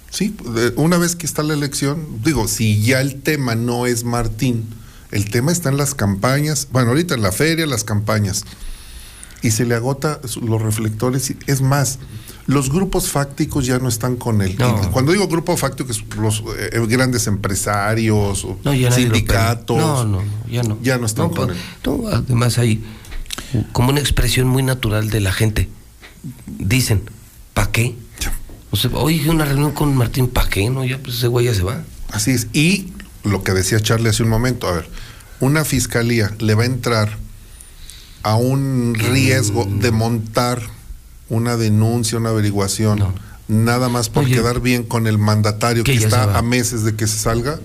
Sí, 0.10 0.36
una 0.78 0.98
vez 0.98 1.16
que 1.18 1.26
está 1.26 1.44
la 1.44 1.54
elección, 1.54 2.22
digo, 2.24 2.48
si 2.48 2.82
ya 2.82 3.02
el 3.02 3.22
tema 3.22 3.56
no 3.56 3.86
es 3.86 4.06
Martín, 4.06 4.64
el 5.12 5.30
tema 5.30 5.52
está 5.52 5.70
en 5.70 5.78
las 5.78 5.94
campañas, 5.94 6.70
bueno, 6.72 6.90
ahorita 6.92 7.16
en 7.16 7.22
la 7.22 7.34
feria, 7.34 7.66
las 7.68 7.84
campañas, 7.84 8.46
y 9.42 9.52
se 9.52 9.66
le 9.66 9.76
agota 9.76 10.22
los 10.42 10.62
reflectores. 10.62 11.32
y- 11.32 11.38
Es 11.48 11.60
más, 11.62 12.00
Los 12.48 12.72
grupos 12.72 13.10
fácticos 13.10 13.66
ya 13.66 13.80
no 13.80 13.90
están 13.90 14.18
con 14.18 14.42
él. 14.42 14.56
Cuando 14.92 15.12
digo 15.12 15.28
grupo 15.28 15.58
fáctico, 15.58 15.92
es 15.92 16.04
los 16.16 16.44
eh, 16.58 16.80
grandes 16.88 17.26
empresarios, 17.28 18.46
No, 18.64 18.74
ya 18.74 18.92
sindicatos. 18.92 19.78
No, 19.78 20.06
no, 20.06 20.24
ya 20.50 20.62
no. 20.62 20.78
Ya 20.82 20.98
no 20.98 21.08
están 21.08 21.30
con 21.30 21.50
él. 21.50 21.58
además 22.12 22.58
hay 22.60 22.84
como 23.72 23.90
una 23.90 24.00
expresión 24.00 24.48
muy 24.48 24.64
natural 24.64 25.10
de 25.10 25.22
la 25.22 25.32
gente. 25.32 25.70
Dicen, 26.46 27.10
¿pa' 27.54 27.72
qué? 27.72 27.96
O 28.72 28.78
sea, 28.78 28.92
oye, 28.94 29.30
una 29.30 29.46
reunión 29.46 29.72
con 29.72 29.96
Martín, 29.96 30.28
¿pa' 30.28 30.48
qué? 30.48 30.70
No, 30.70 30.84
ya 30.86 31.00
pues 31.00 31.18
ese 31.18 31.28
güey 31.28 31.46
ya 31.46 31.54
se 31.54 31.64
va. 31.64 31.84
Así 32.12 32.32
es. 32.32 32.48
Y 32.54 32.92
lo 33.24 33.44
que 33.44 33.54
decía 33.54 33.80
Charlie 33.80 34.10
hace 34.10 34.24
un 34.24 34.30
momento, 34.30 34.68
a 34.68 34.74
ver, 34.74 34.90
una 35.40 35.66
fiscalía 35.66 36.32
le 36.40 36.54
va 36.56 36.64
a 36.64 36.68
entrar 36.68 37.18
a 38.24 38.36
un 38.36 38.96
riesgo 38.96 39.66
de 39.66 39.92
montar 39.92 40.62
una 41.30 41.58
denuncia, 41.58 42.18
una 42.18 42.30
averiguación, 42.30 43.04
nada 43.48 43.90
más 43.90 44.10
por 44.10 44.26
Oye, 44.26 44.36
quedar 44.36 44.60
bien 44.62 44.84
con 44.84 45.08
el 45.08 45.18
mandatario 45.18 45.84
que, 45.84 45.94
está 45.96 46.38
a 46.38 46.42
meses 46.42 46.84
de 46.84 46.96
que 46.96 47.08
se 47.08 47.18
salga. 47.18 47.60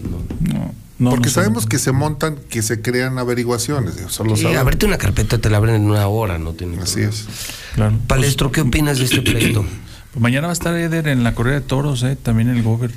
no, 0.99 1.11
Porque 1.11 1.29
no 1.29 1.35
sabemos 1.35 1.67
que 1.67 1.79
se 1.79 1.93
montan, 1.93 2.37
que 2.49 2.63
se 2.63 2.83
crean 2.83 3.19
averiguaciones. 3.19 3.95
Solo 4.09 4.37
sabemos. 4.37 4.61
abrete 4.61 4.87
una 4.87 4.99
carpeta, 4.99 5.39
te 5.39 5.49
la 5.51 5.57
abren 5.57 5.77
en 5.77 5.83
una 5.91 6.07
hora, 6.09 6.39
no 6.39 6.53
tiene 6.53 6.79
Así 6.83 7.01
es. 7.03 7.27
Claro. 7.75 7.97
Palestro, 8.07 8.53
¿qué 8.53 8.61
opinas 8.63 8.99
de 8.99 9.05
este 9.05 9.23
pleito? 9.23 9.65
Pues 10.11 10.21
mañana 10.21 10.49
va 10.49 10.51
a 10.51 10.55
estar 10.55 10.75
Eder 10.77 11.07
en 11.07 11.23
la 11.23 11.37
corrida 11.37 11.55
de 11.55 11.61
toros, 11.61 12.03
¿eh? 12.03 12.17
también 12.21 12.49
el 12.49 12.65
Gober. 12.65 12.91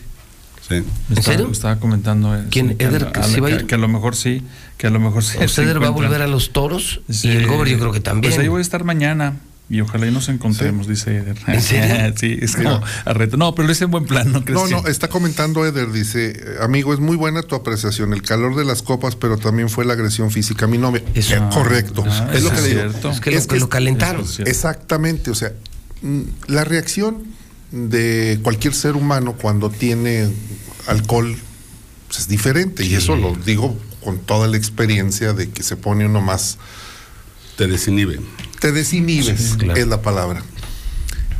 Sí. 0.67 0.81
¿En 1.15 1.21
serio? 1.21 1.47
Estaba 1.51 1.75
comentando. 1.75 2.35
eh, 2.35 2.45
¿Quién, 2.49 2.75
que 2.75 2.85
Eder, 2.85 3.03
a- 3.05 3.11
que 3.11 3.19
a- 3.19 3.23
sí 3.23 3.39
va 3.39 3.49
a 3.49 3.51
que- 3.51 3.55
ir? 3.57 3.65
Que 3.67 3.75
a 3.75 3.77
lo 3.77 3.87
mejor 3.87 4.15
sí, 4.15 4.41
que 4.77 4.87
a 4.87 4.89
lo 4.89 4.99
mejor 4.99 5.23
sí. 5.23 5.37
Eder 5.37 5.79
va 5.79 5.87
a 5.87 5.91
volver 5.91 6.23
a 6.23 6.27
los 6.27 6.53
toros 6.53 7.01
Sí. 7.11 7.27
y 7.27 7.31
el 7.33 7.45
Gober 7.45 7.67
yo 7.67 7.77
creo 7.77 7.91
que 7.91 7.99
también. 7.99 8.31
Pues 8.33 8.41
ahí 8.41 8.47
voy 8.47 8.57
a 8.59 8.61
estar 8.63 8.83
mañana 8.83 9.35
y 9.69 9.81
ojalá 9.81 10.05
y 10.07 10.11
nos 10.11 10.29
encontremos, 10.29 10.87
dice 10.87 11.17
Eder. 11.17 11.37
¿En 11.47 11.61
serio? 11.61 12.13
sí, 12.19 12.37
es 12.41 12.55
que 12.55 12.63
no, 12.63 12.81
a 13.05 13.13
reto. 13.13 13.37
No, 13.37 13.55
pero 13.55 13.65
lo 13.67 13.71
hice 13.71 13.85
en 13.85 13.91
buen 13.91 14.05
plan, 14.05 14.31
¿no 14.31 14.43
crees? 14.45 14.69
No, 14.69 14.83
que- 14.83 14.91
está 14.91 15.07
comentando 15.07 15.65
Eder, 15.65 15.91
dice, 15.91 16.39
amigo, 16.61 16.93
es 16.93 16.99
muy 16.99 17.15
buena 17.15 17.41
tu 17.43 17.55
apreciación, 17.55 18.13
el 18.13 18.21
calor 18.21 18.55
de 18.55 18.65
las 18.65 18.81
copas, 18.83 19.15
pero 19.15 19.37
también 19.37 19.69
fue 19.69 19.85
la 19.85 19.93
agresión 19.93 20.29
física 20.31 20.65
a 20.65 20.67
mi 20.67 20.77
novia. 20.77 21.01
Eso. 21.15 21.35
Eh, 21.35 21.41
correcto, 21.51 22.03
Ah, 22.07 22.29
es 22.33 22.43
lo 22.43 22.49
que 22.51 22.55
es 22.57 22.61
le 22.63 22.69
digo. 22.69 22.81
cierto. 22.81 23.09
Es 23.11 23.19
que 23.21 23.31
lo- 23.31 23.47
que 23.47 23.59
lo 23.59 23.69
calentaron. 23.69 24.23
Es. 24.25 24.39
Exactamente, 24.41 25.31
o 25.31 25.35
sea, 25.35 25.53
mm, 26.01 26.21
la 26.47 26.65
reacción 26.65 27.23
de 27.71 28.39
cualquier 28.43 28.75
ser 28.75 28.95
humano 28.95 29.33
cuando 29.41 29.71
tiene 29.71 30.27
alcohol 30.87 31.35
pues, 32.07 32.19
es 32.19 32.27
diferente, 32.27 32.85
y 32.85 32.93
eso 32.93 33.15
lo 33.15 33.33
digo 33.35 33.75
con 34.03 34.19
toda 34.19 34.47
la 34.47 34.57
experiencia 34.57 35.33
de 35.33 35.49
que 35.49 35.63
se 35.63 35.77
pone 35.77 36.05
uno 36.05 36.21
más... 36.21 36.57
Te 37.57 37.67
desinhibe. 37.67 38.19
Te 38.63 38.71
desinhibes, 38.71 39.39
Sí, 39.51 39.57
claro. 39.57 39.77
es 39.77 39.87
la 39.87 40.01
palabra. 40.01 40.41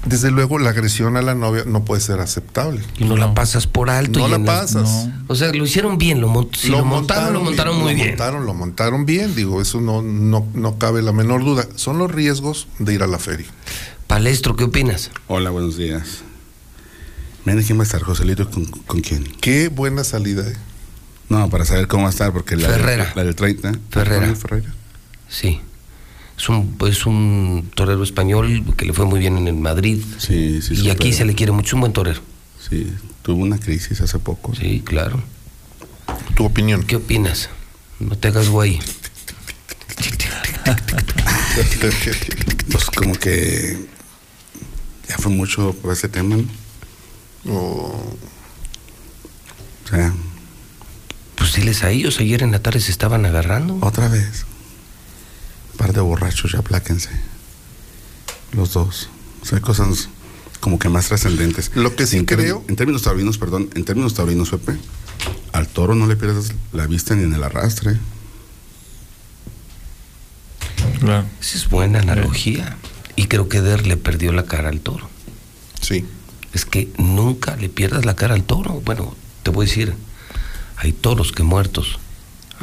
Desde 0.05 0.29
luego, 0.29 0.59
la 0.59 0.71
agresión 0.71 1.15
a 1.15 1.21
la 1.21 1.33
novia 1.35 1.63
no 1.65 1.85
puede 1.85 2.01
ser 2.01 2.19
aceptable. 2.19 2.81
Y 2.99 3.05
no, 3.05 3.15
la 3.15 3.33
pasas 3.33 3.65
por 3.65 3.89
alto. 3.89 4.19
No 4.19 4.27
y 4.27 4.31
la 4.31 4.43
pasas. 4.43 5.07
O 5.27 5.35
sea, 5.35 5.53
lo 5.53 5.63
hicieron 5.63 5.97
bien, 5.97 6.19
lo, 6.19 6.27
mon- 6.27 6.49
si 6.53 6.67
lo, 6.67 6.83
montaron, 6.83 7.31
lo 7.31 7.39
montaron 7.39 7.77
muy 7.79 7.91
lo 7.91 7.95
bien. 7.95 8.07
montaron, 8.09 8.45
lo 8.45 8.53
montaron 8.53 9.05
bien, 9.05 9.33
digo, 9.33 9.61
eso 9.61 9.79
no, 9.79 10.01
no, 10.01 10.45
no 10.53 10.77
cabe 10.77 11.01
la 11.01 11.13
menor 11.13 11.45
duda. 11.45 11.65
Son 11.77 11.97
los 11.97 12.11
riesgos 12.11 12.67
de 12.79 12.93
ir 12.93 13.03
a 13.03 13.07
la 13.07 13.17
feria. 13.19 13.47
Palestro, 14.07 14.57
¿qué 14.57 14.65
opinas? 14.65 15.09
Hola, 15.29 15.49
buenos 15.49 15.77
días. 15.77 16.23
Ven, 17.45 17.63
¿quién 17.63 17.77
va 17.79 17.83
a 17.83 17.85
estar, 17.85 18.01
Joselito? 18.03 18.51
¿Con, 18.51 18.65
con 18.65 18.99
quién? 18.99 19.23
Qué 19.39 19.69
buena 19.69 20.03
salida, 20.03 20.45
¿eh? 20.45 20.55
No, 21.29 21.49
para 21.49 21.63
saber 21.63 21.87
cómo 21.87 22.03
va 22.03 22.09
a 22.09 22.11
estar, 22.11 22.33
porque 22.33 22.57
la, 22.57 22.67
Ferrera. 22.67 23.13
la 23.15 23.23
del 23.23 23.35
30. 23.35 23.71
Ferrera. 23.89 24.35
Ferrera. 24.35 24.73
Sí. 25.29 25.61
Es 26.37 26.49
un, 26.49 26.75
es 26.87 27.05
un 27.05 27.71
torero 27.75 28.03
español 28.03 28.63
que 28.75 28.85
le 28.85 28.93
fue 28.93 29.05
muy 29.05 29.19
bien 29.19 29.37
en 29.37 29.47
el 29.47 29.55
Madrid. 29.55 30.03
Sí, 30.17 30.61
sí. 30.61 30.73
y 30.73 30.77
supera. 30.77 30.93
aquí 30.93 31.13
se 31.13 31.25
le 31.25 31.35
quiere 31.35 31.51
mucho, 31.51 31.75
un 31.75 31.81
buen 31.81 31.93
torero. 31.93 32.21
Sí, 32.69 32.91
tuvo 33.21 33.41
una 33.43 33.57
crisis 33.59 34.01
hace 34.01 34.19
poco. 34.19 34.53
Sí, 34.55 34.81
claro. 34.83 35.21
Tu 36.35 36.43
opinión. 36.45 36.83
¿Qué 36.83 36.95
opinas? 36.95 37.49
No 37.99 38.17
te 38.17 38.29
hagas 38.29 38.49
güey. 38.49 38.79
Pues 42.71 42.85
como 42.85 43.13
que 43.15 43.77
ya 45.07 45.17
fue 45.17 45.31
mucho 45.31 45.73
por 45.81 45.93
ese 45.93 46.09
tema, 46.09 46.37
¿no? 46.37 46.43
Oh, 47.53 48.15
O 49.85 49.87
sea, 49.89 50.13
Pues 51.35 51.53
diles 51.55 51.83
a 51.83 51.91
ellos, 51.91 52.19
ayer 52.19 52.41
en 52.43 52.51
la 52.51 52.59
tarde 52.61 52.79
se 52.79 52.91
estaban 52.91 53.25
agarrando. 53.25 53.77
otra 53.81 54.07
vez. 54.07 54.45
Par 55.83 55.91
de 55.91 55.99
borrachos, 55.99 56.53
ya 56.53 56.59
apláquense. 56.59 57.09
Los 58.53 58.71
dos. 58.71 59.09
O 59.41 59.45
sea, 59.45 59.57
hay 59.57 59.61
cosas 59.61 60.07
como 60.61 60.79
que 60.79 60.87
más 60.87 61.09
trascendentes. 61.09 61.71
Lo 61.75 61.93
que 61.93 62.07
sí 62.07 62.15
En 62.19 62.23
creo- 62.25 62.63
En 62.69 62.77
términos 62.77 63.01
taurinos, 63.01 63.37
perdón, 63.37 63.69
en 63.75 63.83
términos 63.83 64.13
taurinos, 64.13 64.49
Pepe, 64.49 64.77
al 65.51 65.67
toro 65.67 65.93
no 65.93 66.07
le 66.07 66.15
pierdas 66.15 66.53
la 66.71 66.87
vista 66.87 67.15
ni 67.15 67.23
en 67.23 67.33
el 67.33 67.43
arrastre. 67.43 67.97
Claro. 71.01 71.25
Esa 71.41 71.57
es 71.57 71.67
buena 71.69 71.99
analogía. 71.99 72.77
Y 73.17 73.25
creo 73.27 73.49
que 73.49 73.59
Der 73.59 73.85
le 73.85 73.97
perdió 73.97 74.31
la 74.31 74.45
cara 74.45 74.69
al 74.69 74.79
toro. 74.79 75.09
sí. 75.81 76.05
Es 76.53 76.65
que 76.65 76.93
nunca 76.97 77.55
le 77.57 77.67
pierdas 77.67 78.05
la 78.05 78.15
cara 78.15 78.35
al 78.35 78.43
toro. 78.43 78.79
Bueno, 78.85 79.15
te 79.41 79.49
voy 79.51 79.65
a 79.65 79.67
decir, 79.67 79.95
hay 80.77 80.93
toros 80.93 81.31
que 81.33 81.41
muertos 81.43 81.97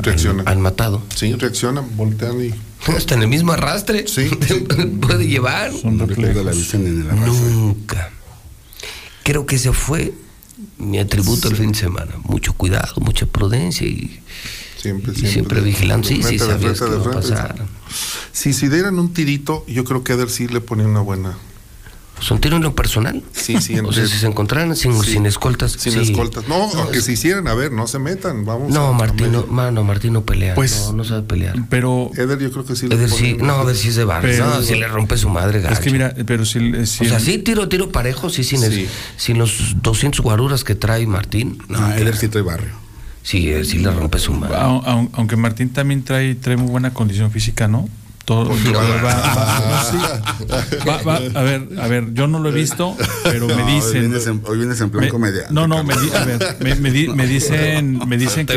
Reaccionan. 0.02 0.48
han 0.48 0.60
matado. 0.60 1.02
Sí, 1.14 1.34
reaccionan, 1.34 1.96
voltean 1.96 2.44
y. 2.44 2.54
Hasta 2.96 3.14
en 3.14 3.22
el 3.22 3.28
mismo 3.28 3.52
arrastre. 3.52 4.06
Sí. 4.08 4.30
Puede 5.00 5.26
llevar. 5.26 5.72
Pierdas 6.16 6.44
la 6.44 6.78
en 6.78 6.86
el. 6.86 7.26
Nunca. 7.26 8.10
Creo 9.22 9.46
que 9.46 9.56
ese 9.56 9.72
fue 9.72 10.14
mi 10.78 10.98
atributo 10.98 11.48
el 11.48 11.56
fin 11.56 11.72
de 11.72 11.78
semana. 11.78 12.12
Mucho 12.24 12.54
cuidado, 12.54 12.94
mucha 13.00 13.26
prudencia 13.26 13.86
y, 13.86 14.20
Siempre, 14.80 15.12
y 15.12 15.16
siempre. 15.16 15.32
siempre, 15.32 15.60
vigilando. 15.60 16.08
Sí, 16.08 16.22
sí, 16.22 16.38
sabías 16.38 16.78
frente, 16.78 16.96
que 16.96 17.02
iba 17.02 17.10
a 17.10 17.14
pasar. 17.14 17.66
Si, 18.32 18.52
si 18.52 18.68
dieran 18.68 18.98
un 18.98 19.12
tirito, 19.12 19.64
yo 19.66 19.84
creo 19.84 20.02
que 20.02 20.14
Eder 20.14 20.30
sí 20.30 20.48
le 20.48 20.60
ponía 20.60 20.86
una 20.86 21.00
buena. 21.00 21.36
¿Son 22.20 22.40
tiro 22.40 22.56
en 22.56 22.62
lo 22.62 22.74
personal? 22.74 23.22
Sí, 23.32 23.56
sí, 23.60 23.78
O 23.84 23.92
sea, 23.92 24.06
si 24.06 24.16
se 24.18 24.26
encontraran 24.26 24.76
sin, 24.76 24.92
Sí. 25.02 25.12
sin 25.12 25.26
escoltas. 25.26 25.72
Sin 25.72 25.92
sí. 25.92 25.98
escoltas. 26.00 26.46
No, 26.48 26.70
aunque 26.74 27.00
se 27.00 27.12
hicieran, 27.12 27.48
a 27.48 27.54
ver, 27.54 27.72
no 27.72 27.86
se 27.86 27.98
metan, 27.98 28.44
vamos. 28.44 28.70
No, 28.72 28.92
Martín, 28.92 29.32
no, 29.32 29.46
mano, 29.46 29.82
Martín 29.84 30.12
no 30.12 30.22
pelea. 30.24 30.54
Pues- 30.54 30.86
no, 30.88 30.92
no 30.98 31.04
sabe 31.04 31.22
pelear. 31.22 31.54
Pero 31.68 32.10
Eder, 32.16 32.38
yo 32.38 32.50
creo 32.52 32.64
que 32.64 32.76
sí 32.76 32.86
le 32.88 32.94
Eder 32.94 33.10
sí, 33.10 33.36
no, 33.40 33.54
a 33.54 33.64
ver 33.64 33.76
si 33.76 33.88
es 33.88 33.96
de 33.96 34.04
barrio. 34.04 34.30
Pero- 34.30 34.46
no, 34.46 34.62
si 34.62 34.74
le 34.76 34.86
rompe 34.88 35.16
su 35.16 35.28
madre, 35.28 35.60
gacho. 35.60 35.74
es 35.74 35.80
que 35.80 35.90
mira, 35.90 36.14
pero 36.26 36.44
si, 36.44 36.86
si 36.86 37.06
o 37.06 37.08
sea, 37.08 37.20
sí, 37.20 37.38
tiro, 37.38 37.68
tiro 37.68 37.90
parejo, 37.90 38.28
sí, 38.30 38.44
sin, 38.44 38.62
el- 38.62 38.72
Sí. 38.74 38.88
sin 39.16 39.38
los 39.38 39.76
200 39.82 40.20
guaruras 40.20 40.62
que 40.64 40.74
trae 40.74 41.06
Martín. 41.06 41.58
No, 41.68 41.80
No, 41.80 41.92
Eder 41.94 42.16
sí 42.16 42.28
trae 42.28 42.42
barrio. 42.42 42.80
Sí, 43.22 43.50
él 43.50 43.66
sí 43.66 43.78
le 43.78 43.90
rompe 43.90 44.18
su 44.18 44.32
madre. 44.32 44.56
Au- 44.56 44.82
au- 44.82 45.10
aunque 45.12 45.36
Martín 45.36 45.68
también 45.70 46.02
trae, 46.02 46.34
trae 46.34 46.56
muy 46.56 46.70
buena 46.70 46.92
condición 46.94 47.30
física, 47.30 47.68
¿no? 47.68 47.88
Todo, 48.30 48.44
Porque 48.46 48.70
va- 48.70 48.82
va- 48.84 49.02
va- 49.02 49.34
va- 49.34 49.90
no, 49.90 49.90
sí. 49.90 50.86
Va- 50.88 51.02
va- 51.02 51.16
a 51.40 51.42
ver, 51.42 51.68
a 51.80 51.88
ver, 51.88 52.14
yo 52.14 52.28
no 52.28 52.38
lo 52.38 52.50
he 52.50 52.52
visto, 52.52 52.96
pero 53.24 53.48
me 53.48 53.56
No, 53.56 53.66
Hoy 53.66 53.72
dicen. 53.74 54.00
vienes 54.02 54.24
en, 54.28 54.40
hoy 54.46 54.58
vienes 54.58 54.80
en 54.80 54.90
plan 54.90 55.02
me- 55.06 55.10
comedia. 55.10 55.46
no, 55.50 55.66
no, 55.66 55.82
me, 55.82 55.96
di- 55.96 56.10
a 56.14 56.24
ver, 56.24 56.56
me, 56.60 56.76
me 56.76 56.92
di- 56.92 57.08
me 57.08 57.26
dicen, 57.26 57.98
me 58.06 58.16
dicen 58.16 58.46
que, 58.46 58.56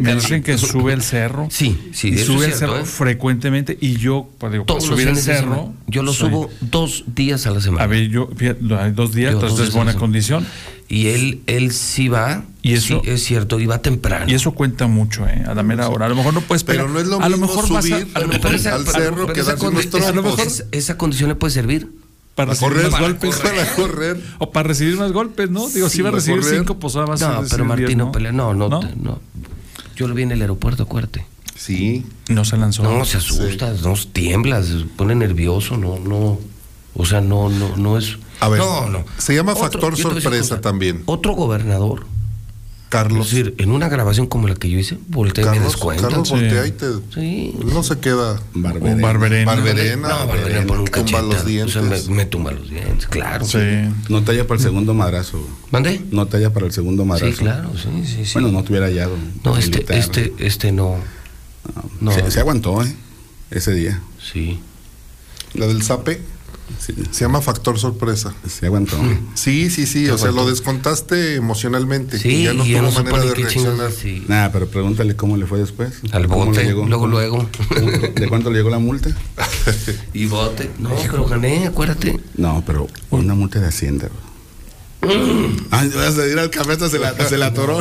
me 0.00 0.14
dicen 0.16 0.42
que 0.42 0.58
sube 0.58 0.92
el 0.92 1.02
cerro. 1.02 1.46
Sí, 1.52 1.90
sí, 1.92 2.08
y 2.08 2.18
sube 2.18 2.38
es 2.38 2.42
el 2.46 2.52
cierto, 2.54 2.58
cerro 2.74 2.78
¿eh? 2.80 2.84
frecuentemente 2.84 3.78
y 3.80 3.94
yo, 3.96 4.28
pues, 4.38 4.50
digo, 4.50 4.64
Todos 4.64 4.82
subir 4.82 5.06
el 5.06 5.16
cerro, 5.16 5.54
semana. 5.54 5.72
Yo 5.86 6.02
lo 6.02 6.12
soy- 6.12 6.30
subo 6.30 6.50
dos 6.60 7.04
días 7.06 7.46
a 7.46 7.52
la 7.52 7.60
semana. 7.60 7.84
A 7.84 7.86
ver, 7.86 8.08
yo, 8.08 8.28
dos 8.92 9.12
días, 9.12 9.30
Yo 9.30 9.36
entonces 9.38 9.58
dos 9.58 9.68
es 9.68 9.72
buena 9.72 9.92
semana. 9.92 10.00
condición. 10.00 10.46
Y 10.88 11.08
él, 11.08 11.40
él 11.46 11.72
sí 11.72 12.08
va. 12.08 12.44
Y 12.62 12.74
eso- 12.74 13.00
sí, 13.04 13.10
es 13.10 13.24
cierto, 13.24 13.58
y 13.60 13.66
va 13.66 13.78
temprano. 13.82 14.26
Y 14.30 14.34
eso 14.34 14.52
cuenta 14.52 14.86
mucho, 14.86 15.26
¿eh? 15.26 15.44
A 15.46 15.54
la 15.54 15.62
mera 15.62 15.88
hora. 15.88 16.06
A 16.06 16.08
lo 16.08 16.14
mejor 16.16 16.32
no 16.34 16.40
puedes 16.42 16.62
Pero 16.64 16.88
no 16.88 16.98
es 17.00 17.06
lo 17.06 17.20
a 17.20 17.28
lo 17.28 17.36
mismo 17.38 17.46
mejor 17.48 17.68
vas 17.70 17.84
a, 17.84 17.88
subir 17.88 18.08
a 18.14 18.20
lo 18.20 18.28
mejor 18.28 18.54
esa- 18.54 18.74
al 18.74 18.86
cerro 18.86 19.22
pero 19.22 19.32
que 19.32 19.40
esa 19.40 19.50
darse 19.52 19.66
unos 19.68 19.84
condi- 19.86 19.98
esa- 19.98 20.12
trompos. 20.12 20.38
esa- 20.40 20.64
esa 20.72 20.96
condición 20.98 21.28
le 21.28 21.34
puede 21.36 21.52
servir. 21.52 21.90
para 22.36 22.54
correr, 22.54 22.90
más 22.90 23.00
golpes. 23.00 23.34
correr, 23.34 23.54
para 23.56 23.74
correr. 23.74 24.20
O 24.38 24.50
para 24.52 24.68
recibir 24.68 24.96
más 24.98 25.10
golpes, 25.10 25.48
¿no? 25.50 25.66
Digo, 25.70 25.88
si 25.88 25.96
Sí, 25.96 26.02
va 26.02 26.10
a 26.10 26.12
para 26.12 26.20
recibir 26.20 26.40
correr. 26.42 26.58
cinco, 26.58 26.78
pues 26.78 26.94
nada 26.94 27.06
más. 27.06 27.20
No, 27.20 27.28
recibir 27.30 27.50
pero 27.50 27.64
Martín 27.64 27.86
diez, 27.86 27.96
no 27.98 28.12
pelea. 28.12 28.32
No, 28.32 28.52
no, 28.52 28.68
¿No? 28.68 28.80
te- 28.80 28.94
no. 28.96 29.20
Yo 29.96 30.06
lo 30.06 30.14
vi 30.14 30.22
en 30.24 30.32
el 30.32 30.40
aeropuerto, 30.42 30.82
acuérdate. 30.82 31.24
Sí. 31.56 32.04
No 32.28 32.44
se 32.44 32.58
lanzó. 32.58 32.82
No, 32.82 33.04
se 33.06 33.16
asusta, 33.16 33.72
no 33.82 33.94
tiembla, 34.12 34.62
se 34.62 34.84
pone 34.96 35.14
nervioso, 35.14 35.78
no, 35.78 35.98
no. 35.98 36.38
O 36.94 37.06
sea, 37.06 37.22
no, 37.22 37.48
no, 37.48 37.74
no 37.78 37.96
es. 37.96 38.18
A 38.40 38.48
ver, 38.48 38.60
no, 38.60 38.88
no. 38.88 39.04
se 39.18 39.34
llama 39.34 39.52
Otro- 39.52 39.64
factor 39.64 39.96
sorpresa 39.96 40.60
también. 40.60 41.02
Otro 41.06 41.32
gobernador, 41.34 42.06
Carlos. 42.88 43.26
es 43.28 43.32
decir, 43.34 43.54
en 43.58 43.72
una 43.72 43.88
grabación 43.88 44.26
como 44.26 44.46
la 44.46 44.54
que 44.54 44.70
yo 44.70 44.78
hice, 44.78 44.98
voltea 45.08 45.42
y 45.42 45.46
me 45.46 45.52
Carlos, 45.54 45.72
descuenta. 45.72 46.08
Carlos 46.08 46.28
Sí. 46.28 46.34
voltea 46.34 46.66
y 46.66 46.70
te. 46.72 46.86
Sí. 47.14 47.54
No 47.64 47.82
se 47.82 47.98
queda. 47.98 48.40
Barberena. 48.54 48.94
Un 48.96 49.00
barberena. 49.02 49.54
Barberena. 49.54 50.08
No, 50.08 50.26
Barberena 50.28 50.66
por 50.66 50.78
un 50.80 50.86
tumba 50.86 51.22
los 51.22 51.44
dientes. 51.46 51.76
O 51.76 51.80
sea, 51.80 51.90
me, 52.08 52.14
me 52.14 52.26
tumba 52.26 52.52
los 52.52 52.68
dientes, 52.70 53.06
claro. 53.08 53.44
Sí. 53.46 53.58
No 54.08 54.22
te 54.22 54.32
halla 54.32 54.46
para 54.46 54.58
el 54.58 54.62
segundo 54.64 54.92
madrazo. 54.94 55.40
¿Mandé? 55.70 56.02
No 56.10 56.26
te 56.26 56.36
halla 56.36 56.52
para 56.52 56.66
el 56.66 56.72
segundo 56.72 57.04
madrazo. 57.04 57.32
Sí, 57.32 57.38
claro, 57.38 57.70
sí, 57.76 57.88
sí, 58.06 58.24
sí. 58.26 58.30
Bueno, 58.34 58.52
no 58.52 58.62
te 58.62 58.70
hubiera 58.72 58.86
hallado. 58.86 59.16
no, 59.44 59.56
este, 59.56 59.70
militar. 59.78 59.96
este, 59.98 60.34
este 60.38 60.72
no. 60.72 60.96
No. 62.00 62.12
Se, 62.12 62.30
se 62.30 62.38
aguantó, 62.40 62.82
¿eh? 62.84 62.94
Ese 63.50 63.72
día. 63.74 64.00
Sí. 64.20 64.60
La 65.54 65.66
del 65.66 65.82
Zape. 65.82 66.20
Se 66.78 67.20
llama 67.24 67.40
factor 67.40 67.78
sorpresa. 67.78 68.34
Se 68.48 68.66
aguantó. 68.66 68.96
Sí, 69.34 69.70
sí, 69.70 69.86
sí. 69.86 70.06
Se 70.06 70.12
O 70.12 70.18
sea, 70.18 70.30
lo 70.32 70.46
descontaste 70.48 71.34
emocionalmente. 71.36 72.18
Sí, 72.18 72.28
y 72.28 72.44
ya 72.44 72.52
no 72.54 72.64
y 72.66 72.72
tuvo 72.72 72.82
no 72.82 72.90
manera 72.92 73.18
de 73.24 73.34
reaccionar. 73.34 73.90
chingados, 73.92 74.28
Nada, 74.28 74.52
pero 74.52 74.68
pregúntale 74.68 75.16
cómo 75.16 75.36
le 75.36 75.46
fue 75.46 75.58
después. 75.58 75.94
Al 76.12 76.26
¿Cómo 76.28 76.46
bote, 76.46 76.60
le 76.62 76.66
llegó? 76.68 76.86
luego, 76.86 77.06
luego. 77.06 77.48
¿De 78.14 78.28
cuánto 78.28 78.50
le 78.50 78.58
llegó 78.58 78.70
la 78.70 78.78
multa? 78.78 79.10
Y 80.14 80.26
bote. 80.26 80.70
No, 80.78 80.90
pero 81.10 81.24
gané, 81.26 81.66
acuérdate. 81.66 82.18
No, 82.36 82.62
pero 82.66 82.86
una 83.10 83.34
multa 83.34 83.60
de 83.60 83.66
Hacienda. 83.68 84.08
Ay, 85.70 85.90
vas 85.94 86.18
a 86.18 86.26
ir 86.26 86.38
al 86.38 86.50
café 86.50 86.72
hasta 86.72 86.88
se 86.88 86.98
la, 86.98 87.14
se 87.14 87.36
la 87.38 87.46
atoró. 87.46 87.78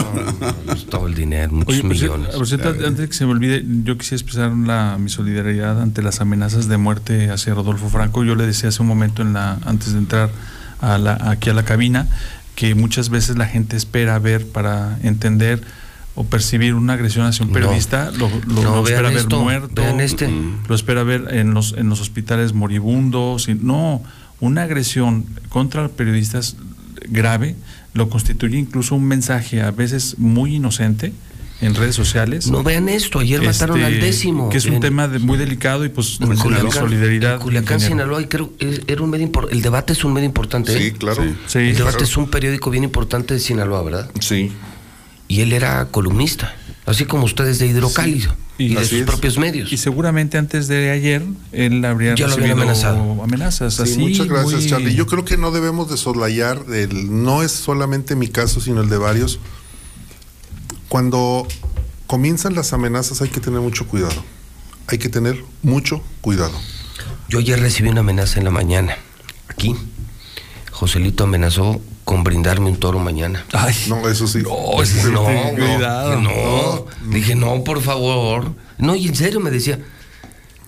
Todo 0.90 1.08
el 1.08 1.16
dinero, 1.16 1.52
muchos 1.52 1.74
Oye, 1.74 1.82
por 1.84 1.96
cierto, 1.98 2.18
millones. 2.18 2.36
por 2.36 2.48
cierto, 2.48 2.70
antes 2.70 2.98
de 2.98 3.08
que 3.08 3.14
se 3.14 3.26
me 3.26 3.32
olvide, 3.32 3.64
yo 3.84 3.98
quisiera 3.98 4.22
expresar 4.22 4.52
la, 4.52 4.98
mi 5.00 5.10
solidaridad 5.10 5.82
ante 5.82 6.02
las 6.02 6.22
amenazas 6.22 6.68
de 6.68 6.78
muerte 6.78 7.30
hacia 7.32 7.54
Rodolfo 7.54 7.90
Franco. 7.90 8.24
Yo 8.24 8.36
le 8.36 8.46
decía 8.46 8.70
hace 8.70 8.82
un 8.82 8.88
momento, 8.88 9.22
en 9.22 9.34
la, 9.34 9.58
antes 9.66 9.94
de 9.94 10.00
entrar 10.00 10.30
a 10.82 10.98
la, 10.98 11.18
aquí 11.30 11.50
a 11.50 11.54
la 11.54 11.64
cabina, 11.64 12.08
que 12.56 12.76
muchas 12.76 13.10
veces 13.10 13.38
la 13.38 13.46
gente 13.46 13.76
espera 13.78 14.18
ver 14.20 14.48
para 14.48 14.98
entender 15.04 15.62
o 16.18 16.24
percibir 16.24 16.74
una 16.76 16.94
agresión 16.94 17.26
hacia 17.26 17.44
un 17.44 17.50
No. 17.50 17.56
periodista, 17.56 18.10
lo, 18.12 18.30
lo- 18.30 18.62
No, 18.64 18.76
lo 18.78 18.84
espera 18.88 19.10
ver 19.10 19.18
esto, 19.18 19.42
muerto, 19.42 19.82
este. 20.00 20.30
lo 20.70 20.74
espera 20.76 21.04
ver 21.04 21.28
en 21.32 21.54
los, 21.54 21.74
en 21.78 21.90
los 21.90 22.00
hospitales 22.00 22.54
moribundos. 22.54 23.50
y- 23.50 23.56
no, 23.56 24.02
una 24.40 24.64
agresión 24.64 25.26
contra 25.50 25.88
periodistas 25.90 26.56
grave 27.10 27.56
lo 27.94 28.10
constituye 28.10 28.58
incluso 28.58 28.96
un 28.96 29.06
mensaje 29.06 29.62
a 29.62 29.72
veces 29.72 30.16
muy 30.18 30.56
inocente 30.56 31.14
en 31.62 31.74
redes 31.74 31.96
sociales. 31.96 32.48
No 32.52 32.64
vean 32.64 32.90
esto, 32.90 33.20
ayer 33.20 33.42
mataron 33.42 33.82
al 33.82 34.00
décimo. 34.02 34.50
Que 34.50 34.58
es 34.58 34.66
un 34.66 34.74
en- 34.76 34.80
tema 34.82 35.08
de- 35.08 35.20
muy 35.20 35.38
delicado 35.38 35.86
y 35.86 35.90
pues 35.90 36.18
en 36.20 36.36
Culiacán, 36.36 36.72
solidaridad. 36.72 37.36
en 37.36 37.40
Culiacán. 37.40 37.80
Sinaloa, 37.80 38.22
y 38.22 38.26
creo 38.26 38.52
es- 38.60 38.82
era 38.88 39.02
un 39.02 39.10
medio 39.10 39.32
el 39.50 39.62
debate 39.62 39.94
es 39.94 40.04
un 40.04 40.12
medio 40.14 40.26
importante. 40.26 40.78
Sí, 40.78 40.88
¿eh? 40.88 40.94
claro. 40.94 41.24
Sí. 41.24 41.34
Sí, 41.48 41.60
el 41.60 41.76
debate 41.78 41.98
claro. 41.98 42.04
es 42.12 42.18
un 42.18 42.30
periódico 42.30 42.70
bien 42.72 42.84
importante 42.84 43.34
de 43.34 43.40
Sinaloa, 43.40 43.84
¿verdad? 43.84 44.12
Sí. 44.20 44.52
Y 45.30 45.40
él 45.42 45.54
era 45.54 45.86
columnista, 45.86 46.54
así 46.86 47.06
como 47.06 47.24
ustedes 47.24 47.58
de 47.60 47.68
Hidrocálido 47.68 48.36
y, 48.58 48.74
de 48.76 48.84
sus 48.86 49.00
es. 49.00 49.06
propios 49.06 49.38
medios. 49.38 49.72
Y 49.72 49.78
seguramente 49.78 50.38
antes 50.38 50.68
de 50.68 50.90
ayer 50.92 51.24
él 51.52 51.84
habría 51.86 52.12
lo 52.12 52.14
habían 52.14 52.30
recibido 52.30 52.54
amenazado. 52.54 53.24
amenazas. 53.24 53.76
Sí, 53.76 53.82
así, 53.84 53.98
muchas 54.00 54.28
gracias, 54.28 54.62
muy- 54.62 54.70
Charlie. 54.70 54.96
Yo 54.96 55.06
creo 55.08 55.26
que 55.26 55.38
no 55.38 55.52
debemos 55.52 55.90
de 55.90 55.98
soslayar, 55.98 56.64
el, 56.74 57.24
no 57.24 57.44
es 57.44 57.52
solamente 57.52 58.16
mi 58.16 58.28
caso, 58.28 58.62
sino 58.62 58.82
el 58.82 58.90
de 58.90 58.98
varios. 58.98 59.40
Cuando 60.90 61.48
comienzan 62.08 62.56
las 62.56 62.74
amenazas 62.74 63.22
hay 63.22 63.30
que 63.30 63.40
tener 63.40 63.60
mucho 63.60 63.88
cuidado. 63.88 64.24
Hay 64.88 64.98
que 65.00 65.10
tener 65.10 65.44
mucho 65.64 66.02
cuidado. 66.22 66.54
Yo 67.28 67.40
ayer 67.40 67.60
recibí 67.60 67.90
una 67.90 68.02
amenaza 68.02 68.38
en 68.40 68.46
la 68.46 68.52
mañana, 68.52 68.96
aquí. 69.48 69.76
Joselito 70.72 71.24
amenazó 71.24 71.82
con 72.06 72.24
brindarme 72.24 72.70
un 72.70 72.78
toro 72.78 73.00
mañana. 73.00 73.44
No, 73.90 74.08
eso 74.08 74.28
sí. 74.28 74.40
No, 74.44 74.82
ese- 74.82 75.12
no, 75.12 75.24
no, 75.30 75.50
Cuidado. 75.56 76.22
no. 76.22 76.86
Dije, 77.12 77.36
no, 77.36 77.64
por 77.64 77.82
favor. 77.82 78.54
No, 78.78 78.96
y 78.96 79.08
en 79.08 79.16
serio 79.16 79.40
me 79.42 79.52
decía, 79.52 79.80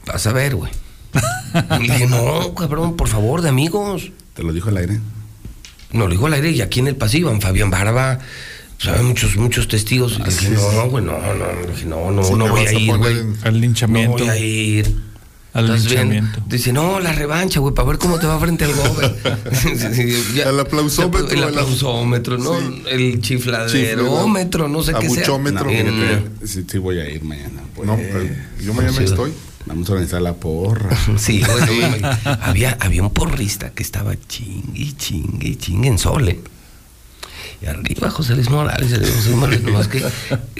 vas 0.06 0.27
a 0.27 0.33
ver, 0.33 0.56
güey. 0.56 0.72
Y 1.80 1.83
dije, 1.83 2.07
no, 2.07 2.53
cabrón, 2.56 2.95
por 2.98 3.07
favor, 3.07 3.41
de 3.41 3.49
amigos. 3.49 4.11
¿Te 4.33 4.43
lo 4.43 4.51
dijo 4.51 4.69
al 4.69 4.77
aire? 4.77 4.99
No, 5.91 6.06
lo 6.06 6.09
dijo 6.11 6.27
al 6.27 6.33
aire 6.33 6.51
y 6.51 6.61
aquí 6.61 6.80
en 6.82 6.88
el 6.88 6.95
pasillo, 6.95 7.32
en 7.32 7.40
Fabián 7.41 7.69
Barba. 7.69 8.19
había 8.88 9.01
muchos, 9.03 9.35
muchos 9.38 9.67
testigos. 9.67 10.19
Y 10.19 10.24
dije, 10.24 10.49
no, 10.49 10.90
güey, 10.90 11.03
no, 11.06 11.14
no. 11.14 11.67
Dije, 11.72 11.85
no, 11.85 12.11
no, 12.11 12.24
Sí, 12.24 12.33
no 12.33 12.45
me 12.45 12.51
voy 12.51 12.66
a 12.67 12.74
ir, 12.74 12.98
güey. 12.98 13.16
Al 13.43 13.61
linchamiento. 13.61 14.17
No 14.17 14.25
voy 14.25 14.30
a 14.30 14.38
ir. 14.38 15.07
Al 15.58 15.74
linchamiento. 15.74 16.40
Dice, 16.48 16.72
no, 16.72 17.00
la 17.00 17.11
revancha, 17.14 17.60
güey, 17.60 17.74
para 17.74 17.88
ver 17.88 17.98
cómo 17.98 18.19
te 18.19 18.27
va 18.27 18.40
frente 18.40 18.66
al 18.66 18.74
gober. 18.74 19.16
El 20.45 20.60
aplausómetro, 20.60 21.30
El 21.30 21.44
aplausómetro, 21.44 22.38
¿no? 22.38 22.60
Sí. 22.60 22.84
El 22.90 23.22
chifladerómetro, 23.22 24.68
no 24.68 24.84
sé 24.84 24.94
qué 25.00 25.10
sea. 25.10 25.24
Abuchómetro. 25.26 25.66
No, 25.66 26.48
sí, 26.48 26.66
sí 26.69 26.77
voy 26.77 27.00
a 27.00 27.10
ir 27.10 27.24
mañana. 27.24 27.61
pues. 27.76 27.88
No, 27.88 27.95
pero 27.95 28.24
yo 28.61 28.74
mañana 28.74 28.98
Sí. 28.98 29.03
estoy. 29.03 29.32
Vamos 29.66 29.90
a 29.90 29.94
organizar 29.94 30.22
la 30.22 30.34
porra. 30.34 30.90
Sí, 31.18 31.42
güey, 31.68 32.02
había, 32.42 32.77
había 32.80 33.03
un 33.03 33.10
porrista 33.10 33.72
que 33.72 33.84
estaba 33.84 34.16
chingue, 34.27 34.94
chingue, 34.95 35.58
chingue 35.58 35.90
en 35.90 35.98
sole. 35.98 36.40
Y 37.61 37.66
arriba 37.66 38.10
José 38.11 38.36
Luis 38.36 38.50
Morales, 38.50 38.92
José 38.92 39.00
Luis 39.00 39.36
Morales, 39.36 39.64
nomás 39.64 39.88
que 39.88 40.03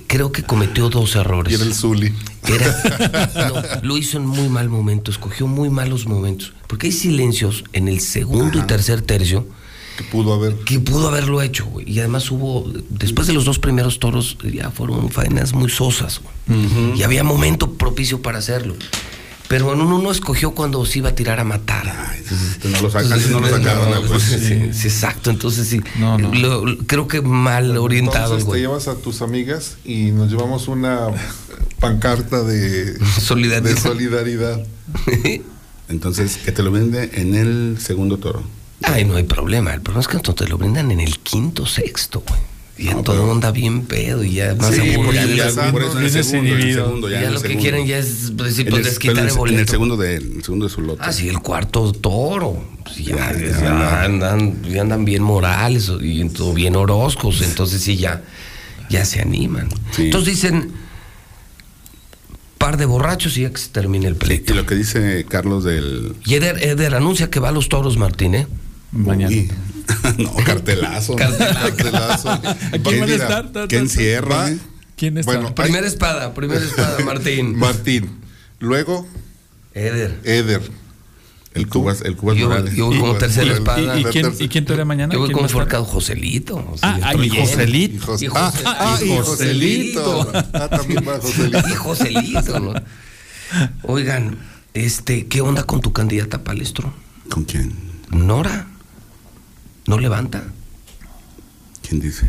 creo 0.08 0.32
que 0.32 0.44
cometió 0.44 0.90
dos 0.90 1.16
errores. 1.16 1.52
Y 1.52 1.56
era 1.56 1.64
el 1.64 1.74
Zuli. 1.76 2.14
Era- 2.48 3.32
no, 3.82 3.88
lo 3.88 3.98
hizo 3.98 4.18
en 4.18 4.26
muy 4.26 4.50
mal 4.50 4.68
momento, 4.70 5.12
escogió 5.12 5.46
muy 5.48 5.70
malos 5.70 6.08
momentos. 6.08 6.54
Porque 6.68 6.88
hay 6.88 6.94
silencios 6.94 7.64
en 7.74 7.88
el 7.88 8.00
segundo 8.00 8.58
y 8.58 8.62
tercer 8.64 9.02
tercio 9.04 9.48
Que 9.98 10.04
pudo 10.06 10.34
haber. 10.34 10.56
que 10.66 10.80
pudo 10.80 11.08
haberlo 11.10 11.42
hecho, 11.44 11.66
güey. 11.68 11.88
Y 11.90 12.00
además 12.00 12.32
hubo, 12.32 12.72
después 12.90 13.28
de 13.28 13.34
los 13.34 13.46
dos 13.46 13.60
primeros 13.60 14.00
toros, 14.00 14.38
ya 14.52 14.72
fueron 14.72 15.10
faenas 15.12 15.54
muy 15.54 15.70
sosas, 15.70 16.20
güey. 16.48 16.98
Y 16.98 17.04
había 17.04 17.24
momento 17.24 17.74
propicio 17.74 18.22
para 18.24 18.40
hacerlo. 18.40 18.76
Pero 19.48 19.74
en 19.74 19.80
uno 19.82 20.02
no 20.02 20.12
escogió 20.12 20.52
cuando 20.52 20.86
se 20.86 21.00
iba 21.00 21.10
a 21.10 21.16
tirar 21.16 21.40
a 21.40 21.44
matar. 21.46 21.86
No 22.66 22.82
lo 22.82 22.92
sacan, 22.92 23.14
antes 23.14 23.30
no 23.32 23.40
lo 23.40 23.50
sacaron. 23.50 23.90
No, 23.92 24.02
pues, 24.02 24.24
sí, 24.24 24.40
sí. 24.40 24.70
sí, 24.74 24.88
exacto. 24.88 25.30
Entonces 25.30 25.68
sí, 25.70 25.82
No, 26.00 26.18
no. 26.18 26.34
lo- 26.34 26.66
lo- 26.66 26.78
creo 26.86 27.08
que 27.08 27.22
mal 27.22 27.78
orientado, 27.78 28.34
Entonces 28.36 28.52
te 28.54 28.60
llevas 28.60 28.88
a 28.90 28.96
tus 28.96 29.22
amigas 29.22 29.78
y 29.86 30.12
nos 30.12 30.30
llevamos 30.30 30.68
una 30.68 31.08
pancarta 31.80 32.44
de 32.44 32.98
Solidaridad. 33.22 33.70
De 33.76 33.80
solidaridad. 33.82 34.66
Entonces, 35.90 36.38
que 36.38 36.52
te 36.52 36.64
lo 36.64 36.72
vende 36.72 37.10
en 37.14 37.34
el 37.36 37.78
segundo 37.80 38.18
toro. 38.18 38.44
Ay, 38.84 39.06
no 39.06 39.16
hay 39.16 39.24
problema. 39.24 39.74
El 39.74 39.82
problema 39.82 40.02
es 40.02 40.08
que 40.08 40.20
te 40.20 40.48
lo 40.48 40.58
brindan 40.58 40.92
en 40.92 41.00
el 41.00 41.20
quinto, 41.20 41.66
sexto, 41.66 42.22
güey. 42.28 42.40
Y 42.80 42.86
ya 42.86 42.94
No, 42.94 43.02
todo 43.02 43.16
pero- 43.22 43.32
anda 43.32 43.50
bien 43.52 43.86
pedo 43.88 44.24
y 44.24 44.34
ya 44.34 44.54
más 44.56 44.74
Sí, 44.76 44.94
aburrido. 44.94 45.12
Ya, 45.14 45.26
ya 45.26 45.50
ya, 45.50 45.72
por 45.72 45.82
eso 45.84 45.98
en 46.00 46.06
el 46.06 46.12
segundo, 46.24 46.52
en 46.56 46.62
el 46.62 46.74
segundo, 46.76 47.10
ya, 47.10 47.14
Ya 47.16 47.20
en 47.22 47.28
el 47.30 47.34
lo 47.34 47.42
que 47.42 47.48
segundo. 47.48 47.62
quieren 47.64 47.88
ya 47.88 47.98
es 47.98 48.34
pues, 48.38 48.56
sí, 48.56 48.62
En 48.62 48.68
pues, 48.70 48.80
el- 48.80 48.86
desquitar 48.86 49.18
el 49.18 49.24
en 49.24 49.30
el 49.30 49.36
boleto. 49.36 49.72
segundo 49.72 49.98
de, 49.98 50.16
el 50.18 50.44
segundo 50.44 50.68
de 50.68 50.72
su 50.74 50.82
lote. 50.82 51.02
Ah, 51.04 51.12
sí, 51.12 51.28
el 51.28 51.40
cuarto 51.40 51.92
toro. 51.92 52.64
Pues 52.84 52.98
ya, 52.98 53.16
Ya, 53.34 53.40
ya 53.40 53.60
ya. 53.62 54.04
andan, 54.04 54.64
ya 54.64 54.82
andan 54.82 55.06
bien 55.06 55.24
morales 55.24 55.92
y 56.02 56.22
o 56.40 56.54
bien 56.54 56.76
orozcos, 56.76 57.42
entonces 57.42 57.82
sí 57.82 57.98
ya, 57.98 58.22
ya 58.92 59.06
se 59.06 59.22
animan. 59.22 59.70
Sí. 59.92 60.04
Entonces 60.04 60.36
dicen, 60.36 60.72
par 62.58 62.78
de 62.78 62.86
borrachos 62.86 63.38
y 63.38 63.42
ya 63.42 63.50
que 63.52 63.58
se 63.58 63.70
termine 63.70 64.08
el 64.08 64.14
Sí, 64.14 64.20
pleito. 64.20 64.54
y 64.54 64.56
lo 64.56 64.66
que 64.66 64.76
dice 64.76 65.26
Carlos 65.28 65.64
del. 65.64 66.14
Y 66.26 66.36
Eder, 66.36 66.62
Eder 66.64 66.94
anuncia 66.96 67.30
que 67.30 67.40
va 67.40 67.50
a 67.50 67.52
los 67.52 67.70
toros, 67.70 67.98
Martín, 67.98 68.36
¿eh? 68.36 68.48
Mañana. 68.92 69.30
Uy. 69.36 69.50
no, 70.18 70.34
cartelazo. 70.46 71.16
Cartelazo. 71.16 72.40
¿Quién. 72.84 73.88
¿Quién 74.96 75.18
está? 75.18 75.32
Bueno, 75.32 75.54
Primera 75.56 75.86
espada, 75.88 76.34
primera 76.34 76.64
espada, 76.64 76.98
Martín. 77.06 77.56
Martín. 77.56 78.10
Luego, 78.60 79.08
Eder. 79.74 80.20
Eder. 80.24 80.62
El 81.54 81.68
Cubas, 81.68 82.02
el 82.02 82.16
Cubas 82.16 82.38
Yo, 82.38 82.50
Morales. 82.50 82.76
yo 82.76 82.88
voy 82.88 83.00
como 83.00 83.16
tercera 83.16 83.52
espada. 83.54 84.00
¿Y, 84.00 84.04
quién. 84.06 84.32
¿Y 84.40 84.48
quién 84.48 84.66
torea 84.66 84.86
mañana? 84.86 85.14
Yo 85.14 85.20
voy 85.20 85.28
¿Quién 85.30 85.34
como 85.38 85.44
va 85.44 85.46
a 85.46 85.50
estar? 85.50 85.62
forcado 85.64 85.86
Joselito. 85.86 86.56
o 86.72 86.78
sea, 86.78 87.00
Ah, 87.02 87.14
ah, 87.16 87.16
y. 87.24 87.30
Joselito. 87.30 87.96
Y 87.96 88.00
Jos- 88.00 88.22
Y 88.22 88.28
ah, 88.34 88.54
ah, 88.66 89.00
y 89.04 89.08
Joselito. 89.18 90.04
Joselito. 90.24 90.32
Ah, 90.54 90.68
también 90.70 91.04
va 91.08 91.20
Joselito. 91.20 91.60
Y 91.70 91.74
Joselito, 91.74 92.60
¿no? 92.60 92.74
Oigan, 93.84 94.38
este, 94.74 95.26
¿qué 95.28 95.42
onda 95.42 95.64
con 95.64 95.82
tu 95.82 95.94
candidata 95.94 96.44
palestro? 96.44 96.94
¿Con 97.30 97.44
quién? 97.46 97.74
Nora. 98.12 98.68
¿No 99.88 100.00
levanta? 100.00 100.44
¿Quién 101.88 102.00
dice? 102.02 102.28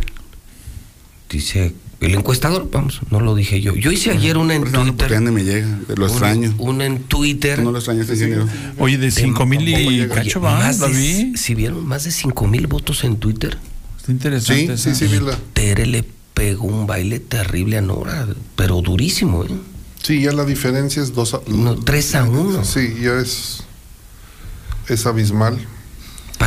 Dice 1.29 1.75
el 2.01 2.15
encuestador, 2.15 2.69
vamos, 2.73 3.01
no 3.11 3.21
lo 3.21 3.35
dije 3.35 3.61
yo. 3.61 3.75
Yo 3.75 3.91
hice 3.91 4.13
ayer 4.13 4.37
una 4.39 4.55
en 4.55 4.71
no, 4.71 4.85
Twitter. 4.85 5.21
ni 5.21 5.31
me 5.33 5.43
llega. 5.45 5.67
Lo 5.89 5.95
una- 6.05 6.07
extraño. 6.07 6.55
Una 6.59 6.87
en 6.87 7.03
Twitter. 7.03 7.59
¿Tú 7.59 7.65
no 7.65 7.73
lo 7.73 7.79
extrañas, 7.79 8.09
ingeniero? 8.09 8.47
Oye, 8.79 8.97
de 8.99 9.11
cinco 9.11 9.45
mil 9.45 9.59
Oye, 9.75 10.05
y 10.05 10.09
cacho 10.09 10.41
más 10.41 10.81
vi. 10.91 11.37
Si 11.37 11.55
vieron 11.55 11.85
más 11.87 12.05
de 12.05 12.13
cinco 12.13 12.47
mil 12.47 12.67
votos 12.69 13.03
en 13.05 13.17
Twitter, 13.19 13.59
Está 13.99 14.13
interesante. 14.13 14.77
Sí, 14.77 14.83
sí, 14.85 14.91
esa. 14.91 14.95
sí, 14.95 15.07
vi 15.09 15.19
la- 15.25 15.37
Tere 15.53 15.87
le 15.87 16.05
pegó 16.35 16.67
un 16.69 16.87
baile 16.87 17.19
terrible 17.19 17.77
a 17.79 17.81
Nora, 17.81 18.29
pero 18.55 18.81
durísimo, 18.81 19.45
¿eh? 19.45 19.49
Sí, 20.01 20.23
ya 20.23 20.31
la 20.33 20.45
diferencia 20.45 21.03
es 21.03 21.13
dos 21.13 21.35
a, 21.35 21.41
No, 21.49 21.75
3 21.75 22.15
a 22.15 22.23
1. 22.25 22.65
Sí, 22.65 22.95
ya 23.03 23.19
es 23.19 23.65
es 24.89 25.05
abismal. 25.05 25.59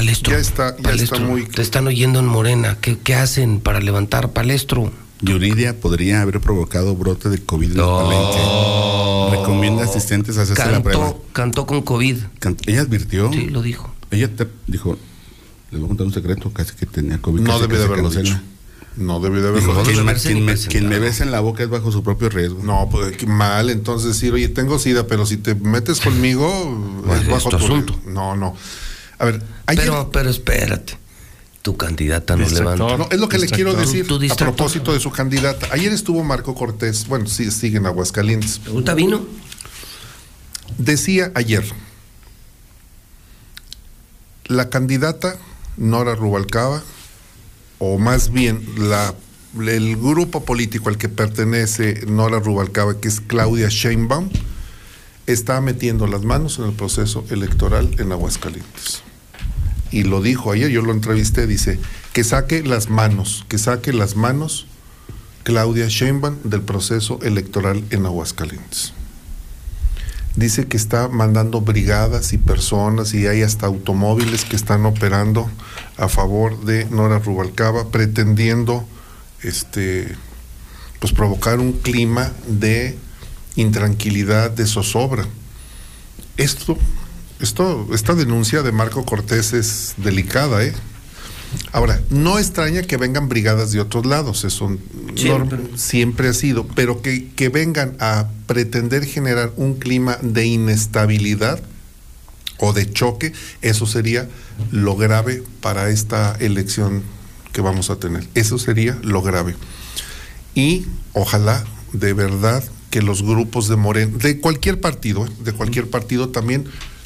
Palestro. 0.01 0.31
Ya 0.33 0.39
está, 0.39 0.75
ya 0.77 0.83
Palestro, 0.83 1.17
está 1.17 1.27
muy 1.29 1.45
Te 1.45 1.61
están 1.61 1.85
oyendo 1.87 2.19
en 2.19 2.25
Morena. 2.25 2.77
¿Qué, 2.81 2.97
qué 2.97 3.13
hacen 3.15 3.59
para 3.59 3.79
levantar 3.79 4.31
Palestro? 4.33 4.91
Yuridia 5.21 5.79
podría 5.79 6.21
haber 6.23 6.39
provocado 6.41 6.95
brote 6.95 7.29
de 7.29 7.37
COVID 7.37 7.71
en 7.71 7.77
palenque. 7.77 9.37
Recomienda 9.37 9.83
asistentes 9.83 10.37
a 10.39 10.41
hacerse 10.41 10.71
la 10.71 10.81
prueba. 10.81 11.03
Cantó, 11.05 11.25
cantó 11.33 11.65
con 11.67 11.81
COVID. 11.83 12.17
Can- 12.39 12.57
Ella 12.65 12.81
advirtió. 12.81 13.31
Sí, 13.31 13.47
lo 13.47 13.61
dijo. 13.61 13.93
Ella 14.09 14.35
te 14.35 14.47
dijo, 14.67 14.97
les 15.69 15.79
voy 15.79 15.85
a 15.85 15.89
contar 15.89 16.07
un 16.07 16.13
secreto, 16.13 16.51
casi 16.51 16.73
que 16.75 16.87
tenía 16.87 17.19
COVID. 17.19 17.41
No 17.41 17.59
que 17.67 17.77
de 17.77 17.83
haberlo 17.83 18.09
dicho. 18.09 18.39
No 18.97 19.19
debe 19.21 19.41
de 19.41 19.47
haberlo 19.49 19.67
Dijo, 19.69 19.81
hecho. 19.89 20.03
quien, 20.03 20.15
quien 20.17 20.45
me- 20.45 20.55
quien 20.55 20.89
me 20.89 20.99
besa 20.99 21.23
en 21.23 21.31
la 21.31 21.39
boca 21.39 21.63
es 21.63 21.69
bajo 21.69 21.91
su 21.91 22.01
propio 22.03 22.27
riesgo. 22.29 22.61
No, 22.63 22.89
pues 22.91 23.25
mal, 23.27 23.69
entonces 23.69 24.07
decir, 24.09 24.33
oye, 24.33 24.49
tengo 24.49 24.79
sida, 24.79 25.05
pero 25.07 25.25
si 25.27 25.37
te 25.37 25.53
metes 25.55 26.01
conmigo, 26.01 27.01
Pues 27.05 27.19
es 27.21 27.25
es 27.27 27.31
bajo 27.31 27.49
tu 27.51 27.57
tu 27.57 27.63
asunto. 27.63 27.93
riesgo. 27.93 28.11
No, 28.11 28.35
no. 28.35 28.55
A 29.21 29.25
ver, 29.25 29.41
ayer, 29.67 29.83
Pero, 29.85 30.09
pero 30.11 30.29
espérate. 30.29 30.97
Tu 31.61 31.77
candidata 31.77 32.35
no 32.35 32.43
Distractor. 32.43 32.77
levanta. 32.79 32.97
no, 32.97 33.09
es 33.11 33.19
lo 33.19 33.29
que 33.29 33.37
le 33.37 33.47
quiero 33.47 33.69
Distractor. 33.75 33.93
decir 33.93 34.07
Tu 34.07 34.15
a 34.15 34.19
distractor. 34.19 34.55
propósito 34.55 34.93
de 34.93 34.99
su 34.99 35.11
candidata. 35.11 35.67
Ayer 35.71 35.91
estuvo 35.93 36.23
Marco 36.23 36.55
Cortés, 36.55 37.07
bueno, 37.07 37.27
sí, 37.27 37.51
sigue 37.51 37.77
en 37.77 37.85
Aguascalientes. 37.85 38.57
¿Pregunta 38.59 38.95
vino? 38.95 39.21
Decía 40.79 41.31
ayer, 41.35 41.63
la 44.47 44.69
candidata 44.69 45.37
Nora 45.77 46.15
Rubalcaba, 46.15 46.81
o 47.79 47.97
más 47.99 48.31
bien 48.31 48.65
la, 48.77 49.13
el 49.59 49.97
grupo 49.97 50.43
político 50.43 50.89
al 50.89 50.97
que 50.97 51.09
pertenece 51.09 52.05
Nora 52.07 52.39
Rubalcaba, 52.39 52.99
que 52.99 53.07
es 53.07 53.21
Claudia 53.21 53.67
Sheinbaum, 53.69 54.29
está 55.27 55.61
metiendo 55.61 56.07
las 56.07 56.23
manos 56.23 56.57
en 56.59 56.65
el 56.65 56.73
proceso 56.73 57.23
electoral 57.29 57.95
en 57.99 58.11
Aguascalientes. 58.11 59.03
Y 59.91 60.03
lo 60.03 60.21
dijo 60.21 60.51
ayer, 60.51 60.69
yo 60.69 60.81
lo 60.81 60.93
entrevisté, 60.93 61.47
dice, 61.47 61.79
que 62.13 62.23
saque 62.23 62.63
las 62.63 62.89
manos, 62.89 63.45
que 63.49 63.57
saque 63.57 63.93
las 63.93 64.15
manos 64.15 64.67
Claudia 65.43 65.87
Sheinbaum 65.87 66.37
del 66.43 66.61
proceso 66.61 67.19
electoral 67.23 67.83
en 67.89 68.05
Aguascalientes 68.05 68.93
dice 70.35 70.67
que 70.67 70.77
está 70.77 71.07
mandando 71.07 71.61
brigadas 71.61 72.33
y 72.33 72.37
personas 72.37 73.13
y 73.13 73.27
hay 73.27 73.41
hasta 73.41 73.67
automóviles 73.67 74.45
que 74.45 74.55
están 74.55 74.85
operando 74.85 75.49
a 75.97 76.07
favor 76.07 76.63
de 76.63 76.85
Nora 76.85 77.19
Rubalcaba, 77.19 77.89
pretendiendo 77.89 78.85
este 79.41 80.15
pues 80.99 81.13
provocar 81.13 81.59
un 81.59 81.73
clima 81.73 82.31
de 82.47 82.97
intranquilidad, 83.55 84.51
de 84.51 84.67
zozobra. 84.67 85.25
Esto, 86.37 86.77
esto, 87.41 87.87
esta 87.93 88.15
denuncia 88.15 88.61
de 88.61 88.71
Marco 88.71 89.05
Cortés 89.05 89.53
es 89.53 89.93
delicada, 89.97 90.63
¿eh? 90.63 90.73
Ahora, 91.73 92.01
no 92.09 92.39
extraña 92.39 92.81
que 92.81 92.97
vengan 92.97 93.27
brigadas 93.27 93.71
de 93.71 93.81
otros 93.81 94.05
lados, 94.05 94.45
eso 94.45 94.77
Siempre. 95.75 96.29
ha 96.29 96.33
sido, 96.33 96.65
pero 96.75 97.01
que, 97.01 97.29
que 97.33 97.49
vengan 97.49 97.97
a 97.99 98.29
pretender 98.47 99.05
generar 99.05 99.51
un 99.57 99.75
clima 99.75 100.17
de 100.21 100.45
inestabilidad 100.45 101.61
o 102.57 102.73
de 102.73 102.91
choque, 102.91 103.33
eso 103.61 103.85
sería 103.85 104.29
lo 104.71 104.95
grave 104.95 105.43
para 105.59 105.89
esta 105.89 106.37
elección 106.39 107.03
que 107.51 107.61
vamos 107.61 107.89
a 107.89 107.97
tener. 107.97 108.27
Eso 108.33 108.57
sería 108.57 108.97
lo 109.03 109.21
grave. 109.21 109.55
Y 110.55 110.85
ojalá 111.13 111.65
de 111.91 112.13
verdad 112.13 112.63
que 112.89 113.01
los 113.01 113.23
grupos 113.23 113.67
de 113.67 113.75
Morena, 113.75 114.17
de 114.17 114.39
cualquier 114.39 114.79
partido, 114.79 115.25
¿eh? 115.25 115.29
de 115.43 115.53
cualquier 115.53 115.89
partido 115.89 116.29
también, 116.29 116.65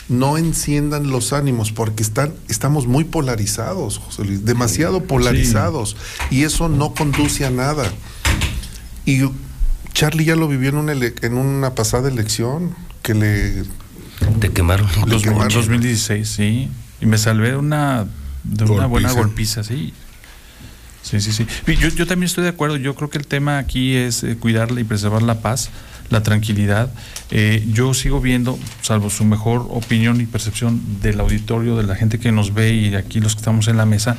no 0.10 0.38
enciendan 0.38 1.10
los 1.10 1.34
ánimos 1.34 1.72
porque 1.72 2.04
están, 2.04 2.34
estamos 2.48 2.86
muy 2.88 3.04
polarizados, 3.06 3.98
José 3.98 4.24
Luis, 4.26 4.46
demasiado 4.46 5.04
polarizados 5.04 5.96
y 6.30 6.44
eso 6.44 6.70
no 6.70 6.94
conduce 6.94 7.46
a 7.46 7.50
nada. 7.50 7.92
Y 9.06 9.22
Charlie 9.94 10.26
ya 10.26 10.36
lo 10.36 10.48
vivió 10.48 10.70
en 10.70 10.76
una, 10.78 10.92
ele- 10.92 11.16
en 11.22 11.38
una 11.38 11.74
pasada 11.76 12.10
elección 12.10 12.76
que 13.02 13.14
le 13.14 13.64
Te 14.40 14.50
quemaron. 14.52 14.88
Quemaron. 15.22 15.50
2016, 15.54 16.28
sí. 16.28 16.70
Y 17.02 17.06
me 17.06 17.18
salvé 17.18 17.52
de 17.52 17.58
una, 17.58 18.06
de 18.44 18.64
una 18.66 18.86
buena 18.88 19.12
Golpiza. 19.12 19.64
sí. 19.64 19.94
Sí, 21.02 21.22
sí, 21.22 21.32
sí. 21.34 21.46
Yo 21.96 22.08
también 22.08 22.26
estoy 22.26 22.44
de 22.46 22.50
acuerdo. 22.50 22.78
Yo 22.78 22.96
creo 22.96 23.12
que 23.12 23.20
el 23.20 23.28
tema 23.28 23.60
aquí 23.60 23.96
es 23.96 24.24
eh, 24.24 24.38
cuidarla 24.38 24.82
y 24.82 24.84
preservar 24.86 25.22
la 25.22 25.40
paz, 25.40 25.70
la 26.10 26.24
tranquilidad. 26.24 26.90
Eh, 27.32 27.66
yo 27.72 27.94
sigo 27.94 28.22
viendo, 28.22 28.58
salvo 28.82 29.10
su 29.10 29.26
mejor 29.26 29.68
opinión 29.70 30.22
y 30.22 30.26
percepción 30.26 30.82
del 31.02 31.20
auditorio, 31.20 31.78
de 31.78 31.84
la 31.84 31.96
gente 31.96 32.20
que 32.20 32.32
nos 32.32 32.54
ve 32.54 32.74
y 32.74 32.96
aquí 32.96 33.20
los 33.20 33.36
que 33.36 33.40
estamos 33.40 33.68
en 33.68 33.78
la 33.78 33.86
mesa, 33.86 34.18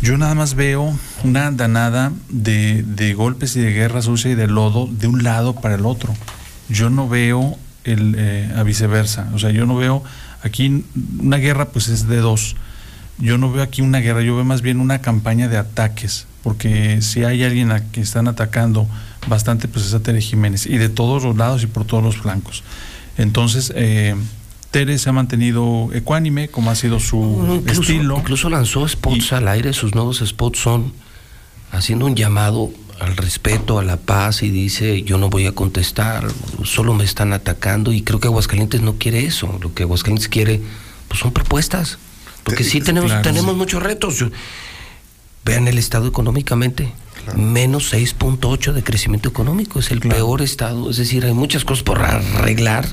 yo 0.00 0.16
nada 0.16 0.34
más 0.34 0.54
veo 0.54 0.96
una 1.24 1.48
andanada 1.48 2.12
de, 2.28 2.84
de 2.84 3.14
golpes 3.14 3.56
y 3.56 3.60
de 3.60 3.72
guerra 3.72 4.00
sucia 4.00 4.30
y 4.30 4.34
de 4.36 4.46
lodo 4.46 4.88
de 4.90 5.08
un 5.08 5.24
lado 5.24 5.54
para 5.54 5.74
el 5.74 5.86
otro. 5.86 6.14
Yo 6.68 6.88
no 6.88 7.08
veo 7.08 7.58
el, 7.84 8.14
eh, 8.16 8.52
a 8.56 8.62
viceversa. 8.62 9.28
O 9.34 9.38
sea, 9.38 9.50
yo 9.50 9.66
no 9.66 9.76
veo 9.76 10.04
aquí 10.42 10.84
una 11.18 11.38
guerra, 11.38 11.70
pues 11.70 11.88
es 11.88 12.06
de 12.06 12.18
dos. 12.18 12.56
Yo 13.18 13.38
no 13.38 13.50
veo 13.50 13.62
aquí 13.62 13.82
una 13.82 13.98
guerra, 13.98 14.22
yo 14.22 14.36
veo 14.36 14.44
más 14.44 14.62
bien 14.62 14.80
una 14.80 15.00
campaña 15.00 15.48
de 15.48 15.56
ataques, 15.56 16.26
porque 16.44 17.02
si 17.02 17.24
hay 17.24 17.42
alguien 17.42 17.72
a 17.72 17.80
que 17.90 18.00
están 18.00 18.28
atacando 18.28 18.88
bastante, 19.26 19.68
pues 19.68 19.86
es 19.86 19.94
a 19.94 20.00
Tere 20.00 20.20
Jiménez, 20.20 20.66
y 20.66 20.78
de 20.78 20.88
todos 20.88 21.24
los 21.24 21.36
lados 21.36 21.62
y 21.62 21.66
por 21.66 21.84
todos 21.84 22.02
los 22.02 22.16
flancos. 22.16 22.62
Entonces, 23.16 23.72
eh, 23.74 24.14
Tere 24.70 24.98
se 24.98 25.08
ha 25.08 25.12
mantenido 25.12 25.88
ecuánime, 25.92 26.48
como 26.48 26.70
ha 26.70 26.74
sido 26.74 27.00
su 27.00 27.58
incluso, 27.60 27.82
estilo. 27.82 28.18
incluso 28.18 28.50
lanzó 28.50 28.86
spots 28.86 29.32
al 29.32 29.48
aire, 29.48 29.72
sus 29.72 29.94
nuevos 29.94 30.22
spots 30.24 30.58
son 30.58 30.92
haciendo 31.72 32.06
un 32.06 32.14
llamado 32.14 32.70
al 33.00 33.16
respeto, 33.16 33.78
a 33.78 33.84
la 33.84 33.96
paz 33.96 34.42
y 34.42 34.50
dice 34.50 35.02
yo 35.02 35.18
no 35.18 35.30
voy 35.30 35.46
a 35.46 35.52
contestar, 35.52 36.26
solo 36.64 36.94
me 36.94 37.04
están 37.04 37.32
atacando 37.32 37.92
y 37.92 38.02
creo 38.02 38.20
que 38.20 38.26
Aguascalientes 38.28 38.82
no 38.82 38.94
quiere 38.94 39.24
eso, 39.24 39.58
lo 39.62 39.72
que 39.72 39.84
Aguascalientes 39.84 40.28
quiere 40.28 40.60
pues 41.08 41.20
son 41.20 41.32
propuestas, 41.32 41.98
porque 42.44 42.64
sí 42.64 42.80
tenemos, 42.80 43.10
claro, 43.10 43.22
tenemos 43.22 43.52
sí. 43.52 43.58
muchos 43.58 43.82
retos. 43.82 44.24
Vean 45.44 45.66
el 45.66 45.78
estado 45.78 46.06
económicamente, 46.06 46.92
menos 47.36 47.92
6.8 47.92 48.72
de 48.72 48.82
crecimiento 48.82 49.28
económico, 49.28 49.78
es 49.80 49.90
el 49.90 50.00
peor 50.00 50.42
estado, 50.42 50.90
es 50.90 50.96
decir, 50.96 51.24
hay 51.24 51.34
muchas 51.34 51.64
cosas 51.64 51.82
por 51.84 52.00
arreglar. 52.00 52.86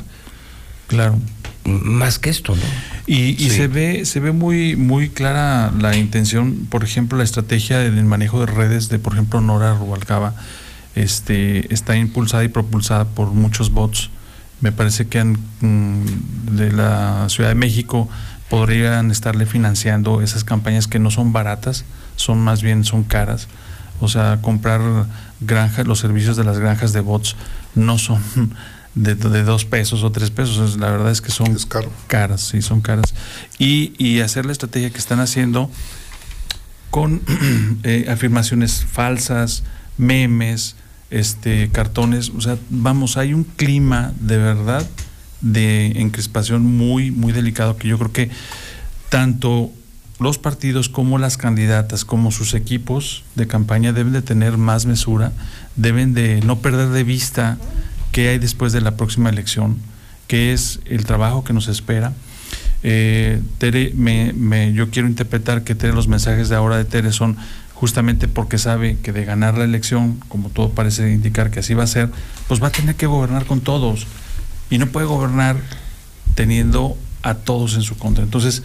Claro. 0.88 1.18
Más 1.64 2.20
que 2.20 2.30
esto, 2.30 2.56
¿no? 2.56 2.62
Y, 3.08 3.32
y 3.44 3.50
Sí. 3.50 3.58
se 3.58 3.68
ve 3.68 4.06
se 4.06 4.20
ve 4.20 4.32
muy 4.32 4.76
muy 4.76 5.10
clara 5.10 5.72
la 5.80 5.96
intención, 5.98 6.68
por 6.70 6.84
ejemplo, 6.84 7.18
la 7.18 7.24
estrategia 7.24 7.80
del 7.80 8.06
manejo 8.06 8.40
de 8.40 8.46
redes 8.46 8.88
de, 8.90 9.00
por 9.00 9.14
ejemplo, 9.14 9.42
Nora 9.42 9.74
Rubalcaba, 9.74 10.36
este 10.94 11.74
está 11.74 11.98
impulsada 11.98 12.44
y 12.44 12.50
propulsada 12.50 13.06
por 13.06 13.32
muchos 13.32 13.72
bots. 13.72 14.10
Me 14.62 14.72
parece 14.72 15.08
que 15.08 15.20
han, 15.20 15.40
mm, 15.62 16.56
de 16.56 16.72
la 16.72 17.26
Ciudad 17.30 17.50
de 17.50 17.56
México 17.56 18.08
podrían 18.50 19.10
estarle 19.10 19.46
financiando 19.48 20.22
esas 20.22 20.44
campañas 20.44 20.88
que 20.88 21.00
no 21.00 21.10
son 21.10 21.34
baratas, 21.34 21.84
son 22.16 22.40
más 22.40 22.62
bien 22.62 22.84
son 22.84 23.04
caras. 23.04 23.48
O 24.00 24.08
sea, 24.08 24.40
comprar 24.42 24.82
granjas, 25.40 25.88
los 25.88 26.00
servicios 26.00 26.36
de 26.38 26.44
las 26.44 26.58
granjas 26.60 26.92
de 26.94 27.00
bots 27.02 27.36
no 27.76 27.98
son 27.98 28.22
de, 28.96 29.16
de 29.16 29.44
dos 29.44 29.66
pesos 29.66 30.04
o 30.04 30.12
tres 30.12 30.32
pesos. 30.32 30.72
Es- 30.72 30.78
La 30.78 30.90
verdad 30.92 31.12
es 31.12 31.22
que 31.22 31.32
son 31.32 31.56
caras, 32.08 32.42
sí, 32.42 32.62
son 32.62 32.82
caras. 32.82 33.14
Y, 33.58 33.94
y 33.98 34.20
hacer 34.22 34.46
la 34.46 34.52
estrategia 34.52 34.90
que 34.90 34.98
están 34.98 35.20
haciendo 35.20 35.70
con 36.92 37.22
eh, 37.84 38.06
afirmaciones 38.10 38.86
falsas, 38.90 39.64
memes, 39.98 40.76
este, 41.10 41.70
cartones. 41.70 42.32
O 42.36 42.42
sea, 42.42 42.58
vamos, 42.70 43.18
hay 43.18 43.34
un 43.34 43.44
clima 43.44 44.14
de 44.20 44.38
verdad 44.38 44.86
de 45.42 45.88
encrespación 46.02 46.64
muy, 46.66 47.12
muy 47.12 47.32
delicado 47.34 47.78
que 47.78 47.88
yo 47.88 47.98
creo 47.98 48.12
que 48.12 48.30
tanto 49.10 49.72
los 50.20 50.38
partidos 50.38 50.90
como 50.90 51.18
las 51.18 51.38
candidatas, 51.38 52.06
como 52.06 52.32
sus 52.32 52.54
equipos 52.54 53.24
de 53.36 53.48
campaña 53.48 53.94
deben 53.94 54.14
de 54.14 54.22
tener 54.22 54.58
más 54.58 54.86
mesura, 54.86 55.34
deben 55.76 56.14
de 56.14 56.42
no 56.42 56.60
perder 56.60 56.90
de 56.90 57.04
vista 57.04 57.58
qué 58.12 58.30
hay 58.30 58.40
después 58.40 58.72
de 58.72 58.82
la 58.82 58.96
próxima 58.96 59.30
elección, 59.30 59.78
qué 60.28 60.54
es 60.54 60.80
el 60.86 61.06
trabajo 61.06 61.44
que 61.44 61.54
nos 61.54 61.68
espera. 61.68 62.14
Eh, 62.84 63.42
Tere, 63.58 63.92
me, 63.96 64.72
yo 64.74 64.90
quiero 64.90 65.08
interpretar 65.08 65.64
que 65.64 65.76
Tere, 65.76 65.94
los 65.94 66.08
mensajes 66.08 66.48
de 66.50 66.56
ahora 66.56 66.78
de 66.78 66.86
Tere 66.86 67.12
son 67.12 67.36
justamente 67.74 68.30
porque 68.30 68.58
sabe 68.58 68.98
que 69.04 69.12
de 69.12 69.26
ganar 69.26 69.58
la 69.58 69.66
elección, 69.66 70.22
como 70.30 70.50
todo 70.50 70.70
parece 70.70 71.12
indicar 71.12 71.52
que 71.52 71.60
así 71.60 71.74
va 71.74 71.84
a 71.84 71.88
ser, 71.88 72.10
pues 72.48 72.64
va 72.64 72.68
a 72.68 72.72
tener 72.72 72.96
que 72.96 73.06
gobernar 73.06 73.46
con 73.46 73.60
todos 73.60 74.08
y 74.70 74.78
no 74.78 74.88
puede 74.88 75.08
gobernar 75.08 75.58
teniendo 76.36 76.98
a 77.22 77.34
todos 77.34 77.76
en 77.76 77.82
su 77.82 77.98
contra. 77.98 78.24
Entonces, 78.24 78.64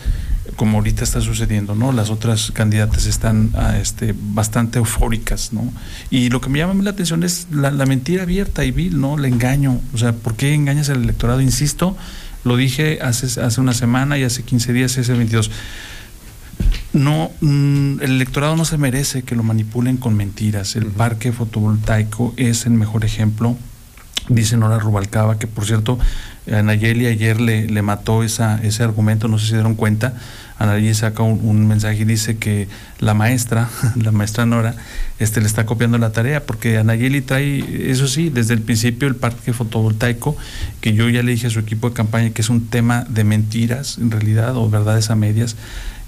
como 0.56 0.78
ahorita 0.78 1.04
está 1.04 1.20
sucediendo, 1.20 1.74
¿no? 1.74 1.92
Las 1.92 2.10
otras 2.10 2.50
candidatas 2.52 3.06
están 3.06 3.50
ah, 3.54 3.78
este, 3.78 4.14
bastante 4.16 4.78
eufóricas, 4.78 5.52
¿no? 5.52 5.72
Y 6.10 6.30
lo 6.30 6.40
que 6.40 6.48
me 6.48 6.58
llama 6.58 6.78
a 6.78 6.84
la 6.84 6.90
atención 6.90 7.22
es 7.22 7.46
la, 7.50 7.70
la 7.70 7.86
mentira 7.86 8.22
abierta 8.24 8.64
y 8.64 8.70
vil, 8.70 9.00
¿no? 9.00 9.16
El 9.18 9.24
engaño. 9.24 9.80
O 9.94 9.98
sea, 9.98 10.12
¿por 10.12 10.34
qué 10.34 10.54
engañas 10.54 10.88
al 10.88 11.02
electorado? 11.02 11.40
Insisto, 11.40 11.96
lo 12.44 12.56
dije 12.56 12.98
hace, 13.02 13.40
hace 13.40 13.60
una 13.60 13.74
semana 13.74 14.18
y 14.18 14.24
hace 14.24 14.42
15 14.42 14.72
días, 14.72 14.98
hace 14.98 15.12
22. 15.12 15.50
No, 16.92 17.30
mm, 17.40 18.00
el 18.00 18.10
electorado 18.12 18.56
no 18.56 18.64
se 18.64 18.76
merece 18.76 19.22
que 19.22 19.36
lo 19.36 19.42
manipulen 19.42 19.96
con 19.96 20.16
mentiras. 20.16 20.74
El 20.76 20.86
parque 20.86 21.32
fotovoltaico 21.32 22.34
es 22.36 22.66
el 22.66 22.72
mejor 22.72 23.04
ejemplo. 23.04 23.56
Dice 24.28 24.56
Nora 24.56 24.78
Rubalcaba, 24.78 25.38
que 25.38 25.46
por 25.46 25.66
cierto, 25.66 25.98
a 26.52 26.62
Nayeli 26.62 27.06
ayer 27.06 27.40
le, 27.40 27.66
le 27.66 27.82
mató 27.82 28.22
esa, 28.22 28.60
ese 28.62 28.82
argumento, 28.82 29.28
no 29.28 29.38
sé 29.38 29.44
si 29.44 29.50
se 29.50 29.56
dieron 29.56 29.74
cuenta. 29.74 30.14
Anayeli 30.60 30.92
saca 30.92 31.22
un, 31.22 31.66
mensaje 31.66 32.02
y 32.02 32.04
dice 32.04 32.36
que 32.36 32.68
la 32.98 33.14
maestra, 33.14 33.70
la 33.96 34.12
maestra 34.12 34.44
Nora, 34.44 34.74
este, 35.18 35.40
le 35.40 35.46
está 35.46 35.64
copiando 35.64 35.96
la 35.96 36.12
tarea, 36.12 36.44
porque 36.44 36.76
Anayeli 36.76 37.22
trae, 37.22 37.90
eso 37.90 38.06
sí, 38.06 38.28
desde 38.28 38.52
el 38.52 38.60
principio 38.60 39.08
el 39.08 39.16
parque 39.16 39.54
fotovoltaico, 39.54 40.36
que 40.82 40.92
yo 40.92 41.08
ya 41.08 41.22
le 41.22 41.32
dije 41.32 41.46
a 41.46 41.50
su 41.50 41.60
equipo 41.60 41.88
de 41.88 41.94
campaña 41.94 42.30
que 42.30 42.42
es 42.42 42.50
un 42.50 42.66
tema 42.66 43.06
de 43.08 43.24
mentiras, 43.24 43.96
en 43.96 44.10
realidad, 44.10 44.54
o 44.54 44.68
verdades 44.68 45.08
a 45.08 45.16
medias, 45.16 45.56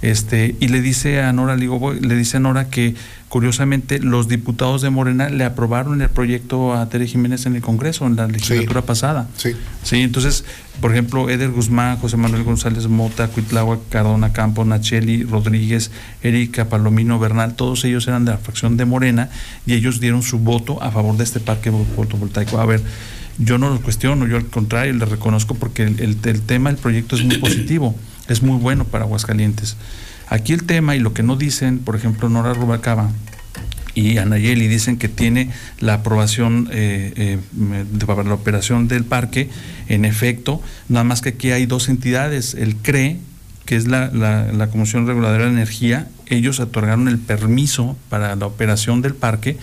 este, 0.03 0.57
y 0.61 0.69
le 0.69 0.81
dice 0.83 1.23
a 1.23 1.33
Nora, 1.33 1.57
le, 1.57 2.15
dice 2.17 2.37
a 2.37 2.41
Nora 2.41 2.69
que 2.69 2.95
curiosamente 3.29 3.99
los 3.99 4.29
diputados 4.29 4.83
de 4.83 4.91
Morena 4.91 5.31
le 5.31 5.45
aprobaron 5.45 6.03
el 6.03 6.11
proyecto 6.11 6.75
a 6.75 6.87
Tere 6.91 7.07
Jiménez 7.07 7.47
en 7.47 7.57
el 7.57 7.63
Congreso, 7.63 8.07
en 8.07 8.17
la 8.17 8.27
legislatura 8.27 8.83
pasada. 8.83 9.29
Sí. 9.39 9.53
Sí, 9.83 10.01
entonces, 10.01 10.45
por 10.83 10.93
ejemplo, 10.93 11.31
Eder 11.31 11.51
Guzmán, 11.51 11.97
José 11.97 12.17
Manuel 12.19 12.43
González 12.43 12.89
Mota, 12.89 13.29
Cuitlagua, 13.29 13.79
Cardona 13.89 14.33
Campo, 14.35 14.65
Nacheli, 14.67 15.23
Rodríguez, 15.25 15.91
Erika, 16.23 16.69
Palomino, 16.69 17.19
Bernal, 17.19 17.55
todos 17.55 17.85
ellos 17.85 18.07
eran 18.07 18.25
de 18.27 18.33
la 18.33 18.39
fracción 18.39 18.77
de 18.77 18.85
Morena 18.85 19.31
y 19.67 19.73
ellos 19.75 19.99
dieron 20.01 20.23
su 20.23 20.39
voto 20.41 20.83
a 20.83 20.91
favor 20.91 21.17
de 21.17 21.25
este 21.25 21.41
parque 21.41 21.73
fotovoltaico. 21.97 22.59
A 22.59 22.67
ver, 22.67 22.83
yo 23.39 23.57
no 23.57 23.71
lo 23.71 23.81
cuestiono, 23.81 24.27
yo 24.27 24.37
al 24.37 24.47
contrario 24.47 24.93
le 24.93 25.07
reconozco 25.07 25.55
porque 25.55 25.85
el, 25.85 26.01
el- 26.01 26.19
el 26.23 26.43
tema, 26.43 26.69
el 26.69 26.77
proyecto 26.77 27.17
es 27.17 27.25
muy 27.25 27.39
positivo, 27.39 27.95
es 28.33 28.43
muy 28.43 28.59
bueno 28.59 28.85
para 28.85 29.05
Aguascalientes. 29.05 29.77
Aquí 30.29 30.53
el 30.53 30.65
tema 30.65 30.97
y 30.97 30.99
lo 31.01 31.13
que 31.13 31.23
no 31.23 31.37
dicen, 31.37 31.79
por 31.79 31.95
ejemplo, 31.97 32.29
Nora 32.29 32.55
Rubacaba, 32.55 33.11
y 33.95 34.17
Anayeli 34.17 34.69
dicen 34.69 34.97
que 34.97 35.09
tiene 35.09 35.51
la 35.81 35.95
aprobación 35.95 36.69
eh, 36.73 37.13
eh, 37.17 37.39
para 38.07 38.23
la 38.25 38.33
operación 38.35 38.89
del 38.89 39.05
parque, 39.05 39.51
en 39.89 40.07
efecto, 40.07 40.63
nada 40.89 41.05
más 41.05 41.21
que 41.21 41.29
aquí 41.31 41.51
hay 41.51 41.67
dos 41.67 41.91
entidades, 41.91 42.55
el 42.55 42.77
CRE, 42.77 43.19
que 43.67 43.77
es 43.77 43.87
la- 43.87 44.09
la 44.11 44.67
Comisión 44.69 45.07
Reguladora 45.07 45.45
de 45.45 45.51
Energía, 45.51 46.09
ellos 46.27 46.59
otorgaron 46.61 47.07
el 47.09 47.19
permiso 47.19 47.97
para 48.09 48.35
la 48.35 48.47
operación 48.47 49.03
del 49.03 49.15
parque, 49.15 49.59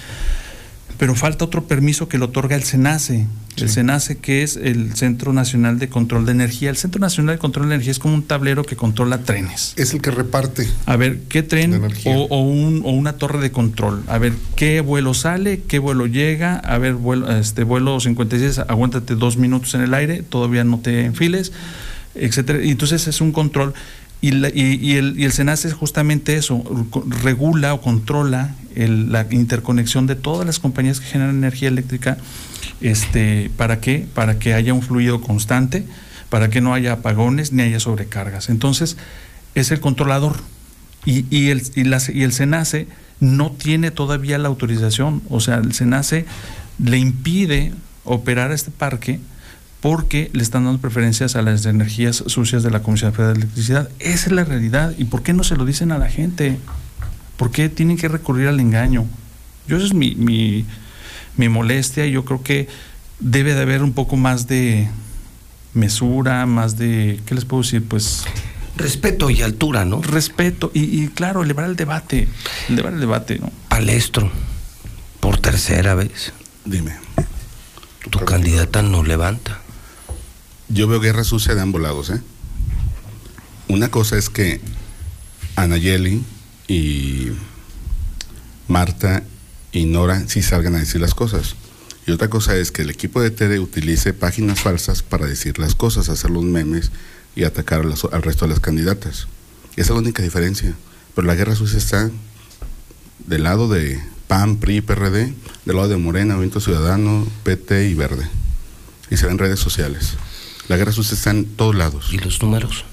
pero 1.00 1.16
falta 1.16 1.46
otro 1.46 1.64
permiso 1.66 2.08
que 2.08 2.20
lo 2.20 2.26
otorga 2.26 2.56
el 2.56 2.64
SENACE, 2.64 3.26
el 3.58 3.70
SENACE 3.70 4.18
que 4.18 4.44
es 4.44 4.56
el 4.58 4.94
Centro 4.96 5.34
Nacional 5.34 5.80
de 5.80 5.90
Control 5.90 6.26
de 6.26 6.34
Energía. 6.34 6.70
El 6.70 6.78
Centro 6.78 7.00
Nacional 7.02 7.36
de 7.36 7.40
Control 7.40 7.68
de 7.68 7.76
Energía 7.76 7.92
es 7.92 8.00
como 8.00 8.14
un 8.14 8.24
tablero 8.24 8.64
que 8.64 8.76
controla 8.76 9.20
trenes. 9.24 9.74
Es 9.78 9.94
el 9.94 10.02
que 10.02 10.12
reparte. 10.12 10.70
A 10.86 10.96
ver, 10.98 11.22
¿qué 11.30 11.42
tren 11.42 11.72
o, 12.06 12.24
o 12.30 12.42
un- 12.42 12.82
o 12.86 12.92
una 12.92 13.14
torre 13.14 13.40
de 13.40 13.50
control? 13.52 14.04
A 14.08 14.18
ver, 14.18 14.34
¿qué 14.56 14.82
vuelo 14.82 15.14
sale? 15.14 15.62
¿Qué 15.68 15.80
vuelo 15.80 16.06
llega? 16.06 16.58
A 16.58 16.78
ver, 16.78 16.94
vuelo, 16.94 17.32
este 17.36 17.64
vuelo 17.64 18.00
56, 18.00 18.60
aguántate 18.60 19.16
dos 19.16 19.38
minutos 19.38 19.74
en 19.74 19.82
el 19.82 19.94
aire, 19.94 20.22
todavía 20.22 20.64
no 20.64 20.80
te 20.80 21.06
enfiles, 21.06 21.52
etcétera. 22.16 22.64
Y 22.64 22.72
entonces 22.72 23.08
es 23.08 23.20
un 23.22 23.32
control. 23.32 23.74
Y, 24.22 24.32
la- 24.32 24.50
y- 24.50 24.78
y 24.82 24.96
el, 24.98 25.18
y 25.20 25.24
el 25.26 25.32
SENACE 25.32 25.70
es 25.70 25.74
justamente 25.74 26.36
eso, 26.36 26.64
regula 27.24 27.74
o 27.74 27.82
controla 27.82 28.56
el- 28.76 29.12
la 29.12 29.26
interconexión 29.32 30.08
de 30.08 30.16
todas 30.16 30.46
las 30.46 30.60
compañías 30.60 31.00
que 31.00 31.06
generan 31.08 31.36
energía 31.38 31.70
eléctrica. 31.70 32.18
Este, 32.82 33.50
¿Para 33.58 33.80
qué? 33.82 34.06
Para 34.14 34.40
que 34.40 34.54
haya 34.54 34.74
un 34.74 34.82
fluido 34.82 35.22
constante, 35.22 35.86
para 36.30 36.50
que 36.50 36.62
no 36.62 36.74
haya 36.74 36.94
apagones 36.94 37.52
ni 37.54 37.64
haya 37.64 37.80
sobrecargas. 37.80 38.50
Entonces, 38.50 38.98
es 39.56 39.72
el 39.72 39.80
controlador. 39.80 40.38
Y, 41.06 41.26
y 41.30 41.50
el, 41.50 41.62
y, 41.76 41.84
y 42.20 42.24
el 42.24 42.34
SENACE 42.34 42.88
no 43.22 43.52
tiene 43.52 43.92
todavía 43.92 44.38
la 44.38 44.48
autorización. 44.50 45.22
O 45.30 45.40
sea, 45.40 45.56
el 45.56 45.74
SENACE 45.74 46.26
le 46.84 46.98
impide 46.98 47.74
operar 48.04 48.52
este 48.52 48.72
parque 48.72 49.20
porque 49.82 50.30
le 50.34 50.44
están 50.44 50.66
dando 50.66 50.80
preferencias 50.80 51.36
a 51.36 51.42
las 51.42 51.66
energías 51.66 52.24
sucias 52.28 52.64
de 52.64 52.72
la 52.72 52.82
Comisión 52.82 53.14
Federal 53.14 53.36
de 53.36 53.42
Electricidad. 53.42 53.90
Esa 54.00 54.28
es 54.28 54.32
la 54.32 54.44
realidad. 54.44 54.94
¿Y 54.98 55.06
por 55.06 55.24
qué 55.24 55.34
no 55.34 55.44
se 55.44 55.56
lo 55.56 55.66
dicen 55.66 55.92
a 55.92 55.98
la 55.98 56.10
gente? 56.10 56.58
¿Por 57.38 57.52
qué 57.52 57.70
tienen 57.70 57.98
que 57.98 58.10
recurrir 58.10 58.48
al 58.48 58.60
engaño? 58.60 59.06
Yo 59.68 59.78
esa 59.78 59.86
es 59.86 59.94
mi, 59.94 60.16
mi, 60.16 60.66
mi 61.38 61.48
molestia 61.48 62.06
y 62.06 62.12
yo 62.12 62.26
creo 62.26 62.44
que 62.44 62.68
debe 63.20 63.54
de 63.54 63.62
haber 63.62 63.84
un 63.84 63.94
poco 63.94 64.18
más 64.18 64.48
de 64.48 64.90
mesura, 65.74 66.46
más 66.46 66.78
de, 66.78 67.22
¿qué 67.26 67.36
les 67.36 67.46
puedo 67.46 67.64
decir? 67.64 67.84
Pues 67.84 68.26
Respeto 68.76 69.30
y 69.30 69.42
altura, 69.42 69.84
¿no? 69.84 70.02
respeto 70.02 70.72
y, 70.74 71.04
y 71.04 71.08
claro, 71.10 71.44
elevar 71.44 71.66
el 71.66 71.76
debate, 71.76 72.30
elevar 72.70 72.94
el 72.94 73.02
debate, 73.02 73.38
¿no? 73.38 73.52
Palestro, 73.68 74.32
por 75.20 75.38
tercera 75.38 75.96
vez. 75.96 76.32
Dime. 76.64 76.94
Tu 78.10 78.20
candidata 78.20 78.82
no 78.82 79.04
levanta. 79.04 79.60
Yo 80.70 80.88
veo 80.88 81.00
guerra 81.00 81.24
sucia 81.24 81.56
de 81.56 81.62
ambos 81.62 81.82
lados, 81.82 82.12
¿eh? 82.12 82.22
Una 83.68 83.90
cosa 83.90 84.18
es 84.18 84.30
que 84.30 84.62
Anayeli 85.56 86.24
y 86.68 87.30
Marta 88.68 89.24
y 89.72 89.86
Nora 89.86 90.28
sí 90.28 90.44
salgan 90.44 90.76
a 90.76 90.80
decir 90.80 91.02
las 91.02 91.16
cosas. 91.16 91.56
Y 92.06 92.12
otra 92.12 92.30
cosa 92.30 92.56
es 92.56 92.72
que 92.72 92.84
el 92.84 92.92
equipo 92.92 93.20
de 93.22 93.32
Tere 93.32 93.60
utilice 93.60 94.14
páginas 94.14 94.62
falsas 94.62 95.02
para 95.02 95.26
decir 95.26 95.58
las 95.58 95.74
cosas, 95.74 96.08
hacer 96.08 96.30
los 96.30 96.44
memes 96.44 96.92
y 97.36 97.44
atacar 97.44 97.82
al 97.82 98.22
resto 98.24 98.46
de 98.46 98.50
las 98.50 98.60
candidatas. 98.60 99.28
Esa 99.72 99.82
es 99.82 99.90
la 99.90 99.96
única 99.96 100.22
diferencia. 100.22 100.76
Pero 101.16 101.28
la 101.28 101.36
guerra 101.36 101.56
sucia 101.56 101.80
está 101.80 102.12
del 103.26 103.44
lado 103.44 103.68
de 103.68 104.00
PAN, 104.28 104.58
PRI, 104.58 104.82
PRD, 104.82 105.34
del 105.66 105.76
lado 105.76 105.88
de 105.88 105.98
Morena, 105.98 106.36
Movimiento 106.36 106.60
Ciudadano, 106.60 107.28
PT 107.44 107.90
y 107.90 107.96
Verde. 107.96 108.28
Y 109.10 109.18
se 109.18 109.26
ve 109.26 109.32
en 109.32 109.40
redes 109.40 109.60
sociales. 109.60 110.16
La 110.70 110.78
guerra 110.78 110.92
sucia 110.92 111.16
está 111.16 111.32
en 111.32 111.46
todos 111.46 111.74
lados. 111.74 112.14
¿Y 112.14 112.20
los 112.20 112.42
números? 112.44 112.86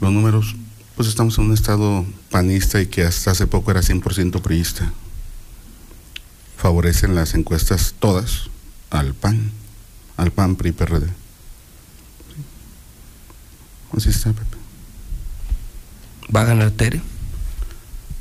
Los 0.00 0.10
números, 0.10 0.56
pues 0.96 1.06
estamos 1.06 1.36
en 1.36 1.44
un 1.44 1.52
estado 1.52 2.06
panista 2.30 2.80
y 2.80 2.86
que 2.86 3.02
hasta 3.02 3.32
hace 3.32 3.46
poco 3.46 3.70
era 3.70 3.82
100% 3.82 4.40
priista. 4.40 4.90
Favorecen 6.56 7.14
las 7.14 7.34
encuestas 7.34 7.94
todas 7.98 8.48
al 8.88 9.12
PAN, 9.12 9.52
al 10.16 10.32
PAN, 10.32 10.56
PRI, 10.56 10.72
PRD. 10.72 11.06
Así 13.94 14.08
está, 14.08 14.32
Pepe. 14.32 14.56
¿Va 16.34 16.40
a 16.40 16.44
ganar 16.44 16.70
Tere? 16.70 17.02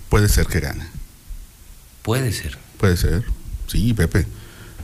Puede 0.09 0.27
ser 0.27 0.45
que 0.47 0.59
gane. 0.59 0.85
Puede 2.01 2.33
ser. 2.33 2.57
Puede 2.77 2.97
ser. 2.97 3.23
Sí, 3.67 3.93
Pepe. 3.93 4.27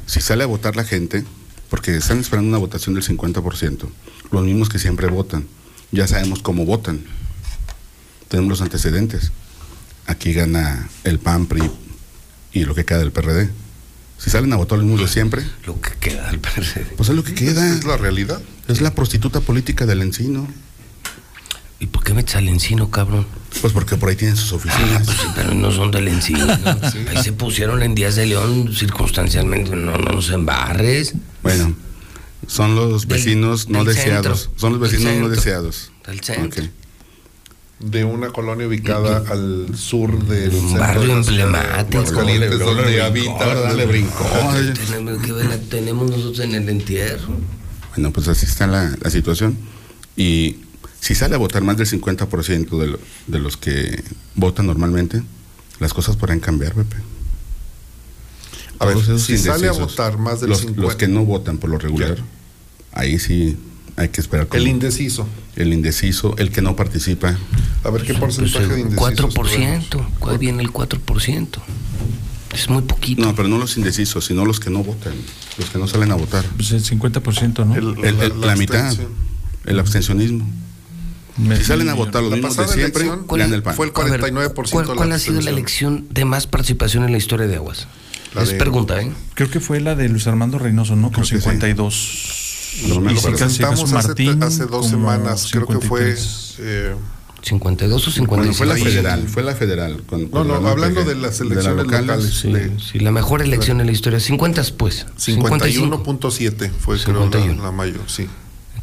Si 0.06 0.22
sale 0.22 0.46
a 0.46 0.48
votar 0.48 0.78
la 0.78 0.86
gente, 0.86 1.26
porque 1.74 1.98
están 1.98 2.20
esperando 2.20 2.50
una 2.50 2.60
votación 2.60 2.94
del 2.94 3.04
50%, 3.04 3.90
los 4.30 4.44
mismos 4.44 4.70
que 4.70 4.78
siempre 4.78 5.08
votan, 5.08 5.48
ya 5.92 6.06
sabemos 6.06 6.44
cómo 6.44 6.68
votan. 6.68 7.02
Tenemos 8.28 8.48
los 8.48 8.62
antecedentes. 8.62 9.32
Aquí 10.06 10.34
gana 10.34 10.88
el 11.04 11.18
PAN, 11.18 11.48
PRI 11.48 11.72
y 12.52 12.66
lo 12.66 12.76
que 12.76 12.86
queda 12.86 13.00
del 13.00 13.12
PRD. 13.12 13.50
Si 14.20 14.30
salen 14.30 14.54
a 14.54 14.58
votar 14.58 14.78
los 14.78 14.86
mismos 14.86 15.02
de 15.02 15.12
siempre, 15.12 15.44
Lo 15.66 15.82
que 15.82 15.94
queda 16.00 16.28
del 16.28 16.38
PRD. 16.40 16.86
pues 16.96 17.10
es 17.10 17.16
lo 17.16 17.24
que 17.24 17.34
queda. 17.34 17.68
Es 17.68 17.86
la 17.86 17.98
realidad. 17.98 18.40
Es 18.68 18.80
la 18.80 18.94
prostituta 18.94 19.40
política 19.40 19.88
del 19.88 20.04
encino. 20.04 20.48
¿Y 21.84 21.88
por 21.88 22.02
qué 22.02 22.14
metes 22.14 22.38
al 22.38 22.48
encino, 22.48 22.90
cabrón? 22.90 23.26
Pues 23.60 23.74
porque 23.74 23.98
por 23.98 24.08
ahí 24.08 24.16
tienen 24.16 24.38
sus 24.38 24.54
Ah, 24.54 24.56
oficinas. 24.56 25.04
pues 25.06 25.18
sí, 25.18 25.28
pero 25.36 25.54
no 25.54 25.70
son 25.70 25.92
del 25.92 26.08
encino. 26.08 26.46
¿no? 26.46 26.54
Ahí 27.10 27.22
se 27.22 27.34
pusieron 27.34 27.84
en 27.84 27.94
Díaz 27.94 28.16
de 28.16 28.26
León 28.26 28.74
circunstancialmente. 28.74 29.76
No, 29.76 29.98
no 29.98 30.14
nos 30.14 30.30
embarres. 30.30 31.14
Bueno, 31.42 31.76
son 32.48 32.76
los 32.78 33.06
Del- 33.06 33.18
vecinos 33.18 33.68
no 33.68 33.84
del 33.84 33.96
deseados. 33.98 34.44
centro. 34.44 34.60
Son 34.60 34.72
los 34.80 34.82
vecinos 34.82 35.16
no 35.18 35.28
deseados. 35.28 35.92
Del 36.08 36.22
centro. 36.22 36.64
De 37.82 38.06
una 38.06 38.30
colonia 38.30 38.66
ubicada 38.66 39.22
al 39.30 39.76
sur 39.76 40.24
del 40.26 40.52
Un 40.54 40.60
centro 40.70 40.80
barrio 40.80 41.18
emblemático. 41.18 42.22
Le- 42.24 42.48
donde 42.48 43.02
habita. 43.02 43.46
brincó, 43.46 43.76
le 43.76 43.86
brincó. 43.86 44.30
Tenemos 44.88 45.22
que 45.22 45.34
ver, 45.34 45.46
la 45.48 45.58
tenemos 45.58 46.10
nosotros 46.10 46.40
en 46.40 46.56
el 46.56 46.70
entierro. 46.70 47.28
Bueno, 47.94 48.12
pues 48.14 48.30
así 48.30 48.46
está 48.46 48.68
la, 48.68 48.96
la 49.02 49.10
situación. 49.10 49.58
Y 50.16 50.60
si 51.04 51.16
sale 51.16 51.36
a 51.36 51.38
votar 51.38 51.64
más 51.64 51.76
del 51.76 51.86
50% 51.88 52.80
de, 52.80 52.88
lo- 52.88 53.00
de 53.28 53.40
los 53.40 53.58
que 53.58 54.02
votan 54.36 54.68
normalmente, 54.68 55.22
las 55.82 55.94
cosas 55.94 56.16
podrán 56.16 56.40
cambiar, 56.40 56.74
Pepe. 56.74 56.96
A 58.80 58.86
ver, 58.86 58.98
si 59.20 59.38
sale 59.38 59.68
a 59.68 59.74
votar 59.74 60.18
más 60.18 60.40
del 60.40 60.50
los, 60.52 60.60
50. 60.62 60.82
los 60.82 60.96
que 60.96 61.08
no 61.10 61.26
votan 61.26 61.58
por 61.58 61.70
lo 61.70 61.78
regular, 61.78 62.18
ahí 62.94 63.20
sí 63.20 63.58
hay 63.98 64.10
que 64.10 64.22
esperar. 64.22 64.48
El 64.54 64.68
indeciso. 64.68 65.28
el 65.58 65.74
indeciso, 65.74 66.36
el 66.38 66.52
que 66.52 66.62
no 66.62 66.76
participa. 66.78 67.38
A 67.84 67.90
ver 67.90 68.04
qué 68.04 68.14
Pues 68.14 68.38
porcentaje 68.38 68.68
de 68.68 68.74
el 68.76 68.80
indecisos. 68.88 69.36
4%. 69.36 70.06
¿Cuál 70.20 70.38
viene 70.38 70.64
el 70.64 70.72
4%? 70.72 71.48
Es 72.54 72.70
muy 72.70 72.82
poquito. 72.84 73.22
No, 73.24 73.36
pero 73.36 73.50
no 73.50 73.58
los 73.58 73.76
indecisos, 73.78 74.26
sino 74.26 74.46
los 74.46 74.60
que 74.62 74.70
no 74.70 74.84
votan, 74.84 75.14
los 75.58 75.70
que 75.70 75.80
no 75.80 75.88
salen 75.88 76.12
a 76.12 76.16
votar. 76.16 76.46
Pues 76.56 76.72
el 76.72 76.84
50%, 76.84 77.66
¿no? 77.66 77.76
El- 77.76 77.98
El- 78.06 78.06
el- 78.06 78.18
la- 78.18 78.28
la, 78.36 78.46
la 78.48 78.56
mitad, 78.56 78.96
el 79.66 79.80
abstencionismo. 79.80 80.50
Me- 81.38 81.56
Si 81.58 81.64
salen 81.64 81.90
a 81.90 81.94
votar 81.96 82.22
los 82.22 82.32
La 82.32 82.38
mismos 82.38 82.58
de 82.58 82.68
siempre, 82.68 83.06
gana 83.38 83.56
el 83.56 83.64
PAN. 83.64 83.76
fue 83.76 83.88
el 83.88 83.92
A 83.96 84.04
ver, 84.04 84.20
49% 84.22 84.72
¿Cuál, 84.72 84.86
de 84.86 84.90
la 84.92 84.96
cuál 84.98 85.12
ha 85.14 85.20
sido 85.20 85.42
la 85.42 85.50
elección 85.50 86.06
de 86.12 86.26
más 86.26 86.46
participación 86.48 87.04
en 87.06 87.12
la 87.12 87.18
historia 87.18 87.48
de 87.48 87.56
Aguas? 87.56 87.88
La 88.36 88.44
es 88.44 88.50
de- 88.50 88.56
pregunta, 88.56 89.02
¿eh? 89.02 89.12
Creo 89.34 89.50
que 89.50 89.60
fue 89.60 89.80
la 89.80 89.96
de 89.96 90.10
Luis 90.10 90.28
Armando 90.28 90.60
Reynoso, 90.60 90.96
¿no? 90.96 91.12
Con 91.12 91.24
Creo 91.24 91.24
que 91.24 91.36
sí. 91.38 91.42
52. 91.42 92.84
No 92.88 93.00
me 93.02 93.14
Y 93.14 93.18
si 93.18 93.28
Presentamos 93.28 93.82
Caso 93.82 93.98
hace, 93.98 94.08
Martín, 94.08 94.44
hace 94.44 94.66
dos 94.66 94.88
semanas, 94.90 95.48
creo 95.52 95.68
que 95.68 95.80
fue 95.80 96.16
53. 96.16 96.56
eh, 96.60 96.96
52 97.44 98.08
o 98.08 98.12
55. 98.12 98.36
Bueno, 98.36 98.54
fue 98.54 98.66
la 98.66 98.76
federal, 98.76 99.28
fue 99.28 99.44
la 99.44 99.54
federal. 99.56 100.04
Con, 100.08 100.24
No, 100.24 100.30
con 100.30 100.48
no, 100.48 100.60
Guadalupe, 100.60 100.72
hablando 100.88 101.04
de 101.06 101.16
las 101.16 101.40
elecciones 101.42 101.84
locales. 101.86 102.34
Sí, 102.42 102.52
de- 102.52 102.72
sí, 102.80 103.00
la 103.00 103.12
mejor 103.12 103.42
elección 103.42 103.80
en 103.82 103.86
la 103.88 103.92
historia. 103.92 104.20
50 104.20 104.64
pues. 104.78 105.06
51.7 105.18 106.72
fue 106.80 106.98
creo 107.00 107.16
la, 107.20 107.24
51. 107.26 107.64
la 107.64 107.72
mayor, 107.72 108.02
sí. 108.08 108.28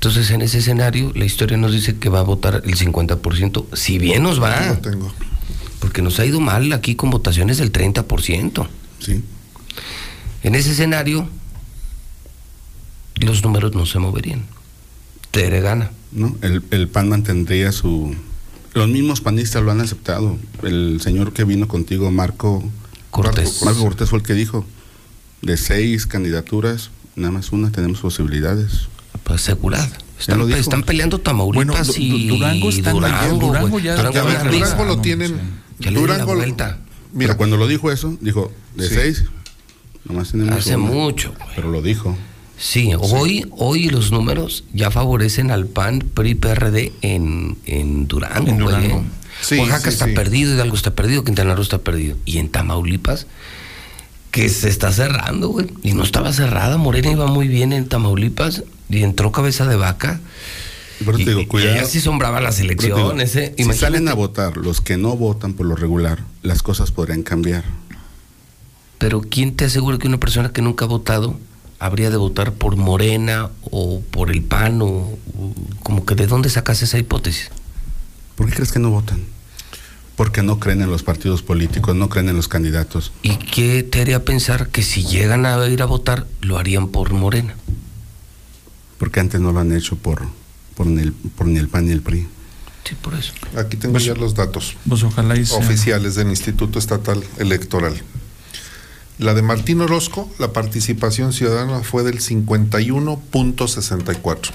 Entonces, 0.00 0.30
en 0.30 0.40
ese 0.40 0.60
escenario, 0.60 1.12
la 1.14 1.26
historia 1.26 1.58
nos 1.58 1.72
dice 1.72 1.98
que 1.98 2.08
va 2.08 2.20
a 2.20 2.22
votar 2.22 2.62
el 2.64 2.74
50%, 2.74 3.66
si 3.74 3.98
bien 3.98 4.22
nos 4.22 4.42
va. 4.42 4.68
Lo 4.68 4.78
tengo. 4.78 5.12
Porque 5.78 6.00
nos 6.00 6.18
ha 6.18 6.24
ido 6.24 6.40
mal 6.40 6.72
aquí 6.72 6.94
con 6.94 7.10
votaciones 7.10 7.58
del 7.58 7.70
30%. 7.70 8.66
Sí. 8.98 9.22
En 10.42 10.54
ese 10.54 10.70
escenario, 10.70 11.28
los 13.16 13.44
números 13.44 13.74
no 13.74 13.84
se 13.84 13.98
moverían. 13.98 14.46
Tere 15.32 15.60
gana. 15.60 15.90
¿no? 16.12 16.34
El, 16.40 16.64
el 16.70 16.88
PAN 16.88 17.10
mantendría 17.10 17.70
su... 17.70 18.16
Los 18.72 18.88
mismos 18.88 19.20
panistas 19.20 19.62
lo 19.62 19.70
han 19.70 19.82
aceptado. 19.82 20.38
El 20.62 21.02
señor 21.02 21.34
que 21.34 21.44
vino 21.44 21.68
contigo, 21.68 22.10
Marco 22.10 22.64
Cortés. 23.10 23.52
Marco, 23.52 23.64
Marco 23.66 23.80
Cortés 23.82 24.08
fue 24.08 24.20
el 24.20 24.24
que 24.24 24.32
dijo, 24.32 24.64
de 25.42 25.58
seis 25.58 26.06
candidaturas, 26.06 26.90
nada 27.16 27.32
más 27.32 27.52
una 27.52 27.70
tenemos 27.70 28.00
posibilidades. 28.00 28.88
Pues 29.24 29.42
asegurada. 29.42 29.86
Ya 29.88 29.96
Están, 30.18 30.38
lo 30.38 30.48
están 30.54 30.82
peleando 30.82 31.18
Tamaulipas 31.18 31.86
Bueno, 31.88 32.02
y 32.04 32.28
Du- 32.28 32.36
Durango 32.36 32.68
está 32.68 32.90
en 32.90 33.00
la- 33.00 33.08
Durango, 33.08 33.46
Durango 33.46 33.78
ya- 33.78 33.96
Durango 33.96 34.14
Ya 34.14 34.22
Durango 34.22 34.50
regresar. 34.50 34.86
lo 34.86 35.00
tienen. 35.00 35.40
Ya 35.78 35.90
le 35.90 35.98
dieron 35.98 36.08
la 36.18 36.24
Durango. 36.24 36.34
vuelta. 36.36 36.78
Mira, 37.12 37.28
Pero 37.28 37.36
cuando 37.38 37.56
lo 37.56 37.66
dijo 37.66 37.90
eso, 37.90 38.16
dijo, 38.20 38.52
de 38.76 38.88
Sí. 38.88 38.94
seis, 38.94 39.24
nomás 40.04 40.30
tenemos 40.32 40.56
Hace 40.58 40.76
una. 40.76 40.90
mucho, 40.90 41.32
güey. 41.38 41.48
Pero 41.56 41.70
lo 41.70 41.80
dijo. 41.82 42.16
Sí, 42.58 42.90
hoy, 42.98 43.46
hoy 43.56 43.88
los 43.88 44.12
números 44.12 44.64
ya 44.74 44.90
favorecen 44.90 45.50
al 45.50 45.66
PAN, 45.66 46.00
PRI, 46.12 46.34
PRD 46.34 46.92
en, 47.00 47.56
en 47.64 48.06
Durango. 48.06 48.48
En 48.50 48.58
Durango. 48.58 48.98
¿eh? 48.98 49.02
Sí, 49.40 49.56
Oaxaca 49.58 49.84
sí, 49.84 49.88
está 49.88 50.04
sí. 50.04 50.12
perdido, 50.12 50.52
Hidalgo 50.54 50.76
está 50.76 50.90
perdido, 50.94 51.24
Quintana 51.24 51.54
Roo 51.54 51.62
está 51.62 51.78
perdido. 51.78 52.18
Y 52.26 52.36
en 52.36 52.50
Tamaulipas, 52.50 53.26
que 54.30 54.50
se 54.50 54.68
está 54.68 54.92
cerrando, 54.92 55.48
güey. 55.48 55.68
Y 55.82 55.94
no 55.94 56.02
estaba 56.02 56.34
cerrada, 56.34 56.76
Morena 56.76 57.10
iba 57.10 57.26
muy 57.26 57.48
bien 57.48 57.72
en 57.72 57.88
Tamaulipas 57.88 58.62
y 58.90 59.02
entró 59.02 59.32
cabeza 59.32 59.66
de 59.66 59.76
vaca. 59.76 60.20
Y 61.00 61.04
te 61.04 61.16
digo, 61.16 61.40
y 61.40 61.46
cuidado. 61.46 61.76
ella 61.76 61.86
sí 61.86 62.00
sombraba 62.00 62.40
las 62.40 62.58
digo, 62.58 62.72
elecciones, 62.72 63.36
¿eh? 63.36 63.54
Si 63.56 63.72
salen 63.72 64.08
a 64.08 64.14
votar 64.14 64.58
los 64.58 64.80
que 64.82 64.98
no 64.98 65.16
votan 65.16 65.54
por 65.54 65.66
lo 65.66 65.76
regular, 65.76 66.24
las 66.42 66.62
cosas 66.62 66.90
podrían 66.90 67.22
cambiar. 67.22 67.64
Pero 68.98 69.22
¿quién 69.22 69.56
te 69.56 69.64
asegura 69.64 69.96
que 69.96 70.08
una 70.08 70.20
persona 70.20 70.52
que 70.52 70.60
nunca 70.60 70.84
ha 70.84 70.88
votado 70.88 71.38
habría 71.78 72.10
de 72.10 72.18
votar 72.18 72.52
por 72.52 72.76
Morena 72.76 73.48
o 73.70 74.02
por 74.10 74.30
el 74.30 74.42
PAN 74.42 74.82
o, 74.82 74.86
o 74.88 75.54
como 75.82 76.04
que 76.04 76.14
de 76.14 76.26
dónde 76.26 76.50
sacas 76.50 76.82
esa 76.82 76.98
hipótesis? 76.98 77.50
¿Por 78.34 78.48
qué 78.48 78.56
crees 78.56 78.72
que 78.72 78.78
no 78.78 78.90
votan? 78.90 79.20
Porque 80.16 80.42
no 80.42 80.60
creen 80.60 80.82
en 80.82 80.90
los 80.90 81.02
partidos 81.02 81.40
políticos, 81.40 81.96
no 81.96 82.10
creen 82.10 82.28
en 82.28 82.36
los 82.36 82.48
candidatos. 82.48 83.10
¿Y 83.22 83.36
qué 83.36 83.82
te 83.82 84.02
haría 84.02 84.22
pensar 84.22 84.68
que 84.68 84.82
si 84.82 85.02
llegan 85.02 85.46
a 85.46 85.66
ir 85.66 85.80
a 85.80 85.86
votar 85.86 86.26
lo 86.42 86.58
harían 86.58 86.88
por 86.88 87.14
Morena? 87.14 87.54
Porque 89.00 89.18
antes 89.18 89.40
no 89.40 89.50
lo 89.50 89.58
han 89.60 89.72
hecho 89.72 89.96
por, 89.96 90.22
por, 90.76 90.86
ni, 90.86 91.00
el, 91.00 91.12
por 91.12 91.46
ni 91.48 91.58
el 91.58 91.68
PAN 91.68 91.86
ni 91.86 91.92
el 91.92 92.02
PRI. 92.02 92.28
Sí, 92.84 92.94
por 93.00 93.14
eso. 93.14 93.32
aquí 93.56 93.76
tengo 93.76 93.98
ya 93.98 94.14
los 94.14 94.34
datos 94.34 94.76
Pues 94.88 95.02
ojalá 95.04 95.36
y 95.36 95.44
sea. 95.46 95.58
oficiales 95.58 96.14
del 96.16 96.28
Instituto 96.28 96.78
Estatal 96.78 97.22
Electoral. 97.38 98.02
La 99.18 99.32
de 99.34 99.42
Martín 99.42 99.80
Orozco, 99.80 100.30
la 100.38 100.52
participación 100.52 101.32
ciudadana 101.32 101.80
fue 101.80 102.02
del 102.02 102.20
51.64. 102.20 104.50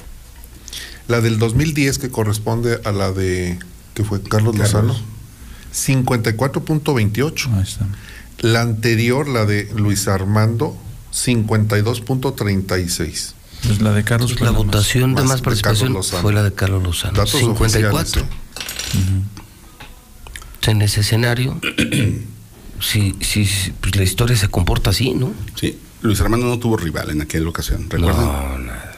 La 1.07 1.22
del 1.22 1.40
2010, 1.40 1.98
que 1.99 2.09
corresponde 2.09 2.82
a 2.83 2.91
la 2.91 3.11
de, 3.11 3.59
que 3.93 4.03
fue 4.03 4.22
Carlos, 4.22 4.56
Carlos. 4.56 4.88
Lozano, 4.88 4.95
54.28. 5.74 7.53
Ahí 7.53 7.61
está. 7.64 7.88
La 8.40 8.61
anterior, 8.61 9.27
la 9.27 9.45
de 9.45 9.72
Luis 9.75 10.07
Armando, 10.07 10.75
52.36. 11.14 13.33
Pues 13.64 13.82
la 13.82 13.92
de 13.93 14.03
Carlos 14.03 14.34
fue 14.35 14.45
La 14.45 14.51
más. 14.53 14.64
votación 14.66 15.16
de 15.16 15.24
más 15.24 15.38
de 15.38 15.43
participación 15.43 16.03
fue 16.03 16.34
la 16.34 16.43
de 16.43 16.53
Carlos 16.53 16.84
Lozano. 16.84 17.14
Datos 17.17 17.40
54. 17.40 18.22
oficiales, 18.22 18.25
En 20.67 20.82
ese 20.82 21.01
escenario, 21.01 21.59
si, 22.80 23.16
si, 23.22 23.48
pues 23.82 23.95
la 23.95 24.03
historia 24.03 24.35
se 24.35 24.48
comporta 24.48 24.90
así, 24.90 25.14
¿no? 25.14 25.32
Sí, 25.59 25.77
Luis 26.01 26.19
Armando 26.22 26.48
no 26.48 26.58
tuvo 26.59 26.77
rival 26.77 27.09
en 27.11 27.22
aquella 27.22 27.48
ocasión, 27.48 27.84
¿recuerdan? 27.90 28.25
No, 28.25 28.58
nada. 28.59 28.92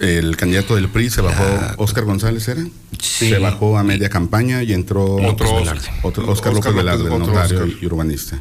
El 0.00 0.36
candidato 0.36 0.74
del 0.76 0.88
PRI 0.88 1.08
se 1.08 1.20
bajó, 1.22 1.44
Oscar 1.78 2.04
González 2.04 2.46
era, 2.48 2.64
Sí. 3.00 3.28
se 3.30 3.38
bajó 3.38 3.78
a 3.78 3.84
media 3.84 4.08
campaña 4.10 4.62
y 4.62 4.72
entró 4.72 5.04
Otro 5.16 5.52
otro 6.02 6.26
Oscar, 6.30 6.52
Oscar 6.52 6.52
López 6.52 6.74
Velarde, 6.74 7.04
López, 7.04 7.20
otro 7.22 7.26
notario 7.34 7.58
Oscar. 7.64 7.78
y 7.82 7.86
urbanista. 7.86 8.38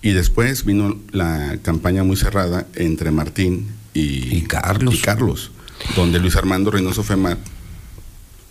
Y 0.00 0.10
después 0.12 0.64
vino 0.64 0.96
la 1.10 1.58
campaña 1.62 2.02
muy 2.04 2.16
cerrada 2.16 2.66
entre 2.76 3.10
Martín 3.10 3.66
y, 3.98 4.36
Y 4.36 4.42
Carlos. 4.42 4.94
y 4.94 4.98
Carlos, 4.98 5.50
donde 5.94 6.18
Luis 6.18 6.36
Armando 6.36 6.70
Reynoso 6.70 7.02
Femar 7.02 7.38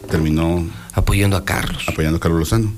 terminó 0.10 0.68
Apoyando 0.94 1.38
a 1.38 1.46
Carlos. 1.46 1.84
apoyando 1.88 2.18
a 2.18 2.20
Carlos 2.20 2.40
Lozano, 2.40 2.72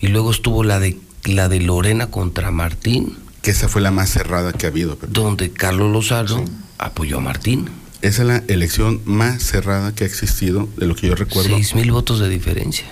Y 0.00 0.08
luego 0.08 0.30
estuvo 0.30 0.64
la 0.64 0.78
de 0.80 0.98
la 1.24 1.48
de 1.48 1.60
Lorena 1.60 2.08
contra 2.08 2.50
Martín, 2.50 3.16
que 3.42 3.50
esa 3.52 3.68
fue 3.68 3.80
la 3.80 3.90
más 3.90 4.10
cerrada 4.10 4.52
que 4.52 4.66
ha 4.66 4.70
habido. 4.70 4.96
Pepe. 4.96 5.12
donde 5.12 5.52
Carlos 5.52 5.92
Lozano 5.92 6.44
apoyó 6.78 7.18
a 7.18 7.20
Martín. 7.20 7.68
Esa 8.00 8.22
es 8.22 8.28
la 8.28 8.36
elección 8.48 9.00
más 9.04 9.42
cerrada 9.42 9.94
que 9.94 10.02
ha 10.04 10.06
existido, 10.08 10.68
de 10.76 10.86
lo 10.86 10.96
que 10.96 11.06
yo 11.06 11.14
recuerdo. 11.14 11.50
Seis 11.54 11.74
mil 11.76 11.92
votos 11.92 12.18
de 12.18 12.28
diferencia. 12.28 12.86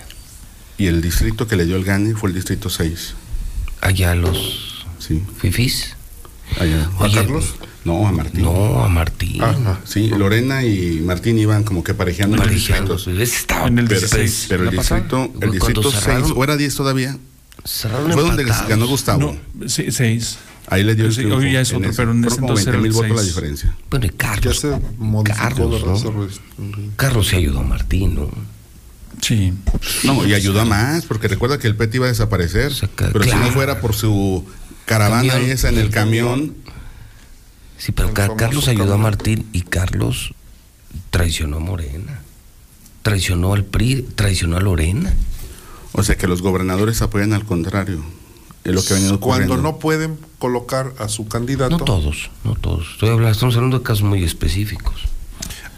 Y 0.78 0.86
el 0.86 1.02
distrito 1.02 1.48
que 1.48 1.56
le 1.56 1.66
dio 1.66 1.74
el 1.76 1.84
gane 1.84 2.14
fue 2.14 2.28
el 2.30 2.34
distrito 2.36 2.70
6. 2.70 3.14
Allá 3.80 4.14
los 4.14 4.84
Sí, 5.00 5.22
fifís. 5.38 5.96
allá. 6.60 6.88
¿A 6.98 7.02
Oye, 7.04 7.14
Carlos? 7.16 7.54
No, 7.84 8.06
a 8.06 8.12
Martín. 8.12 8.42
No, 8.42 8.84
a 8.84 8.88
Martín. 8.88 9.42
Ajá. 9.42 9.80
Sí, 9.84 10.08
Lorena 10.08 10.62
y 10.64 11.00
Martín 11.00 11.38
iban 11.38 11.64
como 11.64 11.82
que 11.82 11.94
parejeando 11.94 12.36
en 12.36 12.40
los 12.42 12.48
Parejeando, 12.48 12.94
distritos. 12.96 13.16
pues, 13.18 13.32
estaba- 13.40 13.68
En 13.68 13.78
el 13.78 13.86
Pero, 13.88 14.00
16. 14.00 14.46
pero 14.48 14.64
el 14.68 14.70
distrito, 14.76 15.32
el 15.40 15.50
distrito 15.50 15.90
6, 15.90 16.26
o 16.34 16.44
era 16.44 16.56
10 16.58 16.74
todavía, 16.74 17.16
cerraron 17.64 18.12
fue 18.12 18.22
donde 18.22 18.42
empatados. 18.42 18.68
ganó 18.68 18.86
Gustavo. 18.86 19.36
No, 19.54 19.68
sí, 19.68 19.86
seis. 19.90 20.38
Ahí 20.66 20.84
le 20.84 20.94
dio 20.94 21.06
el 21.06 21.10
Sí, 21.12 21.18
triunfo 21.22 21.38
hoy 21.38 21.52
ya 21.52 21.62
es 21.62 21.70
en 21.70 21.76
otro, 21.78 21.90
ese. 21.90 21.96
pero 21.96 22.12
en 22.12 22.24
ese 22.24 22.34
entonces 22.40 22.66
20 22.66 22.70
era 22.70 22.78
mil 22.78 22.86
el 22.88 22.92
votos 22.92 23.16
la 23.16 23.22
diferencia. 23.22 23.74
Bueno, 23.90 24.06
y 24.06 24.10
Ya 24.10 24.16
Carlos. 24.16 24.60
se 24.60 24.68
modificó 24.98 25.38
Carlos, 25.38 25.70
¿verdad? 25.82 26.12
¿no? 26.12 26.90
Carlos 26.96 27.26
se 27.28 27.36
ayudó 27.36 27.60
a 27.60 27.62
Martín, 27.64 28.14
¿no? 28.14 28.30
Sí. 29.22 29.52
No, 30.04 30.24
y 30.26 30.34
ayudó 30.34 30.60
a 30.60 30.64
más, 30.64 31.06
porque 31.06 31.28
recuerda 31.28 31.58
que 31.58 31.66
el 31.66 31.74
PET 31.76 31.94
iba 31.96 32.06
a 32.06 32.08
desaparecer. 32.10 32.72
Pero 32.96 33.24
si 33.24 33.30
no 33.30 33.50
fuera 33.52 33.80
por 33.80 33.94
su 33.94 34.44
caravana 34.86 35.32
Camión. 35.32 35.50
esa 35.50 35.68
en 35.70 35.78
el 35.78 35.90
camión, 35.90 36.54
Sí, 37.80 37.92
pero 37.92 38.12
Carlos 38.14 38.68
ayudó 38.68 38.94
a. 38.94 38.98
Martín 38.98 39.46
y 39.52 39.62
Carlos 39.62 40.34
traicionó 41.10 41.56
a 41.56 41.60
Morena. 41.60 42.20
Traicionó 43.02 43.54
al 43.54 43.64
PRI, 43.64 44.02
traicionó 44.14 44.56
a 44.58 44.60
Lorena. 44.60 45.12
o 45.92 46.02
sea 46.02 46.16
que 46.16 46.26
los 46.28 46.42
gobernadores 46.42 47.00
apoyan 47.02 47.32
al 47.32 47.44
contrario. 47.44 48.04
Es 48.62 48.74
lo 48.74 48.84
que 48.84 48.92
ha 48.92 48.96
venido 48.96 49.18
Cuando 49.18 49.44
ocurriendo. 49.54 49.70
no 49.72 49.78
pueden 49.78 50.18
colocar 50.38 50.92
a 50.98 51.08
su 51.08 51.26
candidato. 51.26 51.78
No 51.78 51.84
todos, 51.84 52.30
no 52.44 52.54
todos. 52.56 52.88
Estoy 52.92 53.08
hablando, 53.08 53.30
estamos 53.32 53.56
hablando 53.56 53.78
de 53.78 53.82
casos 53.84 54.02
muy 54.02 54.22
específicos. 54.22 54.94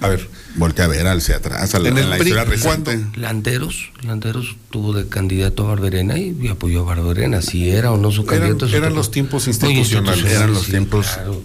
A 0.01 0.09
ver, 0.09 0.29
Voltea 0.57 0.87
a 0.87 0.89
ver 0.89 1.07
hacia 1.07 1.37
atrás, 1.37 1.75
a 1.77 1.79
la, 1.79 1.89
En 1.91 1.97
el 1.99 2.11
la 2.11 2.17
PRI, 2.19 2.31
historia 2.31 2.45
reciente. 2.45 3.07
Landeros, 3.17 3.93
Landeros 4.03 4.57
tuvo 4.71 4.93
de 4.93 5.09
candidato 5.09 5.65
a 5.65 5.69
Barberena 5.69 6.19
y, 6.19 6.37
y 6.43 6.49
apoyó 6.49 6.81
a 6.81 6.95
Barberena, 6.97 7.41
si 7.41 7.71
era 7.71 7.93
o 7.93 7.97
no 7.97 8.11
su 8.11 8.27
candidato. 8.27 8.67
eran 8.67 8.95
los 8.95 9.13
tiempos 9.13 9.47
institucionales. 9.47 10.25
Eran 10.25 10.53
los 10.53 10.65
sí, 10.65 10.73
tiempos- 10.73 11.07
claro. 11.07 11.41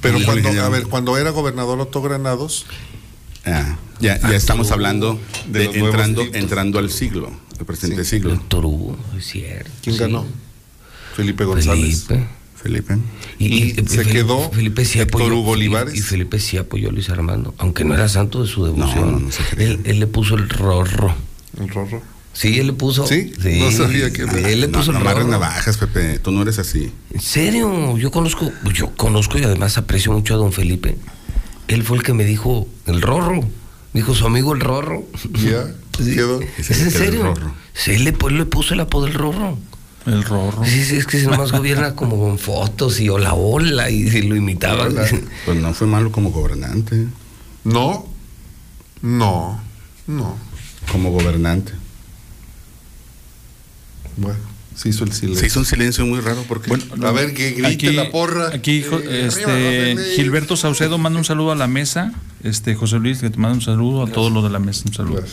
Pero 0.00 0.18
Y- 0.18 0.24
cuando, 0.24 0.48
a 0.62 0.68
ver, 0.68 0.84
cuando 0.84 1.16
era 1.18 1.30
gobernador 1.30 1.80
Otto 1.80 2.02
Granados, 2.02 2.66
Ah, 3.46 3.78
ya, 4.00 4.20
ya 4.20 4.34
estamos 4.36 4.70
hablando 4.70 5.18
de 5.48 5.64
entrando, 5.64 6.22
entrando 6.34 6.78
al 6.78 6.90
siglo, 6.90 7.30
al 7.58 7.64
presente 7.64 8.04
Sí. 8.04 8.16
siglo. 8.16 8.38
Hugo, 8.52 8.98
es 9.16 9.26
cierto. 9.26 9.70
¿quién 9.82 9.94
sí. 9.96 10.00
ganó? 10.00 10.26
Felipe 11.16 11.44
González. 11.44 12.04
Felipe. 12.04 12.26
Felipe. 12.54 12.98
Y 13.38 13.70
se 13.88 14.04
quedó 14.04 14.50
Felipe 14.50 14.84
sí 14.84 15.00
Héctor 15.00 15.22
apoyó, 15.22 15.40
Hugo 15.40 15.52
Olivares. 15.52 15.94
Y, 15.94 15.98
y 15.98 16.02
Felipe 16.02 16.38
sí 16.38 16.58
apoyó 16.58 16.90
a 16.90 16.92
Luis 16.92 17.08
Armando, 17.08 17.54
aunque 17.56 17.84
no 17.84 17.94
era 17.94 18.08
santo 18.10 18.42
de 18.42 18.48
su 18.48 18.66
devoción. 18.66 19.00
No, 19.06 19.12
no, 19.12 19.18
no 19.20 19.32
se 19.32 19.42
cree. 19.44 19.66
él, 19.68 19.80
él 19.84 20.00
le 20.00 20.06
puso 20.06 20.34
el 20.34 20.46
rorro. 20.50 21.14
El 21.58 21.68
Rorro. 21.70 22.02
Sí, 22.32 22.58
él 22.60 22.68
le 22.68 22.72
puso. 22.72 23.06
¿Sí? 23.06 23.32
No 23.60 23.70
sabía 23.72 24.12
que- 24.12 24.22
sí, 24.24 24.36
Él 24.44 24.60
le 24.62 24.68
No, 24.68 24.78
puso 24.78 24.92
no 24.92 24.98
el 25.00 25.04
rorro. 25.04 25.26
navajas, 25.26 25.76
Pepe. 25.76 26.18
Tú 26.20 26.30
no 26.30 26.42
eres 26.42 26.58
así. 26.58 26.92
En 27.12 27.20
serio, 27.20 27.98
yo 27.98 28.10
conozco, 28.10 28.50
yo 28.72 28.90
conozco 28.96 29.38
y 29.38 29.42
además 29.44 29.76
aprecio 29.78 30.12
mucho 30.12 30.34
a 30.34 30.36
don 30.36 30.52
Felipe. 30.52 30.96
Él 31.68 31.82
fue 31.82 31.96
el 31.98 32.02
que 32.02 32.12
me 32.14 32.24
dijo 32.24 32.66
el 32.86 33.02
rorro. 33.02 33.40
Dijo 33.92 34.14
su 34.14 34.26
amigo 34.26 34.54
el 34.54 34.60
rorro. 34.60 35.04
Ya, 35.34 35.66
Sí. 35.98 36.14
quedó. 36.14 36.40
¿Es 36.56 36.70
en 36.70 36.86
el 36.86 36.90
serio? 36.92 37.34
Sí, 37.74 37.90
él 37.92 38.04
le, 38.04 38.16
pu- 38.16 38.30
le 38.30 38.44
puso 38.46 38.74
el 38.74 38.80
apodo 38.80 39.04
del 39.06 39.14
rorro. 39.14 39.58
El 40.06 40.22
rorro. 40.24 40.64
Sí, 40.64 40.84
sí, 40.84 40.96
es 40.96 41.06
que 41.06 41.18
si 41.20 41.26
nomás 41.26 41.52
gobierna 41.52 41.94
como 41.94 42.18
con 42.18 42.38
fotos 42.38 43.00
y 43.00 43.08
hola, 43.10 43.34
hola, 43.34 43.90
y, 43.90 44.02
y 44.08 44.22
lo 44.22 44.34
imitaban. 44.36 44.94
Pues 45.44 45.58
no 45.60 45.74
fue 45.74 45.86
malo 45.88 46.10
como 46.10 46.30
gobernante. 46.30 47.06
No, 47.64 48.06
no, 49.02 49.60
no. 50.06 50.36
Como 50.90 51.10
gobernante. 51.10 51.72
Bueno, 54.16 54.38
se 54.76 54.88
hizo 54.88 55.04
el 55.04 55.12
silencio. 55.12 55.40
Se 55.40 55.46
hizo 55.46 55.58
un 55.60 55.66
silencio 55.66 56.06
muy 56.06 56.20
raro 56.20 56.44
porque. 56.48 56.72
a 56.72 57.12
ver, 57.12 57.34
que 57.34 57.50
grite 57.52 57.66
Aquí, 57.88 57.92
la 57.92 58.10
porra. 58.10 58.48
aquí 58.54 58.84
Eh, 58.90 59.26
este, 59.26 59.44
arriba. 59.44 60.02
Gilberto 60.16 60.56
Saucedo 60.56 60.98
manda 60.98 61.18
un 61.18 61.24
saludo 61.24 61.52
a 61.52 61.56
la 61.56 61.66
mesa. 61.66 62.12
Este 62.42 62.74
José 62.74 62.98
Luis, 62.98 63.18
que 63.18 63.30
te 63.30 63.36
manda 63.38 63.54
un 63.56 63.62
saludo 63.62 64.04
a 64.04 64.10
todos 64.10 64.32
los 64.32 64.42
de 64.44 64.50
la 64.50 64.58
mesa. 64.58 64.84
Un 64.86 64.94
saludo. 64.94 65.24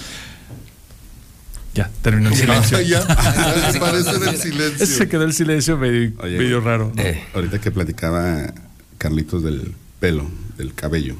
Ya, 1.73 1.91
terminó 2.01 2.29
el 2.29 2.35
silencio. 2.35 2.81
Ya, 2.81 2.99
el. 3.01 4.87
Se 4.87 5.07
quedó 5.07 5.23
el 5.23 5.33
silencio 5.33 5.77
medio, 5.77 6.11
Oye, 6.19 6.37
medio 6.37 6.59
raro. 6.59 6.91
¿no? 6.95 7.01
Eh. 7.01 7.23
Ahorita 7.33 7.59
que 7.61 7.71
platicaba 7.71 8.53
Carlitos 8.97 9.43
del 9.43 9.75
pelo, 9.99 10.27
del 10.57 10.73
cabello. 10.73 11.15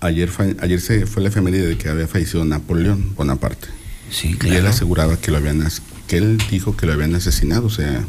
Ayer, 0.00 0.28
fa- 0.30 0.46
ayer 0.62 0.80
se 0.80 1.06
fue 1.06 1.22
la 1.22 1.28
efeméride 1.28 1.66
de 1.66 1.76
que 1.76 1.88
había 1.88 2.06
fallecido 2.06 2.44
Napoleón 2.44 3.14
Bonaparte. 3.16 3.68
Sí, 4.10 4.28
Y 4.28 4.30
él 4.32 4.38
claro. 4.38 4.68
aseguraba 4.68 5.16
que 5.18 5.30
lo 5.30 5.36
habían 5.38 5.60
que 6.08 6.16
él 6.16 6.38
dijo 6.50 6.76
que 6.76 6.86
lo 6.86 6.92
habían 6.94 7.14
asesinado, 7.14 7.66
o 7.66 7.70
sea, 7.70 8.04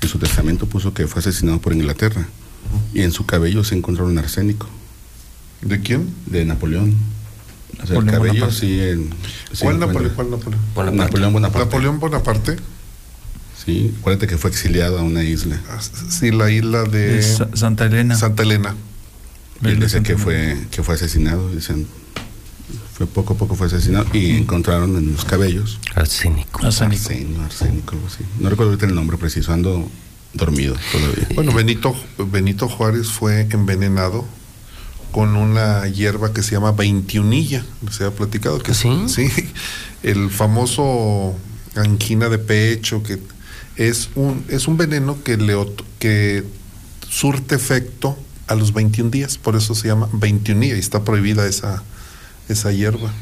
en 0.00 0.08
su 0.08 0.18
testamento 0.18 0.66
puso 0.66 0.92
que 0.92 1.06
fue 1.06 1.20
asesinado 1.20 1.60
por 1.60 1.72
Inglaterra. 1.72 2.26
Y 2.92 3.02
en 3.02 3.12
su 3.12 3.24
cabello 3.26 3.62
se 3.62 3.76
encontraron 3.76 4.18
arsénico. 4.18 4.66
¿De 5.62 5.80
quién? 5.80 6.12
De 6.26 6.44
Napoleón. 6.44 6.94
O 7.82 7.86
sea, 7.86 7.96
el 7.98 8.06
Napoleón 8.06 8.06
cabello 8.06 8.32
Bonaparte. 8.46 8.58
sí 8.60 8.80
en 8.80 9.10
¿Cuál 9.60 9.78
Napoleón? 9.78 10.12
¿Cuál 10.14 10.30
Napoleón? 10.30 10.96
Napoleón 10.96 11.32
Bonaparte. 11.32 11.66
Napoleón 11.66 12.00
Bonaparte. 12.00 12.56
Sí, 13.64 13.94
acuérdate 14.00 14.26
que 14.26 14.38
fue 14.38 14.50
exiliado 14.50 14.98
a 14.98 15.02
una 15.02 15.22
isla. 15.24 15.60
Sí, 16.08 16.30
la 16.30 16.50
isla 16.50 16.84
de 16.84 17.22
Sa- 17.22 17.48
Santa 17.54 17.86
Elena. 17.86 18.16
Santa 18.16 18.42
Elena. 18.42 18.74
Y 19.62 19.68
él 19.68 19.80
dice 19.80 20.02
que 20.02 20.16
fue, 20.18 20.56
que 20.70 20.82
fue 20.82 20.94
asesinado, 20.94 21.50
dicen. 21.54 21.86
Fue 22.96 23.06
poco 23.06 23.34
a 23.34 23.36
poco 23.36 23.56
fue 23.56 23.66
asesinado 23.66 24.06
y 24.14 24.30
encontraron 24.30 24.96
en 24.96 25.12
los 25.12 25.26
cabellos 25.26 25.78
arsénico. 25.94 26.64
Arsénico. 26.64 27.02
Arsenio, 27.02 27.42
arsénico, 27.42 27.94
algo 27.94 28.06
así. 28.06 28.24
No 28.38 28.48
recuerdo 28.48 28.72
ahorita 28.72 28.86
el 28.86 28.94
nombre 28.94 29.18
preciso, 29.18 29.52
ando 29.52 29.90
dormido 30.32 30.74
todavía. 30.92 31.28
Bueno, 31.34 31.52
Benito, 31.52 31.94
Benito 32.16 32.68
Juárez 32.68 33.08
fue 33.08 33.48
envenenado 33.50 34.24
con 35.12 35.36
una 35.36 35.86
hierba 35.88 36.32
que 36.32 36.42
se 36.42 36.52
llama 36.52 36.72
veintiunilla. 36.72 37.66
Se 37.90 38.04
ha 38.04 38.10
platicado 38.12 38.60
que 38.60 38.72
¿Sí? 38.72 38.90
sí, 39.08 39.28
el 40.02 40.30
famoso 40.30 41.34
angina 41.74 42.30
de 42.30 42.38
pecho 42.38 43.02
que 43.02 43.18
es 43.76 44.08
un 44.14 44.42
es 44.48 44.68
un 44.68 44.78
veneno 44.78 45.22
que 45.22 45.36
le 45.36 45.54
que 45.98 46.44
surte 47.10 47.54
efecto 47.54 48.16
a 48.46 48.54
los 48.54 48.72
21 48.72 49.10
días, 49.10 49.36
por 49.36 49.54
eso 49.54 49.74
se 49.74 49.88
llama 49.88 50.08
veintiunilla 50.12 50.76
y 50.76 50.78
está 50.78 51.04
prohibida 51.04 51.46
esa 51.46 51.82
esa 52.48 52.72
hierba. 52.72 53.12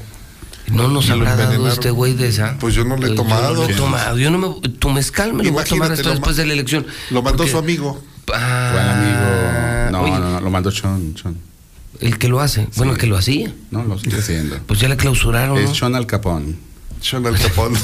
No 0.69 0.89
nos 0.89 1.09
lo 1.09 1.15
habrá 1.15 1.37
dado 1.37 1.69
este 1.69 1.91
güey 1.91 2.15
de 2.15 2.29
esa. 2.29 2.57
Pues 2.59 2.75
yo 2.75 2.85
no 2.85 2.97
le 2.97 3.07
he 3.07 3.11
Yo 3.11 3.15
tomado. 3.17 3.55
no 3.55 3.67
le 3.67 3.73
he 3.73 3.77
tomado. 3.77 4.17
Yo 4.19 4.31
no 4.31 4.39
me, 4.39 4.69
tu 4.71 4.89
mezcal 4.91 5.35
me 5.35 5.45
lo 5.45 5.53
voy 5.53 5.63
a 5.63 5.65
tomar 5.67 5.93
hasta 5.93 6.05
lo 6.05 6.11
después 6.13 6.37
de 6.37 6.47
la 6.47 6.55
elección. 6.55 6.87
Lo 7.11 7.21
mandó 7.23 7.39
Porque- 7.39 7.53
su 7.53 7.59
amigo. 7.59 8.03
Ah, 8.33 8.71
Fue 8.73 8.81
amigo. 8.81 9.91
No, 9.93 10.03
oye, 10.05 10.19
no, 10.19 10.31
no, 10.33 10.41
lo 10.41 10.51
mandó 10.51 10.71
Chon, 10.71 11.15
Chon. 11.15 11.37
El 12.01 12.19
que 12.19 12.29
lo 12.29 12.41
hace. 12.41 12.67
Bueno, 12.77 12.93
el 12.93 12.99
que 12.99 13.07
lo 13.07 13.17
hacía. 13.19 13.55
No, 13.71 13.85
lo 13.85 13.99
sigue 13.99 14.17
haciendo. 14.19 14.59
Pues 14.67 14.81
ya 14.81 14.89
le 14.89 14.97
clausuraron. 14.97 15.59
Es 15.59 15.67
¿no? 15.69 15.73
Chon 15.75 15.95
Al 15.95 16.07
Capón. 16.07 16.57
Sean 17.01 17.27
Al 17.27 17.39
Capón. 17.39 17.75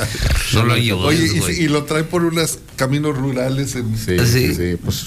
No 0.54 0.64
lo 0.64 0.72
Oye, 0.74 1.26
y, 1.58 1.64
y 1.64 1.68
lo 1.68 1.84
trae 1.84 2.02
por 2.02 2.24
unos 2.24 2.58
caminos 2.76 3.16
rurales 3.16 3.76
en 3.76 3.96
Sí, 3.96 4.16
¿Ah, 4.18 4.24
sí, 4.24 4.48
sí? 4.48 4.54
sí, 4.54 4.76
pues. 4.82 5.06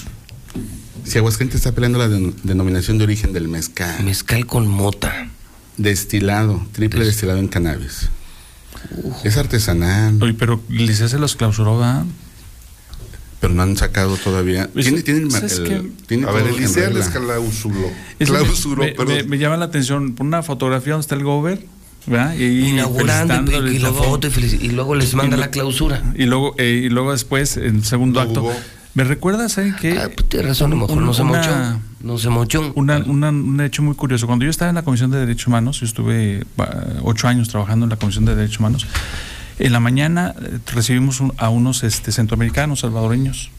Si 1.04 1.18
Aguascalientes 1.18 1.56
está 1.56 1.72
peleando 1.72 1.98
la 1.98 2.08
den- 2.08 2.34
denominación 2.44 2.96
de 2.98 3.04
origen 3.04 3.32
del 3.32 3.48
mezcal. 3.48 4.02
Mezcal 4.04 4.46
con 4.46 4.68
mota. 4.68 5.28
Destilado, 5.76 6.64
triple 6.72 7.04
destilado 7.04 7.38
en 7.38 7.48
cannabis. 7.48 8.08
Es 9.24 9.36
artesanal, 9.36 10.22
Oye, 10.22 10.34
pero 10.34 10.60
Licea 10.68 11.08
se 11.08 11.18
los 11.18 11.36
clausuró, 11.36 11.78
¿verdad? 11.78 12.04
pero 13.40 13.52
no 13.52 13.62
han 13.62 13.76
sacado 13.76 14.16
todavía. 14.16 14.68
Tiene, 14.72 15.02
tiene, 15.02 15.20
el- 15.20 15.30
¿sabes 15.30 15.58
el- 15.58 15.92
tiene 16.06 16.26
A 16.26 16.32
ver, 16.32 16.46
el 16.46 16.56
Licea 16.56 16.88
les 16.90 17.08
clausuró. 17.08 17.90
Clausuró, 18.18 18.82
me, 18.82 18.94
me- 19.04 19.22
me 19.24 19.38
llama 19.38 19.56
la 19.58 19.66
atención. 19.66 20.14
Por 20.14 20.26
una 20.26 20.42
fotografía 20.42 20.92
donde 20.94 21.02
está 21.02 21.14
el 21.14 21.24
gober, 21.24 21.66
¿verdad? 22.06 22.34
Y 22.36 22.70
Inaugurando 22.70 23.34
y, 23.34 23.36
felicitándole 23.36 23.74
y 23.74 23.78
la 23.80 23.88
todo. 23.90 24.02
foto 24.04 24.26
y, 24.28 24.30
felici- 24.30 24.60
y 24.62 24.68
luego 24.70 24.94
les 24.94 25.12
manda 25.14 25.36
Y 25.36 25.40
la 25.40 25.50
clausura. 25.50 26.02
Y 26.16 26.24
luego, 26.24 26.54
eh, 26.56 26.84
y 26.86 26.88
luego 26.88 27.12
después, 27.12 27.58
en 27.58 27.76
el 27.76 27.84
segundo 27.84 28.22
No 28.24 28.28
acto. 28.28 28.42
hubo. 28.44 28.52
¿Me 28.94 29.04
recuerdas, 29.04 29.52
sabes 29.52 29.74
qué? 29.80 29.98
Ah, 29.98 30.08
pues 30.14 30.26
tienes 30.28 30.48
razón, 30.48 30.72
a 30.72 30.74
lo 30.76 30.80
mejor 30.82 30.98
Un- 30.98 31.04
no 31.06 31.12
se 31.12 31.22
una- 31.22 31.38
mochó. 31.38 31.80
No 32.04 32.18
se 32.18 32.28
un 32.28 33.60
hecho 33.62 33.82
muy 33.82 33.94
curioso. 33.94 34.26
Cuando 34.26 34.44
yo 34.44 34.50
estaba 34.50 34.68
en 34.68 34.74
la 34.74 34.82
Comisión 34.82 35.10
de 35.10 35.18
Derechos 35.20 35.46
Humanos, 35.46 35.80
yo 35.80 35.86
estuve 35.86 36.44
ocho 37.02 37.28
años 37.28 37.48
trabajando 37.48 37.86
en 37.86 37.90
la 37.90 37.96
Comisión 37.96 38.26
de 38.26 38.36
Derechos 38.36 38.60
Humanos. 38.60 38.86
En 39.58 39.72
la 39.72 39.80
mañana 39.80 40.34
eh, 40.38 40.58
recibimos 40.74 41.22
a 41.38 41.48
unos 41.48 41.82
este, 41.82 42.12
centroamericanos, 42.12 42.80
salvadoreños. 42.80 43.50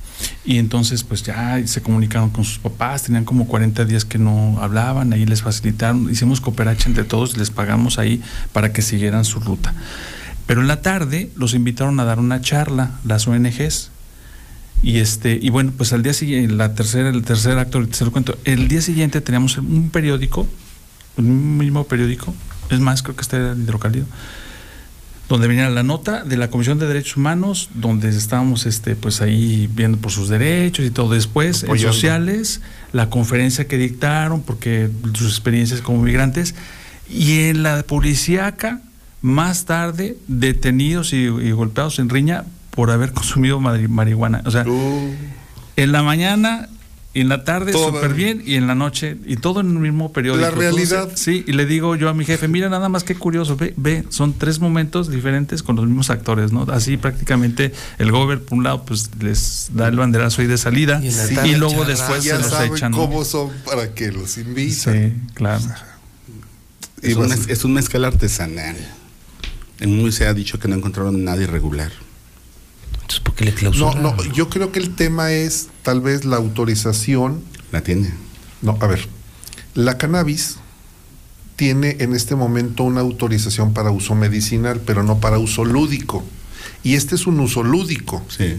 Y 0.45 0.59
entonces, 0.59 1.03
pues 1.03 1.24
ya 1.24 1.59
se 1.65 1.82
comunicaron 1.82 2.30
con 2.30 2.43
sus 2.43 2.59
papás, 2.59 3.03
tenían 3.03 3.25
como 3.25 3.48
40 3.48 3.83
días 3.83 4.06
que 4.06 4.19
no 4.19 4.59
hablaban, 4.61 5.11
ahí 5.11 5.25
les 5.25 5.41
facilitaron, 5.41 6.11
hicimos 6.11 6.40
cooperacha 6.40 6.88
entre 6.88 7.03
todos, 7.03 7.38
les 7.38 7.49
pagamos 7.49 7.98
ahí 7.98 8.22
para 8.53 8.72
que 8.72 8.83
siguieran 8.83 9.25
su 9.25 9.40
ruta. 9.40 9.74
Pero 10.45 10.61
en 10.61 10.67
la 10.67 10.83
tarde 10.83 11.32
los 11.35 11.56
invitaron 11.56 11.99
a 11.99 12.06
dar 12.06 12.19
una 12.19 12.41
charla, 12.41 12.91
las 13.06 13.27
ONGs, 13.27 13.90
y 14.84 15.00
este, 15.00 15.38
y 15.42 15.50
bueno, 15.50 15.74
pues 15.76 15.94
al 15.94 16.04
día 16.04 16.14
siguiente, 16.14 16.54
la 16.54 16.76
tercera, 16.76 17.10
el 17.10 17.24
tercer 17.24 17.58
acto, 17.58 17.80
el 17.80 17.88
tercer 17.88 18.10
cuento, 18.10 18.38
el 18.44 18.68
día 18.68 18.82
siguiente 18.82 19.22
teníamos 19.22 19.58
un 19.58 19.90
periódico, 19.90 20.48
un 21.18 21.58
mismo 21.58 21.86
periódico, 21.86 22.34
es 22.70 22.80
más, 22.80 23.02
creo 23.02 23.16
que 23.16 23.22
este 23.22 23.38
era 23.38 23.52
el 23.54 23.62
hidrocálido, 23.62 24.06
donde 25.28 25.48
venía 25.48 25.70
la 25.70 25.82
nota 25.82 26.24
de 26.24 26.38
la 26.38 26.50
Comisión 26.50 26.78
de 26.78 26.88
Derechos 26.88 27.18
Humanos, 27.18 27.70
donde 27.74 28.10
estábamos 28.10 28.68
este, 28.68 28.95
pues 28.95 29.22
ahí 29.22 29.68
viendo 29.74 29.98
por 29.98 30.12
sus 30.12 30.30
derechos 30.30 30.86
y 30.86 30.92
todo. 30.92 31.14
Después, 31.14 31.64
en 31.64 31.80
sociales, 31.80 32.62
la 32.94 33.10
conferencia 33.10 33.68
que 33.68 33.78
dictaron, 33.78 34.44
porque 34.44 34.90
sus 35.16 35.32
experiencias 35.32 35.82
como 35.82 36.04
migrantes, 36.04 36.54
y 37.10 37.40
en 37.45 37.64
la 37.64 37.82
policíaca, 37.84 38.82
más 39.22 39.66
tarde, 39.66 40.16
detenidos 40.28 41.12
y, 41.14 41.24
y 41.24 41.52
golpeados 41.52 41.98
en 41.98 42.10
riña 42.10 42.45
por 42.76 42.92
haber 42.92 43.14
consumido 43.14 43.60
mari- 43.60 43.88
marihuana. 43.88 44.42
O 44.45 44.52
sea, 44.52 44.64
Uh, 44.68 45.14
en 45.78 45.92
la 45.92 46.04
mañana, 46.04 46.70
en 47.14 47.30
la 47.30 47.45
tarde, 47.45 47.72
súper 47.72 48.14
bien, 48.14 48.44
y 48.45 48.56
en 48.56 48.68
la 48.68 48.76
noche, 48.76 49.16
y 49.26 49.38
todo 49.38 49.62
en 49.62 49.68
el 49.70 49.80
mismo 49.80 50.12
periódico. 50.12 50.42
La 50.50 50.52
realidad. 50.52 51.04
Entonces, 51.04 51.20
sí, 51.22 51.45
y 51.48 51.54
le 51.54 51.66
digo 51.66 51.95
yo 51.95 52.10
a 52.10 52.14
mi 52.14 52.26
jefe, 52.26 52.50
mira 52.50 52.68
nada 52.70 52.90
más 52.90 53.06
qué 53.06 53.16
curioso, 53.16 53.56
ve, 53.56 53.74
ve, 53.78 54.04
son 54.10 54.34
tres 54.34 54.60
momentos 54.60 55.10
diferentes 55.10 55.64
con 55.64 55.78
los 55.78 55.86
mismos 55.86 56.10
actores, 56.10 56.52
¿no? 56.52 56.64
Así 56.72 56.98
prácticamente 56.98 57.72
el 58.00 58.12
gober, 58.12 58.42
por 58.44 58.58
un 58.58 58.66
lado, 58.66 58.84
pues 58.84 59.10
les 59.22 59.70
da 59.74 59.88
el 59.88 59.95
banderazo 59.95 60.42
ahí 60.42 60.48
de 60.48 60.58
salida, 60.58 61.02
Y 61.02 61.08
y, 61.50 61.56
luego 61.56 61.76
charla. 61.86 61.88
después 61.88 62.24
se 62.26 62.38
los 62.38 62.48
saben 62.48 62.74
echan. 62.74 62.92
cómo 62.92 63.24
son 63.24 63.50
para 63.66 63.94
que 63.94 64.12
los 64.12 64.38
invitan. 64.38 64.76
Sí, 64.94 65.14
claro. 65.36 65.64
Y 67.02 67.12
Es 67.12 67.16
un, 67.16 67.32
es 67.32 67.64
un 67.64 67.74
mezcal 67.74 68.04
artesanal. 68.04 68.76
En 69.80 70.00
un 70.00 70.12
se 70.12 70.26
ha 70.28 70.34
dicho 70.34 70.58
que 70.60 70.68
no 70.68 70.76
encontraron 70.76 71.24
nada 71.24 71.42
irregular. 71.42 71.92
Entonces, 73.06 73.19
¿por 73.19 73.35
qué 73.35 73.45
le 73.45 73.51
No, 73.51 73.58
clausuraron? 73.58 74.01
no, 74.03 74.24
yo 74.34 74.50
creo 74.50 74.72
que 74.72 74.80
el 74.80 74.95
tema 74.95 75.32
es 75.32 75.67
tal 75.84 76.01
vez 76.01 76.25
la 76.25 76.38
autorización. 76.38 77.43
La 77.72 77.82
tiene. 77.82 78.11
No, 78.64 78.77
a 78.82 78.88
ver, 78.88 79.08
la 79.75 79.98
cannabis 80.00 80.58
tiene 81.56 81.98
en 82.00 82.16
este 82.16 82.35
momento 82.35 82.84
una 82.84 83.01
autorización 83.01 83.74
para 83.74 83.92
uso 83.92 84.16
medicinal, 84.16 84.82
pero 84.85 85.03
no 85.03 85.19
para 85.19 85.38
uso 85.38 85.64
lúdico. 85.66 86.24
Y 86.84 86.95
este 86.95 87.14
es 87.16 87.27
un 87.27 87.40
uso 87.40 87.64
lúdico. 87.64 88.24
Sí. 88.27 88.56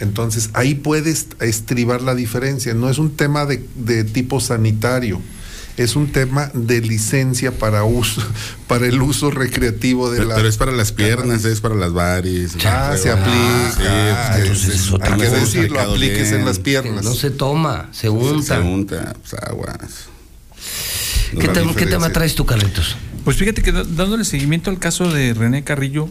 Entonces 0.00 0.50
ahí 0.54 0.74
puedes 0.74 1.28
estribar 1.40 2.00
la 2.00 2.14
diferencia. 2.14 2.72
No 2.74 2.88
es 2.88 2.96
un 2.98 3.14
tema 3.14 3.44
de, 3.44 3.64
de 3.76 4.04
tipo 4.04 4.40
sanitario, 4.40 5.20
es 5.76 5.96
un 5.96 6.12
tema 6.12 6.50
de 6.54 6.80
licencia 6.80 7.50
para 7.52 7.84
uso, 7.84 8.22
para 8.66 8.86
el 8.86 9.00
uso 9.02 9.30
recreativo 9.30 10.10
de 10.10 10.18
Pero, 10.18 10.28
la. 10.30 10.34
pero 10.36 10.48
es 10.48 10.56
para 10.56 10.72
las 10.72 10.92
piernas, 10.92 11.44
es 11.44 11.60
para 11.60 11.74
las 11.74 11.92
varis. 11.92 12.52
Ah, 12.64 12.94
se 13.00 13.10
aplica. 13.10 13.72
sí, 13.76 13.82
Ah, 13.86 14.30
pues, 14.32 14.42
entonces 14.42 14.68
es- 14.68 14.80
es 14.86 14.92
otra 14.92 15.14
hay 15.14 15.20
que 15.20 15.28
decirlo, 15.28 15.80
apliques 15.80 16.32
en 16.32 16.44
las 16.44 16.58
piernas. 16.58 17.04
No 17.04 17.14
se 17.14 17.30
toma, 17.30 17.88
se 17.92 18.08
unta. 18.08 18.56
Se 18.56 18.60
unta, 18.62 19.14
pues 19.20 19.34
aguas. 19.42 19.76
No 21.32 21.38
¿Qué, 21.40 21.48
tema, 21.48 21.54
¿Qué 21.54 21.62
diferencia. 21.68 21.88
tema 21.98 22.10
traes 22.12 22.34
tú, 22.34 22.44
Carlitos? 22.44 22.96
Pues 23.24 23.36
fíjate 23.36 23.62
que 23.62 23.72
dándole 23.72 24.24
seguimiento 24.24 24.68
al 24.70 24.78
caso 24.78 25.10
de 25.10 25.32
René 25.32 25.64
Carrillo, 25.64 26.08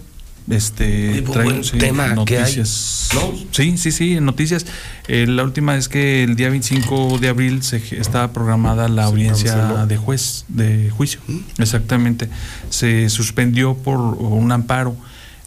este 0.50 1.24
Muy 1.26 1.44
buen 1.44 1.62
tema 1.78 2.04
que 2.26 2.38
hay, 2.38 2.42
noticias. 2.42 3.10
¿no? 3.14 3.32
Sí, 3.52 3.78
sí, 3.78 3.92
sí, 3.92 4.14
en 4.18 4.26
noticias. 4.26 4.66
Eh, 5.08 5.26
la 5.28 5.44
última 5.44 5.76
es 5.78 5.88
que 5.90 6.24
el 6.24 6.36
día 6.36 6.50
25 6.50 7.20
de 7.20 7.30
abril 7.30 7.64
se 7.64 7.78
estaba 8.00 8.34
programada 8.34 8.88
la 8.90 9.06
audiencia 9.06 9.86
de 9.86 9.98
juez 9.98 10.46
de 10.48 10.90
juicio. 10.90 11.20
Exactamente. 11.58 12.30
Se 12.70 13.10
suspendió 13.10 13.76
por 13.76 14.00
un 14.00 14.52
amparo. 14.52 14.96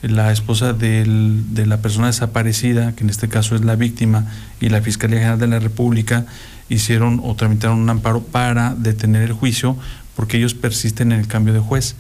La 0.03 0.33
esposa 0.33 0.75
del- 0.75 1.55
de 1.55 1.65
la 1.65 1.79
persona 1.79 2.09
desaparecida, 2.09 2.95
que 2.95 3.05
en 3.05 3.11
este 3.11 3.29
caso 3.29 3.57
es 3.57 3.65
la 3.65 3.75
víctima, 3.75 4.27
y 4.61 4.69
la 4.69 4.83
Fiscalía 4.83 5.19
General 5.19 5.39
de 5.39 5.47
la 5.47 5.59
República 5.61 6.27
hicieron 6.69 7.23
o 7.25 7.35
tramitaron 7.37 7.79
un 7.79 7.89
amparo 7.89 8.23
para 8.23 8.75
detener 8.75 9.23
el 9.23 9.33
juicio 9.33 9.79
porque 10.15 10.37
ellos 10.37 10.53
persisten 10.53 11.11
en 11.13 11.21
el 11.21 11.27
cambio 11.27 11.55
de 11.55 11.61
juez. 11.61 11.97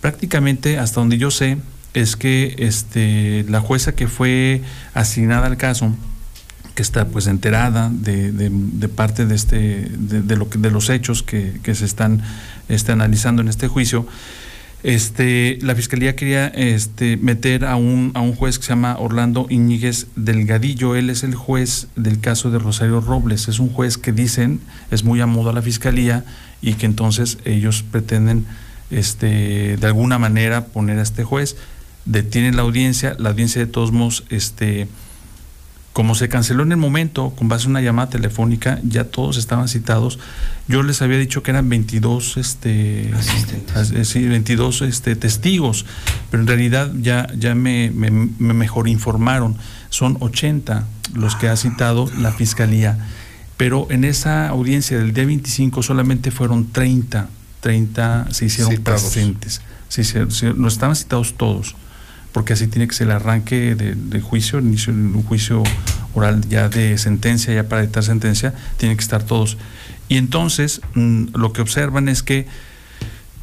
Prácticamente, 0.00 0.78
hasta 0.78 1.00
donde 1.00 1.18
yo 1.18 1.30
sé, 1.32 1.58
es 1.94 2.16
que 2.16 2.54
este, 2.58 3.44
la 3.48 3.60
jueza 3.60 3.92
que 3.92 4.06
fue 4.06 4.62
asignada 4.94 5.46
al 5.46 5.56
caso, 5.56 5.94
que 6.74 6.82
está 6.82 7.08
pues 7.08 7.26
enterada 7.26 7.90
de, 7.92 8.32
de, 8.32 8.50
de 8.52 8.88
parte 8.88 9.26
de 9.26 9.34
este 9.34 9.88
de, 9.90 10.36
lo 10.36 10.46
de 10.46 10.70
los 10.70 10.88
hechos 10.88 11.22
que, 11.22 11.60
que 11.62 11.74
se 11.74 11.84
están 11.84 12.22
analizando 12.88 13.42
en 13.42 13.48
este 13.48 13.66
juicio 13.66 14.06
este 14.82 15.58
la 15.60 15.74
fiscalía 15.74 16.16
quería 16.16 16.46
este 16.48 17.18
meter 17.18 17.66
a 17.66 17.76
un 17.76 18.12
a 18.14 18.20
un 18.20 18.34
juez 18.34 18.58
que 18.58 18.64
se 18.64 18.70
llama 18.70 18.96
Orlando 18.98 19.46
Iñiguez 19.50 20.06
Delgadillo. 20.16 20.96
Él 20.96 21.10
es 21.10 21.22
el 21.22 21.34
juez 21.34 21.88
del 21.96 22.20
caso 22.20 22.50
de 22.50 22.58
Rosario 22.58 23.02
Robles. 23.02 23.48
Es 23.48 23.58
un 23.58 23.68
juez 23.68 23.98
que 23.98 24.12
dicen 24.12 24.60
es 24.90 25.04
muy 25.04 25.20
a 25.20 25.26
modo 25.26 25.50
a 25.50 25.52
la 25.52 25.60
fiscalía 25.60 26.24
y 26.62 26.74
que 26.74 26.86
entonces 26.86 27.36
ellos 27.44 27.82
pretenden 27.82 28.46
este 28.90 29.76
de 29.76 29.86
alguna 29.86 30.18
manera 30.18 30.64
poner 30.66 30.98
a 30.98 31.02
este 31.02 31.24
juez 31.24 31.56
detienen 32.10 32.56
la 32.56 32.62
audiencia 32.62 33.14
la 33.18 33.30
audiencia 33.30 33.60
de 33.60 33.66
todos 33.70 33.92
modos 33.92 34.24
este 34.30 34.88
como 35.92 36.14
se 36.14 36.28
canceló 36.28 36.62
en 36.62 36.70
el 36.70 36.78
momento, 36.78 37.30
con 37.36 37.48
base 37.48 37.64
en 37.64 37.70
una 37.70 37.80
llamada 37.80 38.08
telefónica, 38.10 38.78
ya 38.84 39.04
todos 39.04 39.36
estaban 39.36 39.66
citados. 39.66 40.20
Yo 40.68 40.84
les 40.84 41.02
había 41.02 41.18
dicho 41.18 41.42
que 41.42 41.50
eran 41.50 41.68
22, 41.68 42.36
este, 42.36 43.10
Asistentes. 43.12 44.08
sí, 44.08 44.24
22 44.24 44.82
este, 44.82 45.16
testigos, 45.16 45.84
pero 46.30 46.42
en 46.44 46.46
realidad 46.46 46.92
ya, 47.00 47.26
ya 47.36 47.56
me, 47.56 47.90
me, 47.92 48.10
me 48.12 48.54
mejor 48.54 48.86
informaron. 48.88 49.56
Son 49.88 50.16
80 50.20 50.86
los 51.14 51.34
que 51.34 51.48
ha 51.48 51.56
citado 51.56 52.08
la 52.18 52.30
fiscalía. 52.30 52.96
Pero 53.56 53.88
en 53.90 54.04
esa 54.04 54.48
audiencia 54.48 54.96
del 54.96 55.12
día 55.12 55.26
25 55.26 55.82
solamente 55.82 56.30
fueron 56.30 56.70
30, 56.70 57.28
30 57.60 58.28
se 58.30 58.44
hicieron 58.46 58.72
Citados. 58.76 59.02
presentes. 59.02 59.60
Se 59.88 60.02
hicieron- 60.02 60.30
se- 60.30 60.54
no 60.54 60.68
estaban 60.68 60.94
citados 60.94 61.34
todos 61.36 61.74
porque 62.32 62.52
así 62.52 62.66
tiene 62.66 62.86
que 62.86 62.94
ser 62.94 63.08
el 63.08 63.12
arranque 63.12 63.74
de, 63.74 63.94
de 63.94 64.20
juicio, 64.20 64.58
el 64.58 64.66
inicio 64.66 64.92
de 64.92 65.00
un 65.00 65.22
juicio 65.22 65.62
oral 66.14 66.46
ya 66.48 66.68
de 66.68 66.98
sentencia, 66.98 67.54
ya 67.54 67.68
para 67.68 67.82
dictar 67.82 68.02
sentencia, 68.02 68.54
tienen 68.76 68.96
que 68.96 69.02
estar 69.02 69.22
todos. 69.22 69.56
Y 70.08 70.16
entonces 70.16 70.80
mm, 70.94 71.26
lo 71.34 71.52
que 71.52 71.62
observan 71.62 72.08
es 72.08 72.22
que 72.22 72.46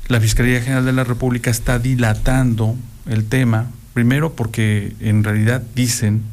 la 0.07 0.19
Fiscalía 0.19 0.61
General 0.61 0.85
de 0.85 0.93
la 0.93 1.03
República 1.03 1.49
está 1.49 1.79
dilatando 1.79 2.75
el 3.07 3.25
tema, 3.25 3.67
primero 3.93 4.33
porque 4.33 4.95
en 4.99 5.23
realidad 5.23 5.63
dicen, 5.75 6.23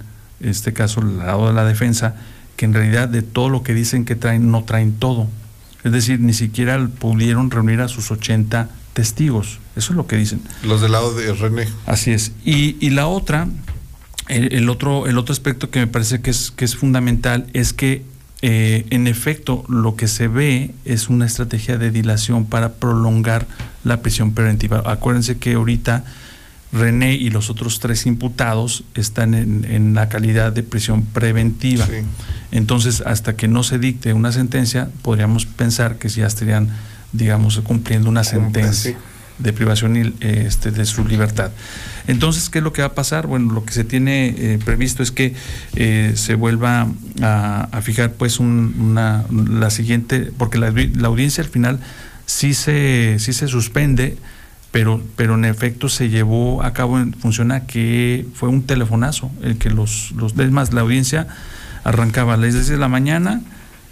en 0.40 0.48
este 0.48 0.72
caso 0.72 1.00
el 1.00 1.18
lado 1.18 1.48
de 1.48 1.54
la 1.54 1.64
defensa, 1.64 2.16
que 2.56 2.66
en 2.66 2.74
realidad 2.74 3.08
de 3.08 3.22
todo 3.22 3.48
lo 3.48 3.62
que 3.62 3.74
dicen 3.74 4.04
que 4.04 4.14
traen, 4.14 4.50
no 4.50 4.64
traen 4.64 4.92
todo. 4.92 5.28
Es 5.82 5.92
decir, 5.92 6.20
ni 6.20 6.32
siquiera 6.32 6.88
pudieron 6.98 7.50
reunir 7.50 7.80
a 7.80 7.88
sus 7.88 8.10
80 8.10 8.68
testigos. 8.94 9.58
Eso 9.76 9.92
es 9.92 9.96
lo 9.96 10.06
que 10.06 10.16
dicen. 10.16 10.40
Los 10.62 10.80
del 10.80 10.92
lado 10.92 11.14
de 11.14 11.34
René. 11.34 11.68
Así 11.84 12.12
es. 12.12 12.32
Y, 12.44 12.76
y 12.80 12.90
la 12.90 13.06
otra, 13.06 13.48
el, 14.28 14.54
el 14.54 14.70
otro, 14.70 15.06
el 15.06 15.18
otro 15.18 15.34
aspecto 15.34 15.68
que 15.68 15.80
me 15.80 15.86
parece 15.86 16.22
que 16.22 16.30
es, 16.30 16.50
que 16.50 16.64
es 16.64 16.76
fundamental 16.76 17.46
es 17.52 17.74
que, 17.74 18.02
eh, 18.40 18.86
en 18.90 19.06
efecto, 19.06 19.64
lo 19.68 19.96
que 19.96 20.08
se 20.08 20.28
ve 20.28 20.74
es 20.86 21.10
una 21.10 21.26
estrategia 21.26 21.76
de 21.76 21.90
dilación 21.90 22.46
para 22.46 22.74
prolongar 22.74 23.46
la 23.84 24.00
prisión 24.00 24.32
preventiva. 24.32 24.82
Acuérdense 24.86 25.36
que 25.36 25.54
ahorita 25.54 26.04
René 26.72 27.14
y 27.14 27.30
los 27.30 27.50
otros 27.50 27.78
tres 27.78 28.04
imputados 28.04 28.82
están 28.94 29.34
en, 29.34 29.64
en 29.64 29.94
la 29.94 30.08
calidad 30.08 30.52
de 30.52 30.64
prisión 30.64 31.02
preventiva. 31.02 31.86
Entonces, 32.50 33.00
hasta 33.00 33.36
que 33.36 33.46
no 33.46 33.62
se 33.62 33.78
dicte 33.78 34.12
una 34.12 34.32
sentencia, 34.32 34.88
podríamos 35.02 35.46
pensar 35.46 35.98
que 35.98 36.08
ya 36.08 36.26
estarían, 36.26 36.70
digamos, 37.14 37.58
cumpliendo 37.60 38.08
una 38.10 38.24
sentencia 38.24 38.96
de 39.38 39.52
privación 39.52 39.96
eh, 39.96 40.44
este, 40.46 40.70
de 40.70 40.84
su 40.84 41.04
libertad. 41.04 41.50
Entonces, 42.06 42.48
¿qué 42.50 42.58
es 42.58 42.64
lo 42.64 42.72
que 42.72 42.82
va 42.82 42.88
a 42.88 42.94
pasar? 42.94 43.26
Bueno, 43.26 43.52
lo 43.52 43.64
que 43.64 43.72
se 43.72 43.82
tiene 43.82 44.28
eh, 44.28 44.58
previsto 44.64 45.02
es 45.02 45.10
que 45.10 45.34
eh, 45.74 46.12
se 46.14 46.34
vuelva 46.36 46.86
a, 47.22 47.68
a 47.72 47.80
fijar 47.82 48.12
pues 48.12 48.38
un- 48.38 48.74
una, 48.78 49.24
la 49.30 49.70
siguiente, 49.70 50.30
porque 50.38 50.58
la, 50.58 50.70
la 50.70 51.08
audiencia 51.08 51.42
al 51.42 51.50
final 51.50 51.80
sí 52.26 52.54
se, 52.54 53.16
sí 53.18 53.32
se 53.32 53.48
suspende, 53.48 54.16
pero, 54.70 55.02
pero 55.16 55.34
en 55.34 55.44
efecto 55.44 55.88
se 55.88 56.10
llevó 56.10 56.62
a 56.62 56.72
cabo 56.72 56.98
en 57.00 57.12
función 57.14 57.50
a 57.52 57.66
que 57.66 58.26
fue 58.34 58.48
un 58.48 58.62
telefonazo, 58.62 59.30
el 59.42 59.56
que 59.58 59.70
los, 59.70 60.12
los 60.16 60.36
es 60.38 60.50
más, 60.52 60.72
la 60.72 60.82
audiencia 60.82 61.26
arrancaba 61.82 62.34
a 62.34 62.36
las 62.36 62.52
10 62.54 62.68
de 62.68 62.76
la 62.76 62.88
mañana, 62.88 63.40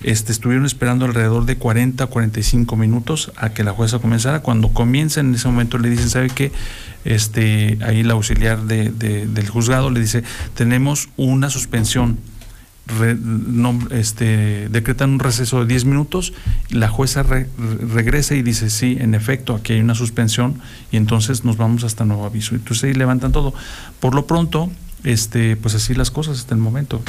este, 0.03 0.33
estuvieron 0.33 0.67
esperando 0.67 1.05
alrededor 1.05 1.45
de 1.47 1.57
40 1.57 2.07
45 2.07 2.77
minutos 2.77 3.33
a 3.37 3.51
que 3.51 3.65
la 3.65 3.73
jueza 3.73 3.99
comenzara. 3.99 4.41
Cuando 4.41 4.69
comienza 4.69 5.21
en 5.21 5.35
ese 5.35 5.49
momento 5.49 5.79
le 5.79 5.91
dicen, 5.91 6.09
¿sabe 6.11 6.29
qué? 6.31 6.53
Este, 7.05 7.79
ahí 7.85 8.01
el 8.01 8.11
auxiliar 8.11 8.63
de- 8.63 8.91
de- 8.91 9.27
del 9.27 9.49
juzgado 9.49 9.91
le 9.91 10.01
dice, 10.01 10.23
tenemos 10.55 11.09
una 11.17 11.51
suspensión. 11.51 12.19
Re- 12.87 13.17
no, 13.17 13.79
este, 13.91 14.69
decretan 14.69 15.11
un 15.11 15.19
receso 15.21 15.61
de 15.61 15.67
10 15.67 15.85
minutos, 15.85 16.33
la 16.69 16.89
jueza 16.89 17.23
re- 17.23 17.49
regresa 17.95 18.35
y 18.35 18.43
dice, 18.43 18.71
sí, 18.71 18.97
en 19.01 19.15
efecto, 19.15 19.55
aquí 19.55 19.75
hay 19.75 19.81
una 19.81 19.95
suspensión 19.95 20.61
y 20.91 20.97
entonces 20.97 21.45
nos 21.45 21.57
vamos 21.57 21.85
hasta 21.85 22.05
nuevo 22.05 22.27
aviso. 22.27 22.57
Entonces 22.57 22.85
ahí 22.85 22.95
levantan 22.95 23.31
todo. 23.31 23.55
Por 24.01 24.15
lo 24.17 24.27
pronto, 24.27 24.69
este, 25.05 25.57
pues 25.57 25.75
así 25.75 25.95
las 25.95 26.11
cosas 26.11 26.39
hasta 26.39 26.55
el 26.55 26.61
momento. 26.61 27.03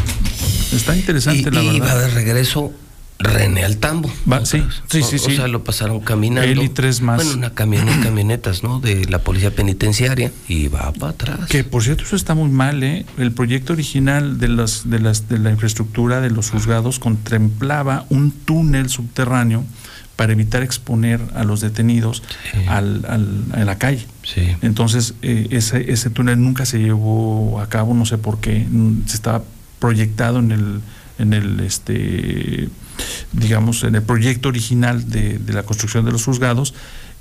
Está 0.72 0.95
interesante, 0.95 1.49
Y, 1.49 1.51
la 1.51 1.63
y 1.63 1.80
verdad. 1.80 1.95
va 1.95 1.99
de 2.01 2.07
regreso 2.09 2.72
René 3.19 3.63
al 3.63 3.77
tambo. 3.77 4.11
Va- 4.30 4.43
sí, 4.45 4.61
sí, 4.89 4.99
O- 5.01 5.05
sí, 5.07 5.15
O 5.15 5.30
sea, 5.30 5.47
lo 5.47 5.63
pasaron 5.63 6.01
caminando. 6.01 6.49
Él 6.51 6.61
y 6.63 6.67
tres 6.67 6.99
más. 6.99 7.17
Bueno, 7.23 7.38
una 7.38 7.53
camioneta, 7.53 7.99
camionetas, 8.03 8.63
¿no? 8.63 8.80
De 8.81 9.05
la 9.05 9.19
policía 9.19 9.55
penitenciaria 9.55 10.31
y 10.49 10.67
va 10.67 10.91
para 10.91 11.11
atrás. 11.11 11.39
Que 11.47 11.63
por 11.63 11.83
cierto 11.83 12.03
eso 12.03 12.15
está 12.17 12.33
muy 12.33 12.49
mal, 12.49 12.83
¿eh? 12.83 13.05
El 13.17 13.31
proyecto 13.31 13.73
original 13.73 14.39
de 14.39 14.49
las 14.49 14.89
de 14.89 14.99
las 14.99 15.30
de 15.30 15.38
la 15.39 15.51
infraestructura 15.51 16.19
de 16.19 16.31
los 16.31 16.49
juzgados 16.49 16.99
contemplaba 16.99 18.05
un 18.09 18.31
túnel 18.31 18.89
subterráneo 18.89 19.63
para 20.17 20.33
evitar 20.33 20.61
exponer 20.63 21.22
a 21.35 21.43
los 21.43 21.61
detenidos 21.61 22.23
al, 22.67 23.05
al- 23.07 23.45
a 23.53 23.63
la 23.63 23.77
calle. 23.77 24.05
Entonces 24.61 25.14
eh, 25.22 25.48
ese 25.52 25.92
ese 25.92 26.10
túnel 26.10 26.42
nunca 26.42 26.66
se 26.66 26.80
llevó 26.80 27.60
a 27.61 27.68
cabo, 27.69 27.93
no 27.93 28.06
sé 28.06 28.18
por 28.18 28.40
qué, 28.40 28.66
mm, 28.69 29.06
se 29.08 29.16
estaba 29.16 29.43
proyectado 29.80 30.40
en 30.40 30.52
el 30.52 30.82
en 31.19 31.34
el 31.34 31.60
este 31.60 32.69
digamos 33.34 33.84
en 33.84 33.95
el 33.95 34.02
proyecto 34.03 34.50
original 34.50 35.10
de, 35.10 35.38
de 35.40 35.53
la 35.53 35.64
construcción 35.64 36.06
de 36.06 36.11
los 36.11 36.24
juzgados 36.26 36.74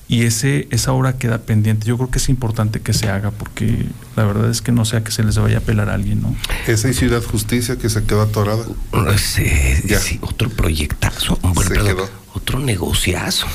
y 0.09 0.25
ese 0.25 0.69
esa 0.71 0.93
obra 0.93 1.15
queda 1.19 1.39
pendiente. 1.39 1.87
Yo 1.87 1.97
creo 1.97 2.11
que 2.11 2.19
es 2.19 2.29
importante 2.29 2.81
que 2.81 2.93
se 2.93 3.09
haga 3.09 3.31
porque 3.31 3.87
la 4.17 4.25
verdad 4.25 4.51
es 4.51 4.61
que 4.61 4.71
no 4.73 4.85
sea 4.85 5.03
que 5.03 5.11
se 5.11 5.23
les 5.25 5.39
vaya 5.39 5.59
a 5.59 5.61
pelar 5.61 5.89
a 5.89 5.95
alguien, 5.95 6.21
¿no? 6.23 6.37
Esa 6.67 6.89
y 6.91 6.95
Ciudad 6.95 7.23
Justicia 7.23 7.77
que 7.77 7.89
se 7.89 8.05
quedó 8.05 8.23
atorada. 8.23 8.65
Sí, 9.17 9.47
sí, 10.01 10.19
otro 10.21 10.51
proyectazo, 10.51 11.39
hombre, 11.43 11.67
Se 11.67 11.75
perdón, 11.75 11.97
quedó. 11.97 12.11
otro 12.35 12.59
negociazo. 12.59 13.47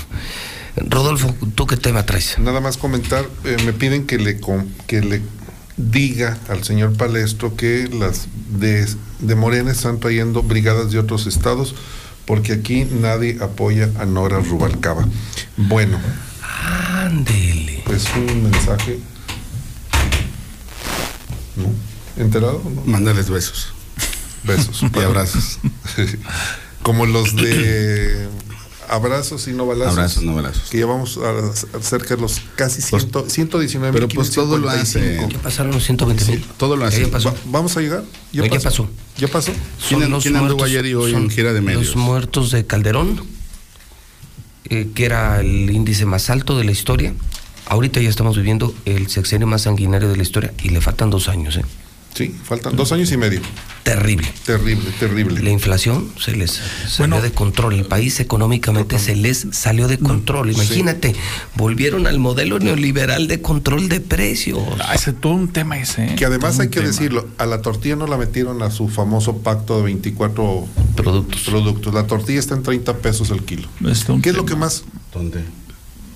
Rodolfo, 0.86 1.34
¿tú 1.56 1.66
qué 1.68 1.78
tema 1.78 2.06
traes? 2.06 2.38
Nada 2.40 2.62
más 2.62 2.78
comentar, 2.78 3.26
eh, 3.44 3.58
me 3.66 3.74
piden 3.74 4.06
que 4.06 4.18
le, 4.18 4.40
que 4.88 5.02
le 5.02 5.22
diga 5.78 6.38
al 6.50 6.64
señor 6.64 6.96
Palestro 6.98 7.56
que 7.56 7.88
las 7.88 8.28
de, 8.50 8.88
de 9.20 9.36
Morena 9.36 9.72
están 9.72 10.00
trayendo 10.00 10.44
brigadas 10.44 10.92
de 10.92 11.00
otros 11.00 11.28
estados 11.28 11.76
porque 12.26 12.52
aquí 12.52 12.86
nadie 12.86 13.38
apoya 13.42 13.90
a 13.98 14.06
Nora 14.06 14.40
Rubalcaba. 14.40 15.08
Bueno. 15.56 15.98
Ándele. 16.66 17.84
Es 17.90 18.06
un 18.16 18.44
mensaje. 18.44 19.00
¿No? 21.56 22.22
¿Enterado? 22.22 22.62
o 22.64 22.70
No? 22.70 22.82
Mándales 22.86 23.30
besos. 23.30 23.74
Besos. 24.44 24.84
Y 24.94 25.00
abrazos. 25.00 25.60
Como 26.84 27.06
los 27.06 27.36
de 27.36 28.28
abrazos 28.90 29.48
y 29.48 29.54
no 29.54 29.66
balazos. 29.66 29.94
Abrazos, 29.94 30.24
no 30.24 30.36
balazos. 30.36 30.70
Que 30.70 30.78
llevamos 30.78 31.18
a, 31.18 31.78
a 31.78 31.82
cerca 31.82 32.16
de 32.16 32.22
los 32.22 32.42
casi 32.56 32.82
ciento, 32.82 33.30
119 33.30 33.94
pero 33.94 34.08
pues 34.08 34.32
todo 34.32 34.58
lo 34.58 34.70
hace. 34.70 35.26
¿Qué 35.30 35.38
pasaron 35.40 35.74
los 35.74 35.84
120 35.86 36.26
mil? 36.26 36.46
Todo 36.58 36.76
lo 36.76 36.86
hace. 36.86 37.02
¿Qué 37.04 37.08
pasó? 37.08 37.30
Va- 37.32 37.38
¿Vamos 37.46 37.76
a 37.78 37.82
llegar? 37.82 38.04
¿Ya 38.32 38.44
pasó? 38.62 38.88
¿Ya 39.18 39.28
pasó? 39.28 39.52
¿Quién, 39.88 40.02
Son 40.02 40.12
los 40.12 40.24
quién 40.24 40.36
anduvo 40.36 40.58
muertos- 40.58 40.68
ayer 40.70 40.86
y 40.86 40.94
hoy 40.94 41.12
son 41.12 41.24
en 41.24 41.30
gira 41.30 41.54
de 41.54 41.62
medios? 41.62 41.86
Los 41.88 41.96
muertos 41.96 42.52
de 42.52 42.66
Calderón, 42.66 43.22
eh, 44.70 44.90
que 44.94 45.06
era 45.06 45.40
el 45.40 45.70
índice 45.72 46.06
más 46.06 46.30
alto 46.30 46.58
de 46.58 46.64
la 46.64 46.72
historia. 46.72 47.14
Ahorita 47.68 48.00
ya 48.02 48.10
estamos 48.10 48.38
viviendo 48.38 48.74
el 48.86 49.10
sexenio 49.10 49.48
más 49.48 49.64
sanguinario 49.64 50.08
de 50.10 50.16
la 50.18 50.24
historia 50.24 50.54
y 50.64 50.70
le 50.70 50.80
faltan 50.82 51.10
dos 51.10 51.28
años, 51.30 51.58
¿eh? 51.58 51.66
Sí, 52.18 52.34
faltan 52.44 52.76
dos 52.76 52.92
años 52.92 53.12
y 53.12 53.18
medio. 53.18 53.42
Terrible. 53.84 54.28
Terrible, 54.44 54.90
terrible. 55.00 55.44
La 55.44 55.52
inflación 55.52 56.12
se 56.20 56.36
les 56.36 56.60
salió 56.90 57.22
de 57.22 57.32
control. 57.32 57.76
El 57.76 57.86
país 57.86 58.20
económicamente 58.20 58.98
se 58.98 59.16
les 59.16 59.46
salió 59.52 59.88
de 59.88 60.00
control. 60.00 60.50
Imagínate, 60.50 61.16
volvieron 61.54 62.08
al 62.08 62.18
modelo 62.18 62.58
neoliberal 62.58 63.28
de 63.28 63.40
control 63.40 63.88
de 63.88 64.00
precios. 64.00 64.60
Ah, 64.80 64.96
ese 64.96 65.12
es 65.12 65.22
todo 65.22 65.34
un 65.34 65.50
tema 65.50 65.78
ese. 65.78 66.06
¿eh? 66.06 66.16
Que 66.18 66.26
además 66.26 66.60
hay 66.60 66.70
que 66.70 66.80
tema. 66.80 66.88
decirlo, 66.88 67.28
a 67.38 67.46
la 67.46 67.62
tortilla 67.62 67.96
no 67.96 68.08
la 68.08 68.18
metieron 68.18 68.64
a 68.64 68.72
su 68.72 68.88
famoso 68.90 69.38
pacto 69.38 69.78
de 69.78 69.84
24 69.84 70.68
productos. 70.96 71.42
productos. 71.44 71.94
La 71.94 72.08
tortilla 72.08 72.40
está 72.40 72.56
en 72.56 72.64
30 72.64 72.98
pesos 72.98 73.30
el 73.30 73.44
kilo. 73.44 73.68
Es 73.88 74.08
¿Qué 74.24 74.30
es 74.30 74.36
lo 74.36 74.46
que 74.46 74.56
más? 74.56 74.86
¿Dónde? 75.14 75.44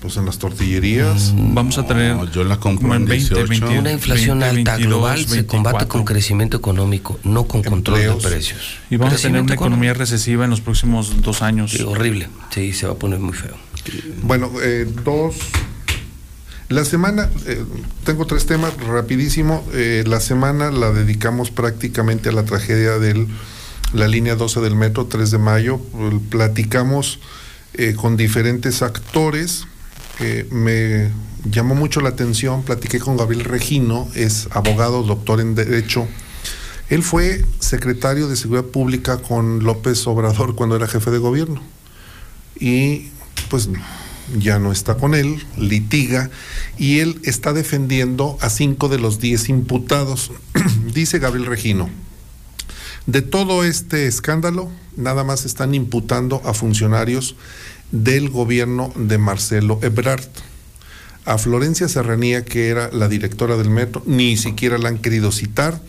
Pues 0.02 0.18
en 0.18 0.26
las 0.26 0.40
tortillerías. 0.40 1.32
Vamos 1.38 1.78
a 1.78 1.86
tener. 1.86 2.16
No, 2.16 2.26
yo 2.32 2.44
la 2.44 2.60
compro 2.60 2.82
como 2.82 2.96
en 2.96 3.06
20, 3.06 3.36
18. 3.36 3.48
21, 3.48 3.80
Una 3.80 3.92
inflación 3.92 4.40
20, 4.40 4.60
alta 4.60 4.72
22, 4.78 4.88
global 4.90 5.20
se 5.20 5.46
combate 5.46 5.76
24. 5.78 5.88
con 5.88 6.06
crecimiento 6.06 6.58
económico, 6.58 7.20
no 7.24 7.46
con 7.46 7.62
control 7.62 7.98
Empleos. 7.98 8.24
de 8.24 8.30
precios. 8.30 8.60
Y 8.90 8.98
vamos 8.98 9.14
a 9.14 9.18
tener 9.22 9.42
una 9.42 9.54
economía 9.54 9.94
recesiva 9.94 10.44
en 10.44 10.50
los 10.50 10.60
próximos 10.60 11.22
dos 11.22 11.44
años. 11.44 11.72
Sí, 11.72 11.84
horrible. 11.84 12.30
Sí, 12.50 12.74
se 12.74 12.88
va 12.88 12.94
a 12.94 12.96
poner 12.96 13.20
muy 13.20 13.34
feo. 13.34 13.56
Bueno, 14.24 14.52
eh, 14.64 14.92
dos. 15.06 15.36
La 16.70 16.84
semana, 16.86 17.30
eh, 17.46 17.64
tengo 18.04 18.26
tres 18.26 18.48
temas, 18.48 18.74
rapidísimo. 18.78 19.64
Eh, 19.74 20.04
la 20.08 20.20
semana 20.20 20.72
la 20.72 20.92
dedicamos 20.92 21.52
prácticamente 21.52 22.30
a 22.30 22.32
la 22.32 22.44
tragedia 22.46 22.98
de 22.98 23.28
la 23.94 24.08
línea 24.08 24.36
12 24.36 24.62
del 24.62 24.76
metro, 24.76 25.06
3 25.06 25.30
de 25.30 25.38
mayo. 25.38 25.80
Platicamos 26.30 27.20
eh, 27.74 27.94
con 27.96 28.18
diferentes 28.18 28.82
actores. 28.82 29.68
Me 30.52 31.10
llamó 31.50 31.74
mucho 31.74 32.00
la 32.00 32.10
atención, 32.10 32.62
platiqué 32.62 33.00
con 33.00 33.18
Gabriel 33.18 33.44
Regino, 33.44 34.08
es 34.14 34.48
abogado, 34.52 35.02
doctor 35.02 35.42
en 35.42 35.56
Derecho. 35.56 36.08
Él 36.90 37.02
fue 37.02 37.44
secretario 37.60 38.28
de 38.28 38.36
Seguridad 38.36 38.66
Pública 38.66 39.18
con 39.18 39.64
López 39.64 40.06
Obrador 40.06 40.56
cuando 40.58 40.76
era 40.76 40.88
jefe 40.88 41.10
de 41.10 41.18
gobierno. 41.18 41.62
Y 42.60 43.10
pues 43.50 43.70
ya 44.38 44.60
no 44.60 44.72
está 44.72 44.96
con 44.96 45.16
él, 45.16 45.44
litiga, 45.58 46.30
y 46.78 47.00
él 47.00 47.20
está 47.24 47.54
defendiendo 47.54 48.38
a 48.42 48.50
cinco 48.50 48.90
de 48.90 49.00
los 49.00 49.20
diez 49.20 49.50
imputados. 49.50 50.32
Dice 50.94 51.18
Gabriel 51.18 51.48
Regino, 51.48 51.90
de 53.08 53.24
todo 53.24 53.64
este 53.64 54.06
escándalo, 54.06 54.70
nada 54.96 55.24
más 55.24 55.46
están 55.46 55.74
imputando 55.74 56.42
a 56.46 56.54
funcionarios 56.54 57.36
del 57.92 58.30
gobierno 58.30 58.92
de 58.96 59.18
Marcelo 59.18 59.80
Ebrard. 59.82 60.28
A 61.24 61.38
Florencia 61.38 61.88
Serranía, 61.88 62.44
que 62.44 62.70
era 62.70 62.90
la 62.92 63.08
directora 63.08 63.56
del 63.56 63.70
metro, 63.70 64.02
ni 64.08 64.38
siquiera 64.38 64.80
la 64.80 64.90
han 64.90 64.98
querido 64.98 65.32
citar. 65.32 65.80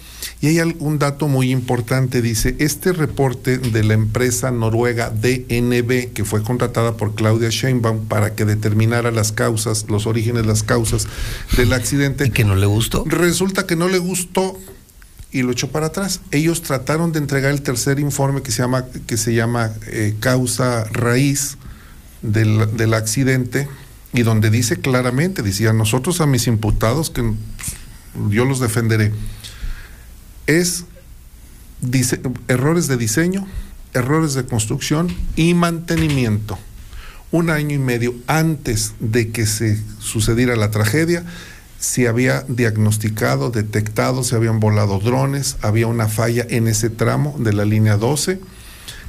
Y 0.43 0.49
hay 0.49 0.59
algún 0.59 0.99
dato 0.99 1.27
muy 1.27 1.51
importante, 1.51 2.21
dice, 2.21 2.55
este 2.59 2.93
reporte 2.93 3.57
de 3.57 3.83
la 3.83 3.95
empresa 3.95 4.51
noruega 4.51 5.09
DNB, 5.09 6.13
que 6.13 6.25
fue 6.25 6.43
contratada 6.43 6.97
por 6.99 7.15
Claudia 7.15 7.49
Sheinbaum 7.49 8.07
para 8.07 8.35
que 8.35 8.45
determinara 8.45 9.11
las 9.11 9.33
causas, 9.33 9.87
los 9.89 10.07
orígenes, 10.07 10.45
las 10.45 10.63
causas 10.63 11.07
del 11.57 11.73
accidente. 11.73 12.27
¿Y 12.27 12.31
que 12.31 12.45
no 12.45 12.55
le 12.55 12.67
gustó? 12.67 13.05
Resulta 13.07 13.67
que 13.67 13.75
no 13.75 13.89
le 13.89 13.99
gustó 13.99 14.59
y 15.31 15.43
lo 15.43 15.53
echó 15.53 15.69
para 15.69 15.87
atrás. 15.87 16.21
Ellos 16.31 16.61
trataron 16.61 17.13
de 17.13 17.21
entregar 17.21 17.53
el 17.53 17.63
tercer 17.63 17.99
informe 17.99 18.43
que 18.43 18.53
se 18.53 18.59
llama, 18.59 18.85
que 19.07 19.17
se 19.17 19.35
llama 19.35 19.73
eh, 19.87 20.15
causa 20.21 20.85
raíz 20.93 21.57
del, 22.23 22.77
del 22.77 22.95
accidente 22.95 23.69
y 24.13 24.23
donde 24.23 24.51
dice 24.51 24.77
claramente, 24.77 25.43
decía, 25.43 25.73
nosotros 25.73 26.21
a 26.21 26.27
mis 26.27 26.47
imputados, 26.47 27.11
que 27.11 27.33
yo 28.29 28.45
los 28.45 28.61
defenderé, 28.61 29.13
es 30.47 30.85
errores 32.49 32.89
de 32.89 32.97
diseño, 32.97 33.47
errores 33.95 34.35
de 34.35 34.45
construcción 34.45 35.09
y 35.37 35.55
mantenimiento. 35.55 36.59
Un 37.31 37.49
año 37.49 37.75
y 37.75 37.79
medio 37.79 38.15
antes 38.27 38.93
de 39.01 39.31
que 39.31 39.47
se 39.47 39.81
sucediera 39.99 40.57
la 40.57 40.71
tragedia, 40.71 41.25
se 41.79 42.07
había 42.07 42.43
diagnosticado, 42.43 43.51
detectado, 43.51 44.23
se 44.23 44.37
habían 44.37 44.61
volado 44.61 44.99
drones, 44.99 45.57
había 45.63 45.87
una 45.87 46.09
falla 46.09 46.47
en 46.49 46.69
ese 46.69 46.91
tramo 46.91 47.35
de 47.39 47.55
la 47.55 47.65
línea 47.65 47.97
12, 47.97 48.39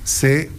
se 0.04 0.50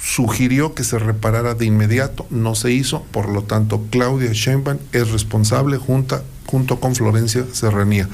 sugirió 0.00 0.74
que 0.74 0.84
se 0.84 0.98
reparara 0.98 1.54
de 1.54 1.66
inmediato, 1.66 2.26
no 2.30 2.54
se 2.54 2.72
hizo, 2.72 3.02
por 3.10 3.28
lo 3.28 3.42
tanto 3.42 3.86
Claudia 3.90 4.32
Sheinbaum 4.32 4.78
es 4.92 5.10
responsable 5.10 5.78
junta, 5.78 6.22
junto 6.46 6.80
con 6.80 6.94
Florencia 6.94 7.44
Serranía. 7.52 8.08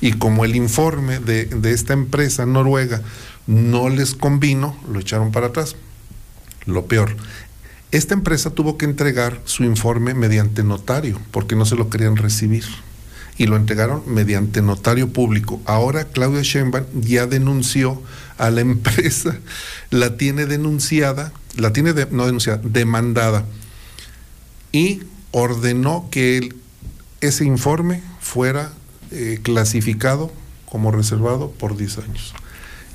Y 0.00 0.12
como 0.12 0.44
el 0.44 0.56
informe 0.56 1.18
de, 1.18 1.46
de 1.46 1.72
esta 1.72 1.92
empresa 1.92 2.46
noruega 2.46 3.02
no 3.46 3.88
les 3.88 4.14
convino, 4.14 4.76
lo 4.92 5.00
echaron 5.00 5.32
para 5.32 5.48
atrás. 5.48 5.76
Lo 6.66 6.86
peor, 6.86 7.16
esta 7.90 8.12
empresa 8.12 8.50
tuvo 8.50 8.76
que 8.76 8.84
entregar 8.84 9.40
su 9.44 9.64
informe 9.64 10.12
mediante 10.12 10.62
notario, 10.62 11.18
porque 11.30 11.56
no 11.56 11.64
se 11.64 11.76
lo 11.76 11.88
querían 11.88 12.16
recibir. 12.16 12.64
Y 13.38 13.46
lo 13.46 13.56
entregaron 13.56 14.02
mediante 14.06 14.60
notario 14.60 15.12
público. 15.12 15.62
Ahora 15.64 16.04
Claudia 16.04 16.42
Sheinbaum 16.42 16.84
ya 17.00 17.26
denunció 17.26 18.02
a 18.38 18.50
la 18.50 18.60
empresa, 18.60 19.36
la 19.90 20.16
tiene 20.16 20.46
denunciada, 20.46 21.32
la 21.56 21.72
tiene 21.72 21.92
de- 21.92 22.06
no 22.10 22.24
denunciada, 22.26 22.60
demandada. 22.64 23.44
Y 24.72 25.02
ordenó 25.30 26.08
que 26.10 26.38
el- 26.38 26.56
ese 27.20 27.44
informe 27.44 28.02
fuera 28.20 28.72
eh, 29.10 29.40
clasificado 29.42 30.30
como 30.66 30.90
reservado 30.92 31.50
por 31.50 31.76
10 31.78 31.96
años. 31.98 32.34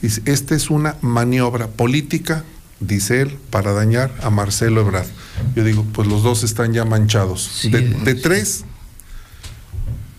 Dice, 0.02 0.22
esta 0.26 0.54
es 0.54 0.70
una 0.70 0.96
maniobra 1.02 1.68
política, 1.68 2.44
dice 2.80 3.22
él, 3.22 3.38
para 3.50 3.74
dañar 3.74 4.14
a 4.22 4.30
Marcelo 4.30 4.82
Ebrard. 4.82 5.08
Yo 5.56 5.64
digo, 5.64 5.84
pues 5.92 6.08
los 6.08 6.22
dos 6.22 6.44
están 6.44 6.72
ya 6.74 6.86
manchados. 6.86 7.62
de, 7.64 7.82
de 7.82 8.14
tres, 8.16 8.64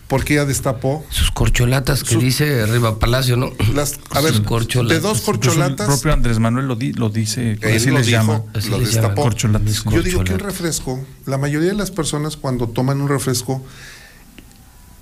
porque 0.07 0.35
ya 0.35 0.45
destapó. 0.45 1.03
Sus 1.09 1.31
corcholatas 1.31 2.03
que 2.03 2.15
dice 2.17 2.61
arriba 2.61 2.99
Palacio, 2.99 3.37
¿no? 3.37 3.51
Las, 3.73 3.99
a 4.11 4.21
ver, 4.21 4.33
Sus 4.33 4.45
corcholatas. 4.45 5.01
de 5.01 5.07
dos 5.07 5.21
corcholatas. 5.21 5.87
El 5.87 5.93
propio 5.95 6.13
Andrés 6.13 6.39
Manuel 6.39 6.67
lo, 6.67 6.75
di- 6.75 6.93
lo 6.93 7.09
dice, 7.09 7.57
Él 7.61 7.75
así 7.75 7.89
lo 7.89 7.97
les 7.97 8.07
dijo, 8.07 8.19
llama. 8.21 8.43
lo 8.69 8.79
destapó. 8.79 9.23
Corcholatas. 9.23 9.83
Yo 9.91 10.01
digo 10.03 10.23
que 10.23 10.33
un 10.33 10.39
refresco, 10.39 11.03
la 11.25 11.37
mayoría 11.37 11.69
de 11.69 11.75
las 11.75 11.89
personas 11.91 12.37
cuando 12.37 12.67
toman 12.69 13.01
un 13.01 13.09
refresco, 13.09 13.63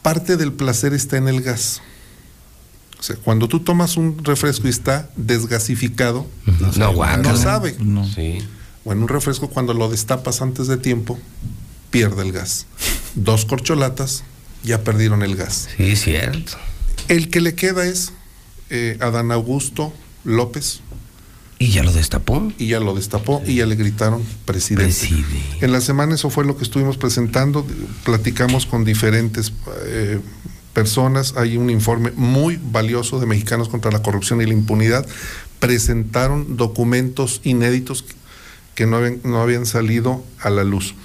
parte 0.02 0.38
del 0.38 0.54
placer 0.54 0.94
está 0.94 1.18
en 1.18 1.28
el 1.28 1.42
gas. 1.42 1.82
O 3.00 3.04
sea, 3.04 3.18
cuando 3.18 3.50
tú 3.50 3.60
tomas 3.60 3.98
un 3.98 4.24
refresco 4.24 4.68
y 4.68 4.70
está 4.70 5.10
desgasificado, 5.18 6.26
No, 6.78 6.94
no 7.18 7.38
sabe. 7.38 7.76
Sí. 8.16 8.40
Bueno, 8.86 9.02
un 9.02 9.08
refresco 9.10 9.50
cuando 9.50 9.74
lo 9.74 9.90
destapas 9.90 10.42
antes 10.42 10.68
de 10.68 10.78
tiempo, 10.78 11.20
pierde 11.90 12.22
el 12.22 12.32
gas. 12.32 12.66
Dos 13.16 13.46
corcholatas 13.46 14.24
ya 14.64 14.84
perdieron 14.84 15.22
el 15.22 15.36
gas. 15.36 15.70
Sí, 15.78 15.96
cierto. 15.96 16.54
El 17.08 17.30
que 17.30 17.42
le 17.42 17.54
queda 17.54 17.86
es 17.86 18.14
eh, 18.70 18.98
Adán 19.02 19.32
Augusto 19.32 19.94
López. 20.24 20.82
Y 21.60 21.70
ya 21.70 21.84
lo 21.84 21.94
destapó. 21.94 22.52
Y 22.58 22.68
ya 22.68 22.80
lo 22.80 22.96
destapó 22.96 23.42
y 23.46 23.56
ya 23.56 23.66
le 23.66 23.76
gritaron 23.76 24.24
presidente. 24.46 25.10
En 25.62 25.72
la 25.72 25.82
semana 25.82 26.16
eso 26.16 26.30
fue 26.30 26.46
lo 26.46 26.58
que 26.58 26.64
estuvimos 26.64 26.98
presentando. 26.98 27.66
Platicamos 28.04 28.66
con 28.66 28.84
diferentes 28.84 29.54
eh, 29.86 30.20
personas. 30.74 31.36
Hay 31.38 31.58
un 31.58 31.70
informe 31.70 32.12
muy 32.16 32.60
valioso 32.62 33.20
de 33.20 33.28
Mexicanos 33.28 33.70
contra 33.70 33.92
la 33.92 34.02
Corrupción 34.02 34.42
y 34.42 34.46
la 34.46 34.54
Impunidad. 34.54 35.08
Presentaron 35.60 36.58
documentos 36.58 37.40
inéditos 37.44 38.04
que 38.76 38.86
no 38.86 38.98
habían, 38.98 39.22
no 39.24 39.42
habían 39.42 39.66
salido 39.66 40.24
a 40.40 40.50
la 40.50 40.64
luz. 40.64 40.96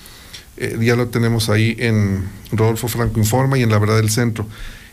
Eh, 0.61 0.78
ya 0.81 0.97
lo 0.97 1.09
tenemos 1.09 1.49
ahí 1.49 1.77
en 1.78 2.25
Rodolfo 2.53 2.89
Franco 2.89 3.19
Informa 3.19 3.59
y 3.59 3.62
en 3.62 3.70
La 3.70 3.78
Verdad 3.78 3.97
del 3.97 4.11
Centro. 4.11 4.47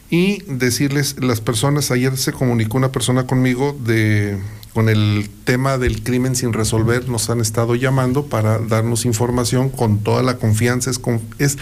Y 0.09 0.43
decirles, 0.43 1.15
las 1.19 1.41
personas, 1.41 1.91
ayer 1.91 2.15
se 2.17 2.31
comunicó 2.31 2.77
una 2.77 2.91
persona 2.91 3.25
conmigo 3.25 3.75
de 3.85 4.37
con 4.73 4.89
el 4.89 5.29
tema 5.45 5.77
del 5.77 6.03
crimen 6.03 6.35
sin 6.35 6.51
resolver, 6.51 7.07
nos 7.07 7.29
han 7.29 7.39
estado 7.39 7.75
llamando 7.75 8.25
para 8.25 8.59
darnos 8.59 9.05
información 9.05 9.69
con 9.69 9.99
toda 9.99 10.21
la 10.21 10.37
confianza. 10.37 10.91
Es, 10.91 10.99
es, 11.39 11.57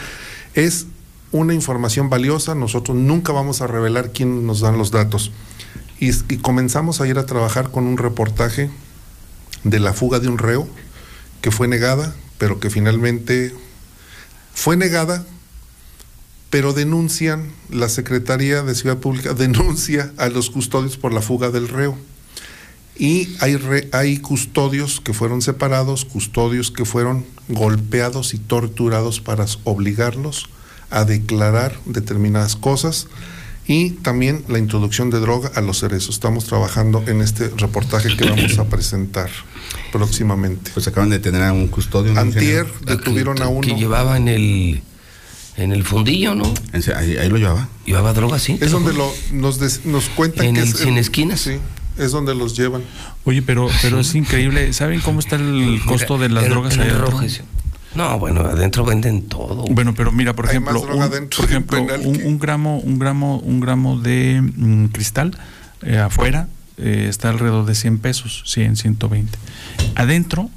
es 0.55 0.87
una 1.31 1.53
información 1.53 2.09
valiosa, 2.09 2.55
nosotros 2.55 2.97
nunca 2.97 3.31
vamos 3.31 3.61
a 3.61 3.67
revelar 3.67 4.11
quién 4.11 4.47
nos 4.47 4.61
dan 4.61 4.79
los 4.79 4.89
datos. 4.89 5.31
Y, 5.99 6.11
comenzamos 6.37 7.01
a 7.01 7.07
ir 7.07 7.17
a 7.17 7.25
trabajar 7.25 7.69
con 7.71 7.85
un 7.85 7.97
reportaje 7.97 8.69
de 9.63 9.79
la 9.79 9.93
fuga 9.93 10.19
de 10.19 10.27
un 10.27 10.37
reo 10.37 10.67
que 11.41 11.51
fue 11.51 11.67
negada, 11.67 12.15
pero 12.37 12.59
que 12.59 12.69
finalmente 12.69 13.53
fue 14.53 14.77
negada, 14.77 15.25
pero 16.49 16.73
denuncian, 16.73 17.51
la 17.69 17.89
Secretaría 17.89 18.61
de 18.63 18.75
Ciudad 18.75 18.97
Pública 18.97 19.33
denuncia 19.35 20.13
a 20.17 20.27
los 20.29 20.49
custodios 20.49 20.97
por 20.97 21.13
la 21.13 21.21
fuga 21.21 21.49
del 21.49 21.67
reo. 21.67 21.97
Y 22.95 23.35
hay, 23.39 23.55
re- 23.55 23.89
hay 23.91 24.19
custodios 24.19 25.01
que 25.01 25.13
fueron 25.13 25.41
separados, 25.41 26.05
custodios 26.05 26.69
que 26.69 26.85
fueron 26.85 27.25
golpeados 27.47 28.35
y 28.35 28.37
torturados 28.37 29.19
para 29.19 29.45
obligarlos 29.63 30.47
a 30.91 31.03
declarar 31.03 31.75
determinadas 31.85 32.55
cosas 32.55 33.07
y 33.65 33.89
también 33.91 34.45
la 34.47 34.59
introducción 34.59 35.09
de 35.09 35.19
droga 35.19 35.51
a 35.55 35.61
los 35.61 35.79
cerezos. 35.79 36.15
Estamos 36.15 36.45
trabajando 36.45 37.03
en 37.07 37.21
este 37.21 37.47
reportaje 37.57 38.15
que 38.15 38.29
vamos 38.29 38.59
a 38.59 38.65
presentar 38.65 39.31
próximamente. 39.97 40.71
Pues 40.73 40.87
acaban 40.87 41.09
de 41.09 41.19
tener 41.19 41.41
a 41.43 41.53
un 41.53 41.67
custodio. 41.67 42.11
¿no, 42.13 42.19
Antier 42.19 42.43
ingeniero? 42.65 42.73
detuvieron 42.85 43.41
a 43.41 43.47
uno. 43.47 43.61
Que 43.61 43.75
llevaba 43.75 44.17
en 44.17 44.27
el 44.27 44.81
en 45.55 45.71
el 45.71 45.83
fundillo, 45.83 46.33
¿no? 46.33 46.51
Ahí, 46.97 47.15
ahí 47.17 47.29
lo 47.29 47.37
llevaba. 47.37 47.69
Llevaba 47.85 48.11
droga, 48.13 48.39
sí. 48.39 48.57
Es 48.59 48.71
donde 48.71 48.91
lo, 48.91 49.09
nos, 49.31 49.59
des- 49.59 49.85
nos 49.85 50.09
cuentan 50.09 50.47
En 50.47 50.55
que 50.55 50.61
el 50.61 50.67
es 50.67 50.77
Sin 50.77 50.97
Esquinas. 50.97 51.39
Sí, 51.41 51.57
es 51.99 52.11
donde 52.11 52.33
los 52.33 52.57
llevan. 52.57 52.81
Oye, 53.23 53.43
pero, 53.43 53.69
pero 53.83 53.99
es 53.99 54.15
increíble. 54.15 54.73
¿Saben 54.73 54.99
cómo 55.01 55.19
está 55.19 55.35
el 55.35 55.79
costo 55.85 56.17
de 56.17 56.29
las 56.29 56.45
en- 56.45 56.49
drogas 56.49 56.73
en 56.73 56.81
el 56.81 56.89
allá. 56.95 57.43
No, 57.93 58.17
bueno, 58.17 58.41
adentro 58.41 58.83
venden 58.83 59.21
todo. 59.29 59.65
Bueno, 59.69 59.93
pero 59.93 60.11
mira, 60.11 60.33
por 60.35 60.45
Hay 60.47 60.53
ejemplo, 60.53 60.73
más 60.73 60.81
droga 60.81 60.95
un, 60.97 61.03
adentro 61.03 61.41
por 61.41 61.49
ejemplo, 61.49 61.79
un, 61.83 61.87
que- 62.17 62.23
un 62.25 62.39
gramo, 62.39 62.79
un 62.79 62.97
gramo, 62.97 63.37
un 63.37 63.59
gramo 63.59 63.99
de 63.99 64.41
mm, 64.41 64.85
cristal 64.87 65.37
eh, 65.83 65.99
afuera 65.99 66.47
eh, 66.77 67.07
está 67.09 67.29
alrededor 67.29 67.65
de 67.65 67.75
100 67.75 67.99
pesos, 67.99 68.43
100, 68.45 68.75
120. 68.77 69.37
Adentro, 69.95 70.49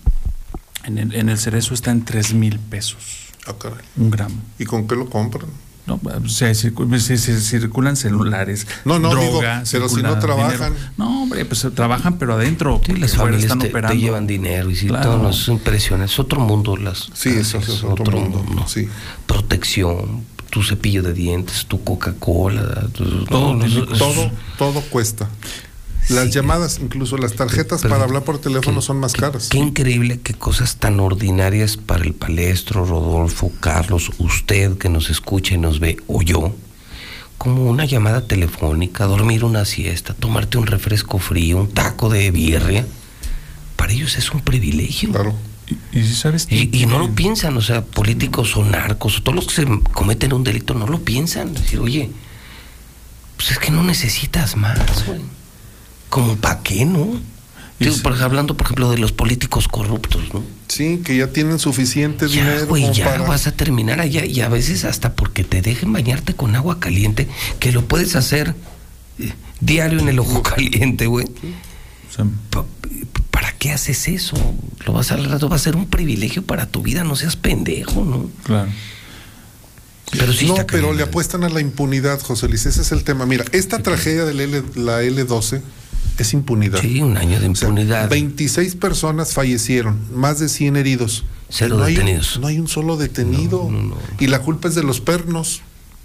en 0.85 0.99
el, 0.99 1.15
en 1.15 1.29
el 1.29 1.39
cerezo 1.39 1.75
está 1.75 1.91
en 1.91 2.05
3 2.05 2.35
mil 2.35 2.59
pesos, 2.59 2.99
Ah, 3.47 3.55
caray. 3.59 3.79
un 3.97 4.11
gramo. 4.11 4.37
¿Y 4.59 4.65
con 4.65 4.87
qué 4.89 4.95
lo 4.97 5.09
compran? 5.11 5.49
No, 5.87 6.01
o 6.03 6.29
sea, 6.29 6.51
circu- 6.51 6.99
se- 6.99 7.17
se- 7.17 7.41
circulan 7.41 7.95
celulares, 7.97 8.67
No, 8.85 8.99
no, 8.99 9.11
digo, 9.11 9.23
droga, 9.31 9.63
pero 9.71 9.89
si 9.89 9.95
circula 9.95 10.15
no 10.17 10.19
trabajan. 10.19 10.73
dinero. 10.75 10.91
No, 10.97 11.23
hombre, 11.23 11.45
pues 11.45 11.65
trabajan, 11.77 12.19
pero 12.19 12.35
adentro. 12.35 12.81
Sí, 12.85 12.97
las 12.97 13.13
afuera 13.13 13.25
familias 13.39 13.43
están 13.45 13.59
te, 13.61 13.67
te 13.67 13.71
operando. 13.71 13.95
llevan 13.95 14.27
dinero 14.27 14.69
y 14.69 14.75
sí, 14.75 14.89
Claro. 14.89 15.11
todo, 15.13 15.23
no, 15.23 15.31
es 15.31 15.47
impresionante. 15.47 16.13
Es 16.13 16.19
otro 16.19 16.41
mundo 16.41 16.77
las 16.77 17.09
Sí, 17.15 17.29
eso 17.29 17.59
es 17.59 17.85
otro 17.85 18.19
mundo, 18.21 18.65
sí. 18.67 18.89
Protección, 19.27 20.25
tu 20.51 20.65
cepillo 20.65 21.05
de 21.05 21.13
dientes, 21.13 21.67
tu 21.67 21.85
Coca-Cola, 21.85 22.89
tu- 22.93 23.25
Todo 23.27 23.55
no, 23.55 23.67
no, 23.69 23.87
Todo, 23.87 24.31
todo 24.59 24.81
cuesta. 24.91 25.29
Las 26.09 26.31
llamadas, 26.31 26.79
incluso 26.81 27.17
las 27.17 27.35
tarjetas 27.35 27.83
Pero- 27.83 27.95
para 27.95 28.05
hablar 28.05 28.23
por 28.23 28.39
teléfono 28.39 28.81
son 28.81 28.99
más 29.01 29.13
caras. 29.15 29.49
Qué 29.49 29.59
increíble 29.59 30.21
que 30.21 30.35
cosas 30.35 30.77
tan 30.77 31.01
ordinarias 31.01 31.77
para 31.77 32.05
el 32.05 32.15
palestro, 32.15 32.85
Rodolfo, 32.85 33.51
Carlos, 33.61 34.11
usted 34.19 34.79
que 34.79 34.89
nos 34.89 35.11
escucha 35.11 35.55
y 35.55 35.59
nos 35.59 35.81
ve, 35.81 35.97
o 36.07 36.23
yo, 36.23 36.55
como 37.39 37.65
una 37.69 37.85
llamada 37.85 38.27
telefónica, 38.27 39.05
dormir 39.07 39.45
una 39.45 39.65
siesta, 39.65 40.15
tomarte 40.15 40.59
un 40.59 40.67
refresco 40.67 41.19
frío, 41.19 41.59
un 41.59 41.69
taco 41.73 42.09
de 42.09 42.31
birria, 42.31 42.87
para 43.77 43.93
ellos 43.93 44.17
es 44.17 44.31
un 44.31 44.41
privilegio. 44.41 45.11
Claro. 45.11 45.35
Y, 45.93 45.99
y 45.99 46.07
si 46.07 46.15
sabes 46.15 46.47
y 46.49 46.87
no 46.87 47.01
lo 47.01 47.11
piensan, 47.17 47.57
o 47.57 47.61
sea, 47.61 47.85
políticos 47.85 48.57
o 48.57 48.65
narcos, 48.65 49.19
o 49.19 49.23
todos 49.23 49.35
los 49.35 49.47
que 49.49 49.55
se 49.57 49.67
cometen 49.93 50.33
un 50.33 50.45
delito 50.45 50.75
no 50.75 50.87
lo 50.87 51.01
piensan. 51.03 51.53
Decir, 51.55 51.81
oye, 51.81 52.11
pues 53.37 53.51
es 53.51 53.59
que 53.59 53.73
no 53.73 53.83
necesitas 53.83 54.57
más, 54.57 54.79
güey. 55.07 55.21
Como 56.09 56.37
para 56.37 56.63
qué, 56.63 56.85
¿no? 56.85 57.21
Digo, 57.79 57.95
por 58.03 58.15
hablando, 58.23 58.57
por 58.57 58.67
ejemplo, 58.67 58.91
de 58.91 58.97
los 58.99 59.13
políticos 59.13 59.69
corruptos, 59.69 60.23
¿no? 60.33 60.43
Sí, 60.69 61.03
que 61.05 61.17
ya 61.17 61.27
tienen 61.29 61.59
suficiente 61.59 62.27
Ya, 62.27 62.43
dinero 62.43 62.67
güey, 62.69 62.83
como 62.85 62.95
ya 62.95 63.05
para- 63.05 63.23
vas 63.25 63.47
a 63.47 63.53
terminar 63.53 64.01
allá 64.01 64.25
y 64.25 64.41
a 64.41 64.49
veces 64.49 64.85
hasta 64.85 65.15
porque 65.15 65.45
te 65.45 65.61
dejen 65.61 65.93
bañarte 65.93 66.35
con 66.35 66.57
agua 66.57 66.81
caliente, 66.81 67.29
que 67.61 67.73
lo 67.73 67.85
puedes 67.87 68.17
hacer 68.17 68.55
eh, 69.19 69.33
diario 69.61 69.99
en 69.99 70.09
el 70.09 70.19
ojo 70.19 70.43
caliente, 70.43 71.07
güey. 71.07 71.27
¿Para 73.31 73.53
qué 73.53 73.73
haces 73.73 74.09
eso? 74.09 74.37
Lo 74.87 74.93
vas 74.95 75.11
a 75.13 75.17
al 75.17 75.27
rato 75.27 75.49
va 75.49 75.57
a 75.57 75.59
ser 75.59 75.77
un 75.77 75.87
privilegio 75.87 76.43
para 76.45 76.67
tu 76.67 76.83
vida, 76.83 77.05
no 77.05 77.17
seas 77.17 77.37
pendejo, 77.37 78.05
¿no? 78.05 78.31
claro. 78.45 78.71
Pero 80.13 80.33
sí 80.33 80.47
no, 80.47 80.55
pero 80.69 80.93
le 80.95 81.03
apuestan 81.03 81.43
a 81.43 81.49
la 81.49 81.61
impunidad, 81.61 82.21
José 82.21 82.47
Luis. 82.49 82.65
Ese 82.65 82.81
es 82.81 82.93
el 82.93 83.03
tema. 83.03 83.27
Mira, 83.27 83.45
esta 83.51 83.83
tragedia 83.83 84.25
de 84.25 84.35
la, 84.35 84.43
L, 84.45 84.63
la 84.77 85.03
L12 85.03 85.61
es 86.19 86.33
impunidad. 86.33 86.81
Sí, 86.81 87.01
un 87.03 87.17
año 87.17 87.41
de 87.41 87.49
O 87.49 87.55
sea, 87.55 87.69
impunidad. 87.69 88.09
26 88.11 88.75
personas 88.77 89.33
fallecieron, 89.35 89.99
más 90.15 90.39
de 90.39 90.49
100 90.49 90.77
heridos. 90.77 91.25
Cero 91.49 91.77
no 91.79 91.85
hay 91.85 91.95
un- 91.95 92.01
detenidos. 92.01 92.39
no 92.41 92.47
hay 92.49 92.59
un 92.59 92.69
solo 92.69 92.97
detenido. 92.97 93.71
Y 94.19 94.27
la 94.27 94.41
culpa 94.43 94.69
es 94.69 94.75
de 94.75 94.83
los 94.83 95.01
pernos. 95.01 95.61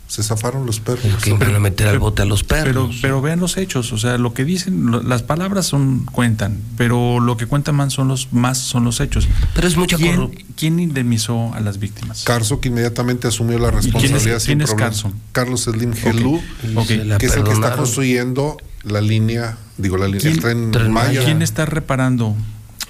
Se 0.08 0.24
zafaron 0.24 0.66
los 0.66 0.82
pernos. 0.82 1.24
que 1.24 1.32
van 1.32 1.56
a 1.56 1.60
meter 1.60 1.88
al 1.88 1.98
bote 1.98 2.22
a 2.22 2.26
los 2.26 2.44
Pero, 2.44 2.64
perros. 2.66 2.98
pero 3.02 3.22
vean 3.22 3.40
los 3.40 3.56
hechos, 3.56 3.94
o 3.94 3.98
sea, 3.98 4.18
lo 4.18 4.34
que 4.34 4.44
dicen, 4.44 4.92
lo- 4.92 5.02
las 5.02 5.24
palabras 5.24 5.68
son 5.68 6.04
cuentan, 6.04 6.60
pero 6.76 7.22
lo 7.22 7.38
que 7.38 7.46
cuentan 7.48 7.76
más 7.78 7.94
son 7.94 8.10
los 8.10 8.34
más 8.34 8.58
son 8.58 8.84
los 8.84 9.00
hechos. 9.00 9.30
Pero 9.56 9.70
es 9.70 9.78
mucha 9.78 9.96
¿Quién, 9.96 10.32
¿Quién 10.58 10.82
indemnizó 10.82 11.54
a 11.54 11.62
las 11.62 11.80
víctimas? 11.80 12.26
Carso 12.26 12.60
que 12.60 12.68
inmediatamente 12.68 13.30
asumió 13.30 13.58
la 13.58 13.70
quién 13.70 13.80
es- 13.80 13.86
responsabilidad 13.86 14.40
sin 14.40 14.58
quién 14.60 14.62
es? 14.92 15.06
Carlos 15.32 15.62
Slim 15.64 15.94
Gelú, 15.94 16.42
Ok. 16.76 16.88
Se 16.88 17.06
la 17.06 17.18
que 17.18 17.28
es 17.28 17.36
el 17.38 17.44
que 17.46 17.52
está 17.54 17.78
construyendo 17.78 18.58
la 18.84 19.00
línea, 19.00 19.58
digo 19.82 19.98
la 19.98 20.06
línea, 20.08 20.22
¿Quién, 20.22 20.34
el 20.36 20.40
tren, 20.40 20.72
Tren 20.72 20.92
Maya. 20.92 21.24
quién 21.26 21.42
está 21.42 21.66
reparando? 21.66 22.36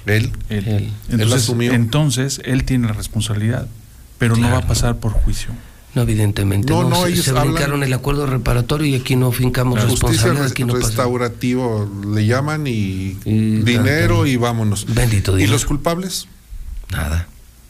Él. 0.05 0.31
Él. 0.49 0.67
Él. 0.67 0.91
Entonces, 1.09 1.43
asumió. 1.43 1.73
entonces 1.73 2.41
él 2.45 2.63
tiene 2.65 2.87
la 2.87 2.93
responsabilidad, 2.93 3.67
pero 4.17 4.35
no 4.35 4.43
va 4.43 4.47
a 4.47 4.51
Claro. 4.57 4.67
pasar 4.67 4.97
por 4.97 5.11
juicio. 5.13 5.49
No, 5.93 6.03
evidentemente. 6.03 6.71
No, 6.71 6.83
No, 6.83 6.89
no, 6.89 7.03
se, 7.03 7.09
ellos 7.11 7.25
se 7.25 7.31
hablan- 7.31 7.47
brincaron 7.53 7.83
el 7.83 7.91
acuerdo 7.93 8.25
reparatorio 8.25 8.87
y 8.87 8.95
aquí 8.95 9.15
no 9.17 9.31
fincamos 9.33 9.75
La 9.75 9.81
justicia 9.81 10.07
responsabilidad. 10.09 10.43
res- 10.43 10.51
Aquí 10.53 10.63
no 10.63 10.73
pasa. 10.73 10.87
restaurativo 10.87 11.91
le 12.13 12.25
llaman 12.25 12.65
y, 12.65 13.17
Y 13.25 13.57
dinero 13.57 14.15
tanto. 14.19 14.25
y 14.27 14.37
vámonos. 14.37 14.85
Bendito 14.93 15.33
¿Y 15.33 15.35
dinero. 15.37 15.51
los 15.53 15.65
culpables? 15.65 16.27
Nada. 16.91 17.27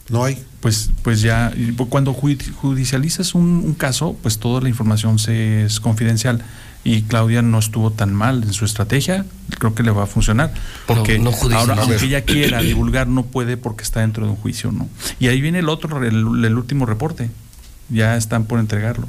No 0.10 0.24
hay. 0.24 0.38
Pues, 0.60 0.92
pues 1.02 1.22
ya, 1.22 1.52
y 1.56 1.72
cuando 1.74 2.14
ju- 2.14 2.38
judicializas 2.54 3.34
un, 3.34 3.44
un 3.66 3.74
caso, 3.74 4.16
pues 4.22 4.38
toda 4.38 4.62
la 4.62 4.70
información 4.70 5.18
se 5.18 5.66
es 5.66 5.80
confidencial. 5.80 6.44
Y 6.84 7.04
Claudia 7.04 7.42
no 7.44 7.60
estuvo 7.60 7.92
tan 7.92 8.14
mal 8.14 8.42
en 8.44 8.54
su 8.54 8.66
estrategia, 8.66 9.26
creo 9.60 9.76
que 9.76 9.84
le 9.84 9.92
va 9.92 10.04
a 10.04 10.08
funcionar. 10.08 10.52
Porque 10.88 11.20
No, 11.20 11.26
no 11.26 11.32
judicializa. 11.32 11.60
ahora, 11.74 11.84
A 11.84 11.86
aunque 11.86 12.04
ella 12.06 12.22
quiera 12.24 12.62
divulgar, 12.62 13.08
no 13.08 13.24
puede 13.26 13.56
porque 13.58 13.84
está 13.84 14.00
dentro 14.00 14.26
de 14.26 14.32
un 14.32 14.38
juicio, 14.38 14.72
¿no? 14.72 14.90
Y 15.20 15.28
ahí 15.28 15.42
viene 15.42 15.60
el 15.60 15.70
otro, 15.70 16.04
el, 16.04 16.44
el 16.44 16.58
último 16.58 16.86
reporte. 16.88 17.30
Ya 17.90 18.18
están 18.18 18.46
por 18.46 18.60
entregarlo. 18.60 19.08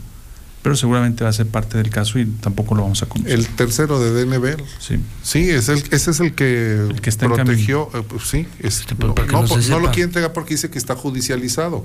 Pero 0.62 0.76
seguramente 0.76 1.24
va 1.24 1.30
a 1.30 1.32
ser 1.32 1.46
parte 1.48 1.78
del 1.78 1.90
caso 1.90 2.18
y 2.20 2.24
tampoco 2.26 2.74
lo 2.76 2.82
vamos 2.82 3.02
a 3.02 3.06
conocer. 3.06 3.32
El 3.32 3.46
tercero 3.48 3.98
de 3.98 4.24
DNB. 4.26 4.60
Sí. 4.78 5.00
Sí, 5.22 5.50
es 5.50 5.68
el, 5.68 5.82
ese 5.90 6.10
es 6.12 6.20
el 6.20 6.34
que, 6.34 6.88
que 7.00 7.10
está 7.10 7.24
en 7.26 7.32
protegió. 7.32 7.88
eh, 7.94 8.02
pues 8.06 8.24
sí, 8.28 8.46
es- 8.60 8.80
Este, 8.80 8.94
no, 8.96 9.14
no, 9.14 9.42
no 9.56 9.78
lo 9.80 9.90
quiere 9.90 10.04
entregar 10.04 10.32
porque 10.32 10.54
dice 10.54 10.68
que 10.70 10.78
está 10.78 10.94
judicializado. 10.94 11.84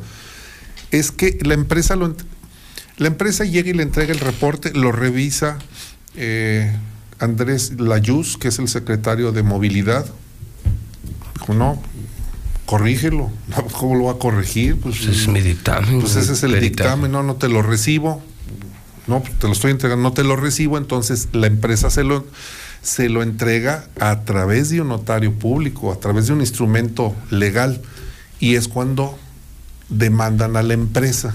Es 0.92 1.12
que 1.12 1.40
la 1.42 1.54
empresa 1.56 1.96
lo 1.96 2.14
la 2.98 3.08
empresa 3.08 3.46
llega 3.46 3.70
y 3.70 3.74
le 3.74 3.84
entrega 3.84 4.12
el 4.12 4.20
reporte, 4.20 4.74
lo 4.74 4.92
revisa 4.92 5.58
eh, 6.16 6.76
Andrés 7.20 7.80
Layuz, 7.80 8.38
que 8.38 8.48
es 8.50 8.60
el 8.60 8.68
secretario 8.68 9.32
de 9.32 9.44
movilidad. 9.44 10.06
Dijo, 11.40 11.54
no, 11.54 11.82
corrígelo. 12.66 13.32
¿Cómo 13.74 13.96
lo 13.96 14.06
va 14.06 14.14
a 14.14 14.18
corregir? 14.18 14.78
Pues, 14.78 14.98
Pues 15.06 15.18
es 15.18 15.28
mi 15.28 15.42
dictamen. 15.42 16.02
pues 16.02 16.16
ese 16.16 16.34
es 16.34 16.44
el 16.44 16.60
dictamen, 16.60 17.12
no, 17.12 17.24
no 17.24 17.36
te 17.36 17.50
lo 17.50 17.62
recibo. 17.62 18.22
No, 19.08 19.24
te 19.40 19.48
lo 19.48 19.54
estoy 19.54 19.72
entregando, 19.72 20.04
no 20.04 20.14
te 20.14 20.26
lo 20.26 20.36
recibo, 20.36 20.78
entonces 20.78 21.30
la 21.32 21.48
empresa 21.48 21.90
se 21.90 22.04
lo, 22.04 22.28
se 22.82 23.08
lo 23.08 23.24
entrega 23.24 23.86
a 24.02 24.26
través 24.26 24.70
de 24.70 24.82
un 24.82 24.90
notario 24.90 25.32
público, 25.34 25.94
a 25.94 26.00
través 26.00 26.28
de 26.28 26.34
un 26.34 26.42
instrumento 26.42 27.16
legal. 27.30 27.82
Y 28.42 28.56
es 28.56 28.68
cuando 28.68 29.18
demandan 29.88 30.58
a 30.58 30.62
la 30.62 30.74
empresa 30.74 31.34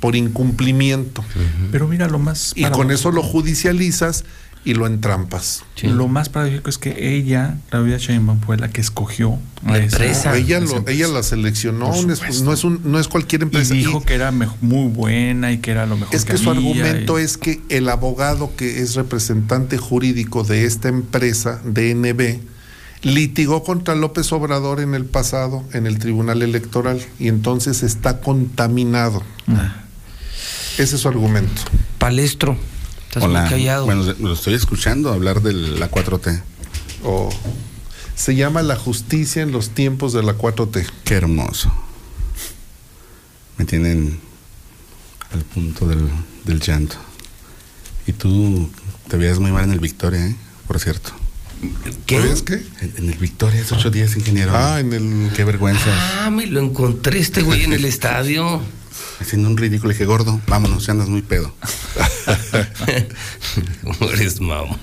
por 0.00 0.16
incumplimiento. 0.16 1.24
Pero 1.72 1.88
mira, 1.88 2.08
lo 2.08 2.18
más... 2.18 2.52
Y 2.54 2.64
con 2.70 2.90
eso 2.90 3.10
lo 3.10 3.22
judicializas 3.22 4.24
y 4.64 4.74
lo 4.74 4.86
entrampas. 4.86 5.62
Lo 5.82 6.08
más 6.08 6.28
paradójico 6.28 6.68
es 6.68 6.78
que 6.78 7.16
ella, 7.16 7.56
Claudia 7.70 7.96
Sheinbaum, 7.96 8.40
fue 8.40 8.56
la 8.58 8.68
que 8.68 8.80
escogió 8.80 9.38
La 9.64 9.78
esa- 9.78 9.96
empresa. 9.96 10.36
Ella, 10.36 10.60
lo, 10.60 10.84
ella 10.88 11.08
la 11.08 11.22
seleccionó, 11.22 11.90
Por 11.90 12.06
no 12.06 12.12
es, 12.12 12.18
supuesto. 12.18 12.44
no 12.44 12.52
es 12.52 12.64
un- 12.64 12.80
no 12.84 12.98
es 12.98 13.08
cualquier 13.08 13.42
Y 13.42 13.44
empresa. 13.44 13.74
dijo 13.74 14.00
Y- 14.02 14.04
que 14.06 14.14
era 14.14 14.30
muy 14.32 14.88
buena 14.90 15.52
y 15.52 15.58
que 15.58 15.70
era 15.70 15.86
lo 15.86 15.96
mejor 15.96 16.14
Es 16.14 16.24
que 16.24 16.36
su 16.36 16.50
había 16.50 16.60
argumento 16.84 17.18
y- 17.18 17.22
es 17.22 17.38
que 17.38 17.60
el 17.70 17.88
abogado 17.88 18.54
que 18.56 18.80
es 18.82 18.94
representante 18.94 19.78
jurídico 19.78 20.44
de 20.44 20.64
esta 20.64 20.88
empresa, 20.88 21.60
DNB, 21.64 22.40
litigó 23.02 23.62
contra 23.62 23.94
López 23.94 24.32
Obrador 24.32 24.80
en 24.80 24.94
el 24.94 25.04
pasado 25.04 25.64
en 25.72 25.86
el 25.86 25.98
Tribunal 26.00 26.42
Electoral 26.42 27.00
y 27.20 27.28
entonces 27.28 27.84
está 27.84 28.20
contaminado. 28.20 29.22
Ah. 29.46 29.84
Ese 30.78 30.96
es 30.96 31.02
su 31.02 31.08
argumento. 31.08 31.62
Palestro. 31.98 32.56
Estás 33.08 33.22
Hola. 33.24 33.42
muy 33.42 33.50
callado. 33.50 33.84
Bueno, 33.86 34.02
lo 34.20 34.32
estoy 34.32 34.54
escuchando 34.54 35.12
hablar 35.12 35.42
de 35.42 35.52
la 35.52 35.90
4T. 35.90 36.40
O 37.04 37.30
se 38.14 38.34
llama 38.34 38.62
la 38.62 38.76
justicia 38.76 39.42
en 39.42 39.52
los 39.52 39.70
tiempos 39.70 40.12
de 40.12 40.22
la 40.22 40.36
4T. 40.36 40.86
Qué 41.04 41.14
hermoso. 41.14 41.72
Me 43.56 43.64
tienen 43.64 44.20
al 45.32 45.40
punto 45.42 45.86
del, 45.86 46.08
del 46.44 46.60
llanto. 46.60 46.96
Y 48.06 48.12
tú 48.12 48.70
te 49.08 49.16
veías 49.16 49.38
muy 49.38 49.50
mal 49.50 49.64
en 49.64 49.72
el 49.72 49.80
Victoria, 49.80 50.26
¿eh? 50.26 50.36
Por 50.66 50.78
cierto. 50.78 51.10
¿Qué? 52.06 52.20
¿Ves 52.20 52.42
qué? 52.42 52.54
En, 52.80 52.94
en 52.98 53.10
el 53.10 53.18
Victoria 53.18 53.60
es 53.60 53.72
ocho 53.72 53.90
días, 53.90 54.16
ingeniero. 54.16 54.52
Ah, 54.54 54.78
en 54.78 54.92
el 54.92 55.30
Qué 55.34 55.44
vergüenza. 55.44 55.90
Ah, 56.24 56.30
me 56.30 56.46
lo 56.46 56.60
encontré 56.60 57.18
este 57.18 57.42
güey 57.42 57.64
en 57.64 57.72
el 57.72 57.84
estadio. 57.84 58.60
Haciendo 59.20 59.48
un 59.48 59.56
ridículo. 59.56 59.88
Le 59.88 59.94
dije, 59.94 60.04
gordo, 60.04 60.40
vámonos, 60.46 60.86
ya 60.86 60.92
andas 60.92 61.08
muy 61.08 61.22
pedo. 61.22 61.52
¿Cómo 63.82 64.10
eres, 64.10 64.40
mamá? 64.40 64.78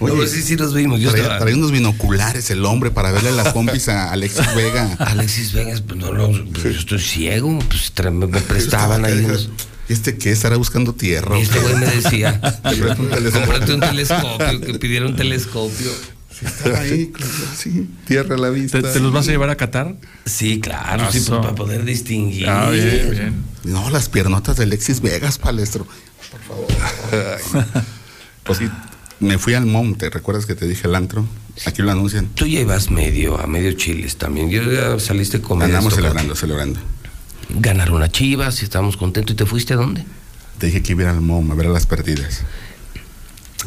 Oye, 0.00 0.16
no, 0.16 0.26
sí, 0.26 0.42
sí 0.42 0.56
nos 0.56 0.74
vimos. 0.74 1.00
Yo 1.00 1.10
traía, 1.10 1.24
estaba... 1.24 1.40
traía 1.40 1.56
unos 1.56 1.72
binoculares 1.72 2.50
el 2.50 2.64
hombre 2.64 2.90
para 2.90 3.12
verle 3.12 3.32
las 3.32 3.52
pompis 3.52 3.88
a 3.88 4.12
Alexis 4.12 4.54
Vega. 4.54 4.94
Alexis 4.98 5.52
Vegas, 5.52 5.80
pues 5.80 5.98
no, 5.98 6.12
no, 6.12 6.28
pues, 6.52 6.64
yo 6.64 6.70
estoy 6.70 6.98
ciego. 6.98 7.58
Pues 7.68 7.92
me, 8.12 8.40
prestaban 8.40 9.04
ahí 9.04 9.24
unos... 9.24 9.50
¿Y 9.88 9.92
este 9.92 10.18
qué? 10.18 10.32
¿Estará 10.32 10.56
buscando 10.56 10.94
tierra? 10.94 11.38
Y 11.38 11.42
este 11.42 11.60
güey 11.60 11.76
me 11.76 11.86
decía, 11.86 12.40
Te 12.62 12.76
presto 12.76 13.02
un 13.02 13.08
telescopio. 13.08 13.46
cómprate 13.46 13.74
un 13.74 13.80
telescopio, 13.80 14.60
que 14.60 14.78
pidiera 14.78 15.06
un 15.06 15.16
telescopio. 15.16 15.90
Estaba 16.42 16.80
ahí, 16.80 17.12
sí, 17.56 17.88
tierra 18.06 18.34
a 18.34 18.38
la 18.38 18.50
vista. 18.50 18.82
¿Te, 18.82 18.88
te 18.92 19.00
los 19.00 19.12
vas 19.12 19.26
a 19.28 19.30
llevar 19.30 19.50
a 19.50 19.56
Qatar? 19.56 19.94
Sí, 20.24 20.60
claro, 20.60 21.10
sí, 21.10 21.20
para 21.28 21.54
poder 21.54 21.84
distinguir. 21.84 22.48
Ah, 22.48 22.70
bien, 22.70 23.10
bien. 23.10 23.44
No, 23.64 23.90
las 23.90 24.08
piernotas 24.08 24.56
de 24.56 24.64
Alexis 24.64 25.00
Vegas, 25.00 25.38
palestro. 25.38 25.86
Por 26.30 26.40
favor. 26.40 26.66
pues 28.44 28.58
sí, 28.58 28.68
me 29.18 29.38
fui 29.38 29.54
al 29.54 29.66
monte, 29.66 30.10
¿recuerdas 30.10 30.44
que 30.44 30.54
te 30.54 30.66
dije 30.66 30.86
el 30.88 30.94
antro? 30.94 31.26
Aquí 31.64 31.80
lo 31.80 31.90
anuncian. 31.90 32.26
Tú 32.34 32.46
ya 32.46 32.60
ibas 32.60 32.90
medio, 32.90 33.40
a 33.40 33.46
medio 33.46 33.72
chiles 33.72 34.16
también. 34.16 34.50
Yo 34.50 34.62
ya 34.70 34.98
saliste 34.98 35.40
con 35.40 35.62
Andamos 35.62 35.94
celebrando, 35.94 36.34
celebrando. 36.34 36.80
Ganaron 37.48 38.02
a 38.02 38.10
Chivas 38.10 38.60
y 38.60 38.64
estábamos 38.64 38.96
contentos. 38.96 39.32
¿Y 39.32 39.36
te 39.36 39.46
fuiste 39.46 39.72
a 39.72 39.76
dónde? 39.76 40.04
Te 40.58 40.66
dije 40.66 40.82
que 40.82 40.92
iba 40.92 41.02
a 41.02 41.04
ir 41.04 41.10
al 41.10 41.20
MOM 41.22 41.50
a 41.50 41.54
ver 41.54 41.66
a 41.66 41.70
las 41.70 41.86
perdidas. 41.86 42.42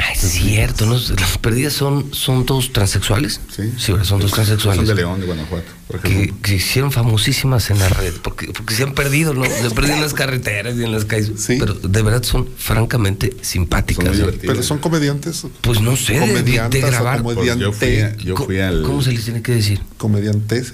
Ah, 0.02 0.14
es 0.14 0.22
cierto, 0.22 0.86
¿no? 0.86 0.94
Las 0.94 1.38
perdidas 1.40 1.74
son, 1.74 2.14
son 2.14 2.45
todos 2.45 2.72
transexuales. 2.72 3.42
Sí. 3.53 3.64
Sí, 3.78 3.94
son 4.03 4.19
dos 4.22 4.32
transexuales. 4.32 4.78
Son 4.78 4.95
de 4.95 4.95
León, 4.95 5.19
de 5.19 5.26
Guanajuato, 5.26 5.66
por 5.88 6.00
que, 6.00 6.08
ejemplo. 6.08 6.38
que 6.42 6.56
hicieron 6.56 6.92
famosísimas 6.92 7.69
en 7.69 7.80
la 7.80 7.90
red, 7.90 8.14
porque, 8.24 8.48
porque 8.48 8.74
se 8.76 8.84
han 8.84 8.94
perdido, 8.94 9.34
¿no? 9.34 9.44
Se 9.44 9.69
perdido 9.72 9.95
en 9.95 10.02
las 10.02 10.14
carreteras 10.14 10.78
y 10.78 10.84
en 10.86 10.94
las 10.94 11.03
calles. 11.03 11.32
Pero 11.48 11.74
de 11.74 12.02
verdad 12.02 12.24
son 12.24 12.48
francamente 12.58 13.36
simpáticas. 13.42 14.16
Pero 14.42 14.64
son 14.64 14.78
comediantes. 14.80 15.45
Pues 15.61 15.82
no 15.82 15.98
sé, 15.98 16.18
de- 16.19 16.44
de, 16.44 16.80
grabar. 16.82 17.22
comediante. 17.22 17.61
Yo 17.66 17.74
fui 17.74 17.98
a- 18.00 18.16
yo 18.16 18.36
fui 18.38 18.60
al- 18.61 18.84
¿Cómo 18.84 19.02
se 19.02 19.11
les 19.11 19.26
tiene 19.26 19.42
que 19.42 19.52
decir? 19.53 19.82
Comediantes. 19.98 20.74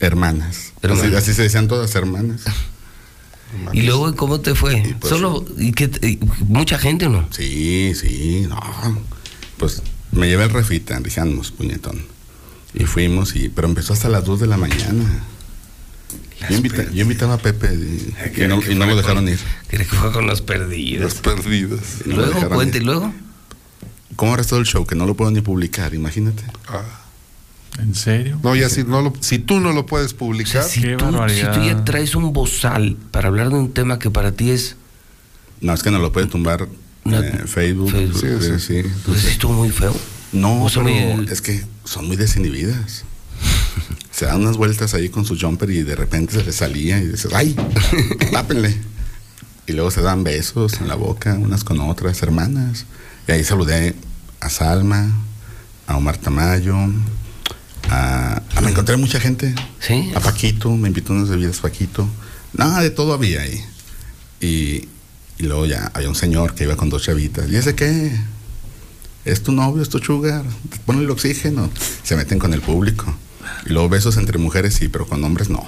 Hermanas. 0.00 0.72
Hermanas. 0.82 1.06
Así, 1.06 1.16
así 1.16 1.34
se 1.34 1.42
decían 1.42 1.68
todas 1.68 1.94
hermanas. 1.94 2.42
Y 3.72 3.82
luego, 3.82 4.14
¿cómo 4.16 4.40
te 4.40 4.54
fue? 4.54 4.96
pues, 5.00 5.10
Solo, 5.10 5.44
¿y 5.58 5.72
qué 5.72 5.88
te- 5.88 6.08
y 6.08 6.18
¿Mucha 6.48 6.78
gente 6.78 7.06
o 7.06 7.10
no? 7.10 7.28
Sí, 7.30 7.92
sí, 7.94 8.46
no. 8.48 8.60
Pues 9.56 9.82
me 10.12 10.28
llevé 10.28 10.44
el 10.44 10.50
refita, 10.50 10.98
dijamos, 11.00 11.52
puñetón. 11.52 12.02
Y 12.74 12.84
fuimos, 12.84 13.34
y, 13.36 13.48
pero 13.48 13.68
empezó 13.68 13.92
hasta 13.92 14.08
las 14.08 14.24
2 14.24 14.40
de 14.40 14.46
la 14.46 14.56
mañana. 14.56 15.24
Yo, 16.50 16.56
invita- 16.56 16.90
yo 16.92 17.02
invitaba 17.02 17.34
a 17.34 17.38
Pepe 17.38 17.72
y, 17.74 18.14
y 18.42 18.46
no, 18.46 18.60
y 18.62 18.74
no 18.74 18.84
lo 18.86 18.94
dejaron 18.96 19.26
ir. 19.28 19.38
Creo 19.68 19.88
que 19.88 19.96
fue 19.96 20.12
con 20.12 20.26
los 20.26 20.42
perdidos. 20.42 21.02
Los 21.04 21.14
perdidos. 21.14 21.80
Y 22.04 22.10
no 22.10 22.16
lo 22.16 22.22
Luego, 22.22 22.34
dejaron 22.34 22.54
cuente, 22.56 22.78
ir. 22.78 22.84
luego. 22.84 23.14
¿Cómo 24.16 24.36
todo 24.44 24.58
el 24.60 24.66
show? 24.66 24.84
Que 24.86 24.94
no 24.94 25.06
lo 25.06 25.14
puedo 25.14 25.30
ni 25.30 25.40
publicar, 25.40 25.94
imagínate. 25.94 26.42
¿En 27.78 27.94
serio? 27.94 28.38
No, 28.42 28.56
ya 28.56 28.68
si, 28.68 28.84
no 28.84 29.02
lo, 29.02 29.12
si 29.20 29.38
tú 29.38 29.60
no 29.60 29.72
lo 29.72 29.84
puedes 29.86 30.14
publicar. 30.14 30.62
Si 30.64 30.80
tú, 30.96 31.06
si 31.28 31.42
tú 31.42 31.62
ya 31.64 31.84
traes 31.84 32.14
un 32.14 32.32
bozal 32.32 32.96
para 33.10 33.28
hablar 33.28 33.50
de 33.50 33.56
un 33.56 33.72
tema 33.72 33.98
que 33.98 34.10
para 34.10 34.32
ti 34.32 34.50
es. 34.50 34.76
No, 35.60 35.72
es 35.74 35.82
que 35.82 35.90
no 35.90 35.98
lo 35.98 36.12
puede 36.12 36.26
tumbar 36.26 36.68
eh, 37.04 37.42
Facebook. 37.46 37.90
Facebook. 37.90 38.42
Sí, 38.42 38.58
sí, 38.58 38.82
sí. 38.82 38.88
Pues 39.04 39.24
estuvo 39.24 39.52
muy 39.52 39.70
feo. 39.70 39.94
No, 40.32 40.64
O 40.64 40.68
sea, 40.68 40.82
pero 40.84 41.16
muy- 41.16 41.28
es 41.30 41.40
que 41.40 41.64
son 41.84 42.06
muy 42.06 42.16
desinhibidas. 42.16 43.04
Se 44.10 44.24
dan 44.24 44.40
unas 44.40 44.56
vueltas 44.56 44.94
ahí 44.94 45.10
con 45.10 45.26
su 45.26 45.38
jumper 45.38 45.70
y 45.70 45.82
de 45.82 45.94
repente 45.94 46.32
se 46.32 46.42
les 46.44 46.56
salía 46.56 46.98
y 46.98 47.06
dices, 47.08 47.32
¡ay! 47.34 47.54
¡Tápenle! 48.32 48.74
Y 49.66 49.72
luego 49.72 49.90
se 49.90 50.00
dan 50.00 50.24
besos 50.24 50.80
en 50.80 50.88
la 50.88 50.94
boca, 50.94 51.34
unas 51.34 51.64
con 51.64 51.80
otras, 51.80 52.22
hermanas. 52.22 52.86
Y 53.28 53.32
ahí 53.32 53.44
saludé 53.44 53.94
a 54.40 54.48
Salma, 54.48 55.10
a 55.86 55.96
Omar 55.96 56.16
Tamayo, 56.16 56.76
a, 57.90 58.42
a- 58.56 58.60
me 58.60 58.70
encontré 58.70 58.96
mucha 58.96 59.20
gente. 59.20 59.54
¿Sí? 59.80 60.12
A 60.14 60.20
Paquito, 60.20 60.70
me 60.76 60.88
invitó 60.88 61.12
unas 61.12 61.28
bebidas 61.28 61.58
Paquito. 61.58 62.08
Nada, 62.52 62.80
de 62.80 62.90
todo 62.90 63.12
había 63.12 63.42
ahí. 63.42 63.62
Y, 64.40 64.88
y 65.38 65.42
luego 65.46 65.66
ya 65.66 65.90
había 65.94 66.08
un 66.08 66.14
señor 66.14 66.54
que 66.54 66.64
iba 66.64 66.76
con 66.76 66.88
dos 66.88 67.02
chavitas. 67.02 67.48
¿Y 67.50 67.56
ese 67.56 67.74
qué? 67.74 68.12
¿Es 69.24 69.42
tu 69.42 69.52
novio? 69.52 69.82
¿Es 69.82 69.88
tu 69.88 69.98
sugar? 69.98 70.44
Ponle 70.84 71.04
el 71.04 71.10
oxígeno. 71.10 71.70
Se 72.02 72.16
meten 72.16 72.38
con 72.38 72.54
el 72.54 72.60
público. 72.60 73.14
Y 73.66 73.70
luego 73.70 73.88
besos 73.88 74.16
entre 74.16 74.38
mujeres 74.38 74.74
sí, 74.74 74.88
pero 74.88 75.06
con 75.06 75.22
hombres 75.24 75.48
no. 75.50 75.64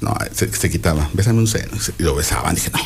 No, 0.00 0.14
se, 0.32 0.52
se 0.52 0.70
quitaba. 0.70 1.08
Bésame 1.14 1.38
un 1.38 1.46
seno. 1.46 1.70
Y 1.76 1.80
se- 1.80 1.94
Y 1.98 2.02
lo 2.02 2.14
besaban. 2.14 2.54
Dije, 2.54 2.70
no, 2.72 2.80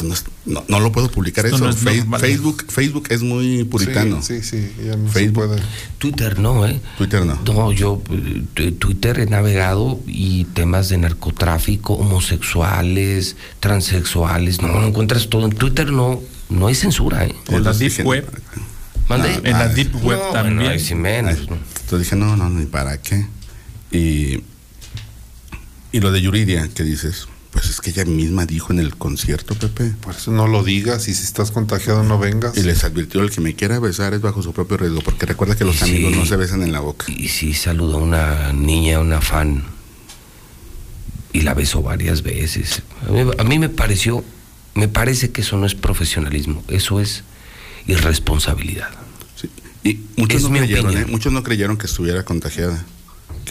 esto 0.00 0.06
no, 0.06 0.14
es- 0.14 0.24
no, 0.46 0.64
no 0.68 0.80
lo 0.80 0.92
puedo 0.92 1.10
publicar 1.10 1.44
Esto 1.46 1.56
eso. 1.56 1.64
no 1.64 1.70
es. 1.70 2.20
Facebook, 2.20 2.64
Facebook 2.68 3.06
es 3.10 3.22
muy 3.22 3.64
puritano. 3.64 4.22
Sí, 4.22 4.42
sí, 4.42 4.60
sí, 4.62 4.72
ya 4.86 4.96
no 4.96 5.06
se 5.08 5.12
Facebook. 5.14 5.46
puede. 5.46 5.62
Twitter 5.98 6.38
no, 6.38 6.66
¿eh? 6.66 6.80
Twitter 6.98 7.24
no. 7.26 7.38
No, 7.44 7.72
yo 7.72 8.02
eh, 8.56 8.72
Twitter 8.72 9.20
he 9.20 9.26
navegado 9.26 10.00
y 10.06 10.44
temas 10.46 10.88
de 10.88 10.98
narcotráfico, 10.98 11.94
homosexuales, 11.94 13.36
transexuales, 13.60 14.60
no, 14.62 14.68
no 14.68 14.86
encuentras 14.86 15.28
todo. 15.28 15.44
En 15.46 15.52
Twitter 15.52 15.90
no, 15.92 16.20
no 16.48 16.66
hay 16.66 16.74
censura, 16.74 17.24
¿eh? 17.26 17.34
En 17.48 17.64
la 17.64 17.72
Deep 17.72 18.04
Web. 18.06 18.28
En 19.10 19.52
la 19.52 19.60
ah, 19.60 19.68
Deep 19.68 20.04
Web 20.04 20.18
No, 20.24 20.32
también. 20.32 20.56
bueno. 21.00 21.30
Entonces 21.30 21.98
dije, 21.98 22.16
no, 22.16 22.36
no, 22.36 22.48
ni 22.48 22.66
para 22.66 23.00
qué. 23.02 23.26
Y, 23.90 24.44
y 25.92 26.00
lo 26.00 26.12
de 26.12 26.22
Yuridia, 26.22 26.68
que 26.68 26.84
dices, 26.84 27.26
pues 27.52 27.68
es 27.68 27.80
que 27.80 27.90
ella 27.90 28.04
misma 28.04 28.46
dijo 28.46 28.72
en 28.72 28.78
el 28.78 28.96
concierto, 28.96 29.54
Pepe. 29.56 29.92
Por 30.00 30.14
eso 30.14 30.30
no 30.30 30.46
lo 30.46 30.62
digas 30.62 31.08
y 31.08 31.14
si 31.14 31.24
estás 31.24 31.50
contagiado 31.50 32.02
no 32.04 32.18
vengas. 32.18 32.56
Y 32.56 32.62
les 32.62 32.84
advirtió, 32.84 33.20
el 33.22 33.30
que 33.30 33.40
me 33.40 33.54
quiera 33.54 33.78
besar 33.80 34.14
es 34.14 34.20
bajo 34.20 34.42
su 34.42 34.52
propio 34.52 34.76
riesgo, 34.76 35.00
porque 35.02 35.26
recuerda 35.26 35.56
que 35.56 35.64
los 35.64 35.76
Sí. 35.76 35.84
amigos 35.84 36.14
no 36.16 36.26
se 36.26 36.36
besan 36.36 36.62
en 36.62 36.72
la 36.72 36.80
boca. 36.80 37.06
Y 37.08 37.28
sí 37.28 37.52
saludó 37.54 37.96
a 37.98 38.02
una 38.02 38.52
niña, 38.52 39.00
una 39.00 39.20
fan, 39.20 39.64
y 41.32 41.40
la 41.42 41.54
besó 41.54 41.82
varias 41.82 42.22
veces. 42.22 42.82
A 43.08 43.10
mí, 43.12 43.30
a 43.38 43.44
mí 43.44 43.58
me 43.58 43.68
pareció, 43.68 44.24
me 44.74 44.88
parece 44.88 45.30
que 45.30 45.40
eso 45.40 45.56
no 45.56 45.66
es 45.66 45.74
profesionalismo, 45.74 46.62
eso 46.68 47.00
es 47.00 47.24
irresponsabilidad. 47.86 48.88
Y 49.82 49.98
muchos 50.16 50.42
Es 50.44 50.48
no 50.50 50.56
creyeron. 50.58 50.96
¿eh? 50.96 51.06
Muchos 51.06 51.32
no 51.32 51.42
creyeron 51.42 51.78
que 51.78 51.86
estuviera 51.86 52.22
contagiada. 52.24 52.84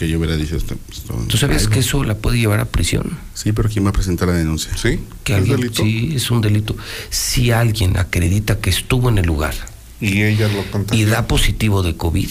Que 0.00 0.08
yo 0.08 0.16
hubiera 0.16 0.34
dicho 0.34 0.56
esto. 0.56 0.76
esto- 0.90 1.12
¿Tú 1.28 1.36
sabías 1.36 1.64
Ay, 1.66 1.72
que 1.74 1.78
eso 1.80 2.02
la 2.04 2.14
puede 2.14 2.38
llevar 2.38 2.58
a 2.58 2.64
prisión? 2.64 3.18
Sí, 3.34 3.52
pero 3.52 3.68
¿quién 3.68 3.84
va 3.84 3.90
a 3.90 3.92
presentar 3.92 4.28
la 4.28 4.34
denuncia? 4.34 4.74
Sí, 4.78 4.98
Que 5.24 5.34
es 5.34 5.38
alguien, 5.40 5.58
delito. 5.60 5.82
Sí, 5.82 6.12
es 6.16 6.30
un 6.30 6.40
delito. 6.40 6.74
Si 7.10 7.50
alguien 7.50 7.98
acredita 7.98 8.60
que 8.60 8.70
estuvo 8.70 9.10
en 9.10 9.18
el 9.18 9.26
lugar 9.26 9.52
Y 10.00 10.22
ella 10.22 10.48
lo 10.48 10.64
contagió. 10.70 10.98
y 10.98 11.04
da 11.04 11.26
positivo 11.26 11.82
de 11.82 11.96
COVID, 11.98 12.30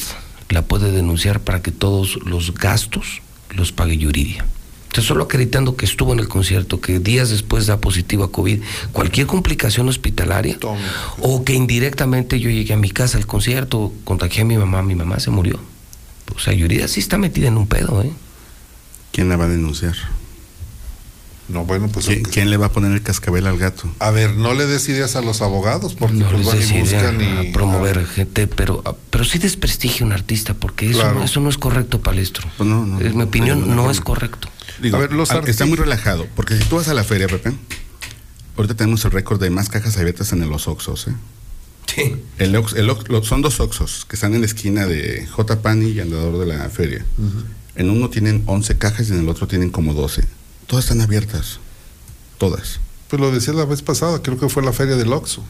la 0.50 0.64
puede 0.64 0.92
denunciar 0.92 1.42
para 1.42 1.62
que 1.62 1.70
todos 1.72 2.18
los 2.26 2.56
gastos 2.56 3.22
los 3.52 3.72
pague 3.72 4.00
Yuridia. 4.00 4.48
Entonces, 4.88 5.06
solo 5.08 5.26
acreditando 5.26 5.76
que 5.76 5.86
estuvo 5.86 6.12
en 6.14 6.20
el 6.20 6.28
concierto, 6.28 6.82
que 6.82 6.98
días 6.98 7.30
después 7.30 7.68
da 7.68 7.80
positivo 7.80 8.24
a 8.24 8.32
COVID, 8.32 8.62
cualquier 8.94 9.28
complicación 9.28 9.88
hospitalaria, 9.90 10.58
o 11.22 11.44
que 11.46 11.54
indirectamente 11.54 12.40
yo 12.40 12.50
llegué 12.50 12.74
a 12.74 12.78
mi 12.78 12.90
casa 12.90 13.20
al 13.20 13.28
concierto, 13.28 13.94
contagié 14.06 14.42
a 14.42 14.46
mi 14.46 14.58
mamá, 14.58 14.82
mi 14.82 14.96
mamá 14.96 15.20
se 15.20 15.30
murió. 15.30 15.60
O 16.36 16.40
sea, 16.40 16.54
Yuridia 16.54 16.88
sí 16.88 17.00
está 17.00 17.18
metida 17.18 17.48
en 17.48 17.58
un 17.58 17.68
pedo, 17.68 18.02
¿eh? 18.02 18.12
¿Quién 19.12 19.30
la 19.30 19.38
va 19.38 19.46
a 19.46 19.50
denunciar? 19.50 19.96
No, 21.48 21.66
bueno, 21.66 21.88
pues. 21.88 22.06
¿Quién, 22.06 22.22
quién 22.24 22.52
le 22.52 22.58
va 22.58 22.68
a 22.68 22.72
poner 22.72 22.92
el 22.92 23.02
cascabel 23.02 23.48
al 23.48 23.58
gato? 23.58 23.90
A 23.98 24.12
ver, 24.12 24.36
no 24.36 24.54
le 24.54 24.68
des 24.68 24.88
ideas 24.88 25.16
a 25.16 25.22
los 25.22 25.42
abogados 25.42 25.96
porque 25.96 26.16
No 26.18 26.30
pues 26.30 26.46
les 26.46 26.70
van 26.70 26.78
y 26.78 26.82
buscan 26.82 27.22
y. 27.22 27.50
a 27.50 27.52
promover 27.52 28.06
gente, 28.06 28.46
pero, 28.46 28.84
pero 29.10 29.24
sí 29.24 29.40
desprestigia 29.40 30.04
a 30.04 30.06
un 30.06 30.12
artista, 30.14 30.54
porque 30.54 30.92
eso, 30.92 31.00
Claro. 31.00 31.24
eso 31.24 31.40
no 31.40 31.50
es 31.50 31.58
correcto, 31.58 32.02
Palestro. 32.02 32.48
Pues 32.56 32.70
no, 32.70 32.86
no, 32.86 33.00
es 33.02 33.16
mi 33.16 33.24
opinión, 33.24 33.62
no, 33.62 33.66
no, 33.76 33.84
no, 33.86 33.92
es 33.92 34.00
correcto. 34.00 34.48
Digo, 34.80 34.98
A 34.98 35.00
ver, 35.00 35.12
los 35.12 35.32
al- 35.32 35.48
está 35.50 35.66
muy 35.66 35.76
relajado, 35.78 36.28
porque 36.36 36.56
si 36.56 36.64
tú 36.66 36.76
vas 36.76 36.88
a 36.88 36.94
la 36.94 37.04
feria, 37.04 37.28
Pepe, 37.28 37.52
ahorita 38.56 38.76
tenemos 38.76 39.04
el 39.06 39.12
récord 39.12 39.42
de 39.42 39.50
más 39.50 39.70
cajas 39.70 39.98
abiertas 39.98 40.32
en 40.34 40.48
los 40.48 40.68
Oxos, 40.68 41.08
¿eh? 41.08 41.14
Sí. 41.96 42.16
El 42.38 42.56
Ox- 42.56 42.74
el 42.76 42.90
Ox- 42.90 43.08
lo- 43.10 43.24
son 43.24 43.42
dos 43.42 43.60
Oxos 43.60 44.06
que 44.08 44.16
están 44.16 44.34
en 44.36 44.42
la 44.42 44.46
esquina 44.48 44.86
de 44.86 45.26
J. 45.28 45.62
Pani 45.62 45.90
y 45.90 46.00
Andador 46.00 46.38
de 46.40 46.46
la 46.46 46.70
feria. 46.70 47.06
En 47.76 47.90
uno 47.90 48.10
tienen 48.10 48.44
11 48.46 48.78
cajas 48.78 49.10
y 49.10 49.14
en 49.14 49.20
el 49.20 49.30
otro 49.30 49.48
tienen 49.48 49.70
como 49.70 49.94
12. 49.94 50.24
Todas 50.68 50.86
están 50.86 51.02
abiertas. 51.02 51.60
Todas. 52.38 52.80
Pues 53.10 53.20
lo 53.20 53.32
decía 53.32 53.54
la 53.54 53.66
vez 53.66 53.82
pasada, 53.82 54.22
creo 54.22 54.38
que 54.38 54.50
fue 54.50 54.62
la 54.64 54.74
feria 54.74 54.96
del 54.98 55.12
Oxxo. 55.14 55.44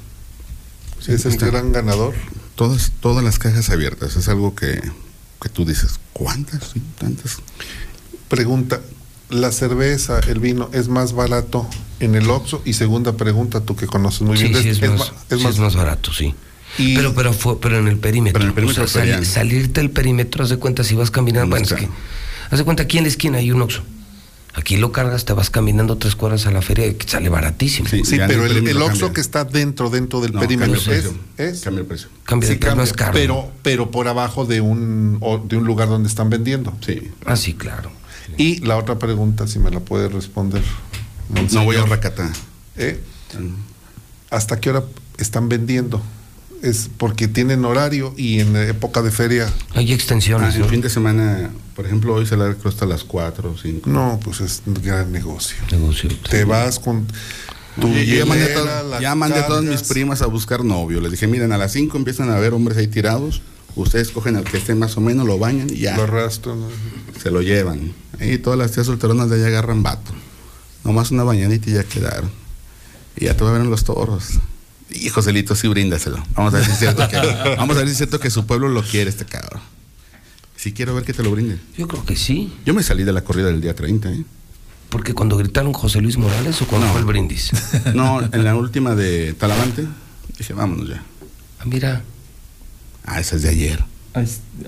Sí, 1.01 1.11
es 1.13 1.25
el 1.25 1.33
está. 1.33 1.47
gran 1.47 1.71
ganador. 1.71 2.13
Todas, 2.55 2.91
todas 3.01 3.23
las 3.23 3.39
cajas 3.39 3.69
abiertas. 3.69 4.15
Es 4.15 4.27
algo 4.29 4.55
que, 4.55 4.81
que 5.41 5.49
tú 5.49 5.65
dices, 5.65 5.99
¿cuántas? 6.13 6.71
Sí, 6.73 6.81
tantas. 6.97 7.37
Pregunta, 8.27 8.79
¿la 9.29 9.51
cerveza, 9.51 10.19
el 10.27 10.39
vino 10.39 10.69
es 10.73 10.87
más 10.87 11.13
barato 11.13 11.67
en 11.99 12.15
el 12.15 12.29
Oxxo? 12.29 12.61
Y 12.65 12.73
segunda 12.73 13.13
pregunta, 13.13 13.61
tú 13.61 13.75
que 13.75 13.85
conoces 13.87 14.21
muy 14.21 14.37
Sí, 14.37 14.45
bien. 14.49 14.61
sí, 14.63 14.69
es, 14.69 14.81
es 14.81 14.89
más, 14.91 15.11
es 15.29 15.37
sí, 15.37 15.43
más- 15.43 15.53
es 15.53 15.59
más 15.59 15.75
barato, 15.75 16.13
sí. 16.13 16.33
Y- 16.77 16.95
Pero, 16.95 17.13
pero, 17.15 17.33
fue, 17.33 17.59
pero 17.59 17.79
en 17.79 17.87
el 17.87 17.97
perímetro. 17.97 18.33
Pero 18.33 18.43
en 18.43 18.49
el 18.49 18.55
perímetro 18.55 18.83
O 18.83 18.87
sea, 18.87 19.23
salirte 19.25 19.81
del 19.81 19.89
perímetro, 19.89 20.43
haz 20.43 20.49
de 20.51 20.57
cuenta 20.57 20.83
si 20.83 20.95
vas 20.95 21.09
caminando. 21.11 21.47
No 21.47 21.59
Bueno, 21.61 21.65
es 21.65 21.73
que, 21.73 21.89
haz 22.51 22.57
de 22.59 22.63
cuenta 22.63 22.83
aquí 22.83 22.97
en 22.97 23.03
la 23.05 23.09
esquina 23.09 23.39
hay 23.39 23.51
un 23.51 23.61
Oxxo. 23.61 23.81
Aquí 24.55 24.77
lo 24.77 24.91
cargas, 24.91 25.25
te 25.25 25.33
vas 25.33 25.49
caminando 25.51 25.97
tres 25.97 26.15
cuadras 26.15 26.45
a 26.47 26.51
la 26.51 26.61
feria 26.61 26.85
y 26.87 26.97
sale 27.05 27.29
baratísimo. 27.29 27.87
Sí, 27.87 28.01
pero 28.27 28.45
el 28.45 28.57
el, 28.57 28.67
el 28.67 28.81
Oxxo 28.81 29.13
que 29.13 29.21
está 29.21 29.45
dentro, 29.45 29.89
dentro 29.89 30.21
del 30.21 30.33
No, 30.33 30.39
perímetro 30.41 30.73
cambia 30.75 30.93
el 30.93 30.99
es, 30.99 31.11
precio. 31.11 31.19
es 31.37 31.61
Cambia 31.61 31.81
el 31.81 31.87
precio. 31.87 32.07
Cambia 32.23 32.49
sí 32.49 32.55
es 32.55 32.75
más 32.75 32.91
cambia, 32.93 32.95
caro. 32.95 33.11
pero, 33.13 33.51
pero 33.61 33.91
por 33.91 34.07
abajo 34.07 34.45
de 34.45 34.59
un, 34.61 35.17
o- 35.21 35.37
de 35.37 35.55
un 35.57 35.65
lugar 35.65 35.87
donde 35.87 36.09
están 36.09 36.29
vendiendo. 36.29 36.75
Sí. 36.85 37.09
Ah, 37.25 37.35
sí, 37.35 37.53
claro. 37.53 37.91
Y 38.37 38.59
la 38.59 38.77
otra 38.77 38.99
pregunta, 38.99 39.47
si 39.47 39.59
me 39.59 39.71
la 39.71 39.79
puede 39.79 40.09
responder. 40.09 40.63
No 41.51 41.63
voy 41.63 41.75
a. 41.75 41.85
Racatá. 41.85 42.31
¿Eh? 42.77 42.99
¿Hasta 44.29 44.59
qué 44.59 44.69
hora 44.69 44.83
están 45.17 45.49
vendiendo 45.49 46.01
es 46.61 46.89
porque 46.97 47.27
tienen 47.27 47.65
horario 47.65 48.13
y 48.17 48.39
en 48.39 48.55
época 48.55 49.01
de 49.01 49.11
feria. 49.11 49.51
Hay 49.73 49.93
extensiones. 49.93 50.55
Ah, 50.55 50.59
en 50.59 50.69
fin 50.69 50.81
de 50.81 50.89
semana, 50.89 51.51
por 51.75 51.85
ejemplo, 51.85 52.13
hoy 52.13 52.25
se 52.25 52.37
la 52.37 52.55
hasta 52.63 52.85
las 52.85 53.03
4 53.03 53.51
o 53.51 53.57
5. 53.57 53.89
No, 53.89 54.19
pues 54.23 54.41
es 54.41 54.61
un 54.65 54.73
gran 54.75 55.11
negocio. 55.11 55.57
Negocio. 55.71 56.09
Te 56.29 56.43
vas 56.43 56.79
con 56.79 57.07
tu 57.79 57.87
Oye, 57.87 58.17
ya 58.17 58.25
mandé, 58.25 58.55
ya 59.01 59.15
mandé 59.15 59.39
a 59.39 59.47
todas 59.47 59.63
mis 59.63 59.83
primas 59.83 60.21
a 60.21 60.25
buscar 60.25 60.63
novio. 60.63 60.99
Les 60.99 61.11
dije, 61.11 61.27
miren, 61.27 61.51
a 61.53 61.57
las 61.57 61.71
5 61.71 61.95
empiezan 61.97 62.29
a 62.29 62.39
ver 62.39 62.53
hombres 62.53 62.77
ahí 62.77 62.87
tirados. 62.87 63.41
Ustedes 63.75 64.09
cogen 64.11 64.35
al 64.35 64.43
que 64.43 64.57
esté 64.57 64.75
más 64.75 64.97
o 64.97 65.01
menos, 65.01 65.25
lo 65.25 65.37
bañan 65.39 65.69
y 65.69 65.77
ya. 65.79 65.95
Lo 65.95 66.03
arrastran. 66.03 66.59
Se 67.21 67.31
lo 67.31 67.41
llevan. 67.41 67.93
Y 68.19 68.37
todas 68.39 68.59
las 68.59 68.71
tías 68.71 68.85
solteronas 68.87 69.29
de 69.29 69.37
allá 69.37 69.47
agarran 69.47 69.83
vato. 69.83 70.11
Nomás 70.83 71.11
una 71.11 71.23
bañadita 71.23 71.69
y 71.69 71.73
ya 71.73 71.83
quedaron. 71.83 72.31
Y 73.15 73.25
ya 73.25 73.35
te 73.37 73.43
va 73.43 73.49
a 73.51 73.53
ver 73.53 73.61
en 73.61 73.69
los 73.69 73.83
toros. 73.83 74.25
Y 74.89 75.09
Joselito, 75.09 75.55
sí, 75.55 75.67
bríndaselo. 75.67 76.23
Vamos 76.35 76.53
a 76.53 76.57
ver 76.57 76.65
si 76.65 76.71
es 76.71 76.79
cierto 76.79 77.07
que, 77.07 77.17
vamos 77.57 77.75
a 77.75 77.79
ver 77.79 77.87
si 77.87 77.91
es 77.91 77.97
cierto 77.97 78.19
que 78.19 78.29
su 78.29 78.45
pueblo 78.45 78.69
lo 78.69 78.81
quiere, 78.83 79.09
este 79.09 79.25
cabrón. 79.25 79.61
Si 80.55 80.73
quiero 80.73 80.93
ver 80.95 81.03
que 81.05 81.13
te 81.13 81.23
lo 81.23 81.31
brinden. 81.31 81.61
Yo 81.77 81.87
creo 81.87 82.03
que 82.05 82.15
sí. 82.15 82.53
Yo 82.65 82.73
me 82.73 82.83
salí 82.83 83.03
de 83.03 83.13
la 83.13 83.21
corrida 83.21 83.47
del 83.47 83.61
día 83.61 83.75
30, 83.75 84.11
¿eh? 84.11 84.25
Porque 84.89 85.13
cuando 85.13 85.37
gritaron 85.37 85.71
José 85.71 86.01
Luis 86.01 86.17
Morales 86.17 86.61
o 86.61 86.67
cuando 86.67 86.87
No. 86.87 86.93
fue 86.93 87.01
el 87.01 87.05
brindis. 87.05 87.51
No, 87.93 88.21
en 88.21 88.43
la 88.43 88.55
última 88.55 88.95
de 88.95 89.33
Talavante, 89.33 89.85
dije, 90.37 90.53
vámonos 90.53 90.89
ya. 90.89 91.03
Ah, 91.59 91.63
mira. 91.65 92.01
Ah, 93.05 93.19
esa 93.19 93.35
es 93.35 93.41
de 93.43 93.49
ayer. 93.49 93.83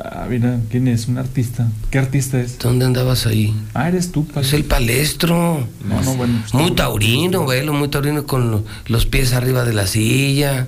Ah, 0.03 0.27
mira, 0.29 0.59
¿quién 0.69 0.87
es? 0.87 1.07
Un 1.07 1.17
artista. 1.17 1.67
¿Qué 1.89 1.97
artista 1.99 2.39
es? 2.39 2.57
¿Dónde 2.59 2.85
andabas 2.85 3.25
ahí? 3.25 3.53
Ah, 3.73 3.87
eres 3.89 4.11
tú, 4.11 4.25
Es 4.35 4.53
el 4.53 4.63
palestro. 4.65 5.67
No, 5.83 6.01
no, 6.01 6.15
bueno. 6.15 6.39
pues, 6.41 6.53
Muy 6.53 6.71
taurino, 6.75 7.45
velo, 7.45 7.73
muy 7.73 7.87
taurino 7.89 8.25
con 8.25 8.51
lo- 8.51 8.65
los 8.87 9.05
pies 9.05 9.33
arriba 9.33 9.65
de 9.65 9.73
la 9.73 9.87
silla. 9.87 10.67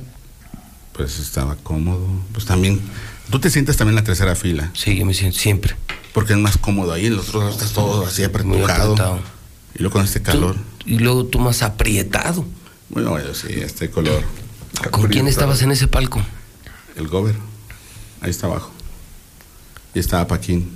Pues 0.94 1.20
estaba 1.20 1.56
cómodo. 1.56 2.08
Pues 2.34 2.46
también, 2.46 2.82
tú 3.30 3.40
te 3.40 3.50
sientes 3.50 3.78
también 3.78 3.98
en 3.98 4.04
la 4.04 4.06
tercera 4.06 4.36
fila. 4.36 4.72
Sí, 4.74 4.96
yo 4.98 5.06
me 5.06 5.14
siento 5.14 5.38
siempre. 5.40 5.76
Porque 6.14 6.34
es 6.34 6.40
más 6.40 6.58
cómodo 6.58 6.92
ahí, 6.94 7.06
en 7.08 7.16
los 7.16 7.30
otros 7.30 7.44
lados 7.44 7.58
estás 7.58 7.74
todo 7.74 8.06
así 8.06 8.24
apretujado. 8.24 8.94
apretado. 8.94 9.20
Y 9.76 9.80
luego 9.80 9.94
con 9.94 10.04
este 10.04 10.22
calor. 10.22 10.56
Y 10.86 10.98
luego 11.00 11.26
tú 11.26 11.40
más 11.40 11.62
aprietado. 11.64 12.46
Bueno, 12.90 13.12
bueno, 13.12 13.34
sí, 13.34 13.48
este 13.50 13.90
color. 13.90 14.24
¿Con 14.92 15.08
quién 15.08 15.28
estabas 15.28 15.62
en 15.62 15.72
ese 15.72 15.88
palco? 15.88 16.22
El 16.96 17.08
gober. 17.08 17.36
Ahí 18.24 18.30
está 18.32 18.48
abajo. 18.48 18.72
Y 19.94 20.00
estaba 20.00 20.26
Paquín. 20.28 20.72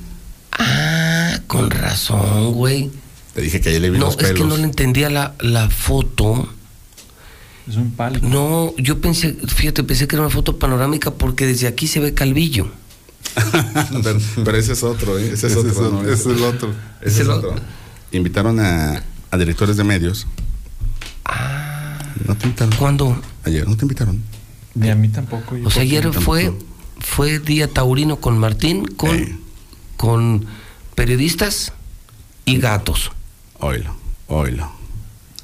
Ah, 0.51 1.39
con 1.47 1.71
razón, 1.71 2.53
güey. 2.53 2.91
Te 3.33 3.41
dije 3.41 3.61
que 3.61 3.69
ayer 3.69 3.81
le 3.81 3.89
vi 3.89 3.97
No, 3.99 4.05
los 4.05 4.15
es 4.17 4.21
pelos. 4.23 4.41
que 4.41 4.47
no 4.47 4.57
le 4.57 4.63
entendía 4.63 5.09
la, 5.09 5.33
la 5.39 5.69
foto. 5.69 6.47
Es 7.67 7.75
un 7.75 7.91
palco. 7.91 8.25
No, 8.27 8.73
yo 8.77 8.99
pensé, 9.01 9.33
fíjate, 9.33 9.83
pensé 9.83 10.07
que 10.07 10.15
era 10.15 10.23
una 10.23 10.33
foto 10.33 10.57
panorámica 10.59 11.11
porque 11.11 11.45
desde 11.45 11.67
aquí 11.67 11.87
se 11.87 11.99
ve 11.99 12.13
Calvillo. 12.13 12.67
pero, 14.03 14.19
pero 14.43 14.57
ese 14.57 14.73
es 14.73 14.83
otro, 14.83 15.17
¿eh? 15.19 15.31
Ese 15.33 15.47
es 15.47 15.53
Ese 15.55 15.57
otro. 15.57 15.71
es 15.71 15.91
¿no? 15.93 16.01
ese 16.03 16.13
es 16.13 16.25
el 16.37 16.43
otro. 16.43 16.69
Ese 17.01 17.07
Es 17.09 17.13
es 17.15 17.19
el 17.21 17.29
otro. 17.31 17.55
Invitaron 18.11 18.59
a, 18.59 19.03
a 19.31 19.37
directores 19.37 19.77
de 19.77 19.83
medios. 19.83 20.27
¿No 22.25 22.35
te 22.35 22.45
invitaron? 22.45 22.73
Ah. 22.73 22.77
¿Cuándo? 22.79 23.21
Ayer, 23.43 23.67
¿no 23.67 23.75
te 23.77 23.83
invitaron? 23.85 24.21
Ni 24.75 24.89
a 24.89 24.95
mí 24.95 25.09
tampoco. 25.09 25.57
yo 25.57 25.67
O 25.67 25.71
sea, 25.71 25.81
ayer 25.83 26.11
fue, 26.13 26.45
tampoco. 26.45 26.65
Fue 26.99 27.39
día 27.39 27.67
taurino 27.67 28.17
con 28.17 28.37
Martín, 28.37 28.85
con, 28.85 29.39
con 29.97 30.45
periodistas 30.95 31.73
y 32.45 32.57
gatos. 32.57 33.11
Oilo, 33.59 33.95
oilo. 34.27 34.71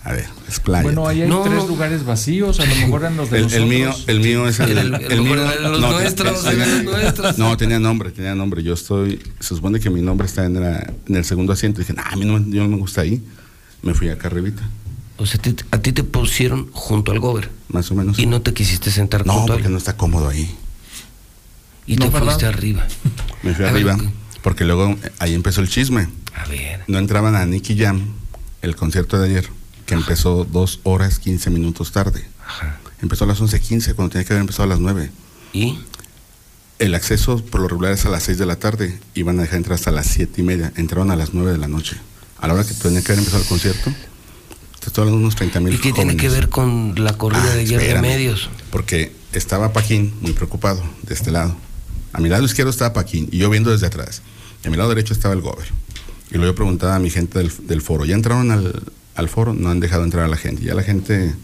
A 0.06 0.12
ver, 0.12 0.26
expláyate. 0.50 0.84
Bueno, 0.94 1.08
ahí 1.08 1.22
hay 1.22 1.30
No, 1.30 1.44
tres 1.44 1.56
no. 1.56 1.68
lugares 1.68 2.04
vacíos, 2.04 2.60
a 2.60 2.66
lo 2.66 2.76
mejor 2.76 3.02
eran 3.02 3.16
los 3.16 3.30
de 3.30 3.38
El, 3.38 3.44
el 3.46 3.50
nosotros. 3.50 3.70
mío, 3.70 3.94
el 4.08 4.20
mío 4.20 4.48
es 4.50 4.60
el, 4.60 4.78
El- 4.78 4.78
el, 4.96 5.12
el- 5.14 5.22
mío. 5.22 5.34
el- 5.52 5.64
los 5.64 5.80
no, 5.80 5.92
nuestros, 5.94 6.44
tenía- 6.44 6.66
los 6.66 6.84
nuestros. 7.02 7.38
No, 7.38 7.56
tenía 7.56 7.80
nombre, 7.80 8.12
tenía 8.12 8.36
nombre. 8.36 8.64
Yo 8.64 8.74
estoy, 8.74 9.22
se 9.40 9.56
supone 9.56 9.80
que 9.80 9.90
mi 9.90 10.02
nombre 10.02 10.28
está 10.28 10.44
en, 10.46 10.60
la- 10.60 10.92
en 11.08 11.16
el 11.16 11.24
segundo 11.24 11.54
asiento. 11.54 11.80
Dije, 11.80 11.94
nah, 11.94 12.04
a 12.12 12.16
mí 12.18 12.26
no, 12.26 12.38
me- 12.38 12.54
yo 12.54 12.64
no 12.64 12.70
me 12.70 12.76
gusta 12.78 13.00
ahí. 13.02 13.24
Me 13.82 13.94
fui 13.94 14.10
acá 14.10 14.28
arribita, 14.28 14.62
O 15.18 15.26
sea, 15.26 15.40
a 15.72 15.78
ti 15.78 15.94
te 15.94 16.04
pusieron 16.04 16.70
junto 16.74 17.14
al 17.14 17.20
gober 17.20 17.50
más 17.70 17.90
o 17.92 17.96
menos. 17.96 18.20
y 18.20 18.26
no 18.26 18.42
te 18.42 18.54
quisiste 18.54 18.92
sentar 18.92 19.26
No, 19.26 19.34
junto 19.34 19.54
porque 19.54 19.68
él. 19.68 19.72
no 19.72 19.78
está 19.78 19.96
cómodo 19.96 20.28
ahí. 20.28 20.54
Y 21.88 21.96
No, 21.98 22.06
te 22.06 22.12
¿verdad? 22.12 22.26
fuiste 22.28 22.46
arriba. 22.46 22.86
Me 23.44 23.54
fui 23.54 23.66
A 23.66 23.70
arriba, 23.70 23.98
porque 24.42 24.64
luego 24.66 24.92
eh, 25.04 25.12
ahí 25.20 25.34
empezó 25.34 25.62
el 25.62 25.70
chisme. 25.70 26.08
A 26.36 26.46
ver. 26.48 26.84
No 26.88 26.98
entraban 26.98 27.36
a 27.36 27.46
Nicky 27.46 27.78
Jam, 27.78 28.02
el 28.62 28.76
concierto 28.76 29.20
de 29.20 29.30
ayer, 29.30 29.50
que 29.86 29.94
empezó 29.94 30.46
dos 30.46 30.80
horas 30.84 31.20
15 31.20 31.50
minutos 31.50 31.92
tarde. 31.92 32.26
Ajá. 32.46 32.80
Empezó 33.02 33.26
a 33.26 33.28
las 33.28 33.42
11.15 33.42 33.96
cuando 33.96 34.14
tenía 34.14 34.26
que 34.26 34.34
haber 34.34 34.42
empezado 34.42 34.64
a 34.64 34.68
las 34.68 34.80
9. 34.80 35.12
¿Y? 35.54 35.78
El 36.80 36.96
acceso 36.96 37.44
por 37.46 37.62
lo 37.62 37.68
regular 37.68 37.92
es 37.94 38.06
a 38.06 38.10
las 38.10 38.24
6 38.24 38.38
de 38.38 38.46
la 38.46 38.56
tarde. 38.56 38.98
Iban 39.14 39.40
a 39.40 39.44
dejar 39.44 39.58
entrar 39.58 39.76
hasta 39.76 39.92
las 39.92 40.08
7 40.08 40.42
y 40.42 40.44
media. 40.44 40.72
Entraron 40.78 41.12
a 41.12 41.16
las 41.16 41.34
9 41.34 41.52
de 41.52 41.58
la 41.58 41.68
noche. 41.68 41.98
A 42.40 42.48
la 42.48 42.54
hora 42.56 42.64
que 42.64 42.74
tenía 42.74 43.02
que 43.02 43.08
haber 43.12 43.20
empezado 43.20 43.44
el 43.44 43.48
concierto, 43.50 43.92
te 44.80 44.88
estoy 44.88 45.02
hablando 45.04 45.18
de 45.20 45.24
unos 45.26 45.36
30 45.36 45.60
mil 45.62 45.74
¿Y 45.74 45.78
qué 45.78 45.94
tiene 45.94 46.18
que 46.18 46.28
ver 46.30 46.50
con 46.50 46.94
la 46.98 47.14
corrida 47.18 47.44
Ah, 47.52 47.56
de 47.56 47.62
ayer 47.62 47.82
de 47.82 48.02
medios? 48.02 48.50
Porque 48.72 49.14
estaba 49.34 49.72
Paquín 49.74 50.14
muy 50.22 50.32
preocupado 50.34 50.82
de 51.04 51.14
este 51.14 51.32
lado. 51.32 51.56
A 52.14 52.20
mi 52.20 52.30
lado 52.30 52.46
izquierdo 52.46 52.70
estaba 52.70 52.94
Paquín 52.94 53.28
y 53.32 53.40
yo 53.40 53.50
viendo 53.50 53.72
desde 53.72 53.88
atrás. 53.88 54.22
Y 54.64 54.68
a 54.68 54.72
mi 54.72 54.78
lado 54.78 54.90
derecho 54.90 55.14
estaba 55.14 55.34
el 55.34 55.42
gober. 55.42 55.68
Y 56.30 56.36
luego 56.36 56.54
yo 56.54 56.56
preguntaba 56.56 56.96
a 56.96 57.00
mi 57.00 57.10
gente 57.10 57.40
del, 57.40 57.52
del 57.68 57.82
foro, 57.82 58.06
¿ya 58.06 58.16
entraron 58.16 58.52
al, 58.52 58.84
al 59.16 59.30
foro? 59.30 59.54
No 59.54 59.70
han 59.70 59.80
dejado 59.80 60.04
entrar 60.04 60.26
a 60.26 60.28
la 60.28 60.38
gente. 60.38 60.64
Ya 60.64 60.74
la 60.74 60.84
gente, 60.84 61.36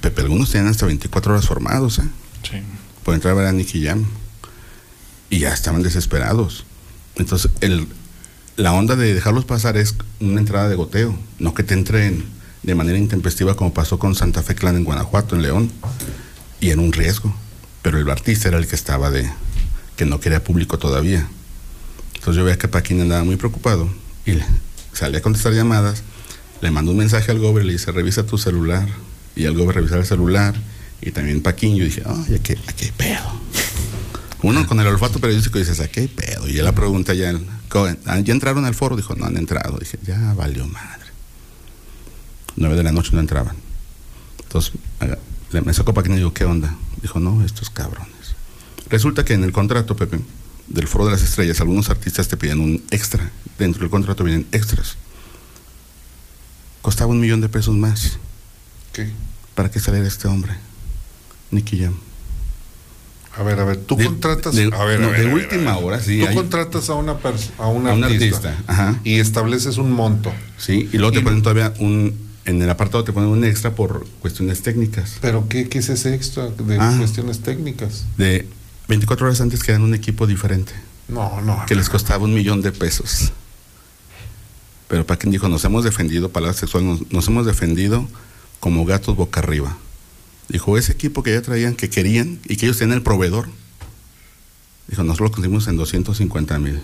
Pepe, 0.00 0.22
algunos 0.22 0.50
tenían 0.50 0.68
hasta 0.70 0.86
24 0.86 1.32
horas 1.32 1.46
formados, 1.46 1.98
¿eh? 1.98 2.08
Sí. 2.48 2.58
por 3.04 3.14
entrar 3.14 3.32
a 3.32 3.36
ver 3.36 3.46
a 3.46 3.52
Nicky 3.52 3.84
Jam. 3.84 4.04
Y 5.30 5.40
ya 5.40 5.52
estaban 5.52 5.82
desesperados. 5.82 6.64
Entonces, 7.16 7.50
el, 7.60 7.86
la 8.56 8.72
onda 8.72 8.96
de 8.96 9.14
dejarlos 9.14 9.44
pasar 9.44 9.76
es 9.76 9.94
una 10.20 10.40
entrada 10.40 10.68
de 10.68 10.74
goteo, 10.74 11.18
no 11.38 11.52
que 11.54 11.62
te 11.62 11.74
entren 11.74 12.24
de 12.62 12.74
manera 12.74 12.98
intempestiva 12.98 13.54
como 13.54 13.72
pasó 13.72 13.98
con 13.98 14.14
Santa 14.14 14.42
Fe 14.42 14.54
Clan 14.54 14.76
en 14.76 14.84
Guanajuato, 14.84 15.36
en 15.36 15.42
León. 15.42 15.72
Y 16.60 16.70
era 16.70 16.80
un 16.80 16.92
riesgo. 16.92 17.34
Pero 17.82 17.98
el 17.98 18.10
artista 18.10 18.48
era 18.48 18.58
el 18.58 18.66
que 18.66 18.74
estaba 18.74 19.10
de, 19.10 19.30
que 19.98 20.06
no 20.06 20.18
quería 20.20 20.42
público 20.42 20.78
todavía. 20.78 21.28
Entonces 22.14 22.36
yo 22.36 22.44
veía 22.44 22.56
que 22.56 22.68
Paquín 22.68 23.00
andaba 23.02 23.22
muy 23.24 23.36
preocupado 23.36 23.88
y 24.24 24.32
salía 24.94 25.18
a 25.18 25.22
contestar 25.22 25.52
llamadas, 25.52 26.02
le 26.62 26.70
mandó 26.70 26.92
un 26.92 26.98
mensaje 26.98 27.30
al 27.30 27.38
gober 27.38 27.64
y 27.64 27.66
le 27.66 27.72
dice, 27.74 27.92
revisa 27.92 28.24
tu 28.24 28.38
celular. 28.38 28.88
Y 29.36 29.44
el 29.44 29.54
gober 29.56 29.76
revisaba 29.76 30.00
el 30.00 30.06
celular 30.06 30.54
y 31.00 31.10
también 31.12 31.42
Paquín. 31.42 31.76
Yo 31.76 31.84
dije, 31.84 32.02
ay, 32.06 32.34
¿a 32.36 32.38
qué, 32.42 32.56
qué 32.76 32.92
pedo? 32.96 33.40
Uno 34.42 34.66
con 34.66 34.80
el 34.80 34.86
olfato 34.86 35.18
periodístico 35.20 35.58
dices, 35.58 35.80
¿a 35.80 35.88
qué 35.88 36.08
pedo? 36.08 36.48
Y 36.48 36.54
yo 36.54 36.62
la 36.64 36.72
pregunta 36.72 37.12
ya, 37.14 37.32
"Ah, 38.06 38.18
¿ya 38.20 38.32
entraron 38.32 38.64
al 38.64 38.74
foro? 38.74 38.96
Dijo, 38.96 39.14
no 39.16 39.26
han 39.26 39.36
entrado. 39.36 39.78
Dije, 39.78 39.98
ya 40.06 40.32
valió 40.34 40.66
madre. 40.66 41.06
Nueve 42.56 42.76
de 42.76 42.82
la 42.84 42.92
noche 42.92 43.10
no 43.12 43.20
entraban. 43.20 43.56
Entonces 44.42 44.72
le- 45.52 45.60
me 45.62 45.72
sacó 45.74 45.92
Paquín 45.94 46.12
y 46.14 46.16
digo, 46.16 46.32
¿qué 46.34 46.44
onda? 46.44 46.74
Dijo, 47.02 47.20
no, 47.20 47.44
estos 47.44 47.70
cabrones. 47.70 48.14
Resulta 48.90 49.24
que 49.24 49.34
en 49.34 49.44
el 49.44 49.52
contrato, 49.52 49.96
Pepe, 49.96 50.18
del 50.68 50.86
Foro 50.88 51.06
de 51.06 51.12
las 51.12 51.22
Estrellas, 51.22 51.60
algunos 51.60 51.90
artistas 51.90 52.28
te 52.28 52.36
piden 52.36 52.60
un 52.60 52.82
extra. 52.90 53.30
Dentro 53.58 53.80
del 53.80 53.90
contrato 53.90 54.24
vienen 54.24 54.46
extras. 54.52 54.96
Costaba 56.82 57.10
un 57.10 57.20
millón 57.20 57.40
de 57.40 57.48
pesos 57.48 57.74
más. 57.74 58.18
¿Qué? 58.92 59.10
¿Para 59.54 59.70
qué 59.70 59.80
saliera 59.80 60.06
este 60.06 60.28
hombre? 60.28 60.52
Nicky 61.50 61.78
Jam. 61.80 61.94
A 63.36 63.42
ver, 63.42 63.60
a 63.60 63.64
ver, 63.64 63.76
tú 63.76 63.96
De- 63.96 64.04
contratas. 64.06 64.54
de- 64.54 64.64
a 64.74 64.84
ver, 64.84 65.00
no, 65.00 65.08
a 65.08 65.10
ver, 65.10 65.20
de 65.20 65.30
a 65.30 65.34
ver, 65.34 65.34
última 65.34 65.72
a 65.72 65.74
ver. 65.76 65.84
hora, 65.84 66.00
sí, 66.00 66.20
Tú 66.20 66.26
hay- 66.28 66.34
contratas 66.34 66.88
a 66.90 66.94
una 66.94 67.12
a 67.58 67.68
un 67.68 67.86
A 67.86 67.90
artista, 67.92 68.04
artista, 68.08 68.56
ajá. 68.66 69.00
y 69.04 69.18
estableces 69.20 69.76
un 69.78 69.92
monto. 69.92 70.32
Sí, 70.56 70.88
y 70.92 70.96
luego 70.98 71.12
te 71.12 71.20
ponen 71.20 71.42
todavía 71.42 71.72
un. 71.78 72.26
En 72.44 72.62
el 72.62 72.70
apartado 72.70 73.04
te 73.04 73.12
ponen 73.12 73.28
un 73.28 73.44
extra 73.44 73.74
por 73.74 74.06
cuestiones 74.20 74.62
técnicas. 74.62 75.18
Pero 75.20 75.48
¿qué, 75.50 75.68
qué 75.68 75.78
es 75.80 75.88
ese 75.90 76.14
extra 76.14 76.48
de 76.48 76.78
Ah. 76.80 76.94
cuestiones 76.98 77.40
técnicas? 77.40 78.06
De 78.16 78.48
24 78.88 79.26
horas 79.26 79.40
antes 79.40 79.62
que 79.62 79.70
eran 79.70 79.82
un 79.82 79.94
equipo 79.94 80.26
diferente. 80.26 80.72
No, 81.08 81.40
no. 81.40 81.64
que 81.66 81.74
les 81.74 81.88
costaba 81.88 82.24
un 82.24 82.34
millón 82.34 82.60
de 82.60 82.72
pesos. 82.72 83.32
Pero 84.88 85.06
Paquín 85.06 85.30
dijo, 85.30 85.48
nos 85.48 85.64
hemos 85.64 85.84
defendido, 85.84 86.30
palabra 86.30 86.54
sexual, 86.54 86.84
nos, 86.86 87.10
nos 87.12 87.28
hemos 87.28 87.46
defendido 87.46 88.06
como 88.60 88.84
gatos 88.84 89.16
boca 89.16 89.40
arriba. 89.40 89.76
Dijo, 90.48 90.78
ese 90.78 90.92
equipo 90.92 91.22
que 91.22 91.32
ya 91.32 91.42
traían, 91.42 91.74
que 91.74 91.90
querían 91.90 92.40
y 92.46 92.56
que 92.56 92.66
ellos 92.66 92.78
tenían 92.78 92.96
el 92.96 93.02
proveedor. 93.02 93.48
Dijo, 94.88 95.02
nosotros 95.02 95.30
lo 95.30 95.34
conseguimos 95.34 95.68
en 95.68 95.76
250 95.76 96.58
mil. 96.58 96.80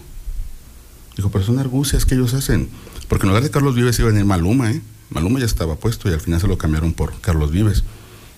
Dijo, 1.17 1.31
pero 1.31 1.45
son 1.45 1.59
argucias 1.59 2.05
que 2.05 2.15
ellos 2.15 2.35
hacen. 2.35 2.69
Porque 3.09 3.25
en 3.25 3.29
lugar 3.29 3.43
de 3.43 3.51
Carlos 3.51 3.75
Vives 3.75 3.99
iba 3.99 4.09
a 4.09 4.13
venir 4.13 4.27
Maluma, 4.27 4.71
¿eh? 4.71 4.83
Maluma 5.11 5.39
ya 5.39 5.47
estaba 5.47 5.77
puesto 5.77 6.11
y 6.11 6.13
al 6.13 6.21
final 6.21 6.41
se 6.41 6.49
lo 6.49 6.59
cambiaron 6.59 6.93
por 6.93 7.19
Carlos 7.21 7.51
Vives. 7.51 7.85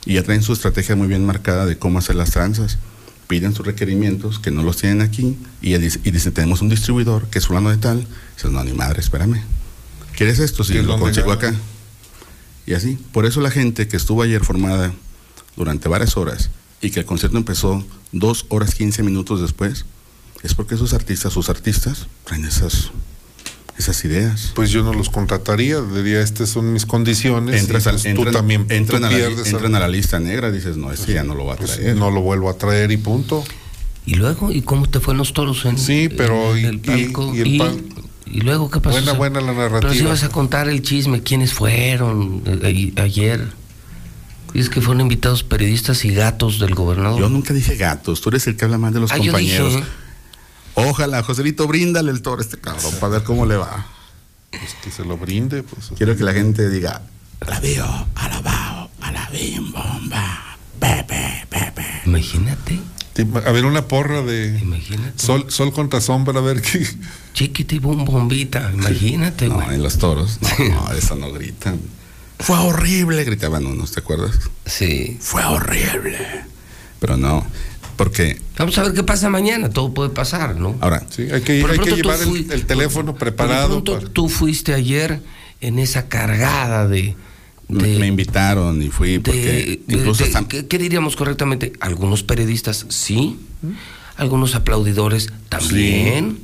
Y 0.04 0.14
ya 0.14 0.22
traen 0.22 0.42
su 0.42 0.52
estrategia 0.52 0.94
muy 0.94 1.08
bien 1.08 1.24
marcada 1.26 1.66
de 1.66 1.78
cómo 1.78 1.98
hacer 1.98 2.14
las 2.14 2.30
tranzas. 2.30 2.78
Piden 3.26 3.55
sus 3.55 3.66
requerimientos 3.66 4.38
que 4.38 4.50
no 4.50 4.62
los 4.62 4.76
tienen 4.76 5.00
aquí 5.00 5.36
y, 5.60 5.76
dice, 5.78 6.00
y 6.05 6.10
dicen, 6.10 6.32
tenemos 6.32 6.62
un 6.62 6.68
distribuidor 6.68 7.28
que 7.28 7.38
es 7.38 7.46
fulano 7.46 7.70
de 7.70 7.76
tal. 7.76 8.06
Dices, 8.36 8.50
no, 8.50 8.62
ni 8.62 8.72
madre, 8.72 9.00
espérame. 9.00 9.42
¿Quieres 10.16 10.38
esto? 10.38 10.64
Sí, 10.64 10.74
¿Y 10.74 10.82
lo 10.82 10.98
consigo 10.98 11.32
acá. 11.32 11.55
Y 12.66 12.74
así. 12.74 12.98
Por 13.12 13.26
eso 13.26 13.40
la 13.40 13.50
gente 13.50 13.88
que 13.88 13.96
estuvo 13.96 14.22
ayer 14.22 14.44
formada 14.44 14.92
durante 15.56 15.88
varias 15.88 16.16
horas 16.16 16.50
y 16.80 16.90
que 16.90 17.00
el 17.00 17.06
concierto 17.06 17.36
empezó 17.36 17.84
dos 18.12 18.46
horas 18.48 18.74
15 18.74 19.02
minutos 19.02 19.40
después, 19.40 19.84
es 20.42 20.55
porque 20.55 20.74
esos 20.74 20.94
artistas, 20.94 21.32
sus 21.32 21.48
artistas, 21.48 22.06
traen 22.24 22.44
esas, 22.44 22.90
esas 23.78 24.05
ideas. 24.05 24.52
Pues 24.55 24.70
yo 24.70 24.82
no 24.82 24.92
los 24.92 25.10
contrataría, 25.10 25.80
diría, 25.80 26.20
estas 26.22 26.48
son 26.48 26.72
mis 26.72 26.86
condiciones. 26.86 27.60
Entras 27.60 27.84
y 27.86 27.88
a- 27.88 27.92
pues 27.92 28.02
tú 28.02 28.08
entran, 28.08 28.32
también 28.32 28.66
entran 28.70 29.00
tú 29.02 29.06
a 29.06 29.10
la, 29.10 29.26
entran 29.26 29.74
a 29.74 29.80
la 29.80 29.88
lista 29.88 30.18
negra, 30.18 30.50
dices, 30.50 30.76
no, 30.76 30.90
ese 30.92 31.12
ya 31.12 31.22
no 31.24 31.34
lo 31.34 31.44
va 31.46 31.55
a 31.55 31.56
Pues 31.56 31.76
traer. 31.76 31.96
no 31.96 32.10
lo 32.10 32.20
vuelvo 32.22 32.48
a 32.50 32.56
traer 32.58 32.90
y 32.92 32.96
punto. 32.96 33.44
¿Y 34.06 34.14
luego? 34.14 34.52
¿Y 34.52 34.62
cómo 34.62 34.88
te 34.88 35.00
fue 35.00 35.12
en 35.14 35.18
los 35.18 35.32
toros? 35.32 35.64
En, 35.64 35.78
Sí, 35.78 36.08
pero 36.08 36.56
en 36.56 36.62
y- 36.64 36.66
el 36.68 36.78
palco? 36.80 37.34
y- 37.34 37.38
y 37.38 37.40
el 37.42 37.58
pal- 37.60 37.82
¿Y 38.28 38.40
luego 38.40 38.70
qué 38.70 38.80
pasó? 38.80 38.94
Buena, 38.96 39.05
O 39.12 39.14
sea, 39.14 39.18
buena 39.18 39.40
la 39.40 39.52
narrativa. 39.52 39.80
Pero 39.80 39.94
si 39.94 40.02
vas 40.02 40.24
a 40.24 40.28
contar 40.30 40.68
el 40.68 40.82
chisme, 40.82 41.22
quiénes 41.22 41.52
fueron 41.52 42.42
eh, 42.46 42.92
eh, 42.96 43.00
ayer. 43.00 43.46
Dices 44.52 44.70
que 44.70 44.80
fueron 44.80 45.00
invitados 45.02 45.42
periodistas 45.42 46.05
y 46.05 46.14
gatos 46.14 46.58
del 46.58 46.74
gobernador. 46.74 47.20
Yo 47.20 47.28
nunca 47.28 47.52
dije 47.52 47.76
gatos, 47.76 48.20
tú 48.20 48.30
eres 48.30 48.46
el 48.46 48.56
que 48.56 48.64
habla 48.64 48.78
más 48.78 48.94
de 48.94 49.00
los 49.00 49.12
Ah, 49.12 49.18
yo 49.18 49.24
compañeros. 49.32 49.74
dije. 49.74 49.84
Ojalá, 50.76 51.22
Joselito, 51.22 51.66
bríndale 51.66 52.10
el 52.10 52.22
toro 52.22 52.40
a 52.40 52.44
este 52.44 52.58
cabrón 52.58 52.92
para 53.00 53.14
ver 53.14 53.22
cómo 53.24 53.46
le 53.46 53.56
va. 53.56 53.86
Pues 54.50 54.74
que 54.82 54.90
se 54.90 55.05
lo 55.05 55.16
brinde, 55.16 55.62
pues. 55.62 55.90
Quiero 55.96 56.16
que 56.16 56.22
la 56.22 56.32
gente 56.32 56.68
diga, 56.68 57.02
alabío, 57.40 57.84
alabao, 58.14 58.90
alabim, 59.00 59.72
bomba, 59.72 60.56
pepe, 60.78 61.46
pepe. 61.48 61.84
Imagínate. 62.05 62.78
A 63.46 63.50
ver, 63.52 63.64
una 63.64 63.88
porra 63.88 64.20
de 64.20 64.58
Imagínate. 64.60 65.18
sol, 65.18 65.46
sol 65.48 65.72
contra 65.72 66.02
sombra, 66.02 66.38
a 66.38 66.42
ver 66.42 66.60
qué. 66.60 66.86
Chiquiti 67.32 67.78
bum 67.78 68.05
bombita, 68.05 68.70
imagínate, 68.74 69.48
No, 69.48 69.72
en 69.72 69.82
los 69.82 69.96
toros, 69.98 70.38
no, 70.42 70.64
no, 70.68 70.92
eso 70.92 71.16
no 71.16 71.32
gritan. 71.32 71.80
Fue 72.38 72.58
horrible, 72.58 73.24
gritaban 73.24 73.64
unos, 73.64 73.92
¿te 73.92 74.00
acuerdas? 74.00 74.36
Sí. 74.66 75.16
Fue 75.20 75.42
horrible. 75.44 76.18
Pero 77.00 77.16
no, 77.16 77.46
porque 77.97 78.39
Vamos 78.58 78.76
a 78.78 78.83
ver 78.84 78.92
qué 78.94 79.02
pasa 79.02 79.28
mañana, 79.31 79.70
todo 79.70 79.92
puede 79.94 80.10
pasar, 80.10 80.57
¿no? 80.57 80.76
ahora, 80.81 81.05
Sí, 81.10 81.23
hay 81.33 81.41
que, 81.42 81.52
hay 81.65 81.78
llevar 81.97 82.20
el, 82.20 82.26
fui- 82.28 82.47
el 82.50 82.66
teléfono 82.66 83.12
Por 83.12 83.18
preparado. 83.18 83.68
pronto, 83.68 83.94
para- 83.99 84.08
tú 84.12 84.28
fuiste 84.28 84.75
ayer 84.75 85.20
en 85.60 85.78
esa 85.78 86.08
cargada 86.08 86.86
de... 86.89 87.15
me, 87.68 87.83
de- 87.83 87.99
me 87.99 88.07
invitaron 88.07 88.81
y 88.83 88.89
fui 88.91 89.18
porque 89.18 89.81
de- 89.86 89.94
incluso 89.94 90.25
de- 90.25 90.31
hasta- 90.31 90.49
¿qué, 90.49 90.66
qué 90.66 90.78
diríamos 90.78 91.16
correctamente? 91.16 91.73
Algunos 91.81 92.23
periodistas 92.23 92.86
sí, 92.91 93.39
algunos 94.16 94.55
aplaudidores 94.55 95.28
también, 95.49 96.39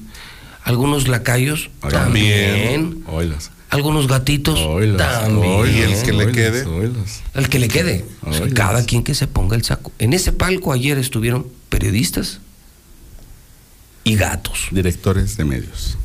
algunos 0.64 1.08
lacayos 1.08 1.70
también, 1.90 3.02
Oilas. 3.06 3.50
Algunos 3.72 4.06
gatitos 4.06 4.58
Oilas, 4.60 4.96
también. 5.22 5.66
El 5.66 6.02
que 6.02 6.12
le 6.12 6.18
oilas, 6.26 6.34
quede. 6.36 6.64
oilas. 6.66 7.22
El 7.34 7.48
que 7.48 7.58
le 7.58 7.68
quede. 7.68 8.04
O 8.22 8.32
sea, 8.32 8.42
Oilas. 8.42 8.54
cada 8.54 8.84
quien 8.84 9.02
que 9.02 9.14
se 9.14 9.26
ponga 9.26 9.56
el 9.56 9.64
saco. 9.64 9.92
En 9.98 10.12
ese 10.12 10.30
palco 10.32 10.72
ayer 10.72 10.98
estuvieron 10.98 11.46
periodistas 11.70 12.40
y 14.04 14.16
gatos. 14.16 14.68
Directores 14.70 15.36
de 15.36 15.44
medios. 15.44 15.96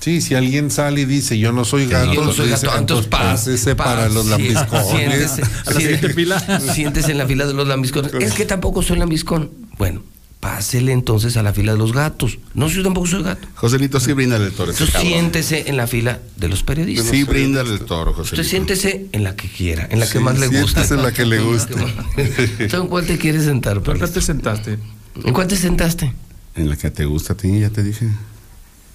Sí, 0.00 0.20
si 0.20 0.34
alguien 0.34 0.70
sale 0.72 1.02
y 1.02 1.04
dice 1.04 1.38
yo 1.38 1.52
no 1.52 1.64
soy 1.64 1.86
gato, 1.86 2.12
Yo 2.12 2.24
no 2.24 2.32
soy 2.32 2.48
gato, 2.50 2.76
entonces 2.76 3.06
pásese 3.06 3.76
pa- 3.76 3.84
para 3.84 4.08
los 4.08 4.26
lambiscones. 4.26 5.30
Siéntese, 5.30 6.72
siéntese 6.74 7.12
en 7.12 7.18
la 7.18 7.26
fila 7.26 7.46
de 7.46 7.54
los 7.54 7.68
lambiscones. 7.68 8.12
Es 8.14 8.32
que 8.34 8.44
tampoco 8.44 8.82
soy 8.82 8.98
lambiscón. 8.98 9.50
Bueno, 9.78 10.02
pásele 10.42 10.90
entonces 10.90 11.36
a 11.36 11.42
la 11.44 11.52
fila 11.52 11.70
de 11.70 11.78
los 11.78 11.92
gatos. 11.92 12.40
No, 12.54 12.66
yo 12.66 12.82
tampoco 12.82 13.06
soy 13.06 13.22
gato. 13.22 13.46
Joselito, 13.54 14.00
sí 14.00 14.12
bríndale 14.12 14.46
el 14.46 14.52
toro. 14.52 14.72
siéntese 14.72 15.68
en 15.68 15.76
la 15.76 15.86
fila 15.86 16.18
de 16.36 16.48
los 16.48 16.64
periodistas. 16.64 17.06
Sí, 17.06 17.22
bríndale 17.22 17.72
el 17.72 17.82
toro, 17.82 18.10
Usted 18.10 18.22
Joselito. 18.24 18.48
siéntese 18.48 19.06
en 19.12 19.22
la 19.22 19.36
que 19.36 19.46
quiera, 19.48 19.86
en 19.88 20.00
la 20.00 20.06
que 20.06 20.18
Sí, 20.18 20.24
más 20.24 20.40
le 20.40 20.48
gusta. 20.48 20.84
siéntese 20.84 20.94
en 20.94 21.02
la 21.04 21.12
que 21.12 21.26
le 21.26 21.38
guste. 21.38 21.74
¿Tú 22.68 22.76
en 22.76 22.88
cuál 22.88 23.06
te 23.06 23.18
quieres 23.18 23.44
sentar, 23.44 23.74
¿Por 23.82 23.94
qué 23.94 24.00
Palestro? 24.00 24.20
te 24.20 24.26
sentaste? 24.26 24.78
¿En 25.24 25.32
cuál 25.32 25.46
te 25.46 25.54
sentaste? 25.56 26.12
En 26.56 26.68
la 26.68 26.74
que 26.76 26.90
te 26.90 27.04
gusta 27.04 27.34
a 27.34 27.36
ti, 27.36 27.60
ya 27.60 27.70
te 27.70 27.84
dije. 27.84 28.08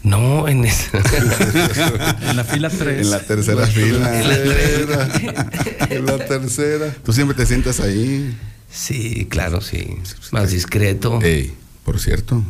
No, 0.04 0.50
en 0.50 0.66
esa. 0.66 0.98
En 2.30 2.36
la 2.36 2.44
fila 2.44 2.70
3. 2.70 3.02
En 3.06 3.10
la 3.10 3.20
tercera 3.22 3.66
fila. 3.68 4.22
En 4.22 4.28
la 4.30 4.36
tercera. 4.36 5.10
En 5.90 6.06
la 6.06 6.18
tercera. 6.26 6.94
Tú 7.06 7.14
siempre 7.14 7.38
te 7.38 7.46
sientas 7.46 7.80
ahí. 7.80 8.36
Sí, 8.72 9.26
claro, 9.30 9.62
sí. 9.62 9.88
Más 10.32 10.52
discreto. 10.52 11.20
Ey, 11.22 11.54
por 11.84 12.00
cierto, 12.00 12.44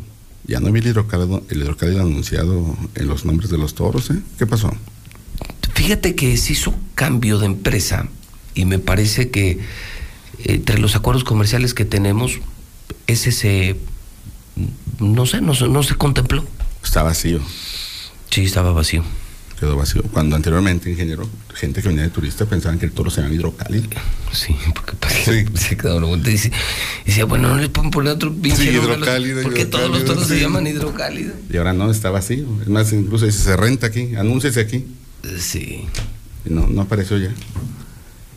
ya 0.45 0.59
no 0.59 0.71
vi 0.71 0.79
el 0.79 0.87
hidrocálido, 0.87 1.43
el 1.49 1.61
hidrocálido 1.61 2.01
anunciado 2.01 2.75
en 2.95 3.07
los 3.07 3.25
nombres 3.25 3.49
de 3.49 3.57
los 3.57 3.75
toros, 3.75 4.09
¿eh? 4.09 4.19
¿Qué 4.37 4.45
pasó? 4.47 4.71
Fíjate 5.73 6.15
que 6.15 6.35
se 6.37 6.53
hizo 6.53 6.73
cambio 6.95 7.37
de 7.37 7.45
empresa 7.45 8.07
y 8.55 8.65
me 8.65 8.79
parece 8.79 9.29
que 9.29 9.51
eh, 9.51 9.59
entre 10.45 10.79
los 10.79 10.95
acuerdos 10.95 11.23
comerciales 11.23 11.73
que 11.73 11.85
tenemos, 11.85 12.39
ese 13.05 13.31
se, 13.31 13.77
no 14.99 15.25
sé, 15.27 15.41
no, 15.41 15.53
se- 15.53 15.67
no 15.67 15.83
se 15.83 15.95
contempló. 15.95 16.45
Está 16.83 17.03
vacío, 17.03 17.39
Sí, 18.31 18.43
estaba 18.43 18.71
vacío. 18.71 19.03
Quedó 19.59 19.75
vacío. 19.75 20.03
Cuando 20.11 20.35
anteriormente, 20.35 20.89
ingeniero, 20.91 21.27
gente 21.55 21.81
que 21.81 21.87
venía 21.87 22.03
de 22.03 22.09
turista 22.09 22.45
pensaban 22.45 22.77
que 22.79 22.85
el 22.85 22.91
toro 22.91 23.09
se 23.09 23.21
llama 23.21 23.33
hidrocálido. 23.33 23.87
Sí, 24.31 24.55
porque 24.73 25.47
se 25.57 25.77
quedó 25.77 25.97
una 25.97 26.07
vuelta 26.07 26.29
y 26.29 26.33
dice- 26.33 26.51
y 27.05 27.07
decía, 27.09 27.25
bueno, 27.25 27.49
no 27.49 27.57
le 27.57 27.69
pueden 27.69 27.89
poner 27.91 28.13
otro 28.13 28.33
pinche 28.33 28.63
Sí, 28.63 28.69
hidrocálido, 28.69 29.41
porque 29.43 29.65
todos 29.65 29.89
los 29.89 30.05
toros 30.05 30.27
se 30.27 30.35
sí. 30.35 30.41
llaman 30.41 30.67
hidrocálido. 30.67 31.33
Y 31.51 31.57
ahora 31.57 31.73
no, 31.73 31.89
está 31.89 32.09
vacío. 32.11 32.45
Es 32.61 32.67
más, 32.67 32.91
incluso 32.93 33.25
dice, 33.25 33.39
se 33.39 33.57
renta 33.57 33.87
aquí, 33.87 34.15
anúnciese 34.15 34.59
aquí. 34.59 34.85
Sí. 35.39 35.85
Y 36.45 36.49
no, 36.53 36.67
no 36.67 36.81
apareció 36.81 37.17
ya. 37.17 37.33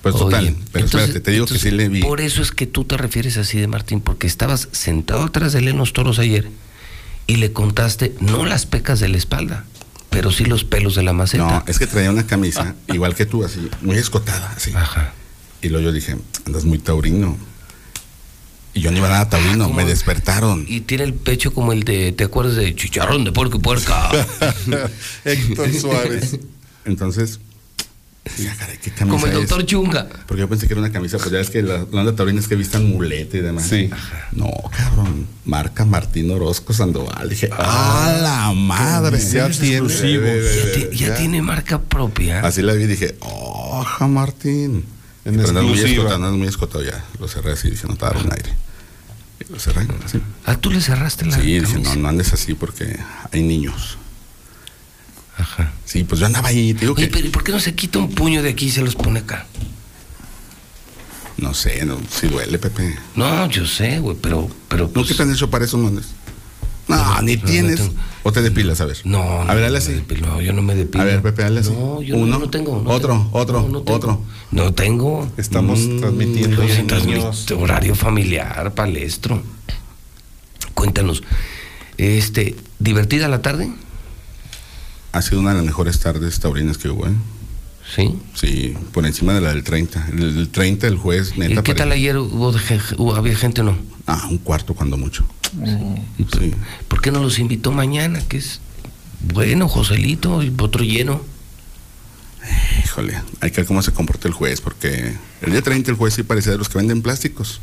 Pues 0.03 0.15
Oye, 0.15 0.25
total, 0.25 0.57
pero 0.73 0.85
entonces- 0.87 1.01
espérate, 1.11 1.21
te 1.21 1.31
digo 1.33 1.45
que 1.47 1.59
sí 1.59 1.71
le 1.71 1.89
vi. 1.91 2.01
Por 2.01 2.23
eso 2.23 2.41
es 2.41 2.53
que 2.53 2.67
tú 2.67 2.85
te 2.85 2.97
refieres 2.97 3.37
así 3.37 3.59
de 3.61 3.67
Martín, 3.67 4.01
porque 4.01 4.27
estabas 4.27 4.69
sentado 4.73 5.25
atrás 5.25 5.53
de 5.53 5.59
él 5.59 5.69
en 5.69 5.77
los 5.77 5.93
toros 5.93 6.19
ayer 6.19 6.49
y 7.27 7.37
le 7.37 7.53
contaste 7.53 8.15
no 8.21 8.47
las 8.47 8.65
pecas 8.65 8.99
de 9.01 9.09
la 9.09 9.19
espalda, 9.19 9.67
pero 10.11 10.31
sí 10.31 10.45
los 10.45 10.65
pelos 10.65 10.95
de 10.97 11.03
la 11.03 11.13
maceta. 11.13 11.45
No, 11.45 11.65
es 11.67 11.79
que 11.79 11.87
traía 11.87 12.11
una 12.11 12.27
camisa, 12.27 12.75
igual 12.89 13.15
que 13.15 13.27
tú, 13.27 13.45
así, 13.45 13.71
muy 13.81 13.97
escotada, 13.97 14.53
así. 14.57 14.73
Ajá. 14.75 15.15
Y 15.63 15.69
luego 15.69 15.87
yo 15.87 15.93
dije, 15.93 16.17
andas 16.47 16.65
muy 16.65 16.79
taurino. 16.79 17.37
Y 18.73 18.83
yo 18.83 18.91
no 18.93 18.99
iba 18.99 19.09
nada 19.09 19.29
taurino, 19.29 19.65
¿cómo? 19.65 19.77
me 19.77 19.85
despertaron. 19.85 20.65
Y 20.69 20.83
tiene 20.83 21.05
el 21.05 21.15
pecho 21.15 21.53
como 21.53 21.73
el 21.73 21.83
de, 21.83 22.13
¿te 22.13 22.25
acuerdas 22.25 22.57
de 22.57 22.75
chicharrón 22.75 23.25
de 23.25 23.33
puerco 23.33 23.59
y 23.59 23.61
puerca? 23.61 24.11
Héctor 25.25 25.73
Suárez. 25.73 26.39
Entonces, 26.85 27.41
dije, 28.37 28.51
"Ah, 28.51 28.57
caray, 28.59 28.79
¿qué 28.79 28.91
camisa 28.91 29.15
como 29.17 29.27
el 29.27 29.33
es?". 29.33 29.39
doctor 29.39 29.65
Chunga. 29.67 30.09
Porque 30.27 30.41
yo 30.41 30.49
pensé 30.49 30.67
que 30.67 30.75
era 30.75 30.81
una 30.81 30.93
camisa, 30.93 31.19
pues 31.19 31.31
ya 31.31 31.41
es 31.41 31.51
que 31.51 31.63
la, 31.63 31.87
la 31.91 32.01
onda 32.01 32.15
taurina 32.15 32.41
es 32.41 32.49
que 32.49 32.55
vistan 32.57 32.87
mulete 32.89 33.39
y 33.39 33.41
demás. 33.41 33.67
Sí. 33.67 33.91
No, 34.33 34.51
cabrón. 34.77 35.27
Marca 35.45 35.85
Martín 35.85 36.31
Orozco 36.31 36.73
Sandoval. 36.73 37.29
Dije, 37.29 37.49
¡ah, 37.53 38.19
la 38.23 38.53
madre! 38.53 39.19
Ya 39.19 39.49
tiene. 39.51 39.89
Ya, 39.89 40.73
ti- 40.73 40.97
ya 40.97 41.15
tiene 41.17 41.43
marca 41.43 41.81
propia. 41.81 42.41
Así 42.41 42.63
la 42.63 42.75
vi 42.75 42.85
y 42.85 42.87
dije, 42.87 43.17
¡oja, 43.21 44.07
Martín! 44.07 44.85
En 45.25 45.37
pero 45.37 45.49
andas 45.51 45.65
muy 45.65 45.79
escotado, 45.79 46.15
andas 46.17 46.33
muy 46.33 46.49
escotado 46.49 46.85
ya. 46.85 47.05
Lo 47.19 47.29
cerré 47.29 47.53
así, 47.53 47.71
dije, 47.71 47.87
no 47.87 47.97
te 47.97 48.07
un 48.07 48.33
aire. 48.33 48.55
Y 49.49 49.53
lo 49.53 49.59
cerré, 49.59 49.87
así. 50.05 50.21
Ah, 50.47 50.57
tú 50.57 50.71
le 50.71 50.81
cerraste 50.81 51.27
la 51.27 51.37
Sí, 51.37 51.61
dije, 51.61 51.79
no, 51.79 51.95
no 51.95 52.09
andes 52.09 52.33
así 52.33 52.55
porque 52.55 52.99
hay 53.33 53.43
niños. 53.43 53.99
Ajá. 55.41 55.73
Sí, 55.85 56.05
pues 56.05 56.21
yo 56.21 56.27
andaba 56.27 56.49
ahí, 56.49 56.75
te 56.75 56.81
digo 56.81 56.95
Oye, 56.95 57.07
que. 57.09 57.13
pero 57.13 57.27
¿y 57.27 57.31
por 57.31 57.43
qué 57.45 57.53
no 57.53 57.61
se 57.61 57.75
quita 57.75 57.99
un 57.99 58.11
puño 58.15 58.43
de 58.43 58.51
aquí 58.51 58.67
y 58.67 58.71
se 58.71 58.83
los 58.83 58.95
pone 58.95 59.21
acá? 59.21 59.47
No 61.37 61.55
sé, 61.55 61.85
no, 61.87 61.99
sí 62.11 62.29
duele, 62.29 62.59
Pepe. 62.59 62.95
No, 63.17 63.49
yo 63.49 63.65
sé, 63.67 63.99
güey, 64.01 64.17
pero, 64.21 64.49
pero 64.69 64.85
¿No 64.85 64.91
pues, 64.93 65.09
qué 65.09 65.15
te 65.15 65.23
han 65.23 65.33
hecho 65.33 65.49
para 65.49 65.65
esos 65.65 65.81
manes? 65.81 66.07
No, 66.87 66.97
No, 66.97 67.23
ni 67.23 67.37
no, 67.37 67.43
no 67.43 67.49
tienes. 67.49 67.77
tengo. 67.81 67.95
o 68.25 68.33
te 68.33 68.43
depilas, 68.43 68.81
a 68.83 68.85
ver. 68.85 68.99
No, 69.05 69.45
no, 69.45 69.51
A 69.51 69.55
ver, 69.55 69.63
dale 69.63 69.79
así. 69.79 70.03
No, 70.21 70.41
yo 70.43 70.53
no 70.53 70.61
me 70.61 70.75
depilo. 70.75 71.03
A 71.03 71.07
ver, 71.07 71.23
Pepe, 71.23 71.43
dale 71.43 71.61
así. 71.61 71.71
No, 71.71 72.03
yo 72.03 72.17
Uno, 72.17 72.39
no, 72.39 72.51
tengo. 72.51 72.83
otro, 72.87 73.15
tengo. 73.15 73.31
otro, 73.33 73.63
No, 73.63 73.69
no 73.69 73.83
tengo. 73.83 73.97
otro. 73.97 74.23
No 74.51 74.75
tengo. 74.75 75.33
Estamos 75.39 75.79
Mm, 75.81 76.01
transmitiendo 76.01 76.63
niños. 76.63 77.47
horario 77.53 77.95
familiar, 77.95 78.75
palestro. 78.75 79.43
Cuéntanos. 80.75 81.23
Este, 81.97 82.57
¿divertida 82.79 83.29
la 83.29 83.41
tarde? 83.41 83.71
Ha 85.13 85.23
sido 85.23 85.41
una 85.41 85.51
de 85.51 85.57
las 85.57 85.65
mejores 85.65 85.99
tardes 86.01 86.39
taurinas 86.41 86.79
que 86.79 86.89
hubo, 86.89 87.07
¿eh? 87.07 87.13
Sí. 87.95 88.15
Sí, 88.35 88.75
por 88.93 89.05
encima 89.05 89.35
de 89.35 89.41
la 89.41 89.49
del 89.53 89.65
30. 89.65 90.09
El, 90.13 90.23
el 90.39 90.49
30, 90.51 90.87
el 90.87 90.97
juez, 90.97 91.33
¿Y 91.37 91.41
neta. 91.41 91.63
qué 91.63 91.75
tal 91.75 91.91
ayer? 91.91 92.17
¿Hubo, 92.17 93.17
¿Había 93.17 93.35
gente 93.37 93.63
o 93.63 93.65
no? 93.65 93.77
Ah, 94.07 94.29
un 94.31 94.39
cuarto 94.39 94.75
cuando 94.75 94.97
mucho. 94.97 95.25
¿Y 96.19 96.23
por, 96.25 96.41
Sí. 96.41 96.53
por 96.87 97.01
qué 97.01 97.11
no 97.11 97.21
los 97.21 97.39
invitó 97.41 97.73
mañana? 97.73 98.21
Que 98.29 98.37
es 98.37 98.61
bueno, 99.33 99.69
Joselito, 99.69 100.43
y 100.43 100.55
otro 100.57 100.85
lleno. 100.85 101.21
Híjole, 102.85 103.21
hay 103.41 103.51
que 103.51 103.59
ver 103.59 103.67
cómo 103.67 103.83
se 103.83 103.93
comporta 103.93 104.29
el 104.29 104.35
juez, 104.35 104.61
porque 104.61 105.15
el 105.43 105.51
día 105.53 105.61
30 105.63 105.91
el 105.91 105.97
juez 105.97 106.15
sí 106.15 106.23
parecía 106.23 106.53
de 106.53 106.59
los 106.59 106.69
que 106.69 106.79
venden 106.79 107.03
plásticos. 107.03 107.61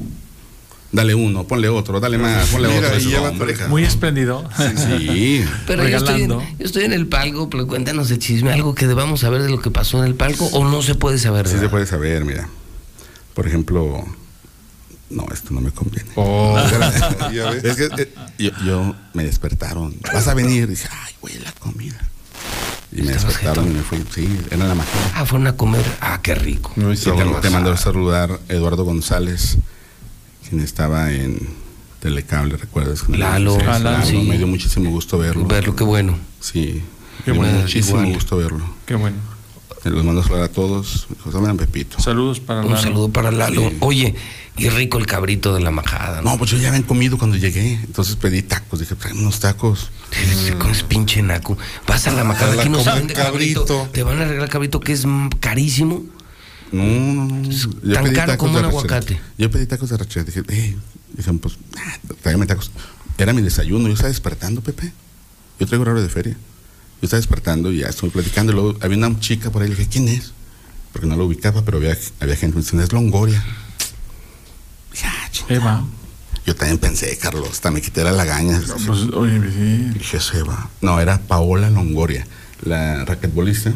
Dale 0.91 1.13
uno, 1.15 1.43
ponle 1.45 1.67
otro, 1.67 1.99
dale 1.99 2.17
más, 2.17 2.47
ponle 2.47 2.69
Mira, 2.69 2.87
otro. 2.87 2.97
Eso, 2.97 3.23
hombre. 3.23 3.55
Muy 3.67 3.83
espléndido. 3.83 4.49
Sí, 4.57 5.43
Pero 5.65 5.87
yo 5.87 5.97
estoy, 5.97 6.23
en, 6.23 6.29
yo 6.29 6.45
estoy 6.59 6.85
en 6.85 6.93
el 6.93 7.07
palco, 7.07 7.49
pero 7.49 7.67
cuéntanos 7.67 8.07
de 8.09 8.17
chisme, 8.17 8.51
algo 8.53 8.73
que 8.73 8.87
debamos 8.87 9.19
saber 9.21 9.41
de 9.41 9.49
lo 9.49 9.59
que 9.59 9.69
pasó 9.69 9.99
en 9.99 10.05
el 10.05 10.15
palco 10.15 10.45
o 10.45 10.63
no 10.63 10.81
se 10.81 10.95
puede 10.95 11.17
saber. 11.19 11.47
sí 11.47 11.57
se 11.59 11.69
puede 11.69 11.85
saber, 11.85 12.23
mira. 12.23 12.47
Por 13.33 13.47
ejemplo, 13.47 14.03
no, 15.09 15.25
esto 15.33 15.49
no 15.53 15.61
me 15.61 15.71
conviene. 15.71 16.09
Oh, 16.15 16.57
es 17.63 17.75
que 17.75 17.89
eh, 18.01 18.13
yo, 18.39 18.51
yo- 18.65 18.95
me 19.13 19.23
despertaron. 19.25 19.95
¿Vas 20.13 20.27
a 20.27 20.33
venir? 20.33 20.67
dije, 20.67 20.87
ay, 20.91 21.13
güey, 21.21 21.37
la 21.39 21.51
comida. 21.53 21.97
Y 22.91 23.01
me 23.01 23.11
despertaron 23.11 23.67
y 23.69 23.73
me 23.73 23.81
fui. 23.83 24.03
Sí, 24.13 24.27
era 24.49 24.65
la 24.65 24.73
máquina. 24.75 25.11
Ah, 25.15 25.25
fueron 25.25 25.47
a 25.47 25.55
comer. 25.57 25.83
Ah, 25.99 26.19
qué 26.23 26.33
rico. 26.35 26.71
No, 26.77 26.91
y 26.91 26.95
Y 26.95 26.97
te, 26.97 27.11
te 27.41 27.49
mandó 27.49 27.71
a 27.71 27.77
saludar 27.77 28.39
Eduardo 28.47 28.85
González, 28.85 29.57
quien 30.47 30.61
estaba 30.61 31.11
en 31.11 31.39
Telecable, 31.99 32.57
¿recuerdas? 32.57 33.07
Lalo, 33.09 33.57
Sí, 33.59 33.65
Lalo, 33.65 34.05
sí. 34.05 34.17
Me 34.17 34.37
dio 34.37 34.47
muchísimo 34.47 34.89
gusto 34.91 35.17
verlo. 35.17 35.45
Verlo, 35.47 35.75
qué 35.75 35.83
bueno. 35.83 36.17
Sí, 36.39 36.81
Qué 37.25 37.31
me 37.31 37.33
dio 37.33 37.41
bueno, 37.43 37.59
muchísimo 37.61 37.99
igual. 38.01 38.13
gusto 38.13 38.37
verlo. 38.37 38.63
Qué 38.85 38.95
bueno. 38.95 39.17
Te 39.83 39.89
los 39.89 40.03
mando 40.03 40.21
a 40.21 40.23
saludar 40.23 40.45
a 40.45 40.51
todos. 40.51 41.07
José 41.23 41.37
Manuel 41.37 41.55
Pepito. 41.57 41.99
Saludos 41.99 42.39
para 42.39 42.61
Un 42.61 42.69
Lalo. 42.71 42.81
saludo 42.81 43.09
para 43.09 43.31
Lalo. 43.31 43.69
Sí. 43.69 43.77
Oye, 43.79 44.15
y 44.57 44.69
rico 44.69 44.97
el 44.97 45.05
cabrito 45.05 45.53
de 45.53 45.61
la 45.61 45.71
majada, 45.71 46.21
¿no? 46.21 46.31
No, 46.31 46.37
pues 46.37 46.51
yo 46.51 46.57
ya 46.57 46.67
habían 46.69 46.83
comido 46.83 47.17
cuando 47.17 47.37
llegué. 47.37 47.73
Entonces 47.73 48.15
pedí 48.15 48.41
tacos. 48.41 48.79
Dije, 48.79 48.95
trae 48.95 49.13
unos 49.13 49.39
tacos. 49.39 49.89
Sí, 50.11 50.51
con 50.53 50.71
ese 50.71 50.83
pinche 50.83 51.21
naco. 51.21 51.57
Vas 51.87 52.07
a 52.07 52.11
la 52.11 52.23
majada, 52.23 52.59
aquí 52.59 52.69
no 52.69 52.79
se 52.79 52.85
comer 52.85 52.99
vende 52.99 53.13
cabrito. 53.13 53.65
cabrito. 53.65 53.89
Te 53.93 54.03
van 54.03 54.19
a 54.21 54.25
regalar 54.25 54.49
cabrito 54.49 54.79
que 54.79 54.93
es 54.93 55.05
mm, 55.05 55.29
carísimo. 55.39 56.03
No, 56.71 56.83
no, 56.83 57.25
no. 57.25 57.49
Yo 57.49 57.93
tan 57.93 58.03
pedí 58.03 58.15
caro 58.15 58.31
tacos 58.33 58.47
como 58.47 58.59
de 58.59 58.59
un 58.59 58.65
aguacate. 58.69 59.19
Yo 59.37 59.51
pedí 59.51 59.65
tacos 59.65 59.89
de 59.89 59.97
rachera. 59.97 60.25
Dije, 60.25 60.43
hey. 60.49 60.77
Dijeron, 61.13 61.39
pues, 61.39 61.57
ah, 61.77 61.97
tráigame 62.21 62.45
tacos. 62.45 62.71
Era 63.17 63.33
mi 63.33 63.41
desayuno. 63.41 63.87
Yo 63.87 63.93
estaba 63.93 64.09
despertando, 64.09 64.61
Pepe. 64.61 64.91
Yo 65.59 65.65
traigo 65.65 65.83
horario 65.83 66.01
de 66.01 66.09
feria. 66.09 66.33
Yo 66.33 67.05
estaba 67.05 67.19
despertando 67.19 67.71
y 67.71 67.79
ya 67.79 67.87
estuve 67.87 68.11
platicando. 68.11 68.51
Y 68.51 68.55
luego 68.55 68.77
había 68.81 68.97
una 68.97 69.19
chica 69.19 69.49
por 69.49 69.61
ahí. 69.61 69.69
Le 69.69 69.75
dije, 69.75 69.89
¿quién 69.89 70.07
es? 70.07 70.33
Porque 70.91 71.07
no 71.07 71.15
lo 71.15 71.25
ubicaba, 71.25 71.63
pero 71.63 71.77
había, 71.77 71.97
había 72.19 72.35
gente. 72.35 72.55
Me 72.55 72.61
dicen, 72.61 72.79
es 72.79 72.91
Longoria. 72.91 73.43
Dije, 74.91 75.05
ah. 75.07 75.29
Eva. 75.49 75.85
Yo 76.45 76.55
también 76.55 76.77
pensé, 76.77 77.17
Carlos. 77.17 77.49
Hasta 77.51 77.71
me 77.71 77.81
quité 77.81 78.03
la 78.05 78.13
lagaña. 78.13 78.61
Pues, 78.85 79.01
oye, 79.13 79.39
sí. 79.51 79.89
Dije, 79.99 80.19
se 80.21 80.43
va. 80.43 80.69
No, 80.81 80.99
era 80.99 81.19
Paola 81.19 81.69
Longoria, 81.69 82.25
la 82.61 83.03
raquetbolista. 83.03 83.73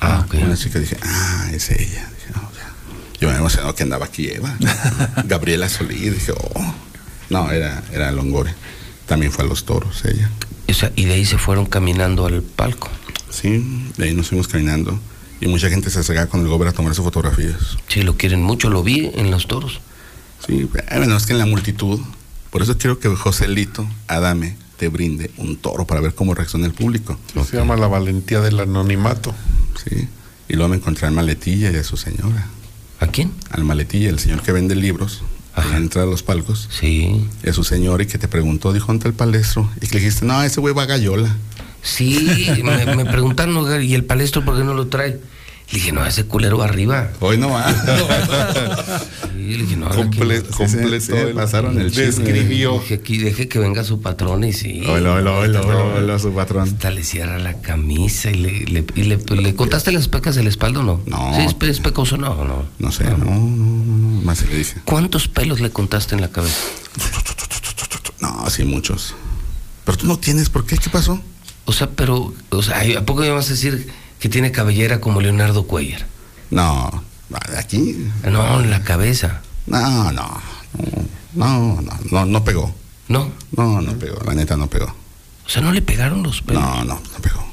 Ah, 0.00 0.24
ok. 0.26 0.34
Una 0.42 0.56
chica 0.56 0.80
dije, 0.80 0.96
ah, 1.00 1.48
es 1.52 1.70
ella. 1.70 2.10
Yo 3.22 3.30
me 3.30 3.36
emocionó 3.36 3.72
que 3.72 3.84
andaba 3.84 4.06
aquí 4.06 4.26
Eva. 4.26 4.52
Gabriela 5.26 5.68
Solís. 5.68 6.12
Dije, 6.12 6.32
oh. 6.32 6.74
No, 7.30 7.52
era, 7.52 7.80
era 7.92 8.10
Longoria. 8.10 8.52
También 9.06 9.30
fue 9.30 9.44
a 9.44 9.48
los 9.48 9.64
toros 9.64 10.04
ella. 10.04 10.28
O 10.68 10.74
sea, 10.74 10.90
y 10.96 11.04
de 11.04 11.12
ahí 11.12 11.24
se 11.24 11.38
fueron 11.38 11.66
caminando 11.66 12.26
al 12.26 12.42
palco. 12.42 12.90
Sí, 13.30 13.92
de 13.96 14.06
ahí 14.06 14.14
nos 14.14 14.30
fuimos 14.30 14.48
caminando. 14.48 14.98
Y 15.40 15.46
mucha 15.46 15.70
gente 15.70 15.88
se 15.88 16.00
acercaba 16.00 16.26
con 16.26 16.40
el 16.40 16.48
gober 16.48 16.66
a 16.66 16.72
tomarse 16.72 17.00
fotografías. 17.00 17.78
Sí, 17.86 18.02
lo 18.02 18.16
quieren 18.16 18.42
mucho, 18.42 18.70
lo 18.70 18.82
vi 18.82 19.12
en 19.14 19.30
los 19.30 19.46
toros. 19.46 19.80
Sí, 20.44 20.68
bueno, 20.90 21.16
es 21.16 21.24
que 21.24 21.32
en 21.32 21.38
la 21.38 21.46
multitud. 21.46 22.00
Por 22.50 22.62
eso 22.62 22.76
quiero 22.76 22.98
que 22.98 23.08
Joselito 23.08 23.86
Adame 24.08 24.56
te 24.78 24.88
brinde 24.88 25.30
un 25.36 25.58
toro 25.58 25.86
para 25.86 26.00
ver 26.00 26.16
cómo 26.16 26.34
reacciona 26.34 26.66
el 26.66 26.74
público. 26.74 27.16
Se 27.48 27.56
llama 27.56 27.76
la 27.76 27.86
valentía 27.86 28.40
del 28.40 28.58
anonimato. 28.58 29.32
Sí. 29.84 30.08
Y 30.48 30.54
luego 30.54 30.70
me 30.70 30.76
encontré 30.76 31.06
al 31.06 31.12
maletilla 31.12 31.70
y 31.70 31.76
a 31.76 31.84
su 31.84 31.96
señora. 31.96 32.48
¿A 33.02 33.08
quién? 33.08 33.32
Al 33.50 33.64
maletilla, 33.64 34.10
el 34.10 34.20
señor 34.20 34.42
que 34.42 34.52
vende 34.52 34.76
libros. 34.76 35.22
Ajá. 35.54 35.76
Entra 35.76 36.04
a 36.04 36.06
los 36.06 36.22
palcos. 36.22 36.68
Sí. 36.70 37.26
A 37.46 37.52
su 37.52 37.64
señora 37.64 38.02
y 38.04 38.06
que 38.06 38.16
te 38.16 38.28
preguntó, 38.28 38.72
dijo, 38.72 38.92
ante 38.92 39.08
el 39.08 39.14
palestro? 39.14 39.68
Y 39.80 39.88
que 39.88 39.94
le 39.94 40.00
dijiste, 40.00 40.24
no, 40.24 40.40
ese 40.42 40.60
güey 40.60 40.72
va 40.72 40.84
a 40.84 40.86
gallola. 40.86 41.36
Sí, 41.82 42.60
me, 42.62 42.94
me 42.94 43.04
preguntaron, 43.04 43.56
"Oiga, 43.56 43.82
¿y 43.82 43.94
el 43.94 44.04
palestro 44.04 44.44
por 44.44 44.56
qué 44.56 44.62
no 44.62 44.72
lo 44.72 44.86
trae? 44.86 45.20
Le 45.72 45.78
dije, 45.78 45.90
no, 45.92 46.04
ese 46.06 46.24
culero 46.24 46.58
va 46.58 46.66
arriba. 46.66 47.10
Hoy 47.20 47.38
no 47.38 47.50
va. 47.50 47.64
Sí, 49.42 49.56
le 49.58 49.64
dije, 49.64 49.76
no, 49.76 49.90
Comple- 49.90 50.42
completó 50.48 51.00
sí, 51.00 51.32
pasaron 51.34 51.78
el 51.80 51.90
chisme. 51.90 52.24
Describió. 52.24 52.78
Dije, 52.78 52.94
aquí 52.94 53.18
deje 53.18 53.48
que 53.48 53.58
venga 53.58 53.82
su 53.82 54.00
patrón 54.00 54.44
y 54.44 54.52
sí. 54.52 54.82
Hola, 54.86 55.14
hola, 55.14 55.32
hola, 55.32 55.60
hola, 55.62 56.18
su 56.20 56.32
patrón. 56.32 56.68
Hasta 56.68 56.90
le 56.92 57.02
cierra 57.02 57.38
la 57.40 57.60
camisa 57.60 58.30
y 58.30 58.34
le, 58.34 58.60
le, 58.66 58.84
y 58.94 59.02
le, 59.02 59.16
¿le 59.18 59.54
contaste 59.56 59.90
las 59.90 60.06
pecas 60.06 60.36
de 60.36 60.44
la 60.44 60.48
espalda 60.48 60.80
o 60.80 60.82
no? 60.84 61.00
No. 61.06 61.34
¿Sí 61.34 61.42
es, 61.42 61.54
pe- 61.54 61.68
es 61.70 61.80
pecoso 61.80 62.16
no 62.18 62.30
o 62.30 62.44
no? 62.44 62.64
No 62.78 62.92
sé, 62.92 63.02
no, 63.04 63.16
no, 63.18 63.24
no, 63.34 63.84
no, 63.84 64.22
más 64.22 64.38
se 64.38 64.46
le 64.46 64.56
dice. 64.58 64.80
¿Cuántos 64.84 65.26
pelos 65.26 65.60
le 65.60 65.70
contaste 65.70 66.14
en 66.14 66.20
la 66.20 66.28
cabeza? 66.28 66.60
No, 68.20 68.48
sí, 68.48 68.62
muchos. 68.64 69.14
Pero 69.84 69.98
tú 69.98 70.06
no 70.06 70.18
tienes, 70.18 70.48
¿por 70.50 70.64
qué? 70.64 70.78
¿Qué 70.78 70.88
pasó? 70.88 71.20
O 71.64 71.72
sea, 71.72 71.90
pero, 71.90 72.32
o 72.50 72.62
sea, 72.62 72.80
¿a 72.98 73.04
poco 73.04 73.22
me 73.22 73.30
vas 73.30 73.46
a 73.48 73.50
decir 73.50 73.88
que 74.22 74.28
tiene 74.28 74.52
cabellera 74.52 75.00
como 75.00 75.20
Leonardo 75.20 75.66
Cuellar? 75.66 76.06
No, 76.52 77.02
aquí. 77.58 78.06
No, 78.22 78.60
en 78.60 78.70
la 78.70 78.82
cabeza. 78.84 79.40
No, 79.66 80.12
no, 80.12 80.40
no, 81.34 81.82
no, 81.82 81.98
no, 82.12 82.24
no 82.26 82.44
pegó. 82.44 82.72
¿No? 83.08 83.32
No, 83.56 83.80
no 83.80 83.92
pegó, 83.98 84.22
la 84.24 84.34
neta 84.34 84.56
no 84.56 84.68
pegó. 84.68 84.86
O 85.44 85.48
sea, 85.48 85.60
no 85.60 85.72
le 85.72 85.82
pegaron 85.82 86.22
los 86.22 86.40
pelos. 86.40 86.62
No, 86.62 86.84
no, 86.84 86.94
no 86.94 87.18
pegó. 87.20 87.44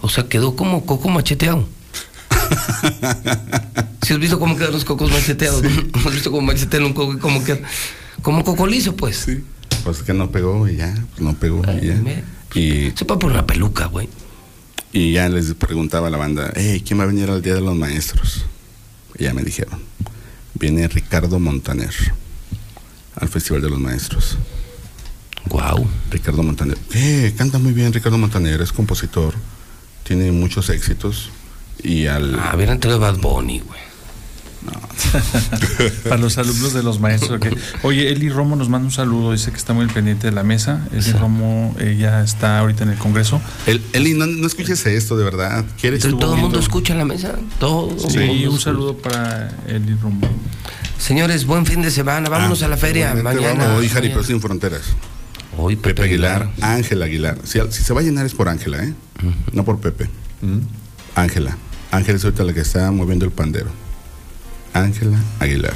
O 0.00 0.08
sea, 0.08 0.28
quedó 0.28 0.56
como 0.56 0.84
coco 0.84 1.08
macheteado. 1.10 1.64
Si 4.02 4.12
has 4.12 4.18
visto 4.18 4.38
cómo 4.38 4.54
quedan 4.56 4.72
los 4.72 4.84
cocos 4.84 5.10
macheteados, 5.10 5.62
¿no? 5.62 5.70
¿Has 6.06 6.12
visto 6.12 6.30
cómo 6.30 6.42
machetean 6.48 6.84
un 6.84 6.92
coco 6.92 7.14
y 7.14 7.18
cómo 7.18 7.42
queda? 7.42 7.60
Como 8.20 8.44
cocolizo, 8.44 8.94
pues. 8.96 9.16
Sí. 9.16 9.42
Pues 9.82 10.02
que 10.02 10.12
no 10.12 10.30
pegó 10.30 10.68
y 10.68 10.76
ya, 10.76 10.92
pues 11.12 11.20
no 11.22 11.32
pegó 11.34 11.62
y 11.80 11.86
ya. 11.86 11.94
me- 11.94 12.22
Y, 12.54 12.90
Se 12.96 13.06
puede 13.06 13.20
poner 13.20 13.38
una 13.38 13.46
peluca, 13.46 13.86
güey. 13.86 14.08
Y 14.94 15.12
ya 15.12 15.28
les 15.28 15.52
preguntaba 15.54 16.06
a 16.06 16.10
la 16.10 16.16
banda, 16.16 16.52
hey, 16.54 16.80
¿quién 16.86 17.00
va 17.00 17.02
a 17.02 17.06
venir 17.06 17.28
al 17.28 17.42
Día 17.42 17.56
de 17.56 17.60
los 17.60 17.74
Maestros? 17.74 18.44
Y 19.18 19.24
ya 19.24 19.34
me 19.34 19.42
dijeron, 19.42 19.80
viene 20.54 20.86
Ricardo 20.86 21.40
Montaner 21.40 21.92
al 23.16 23.28
Festival 23.28 23.60
de 23.60 23.70
los 23.70 23.80
Maestros. 23.80 24.38
Wow. 25.48 25.84
Ricardo 26.12 26.44
Montaner. 26.44 26.78
Eh, 26.94 27.34
canta 27.36 27.58
muy 27.58 27.72
bien 27.72 27.92
Ricardo 27.92 28.18
Montaner, 28.18 28.62
es 28.62 28.72
compositor, 28.72 29.34
tiene 30.04 30.30
muchos 30.30 30.70
éxitos. 30.70 31.30
Y 31.82 32.06
al... 32.06 32.40
Hubieran 32.54 32.78
traído 32.78 33.00
Bad 33.00 33.18
Bunny, 33.18 33.58
güey. 33.66 33.80
Para 36.04 36.16
los 36.16 36.38
alumnos 36.38 36.72
de 36.72 36.82
los 36.82 37.00
maestros. 37.00 37.32
ok. 37.40 37.46
Oye, 37.82 38.10
Eli 38.10 38.28
Romo 38.30 38.56
nos 38.56 38.68
manda 38.68 38.86
un 38.86 38.92
saludo, 38.92 39.32
dice 39.32 39.50
que 39.50 39.56
está 39.56 39.72
muy 39.72 39.86
pendiente 39.86 40.26
de 40.26 40.32
la 40.32 40.42
mesa. 40.42 40.86
Eli 40.92 41.12
Romo, 41.12 41.74
ella 41.80 42.22
está 42.22 42.58
ahorita 42.58 42.84
en 42.84 42.90
el 42.90 42.98
Congreso. 42.98 43.40
El, 43.66 43.82
Eli, 43.92 44.14
no, 44.14 44.26
no 44.26 44.46
escuches 44.46 44.84
esto, 44.86 45.16
de 45.16 45.24
verdad. 45.24 45.64
¿Quieres? 45.80 46.02
Pero 46.02 46.18
todo 46.18 46.34
el 46.34 46.40
mundo 46.40 46.58
escucha 46.58 46.94
la 46.94 47.04
mesa. 47.04 47.34
Todo. 47.58 47.96
Sí, 47.98 48.18
mundo 48.18 48.32
un 48.32 48.38
escucha. 48.40 48.64
saludo 48.64 48.96
para 48.98 49.50
Eli 49.68 49.94
Romo. 49.94 50.20
Señores, 50.98 51.44
buen 51.46 51.66
fin 51.66 51.82
de 51.82 51.90
semana. 51.90 52.28
Vámonos 52.28 52.62
a 52.62 52.68
la 52.68 52.76
feria 52.76 53.14
mañana. 53.14 53.64
vamos. 53.64 53.78
Hoy 53.78 53.88
Jaripeo 53.88 54.16
Mañana. 54.16 54.26
sin 54.26 54.40
fronteras. 54.40 54.82
Hoy 55.56 55.76
Pepe, 55.76 56.02
Aguilar, 56.02 56.50
Ángel 56.60 57.00
Aguilar. 57.02 57.38
Si, 57.44 57.60
si 57.70 57.84
se 57.84 57.92
va 57.94 58.00
a 58.00 58.02
llenar 58.02 58.26
es 58.26 58.34
por 58.34 58.48
Ángela, 58.48 58.82
¿eh? 58.82 58.92
No 59.52 59.64
por 59.64 59.78
Pepe. 59.80 60.08
Ángela. 61.14 61.56
Ángela 61.92 62.18
es 62.18 62.24
ahorita 62.24 62.42
la 62.42 62.52
que 62.52 62.60
está 62.60 62.90
moviendo 62.90 63.24
el 63.24 63.30
pandero. 63.30 63.68
Ángela 64.74 65.18
Aguilar. 65.40 65.74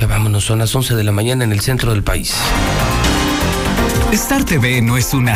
Ya 0.00 0.06
vámonos, 0.06 0.44
son 0.44 0.58
las 0.58 0.74
11 0.74 0.96
de 0.96 1.04
la 1.04 1.12
mañana 1.12 1.44
en 1.44 1.52
el 1.52 1.60
centro 1.60 1.92
del 1.92 2.02
país. 2.02 2.34
Star 4.12 4.44
TV 4.44 4.82
no 4.82 4.96
es 4.96 5.14
una 5.14 5.30